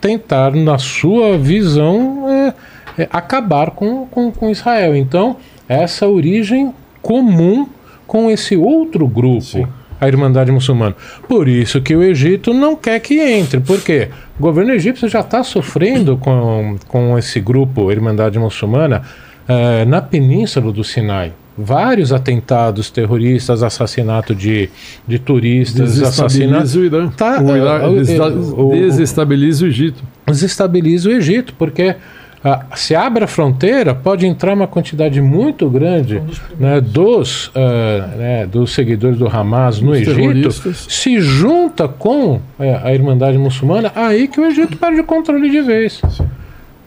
tentar, 0.00 0.52
na 0.52 0.78
sua 0.78 1.36
visão, 1.36 2.54
eh, 2.96 3.08
acabar 3.10 3.72
com, 3.72 4.06
com, 4.06 4.30
com 4.30 4.48
Israel. 4.48 4.96
Então, 4.96 5.36
essa 5.68 6.06
origem 6.06 6.72
comum 7.02 7.68
com 8.06 8.30
esse 8.30 8.56
outro 8.56 9.06
grupo. 9.06 9.68
A 10.00 10.08
Irmandade 10.08 10.50
Muçulmana. 10.50 10.96
Por 11.28 11.46
isso 11.46 11.82
que 11.82 11.94
o 11.94 12.02
Egito 12.02 12.54
não 12.54 12.74
quer 12.74 12.98
que 13.00 13.20
entre. 13.20 13.60
Por 13.60 13.82
quê? 13.82 14.08
O 14.38 14.42
governo 14.42 14.72
egípcio 14.72 15.06
já 15.10 15.20
está 15.20 15.44
sofrendo 15.44 16.16
com, 16.16 16.78
com 16.88 17.18
esse 17.18 17.38
grupo, 17.38 17.90
a 17.90 17.92
Irmandade 17.92 18.38
Muçulmana, 18.38 19.02
eh, 19.46 19.84
na 19.84 20.00
península 20.00 20.72
do 20.72 20.82
Sinai. 20.82 21.32
Vários 21.62 22.12
atentados 22.12 22.90
terroristas, 22.90 23.62
assassinato 23.62 24.34
de, 24.34 24.68
de 25.06 25.18
turistas, 25.18 26.00
assassinato. 26.02 26.62
Desestabiliza 26.62 26.78
o 26.78 26.84
Irã. 26.84 27.10
Tá, 27.10 27.40
o 27.42 27.56
Irã 27.56 27.78
é, 27.78 27.84
é, 27.84 27.88
o- 27.88 28.70
desestabiliza 28.70 29.64
o 29.64 29.68
Egito. 29.68 30.02
desestabiliza 30.26 31.08
o 31.08 31.12
Egito, 31.12 31.54
porque 31.58 31.96
ah, 32.42 32.64
se 32.74 32.94
abre 32.94 33.24
a 33.24 33.26
fronteira, 33.26 33.94
pode 33.94 34.26
entrar 34.26 34.54
uma 34.54 34.66
quantidade 34.66 35.20
muito 35.20 35.68
grande 35.68 36.22
né, 36.58 36.80
dos, 36.80 37.50
ah, 37.54 38.06
né, 38.16 38.46
dos 38.46 38.72
seguidores 38.72 39.18
do 39.18 39.28
Hamas 39.28 39.80
no 39.80 39.90
Os 39.92 39.98
Egito, 39.98 40.50
se 40.74 41.20
junta 41.20 41.86
com 41.86 42.40
eh, 42.58 42.80
a 42.82 42.94
Irmandade 42.94 43.36
Muçulmana, 43.36 43.92
aí 43.94 44.26
que 44.26 44.40
o 44.40 44.46
Egito 44.46 44.78
perde 44.78 45.00
o 45.00 45.04
controle 45.04 45.50
de 45.50 45.60
vez. 45.60 46.00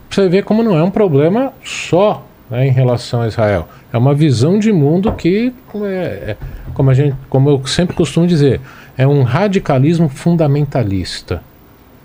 Você 0.09 0.27
vê 0.27 0.41
como 0.41 0.63
não 0.63 0.75
é 0.77 0.83
um 0.83 0.91
problema 0.91 1.53
só 1.63 2.25
né, 2.53 2.67
em 2.67 2.71
relação 2.71 3.21
a 3.23 3.27
Israel. 3.27 3.67
É 3.91 3.97
uma 3.97 4.13
visão 4.13 4.59
de 4.59 4.71
mundo 4.71 5.11
que, 5.13 5.51
é, 5.83 5.87
é, 5.87 6.37
como, 6.75 6.91
a 6.91 6.93
gente, 6.93 7.15
como 7.27 7.49
eu 7.49 7.65
sempre 7.65 7.95
costumo 7.95 8.27
dizer, 8.27 8.61
é 8.95 9.07
um 9.07 9.23
radicalismo 9.23 10.07
fundamentalista 10.07 11.41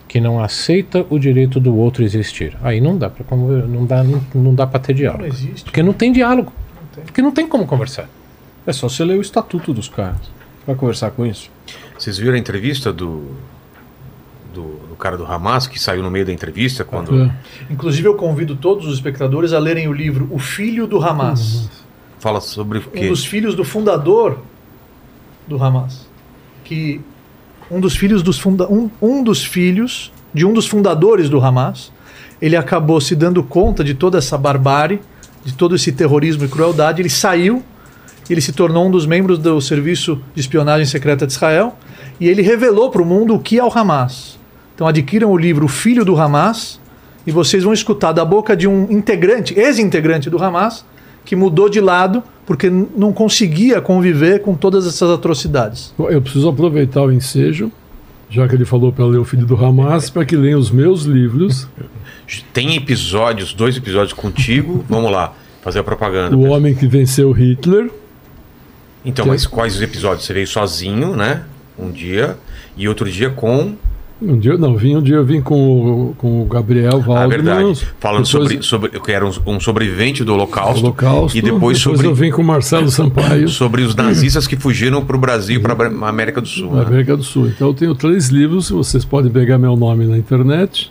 que 0.09 0.19
não 0.19 0.43
aceita 0.43 1.05
o 1.11 1.19
direito 1.19 1.61
do 1.61 1.77
outro 1.77 2.03
existir. 2.03 2.57
Aí 2.63 2.81
não 2.81 2.97
dá 2.97 3.11
para 3.11 3.37
não 3.37 3.85
dá 3.85 4.03
não, 4.03 4.23
não 4.35 4.55
dá 4.55 4.67
para 4.67 4.81
ter 4.81 4.95
diálogo. 4.95 5.25
Não 5.25 5.29
existe. 5.29 5.65
Porque 5.65 5.83
não 5.83 5.93
tem 5.93 6.11
diálogo. 6.11 6.51
Porque 7.05 7.21
não 7.21 7.31
tem 7.31 7.47
como 7.47 7.67
conversar. 7.67 8.09
É 8.67 8.73
só 8.73 8.89
você 8.89 9.05
ler 9.05 9.19
o 9.19 9.21
estatuto 9.21 9.75
dos 9.75 9.87
caras. 9.87 10.31
Vai 10.67 10.75
conversar 10.75 11.11
com 11.11 11.27
isso? 11.27 11.51
Vocês 11.99 12.17
viram 12.17 12.35
a 12.35 12.39
entrevista 12.39 12.91
do, 12.91 13.37
do, 14.55 14.63
do 14.89 14.97
cara 14.99 15.17
do 15.17 15.25
Hamas 15.27 15.67
que 15.67 15.79
saiu 15.79 16.03
no 16.03 16.11
meio 16.11 16.25
da 16.27 16.33
entrevista 16.33 16.85
quando 16.85 17.15
É. 17.23 17.31
Inclusive, 17.71 18.09
eu 18.09 18.15
convido 18.15 18.57
todos 18.57 18.87
os 18.87 18.95
espectadores 18.95 19.53
a 19.53 19.59
lerem 19.59 19.89
o 19.89 19.93
livro 19.93 20.29
O 20.31 20.39
Filho 20.39 20.87
do 20.87 21.03
Hamas. 21.03 21.69
fala 22.19 22.41
sobre 22.41 22.79
o 22.79 22.81
Um 22.83 22.91
quê? 22.91 23.09
dos 23.09 23.25
filhos 23.25 23.55
do 23.55 23.65
fundador 23.65 24.39
do 25.47 25.63
Hamas. 25.63 26.07
Que 26.65 27.01
um 27.71 27.81
dos 27.81 27.95
filhos 27.97 28.23
dos 28.23 28.39
funda 28.39 28.67
um, 28.71 28.91
um 29.01 29.23
dos 29.23 29.45
filhos 29.45 30.11
de 30.33 30.45
um 30.45 30.53
dos 30.53 30.67
fundadores 30.67 31.29
do 31.31 31.41
Hamas, 31.41 31.93
ele 32.41 32.57
acabou 32.57 33.01
se 33.01 33.15
dando 33.17 33.43
conta 33.43 33.83
de 33.85 33.95
toda 33.95 34.19
essa 34.19 34.37
barbárie, 34.39 35.01
de 35.45 35.55
todo 35.55 35.75
esse 35.75 35.93
terrorismo 35.93 36.45
e 36.45 36.49
crueldade, 36.49 37.01
ele 37.03 37.09
saiu, 37.11 37.63
ele 38.29 38.41
se 38.41 38.53
tornou 38.53 38.87
um 38.87 38.91
dos 38.91 39.07
membros 39.07 39.39
do 39.39 39.61
Serviço 39.61 40.21
de 40.35 40.41
Espionagem 40.41 40.87
Secreta 40.87 41.27
de 41.27 41.33
Israel 41.33 41.77
e 42.21 42.29
ele 42.29 42.43
revelou 42.43 42.91
para 42.91 43.01
o 43.01 43.05
mundo 43.07 43.35
o 43.35 43.41
que 43.41 43.59
é 43.59 43.65
o 43.65 43.71
Hamas. 43.73 44.38
Então 44.79 44.87
adquiram 44.87 45.33
o 45.33 45.37
livro 45.37 45.65
O 45.65 45.69
Filho 45.69 46.05
do 46.05 46.17
Hamas 46.17 46.79
e 47.27 47.33
vocês 47.33 47.65
vão 47.65 47.73
escutar 47.73 48.13
da 48.13 48.25
boca 48.25 48.57
de 48.57 48.69
um 48.69 48.89
integrante, 48.89 49.59
ex-integrante 49.59 50.31
do 50.31 50.41
Hamas, 50.41 50.85
que 51.25 51.35
mudou 51.35 51.69
de 51.69 51.81
lado 51.81 52.23
porque 52.47 52.71
não 52.71 53.13
conseguia 53.13 53.81
conviver 53.81 54.41
com 54.41 54.55
todas 54.55 54.87
essas 54.87 55.11
atrocidades. 55.11 55.93
Eu 55.99 56.23
preciso 56.23 56.49
aproveitar 56.49 57.03
o 57.03 57.11
ensejo, 57.11 57.73
já 58.31 58.47
que 58.47 58.55
ele 58.55 58.65
falou 58.65 58.93
para 58.93 59.05
ler 59.05 59.19
o 59.19 59.25
filho 59.25 59.45
do 59.45 59.57
Hamas, 59.57 60.11
para 60.11 60.25
que 60.25 60.37
leiam 60.37 60.61
os 60.61 60.71
meus 60.71 61.03
livros, 61.03 61.67
Tem 62.53 62.77
episódios, 62.77 63.53
dois 63.53 63.77
episódios 63.77 64.13
contigo. 64.13 64.85
Vamos 64.89 65.11
lá, 65.11 65.33
fazer 65.61 65.81
a 65.81 65.85
propaganda. 65.85 66.37
O 66.37 66.51
Homem 66.51 66.73
que 66.73 66.87
Venceu 66.87 67.33
Hitler. 67.33 67.91
Então, 69.05 69.27
mas 69.27 69.45
quais 69.45 69.75
os 69.75 69.83
episódios? 69.83 70.25
Você 70.25 70.35
veio 70.35 70.47
sozinho, 70.47 71.17
né? 71.17 71.43
Um 71.77 71.91
dia. 71.91 72.37
E 72.77 72.89
outro 72.89 73.11
dia 73.11 73.29
com. 73.29 73.75
Um 74.21 74.37
dia, 74.37 74.59
não, 74.59 74.77
vim, 74.77 74.97
um 74.97 75.03
dia 75.03 75.15
eu 75.15 75.25
vim 75.25 75.41
com, 75.41 75.55
o- 76.11 76.15
com 76.19 76.43
o 76.43 76.45
Gabriel 76.47 76.95
Ah, 76.95 77.07
Waldman. 77.07 77.29
verdade. 77.29 77.89
Falando 78.01 78.25
depois- 78.25 78.29
sobre, 78.29 78.63
sobre. 78.63 78.91
Eu 78.93 79.03
era 79.15 79.25
um, 79.25 79.31
um 79.47 79.61
sobrevivente 79.61 80.25
do 80.25 80.33
Holocausto. 80.33 80.81
Holocausto. 80.85 81.39
E 81.39 81.41
depois 81.41 81.79
sobre. 81.79 82.05
eu 82.07 82.15
vim 82.15 82.31
com 82.33 82.43
o 82.43 82.45
Marcelo 82.45 82.91
Sampaio, 82.91 83.47
Sobre 83.51 83.83
os 83.83 83.95
nazistas 83.95 84.47
que 84.49 84.57
fugiram 84.57 85.05
para 85.05 85.17
o 85.17 85.21
Brasil 85.21 85.61
para 85.61 85.75
a 85.87 86.09
América 86.09 86.41
do 86.41 86.49
Sul. 86.49 86.73
né? 86.75 86.83
América 86.85 87.17
do 87.17 87.23
Sul. 87.23 87.47
Então 87.47 87.69
eu 87.69 87.75
tenho 87.75 87.95
três 87.95 88.29
livros, 88.29 88.71
vocês 88.71 89.05
podem 89.05 89.31
pegar 89.31 89.57
meu 89.57 89.77
nome 89.77 90.05
na 90.07 90.19
internet. 90.19 90.91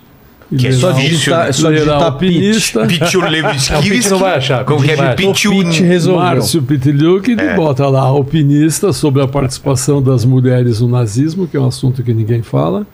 Que 0.57 0.67
é 0.67 0.71
só 0.71 0.93
digitar- 0.93 1.49
é 1.49 1.51
só 1.51 1.69
digitar 1.69 2.17
Pichulevski. 2.17 3.89
Pitch 3.89 4.07
não 4.11 4.17
vai 4.19 4.35
achar, 4.37 4.63
Como 4.63 4.79
Pitch 4.81 4.95
que 4.95 5.01
é? 5.01 5.13
Pitch 5.15 5.79
resolveu. 5.81 6.21
Márcio 6.23 6.61
Pitiliuk, 6.63 7.29
ele 7.31 7.53
bota 7.55 7.87
lá 7.89 8.01
Alpinista 8.01 8.93
sobre 8.93 9.21
a 9.21 9.27
participação 9.27 10.01
das 10.01 10.23
mulheres 10.23 10.79
no 10.79 10.87
nazismo, 10.87 11.47
que 11.47 11.57
é 11.57 11.59
um 11.59 11.67
assunto 11.67 12.01
que 12.01 12.13
ninguém 12.13 12.41
fala. 12.41 12.87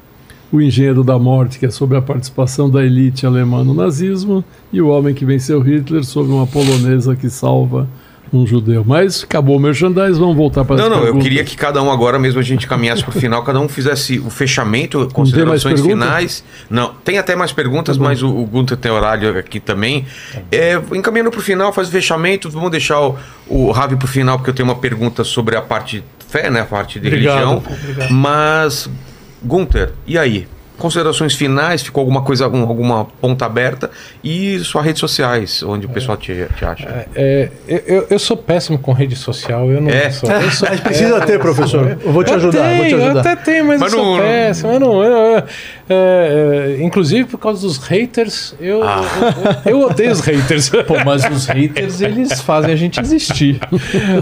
O 0.54 0.62
Engenheiro 0.62 1.04
da 1.04 1.18
Morte, 1.18 1.58
que 1.58 1.66
é 1.66 1.72
sobre 1.72 1.98
a 1.98 2.02
participação 2.02 2.70
da 2.70 2.86
elite 2.86 3.26
alemã 3.26 3.64
no 3.64 3.74
nazismo. 3.74 4.46
E 4.72 4.80
o 4.82 4.88
Homem 4.88 5.14
que 5.16 5.26
Venceu 5.26 5.60
Hitler, 5.60 6.04
sobre 6.04 6.32
uma 6.32 6.46
polonesa 6.46 7.16
que 7.16 7.28
salva 7.30 7.88
um 8.32 8.46
judeu. 8.48 8.84
Mas 8.86 9.24
acabou 9.24 9.58
o 9.58 9.60
merchandise, 9.60 10.20
vamos 10.20 10.36
voltar 10.36 10.64
para 10.66 10.76
Não, 10.76 10.90
não, 10.90 10.98
eu 10.98 11.04
perguntas. 11.04 11.24
queria 11.24 11.44
que 11.44 11.56
cada 11.56 11.82
um 11.84 11.92
agora 11.92 12.18
mesmo 12.18 12.40
a 12.40 12.44
gente 12.44 12.68
caminhasse 12.68 13.04
para 13.04 13.16
o 13.16 13.20
final, 13.20 13.44
cada 13.44 13.60
um 13.60 13.68
fizesse 13.68 14.18
o 14.20 14.30
fechamento, 14.30 15.08
considerações 15.14 15.82
finais. 15.82 16.44
Não, 16.70 16.94
tem 17.04 17.18
até 17.20 17.36
mais 17.36 17.52
perguntas, 17.52 17.98
Tá 17.98 18.04
mas 18.04 18.24
o, 18.24 18.30
o 18.30 18.46
Gunter 18.46 18.78
tem 18.78 18.92
horário 18.92 19.38
aqui 19.38 19.60
também. 19.60 20.06
É, 20.52 20.82
encaminhando 20.94 21.30
para 21.32 21.40
o 21.40 21.44
final, 21.44 21.72
faz 21.74 21.88
o 21.88 21.92
fechamento, 21.92 22.50
vamos 22.50 22.72
deixar 22.72 23.00
o, 23.02 23.16
o 23.48 23.72
Ravi 23.72 23.96
para 23.96 24.06
o 24.06 24.08
final, 24.08 24.38
porque 24.38 24.50
eu 24.50 24.56
tenho 24.56 24.68
uma 24.68 24.76
pergunta 24.76 25.24
sobre 25.24 25.56
a 25.56 25.62
parte 25.62 26.04
fé, 26.28 26.50
né, 26.50 26.62
a 26.62 26.66
parte 26.66 27.00
de 27.00 27.08
Obrigado, 27.08 27.36
religião. 27.38 27.64
obrigado. 27.84 28.12
Mas, 28.12 28.90
Gunter, 29.44 29.92
e 30.08 30.18
aí? 30.18 30.48
Considerações 30.76 31.36
finais, 31.36 31.84
ficou 31.84 32.02
alguma 32.02 32.24
coisa, 32.24 32.46
algum- 32.46 32.64
alguma 32.68 33.06
ponta 33.06 33.46
aberta 33.46 33.92
e 34.24 34.58
suas 34.60 34.84
redes 34.84 35.00
sociais, 35.00 35.62
onde 35.62 35.86
o 35.86 35.90
pessoal 35.90 36.18
te, 36.18 36.48
te 36.58 36.66
acha. 36.66 37.06
É, 37.16 37.50
eu, 37.68 38.08
eu 38.10 38.18
sou 38.18 38.36
péssimo 38.36 38.80
com 38.80 38.92
rede 38.92 39.16
social, 39.16 39.70
eu 39.72 39.80
não 39.80 39.92
É. 39.92 40.10
sou. 40.10 40.30
Eu 40.32 40.50
sou 40.50 40.68
Mas 40.74 40.80
precisa 40.80 41.22
ter, 41.22 41.40
professor. 41.40 41.96
Eu 42.04 42.12
vou 42.12 42.24
te 42.24 42.32
eu 42.32 42.38
ajudar, 42.38 42.70
vou 42.76 42.86
te 42.86 42.90
tenho, 42.90 42.98
Eu 43.00 43.06
ajudar. 43.06 43.20
até 43.20 43.36
tenho, 43.36 43.66
mas, 43.66 43.80
Mas 43.80 43.94
eu 43.94 44.00
sou 44.00 44.14
não- 44.16 44.24
péssimo. 44.24 44.72
Eu 44.72 44.80
não, 44.80 45.04
eu- 45.04 45.12
eu- 45.38 45.38
é, 45.38 45.46
é, 46.80 46.84
inclusive 46.84 47.26
por 47.30 47.38
causa 47.38 47.62
dos 47.62 47.78
haters, 47.78 48.56
eu, 48.60 48.82
Ah. 48.84 49.02
eu, 49.66 49.74
eu 49.74 49.80
odeio 49.82 50.12
os 50.12 50.22
haters. 50.22 50.70
Pô, 50.88 50.96
mas 51.06 51.24
os 51.30 51.46
haters, 51.46 52.02
eles 52.02 52.42
fazem 52.42 52.74
a 52.74 52.76
gente 52.76 53.00
existir. 53.00 53.60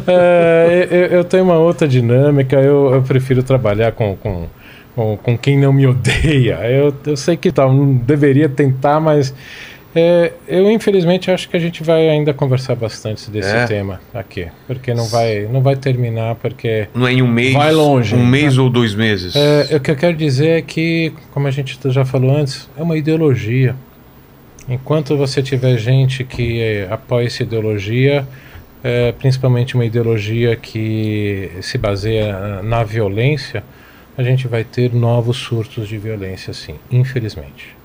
É, 0.05 0.87
eu, 0.91 1.17
eu 1.19 1.23
tenho 1.23 1.45
uma 1.45 1.57
outra 1.57 1.87
dinâmica, 1.87 2.57
eu, 2.57 2.93
eu 2.93 3.01
prefiro 3.01 3.41
trabalhar 3.41 3.93
com, 3.93 4.15
com, 4.17 4.47
com, 4.95 5.17
com 5.17 5.37
quem 5.37 5.57
não 5.57 5.71
me 5.73 5.85
odeia. 5.87 6.59
Eu, 6.69 6.93
eu 7.05 7.17
sei 7.17 7.37
que 7.37 7.51
tal, 7.51 7.73
não 7.73 7.93
deveria 7.93 8.47
tentar, 8.49 8.99
mas 8.99 9.33
é, 9.93 10.31
eu 10.47 10.71
infelizmente 10.71 11.29
acho 11.29 11.49
que 11.49 11.57
a 11.57 11.59
gente 11.59 11.83
vai 11.83 12.07
ainda 12.09 12.33
conversar 12.33 12.75
bastante 12.75 13.29
desse 13.29 13.53
É. 13.53 13.65
tema 13.65 13.99
aqui, 14.13 14.47
porque 14.65 14.93
não 14.93 15.05
vai, 15.07 15.47
não 15.51 15.61
vai 15.61 15.75
terminar, 15.75 16.35
porque 16.35 16.87
Não 16.95 17.05
é 17.07 17.11
em 17.13 17.21
um 17.21 17.27
mês, 17.27 17.53
Vai 17.53 17.73
longe, 17.73 18.15
um 18.15 18.25
mês 18.25 18.57
ou 18.57 18.69
dois 18.69 18.95
meses. 18.95 19.35
é, 19.35 19.75
o 19.75 19.79
que 19.81 19.91
eu 19.91 19.95
quero 19.97 20.15
dizer 20.15 20.59
é 20.59 20.61
que, 20.61 21.11
como 21.31 21.45
a 21.47 21.51
gente 21.51 21.77
já 21.91 22.05
falou 22.05 22.33
antes, 22.35 22.69
é 22.77 22.81
uma 22.81 22.95
ideologia. 22.97 23.75
Enquanto 24.69 25.17
você 25.17 25.41
tiver 25.41 25.77
gente 25.77 26.23
que 26.23 26.61
eh, 26.61 26.87
apoia 26.89 27.25
essa 27.27 27.43
ideologia, 27.43 28.25
eh, 28.83 29.11
principalmente 29.19 29.75
uma 29.75 29.83
ideologia 29.83 30.55
que 30.55 31.51
se 31.61 31.77
baseia 31.77 32.61
na 32.63 32.83
violência, 32.83 33.63
a 34.17 34.23
gente 34.23 34.47
vai 34.47 34.63
ter 34.63 34.93
novos 34.93 35.37
surtos 35.37 35.87
de 35.87 35.97
violência, 35.97 36.53
sim, 36.53 36.75
infelizmente. 36.91 37.75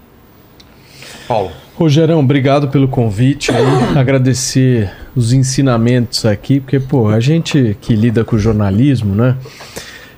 Paulo. 1.27 1.51
Rogerão, 1.75 2.21
obrigado 2.21 2.69
pelo 2.69 2.89
convite 2.89 3.51
aí. 3.51 3.67
Agradecer 3.99 4.91
os 5.15 5.33
ensinamentos 5.33 6.25
aqui, 6.25 6.61
porque, 6.61 6.79
pô, 6.79 7.09
a 7.09 7.21
gente 7.21 7.77
que 7.81 7.95
lida 7.95 8.25
com 8.25 8.39
jornalismo, 8.39 9.15
né? 9.15 9.37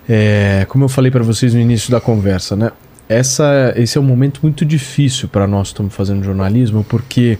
É, 0.09 0.67
como 0.69 0.85
eu 0.85 0.89
falei 0.89 1.11
para 1.11 1.23
vocês 1.23 1.53
no 1.55 1.61
início 1.61 1.91
da 1.91 2.01
conversa, 2.01 2.57
né? 2.57 2.73
essa, 3.09 3.73
esse 3.75 3.97
é 3.97 4.01
um 4.01 4.05
momento 4.05 4.41
muito 4.43 4.65
difícil 4.65 5.28
para 5.28 5.47
nós 5.47 5.69
que 5.69 5.73
estamos 5.73 5.95
fazendo 5.95 6.23
jornalismo, 6.23 6.85
porque 6.85 7.39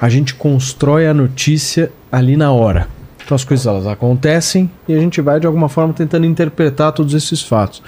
a 0.00 0.08
gente 0.08 0.34
constrói 0.34 1.08
a 1.08 1.14
notícia 1.14 1.90
ali 2.10 2.36
na 2.36 2.52
hora. 2.52 2.86
Então 3.28 3.36
as 3.36 3.44
coisas 3.44 3.66
elas 3.66 3.86
acontecem 3.86 4.70
e 4.88 4.94
a 4.94 4.98
gente 4.98 5.20
vai 5.20 5.38
de 5.38 5.46
alguma 5.46 5.68
forma 5.68 5.92
tentando 5.92 6.24
interpretar 6.24 6.92
todos 6.92 7.12
esses 7.12 7.42
fatos. 7.42 7.82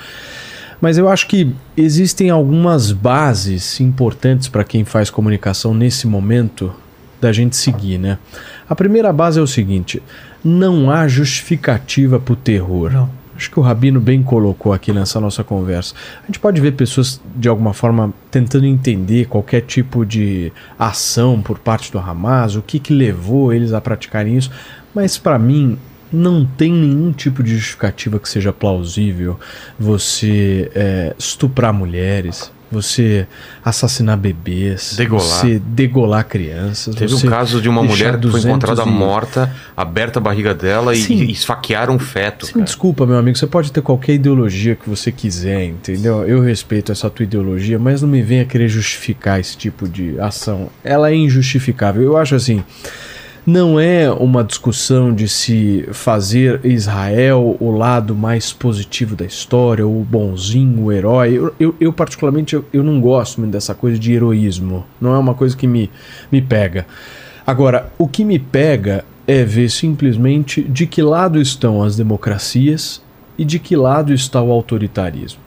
Mas 0.83 0.99
eu 0.99 1.09
acho 1.09 1.27
que 1.27 1.51
existem 1.75 2.29
algumas 2.29 2.93
bases 2.93 3.81
importantes 3.81 4.49
para 4.49 4.65
quem 4.65 4.85
faz 4.85 5.09
comunicação 5.09 5.73
nesse 5.73 6.07
momento 6.07 6.71
da 7.23 7.33
gente 7.33 7.57
seguir, 7.57 7.97
né? 7.97 8.19
A 8.69 8.75
primeira 8.75 9.11
base 9.15 9.39
é 9.39 9.43
o 9.43 9.47
seguinte: 9.47 10.03
não 10.45 10.91
há 10.91 11.09
justificativa 11.09 12.21
para 12.21 12.35
o 12.35 12.37
terror. 12.37 12.93
Não. 12.93 13.09
Acho 13.35 13.51
que 13.51 13.59
o 13.59 13.63
Rabino 13.63 13.99
bem 13.99 14.23
colocou 14.23 14.71
aqui 14.71 14.93
nessa 14.93 15.19
nossa 15.19 15.43
conversa. 15.43 15.95
A 16.23 16.27
gente 16.27 16.39
pode 16.39 16.61
ver 16.61 16.73
pessoas, 16.73 17.19
de 17.35 17.49
alguma 17.49 17.73
forma, 17.73 18.13
tentando 18.31 18.67
entender 18.67 19.29
qualquer 19.29 19.63
tipo 19.63 20.05
de 20.05 20.53
ação 20.79 21.41
por 21.41 21.59
parte 21.59 21.91
do 21.91 21.99
Hamas, 21.99 22.55
o 22.55 22.61
que, 22.61 22.79
que 22.79 22.93
levou 22.93 23.51
eles 23.51 23.73
a 23.73 23.81
praticarem 23.81 24.37
isso, 24.37 24.51
mas 24.95 25.17
para 25.19 25.39
mim 25.39 25.79
não 26.13 26.45
tem 26.45 26.73
nenhum 26.73 27.13
tipo 27.13 27.43
de 27.43 27.55
justificativa 27.57 28.19
que 28.19 28.29
seja 28.29 28.53
plausível 28.53 29.39
você 29.79 30.71
é, 30.75 31.15
estuprar 31.19 31.73
mulheres, 31.73 32.51
você 32.73 33.27
assassinar 33.65 34.17
bebês, 34.17 34.95
Degolar. 34.97 35.25
você 35.25 35.59
degolar 35.65 36.25
crianças. 36.27 36.95
Teve 36.95 37.15
um 37.15 37.21
caso 37.23 37.61
de 37.61 37.69
uma 37.69 37.83
mulher 37.83 38.15
que 38.17 38.23
foi 38.29 38.41
200 38.41 38.45
encontrada 38.47 38.83
e- 38.83 38.93
morta, 38.93 39.53
aberta 39.77 40.19
a 40.19 40.23
barriga 40.23 40.55
dela 40.55 40.95
e, 40.95 41.01
Sim. 41.03 41.15
e 41.25 41.33
esfaquearam 41.33 41.95
um 41.95 41.99
feto. 41.99 42.47
Cara. 42.53 42.65
desculpa, 42.65 43.05
meu 43.07 43.17
amigo, 43.17 43.37
você 43.37 43.47
pode 43.47 43.73
ter 43.73 43.81
qualquer 43.83 44.15
ideologia 44.15 44.77
que 44.77 44.89
você 44.89 45.11
quiser, 45.11 45.65
entendeu? 45.65 46.25
Eu 46.27 46.41
respeito 46.41 46.93
essa 46.93 47.11
tua 47.11 47.25
ideologia, 47.25 47.79
mas 47.79 48.03
não 48.03 48.09
me 48.09 48.23
venha 48.23 48.45
querer 48.45 48.69
justificar 48.69 49.41
esse 49.41 49.57
tipo 49.57 49.89
de 49.89 50.19
ação. 50.21 50.71
Ela 50.85 51.11
é 51.11 51.15
injustificável. 51.17 52.03
Eu 52.03 52.17
acho 52.17 52.37
assim, 52.37 52.63
não 53.47 53.81
é 53.81 54.11
uma 54.11 54.45
discussão 54.45 55.15
de 55.15 55.29
se 55.29 55.89
fazer 55.93 56.61
Israel 56.65 57.57
o 57.59 57.71
lado 57.71 58.15
mais 58.15 58.53
positivo 58.53 59.17
da 59.17 59.25
história, 59.25 59.87
o 59.87 60.05
bonzinho, 60.05 60.85
o 60.85 60.93
herói. 60.93 61.35
Eu, 61.35 61.55
eu, 61.59 61.75
eu, 61.81 61.93
particularmente, 61.93 62.55
eu, 62.55 62.65
eu 62.73 62.83
não 62.83 63.01
gosto 63.01 63.41
muito 63.41 63.53
dessa 63.53 63.75
coisa 63.75 63.99
de 63.99 64.13
heroísmo. 64.13 64.85
Não 65.01 65.15
é 65.15 65.19
uma 65.19 65.35
coisa 65.35 65.57
que 65.57 65.67
me, 65.67 65.91
me 66.31 66.43
pega. 66.43 66.87
Agora, 67.47 67.91
o 67.99 68.07
que 68.07 68.25
me 68.25 68.39
pega 68.39 69.05
é 69.27 69.45
ver 69.45 69.71
simplesmente 69.71 70.63
de 70.63 70.87
que 70.87 71.03
lado 71.03 71.41
estão 71.41 71.83
as 71.83 71.97
democracias 71.97 73.03
e 73.39 73.45
de 73.45 73.59
que 73.59 73.75
lado 73.77 74.13
está 74.13 74.43
o 74.43 74.51
autoritarismo. 74.53 75.41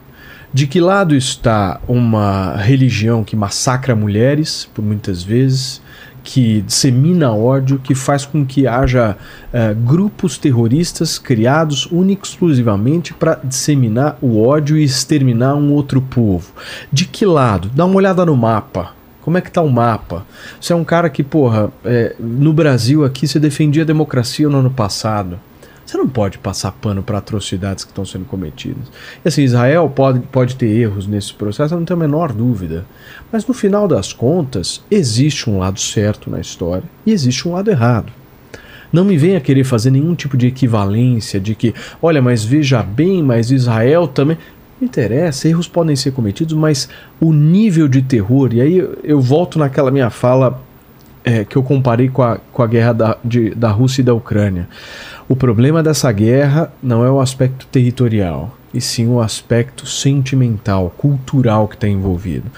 De 0.53 0.67
que 0.67 0.79
lado 0.79 1.15
está 1.15 1.81
uma 1.87 2.55
religião 2.57 3.23
que 3.23 3.35
massacra 3.35 3.95
mulheres, 3.95 4.69
por 4.73 4.83
muitas 4.83 5.23
vezes, 5.23 5.81
que 6.23 6.61
dissemina 6.61 7.33
ódio, 7.33 7.79
que 7.79 7.93
faz 7.93 8.25
com 8.25 8.45
que 8.45 8.65
haja 8.65 9.17
eh, 9.51 9.73
grupos 9.73 10.37
terroristas 10.37 11.19
criados 11.19 11.87
única 11.91 12.25
exclusivamente 12.25 13.13
para 13.13 13.39
disseminar 13.43 14.17
o 14.21 14.41
ódio 14.41 14.77
e 14.77 14.83
exterminar 14.83 15.55
um 15.55 15.73
outro 15.73 16.01
povo. 16.01 16.53
De 16.91 17.05
que 17.05 17.25
lado? 17.25 17.69
Dá 17.75 17.85
uma 17.85 17.95
olhada 17.95 18.25
no 18.25 18.35
mapa. 18.35 18.93
Como 19.21 19.37
é 19.37 19.41
que 19.41 19.51
tá 19.51 19.61
o 19.61 19.69
mapa? 19.69 20.25
Você 20.59 20.73
é 20.73 20.75
um 20.75 20.83
cara 20.83 21.09
que, 21.09 21.23
porra, 21.23 21.71
é, 21.85 22.15
no 22.19 22.51
Brasil 22.51 23.05
aqui 23.05 23.27
você 23.27 23.39
defendia 23.39 23.83
a 23.83 23.85
democracia 23.85 24.49
no 24.49 24.59
ano 24.59 24.71
passado. 24.71 25.39
Você 25.85 25.97
não 25.97 26.07
pode 26.07 26.37
passar 26.37 26.71
pano 26.71 27.03
para 27.03 27.17
atrocidades 27.17 27.83
que 27.83 27.91
estão 27.91 28.05
sendo 28.05 28.25
cometidas. 28.25 28.83
E 29.23 29.27
assim, 29.27 29.43
Israel 29.43 29.91
pode, 29.93 30.19
pode 30.19 30.55
ter 30.55 30.67
erros 30.67 31.05
nesse 31.05 31.33
processo, 31.33 31.73
eu 31.73 31.79
não 31.79 31.85
tenho 31.85 31.99
a 31.99 32.03
menor 32.03 32.31
dúvida. 32.31 32.85
Mas 33.31 33.45
no 33.45 33.53
final 33.53 33.87
das 33.87 34.13
contas, 34.13 34.81
existe 34.89 35.49
um 35.49 35.59
lado 35.59 35.79
certo 35.79 36.29
na 36.29 36.39
história 36.39 36.83
e 37.05 37.11
existe 37.11 37.47
um 37.47 37.53
lado 37.53 37.69
errado. 37.69 38.11
Não 38.93 39.03
me 39.03 39.17
venha 39.17 39.41
querer 39.41 39.63
fazer 39.63 39.89
nenhum 39.89 40.13
tipo 40.13 40.37
de 40.37 40.45
equivalência 40.45 41.39
de 41.39 41.55
que, 41.55 41.73
olha, 41.99 42.21
mas 42.21 42.45
veja 42.45 42.83
bem, 42.83 43.23
mas 43.23 43.49
Israel 43.49 44.07
também. 44.07 44.37
Não 44.79 44.87
interessa, 44.87 45.47
erros 45.47 45.67
podem 45.67 45.95
ser 45.95 46.11
cometidos, 46.11 46.53
mas 46.53 46.89
o 47.19 47.31
nível 47.33 47.87
de 47.87 48.01
terror, 48.01 48.53
e 48.53 48.61
aí 48.61 48.89
eu, 49.03 49.21
volto 49.21 49.57
naquela 49.57 49.89
minha 49.89 50.09
fala 50.09 50.61
é, 51.23 51.45
que 51.45 51.55
eu 51.55 51.63
comparei 51.63 52.09
com 52.09 52.21
a, 52.21 52.37
com 52.51 52.61
a 52.61 52.67
guerra 52.67 52.93
da, 52.93 53.17
de, 53.23 53.51
da 53.51 53.71
Rússia 53.71 54.01
e 54.01 54.03
da 54.03 54.13
Ucrânia. 54.13 54.67
O 55.27 55.35
problema 55.35 55.81
dessa 55.81 56.11
guerra 56.11 56.71
não 56.81 57.05
é 57.05 57.09
o 57.09 57.21
aspecto 57.21 57.65
territorial, 57.67 58.55
e 58.73 58.81
sim 58.81 59.07
o 59.07 59.21
aspecto 59.21 59.85
sentimental, 59.85 60.93
cultural 60.97 61.67
que 61.67 61.75
está 61.75 61.87
envolvido. 61.87 62.51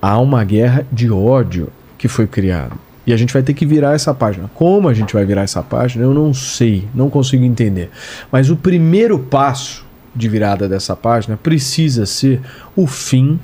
Há 0.00 0.18
uma 0.18 0.44
guerra 0.44 0.86
de 0.92 1.10
ódio 1.10 1.68
que 1.98 2.06
foi 2.06 2.26
criada. 2.26 2.72
E 3.04 3.12
a 3.12 3.16
gente 3.16 3.32
vai 3.32 3.42
ter 3.42 3.54
que 3.54 3.66
virar 3.66 3.94
essa 3.94 4.14
página. 4.14 4.48
Como 4.54 4.88
a 4.88 4.94
gente 4.94 5.14
vai 5.14 5.24
virar 5.24 5.42
essa 5.42 5.62
página, 5.62 6.04
eu 6.04 6.14
não 6.14 6.32
sei, 6.32 6.86
não 6.94 7.10
consigo 7.10 7.44
entender. 7.44 7.90
Mas 8.30 8.50
o 8.50 8.56
primeiro 8.56 9.18
passo 9.18 9.84
de 10.14 10.28
virada 10.28 10.68
dessa 10.68 10.94
página 10.94 11.36
precisa 11.36 12.06
ser 12.06 12.40
o 12.76 12.86
fim 12.86 13.40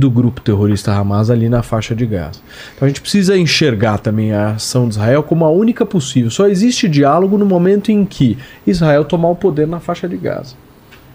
do 0.00 0.10
grupo 0.10 0.40
terrorista 0.40 0.92
Hamas 0.92 1.30
ali 1.30 1.48
na 1.48 1.62
faixa 1.62 1.94
de 1.94 2.06
Gaza. 2.06 2.40
Então 2.74 2.86
a 2.86 2.88
gente 2.88 3.00
precisa 3.00 3.36
enxergar 3.36 3.98
também 3.98 4.32
a 4.32 4.52
ação 4.52 4.88
de 4.88 4.94
Israel 4.94 5.22
como 5.22 5.44
a 5.44 5.50
única 5.50 5.86
possível. 5.86 6.30
Só 6.30 6.48
existe 6.48 6.88
diálogo 6.88 7.36
no 7.38 7.46
momento 7.46 7.92
em 7.92 8.04
que 8.04 8.36
Israel 8.66 9.04
tomar 9.04 9.28
o 9.28 9.36
poder 9.36 9.68
na 9.68 9.78
faixa 9.78 10.08
de 10.08 10.16
Gaza. 10.16 10.54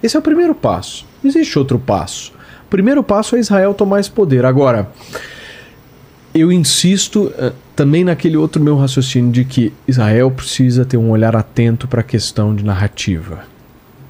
Esse 0.02 0.16
é 0.16 0.20
o 0.20 0.22
primeiro 0.22 0.54
passo. 0.54 1.06
Existe 1.24 1.58
outro 1.58 1.80
passo. 1.80 2.32
O 2.66 2.70
primeiro 2.70 3.04
passo 3.04 3.36
é 3.36 3.40
Israel 3.40 3.74
tomar 3.74 4.00
esse 4.00 4.12
poder. 4.12 4.46
Agora, 4.46 4.90
eu 6.34 6.52
insisto 6.52 7.32
eh, 7.38 7.54
também 7.76 8.04
naquele 8.04 8.38
outro 8.38 8.62
meu 8.62 8.78
raciocínio 8.78 9.32
de 9.32 9.46
que 9.46 9.74
Israel 9.88 10.30
precisa 10.30 10.86
ter 10.86 10.98
um 10.98 11.10
olhar 11.10 11.36
atento 11.36 11.88
para 11.88 12.02
a 12.02 12.04
questão 12.04 12.56
de 12.56 12.64
narrativa. 12.64 13.55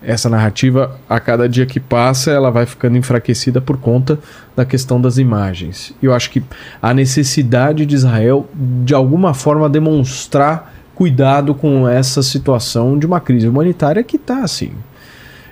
Essa 0.05 0.29
narrativa, 0.29 0.99
a 1.09 1.19
cada 1.19 1.49
dia 1.49 1.65
que 1.65 1.79
passa, 1.79 2.31
ela 2.31 2.51
vai 2.51 2.65
ficando 2.65 2.97
enfraquecida 2.97 3.59
por 3.59 3.77
conta 3.77 4.19
da 4.55 4.63
questão 4.63 5.01
das 5.01 5.17
imagens. 5.17 5.93
Eu 6.01 6.13
acho 6.13 6.29
que 6.29 6.43
a 6.81 6.93
necessidade 6.93 7.85
de 7.85 7.95
Israel, 7.95 8.47
de 8.53 8.93
alguma 8.93 9.33
forma, 9.33 9.67
demonstrar 9.67 10.73
cuidado 10.93 11.55
com 11.55 11.87
essa 11.87 12.21
situação 12.21 12.97
de 12.97 13.05
uma 13.05 13.19
crise 13.19 13.47
humanitária 13.47 14.03
que 14.03 14.15
está 14.15 14.43
assim 14.43 14.71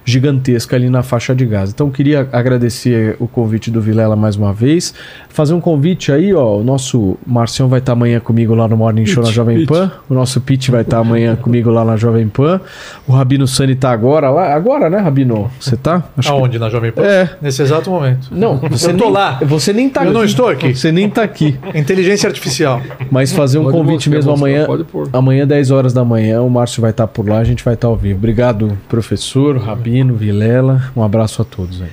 gigantesca 0.05 0.75
ali 0.75 0.89
na 0.89 1.01
faixa 1.03 1.33
de 1.35 1.45
Gaza. 1.45 1.71
Então 1.73 1.89
queria 1.89 2.27
agradecer 2.31 3.15
o 3.19 3.27
convite 3.27 3.71
do 3.71 3.81
Vilela 3.81 4.15
mais 4.15 4.35
uma 4.35 4.53
vez, 4.53 4.93
fazer 5.29 5.53
um 5.53 5.61
convite 5.61 6.11
aí, 6.11 6.33
ó, 6.33 6.57
o 6.57 6.63
nosso 6.63 7.17
Marcião 7.25 7.67
vai 7.67 7.79
estar 7.79 7.93
amanhã 7.93 8.19
comigo 8.19 8.53
lá 8.53 8.67
no 8.67 8.75
Morning 8.77 9.05
Show 9.05 9.23
na 9.23 9.27
Pete, 9.29 9.35
Jovem. 9.35 9.65
Pan, 9.65 9.91
o 10.09 10.13
nosso 10.13 10.41
Pete 10.41 10.71
vai 10.71 10.81
estar 10.81 10.99
amanhã 10.99 11.35
comigo 11.35 11.69
lá 11.69 11.83
na 11.85 11.95
Jovem 11.97 12.27
Pan, 12.27 12.59
o 13.07 13.13
Rabino 13.13 13.47
Sani 13.47 13.75
tá 13.75 13.91
agora 13.91 14.29
lá, 14.29 14.53
agora 14.53 14.89
né, 14.89 14.97
Rabino? 14.97 15.49
Você 15.59 15.75
tá? 15.77 16.03
Acho 16.17 16.29
que- 16.29 16.35
Aonde? 16.35 16.59
Na 16.59 16.69
Jovem 16.69 16.91
Pan? 16.91 17.01
É. 17.03 17.29
Nesse 17.41 17.61
exato 17.61 17.89
momento. 17.89 18.27
Não, 18.31 18.57
você 18.57 18.91
eu 18.91 18.97
tô 18.97 19.05
nem, 19.05 19.13
lá. 19.13 19.39
Você 19.43 19.73
nem 19.73 19.89
tá 19.89 20.05
Eu 20.05 20.11
não 20.13 20.23
estou 20.23 20.47
aqui. 20.47 20.75
Você 20.75 20.91
nem 20.91 21.09
tá 21.09 21.23
aqui. 21.23 21.57
Inteligência 21.73 22.27
artificial. 22.27 22.81
Mas 23.09 23.31
fazer 23.31 23.57
um 23.59 23.63
Pode 23.65 23.77
convite 23.77 24.09
mesmo 24.09 24.31
mostrar, 24.31 24.47
amanhã. 24.49 24.65
pode 24.65 24.83
pôr. 24.83 25.09
Amanhã, 25.13 25.45
10 25.47 25.71
horas 25.71 25.93
da 25.93 26.03
manhã, 26.03 26.41
o 26.41 26.49
Márcio 26.49 26.81
vai 26.81 26.91
estar 26.91 27.07
por 27.07 27.27
lá, 27.27 27.39
a 27.39 27.43
gente 27.43 27.63
vai 27.63 27.73
estar 27.73 27.87
ao 27.87 27.95
vivo. 27.95 28.17
Obrigado, 28.17 28.77
professor, 28.89 29.57
Rabino, 29.57 29.92
Vilela. 30.15 30.91
Um 30.95 31.03
abraço 31.03 31.41
a 31.41 31.45
todos 31.45 31.81
aí. 31.81 31.89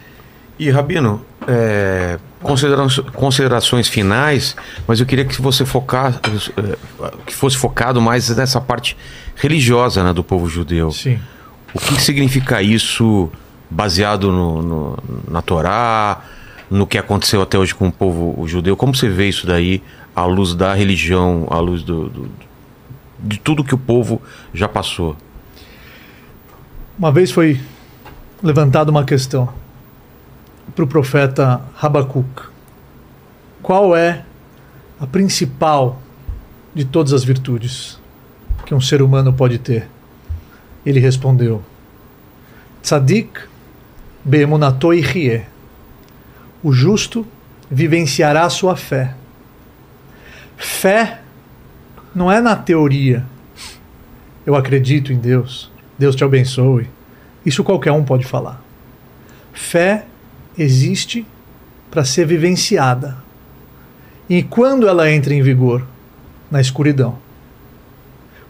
E 0.58 0.70
Rabino, 0.70 1.24
é, 1.48 2.18
considera- 2.42 2.86
considerações 3.14 3.88
finais, 3.88 4.54
mas 4.86 5.00
eu 5.00 5.06
queria 5.06 5.24
que 5.24 5.40
você 5.40 5.64
focasse, 5.64 6.18
é, 6.56 6.76
que 7.26 7.34
fosse 7.34 7.56
focado 7.56 8.00
mais 8.00 8.28
nessa 8.36 8.60
parte 8.60 8.96
religiosa 9.36 10.02
né, 10.04 10.12
do 10.12 10.22
povo 10.22 10.48
judeu. 10.48 10.90
Sim. 10.90 11.18
O 11.74 11.78
que 11.78 12.00
significa 12.00 12.60
isso 12.62 13.30
baseado 13.70 14.30
no, 14.30 14.62
no- 14.62 14.98
na 15.30 15.40
Torá, 15.40 16.22
no 16.70 16.86
que 16.86 16.98
aconteceu 16.98 17.40
até 17.40 17.58
hoje 17.58 17.74
com 17.74 17.88
o 17.88 17.92
povo 17.92 18.46
judeu? 18.46 18.76
Como 18.76 18.94
você 18.94 19.08
vê 19.08 19.28
isso 19.28 19.46
daí 19.46 19.82
à 20.14 20.24
luz 20.24 20.54
da 20.54 20.74
religião, 20.74 21.46
à 21.50 21.58
luz 21.58 21.82
do, 21.82 22.08
do- 22.08 22.30
de 23.20 23.38
tudo 23.38 23.64
que 23.64 23.74
o 23.74 23.78
povo 23.78 24.20
já 24.52 24.68
passou? 24.68 25.16
Uma 26.98 27.10
vez 27.10 27.30
foi 27.30 27.58
levantada 28.42 28.90
uma 28.90 29.04
questão 29.04 29.48
para 30.74 30.84
o 30.84 30.88
profeta 30.88 31.60
Habacuc. 31.80 32.48
Qual 33.62 33.94
é 33.94 34.24
a 34.98 35.06
principal 35.06 36.00
de 36.74 36.84
todas 36.84 37.12
as 37.12 37.24
virtudes 37.24 37.98
que 38.64 38.74
um 38.74 38.80
ser 38.80 39.02
humano 39.02 39.32
pode 39.32 39.58
ter? 39.58 39.88
Ele 40.84 41.00
respondeu: 41.00 41.62
Tzadik 42.82 43.40
beemunato 44.24 44.94
ichie. 44.94 45.42
O 46.62 46.72
justo 46.72 47.26
vivenciará 47.70 48.48
sua 48.48 48.76
fé. 48.76 49.14
Fé 50.56 51.20
não 52.14 52.30
é 52.30 52.40
na 52.40 52.56
teoria. 52.56 53.24
Eu 54.44 54.54
acredito 54.54 55.12
em 55.12 55.18
Deus. 55.18 55.70
Deus 55.98 56.16
te 56.16 56.24
abençoe. 56.24 56.88
Isso 57.44 57.64
qualquer 57.64 57.92
um 57.92 58.04
pode 58.04 58.24
falar. 58.24 58.62
Fé 59.52 60.06
existe 60.56 61.26
para 61.90 62.04
ser 62.04 62.26
vivenciada. 62.26 63.16
E 64.28 64.42
quando 64.42 64.86
ela 64.86 65.10
entra 65.10 65.34
em 65.34 65.42
vigor? 65.42 65.86
Na 66.50 66.60
escuridão. 66.60 67.18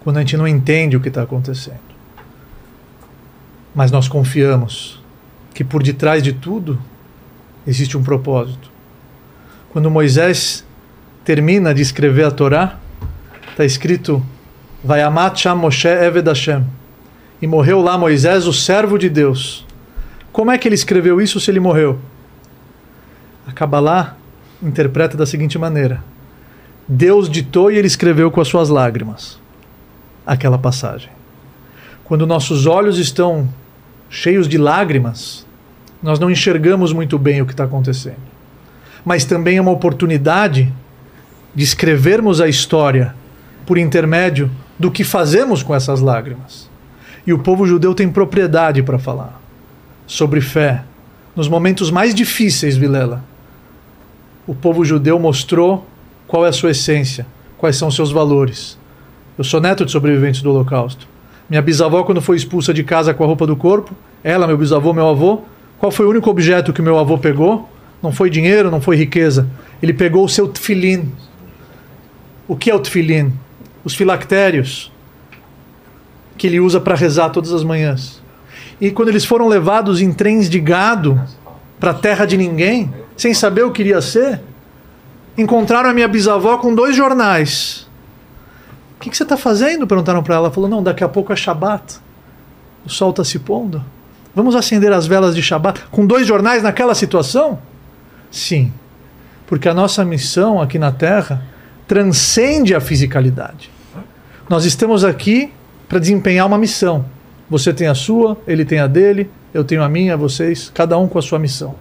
Quando 0.00 0.16
a 0.16 0.20
gente 0.20 0.36
não 0.36 0.48
entende 0.48 0.96
o 0.96 1.00
que 1.00 1.08
está 1.08 1.22
acontecendo. 1.22 1.78
Mas 3.74 3.90
nós 3.90 4.08
confiamos 4.08 5.00
que 5.54 5.62
por 5.62 5.82
detrás 5.82 6.22
de 6.22 6.32
tudo 6.32 6.78
existe 7.66 7.96
um 7.96 8.02
propósito. 8.02 8.70
Quando 9.72 9.90
Moisés 9.90 10.64
termina 11.24 11.72
de 11.72 11.82
escrever 11.82 12.24
a 12.24 12.30
Torá, 12.30 12.78
está 13.50 13.64
escrito 13.64 14.24
Vayamat 14.82 15.38
Sham 15.38 15.56
Moshe 15.56 15.86
Eved 15.86 16.26
Hashem. 16.26 16.64
E 17.40 17.46
morreu 17.46 17.80
lá 17.80 17.96
Moisés, 17.96 18.46
o 18.46 18.52
servo 18.52 18.98
de 18.98 19.08
Deus. 19.08 19.66
Como 20.32 20.50
é 20.50 20.58
que 20.58 20.68
ele 20.68 20.74
escreveu 20.74 21.20
isso 21.20 21.40
se 21.40 21.50
ele 21.50 21.60
morreu? 21.60 21.98
A 23.46 23.52
Kabbalah 23.52 24.16
interpreta 24.62 25.16
da 25.16 25.26
seguinte 25.26 25.58
maneira: 25.58 26.04
Deus 26.86 27.28
ditou 27.28 27.70
e 27.70 27.76
ele 27.76 27.86
escreveu 27.86 28.30
com 28.30 28.40
as 28.40 28.48
suas 28.48 28.68
lágrimas 28.68 29.38
aquela 30.26 30.58
passagem. 30.58 31.10
Quando 32.04 32.26
nossos 32.26 32.66
olhos 32.66 32.98
estão 32.98 33.48
cheios 34.08 34.46
de 34.46 34.58
lágrimas, 34.58 35.46
nós 36.02 36.18
não 36.18 36.30
enxergamos 36.30 36.92
muito 36.92 37.18
bem 37.18 37.42
o 37.42 37.46
que 37.46 37.52
está 37.52 37.64
acontecendo. 37.64 38.30
Mas 39.04 39.24
também 39.24 39.56
é 39.56 39.60
uma 39.60 39.70
oportunidade 39.70 40.72
de 41.54 41.64
escrevermos 41.64 42.40
a 42.40 42.48
história 42.48 43.14
por 43.66 43.78
intermédio 43.78 44.50
do 44.78 44.90
que 44.90 45.04
fazemos 45.04 45.62
com 45.62 45.74
essas 45.74 46.00
lágrimas. 46.00 46.69
E 47.26 47.32
o 47.32 47.38
povo 47.38 47.66
judeu 47.66 47.94
tem 47.94 48.08
propriedade 48.08 48.82
para 48.82 48.98
falar 48.98 49.40
sobre 50.06 50.40
fé. 50.40 50.82
Nos 51.36 51.48
momentos 51.48 51.90
mais 51.90 52.14
difíceis, 52.14 52.76
Vilela, 52.76 53.22
o 54.46 54.54
povo 54.54 54.84
judeu 54.84 55.18
mostrou 55.18 55.86
qual 56.26 56.44
é 56.44 56.48
a 56.48 56.52
sua 56.52 56.70
essência, 56.70 57.26
quais 57.56 57.76
são 57.76 57.90
seus 57.90 58.10
valores. 58.10 58.78
Eu 59.38 59.44
sou 59.44 59.60
neto 59.60 59.84
de 59.84 59.92
sobreviventes 59.92 60.42
do 60.42 60.50
Holocausto. 60.50 61.06
Minha 61.48 61.62
bisavó, 61.62 62.02
quando 62.04 62.20
foi 62.20 62.36
expulsa 62.36 62.74
de 62.74 62.82
casa 62.82 63.14
com 63.14 63.24
a 63.24 63.26
roupa 63.26 63.46
do 63.46 63.56
corpo, 63.56 63.94
ela, 64.22 64.46
meu 64.46 64.58
bisavô, 64.58 64.92
meu 64.92 65.08
avô, 65.08 65.42
qual 65.78 65.90
foi 65.90 66.06
o 66.06 66.10
único 66.10 66.28
objeto 66.28 66.72
que 66.72 66.82
meu 66.82 66.98
avô 66.98 67.16
pegou? 67.16 67.68
Não 68.02 68.12
foi 68.12 68.30
dinheiro, 68.30 68.70
não 68.70 68.80
foi 68.80 68.96
riqueza. 68.96 69.48
Ele 69.82 69.92
pegou 69.92 70.24
o 70.24 70.28
seu 70.28 70.48
tefilim. 70.48 71.12
O 72.46 72.56
que 72.56 72.70
é 72.70 72.74
o 72.74 72.80
tefilim? 72.80 73.32
Os 73.84 73.94
filactérios 73.94 74.89
que 76.40 76.46
ele 76.46 76.58
usa 76.58 76.80
para 76.80 76.94
rezar 76.96 77.28
todas 77.28 77.52
as 77.52 77.62
manhãs. 77.62 78.22
E 78.80 78.90
quando 78.90 79.10
eles 79.10 79.26
foram 79.26 79.46
levados 79.46 80.00
em 80.00 80.10
trens 80.10 80.48
de 80.48 80.58
gado 80.58 81.20
para 81.78 81.90
a 81.90 81.94
terra 81.94 82.24
de 82.24 82.34
ninguém, 82.38 82.90
sem 83.14 83.34
saber 83.34 83.62
o 83.62 83.70
que 83.70 83.82
iria 83.82 84.00
ser, 84.00 84.40
encontraram 85.36 85.90
a 85.90 85.92
minha 85.92 86.08
bisavó 86.08 86.56
com 86.56 86.74
dois 86.74 86.96
jornais. 86.96 87.86
O 88.96 89.00
que, 89.00 89.10
que 89.10 89.16
você 89.18 89.22
está 89.22 89.36
fazendo? 89.36 89.86
Perguntaram 89.86 90.22
para 90.22 90.36
ela. 90.36 90.46
Ela 90.46 90.54
falou: 90.54 90.70
Não, 90.70 90.82
daqui 90.82 91.04
a 91.04 91.08
pouco 91.10 91.30
é 91.30 91.36
Shabat. 91.36 91.98
O 92.86 92.88
sol 92.88 93.10
está 93.10 93.22
se 93.22 93.38
pondo. 93.38 93.84
Vamos 94.34 94.56
acender 94.56 94.90
as 94.94 95.06
velas 95.06 95.34
de 95.34 95.42
Shabat 95.42 95.88
com 95.90 96.06
dois 96.06 96.26
jornais 96.26 96.62
naquela 96.62 96.94
situação? 96.94 97.58
Sim, 98.30 98.72
porque 99.46 99.68
a 99.68 99.74
nossa 99.74 100.06
missão 100.06 100.58
aqui 100.58 100.78
na 100.78 100.90
Terra 100.90 101.44
transcende 101.86 102.74
a 102.74 102.80
fisicalidade. 102.80 103.70
Nós 104.48 104.64
estamos 104.64 105.04
aqui 105.04 105.52
para 105.90 105.98
desempenhar 105.98 106.46
uma 106.46 106.56
missão. 106.56 107.04
Você 107.50 107.74
tem 107.74 107.88
a 107.88 107.96
sua, 107.96 108.38
ele 108.46 108.64
tem 108.64 108.78
a 108.78 108.86
dele, 108.86 109.28
eu 109.52 109.64
tenho 109.64 109.82
a 109.82 109.88
minha, 109.88 110.16
vocês, 110.16 110.70
cada 110.72 110.96
um 110.96 111.08
com 111.08 111.18
a 111.18 111.22
sua 111.22 111.36
missão. 111.36 111.74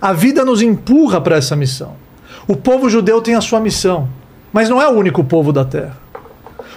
A 0.00 0.14
vida 0.14 0.46
nos 0.46 0.62
empurra 0.62 1.20
para 1.20 1.36
essa 1.36 1.54
missão. 1.54 1.92
O 2.48 2.56
povo 2.56 2.88
judeu 2.88 3.20
tem 3.20 3.34
a 3.34 3.40
sua 3.42 3.60
missão, 3.60 4.08
mas 4.50 4.70
não 4.70 4.80
é 4.80 4.88
o 4.88 4.92
único 4.92 5.22
povo 5.22 5.52
da 5.52 5.62
terra. 5.62 5.94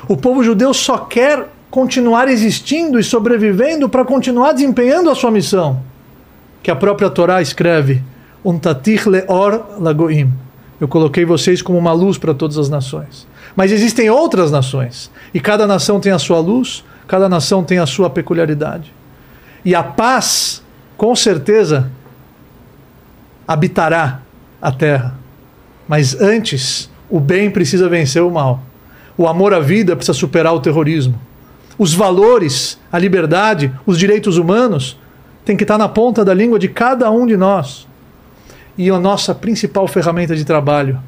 O 0.10 0.18
povo 0.18 0.44
judeu 0.44 0.74
só 0.74 0.98
quer 0.98 1.48
continuar 1.72 2.28
existindo 2.28 3.00
e 3.00 3.03
sobrevivendo 3.03 3.88
para 3.88 4.03
continuar 4.03 4.52
desempenhando 4.52 5.10
a 5.10 5.16
sua 5.16 5.32
missão, 5.32 5.80
que 6.62 6.70
a 6.70 6.76
própria 6.76 7.10
Torá 7.10 7.42
escreve: 7.42 8.03
Um 8.44 8.60
tatich 8.60 9.08
leor 9.08 9.78
lagoim. 9.80 10.30
Eu 10.82 10.90
coloquei 10.90 11.24
vocês 11.24 11.62
como 11.62 11.78
uma 11.78 11.94
luz 11.94 12.18
para 12.18 12.34
todas 12.34 12.58
as 12.58 12.68
nações. 12.68 13.26
Mas 13.56 13.72
existem 13.72 14.10
outras 14.10 14.52
nações, 14.52 15.12
e 15.34 15.40
cada 15.40 15.68
nação 15.68 16.00
tem 16.00 16.12
a 16.12 16.20
sua 16.20 16.40
luz, 16.40 16.84
cada 17.08 17.30
nação 17.30 17.64
tem 17.64 17.78
a 17.78 17.86
sua 17.86 18.10
peculiaridade. 18.10 18.94
E 19.64 19.76
a 19.76 19.84
paz, 19.84 20.64
com 20.98 21.16
certeza, 21.16 21.92
habitará 23.48 24.22
a 24.62 24.72
terra. 24.72 25.16
Mas 25.88 26.20
antes, 26.20 26.90
o 27.10 27.20
bem 27.20 27.52
precisa 27.52 27.88
vencer 27.88 28.24
o 28.24 28.32
mal. 28.32 28.64
O 29.18 29.28
amor 29.28 29.54
à 29.54 29.60
vida 29.60 29.96
precisa 29.96 30.18
superar 30.18 30.54
o 30.54 30.60
terrorismo. 30.60 31.20
Os 31.78 31.94
valores, 31.94 32.80
a 32.92 32.98
liberdade, 32.98 33.72
os 33.86 34.00
direitos 34.00 34.38
humanos 34.38 34.98
têm 35.46 35.58
que 35.58 35.64
estar 35.64 35.78
na 35.78 35.90
ponta 35.90 36.24
da 36.26 36.34
língua 36.34 36.58
de 36.58 36.68
cada 36.68 37.12
um 37.12 37.28
de 37.28 37.38
nós. 37.38 37.88
E 38.78 38.90
a 38.90 38.98
nossa 38.98 39.36
principal 39.36 39.88
ferramenta 39.88 40.36
de 40.36 40.44
trabalho, 40.44 41.00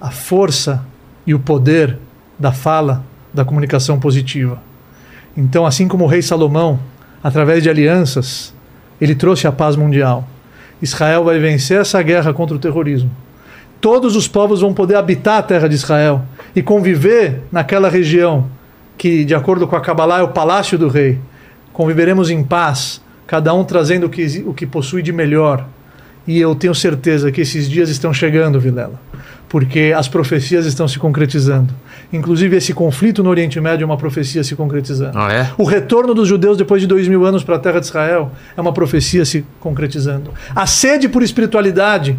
a 0.00 0.10
força 0.10 0.84
e 1.26 1.34
o 1.34 1.38
poder 1.38 1.98
da 2.38 2.52
fala, 2.52 3.04
da 3.32 3.44
comunicação 3.44 3.98
positiva. 3.98 4.60
Então, 5.36 5.64
assim 5.64 5.88
como 5.88 6.04
o 6.04 6.06
rei 6.06 6.22
Salomão, 6.22 6.78
através 7.22 7.62
de 7.62 7.70
alianças, 7.70 8.54
ele 9.00 9.14
trouxe 9.14 9.46
a 9.46 9.52
paz 9.52 9.76
mundial. 9.76 10.28
Israel 10.80 11.24
vai 11.24 11.38
vencer 11.38 11.80
essa 11.80 12.02
guerra 12.02 12.34
contra 12.34 12.56
o 12.56 12.58
terrorismo. 12.58 13.10
Todos 13.80 14.14
os 14.14 14.28
povos 14.28 14.60
vão 14.60 14.74
poder 14.74 14.96
habitar 14.96 15.38
a 15.38 15.42
terra 15.42 15.68
de 15.68 15.74
Israel 15.74 16.22
e 16.54 16.62
conviver 16.62 17.42
naquela 17.50 17.88
região 17.88 18.46
que, 18.96 19.24
de 19.24 19.34
acordo 19.34 19.66
com 19.66 19.74
a 19.74 19.80
Kabbalah, 19.80 20.20
é 20.20 20.22
o 20.22 20.28
palácio 20.28 20.78
do 20.78 20.88
rei. 20.88 21.18
Conviveremos 21.72 22.30
em 22.30 22.44
paz, 22.44 23.00
cada 23.26 23.52
um 23.54 23.64
trazendo 23.64 24.06
o 24.06 24.10
que, 24.10 24.44
o 24.46 24.54
que 24.54 24.66
possui 24.66 25.02
de 25.02 25.12
melhor. 25.12 25.66
E 26.26 26.38
eu 26.38 26.54
tenho 26.54 26.74
certeza 26.74 27.32
que 27.32 27.40
esses 27.40 27.68
dias 27.68 27.88
estão 27.88 28.12
chegando, 28.12 28.60
Vilela, 28.60 29.00
porque 29.52 29.92
as 29.94 30.08
profecias 30.08 30.64
estão 30.64 30.88
se 30.88 30.98
concretizando. 30.98 31.74
Inclusive, 32.10 32.56
esse 32.56 32.72
conflito 32.72 33.22
no 33.22 33.28
Oriente 33.28 33.60
Médio 33.60 33.84
é 33.84 33.86
uma 33.86 33.98
profecia 33.98 34.42
se 34.42 34.56
concretizando. 34.56 35.18
Ah, 35.18 35.30
é? 35.30 35.52
O 35.58 35.64
retorno 35.64 36.14
dos 36.14 36.26
judeus 36.26 36.56
depois 36.56 36.80
de 36.80 36.88
dois 36.88 37.06
mil 37.06 37.26
anos 37.26 37.44
para 37.44 37.56
a 37.56 37.58
terra 37.58 37.78
de 37.78 37.84
Israel 37.84 38.32
é 38.56 38.60
uma 38.62 38.72
profecia 38.72 39.26
se 39.26 39.44
concretizando. 39.60 40.32
A 40.56 40.66
sede 40.66 41.06
por 41.06 41.22
espiritualidade, 41.22 42.18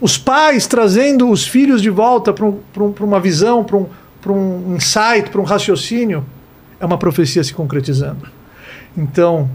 os 0.00 0.16
pais 0.16 0.66
trazendo 0.66 1.28
os 1.28 1.46
filhos 1.46 1.82
de 1.82 1.90
volta 1.90 2.32
para 2.32 2.46
um, 2.46 2.58
um, 2.78 2.94
uma 3.00 3.20
visão, 3.20 3.62
para 3.62 3.76
um, 3.76 4.70
um 4.70 4.76
insight, 4.76 5.28
para 5.30 5.38
um 5.42 5.44
raciocínio, 5.44 6.24
é 6.80 6.86
uma 6.86 6.96
profecia 6.96 7.44
se 7.44 7.52
concretizando. 7.52 8.26
Então, 8.96 9.50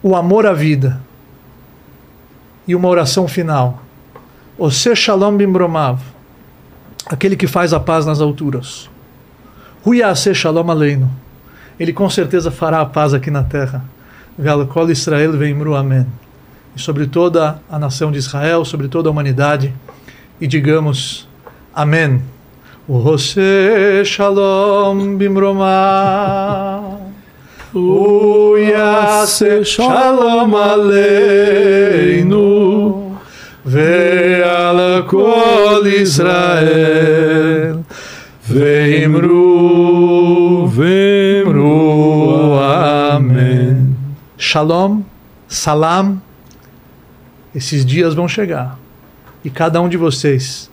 o 0.00 0.14
amor 0.14 0.46
à 0.46 0.52
vida 0.52 1.00
e 2.64 2.76
uma 2.76 2.88
oração 2.88 3.26
final. 3.26 3.82
Ose 4.56 4.94
Shalom 4.94 5.36
Bimbromav, 5.36 6.13
aquele 7.06 7.36
que 7.36 7.46
faz 7.46 7.72
a 7.72 7.80
paz 7.80 8.06
nas 8.06 8.20
alturas. 8.20 8.90
Huyase 9.86 10.34
Shalom 10.34 10.70
Aleinu, 10.70 11.10
ele 11.78 11.92
com 11.92 12.08
certeza 12.08 12.50
fará 12.50 12.80
a 12.80 12.86
paz 12.86 13.12
aqui 13.12 13.30
na 13.30 13.42
terra. 13.42 13.84
Velkol 14.38 14.90
Israel 14.90 15.32
Veimru 15.32 15.74
Amen. 15.74 16.06
E 16.74 16.80
sobre 16.80 17.06
toda 17.06 17.60
a 17.70 17.78
nação 17.78 18.10
de 18.10 18.18
Israel, 18.18 18.64
sobre 18.64 18.88
toda 18.88 19.08
a 19.08 19.12
humanidade, 19.12 19.72
e 20.40 20.46
digamos 20.46 21.28
Amém. 21.74 22.22
Ose 22.88 24.04
Shalom 24.04 25.16
Bimromav. 25.16 27.00
Uyase 27.74 29.64
Shalom 29.64 30.54
Aleinu 30.56 31.54
Ve'ala 33.66 34.13
Kol 35.06 35.86
Israel. 35.86 37.84
Ve'imru 38.42 39.34
Ve'imru 40.66 42.54
Amém. 42.58 43.96
Shalom, 44.36 45.02
Salam. 45.48 46.20
Esses 47.54 47.86
dias 47.86 48.14
vão 48.14 48.26
chegar. 48.26 48.78
E 49.44 49.50
cada 49.50 49.80
um 49.80 49.88
de 49.88 49.96
vocês 49.96 50.70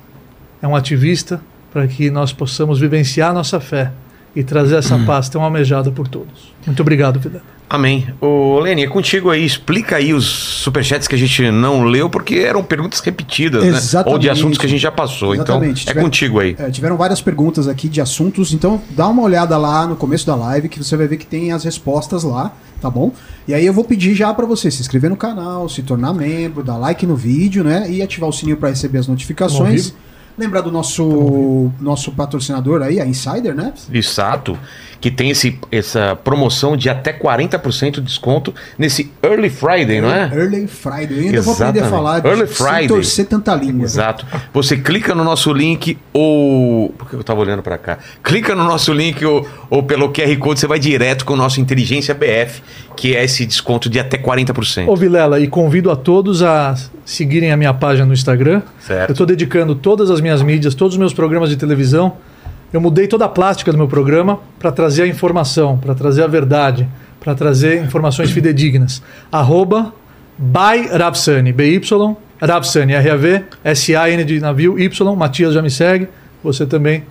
é 0.62 0.68
um 0.68 0.76
ativista 0.76 1.42
para 1.72 1.88
que 1.88 2.10
nós 2.10 2.34
possamos 2.34 2.80
vivenciar 2.80 3.34
nossa 3.34 3.60
fé 3.60 3.92
e 4.36 4.44
trazer 4.44 4.76
essa 4.76 4.98
paz 5.00 5.28
tão 5.30 5.42
almejada 5.44 5.92
por 5.92 6.08
todos. 6.08 6.54
Muito 6.66 6.82
obrigado, 6.82 7.20
Vidal. 7.20 7.42
Amém. 7.70 8.08
Ô, 8.20 8.60
Leni, 8.60 8.84
é 8.84 8.88
contigo 8.88 9.30
aí. 9.30 9.46
Explica 9.46 9.96
aí 9.96 10.14
os 10.14 10.26
superchats 10.26 11.08
que 11.08 11.16
a 11.16 11.18
gente 11.18 11.50
não 11.52 11.84
leu, 11.84 12.10
porque 12.10 12.36
eram 12.36 12.62
perguntas 12.64 13.00
repetidas, 13.00 13.64
né? 13.64 13.70
Exatamente. 13.70 14.14
Ou 14.14 14.20
de 14.20 14.30
assuntos 14.30 14.58
que 14.58 14.66
a 14.66 14.70
gente 14.70 14.82
já 14.82 14.92
passou. 14.92 15.34
Exatamente. 15.34 15.82
Então, 15.84 15.92
é 15.92 15.94
Tiver- 15.94 16.02
contigo 16.04 16.40
aí. 16.40 16.56
É, 16.60 16.70
tiveram 16.70 16.98
várias 16.98 17.22
perguntas 17.22 17.70
aqui 17.70 17.88
de 17.88 18.02
assuntos, 18.02 18.54
então 18.54 18.82
dá 18.90 19.08
uma 19.08 19.22
olhada 19.22 19.58
lá 19.58 19.88
no 19.88 19.96
começo 19.96 20.26
da 20.28 20.36
live 20.36 20.68
que 20.68 20.84
você 20.84 20.98
vai 20.98 21.08
ver 21.08 21.16
que 21.16 21.26
tem 21.26 21.54
as 21.54 21.64
respostas 21.64 22.24
lá, 22.24 22.54
tá 22.82 22.90
bom? 22.90 23.14
E 23.48 23.54
aí 23.54 23.66
eu 23.66 23.72
vou 23.74 23.86
pedir 23.86 24.16
já 24.16 24.34
pra 24.34 24.46
você 24.46 24.70
se 24.70 24.82
inscrever 24.82 25.10
no 25.10 25.16
canal, 25.16 25.70
se 25.70 25.82
tornar 25.82 26.14
membro, 26.14 26.62
dar 26.64 26.76
like 26.76 27.06
no 27.06 27.16
vídeo, 27.16 27.64
né? 27.64 27.90
E 27.90 28.02
ativar 28.02 28.30
o 28.30 28.34
sininho 28.34 28.58
pra 28.58 28.68
receber 28.68 28.98
as 29.00 29.08
notificações. 29.08 29.94
Lembrar 30.38 30.62
do 30.62 30.72
nosso 30.72 31.72
nosso 31.80 32.12
patrocinador 32.12 32.82
aí, 32.82 33.00
a 33.00 33.06
Insider, 33.06 33.54
né? 33.56 33.74
Exato. 33.92 34.58
Que 35.02 35.10
tem 35.12 35.32
esse, 35.32 35.60
essa 35.72 36.16
promoção 36.16 36.78
de 36.78 36.88
até 36.90 37.12
40% 37.12 37.94
de 37.96 38.02
desconto 38.02 38.54
nesse 38.78 39.12
Early 39.24 39.50
Friday, 39.50 40.00
não 40.00 40.14
é? 40.14 40.32
Early 40.34 40.68
Friday. 40.68 41.18
Eu 41.18 41.24
ainda 41.26 41.42
vou 41.42 41.54
aprender 41.54 41.80
a 41.80 41.82
Exatamente. 41.82 41.90
falar 41.90 42.26
Early 42.26 42.48
sem 42.48 42.56
Friday. 42.68 42.88
torcer 42.88 43.26
tanta 43.26 43.56
língua. 43.56 43.84
Exato. 43.84 44.26
Você 44.54 44.78
clica 44.78 45.16
no 45.16 45.24
nosso 45.24 45.52
link 45.52 45.98
ou. 46.14 46.90
Por 46.90 47.10
que 47.10 47.16
eu 47.16 47.24
tava 47.24 47.42
olhando 47.42 47.64
para 47.64 47.78
cá? 47.78 47.98
Clica 48.24 48.56
no 48.56 48.64
nosso 48.64 48.94
link 48.94 49.26
ou, 49.26 49.48
ou 49.70 49.82
pelo 49.82 50.10
QR 50.14 50.38
Code, 50.38 50.60
você 50.60 50.68
vai 50.68 50.78
direto 50.78 51.26
com 51.26 51.34
o 51.34 51.38
nosso 51.38 51.60
Inteligência 51.60 52.14
BF, 52.14 52.62
que 52.96 53.16
é 53.16 53.24
esse 53.24 53.44
desconto 53.46 53.90
de 53.90 54.00
até 54.00 54.18
40%. 54.18 54.88
Ô 54.88 54.96
Vilela, 54.96 55.40
e 55.40 55.48
convido 55.48 55.90
a 55.90 55.96
todos 55.96 56.44
a 56.44 56.76
seguirem 57.04 57.52
a 57.52 57.58
minha 57.58 57.74
página 57.74 58.06
no 58.06 58.14
Instagram. 58.14 58.62
Certo. 58.80 59.10
Eu 59.10 59.14
estou 59.14 59.26
dedicando 59.26 59.74
todas 59.74 60.12
as 60.12 60.22
minhas 60.22 60.42
mídias, 60.44 60.76
todos 60.76 60.94
os 60.94 61.00
meus 61.00 61.14
programas 61.14 61.50
de 61.50 61.58
televisão. 61.58 62.14
Eu 62.74 62.80
mudei 62.80 63.08
toda 63.08 63.26
a 63.26 63.30
plástica 63.30 63.72
do 63.72 63.78
meu 63.78 63.88
programa 63.88 64.40
para 64.60 64.72
trazer 64.72 65.04
a 65.04 65.08
informação, 65.08 65.78
para 65.78 65.94
trazer 65.94 66.24
a 66.24 66.28
verdade, 66.28 66.88
para 67.20 67.36
trazer 67.36 67.84
informações 67.84 68.32
fidedignas. 68.32 69.02
Arroba 69.32 69.94
by 70.38 70.88
Rapsani, 70.98 71.52
B-Y, 71.52 72.16
Rapsani, 72.42 72.94
R-A-V, 72.94 73.44
S-A-N 73.64 74.24
de 74.24 74.40
navio, 74.40 74.80
Y, 74.80 75.16
Matias 75.16 75.54
já 75.54 75.62
me 75.62 75.70
segue, 75.70 76.08
você 76.44 76.66
também 76.66 77.04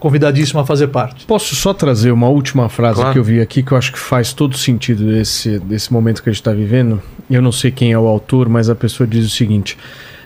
convidadíssimo 0.00 0.58
a 0.60 0.66
fazer 0.66 0.88
parte. 0.88 1.26
Posso 1.26 1.54
só 1.54 1.74
trazer 1.74 2.10
uma 2.10 2.28
última 2.28 2.68
frase 2.70 2.96
Claro. 2.96 3.12
que 3.12 3.18
eu 3.18 3.22
vi 3.22 3.40
aqui 3.40 3.62
que 3.62 3.70
eu 3.72 3.76
acho 3.76 3.92
que 3.92 3.98
faz 3.98 4.32
todo 4.32 4.56
sentido 4.56 5.04
desse, 5.04 5.58
desse 5.58 5.92
momento 5.92 6.22
que 6.22 6.30
a 6.30 6.32
gente 6.32 6.40
está 6.40 6.52
vivendo? 6.52 7.02
Eu 7.30 7.42
não 7.42 7.52
sei 7.52 7.70
quem 7.70 7.92
é 7.92 7.98
o 7.98 8.06
autor, 8.06 8.48
mas 8.48 8.70
a 8.70 8.74
pessoa 8.74 9.06
diz 9.06 9.26
o 9.26 9.30
seguinte: 9.30 9.76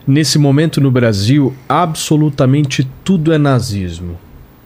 Nesse 0.06 0.38
momento 0.38 0.80
no 0.80 0.92
Brasil, 0.92 1.52
absolutamente 1.68 2.88
tudo 3.02 3.32
é 3.32 3.36
nazismo, 3.38 4.16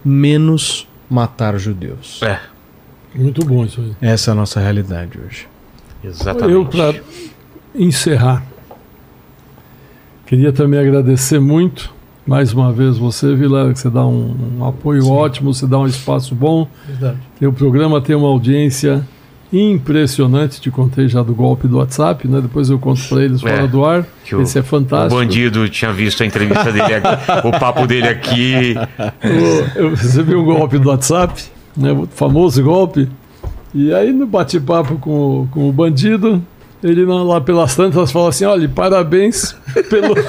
menos 0.08 0.86
matar 1.10 1.58
judeus. 1.58 2.20
É, 2.22 2.38
Muito 3.14 3.44
bom 3.44 3.64
isso 3.64 3.80
aí. 3.80 3.94
Essa 4.00 4.30
é 4.30 4.32
a 4.32 4.34
nossa 4.34 4.60
realidade 4.60 5.18
hoje. 5.18 5.46
exatamente. 6.04 6.52
Eu, 6.52 6.64
para 6.66 6.94
encerrar, 7.74 8.44
queria 10.26 10.52
também 10.52 10.78
agradecer 10.80 11.38
muito, 11.38 11.92
mais 12.26 12.52
uma 12.52 12.72
vez, 12.72 12.98
você, 12.98 13.34
Vilela, 13.34 13.72
que 13.72 13.80
você 13.80 13.88
dá 13.88 14.06
um, 14.06 14.58
um 14.58 14.64
apoio 14.66 15.08
ótimo, 15.08 15.52
você 15.54 15.66
dá 15.66 15.78
um 15.78 15.86
espaço 15.86 16.34
bom. 16.34 16.68
Verdade. 16.86 17.18
O 17.40 17.52
programa 17.52 18.00
tem 18.00 18.14
uma 18.14 18.28
audiência 18.28 19.06
impressionante, 19.52 20.60
te 20.60 20.70
contei 20.70 21.08
já 21.08 21.22
do 21.22 21.34
golpe 21.34 21.66
do 21.66 21.78
WhatsApp, 21.78 22.28
né? 22.28 22.40
Depois 22.40 22.68
eu 22.70 22.78
conto 22.78 23.00
para 23.08 23.22
eles 23.24 23.40
fora 23.40 23.62
É, 23.62 23.66
do 23.66 23.84
ar. 23.84 24.04
que 24.24 24.34
o- 24.34 24.42
Esse 24.42 24.58
é 24.58 24.60
O 24.60 24.64
fantástico. 24.64 25.14
bandido 25.14 25.68
tinha 25.68 25.92
visto 25.92 26.22
a 26.22 26.26
entrevista 26.26 26.70
dele 26.70 26.94
aqui, 26.94 27.48
o 27.48 27.50
papo 27.58 27.86
dele 27.86 28.08
aqui. 28.08 28.74
Eu- 29.74 29.90
recebi 29.90 30.34
um 30.34 30.44
golpe 30.44 30.78
do 30.78 30.88
WhatsApp, 30.90 31.42
né, 31.76 31.92
o 31.92 32.06
famoso 32.14 32.62
golpe, 32.62 33.08
e 33.74 33.92
aí 33.92 34.12
no 34.12 34.26
bate-papo 34.26 34.96
com, 34.98 35.10
o- 35.42 35.48
com 35.50 35.68
o 35.68 35.72
bandido, 35.72 36.42
ele 36.82 37.04
lá- 37.04 37.22
lá 37.22 37.40
pelas 37.40 37.74
tantas 37.74 38.10
fala 38.12 38.28
assim: 38.28 38.44
olha, 38.44 38.68
parabéns 38.68 39.54
pelo, 39.90 40.14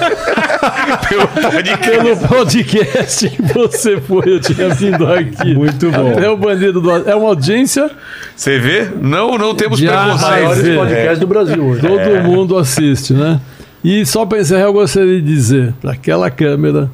Pelo 1.08 1.26
podcast. 1.28 1.88
pelo 1.90 2.16
podcast 2.28 3.28
que 3.30 3.42
você 3.42 4.00
foi, 4.00 4.22
eu 4.34 4.40
tinha 4.40 4.68
vindo 4.70 5.06
aqui. 5.06 5.54
Muito 5.54 5.90
bom. 5.90 6.10
Até 6.12 6.28
o 6.28 6.36
bandido 6.36 6.80
do 6.80 6.90
É 6.90 7.14
uma 7.14 7.28
audiência, 7.28 7.90
Você 8.36 8.58
vê? 8.58 8.88
Não, 9.00 9.38
não 9.38 9.54
temos 9.54 9.78
Já 9.78 10.02
preconceito. 10.04 10.30
Maiores 10.30 10.62
ver. 10.62 10.76
podcasts 10.76 11.18
do 11.18 11.26
Brasil 11.26 11.64
hoje. 11.64 11.80
todo 11.80 11.98
É. 12.00 12.22
mundo 12.22 12.58
assiste, 12.58 13.12
né? 13.14 13.40
E 13.82 14.04
só 14.04 14.26
para 14.26 14.40
encerrar, 14.40 14.64
eu 14.64 14.72
gostaria 14.72 15.20
de 15.20 15.26
dizer 15.26 15.72
para 15.80 15.92
aquela 15.92 16.30
câmera, 16.30 16.90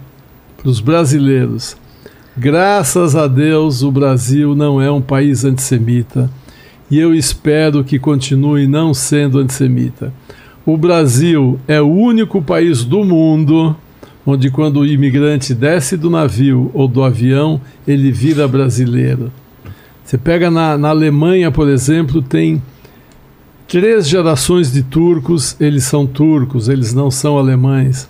para 0.57 0.68
os 0.70 0.81
brasileiros, 0.81 1.76
graças 2.36 3.17
a 3.17 3.26
Deus 3.26 3.83
o 3.83 3.91
Brasil 3.91 4.55
não 4.55 4.81
é 4.81 4.91
um 4.91 5.01
país 5.01 5.44
antissemita 5.44 6.31
e 6.90 6.98
eu 6.98 7.15
espero 7.15 7.82
que 7.82 7.98
continue 7.98 8.66
não 8.66 8.94
sendo 8.94 9.39
antissemita. 9.39 10.12
O 10.65 10.76
Brasil 10.76 11.58
é 11.66 11.81
o 11.81 11.89
único 11.89 12.42
país 12.42 12.84
do 12.84 13.05
mundo 13.05 13.76
onde, 14.26 14.50
quando 14.50 14.81
o 14.81 14.86
imigrante 14.86 15.55
desce 15.55 15.97
do 15.97 16.10
navio 16.10 16.70
ou 16.74 16.89
do 16.89 17.05
avião, 17.05 17.60
ele 17.86 18.10
vira 18.10 18.48
brasileiro. 18.48 19.31
Você 20.05 20.18
pega 20.18 20.50
na, 20.50 20.76
na 20.76 20.89
Alemanha, 20.89 21.50
por 21.52 21.68
exemplo, 21.68 22.20
tem 22.20 22.60
três 23.68 24.08
gerações 24.08 24.73
de 24.73 24.82
turcos, 24.82 25.56
eles 25.60 25.84
são 25.84 26.06
turcos, 26.06 26.68
eles 26.68 26.92
não 26.92 27.10
são 27.10 27.39
alemães. 27.39 28.08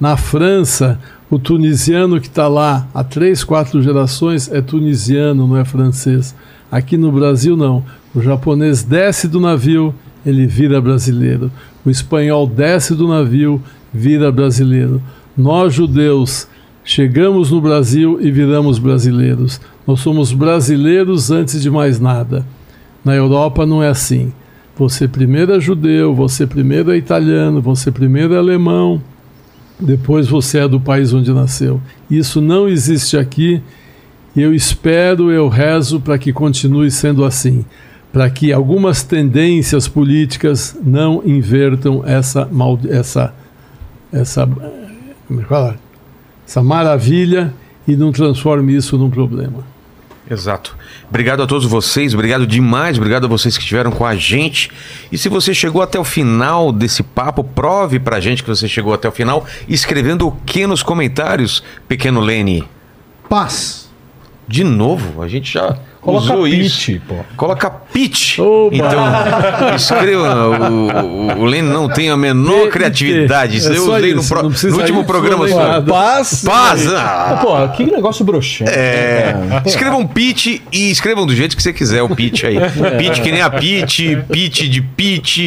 Na 0.00 0.16
França, 0.16 0.98
o 1.30 1.38
tunisiano 1.38 2.20
que 2.20 2.28
está 2.28 2.48
lá 2.48 2.86
há 2.94 3.04
três, 3.04 3.44
quatro 3.44 3.82
gerações 3.82 4.50
é 4.50 4.62
tunisiano, 4.62 5.46
não 5.46 5.56
é 5.56 5.64
francês. 5.64 6.34
Aqui 6.70 6.96
no 6.96 7.12
Brasil, 7.12 7.56
não. 7.56 7.84
O 8.14 8.22
japonês 8.22 8.82
desce 8.82 9.28
do 9.28 9.40
navio, 9.40 9.94
ele 10.24 10.46
vira 10.46 10.80
brasileiro. 10.80 11.50
O 11.84 11.90
espanhol 11.90 12.46
desce 12.46 12.94
do 12.94 13.06
navio, 13.06 13.62
vira 13.92 14.30
brasileiro. 14.32 15.02
Nós, 15.36 15.74
judeus, 15.74 16.48
chegamos 16.84 17.50
no 17.50 17.60
Brasil 17.60 18.18
e 18.20 18.30
viramos 18.30 18.78
brasileiros. 18.78 19.60
Nós 19.86 20.00
somos 20.00 20.32
brasileiros 20.32 21.30
antes 21.30 21.62
de 21.62 21.70
mais 21.70 22.00
nada. 22.00 22.44
Na 23.04 23.14
Europa 23.14 23.64
não 23.64 23.82
é 23.82 23.88
assim. 23.88 24.32
Você 24.76 25.08
primeiro 25.08 25.52
é 25.52 25.60
judeu, 25.60 26.14
você 26.14 26.46
primeiro 26.46 26.92
é 26.92 26.96
italiano, 26.96 27.60
você 27.60 27.90
primeiro 27.90 28.34
é 28.34 28.38
alemão, 28.38 29.02
depois 29.80 30.28
você 30.28 30.58
é 30.58 30.68
do 30.68 30.78
país 30.80 31.12
onde 31.12 31.32
nasceu. 31.32 31.80
Isso 32.10 32.40
não 32.40 32.68
existe 32.68 33.16
aqui. 33.16 33.60
E 34.36 34.42
eu 34.42 34.54
espero, 34.54 35.32
eu 35.32 35.48
rezo 35.48 36.00
para 36.00 36.16
que 36.16 36.32
continue 36.32 36.90
sendo 36.90 37.24
assim, 37.24 37.64
para 38.12 38.28
que 38.30 38.52
algumas 38.52 39.02
tendências 39.02 39.86
políticas 39.86 40.76
não 40.82 41.22
invertam 41.24 42.02
essa 42.06 42.46
mal, 42.50 42.78
essa 42.88 43.34
essa 44.12 44.46
como 44.46 45.40
é 45.40 45.42
que 45.42 45.48
fala? 45.48 45.78
essa 46.48 46.62
maravilha 46.62 47.52
e 47.86 47.94
não 47.94 48.10
transforme 48.10 48.74
isso 48.74 48.96
num 48.96 49.10
problema. 49.10 49.62
Exato. 50.30 50.76
Obrigado 51.08 51.42
a 51.42 51.46
todos 51.46 51.66
vocês, 51.66 52.12
obrigado 52.12 52.46
demais, 52.46 52.98
obrigado 52.98 53.24
a 53.24 53.28
vocês 53.28 53.56
que 53.56 53.62
estiveram 53.62 53.90
com 53.90 54.04
a 54.04 54.14
gente. 54.14 54.70
E 55.10 55.16
se 55.16 55.28
você 55.28 55.54
chegou 55.54 55.80
até 55.80 55.98
o 55.98 56.04
final 56.04 56.70
desse 56.70 57.02
papo, 57.02 57.42
prove 57.42 57.98
pra 57.98 58.20
gente 58.20 58.42
que 58.42 58.48
você 58.48 58.68
chegou 58.68 58.92
até 58.92 59.08
o 59.08 59.12
final, 59.12 59.46
escrevendo 59.68 60.26
o 60.26 60.32
que 60.32 60.66
nos 60.66 60.82
comentários, 60.82 61.62
pequeno 61.86 62.20
Lene? 62.20 62.64
Paz. 63.28 63.90
De 64.46 64.64
novo, 64.64 65.22
a 65.22 65.28
gente 65.28 65.52
já 65.52 65.78
Coloca 66.00 66.24
usou 66.32 66.46
isso. 66.48 66.86
pitch, 66.92 67.00
pô. 67.06 67.14
Coloca 67.36 67.68
pitch. 67.70 68.38
Oba! 68.38 68.74
Então, 68.76 69.74
escreva. 69.74 70.48
O, 70.48 71.36
o, 71.36 71.40
o 71.40 71.44
Lene 71.44 71.68
não 71.68 71.88
tem 71.88 72.08
a 72.10 72.16
menor 72.16 72.64
P- 72.66 72.70
criatividade. 72.70 73.56
Isso 73.56 73.72
é 73.72 73.76
eu 73.76 73.92
usei 73.92 74.14
no, 74.14 74.20
isso, 74.20 74.28
pro- 74.28 74.42
não 74.44 74.50
precisa 74.50 74.74
no 74.74 74.80
último 74.80 75.04
programa. 75.04 75.46
Paz. 75.82 76.42
Paz! 76.44 76.86
Ah, 76.92 77.32
Ah, 77.32 77.36
pô, 77.42 77.68
que 77.76 77.84
negócio 77.84 78.24
broxante. 78.24 78.70
É, 78.70 79.34
né? 79.34 79.62
escrevam 79.66 80.06
pitch 80.06 80.60
e 80.72 80.90
escrevam 80.90 81.26
do 81.26 81.34
jeito 81.34 81.56
que 81.56 81.62
você 81.62 81.72
quiser 81.72 82.02
o 82.02 82.14
pitch 82.14 82.44
aí. 82.44 82.56
Pitch 82.98 83.20
que 83.20 83.32
nem 83.32 83.42
a 83.42 83.50
pitch, 83.50 84.00
pitch 84.30 84.62
de 84.68 84.80
pitch. 84.80 85.38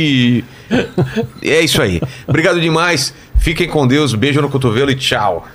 É 1.42 1.62
isso 1.62 1.82
aí. 1.82 2.02
Obrigado 2.28 2.60
demais. 2.62 3.14
Fiquem 3.38 3.68
com 3.68 3.88
Deus. 3.88 4.14
Beijo 4.14 4.42
no 4.42 4.50
cotovelo 4.50 4.92
e 4.92 4.96
tchau. 4.96 5.48